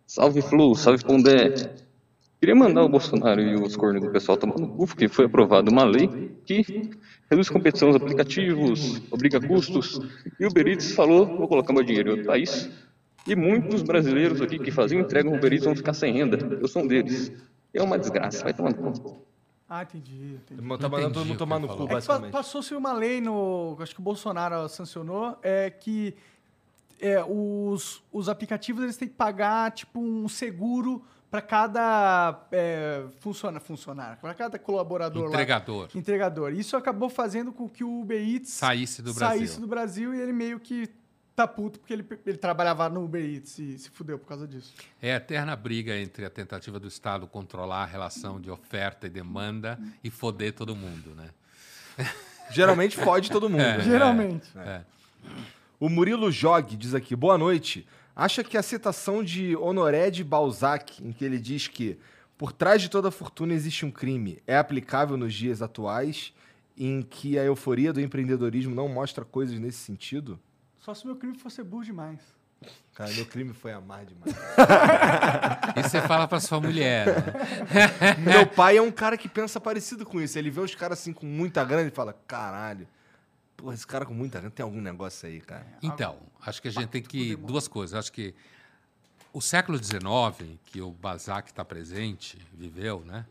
Salve 0.06 0.42
Flu, 0.42 0.74
salve 0.74 1.02
Pondé. 1.04 1.48
Queria 2.42 2.56
mandar 2.56 2.82
o 2.82 2.88
Bolsonaro 2.88 3.40
e 3.40 3.54
os 3.54 3.76
cornos 3.76 4.02
do 4.02 4.10
pessoal 4.10 4.36
tomar 4.36 4.58
no 4.58 4.66
cu, 4.66 4.84
porque 4.88 5.06
foi 5.06 5.26
aprovada 5.26 5.70
uma 5.70 5.84
lei 5.84 6.08
que 6.44 6.90
reduz 7.30 7.48
competição 7.48 7.86
nos 7.86 7.96
aplicativos, 7.96 9.00
obriga 9.12 9.40
custos, 9.40 10.00
e 10.40 10.44
o 10.44 10.48
Uber 10.48 10.66
Eats 10.66 10.90
falou, 10.90 11.24
vou 11.24 11.46
colocar 11.46 11.72
meu 11.72 11.84
dinheiro 11.84 12.08
em 12.08 12.10
outro 12.14 12.26
país, 12.26 12.68
e 13.28 13.36
muitos 13.36 13.82
brasileiros 13.82 14.42
aqui 14.42 14.58
que 14.58 14.72
faziam 14.72 15.00
entrega 15.00 15.30
no 15.30 15.36
Uber 15.36 15.52
Eats 15.52 15.64
vão 15.64 15.76
ficar 15.76 15.94
sem 15.94 16.14
renda. 16.14 16.36
Eu 16.60 16.66
sou 16.66 16.82
um 16.82 16.88
deles. 16.88 17.30
É 17.72 17.80
uma 17.80 17.96
desgraça, 17.96 18.42
vai 18.42 18.52
tomar 18.52 18.70
no 18.70 19.00
cu. 19.00 19.22
Ah, 19.68 19.84
entendi, 19.84 20.10
entendi. 20.12 20.40
Tá 20.48 20.56
entendi 20.56 20.90
mandando 20.90 21.14
todo 21.14 21.24
mundo 21.24 21.38
tomar 21.38 21.60
no 21.60 21.68
cu. 21.68 21.84
É 21.84 21.86
basicamente. 21.86 22.32
passou-se 22.32 22.74
uma 22.74 22.92
lei 22.92 23.20
no. 23.20 23.76
Acho 23.78 23.94
que 23.94 24.00
o 24.00 24.04
Bolsonaro 24.04 24.68
sancionou, 24.68 25.38
é 25.44 25.70
que 25.70 26.12
é, 27.00 27.22
os, 27.22 28.02
os 28.12 28.28
aplicativos 28.28 28.82
eles 28.82 28.96
têm 28.96 29.06
que 29.06 29.14
pagar 29.14 29.70
tipo 29.70 30.00
um 30.00 30.28
seguro 30.28 31.04
para 31.33 31.41
cada 31.41 32.47
é, 32.52 33.05
funciona, 33.20 33.59
funcionário, 33.59 34.19
para 34.20 34.35
cada 34.35 34.59
colaborador 34.59 35.31
Entregador. 35.31 35.85
lá. 35.85 35.89
Entregador. 35.94 36.52
Isso 36.52 36.77
acabou 36.77 37.09
fazendo 37.09 37.51
com 37.55 37.67
que 37.67 37.83
o 37.83 38.02
Uber 38.02 38.20
Eats 38.20 38.51
Saísse 38.51 39.01
do 39.01 39.15
Brasil. 39.15 39.39
saísse 39.39 39.59
do 39.59 39.67
Brasil 39.67 40.15
e 40.15 40.20
ele 40.20 40.31
meio 40.31 40.61
que 40.61 40.91
tá 41.35 41.49
puto 41.49 41.78
porque 41.78 41.94
ele, 41.94 42.07
ele 42.27 42.36
trabalhava 42.36 42.86
no 42.91 43.05
Uber 43.05 43.25
Eats 43.25 43.59
e 43.59 43.78
se 43.78 43.89
fudeu 43.89 44.19
por 44.19 44.27
causa 44.27 44.47
disso. 44.47 44.75
É 45.01 45.15
a 45.15 45.17
eterna 45.17 45.57
briga 45.57 45.97
entre 45.97 46.27
a 46.27 46.31
tentativa 46.31 46.78
do 46.78 46.86
Estado 46.86 47.27
controlar 47.27 47.85
a 47.85 47.86
relação 47.86 48.39
de 48.39 48.51
oferta 48.51 49.07
e 49.07 49.11
demanda 49.11 49.81
e 50.05 50.11
foder 50.11 50.52
todo 50.52 50.77
mundo, 50.77 51.15
né? 51.15 51.31
Geralmente 52.52 52.94
fode 52.94 53.31
todo 53.31 53.49
mundo. 53.49 53.62
né? 53.62 53.81
Geralmente. 53.81 54.51
O 55.81 55.89
Murilo 55.89 56.31
Jog 56.31 56.77
diz 56.77 56.94
aqui: 56.94 57.17
boa 57.17 57.39
noite. 57.39 57.86
Acha 58.15 58.44
que 58.44 58.58
a 58.58 58.62
citação 58.62 59.24
de 59.24 59.57
Honoré 59.57 60.10
de 60.10 60.23
Balzac, 60.23 61.02
em 61.02 61.12
que 61.12 61.24
ele 61.24 61.39
diz 61.39 61.66
que 61.66 61.99
por 62.36 62.52
trás 62.52 62.82
de 62.82 62.89
toda 62.89 63.10
fortuna 63.10 63.55
existe 63.55 63.86
um 63.86 63.91
crime, 63.91 64.42
é 64.47 64.57
aplicável 64.57 65.16
nos 65.16 65.32
dias 65.32 65.62
atuais, 65.62 66.34
em 66.76 67.02
que 67.02 67.39
a 67.39 67.44
euforia 67.44 67.92
do 67.92 68.00
empreendedorismo 68.00 68.74
não 68.74 68.89
mostra 68.89 69.24
coisas 69.24 69.58
nesse 69.58 69.78
sentido? 69.78 70.39
Só 70.78 70.92
se 70.94 71.07
meu 71.07 71.16
crime 71.16 71.39
fosse 71.39 71.62
burro 71.62 71.84
demais. 71.84 72.20
Cara, 72.94 73.10
meu 73.12 73.24
crime 73.26 73.52
foi 73.52 73.73
amar 73.73 74.05
demais. 74.05 74.34
E 75.76 75.82
você 75.82 76.00
fala 76.02 76.28
pra 76.28 76.39
sua 76.39 76.60
mulher, 76.60 77.07
né? 77.07 78.16
meu 78.18 78.47
pai 78.47 78.76
é 78.76 78.82
um 78.82 78.91
cara 78.91 79.16
que 79.16 79.28
pensa 79.28 79.58
parecido 79.58 80.05
com 80.05 80.20
isso. 80.20 80.39
Ele 80.39 80.50
vê 80.50 80.60
os 80.60 80.74
caras 80.74 80.99
assim 80.99 81.12
com 81.12 81.24
muita 81.24 81.65
grana 81.65 81.89
e 81.89 81.91
fala: 81.91 82.15
caralho, 82.26 82.86
porra, 83.62 83.74
esse 83.74 83.86
cara 83.86 84.05
com 84.05 84.12
muita 84.12 84.39
grana 84.39 84.50
tem 84.50 84.65
algum 84.65 84.81
negócio 84.81 85.28
aí, 85.28 85.41
cara. 85.41 85.65
Então, 85.81 86.18
acho 86.41 86.60
que 86.60 86.68
a 86.68 86.70
gente 86.70 86.89
tem 86.89 87.02
que. 87.02 87.36
Duas 87.36 87.68
coisas. 87.68 87.97
Acho 87.97 88.12
que 88.12 88.34
o 89.32 89.41
século 89.41 89.82
XIX, 89.82 90.58
que 90.66 90.81
o 90.81 90.91
Balzac 90.91 91.49
está 91.49 91.65
presente, 91.65 92.39
viveu, 92.52 93.05
né? 93.05 93.24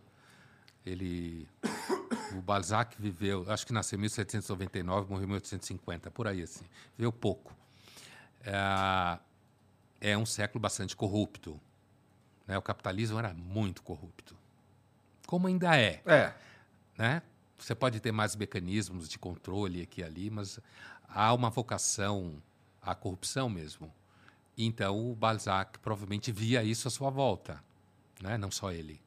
Ele. 0.85 1.47
O 2.33 2.41
Balzac 2.41 2.95
viveu, 2.97 3.45
acho 3.51 3.67
que 3.67 3.73
nasceu 3.73 3.97
em 3.97 4.01
1799, 4.03 5.09
morreu 5.09 5.25
em 5.25 5.27
1850, 5.27 6.09
por 6.11 6.27
aí 6.27 6.41
assim. 6.41 6.63
Viveu 6.97 7.11
pouco. 7.11 7.53
É, 8.41 9.19
é 9.99 10.17
um 10.17 10.25
século 10.25 10.61
bastante 10.61 10.95
corrupto. 10.95 11.59
Né? 12.47 12.57
O 12.57 12.61
capitalismo 12.61 13.19
era 13.19 13.33
muito 13.33 13.83
corrupto. 13.83 14.33
Como 15.27 15.45
ainda 15.47 15.77
é 15.77 16.01
É. 16.05 16.33
né? 16.97 17.21
Você 17.61 17.75
pode 17.75 17.99
ter 17.99 18.11
mais 18.11 18.35
mecanismos 18.35 19.07
de 19.07 19.19
controle 19.19 19.83
aqui 19.83 20.01
e 20.01 20.03
ali, 20.03 20.29
mas 20.31 20.59
há 21.07 21.31
uma 21.33 21.49
vocação 21.49 22.41
à 22.81 22.95
corrupção 22.95 23.47
mesmo. 23.49 23.93
Então 24.57 25.11
o 25.11 25.15
Balzac 25.15 25.77
provavelmente 25.79 26.31
via 26.31 26.63
isso 26.63 26.87
à 26.87 26.91
sua 26.91 27.09
volta, 27.11 27.63
né? 28.19 28.37
Não 28.37 28.49
só 28.49 28.71
ele. 28.71 28.99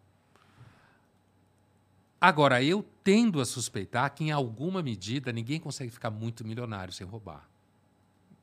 Agora 2.20 2.62
eu 2.62 2.84
tendo 3.02 3.40
a 3.40 3.44
suspeitar 3.44 4.14
que 4.14 4.24
em 4.24 4.30
alguma 4.30 4.82
medida 4.82 5.32
ninguém 5.32 5.58
consegue 5.60 5.90
ficar 5.90 6.10
muito 6.10 6.44
milionário 6.44 6.92
sem 6.92 7.06
roubar. 7.06 7.46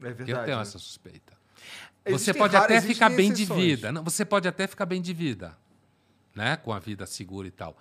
É 0.02 0.12
verdade. 0.12 0.32
eu 0.32 0.44
tenho 0.44 0.58
né? 0.58 0.62
essa 0.62 0.78
suspeita. 0.78 1.34
Existem 2.06 2.34
Você 2.34 2.38
pode 2.38 2.56
raras- 2.56 2.78
até 2.78 2.82
ficar 2.88 3.10
bem 3.10 3.32
de 3.32 3.44
exceções. 3.44 3.64
vida. 3.64 3.92
Não, 3.92 4.04
você 4.04 4.26
pode 4.26 4.48
até 4.48 4.68
ficar 4.68 4.86
bem 4.86 5.02
de 5.02 5.14
vida, 5.14 5.58
né? 6.36 6.58
Com 6.58 6.74
a 6.74 6.80
vida 6.80 7.06
segura 7.06 7.48
e 7.48 7.52
tal. 7.52 7.78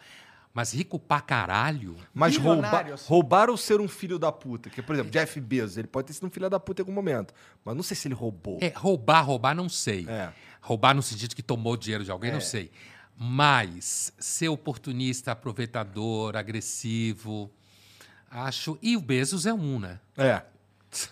Mas 0.53 0.73
rico 0.75 0.99
pra 0.99 1.21
caralho. 1.21 1.97
Mas 2.13 2.37
roubar, 2.37 2.93
assim. 2.93 3.05
roubar 3.09 3.49
ou 3.51 3.57
ser 3.57 3.81
um 3.81 3.87
filho 3.87 4.19
da 4.19 4.33
puta? 4.33 4.69
Que, 4.69 4.83
por 4.83 4.95
exemplo, 4.95 5.11
Jeff 5.13 5.41
Bezos, 5.41 5.77
ele 5.77 5.87
pode 5.87 6.09
ter 6.09 6.13
sido 6.15 6.27
um 6.27 6.31
filho 6.31 6.51
da 6.51 6.59
puta 6.59 6.81
em 6.81 6.85
algum 6.85 6.93
momento. 6.93 7.33
Mas 7.65 7.77
não 7.77 7.83
sei 7.85 7.97
se 7.97 8.09
ele 8.09 8.15
roubou. 8.17 8.59
É, 8.61 8.69
roubar, 8.75 9.23
roubar, 9.23 9.55
não 9.55 9.69
sei. 9.69 10.07
É. 10.09 10.33
Roubar 10.61 10.93
no 10.95 11.03
sentido 11.03 11.37
que 11.37 11.43
tomou 11.43 11.77
dinheiro 11.77 12.05
de 12.05 12.11
alguém, 12.11 12.31
É. 12.31 12.35
não 12.35 12.41
sei. 12.41 12.71
Mas 13.17 14.13
ser 14.19 14.49
oportunista, 14.49 15.31
aproveitador, 15.33 16.35
agressivo, 16.37 17.51
acho. 18.31 18.79
E 18.83 18.97
o 18.97 19.01
Bezos 19.01 19.47
é 19.47 19.53
um, 19.55 19.79
né? 19.79 20.01
É. 20.17 20.43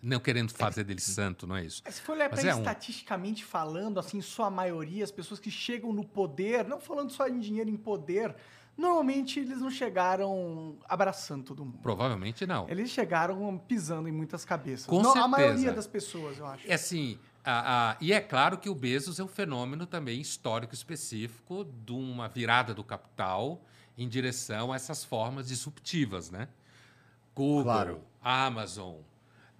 Não 0.00 0.18
querendo 0.18 0.52
fazer 0.52 0.82
dele 0.82 1.00
santo, 1.00 1.46
não 1.46 1.54
é 1.56 1.64
isso? 1.64 1.80
Se 1.88 2.00
for 2.00 2.12
olhar 2.16 2.28
Mas 2.30 2.40
pra 2.40 2.50
é 2.50 2.54
um. 2.56 2.58
estatisticamente 2.58 3.44
falando, 3.44 4.00
assim, 4.00 4.20
sua 4.20 4.50
maioria, 4.50 5.04
as 5.04 5.12
pessoas 5.12 5.38
que 5.38 5.48
chegam 5.50 5.92
no 5.92 6.04
poder, 6.04 6.64
não 6.66 6.80
falando 6.80 7.10
só 7.12 7.28
em 7.28 7.38
dinheiro, 7.38 7.70
em 7.70 7.76
poder, 7.76 8.34
normalmente 8.76 9.40
eles 9.40 9.60
não 9.60 9.70
chegaram 9.70 10.76
abraçando 10.88 11.44
todo 11.44 11.64
mundo. 11.64 11.78
Provavelmente 11.82 12.46
não. 12.46 12.68
Eles 12.68 12.90
chegaram 12.90 13.58
pisando 13.58 14.08
em 14.08 14.12
muitas 14.12 14.44
cabeças. 14.44 14.86
Com 14.86 14.96
Não, 15.02 15.10
A 15.10 15.12
certeza. 15.12 15.28
maioria 15.28 15.72
das 15.72 15.86
pessoas, 15.86 16.38
eu 16.38 16.46
acho. 16.46 16.70
É 16.70 16.74
assim, 16.74 17.18
a- 17.44 17.90
a- 17.92 17.96
e 18.00 18.12
é 18.12 18.20
claro 18.20 18.58
que 18.58 18.68
o 18.70 18.74
Bezos 18.74 19.18
é 19.20 19.24
um 19.24 19.28
fenômeno 19.28 19.86
também 19.86 20.20
histórico 20.20 20.74
específico 20.74 21.64
de 21.64 21.92
uma 21.92 22.28
virada 22.28 22.72
do 22.74 22.82
capital 22.82 23.60
em 23.98 24.08
direção 24.08 24.72
a 24.72 24.76
essas 24.76 25.04
formas 25.04 25.48
disruptivas, 25.48 26.30
né? 26.30 26.48
Google, 27.34 27.64
Claro. 27.64 28.00
Amazon, 28.22 28.96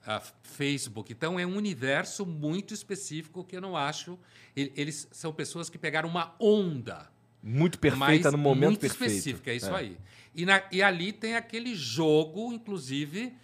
a 0.07 0.20
Facebook. 0.42 1.12
Então 1.12 1.39
é 1.39 1.47
um 1.47 1.57
universo 1.57 2.24
muito 2.26 2.73
específico 2.74 3.44
que 3.44 3.57
eu 3.57 3.60
não 3.60 3.76
acho. 3.76 4.18
Eles 4.57 5.07
são 5.12 5.32
pessoas 5.32 5.68
que 5.70 5.78
pegaram 5.78 6.08
uma 6.08 6.34
onda 6.41 7.10
Muito 7.42 7.78
perfeita 7.78 8.24
mas 8.30 8.32
no 8.32 8.38
momento 8.38 8.68
muito 8.70 8.80
perfeito. 8.80 9.10
específica, 9.10 9.50
é 9.50 9.54
isso 9.56 9.74
aí. 9.74 9.96
E, 10.34 10.46
na- 10.46 10.62
e 10.70 10.82
ali 10.82 11.12
tem 11.12 11.34
aquele 11.36 11.74
jogo, 11.74 12.52
inclusive, 12.52 13.34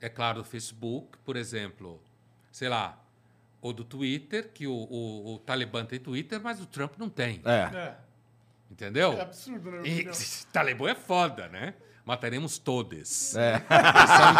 é 0.00 0.08
claro, 0.08 0.38
do 0.42 0.44
Facebook, 0.44 1.18
por 1.24 1.36
exemplo, 1.36 2.00
sei 2.50 2.68
lá, 2.68 2.98
ou 3.60 3.72
do 3.72 3.84
Twitter, 3.84 4.50
que 4.52 4.66
o, 4.66 4.72
o, 4.72 5.34
o 5.34 5.38
Talibã 5.38 5.84
tem 5.84 5.98
Twitter, 6.00 6.40
mas 6.42 6.60
o 6.60 6.66
Trump 6.66 6.94
não 6.98 7.08
tem. 7.08 7.40
É. 7.44 7.76
É. 7.76 7.94
Entendeu? 8.70 9.12
É 9.12 9.20
absurdo, 9.20 9.70
né? 9.70 9.82
E 9.86 10.04
Talibã 10.52 10.90
é 10.90 10.94
foda, 10.94 11.48
né? 11.48 11.74
Mataremos 12.04 12.58
todos. 12.58 13.34
É. 13.36 13.62
Eles 13.64 14.10
são 14.10 14.32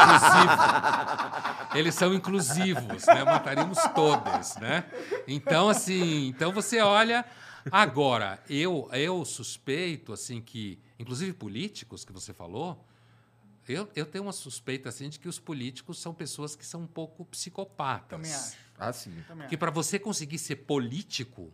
inclusivos. 0.55 1.75
Eles 1.75 1.95
são 1.95 2.15
inclusivos, 2.15 3.07
né? 3.07 3.25
Mataremos 3.25 3.79
todos, 3.95 4.57
né? 4.57 4.85
Então, 5.27 5.69
assim, 5.69 6.27
então 6.29 6.53
você 6.53 6.81
olha. 6.81 7.25
Agora, 7.71 8.43
eu, 8.49 8.89
eu 8.93 9.25
suspeito, 9.25 10.13
assim, 10.13 10.41
que, 10.41 10.79
inclusive 10.99 11.33
políticos 11.33 12.05
que 12.05 12.13
você 12.13 12.33
falou, 12.33 12.85
eu, 13.69 13.89
eu 13.97 14.05
tenho 14.05 14.25
uma 14.25 14.33
suspeita, 14.33 14.89
assim, 14.89 15.09
de 15.09 15.19
que 15.19 15.29
os 15.29 15.39
políticos 15.39 15.99
são 15.99 16.13
pessoas 16.13 16.55
que 16.55 16.67
são 16.67 16.83
um 16.83 16.87
pouco 16.87 17.25
psicopatas. 17.25 18.09
Também 18.09 18.33
acho. 18.35 18.57
Ah, 18.79 18.93
sim. 18.93 19.15
Também 19.27 19.45
Porque 19.47 19.57
para 19.57 19.71
você 19.71 19.99
conseguir 19.99 20.39
ser 20.39 20.57
político 20.57 21.51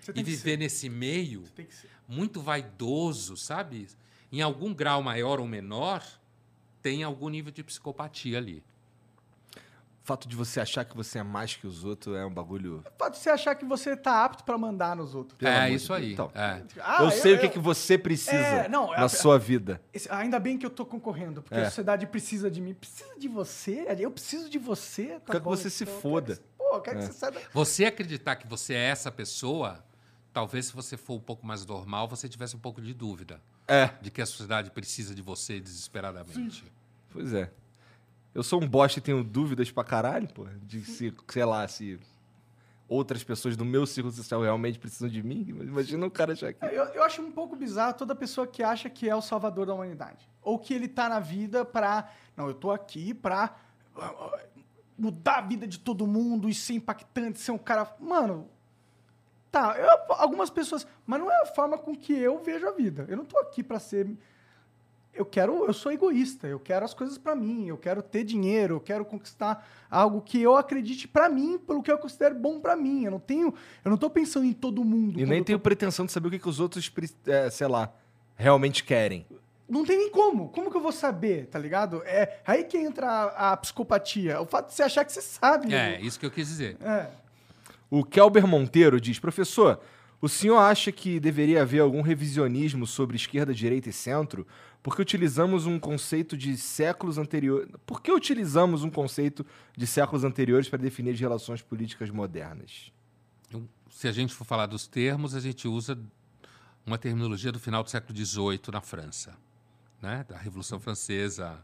Você 0.00 0.12
e 0.14 0.22
viver 0.22 0.56
nesse 0.56 0.88
meio, 0.88 1.42
Tem 1.56 1.66
que 1.66 1.74
ser. 1.74 1.90
muito 2.06 2.40
vaidoso, 2.40 3.36
sabe? 3.36 3.88
Em 4.30 4.40
algum 4.42 4.72
grau 4.72 5.02
maior 5.02 5.40
ou 5.40 5.46
menor, 5.48 6.06
tem 6.82 7.02
algum 7.02 7.28
nível 7.28 7.50
de 7.50 7.64
psicopatia 7.64 8.38
ali. 8.38 8.62
O 10.08 10.16
fato 10.16 10.26
de 10.26 10.34
você 10.34 10.58
achar 10.58 10.86
que 10.86 10.96
você 10.96 11.18
é 11.18 11.22
mais 11.22 11.54
que 11.54 11.66
os 11.66 11.84
outros 11.84 12.16
é 12.16 12.24
um 12.24 12.32
bagulho. 12.32 12.82
Pode 12.96 13.18
você 13.18 13.28
achar 13.28 13.54
que 13.54 13.66
você 13.66 13.94
tá 13.94 14.24
apto 14.24 14.42
pra 14.42 14.56
mandar 14.56 14.96
nos 14.96 15.14
outros. 15.14 15.36
Pelo 15.36 15.52
é 15.52 15.68
de 15.68 15.74
isso 15.74 15.92
aí. 15.92 16.14
Então, 16.14 16.30
é. 16.34 16.62
Ah, 16.80 17.02
eu 17.04 17.10
sei 17.10 17.34
o 17.34 17.38
que, 17.38 17.46
que 17.50 17.58
você 17.58 17.98
precisa 17.98 18.32
É, 18.38 18.68
não, 18.70 18.86
na 18.90 19.04
a- 19.04 19.08
sua 19.10 19.38
vida. 19.38 19.82
Esse- 19.92 20.10
ainda 20.10 20.40
bem 20.40 20.56
que 20.56 20.64
eu 20.64 20.70
tô 20.70 20.86
concorrendo, 20.86 21.42
porque 21.42 21.58
É. 21.58 21.60
a 21.60 21.64
sociedade 21.66 22.06
precisa 22.06 22.50
de 22.50 22.58
mim. 22.58 22.72
Precisa 22.72 23.18
de 23.18 23.28
você? 23.28 23.84
Eu 23.98 24.10
preciso 24.10 24.48
de 24.48 24.58
você? 24.58 25.08
Tá 25.08 25.20
Quero 25.26 25.40
que 25.40 25.44
bom, 25.44 25.50
você 25.50 25.68
se 25.68 25.84
então 25.84 25.94
eu 25.94 26.00
foda. 26.00 26.26
quero 26.36 26.38
que- 26.38 26.56
Pô, 26.56 26.74
eu 26.76 26.80
quero 26.80 26.96
É. 26.96 27.00
que 27.02 27.06
você 27.08 27.12
saia 27.12 27.32
da... 27.32 27.40
Você 27.52 27.84
acreditar 27.84 28.36
que 28.36 28.46
você 28.48 28.72
é 28.72 28.84
essa 28.88 29.12
pessoa 29.12 29.84
talvez 30.32 30.64
se 30.66 30.72
você 30.72 30.96
for 30.96 31.16
um 31.16 31.20
pouco 31.20 31.44
mais 31.46 31.66
normal, 31.66 32.08
você 32.08 32.30
tivesse 32.30 32.56
um 32.56 32.60
pouco 32.60 32.80
de 32.80 32.94
dúvida 32.94 33.42
É, 33.66 33.90
de 34.00 34.10
que 34.10 34.22
a 34.22 34.26
sociedade 34.26 34.70
precisa 34.70 35.14
de 35.14 35.20
você 35.20 35.60
desesperadamente. 35.60 36.64
pois 37.12 37.34
é. 37.34 37.50
Eu 38.34 38.42
sou 38.42 38.62
um 38.62 38.68
bosta 38.68 38.98
e 38.98 39.02
tenho 39.02 39.24
dúvidas 39.24 39.70
pra 39.70 39.82
caralho, 39.84 40.28
pô. 40.28 40.46
De 40.62 40.84
se, 40.84 41.12
sei 41.28 41.44
lá, 41.44 41.66
se 41.66 41.98
outras 42.88 43.22
pessoas 43.22 43.56
do 43.56 43.64
meu 43.64 43.86
círculo 43.86 44.14
social 44.14 44.40
realmente 44.42 44.78
precisam 44.78 45.08
de 45.08 45.22
mim. 45.22 45.44
Imagina 45.48 46.06
o 46.06 46.10
cara 46.10 46.32
achar 46.32 46.52
que. 46.52 46.64
Eu, 46.64 46.84
eu 46.84 47.02
acho 47.02 47.20
um 47.22 47.30
pouco 47.32 47.56
bizarro 47.56 47.94
toda 47.94 48.14
pessoa 48.14 48.46
que 48.46 48.62
acha 48.62 48.88
que 48.88 49.08
é 49.08 49.14
o 49.14 49.22
salvador 49.22 49.66
da 49.66 49.74
humanidade. 49.74 50.28
Ou 50.42 50.58
que 50.58 50.72
ele 50.72 50.88
tá 50.88 51.08
na 51.08 51.20
vida 51.20 51.64
pra. 51.64 52.10
Não, 52.36 52.46
eu 52.48 52.54
tô 52.54 52.70
aqui 52.70 53.12
pra 53.12 53.54
ah, 53.96 54.04
ah, 54.06 54.38
mudar 54.96 55.38
a 55.38 55.40
vida 55.42 55.66
de 55.66 55.78
todo 55.78 56.06
mundo 56.06 56.48
e 56.48 56.54
ser 56.54 56.74
impactante, 56.74 57.40
ser 57.40 57.50
um 57.50 57.58
cara. 57.58 57.92
Mano. 57.98 58.48
Tá, 59.50 59.76
eu- 59.78 60.14
algumas 60.14 60.50
pessoas. 60.50 60.86
Mas 61.06 61.18
não 61.18 61.30
é 61.30 61.42
a 61.42 61.46
forma 61.46 61.76
com 61.78 61.94
que 61.96 62.12
eu 62.12 62.38
vejo 62.42 62.66
a 62.66 62.72
vida. 62.72 63.06
Eu 63.08 63.16
não 63.16 63.24
tô 63.24 63.38
aqui 63.38 63.62
pra 63.62 63.78
ser. 63.80 64.06
Eu 65.18 65.26
quero, 65.26 65.66
eu 65.66 65.72
sou 65.72 65.90
egoísta, 65.90 66.46
eu 66.46 66.60
quero 66.60 66.84
as 66.84 66.94
coisas 66.94 67.18
pra 67.18 67.34
mim, 67.34 67.66
eu 67.66 67.76
quero 67.76 68.00
ter 68.00 68.22
dinheiro, 68.22 68.76
eu 68.76 68.80
quero 68.80 69.04
conquistar 69.04 69.68
algo 69.90 70.20
que 70.20 70.40
eu 70.40 70.56
acredite 70.56 71.08
pra 71.08 71.28
mim, 71.28 71.58
pelo 71.58 71.82
que 71.82 71.90
eu 71.90 71.98
considero 71.98 72.36
bom 72.36 72.60
pra 72.60 72.76
mim. 72.76 73.04
Eu 73.04 73.10
não 73.10 73.18
tenho, 73.18 73.52
eu 73.84 73.90
não 73.90 73.98
tô 73.98 74.08
pensando 74.08 74.46
em 74.46 74.52
todo 74.52 74.84
mundo. 74.84 75.18
E 75.18 75.26
nem 75.26 75.38
eu 75.38 75.44
tô 75.44 75.46
tenho 75.46 75.58
pretensão 75.58 76.06
de 76.06 76.12
saber 76.12 76.28
o 76.28 76.30
que, 76.30 76.38
que 76.38 76.48
os 76.48 76.60
outros, 76.60 76.88
é, 77.26 77.50
sei 77.50 77.66
lá, 77.66 77.92
realmente 78.36 78.84
querem. 78.84 79.26
Não 79.68 79.84
tem 79.84 79.98
nem 79.98 80.10
como. 80.10 80.50
Como 80.50 80.70
que 80.70 80.76
eu 80.76 80.80
vou 80.80 80.92
saber, 80.92 81.46
tá 81.46 81.58
ligado? 81.58 82.00
É 82.04 82.38
aí 82.46 82.62
que 82.62 82.78
entra 82.78 83.08
a, 83.08 83.52
a 83.52 83.56
psicopatia. 83.56 84.40
O 84.40 84.46
fato 84.46 84.68
de 84.68 84.74
você 84.74 84.84
achar 84.84 85.04
que 85.04 85.12
você 85.12 85.20
sabe. 85.20 85.74
É, 85.74 86.00
isso 86.00 86.18
que 86.18 86.24
eu 86.24 86.30
quis 86.30 86.46
dizer. 86.46 86.76
É. 86.80 87.08
O 87.90 88.04
Kelber 88.04 88.46
Monteiro 88.46 89.00
diz: 89.00 89.18
professor, 89.18 89.80
o 90.20 90.28
senhor 90.28 90.58
acha 90.58 90.90
que 90.90 91.20
deveria 91.20 91.62
haver 91.62 91.80
algum 91.80 92.02
revisionismo 92.02 92.86
sobre 92.86 93.16
esquerda, 93.16 93.54
direita 93.54 93.88
e 93.88 93.92
centro? 93.92 94.46
Porque 94.88 95.02
utilizamos 95.02 95.66
um 95.66 95.78
conceito 95.78 96.34
de 96.34 96.56
séculos 96.56 97.18
anteriores. 97.18 97.68
Por 97.84 98.00
que 98.00 98.10
utilizamos 98.10 98.82
um 98.84 98.90
conceito 98.90 99.44
de 99.76 99.86
séculos 99.86 100.24
anteriores 100.24 100.66
para 100.66 100.78
definir 100.78 101.10
as 101.12 101.20
relações 101.20 101.60
políticas 101.60 102.08
modernas? 102.08 102.90
Eu- 103.50 103.68
Se 103.90 104.08
a 104.08 104.12
gente 104.12 104.32
for 104.32 104.46
falar 104.46 104.64
dos 104.64 104.86
termos, 104.86 105.34
a 105.34 105.40
gente 105.40 105.68
usa 105.68 105.98
uma 106.86 106.96
terminologia 106.96 107.52
do 107.52 107.58
final 107.60 107.82
do 107.84 107.90
século 107.90 108.16
XVIII 108.16 108.60
na 108.72 108.80
França, 108.80 109.36
né? 110.00 110.24
da 110.26 110.38
Revolução 110.38 110.80
Francesa 110.80 111.58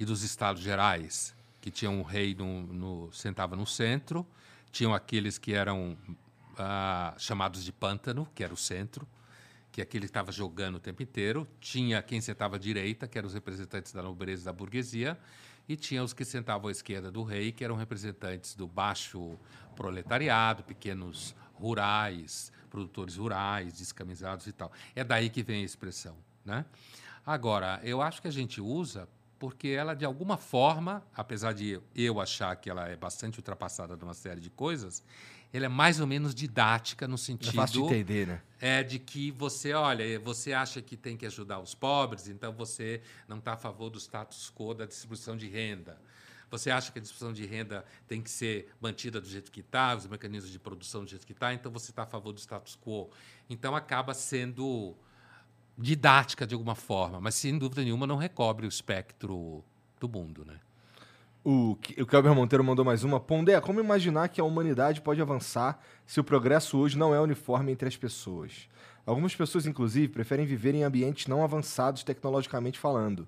e 0.00 0.04
dos 0.04 0.24
Estados 0.24 0.62
Gerais, 0.62 1.32
que 1.60 1.70
tinham 1.70 1.96
um 1.96 2.02
rei 2.02 2.34
no, 2.34 2.62
no- 2.62 3.12
sentava 3.12 3.54
no 3.54 3.64
centro, 3.66 4.26
tinham 4.72 4.92
aqueles 4.92 5.38
que 5.38 5.52
eram 5.52 5.96
ah, 6.58 7.14
chamados 7.18 7.62
de 7.64 7.70
pântano, 7.70 8.26
que 8.34 8.42
era 8.42 8.52
o 8.52 8.56
centro, 8.56 9.06
que 9.72 9.80
aquele 9.80 10.04
que 10.04 10.10
estava 10.10 10.30
jogando 10.30 10.76
o 10.76 10.78
tempo 10.78 11.02
inteiro, 11.02 11.48
tinha 11.58 12.02
quem 12.02 12.20
sentava 12.20 12.56
à 12.56 12.58
direita, 12.58 13.08
que 13.08 13.16
eram 13.16 13.26
os 13.26 13.34
representantes 13.34 13.90
da 13.92 14.02
nobreza 14.02 14.42
e 14.42 14.44
da 14.44 14.52
burguesia, 14.52 15.18
e 15.66 15.74
tinha 15.76 16.04
os 16.04 16.12
que 16.12 16.24
sentavam 16.24 16.68
à 16.68 16.70
esquerda 16.70 17.10
do 17.10 17.22
rei, 17.22 17.50
que 17.50 17.64
eram 17.64 17.74
representantes 17.74 18.54
do 18.54 18.68
baixo 18.68 19.38
proletariado, 19.74 20.62
pequenos 20.62 21.34
rurais, 21.54 22.52
produtores 22.68 23.16
rurais, 23.16 23.78
descamisados 23.78 24.46
e 24.46 24.52
tal. 24.52 24.70
É 24.94 25.02
daí 25.02 25.30
que 25.30 25.42
vem 25.42 25.62
a 25.62 25.64
expressão, 25.64 26.16
né? 26.44 26.66
Agora, 27.24 27.80
eu 27.82 28.02
acho 28.02 28.20
que 28.20 28.28
a 28.28 28.32
gente 28.32 28.60
usa 28.60 29.08
porque 29.38 29.68
ela, 29.68 29.94
de 29.94 30.04
alguma 30.04 30.36
forma, 30.36 31.02
apesar 31.16 31.52
de 31.52 31.80
eu 31.96 32.20
achar 32.20 32.54
que 32.56 32.70
ela 32.70 32.88
é 32.88 32.96
bastante 32.96 33.38
ultrapassada 33.38 33.96
numa 33.96 34.14
série 34.14 34.40
de 34.40 34.50
coisas, 34.50 35.02
ela 35.52 35.66
é 35.66 35.68
mais 35.68 36.00
ou 36.00 36.06
menos 36.06 36.34
didática 36.34 37.06
no 37.06 37.14
É 37.14 37.18
sentido 37.18 37.54
fácil 37.54 37.82
de 37.82 37.86
entender, 37.94 38.26
né? 38.26 38.42
é 38.60 38.82
de 38.82 38.98
que 38.98 39.30
você, 39.30 39.74
olha, 39.74 40.18
você 40.20 40.52
acha 40.52 40.80
que 40.80 40.96
tem 40.96 41.16
que 41.16 41.26
ajudar 41.26 41.58
os 41.60 41.74
pobres, 41.74 42.28
então 42.28 42.52
você 42.52 43.02
não 43.28 43.38
está 43.38 43.52
a 43.52 43.56
favor 43.56 43.90
do 43.90 43.98
status 43.98 44.50
quo 44.54 44.72
da 44.72 44.86
distribuição 44.86 45.36
de 45.36 45.48
renda. 45.48 46.00
Você 46.50 46.70
acha 46.70 46.92
que 46.92 46.98
a 46.98 47.02
distribuição 47.02 47.32
de 47.32 47.46
renda 47.46 47.84
tem 48.06 48.20
que 48.22 48.30
ser 48.30 48.70
mantida 48.80 49.20
do 49.20 49.26
jeito 49.26 49.50
que 49.50 49.60
está, 49.60 49.96
os 49.96 50.06
mecanismos 50.06 50.52
de 50.52 50.58
produção 50.58 51.02
do 51.02 51.10
jeito 51.10 51.26
que 51.26 51.32
está, 51.32 51.52
então 51.52 51.72
você 51.72 51.90
está 51.90 52.02
a 52.02 52.06
favor 52.06 52.32
do 52.32 52.38
status 52.38 52.76
quo. 52.76 53.10
Então 53.48 53.74
acaba 53.74 54.14
sendo 54.14 54.94
didática 55.76 56.46
de 56.46 56.54
alguma 56.54 56.74
forma, 56.74 57.20
mas 57.20 57.34
sem 57.34 57.58
dúvida 57.58 57.82
nenhuma 57.82 58.06
não 58.06 58.16
recobre 58.16 58.66
o 58.66 58.68
espectro 58.68 59.64
do 59.98 60.08
mundo, 60.08 60.44
né? 60.44 60.60
O, 61.44 61.72
o 61.98 62.06
Kelber 62.06 62.34
Monteiro 62.34 62.62
mandou 62.62 62.84
mais 62.84 63.02
uma. 63.02 63.18
Pondé, 63.18 63.60
como 63.60 63.80
imaginar 63.80 64.28
que 64.28 64.40
a 64.40 64.44
humanidade 64.44 65.00
pode 65.00 65.20
avançar 65.20 65.82
se 66.06 66.20
o 66.20 66.24
progresso 66.24 66.78
hoje 66.78 66.96
não 66.96 67.12
é 67.14 67.20
uniforme 67.20 67.72
entre 67.72 67.88
as 67.88 67.96
pessoas? 67.96 68.68
Algumas 69.04 69.34
pessoas, 69.34 69.66
inclusive, 69.66 70.06
preferem 70.08 70.46
viver 70.46 70.74
em 70.74 70.84
ambientes 70.84 71.26
não 71.26 71.42
avançados 71.42 72.04
tecnologicamente 72.04 72.78
falando. 72.78 73.26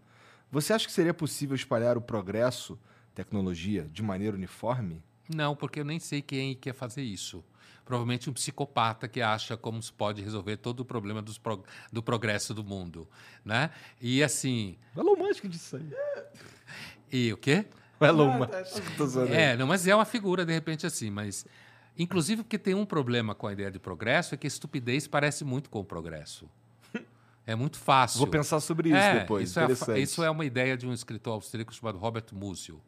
Você 0.53 0.73
acha 0.73 0.87
que 0.87 0.93
seria 0.93 1.13
possível 1.13 1.57
espalhar 1.57 1.97
o 1.97 2.01
progresso, 2.01 2.79
tecnologia, 3.13 3.89
de 3.93 4.01
maneira 4.01 4.37
uniforme? 4.37 5.03
Não, 5.35 5.57
porque 5.57 5.81
eu 5.81 5.85
nem 5.85 5.99
sei 5.99 6.23
quem 6.23 6.55
quer 6.55 6.73
fazer 6.75 7.03
isso. 7.03 7.43
Provavelmente 7.85 8.31
um 8.31 8.33
psicopata 8.33 9.09
que 9.09 9.21
acha 9.21 9.57
como 9.57 9.83
se 9.83 9.93
pode 9.93 10.23
resolver 10.23 10.57
todo 10.59 10.81
o 10.81 10.85
problema 10.85 11.21
dos 11.21 11.37
pro- 11.37 11.65
do 11.93 12.03
progresso 12.03 12.55
do 12.55 12.63
mundo, 12.63 13.09
né? 13.45 13.71
E 14.01 14.23
assim, 14.23 14.77
O 14.95 15.01
Elon 15.01 15.17
Musk 15.17 15.45
disse 15.47 15.75
aí. 15.77 15.91
e 17.13 17.33
o 17.33 17.37
quê? 17.37 17.67
O 18.05 18.07
Elon 18.07 18.39
Musk. 18.39 18.97
Tô 18.97 19.07
zoando 19.07 19.33
aí. 19.33 19.39
É, 19.39 19.57
não, 19.57 19.67
mas 19.67 19.87
é 19.87 19.95
uma 19.95 20.05
figura 20.05 20.45
de 20.45 20.53
repente 20.53 20.87
assim, 20.87 21.11
mas 21.11 21.47
inclusive 21.99 22.43
porque 22.43 22.59
tem 22.59 22.75
um 22.75 22.85
problema 22.85 23.35
com 23.35 23.47
a 23.47 23.53
ideia 23.53 23.71
de 23.71 23.79
progresso 23.79 24.35
é 24.35 24.39
que 24.39 24.47
a 24.47 24.49
estupidez 24.49 25.07
parece 25.07 25.45
muito 25.45 25.71
com 25.71 25.81
o 25.81 25.85
progresso. 25.85 26.49
É 27.47 27.55
muito 27.55 27.79
fácil. 27.79 28.21
Vou 28.21 28.27
pensar 28.27 28.59
sobre 28.59 28.89
isso 28.89 28.97
É, 28.97 29.21
depois. 29.21 29.51
Isso 29.51 29.61
é, 29.93 29.99
isso 30.01 30.25
é 30.25 30.31
uma 30.31 30.47
ideia 30.47 30.79
de 30.79 30.87
um 30.87 30.95
escritor 30.95 31.35
austríaco 31.35 31.75
chamado 31.75 31.99
Robert 31.99 32.25
Musil, 32.33 32.81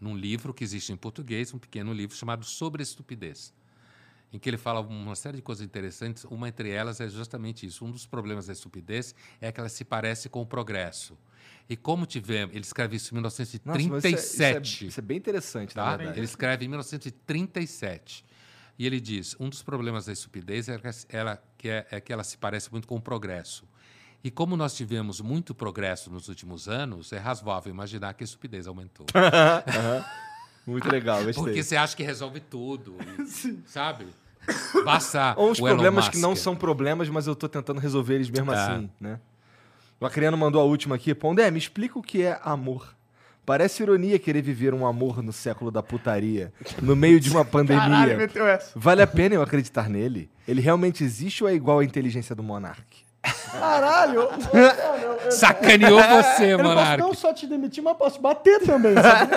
num 0.00 0.16
livro 0.16 0.54
que 0.54 0.62
existe 0.62 0.92
em 0.92 0.96
português, 0.96 1.52
um 1.52 1.58
pequeno 1.58 1.92
livro 1.92 2.16
chamado 2.16 2.44
Sobre 2.44 2.80
a 2.80 2.84
Estupidez, 2.84 3.52
em 4.34 4.38
que 4.40 4.50
ele 4.50 4.58
fala 4.58 4.80
uma 4.80 5.14
série 5.14 5.36
de 5.36 5.42
coisas 5.42 5.64
interessantes. 5.64 6.24
Uma 6.24 6.48
entre 6.48 6.68
elas 6.68 7.00
é 7.00 7.08
justamente 7.08 7.64
isso. 7.64 7.84
Um 7.84 7.90
dos 7.92 8.04
problemas 8.04 8.46
da 8.48 8.52
estupidez 8.52 9.14
é 9.40 9.52
que 9.52 9.60
ela 9.60 9.68
se 9.68 9.84
parece 9.84 10.28
com 10.28 10.42
o 10.42 10.46
progresso. 10.46 11.16
E 11.68 11.76
como 11.76 12.04
tivemos, 12.04 12.52
ele 12.52 12.64
escreve 12.64 12.96
isso 12.96 13.16
em 13.16 13.20
Nossa, 13.20 13.40
mas 13.42 13.48
isso 13.52 13.56
é- 13.64 13.70
1937. 13.78 14.74
Isso 14.74 14.84
é, 14.84 14.88
isso 14.88 15.00
é 15.00 15.02
bem 15.02 15.16
interessante, 15.18 15.72
Tá? 15.72 15.96
Ele 16.02 16.24
escreve 16.24 16.64
em 16.64 16.68
1937. 16.68 18.24
E 18.76 18.84
ele 18.84 19.00
diz: 19.00 19.36
um 19.38 19.48
dos 19.48 19.62
problemas 19.62 20.06
da 20.06 20.12
estupidez 20.12 20.68
é 20.68 20.78
que 20.78 20.88
ela, 21.16 21.40
que 21.56 21.68
é, 21.68 21.86
é 21.92 22.00
que 22.00 22.12
ela 22.12 22.24
se 22.24 22.36
parece 22.36 22.72
muito 22.72 22.88
com 22.88 22.96
o 22.96 23.00
progresso. 23.00 23.64
E 24.24 24.32
como 24.32 24.56
nós 24.56 24.74
tivemos 24.74 25.20
muito 25.20 25.54
progresso 25.54 26.10
nos 26.10 26.28
últimos 26.28 26.68
anos, 26.68 27.12
é 27.12 27.18
razoável 27.18 27.70
imaginar 27.72 28.14
que 28.14 28.24
a 28.24 28.26
estupidez 28.26 28.66
aumentou. 28.66 29.06
Muito 30.66 30.88
legal, 30.90 31.22
gostei. 31.22 31.44
Porque 31.44 31.62
você 31.62 31.76
acha 31.76 31.94
que 31.94 32.02
resolve 32.02 32.40
tudo, 32.40 32.96
e- 33.20 33.58
sabe? 33.66 34.06
Basta 34.84 35.34
Ou 35.38 35.50
uns 35.50 35.58
o 35.58 35.66
Elon 35.66 35.74
problemas 35.76 36.08
que 36.08 36.16
Musk. 36.16 36.22
não 36.28 36.36
são 36.36 36.54
problemas, 36.56 37.08
mas 37.08 37.26
eu 37.26 37.34
tô 37.34 37.48
tentando 37.48 37.80
resolver 37.80 38.14
eles 38.14 38.30
mesmo 38.30 38.52
É. 38.52 38.56
assim, 38.56 38.90
né? 39.00 39.18
O 40.00 40.06
Acriano 40.06 40.36
mandou 40.36 40.60
a 40.60 40.64
última 40.64 40.96
aqui. 40.96 41.14
Pondé, 41.14 41.50
me 41.50 41.58
explica 41.58 41.98
o 41.98 42.02
que 42.02 42.22
é 42.22 42.38
amor. 42.44 42.94
Parece 43.46 43.82
ironia 43.82 44.18
querer 44.18 44.40
viver 44.42 44.72
um 44.74 44.86
amor 44.86 45.22
no 45.22 45.32
século 45.32 45.70
da 45.70 45.82
putaria, 45.82 46.52
no 46.80 46.96
meio 46.96 47.20
de 47.20 47.30
uma 47.30 47.44
pandemia. 47.46 47.82
Caralho, 47.82 48.16
meteu 48.16 48.46
essa. 48.46 48.72
Vale 48.74 49.02
a 49.02 49.06
pena 49.06 49.34
eu 49.34 49.42
acreditar 49.42 49.88
nele? 49.88 50.30
Ele 50.48 50.60
realmente 50.60 51.04
existe 51.04 51.44
ou 51.44 51.50
é 51.50 51.54
igual 51.54 51.78
à 51.80 51.84
inteligência 51.84 52.34
do 52.34 52.42
Monark? 52.42 53.04
Caralho. 53.52 54.22
mano, 54.30 54.42
eu- 55.24 55.30
Sacaneou 55.30 55.98
você, 56.02 56.52
eu 56.54 56.58
não 56.98 57.14
só 57.14 57.32
te 57.32 57.46
demitir, 57.46 57.82
mas 57.82 57.96
posso 57.96 58.16
te 58.16 58.22
bater 58.22 58.60
também, 58.60 58.94
sabe? 58.94 59.32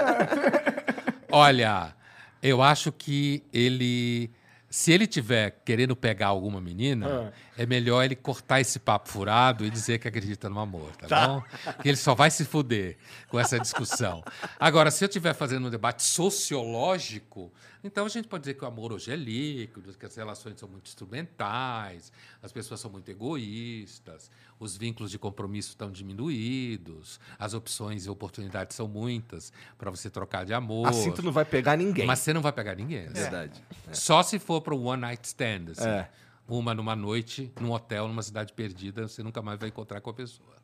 Olha, 1.32 1.94
eu 2.42 2.62
acho 2.62 2.92
que 2.92 3.44
ele. 3.54 4.30
Se 4.70 4.92
ele 4.92 5.08
tiver 5.08 5.62
querendo 5.64 5.96
pegar 5.96 6.28
alguma 6.28 6.60
menina, 6.60 7.34
é 7.58 7.66
melhor 7.66 8.04
ele 8.04 8.16
cortar 8.16 8.60
esse 8.60 8.80
papo 8.80 9.08
furado 9.08 9.66
e 9.66 9.70
dizer 9.70 9.98
que 9.98 10.08
acredita 10.08 10.50
no 10.50 10.60
amor, 10.60 10.92
tá, 10.98 11.28
bom? 11.28 11.44
Que 11.82 11.88
ele 11.88 11.98
só 11.98 12.14
vai 12.14 12.30
se 12.30 12.44
fuder 12.44 12.98
com 13.30 13.40
essa 13.40 13.58
discussão. 13.60 14.22
Agora, 14.60 14.92
se 14.92 15.04
eu 15.04 15.08
estiver 15.08 15.34
fazendo 15.34 15.68
um 15.68 15.70
debate 15.70 16.04
sociológico, 16.04 17.52
então 17.88 18.06
a 18.06 18.10
gente 18.10 18.28
pode 18.28 18.42
dizer 18.42 18.54
que 18.54 18.64
o 18.64 18.68
amor 18.68 18.94
hoje 18.94 19.12
é 19.12 19.16
líquido, 19.16 19.94
que 19.94 20.06
as 20.06 20.16
relações 20.16 20.60
são 20.60 20.70
muito 20.70 20.88
instrumentais, 20.88 22.12
as 22.42 22.52
pessoas 22.52 22.80
são 22.80 22.92
muito 22.92 23.10
egoístas, 23.10 24.30
os 24.60 24.78
vínculos 24.78 25.10
de 25.10 25.18
compromisso 25.18 25.70
estão 25.70 25.92
diminuídos, 25.92 27.20
as 27.40 27.54
opções 27.54 28.06
e 28.06 28.10
oportunidades 28.10 28.76
são 28.76 28.88
muitas 28.88 29.52
para 29.78 29.90
você 29.90 30.10
trocar 30.10 30.46
de 30.46 30.54
amor. 30.54 30.88
Assim 30.88 31.12
tu 31.12 31.24
não 31.24 31.32
vai 31.32 31.46
pegar 31.46 31.76
ninguém. 31.76 32.06
Mas 32.06 32.20
você 32.20 32.34
não 32.34 32.42
vai 32.42 32.52
pegar 32.52 32.76
ninguém. 32.76 33.06
assim. 33.06 33.14
Verdade. 33.14 33.64
Só 33.92 34.22
se 34.22 34.38
for 34.38 34.62
para 34.62 34.76
um 34.76 34.86
one 34.86 35.02
night 35.02 35.26
stand. 35.26 35.72
Assim. 35.72 35.88
É. 35.88 36.10
Uma 36.48 36.74
numa 36.74 36.96
noite, 36.96 37.52
num 37.60 37.72
hotel, 37.72 38.08
numa 38.08 38.24
cidade 38.24 38.54
perdida, 38.54 39.06
você 39.08 39.22
nunca 39.22 39.42
mais 39.42 39.60
vai 39.60 39.68
encontrar 39.68 40.00
com 40.00 40.10
a 40.10 40.14
pessoa. 40.14 40.56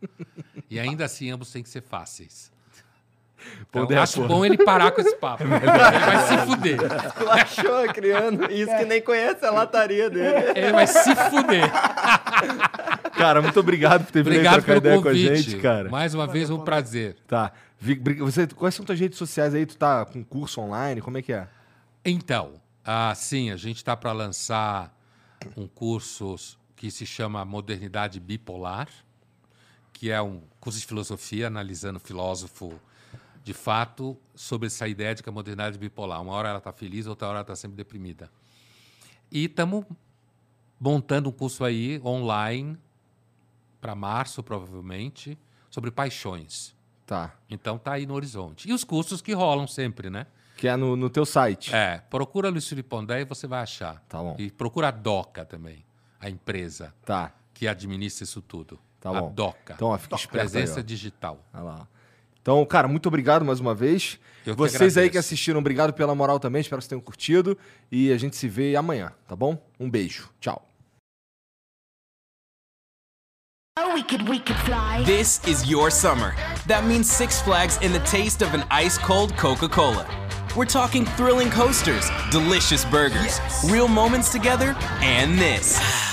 e 0.69 0.79
ainda 0.79 1.03
assim, 1.03 1.29
ambos 1.29 1.51
têm 1.51 1.61
que 1.61 1.69
ser 1.69 1.81
fáceis. 1.81 2.52
Então, 3.69 3.83
Pondé, 3.83 3.97
acho 3.97 4.27
bom 4.27 4.45
ele 4.45 4.57
parar 4.57 4.91
com 4.91 5.01
esse 5.01 5.15
papo. 5.15 5.43
ele 5.45 5.49
vai 5.59 6.27
se 6.27 6.37
fuder. 6.45 6.79
Achou 7.31 7.93
criando 7.93 8.51
isso 8.51 8.75
que 8.77 8.85
nem 8.85 9.01
conhece 9.01 9.43
a 9.45 9.51
lataria 9.51 10.09
dele. 10.09 10.51
Ele 10.55 10.71
vai 10.71 10.85
se 10.85 11.15
fuder. 11.15 11.71
Cara, 13.17 13.41
muito 13.41 13.59
obrigado 13.59 14.05
por 14.05 14.11
ter 14.11 14.23
vindo 14.23 14.33
Obrigado 14.33 14.63
pelo 14.63 14.77
ideia 14.77 14.95
com 14.95 15.01
a 15.01 15.11
convite. 15.11 15.37
gente, 15.37 15.61
cara. 15.61 15.89
Mais 15.89 16.13
uma 16.13 16.27
vez, 16.27 16.49
um 16.49 16.59
prazer. 16.59 17.15
Tá. 17.27 17.51
Você, 18.19 18.47
quais 18.47 18.75
são 18.75 18.85
tuas 18.85 18.99
redes 18.99 19.17
sociais 19.17 19.53
aí? 19.53 19.65
Tu 19.65 19.75
tá 19.75 20.05
com 20.05 20.23
curso 20.23 20.61
online? 20.61 21.01
Como 21.01 21.17
é 21.17 21.21
que 21.21 21.33
é? 21.33 21.47
Então, 22.05 22.53
ah, 22.85 23.13
sim, 23.15 23.49
a 23.49 23.57
gente 23.57 23.77
está 23.77 23.95
para 23.95 24.11
lançar 24.11 24.93
um 25.55 25.67
curso 25.67 26.35
que 26.75 26.91
se 26.91 27.05
chama 27.05 27.43
Modernidade 27.45 28.19
Bipolar, 28.19 28.87
que 29.91 30.11
é 30.11 30.21
um 30.21 30.41
curso 30.59 30.79
de 30.79 30.85
filosofia 30.85 31.47
analisando 31.47 31.97
o 31.97 31.99
filósofo 31.99 32.73
de 33.43 33.53
fato 33.53 34.17
sobre 34.33 34.67
essa 34.67 34.87
ideia 34.87 35.13
de 35.13 35.21
que 35.21 35.29
a 35.29 35.31
modernidade 35.31 35.75
é 35.75 35.79
bipolar. 35.79 36.21
Uma 36.21 36.33
hora 36.33 36.49
ela 36.49 36.57
está 36.59 36.71
feliz, 36.71 37.05
outra 37.07 37.27
hora 37.27 37.37
ela 37.37 37.41
está 37.43 37.55
sempre 37.55 37.75
deprimida. 37.75 38.31
E 39.31 39.45
estamos 39.45 39.85
montando 40.79 41.29
um 41.29 41.31
curso 41.31 41.63
aí 41.65 42.01
online 42.05 42.77
para 43.81 43.95
março, 43.95 44.41
provavelmente, 44.41 45.37
sobre 45.69 45.91
paixões. 45.91 46.73
Tá. 47.05 47.33
Então 47.49 47.77
tá 47.77 47.93
aí 47.93 48.05
no 48.05 48.13
horizonte. 48.13 48.69
E 48.69 48.73
os 48.73 48.83
cursos 48.83 49.21
que 49.21 49.33
rolam 49.33 49.67
sempre, 49.67 50.09
né? 50.09 50.25
Que 50.55 50.67
é 50.69 50.77
no, 50.77 50.95
no 50.95 51.09
teu 51.09 51.25
site. 51.25 51.75
É, 51.75 51.97
procura 52.09 52.47
Luiz 52.49 52.67
Felipe 52.67 52.87
Pondé 52.87 53.21
e 53.21 53.25
você 53.25 53.45
vai 53.47 53.61
achar. 53.61 54.01
Tá 54.07 54.19
bom. 54.19 54.35
E 54.39 54.49
procura 54.51 54.87
a 54.87 54.91
DOCA 54.91 55.43
também, 55.43 55.83
a 56.19 56.29
empresa 56.29 56.93
Tá. 57.03 57.33
que 57.53 57.67
administra 57.67 58.23
isso 58.23 58.41
tudo. 58.41 58.79
Tá 59.01 59.09
a 59.09 59.19
bom. 59.21 59.33
DOCA. 59.33 59.73
Então, 59.73 59.89
ó, 59.89 59.97
fica 59.97 60.15
esperto 60.15 60.49
Presença 60.51 60.75
aí, 60.79 60.83
ó. 60.83 60.85
digital. 60.85 61.45
Olha 61.53 61.63
lá. 61.63 61.87
Então, 62.43 62.63
cara, 62.65 62.89
muito 62.89 63.07
obrigado 63.07 63.45
mais 63.45 63.61
uma 63.61 63.73
vez. 63.73 64.19
Eu 64.45 64.53
que 64.53 64.59
Vocês 64.59 64.97
aí 64.97 65.09
que 65.09 65.17
assistiram, 65.17 65.59
obrigado 65.61 65.93
pela 65.93 66.13
moral 66.13 66.41
também. 66.41 66.59
Espero 66.59 66.79
que 66.79 66.83
vocês 66.83 66.89
tenham 66.89 67.01
curtido. 67.01 67.57
E 67.89 68.11
a 68.11 68.17
gente 68.17 68.35
se 68.35 68.49
vê 68.49 68.75
amanhã, 68.75 69.13
tá 69.25 69.33
bom? 69.33 69.57
Um 69.79 69.89
beijo. 69.89 70.29
Tchau. 70.41 70.67
We 73.95 74.03
could, 74.03 74.27
we 74.27 74.39
could 74.39 74.59
fly. 74.65 75.03
This 75.05 75.39
is 75.47 75.69
your 75.69 75.89
summer. 75.89 76.35
That 76.67 76.85
means 76.85 77.07
Six 77.07 77.41
Flags 77.41 77.79
and 77.81 77.93
the 77.93 78.01
taste 78.01 78.43
of 78.43 78.53
an 78.53 78.65
ice 78.69 78.97
cold 78.97 79.35
Coca 79.37 79.69
Cola. 79.69 80.05
We're 80.55 80.65
talking 80.65 81.05
thrilling 81.15 81.49
coasters, 81.49 82.09
delicious 82.29 82.85
burgers, 82.85 83.39
real 83.71 83.87
moments 83.87 84.31
together, 84.31 84.75
and 85.01 85.39
this. 85.39 86.12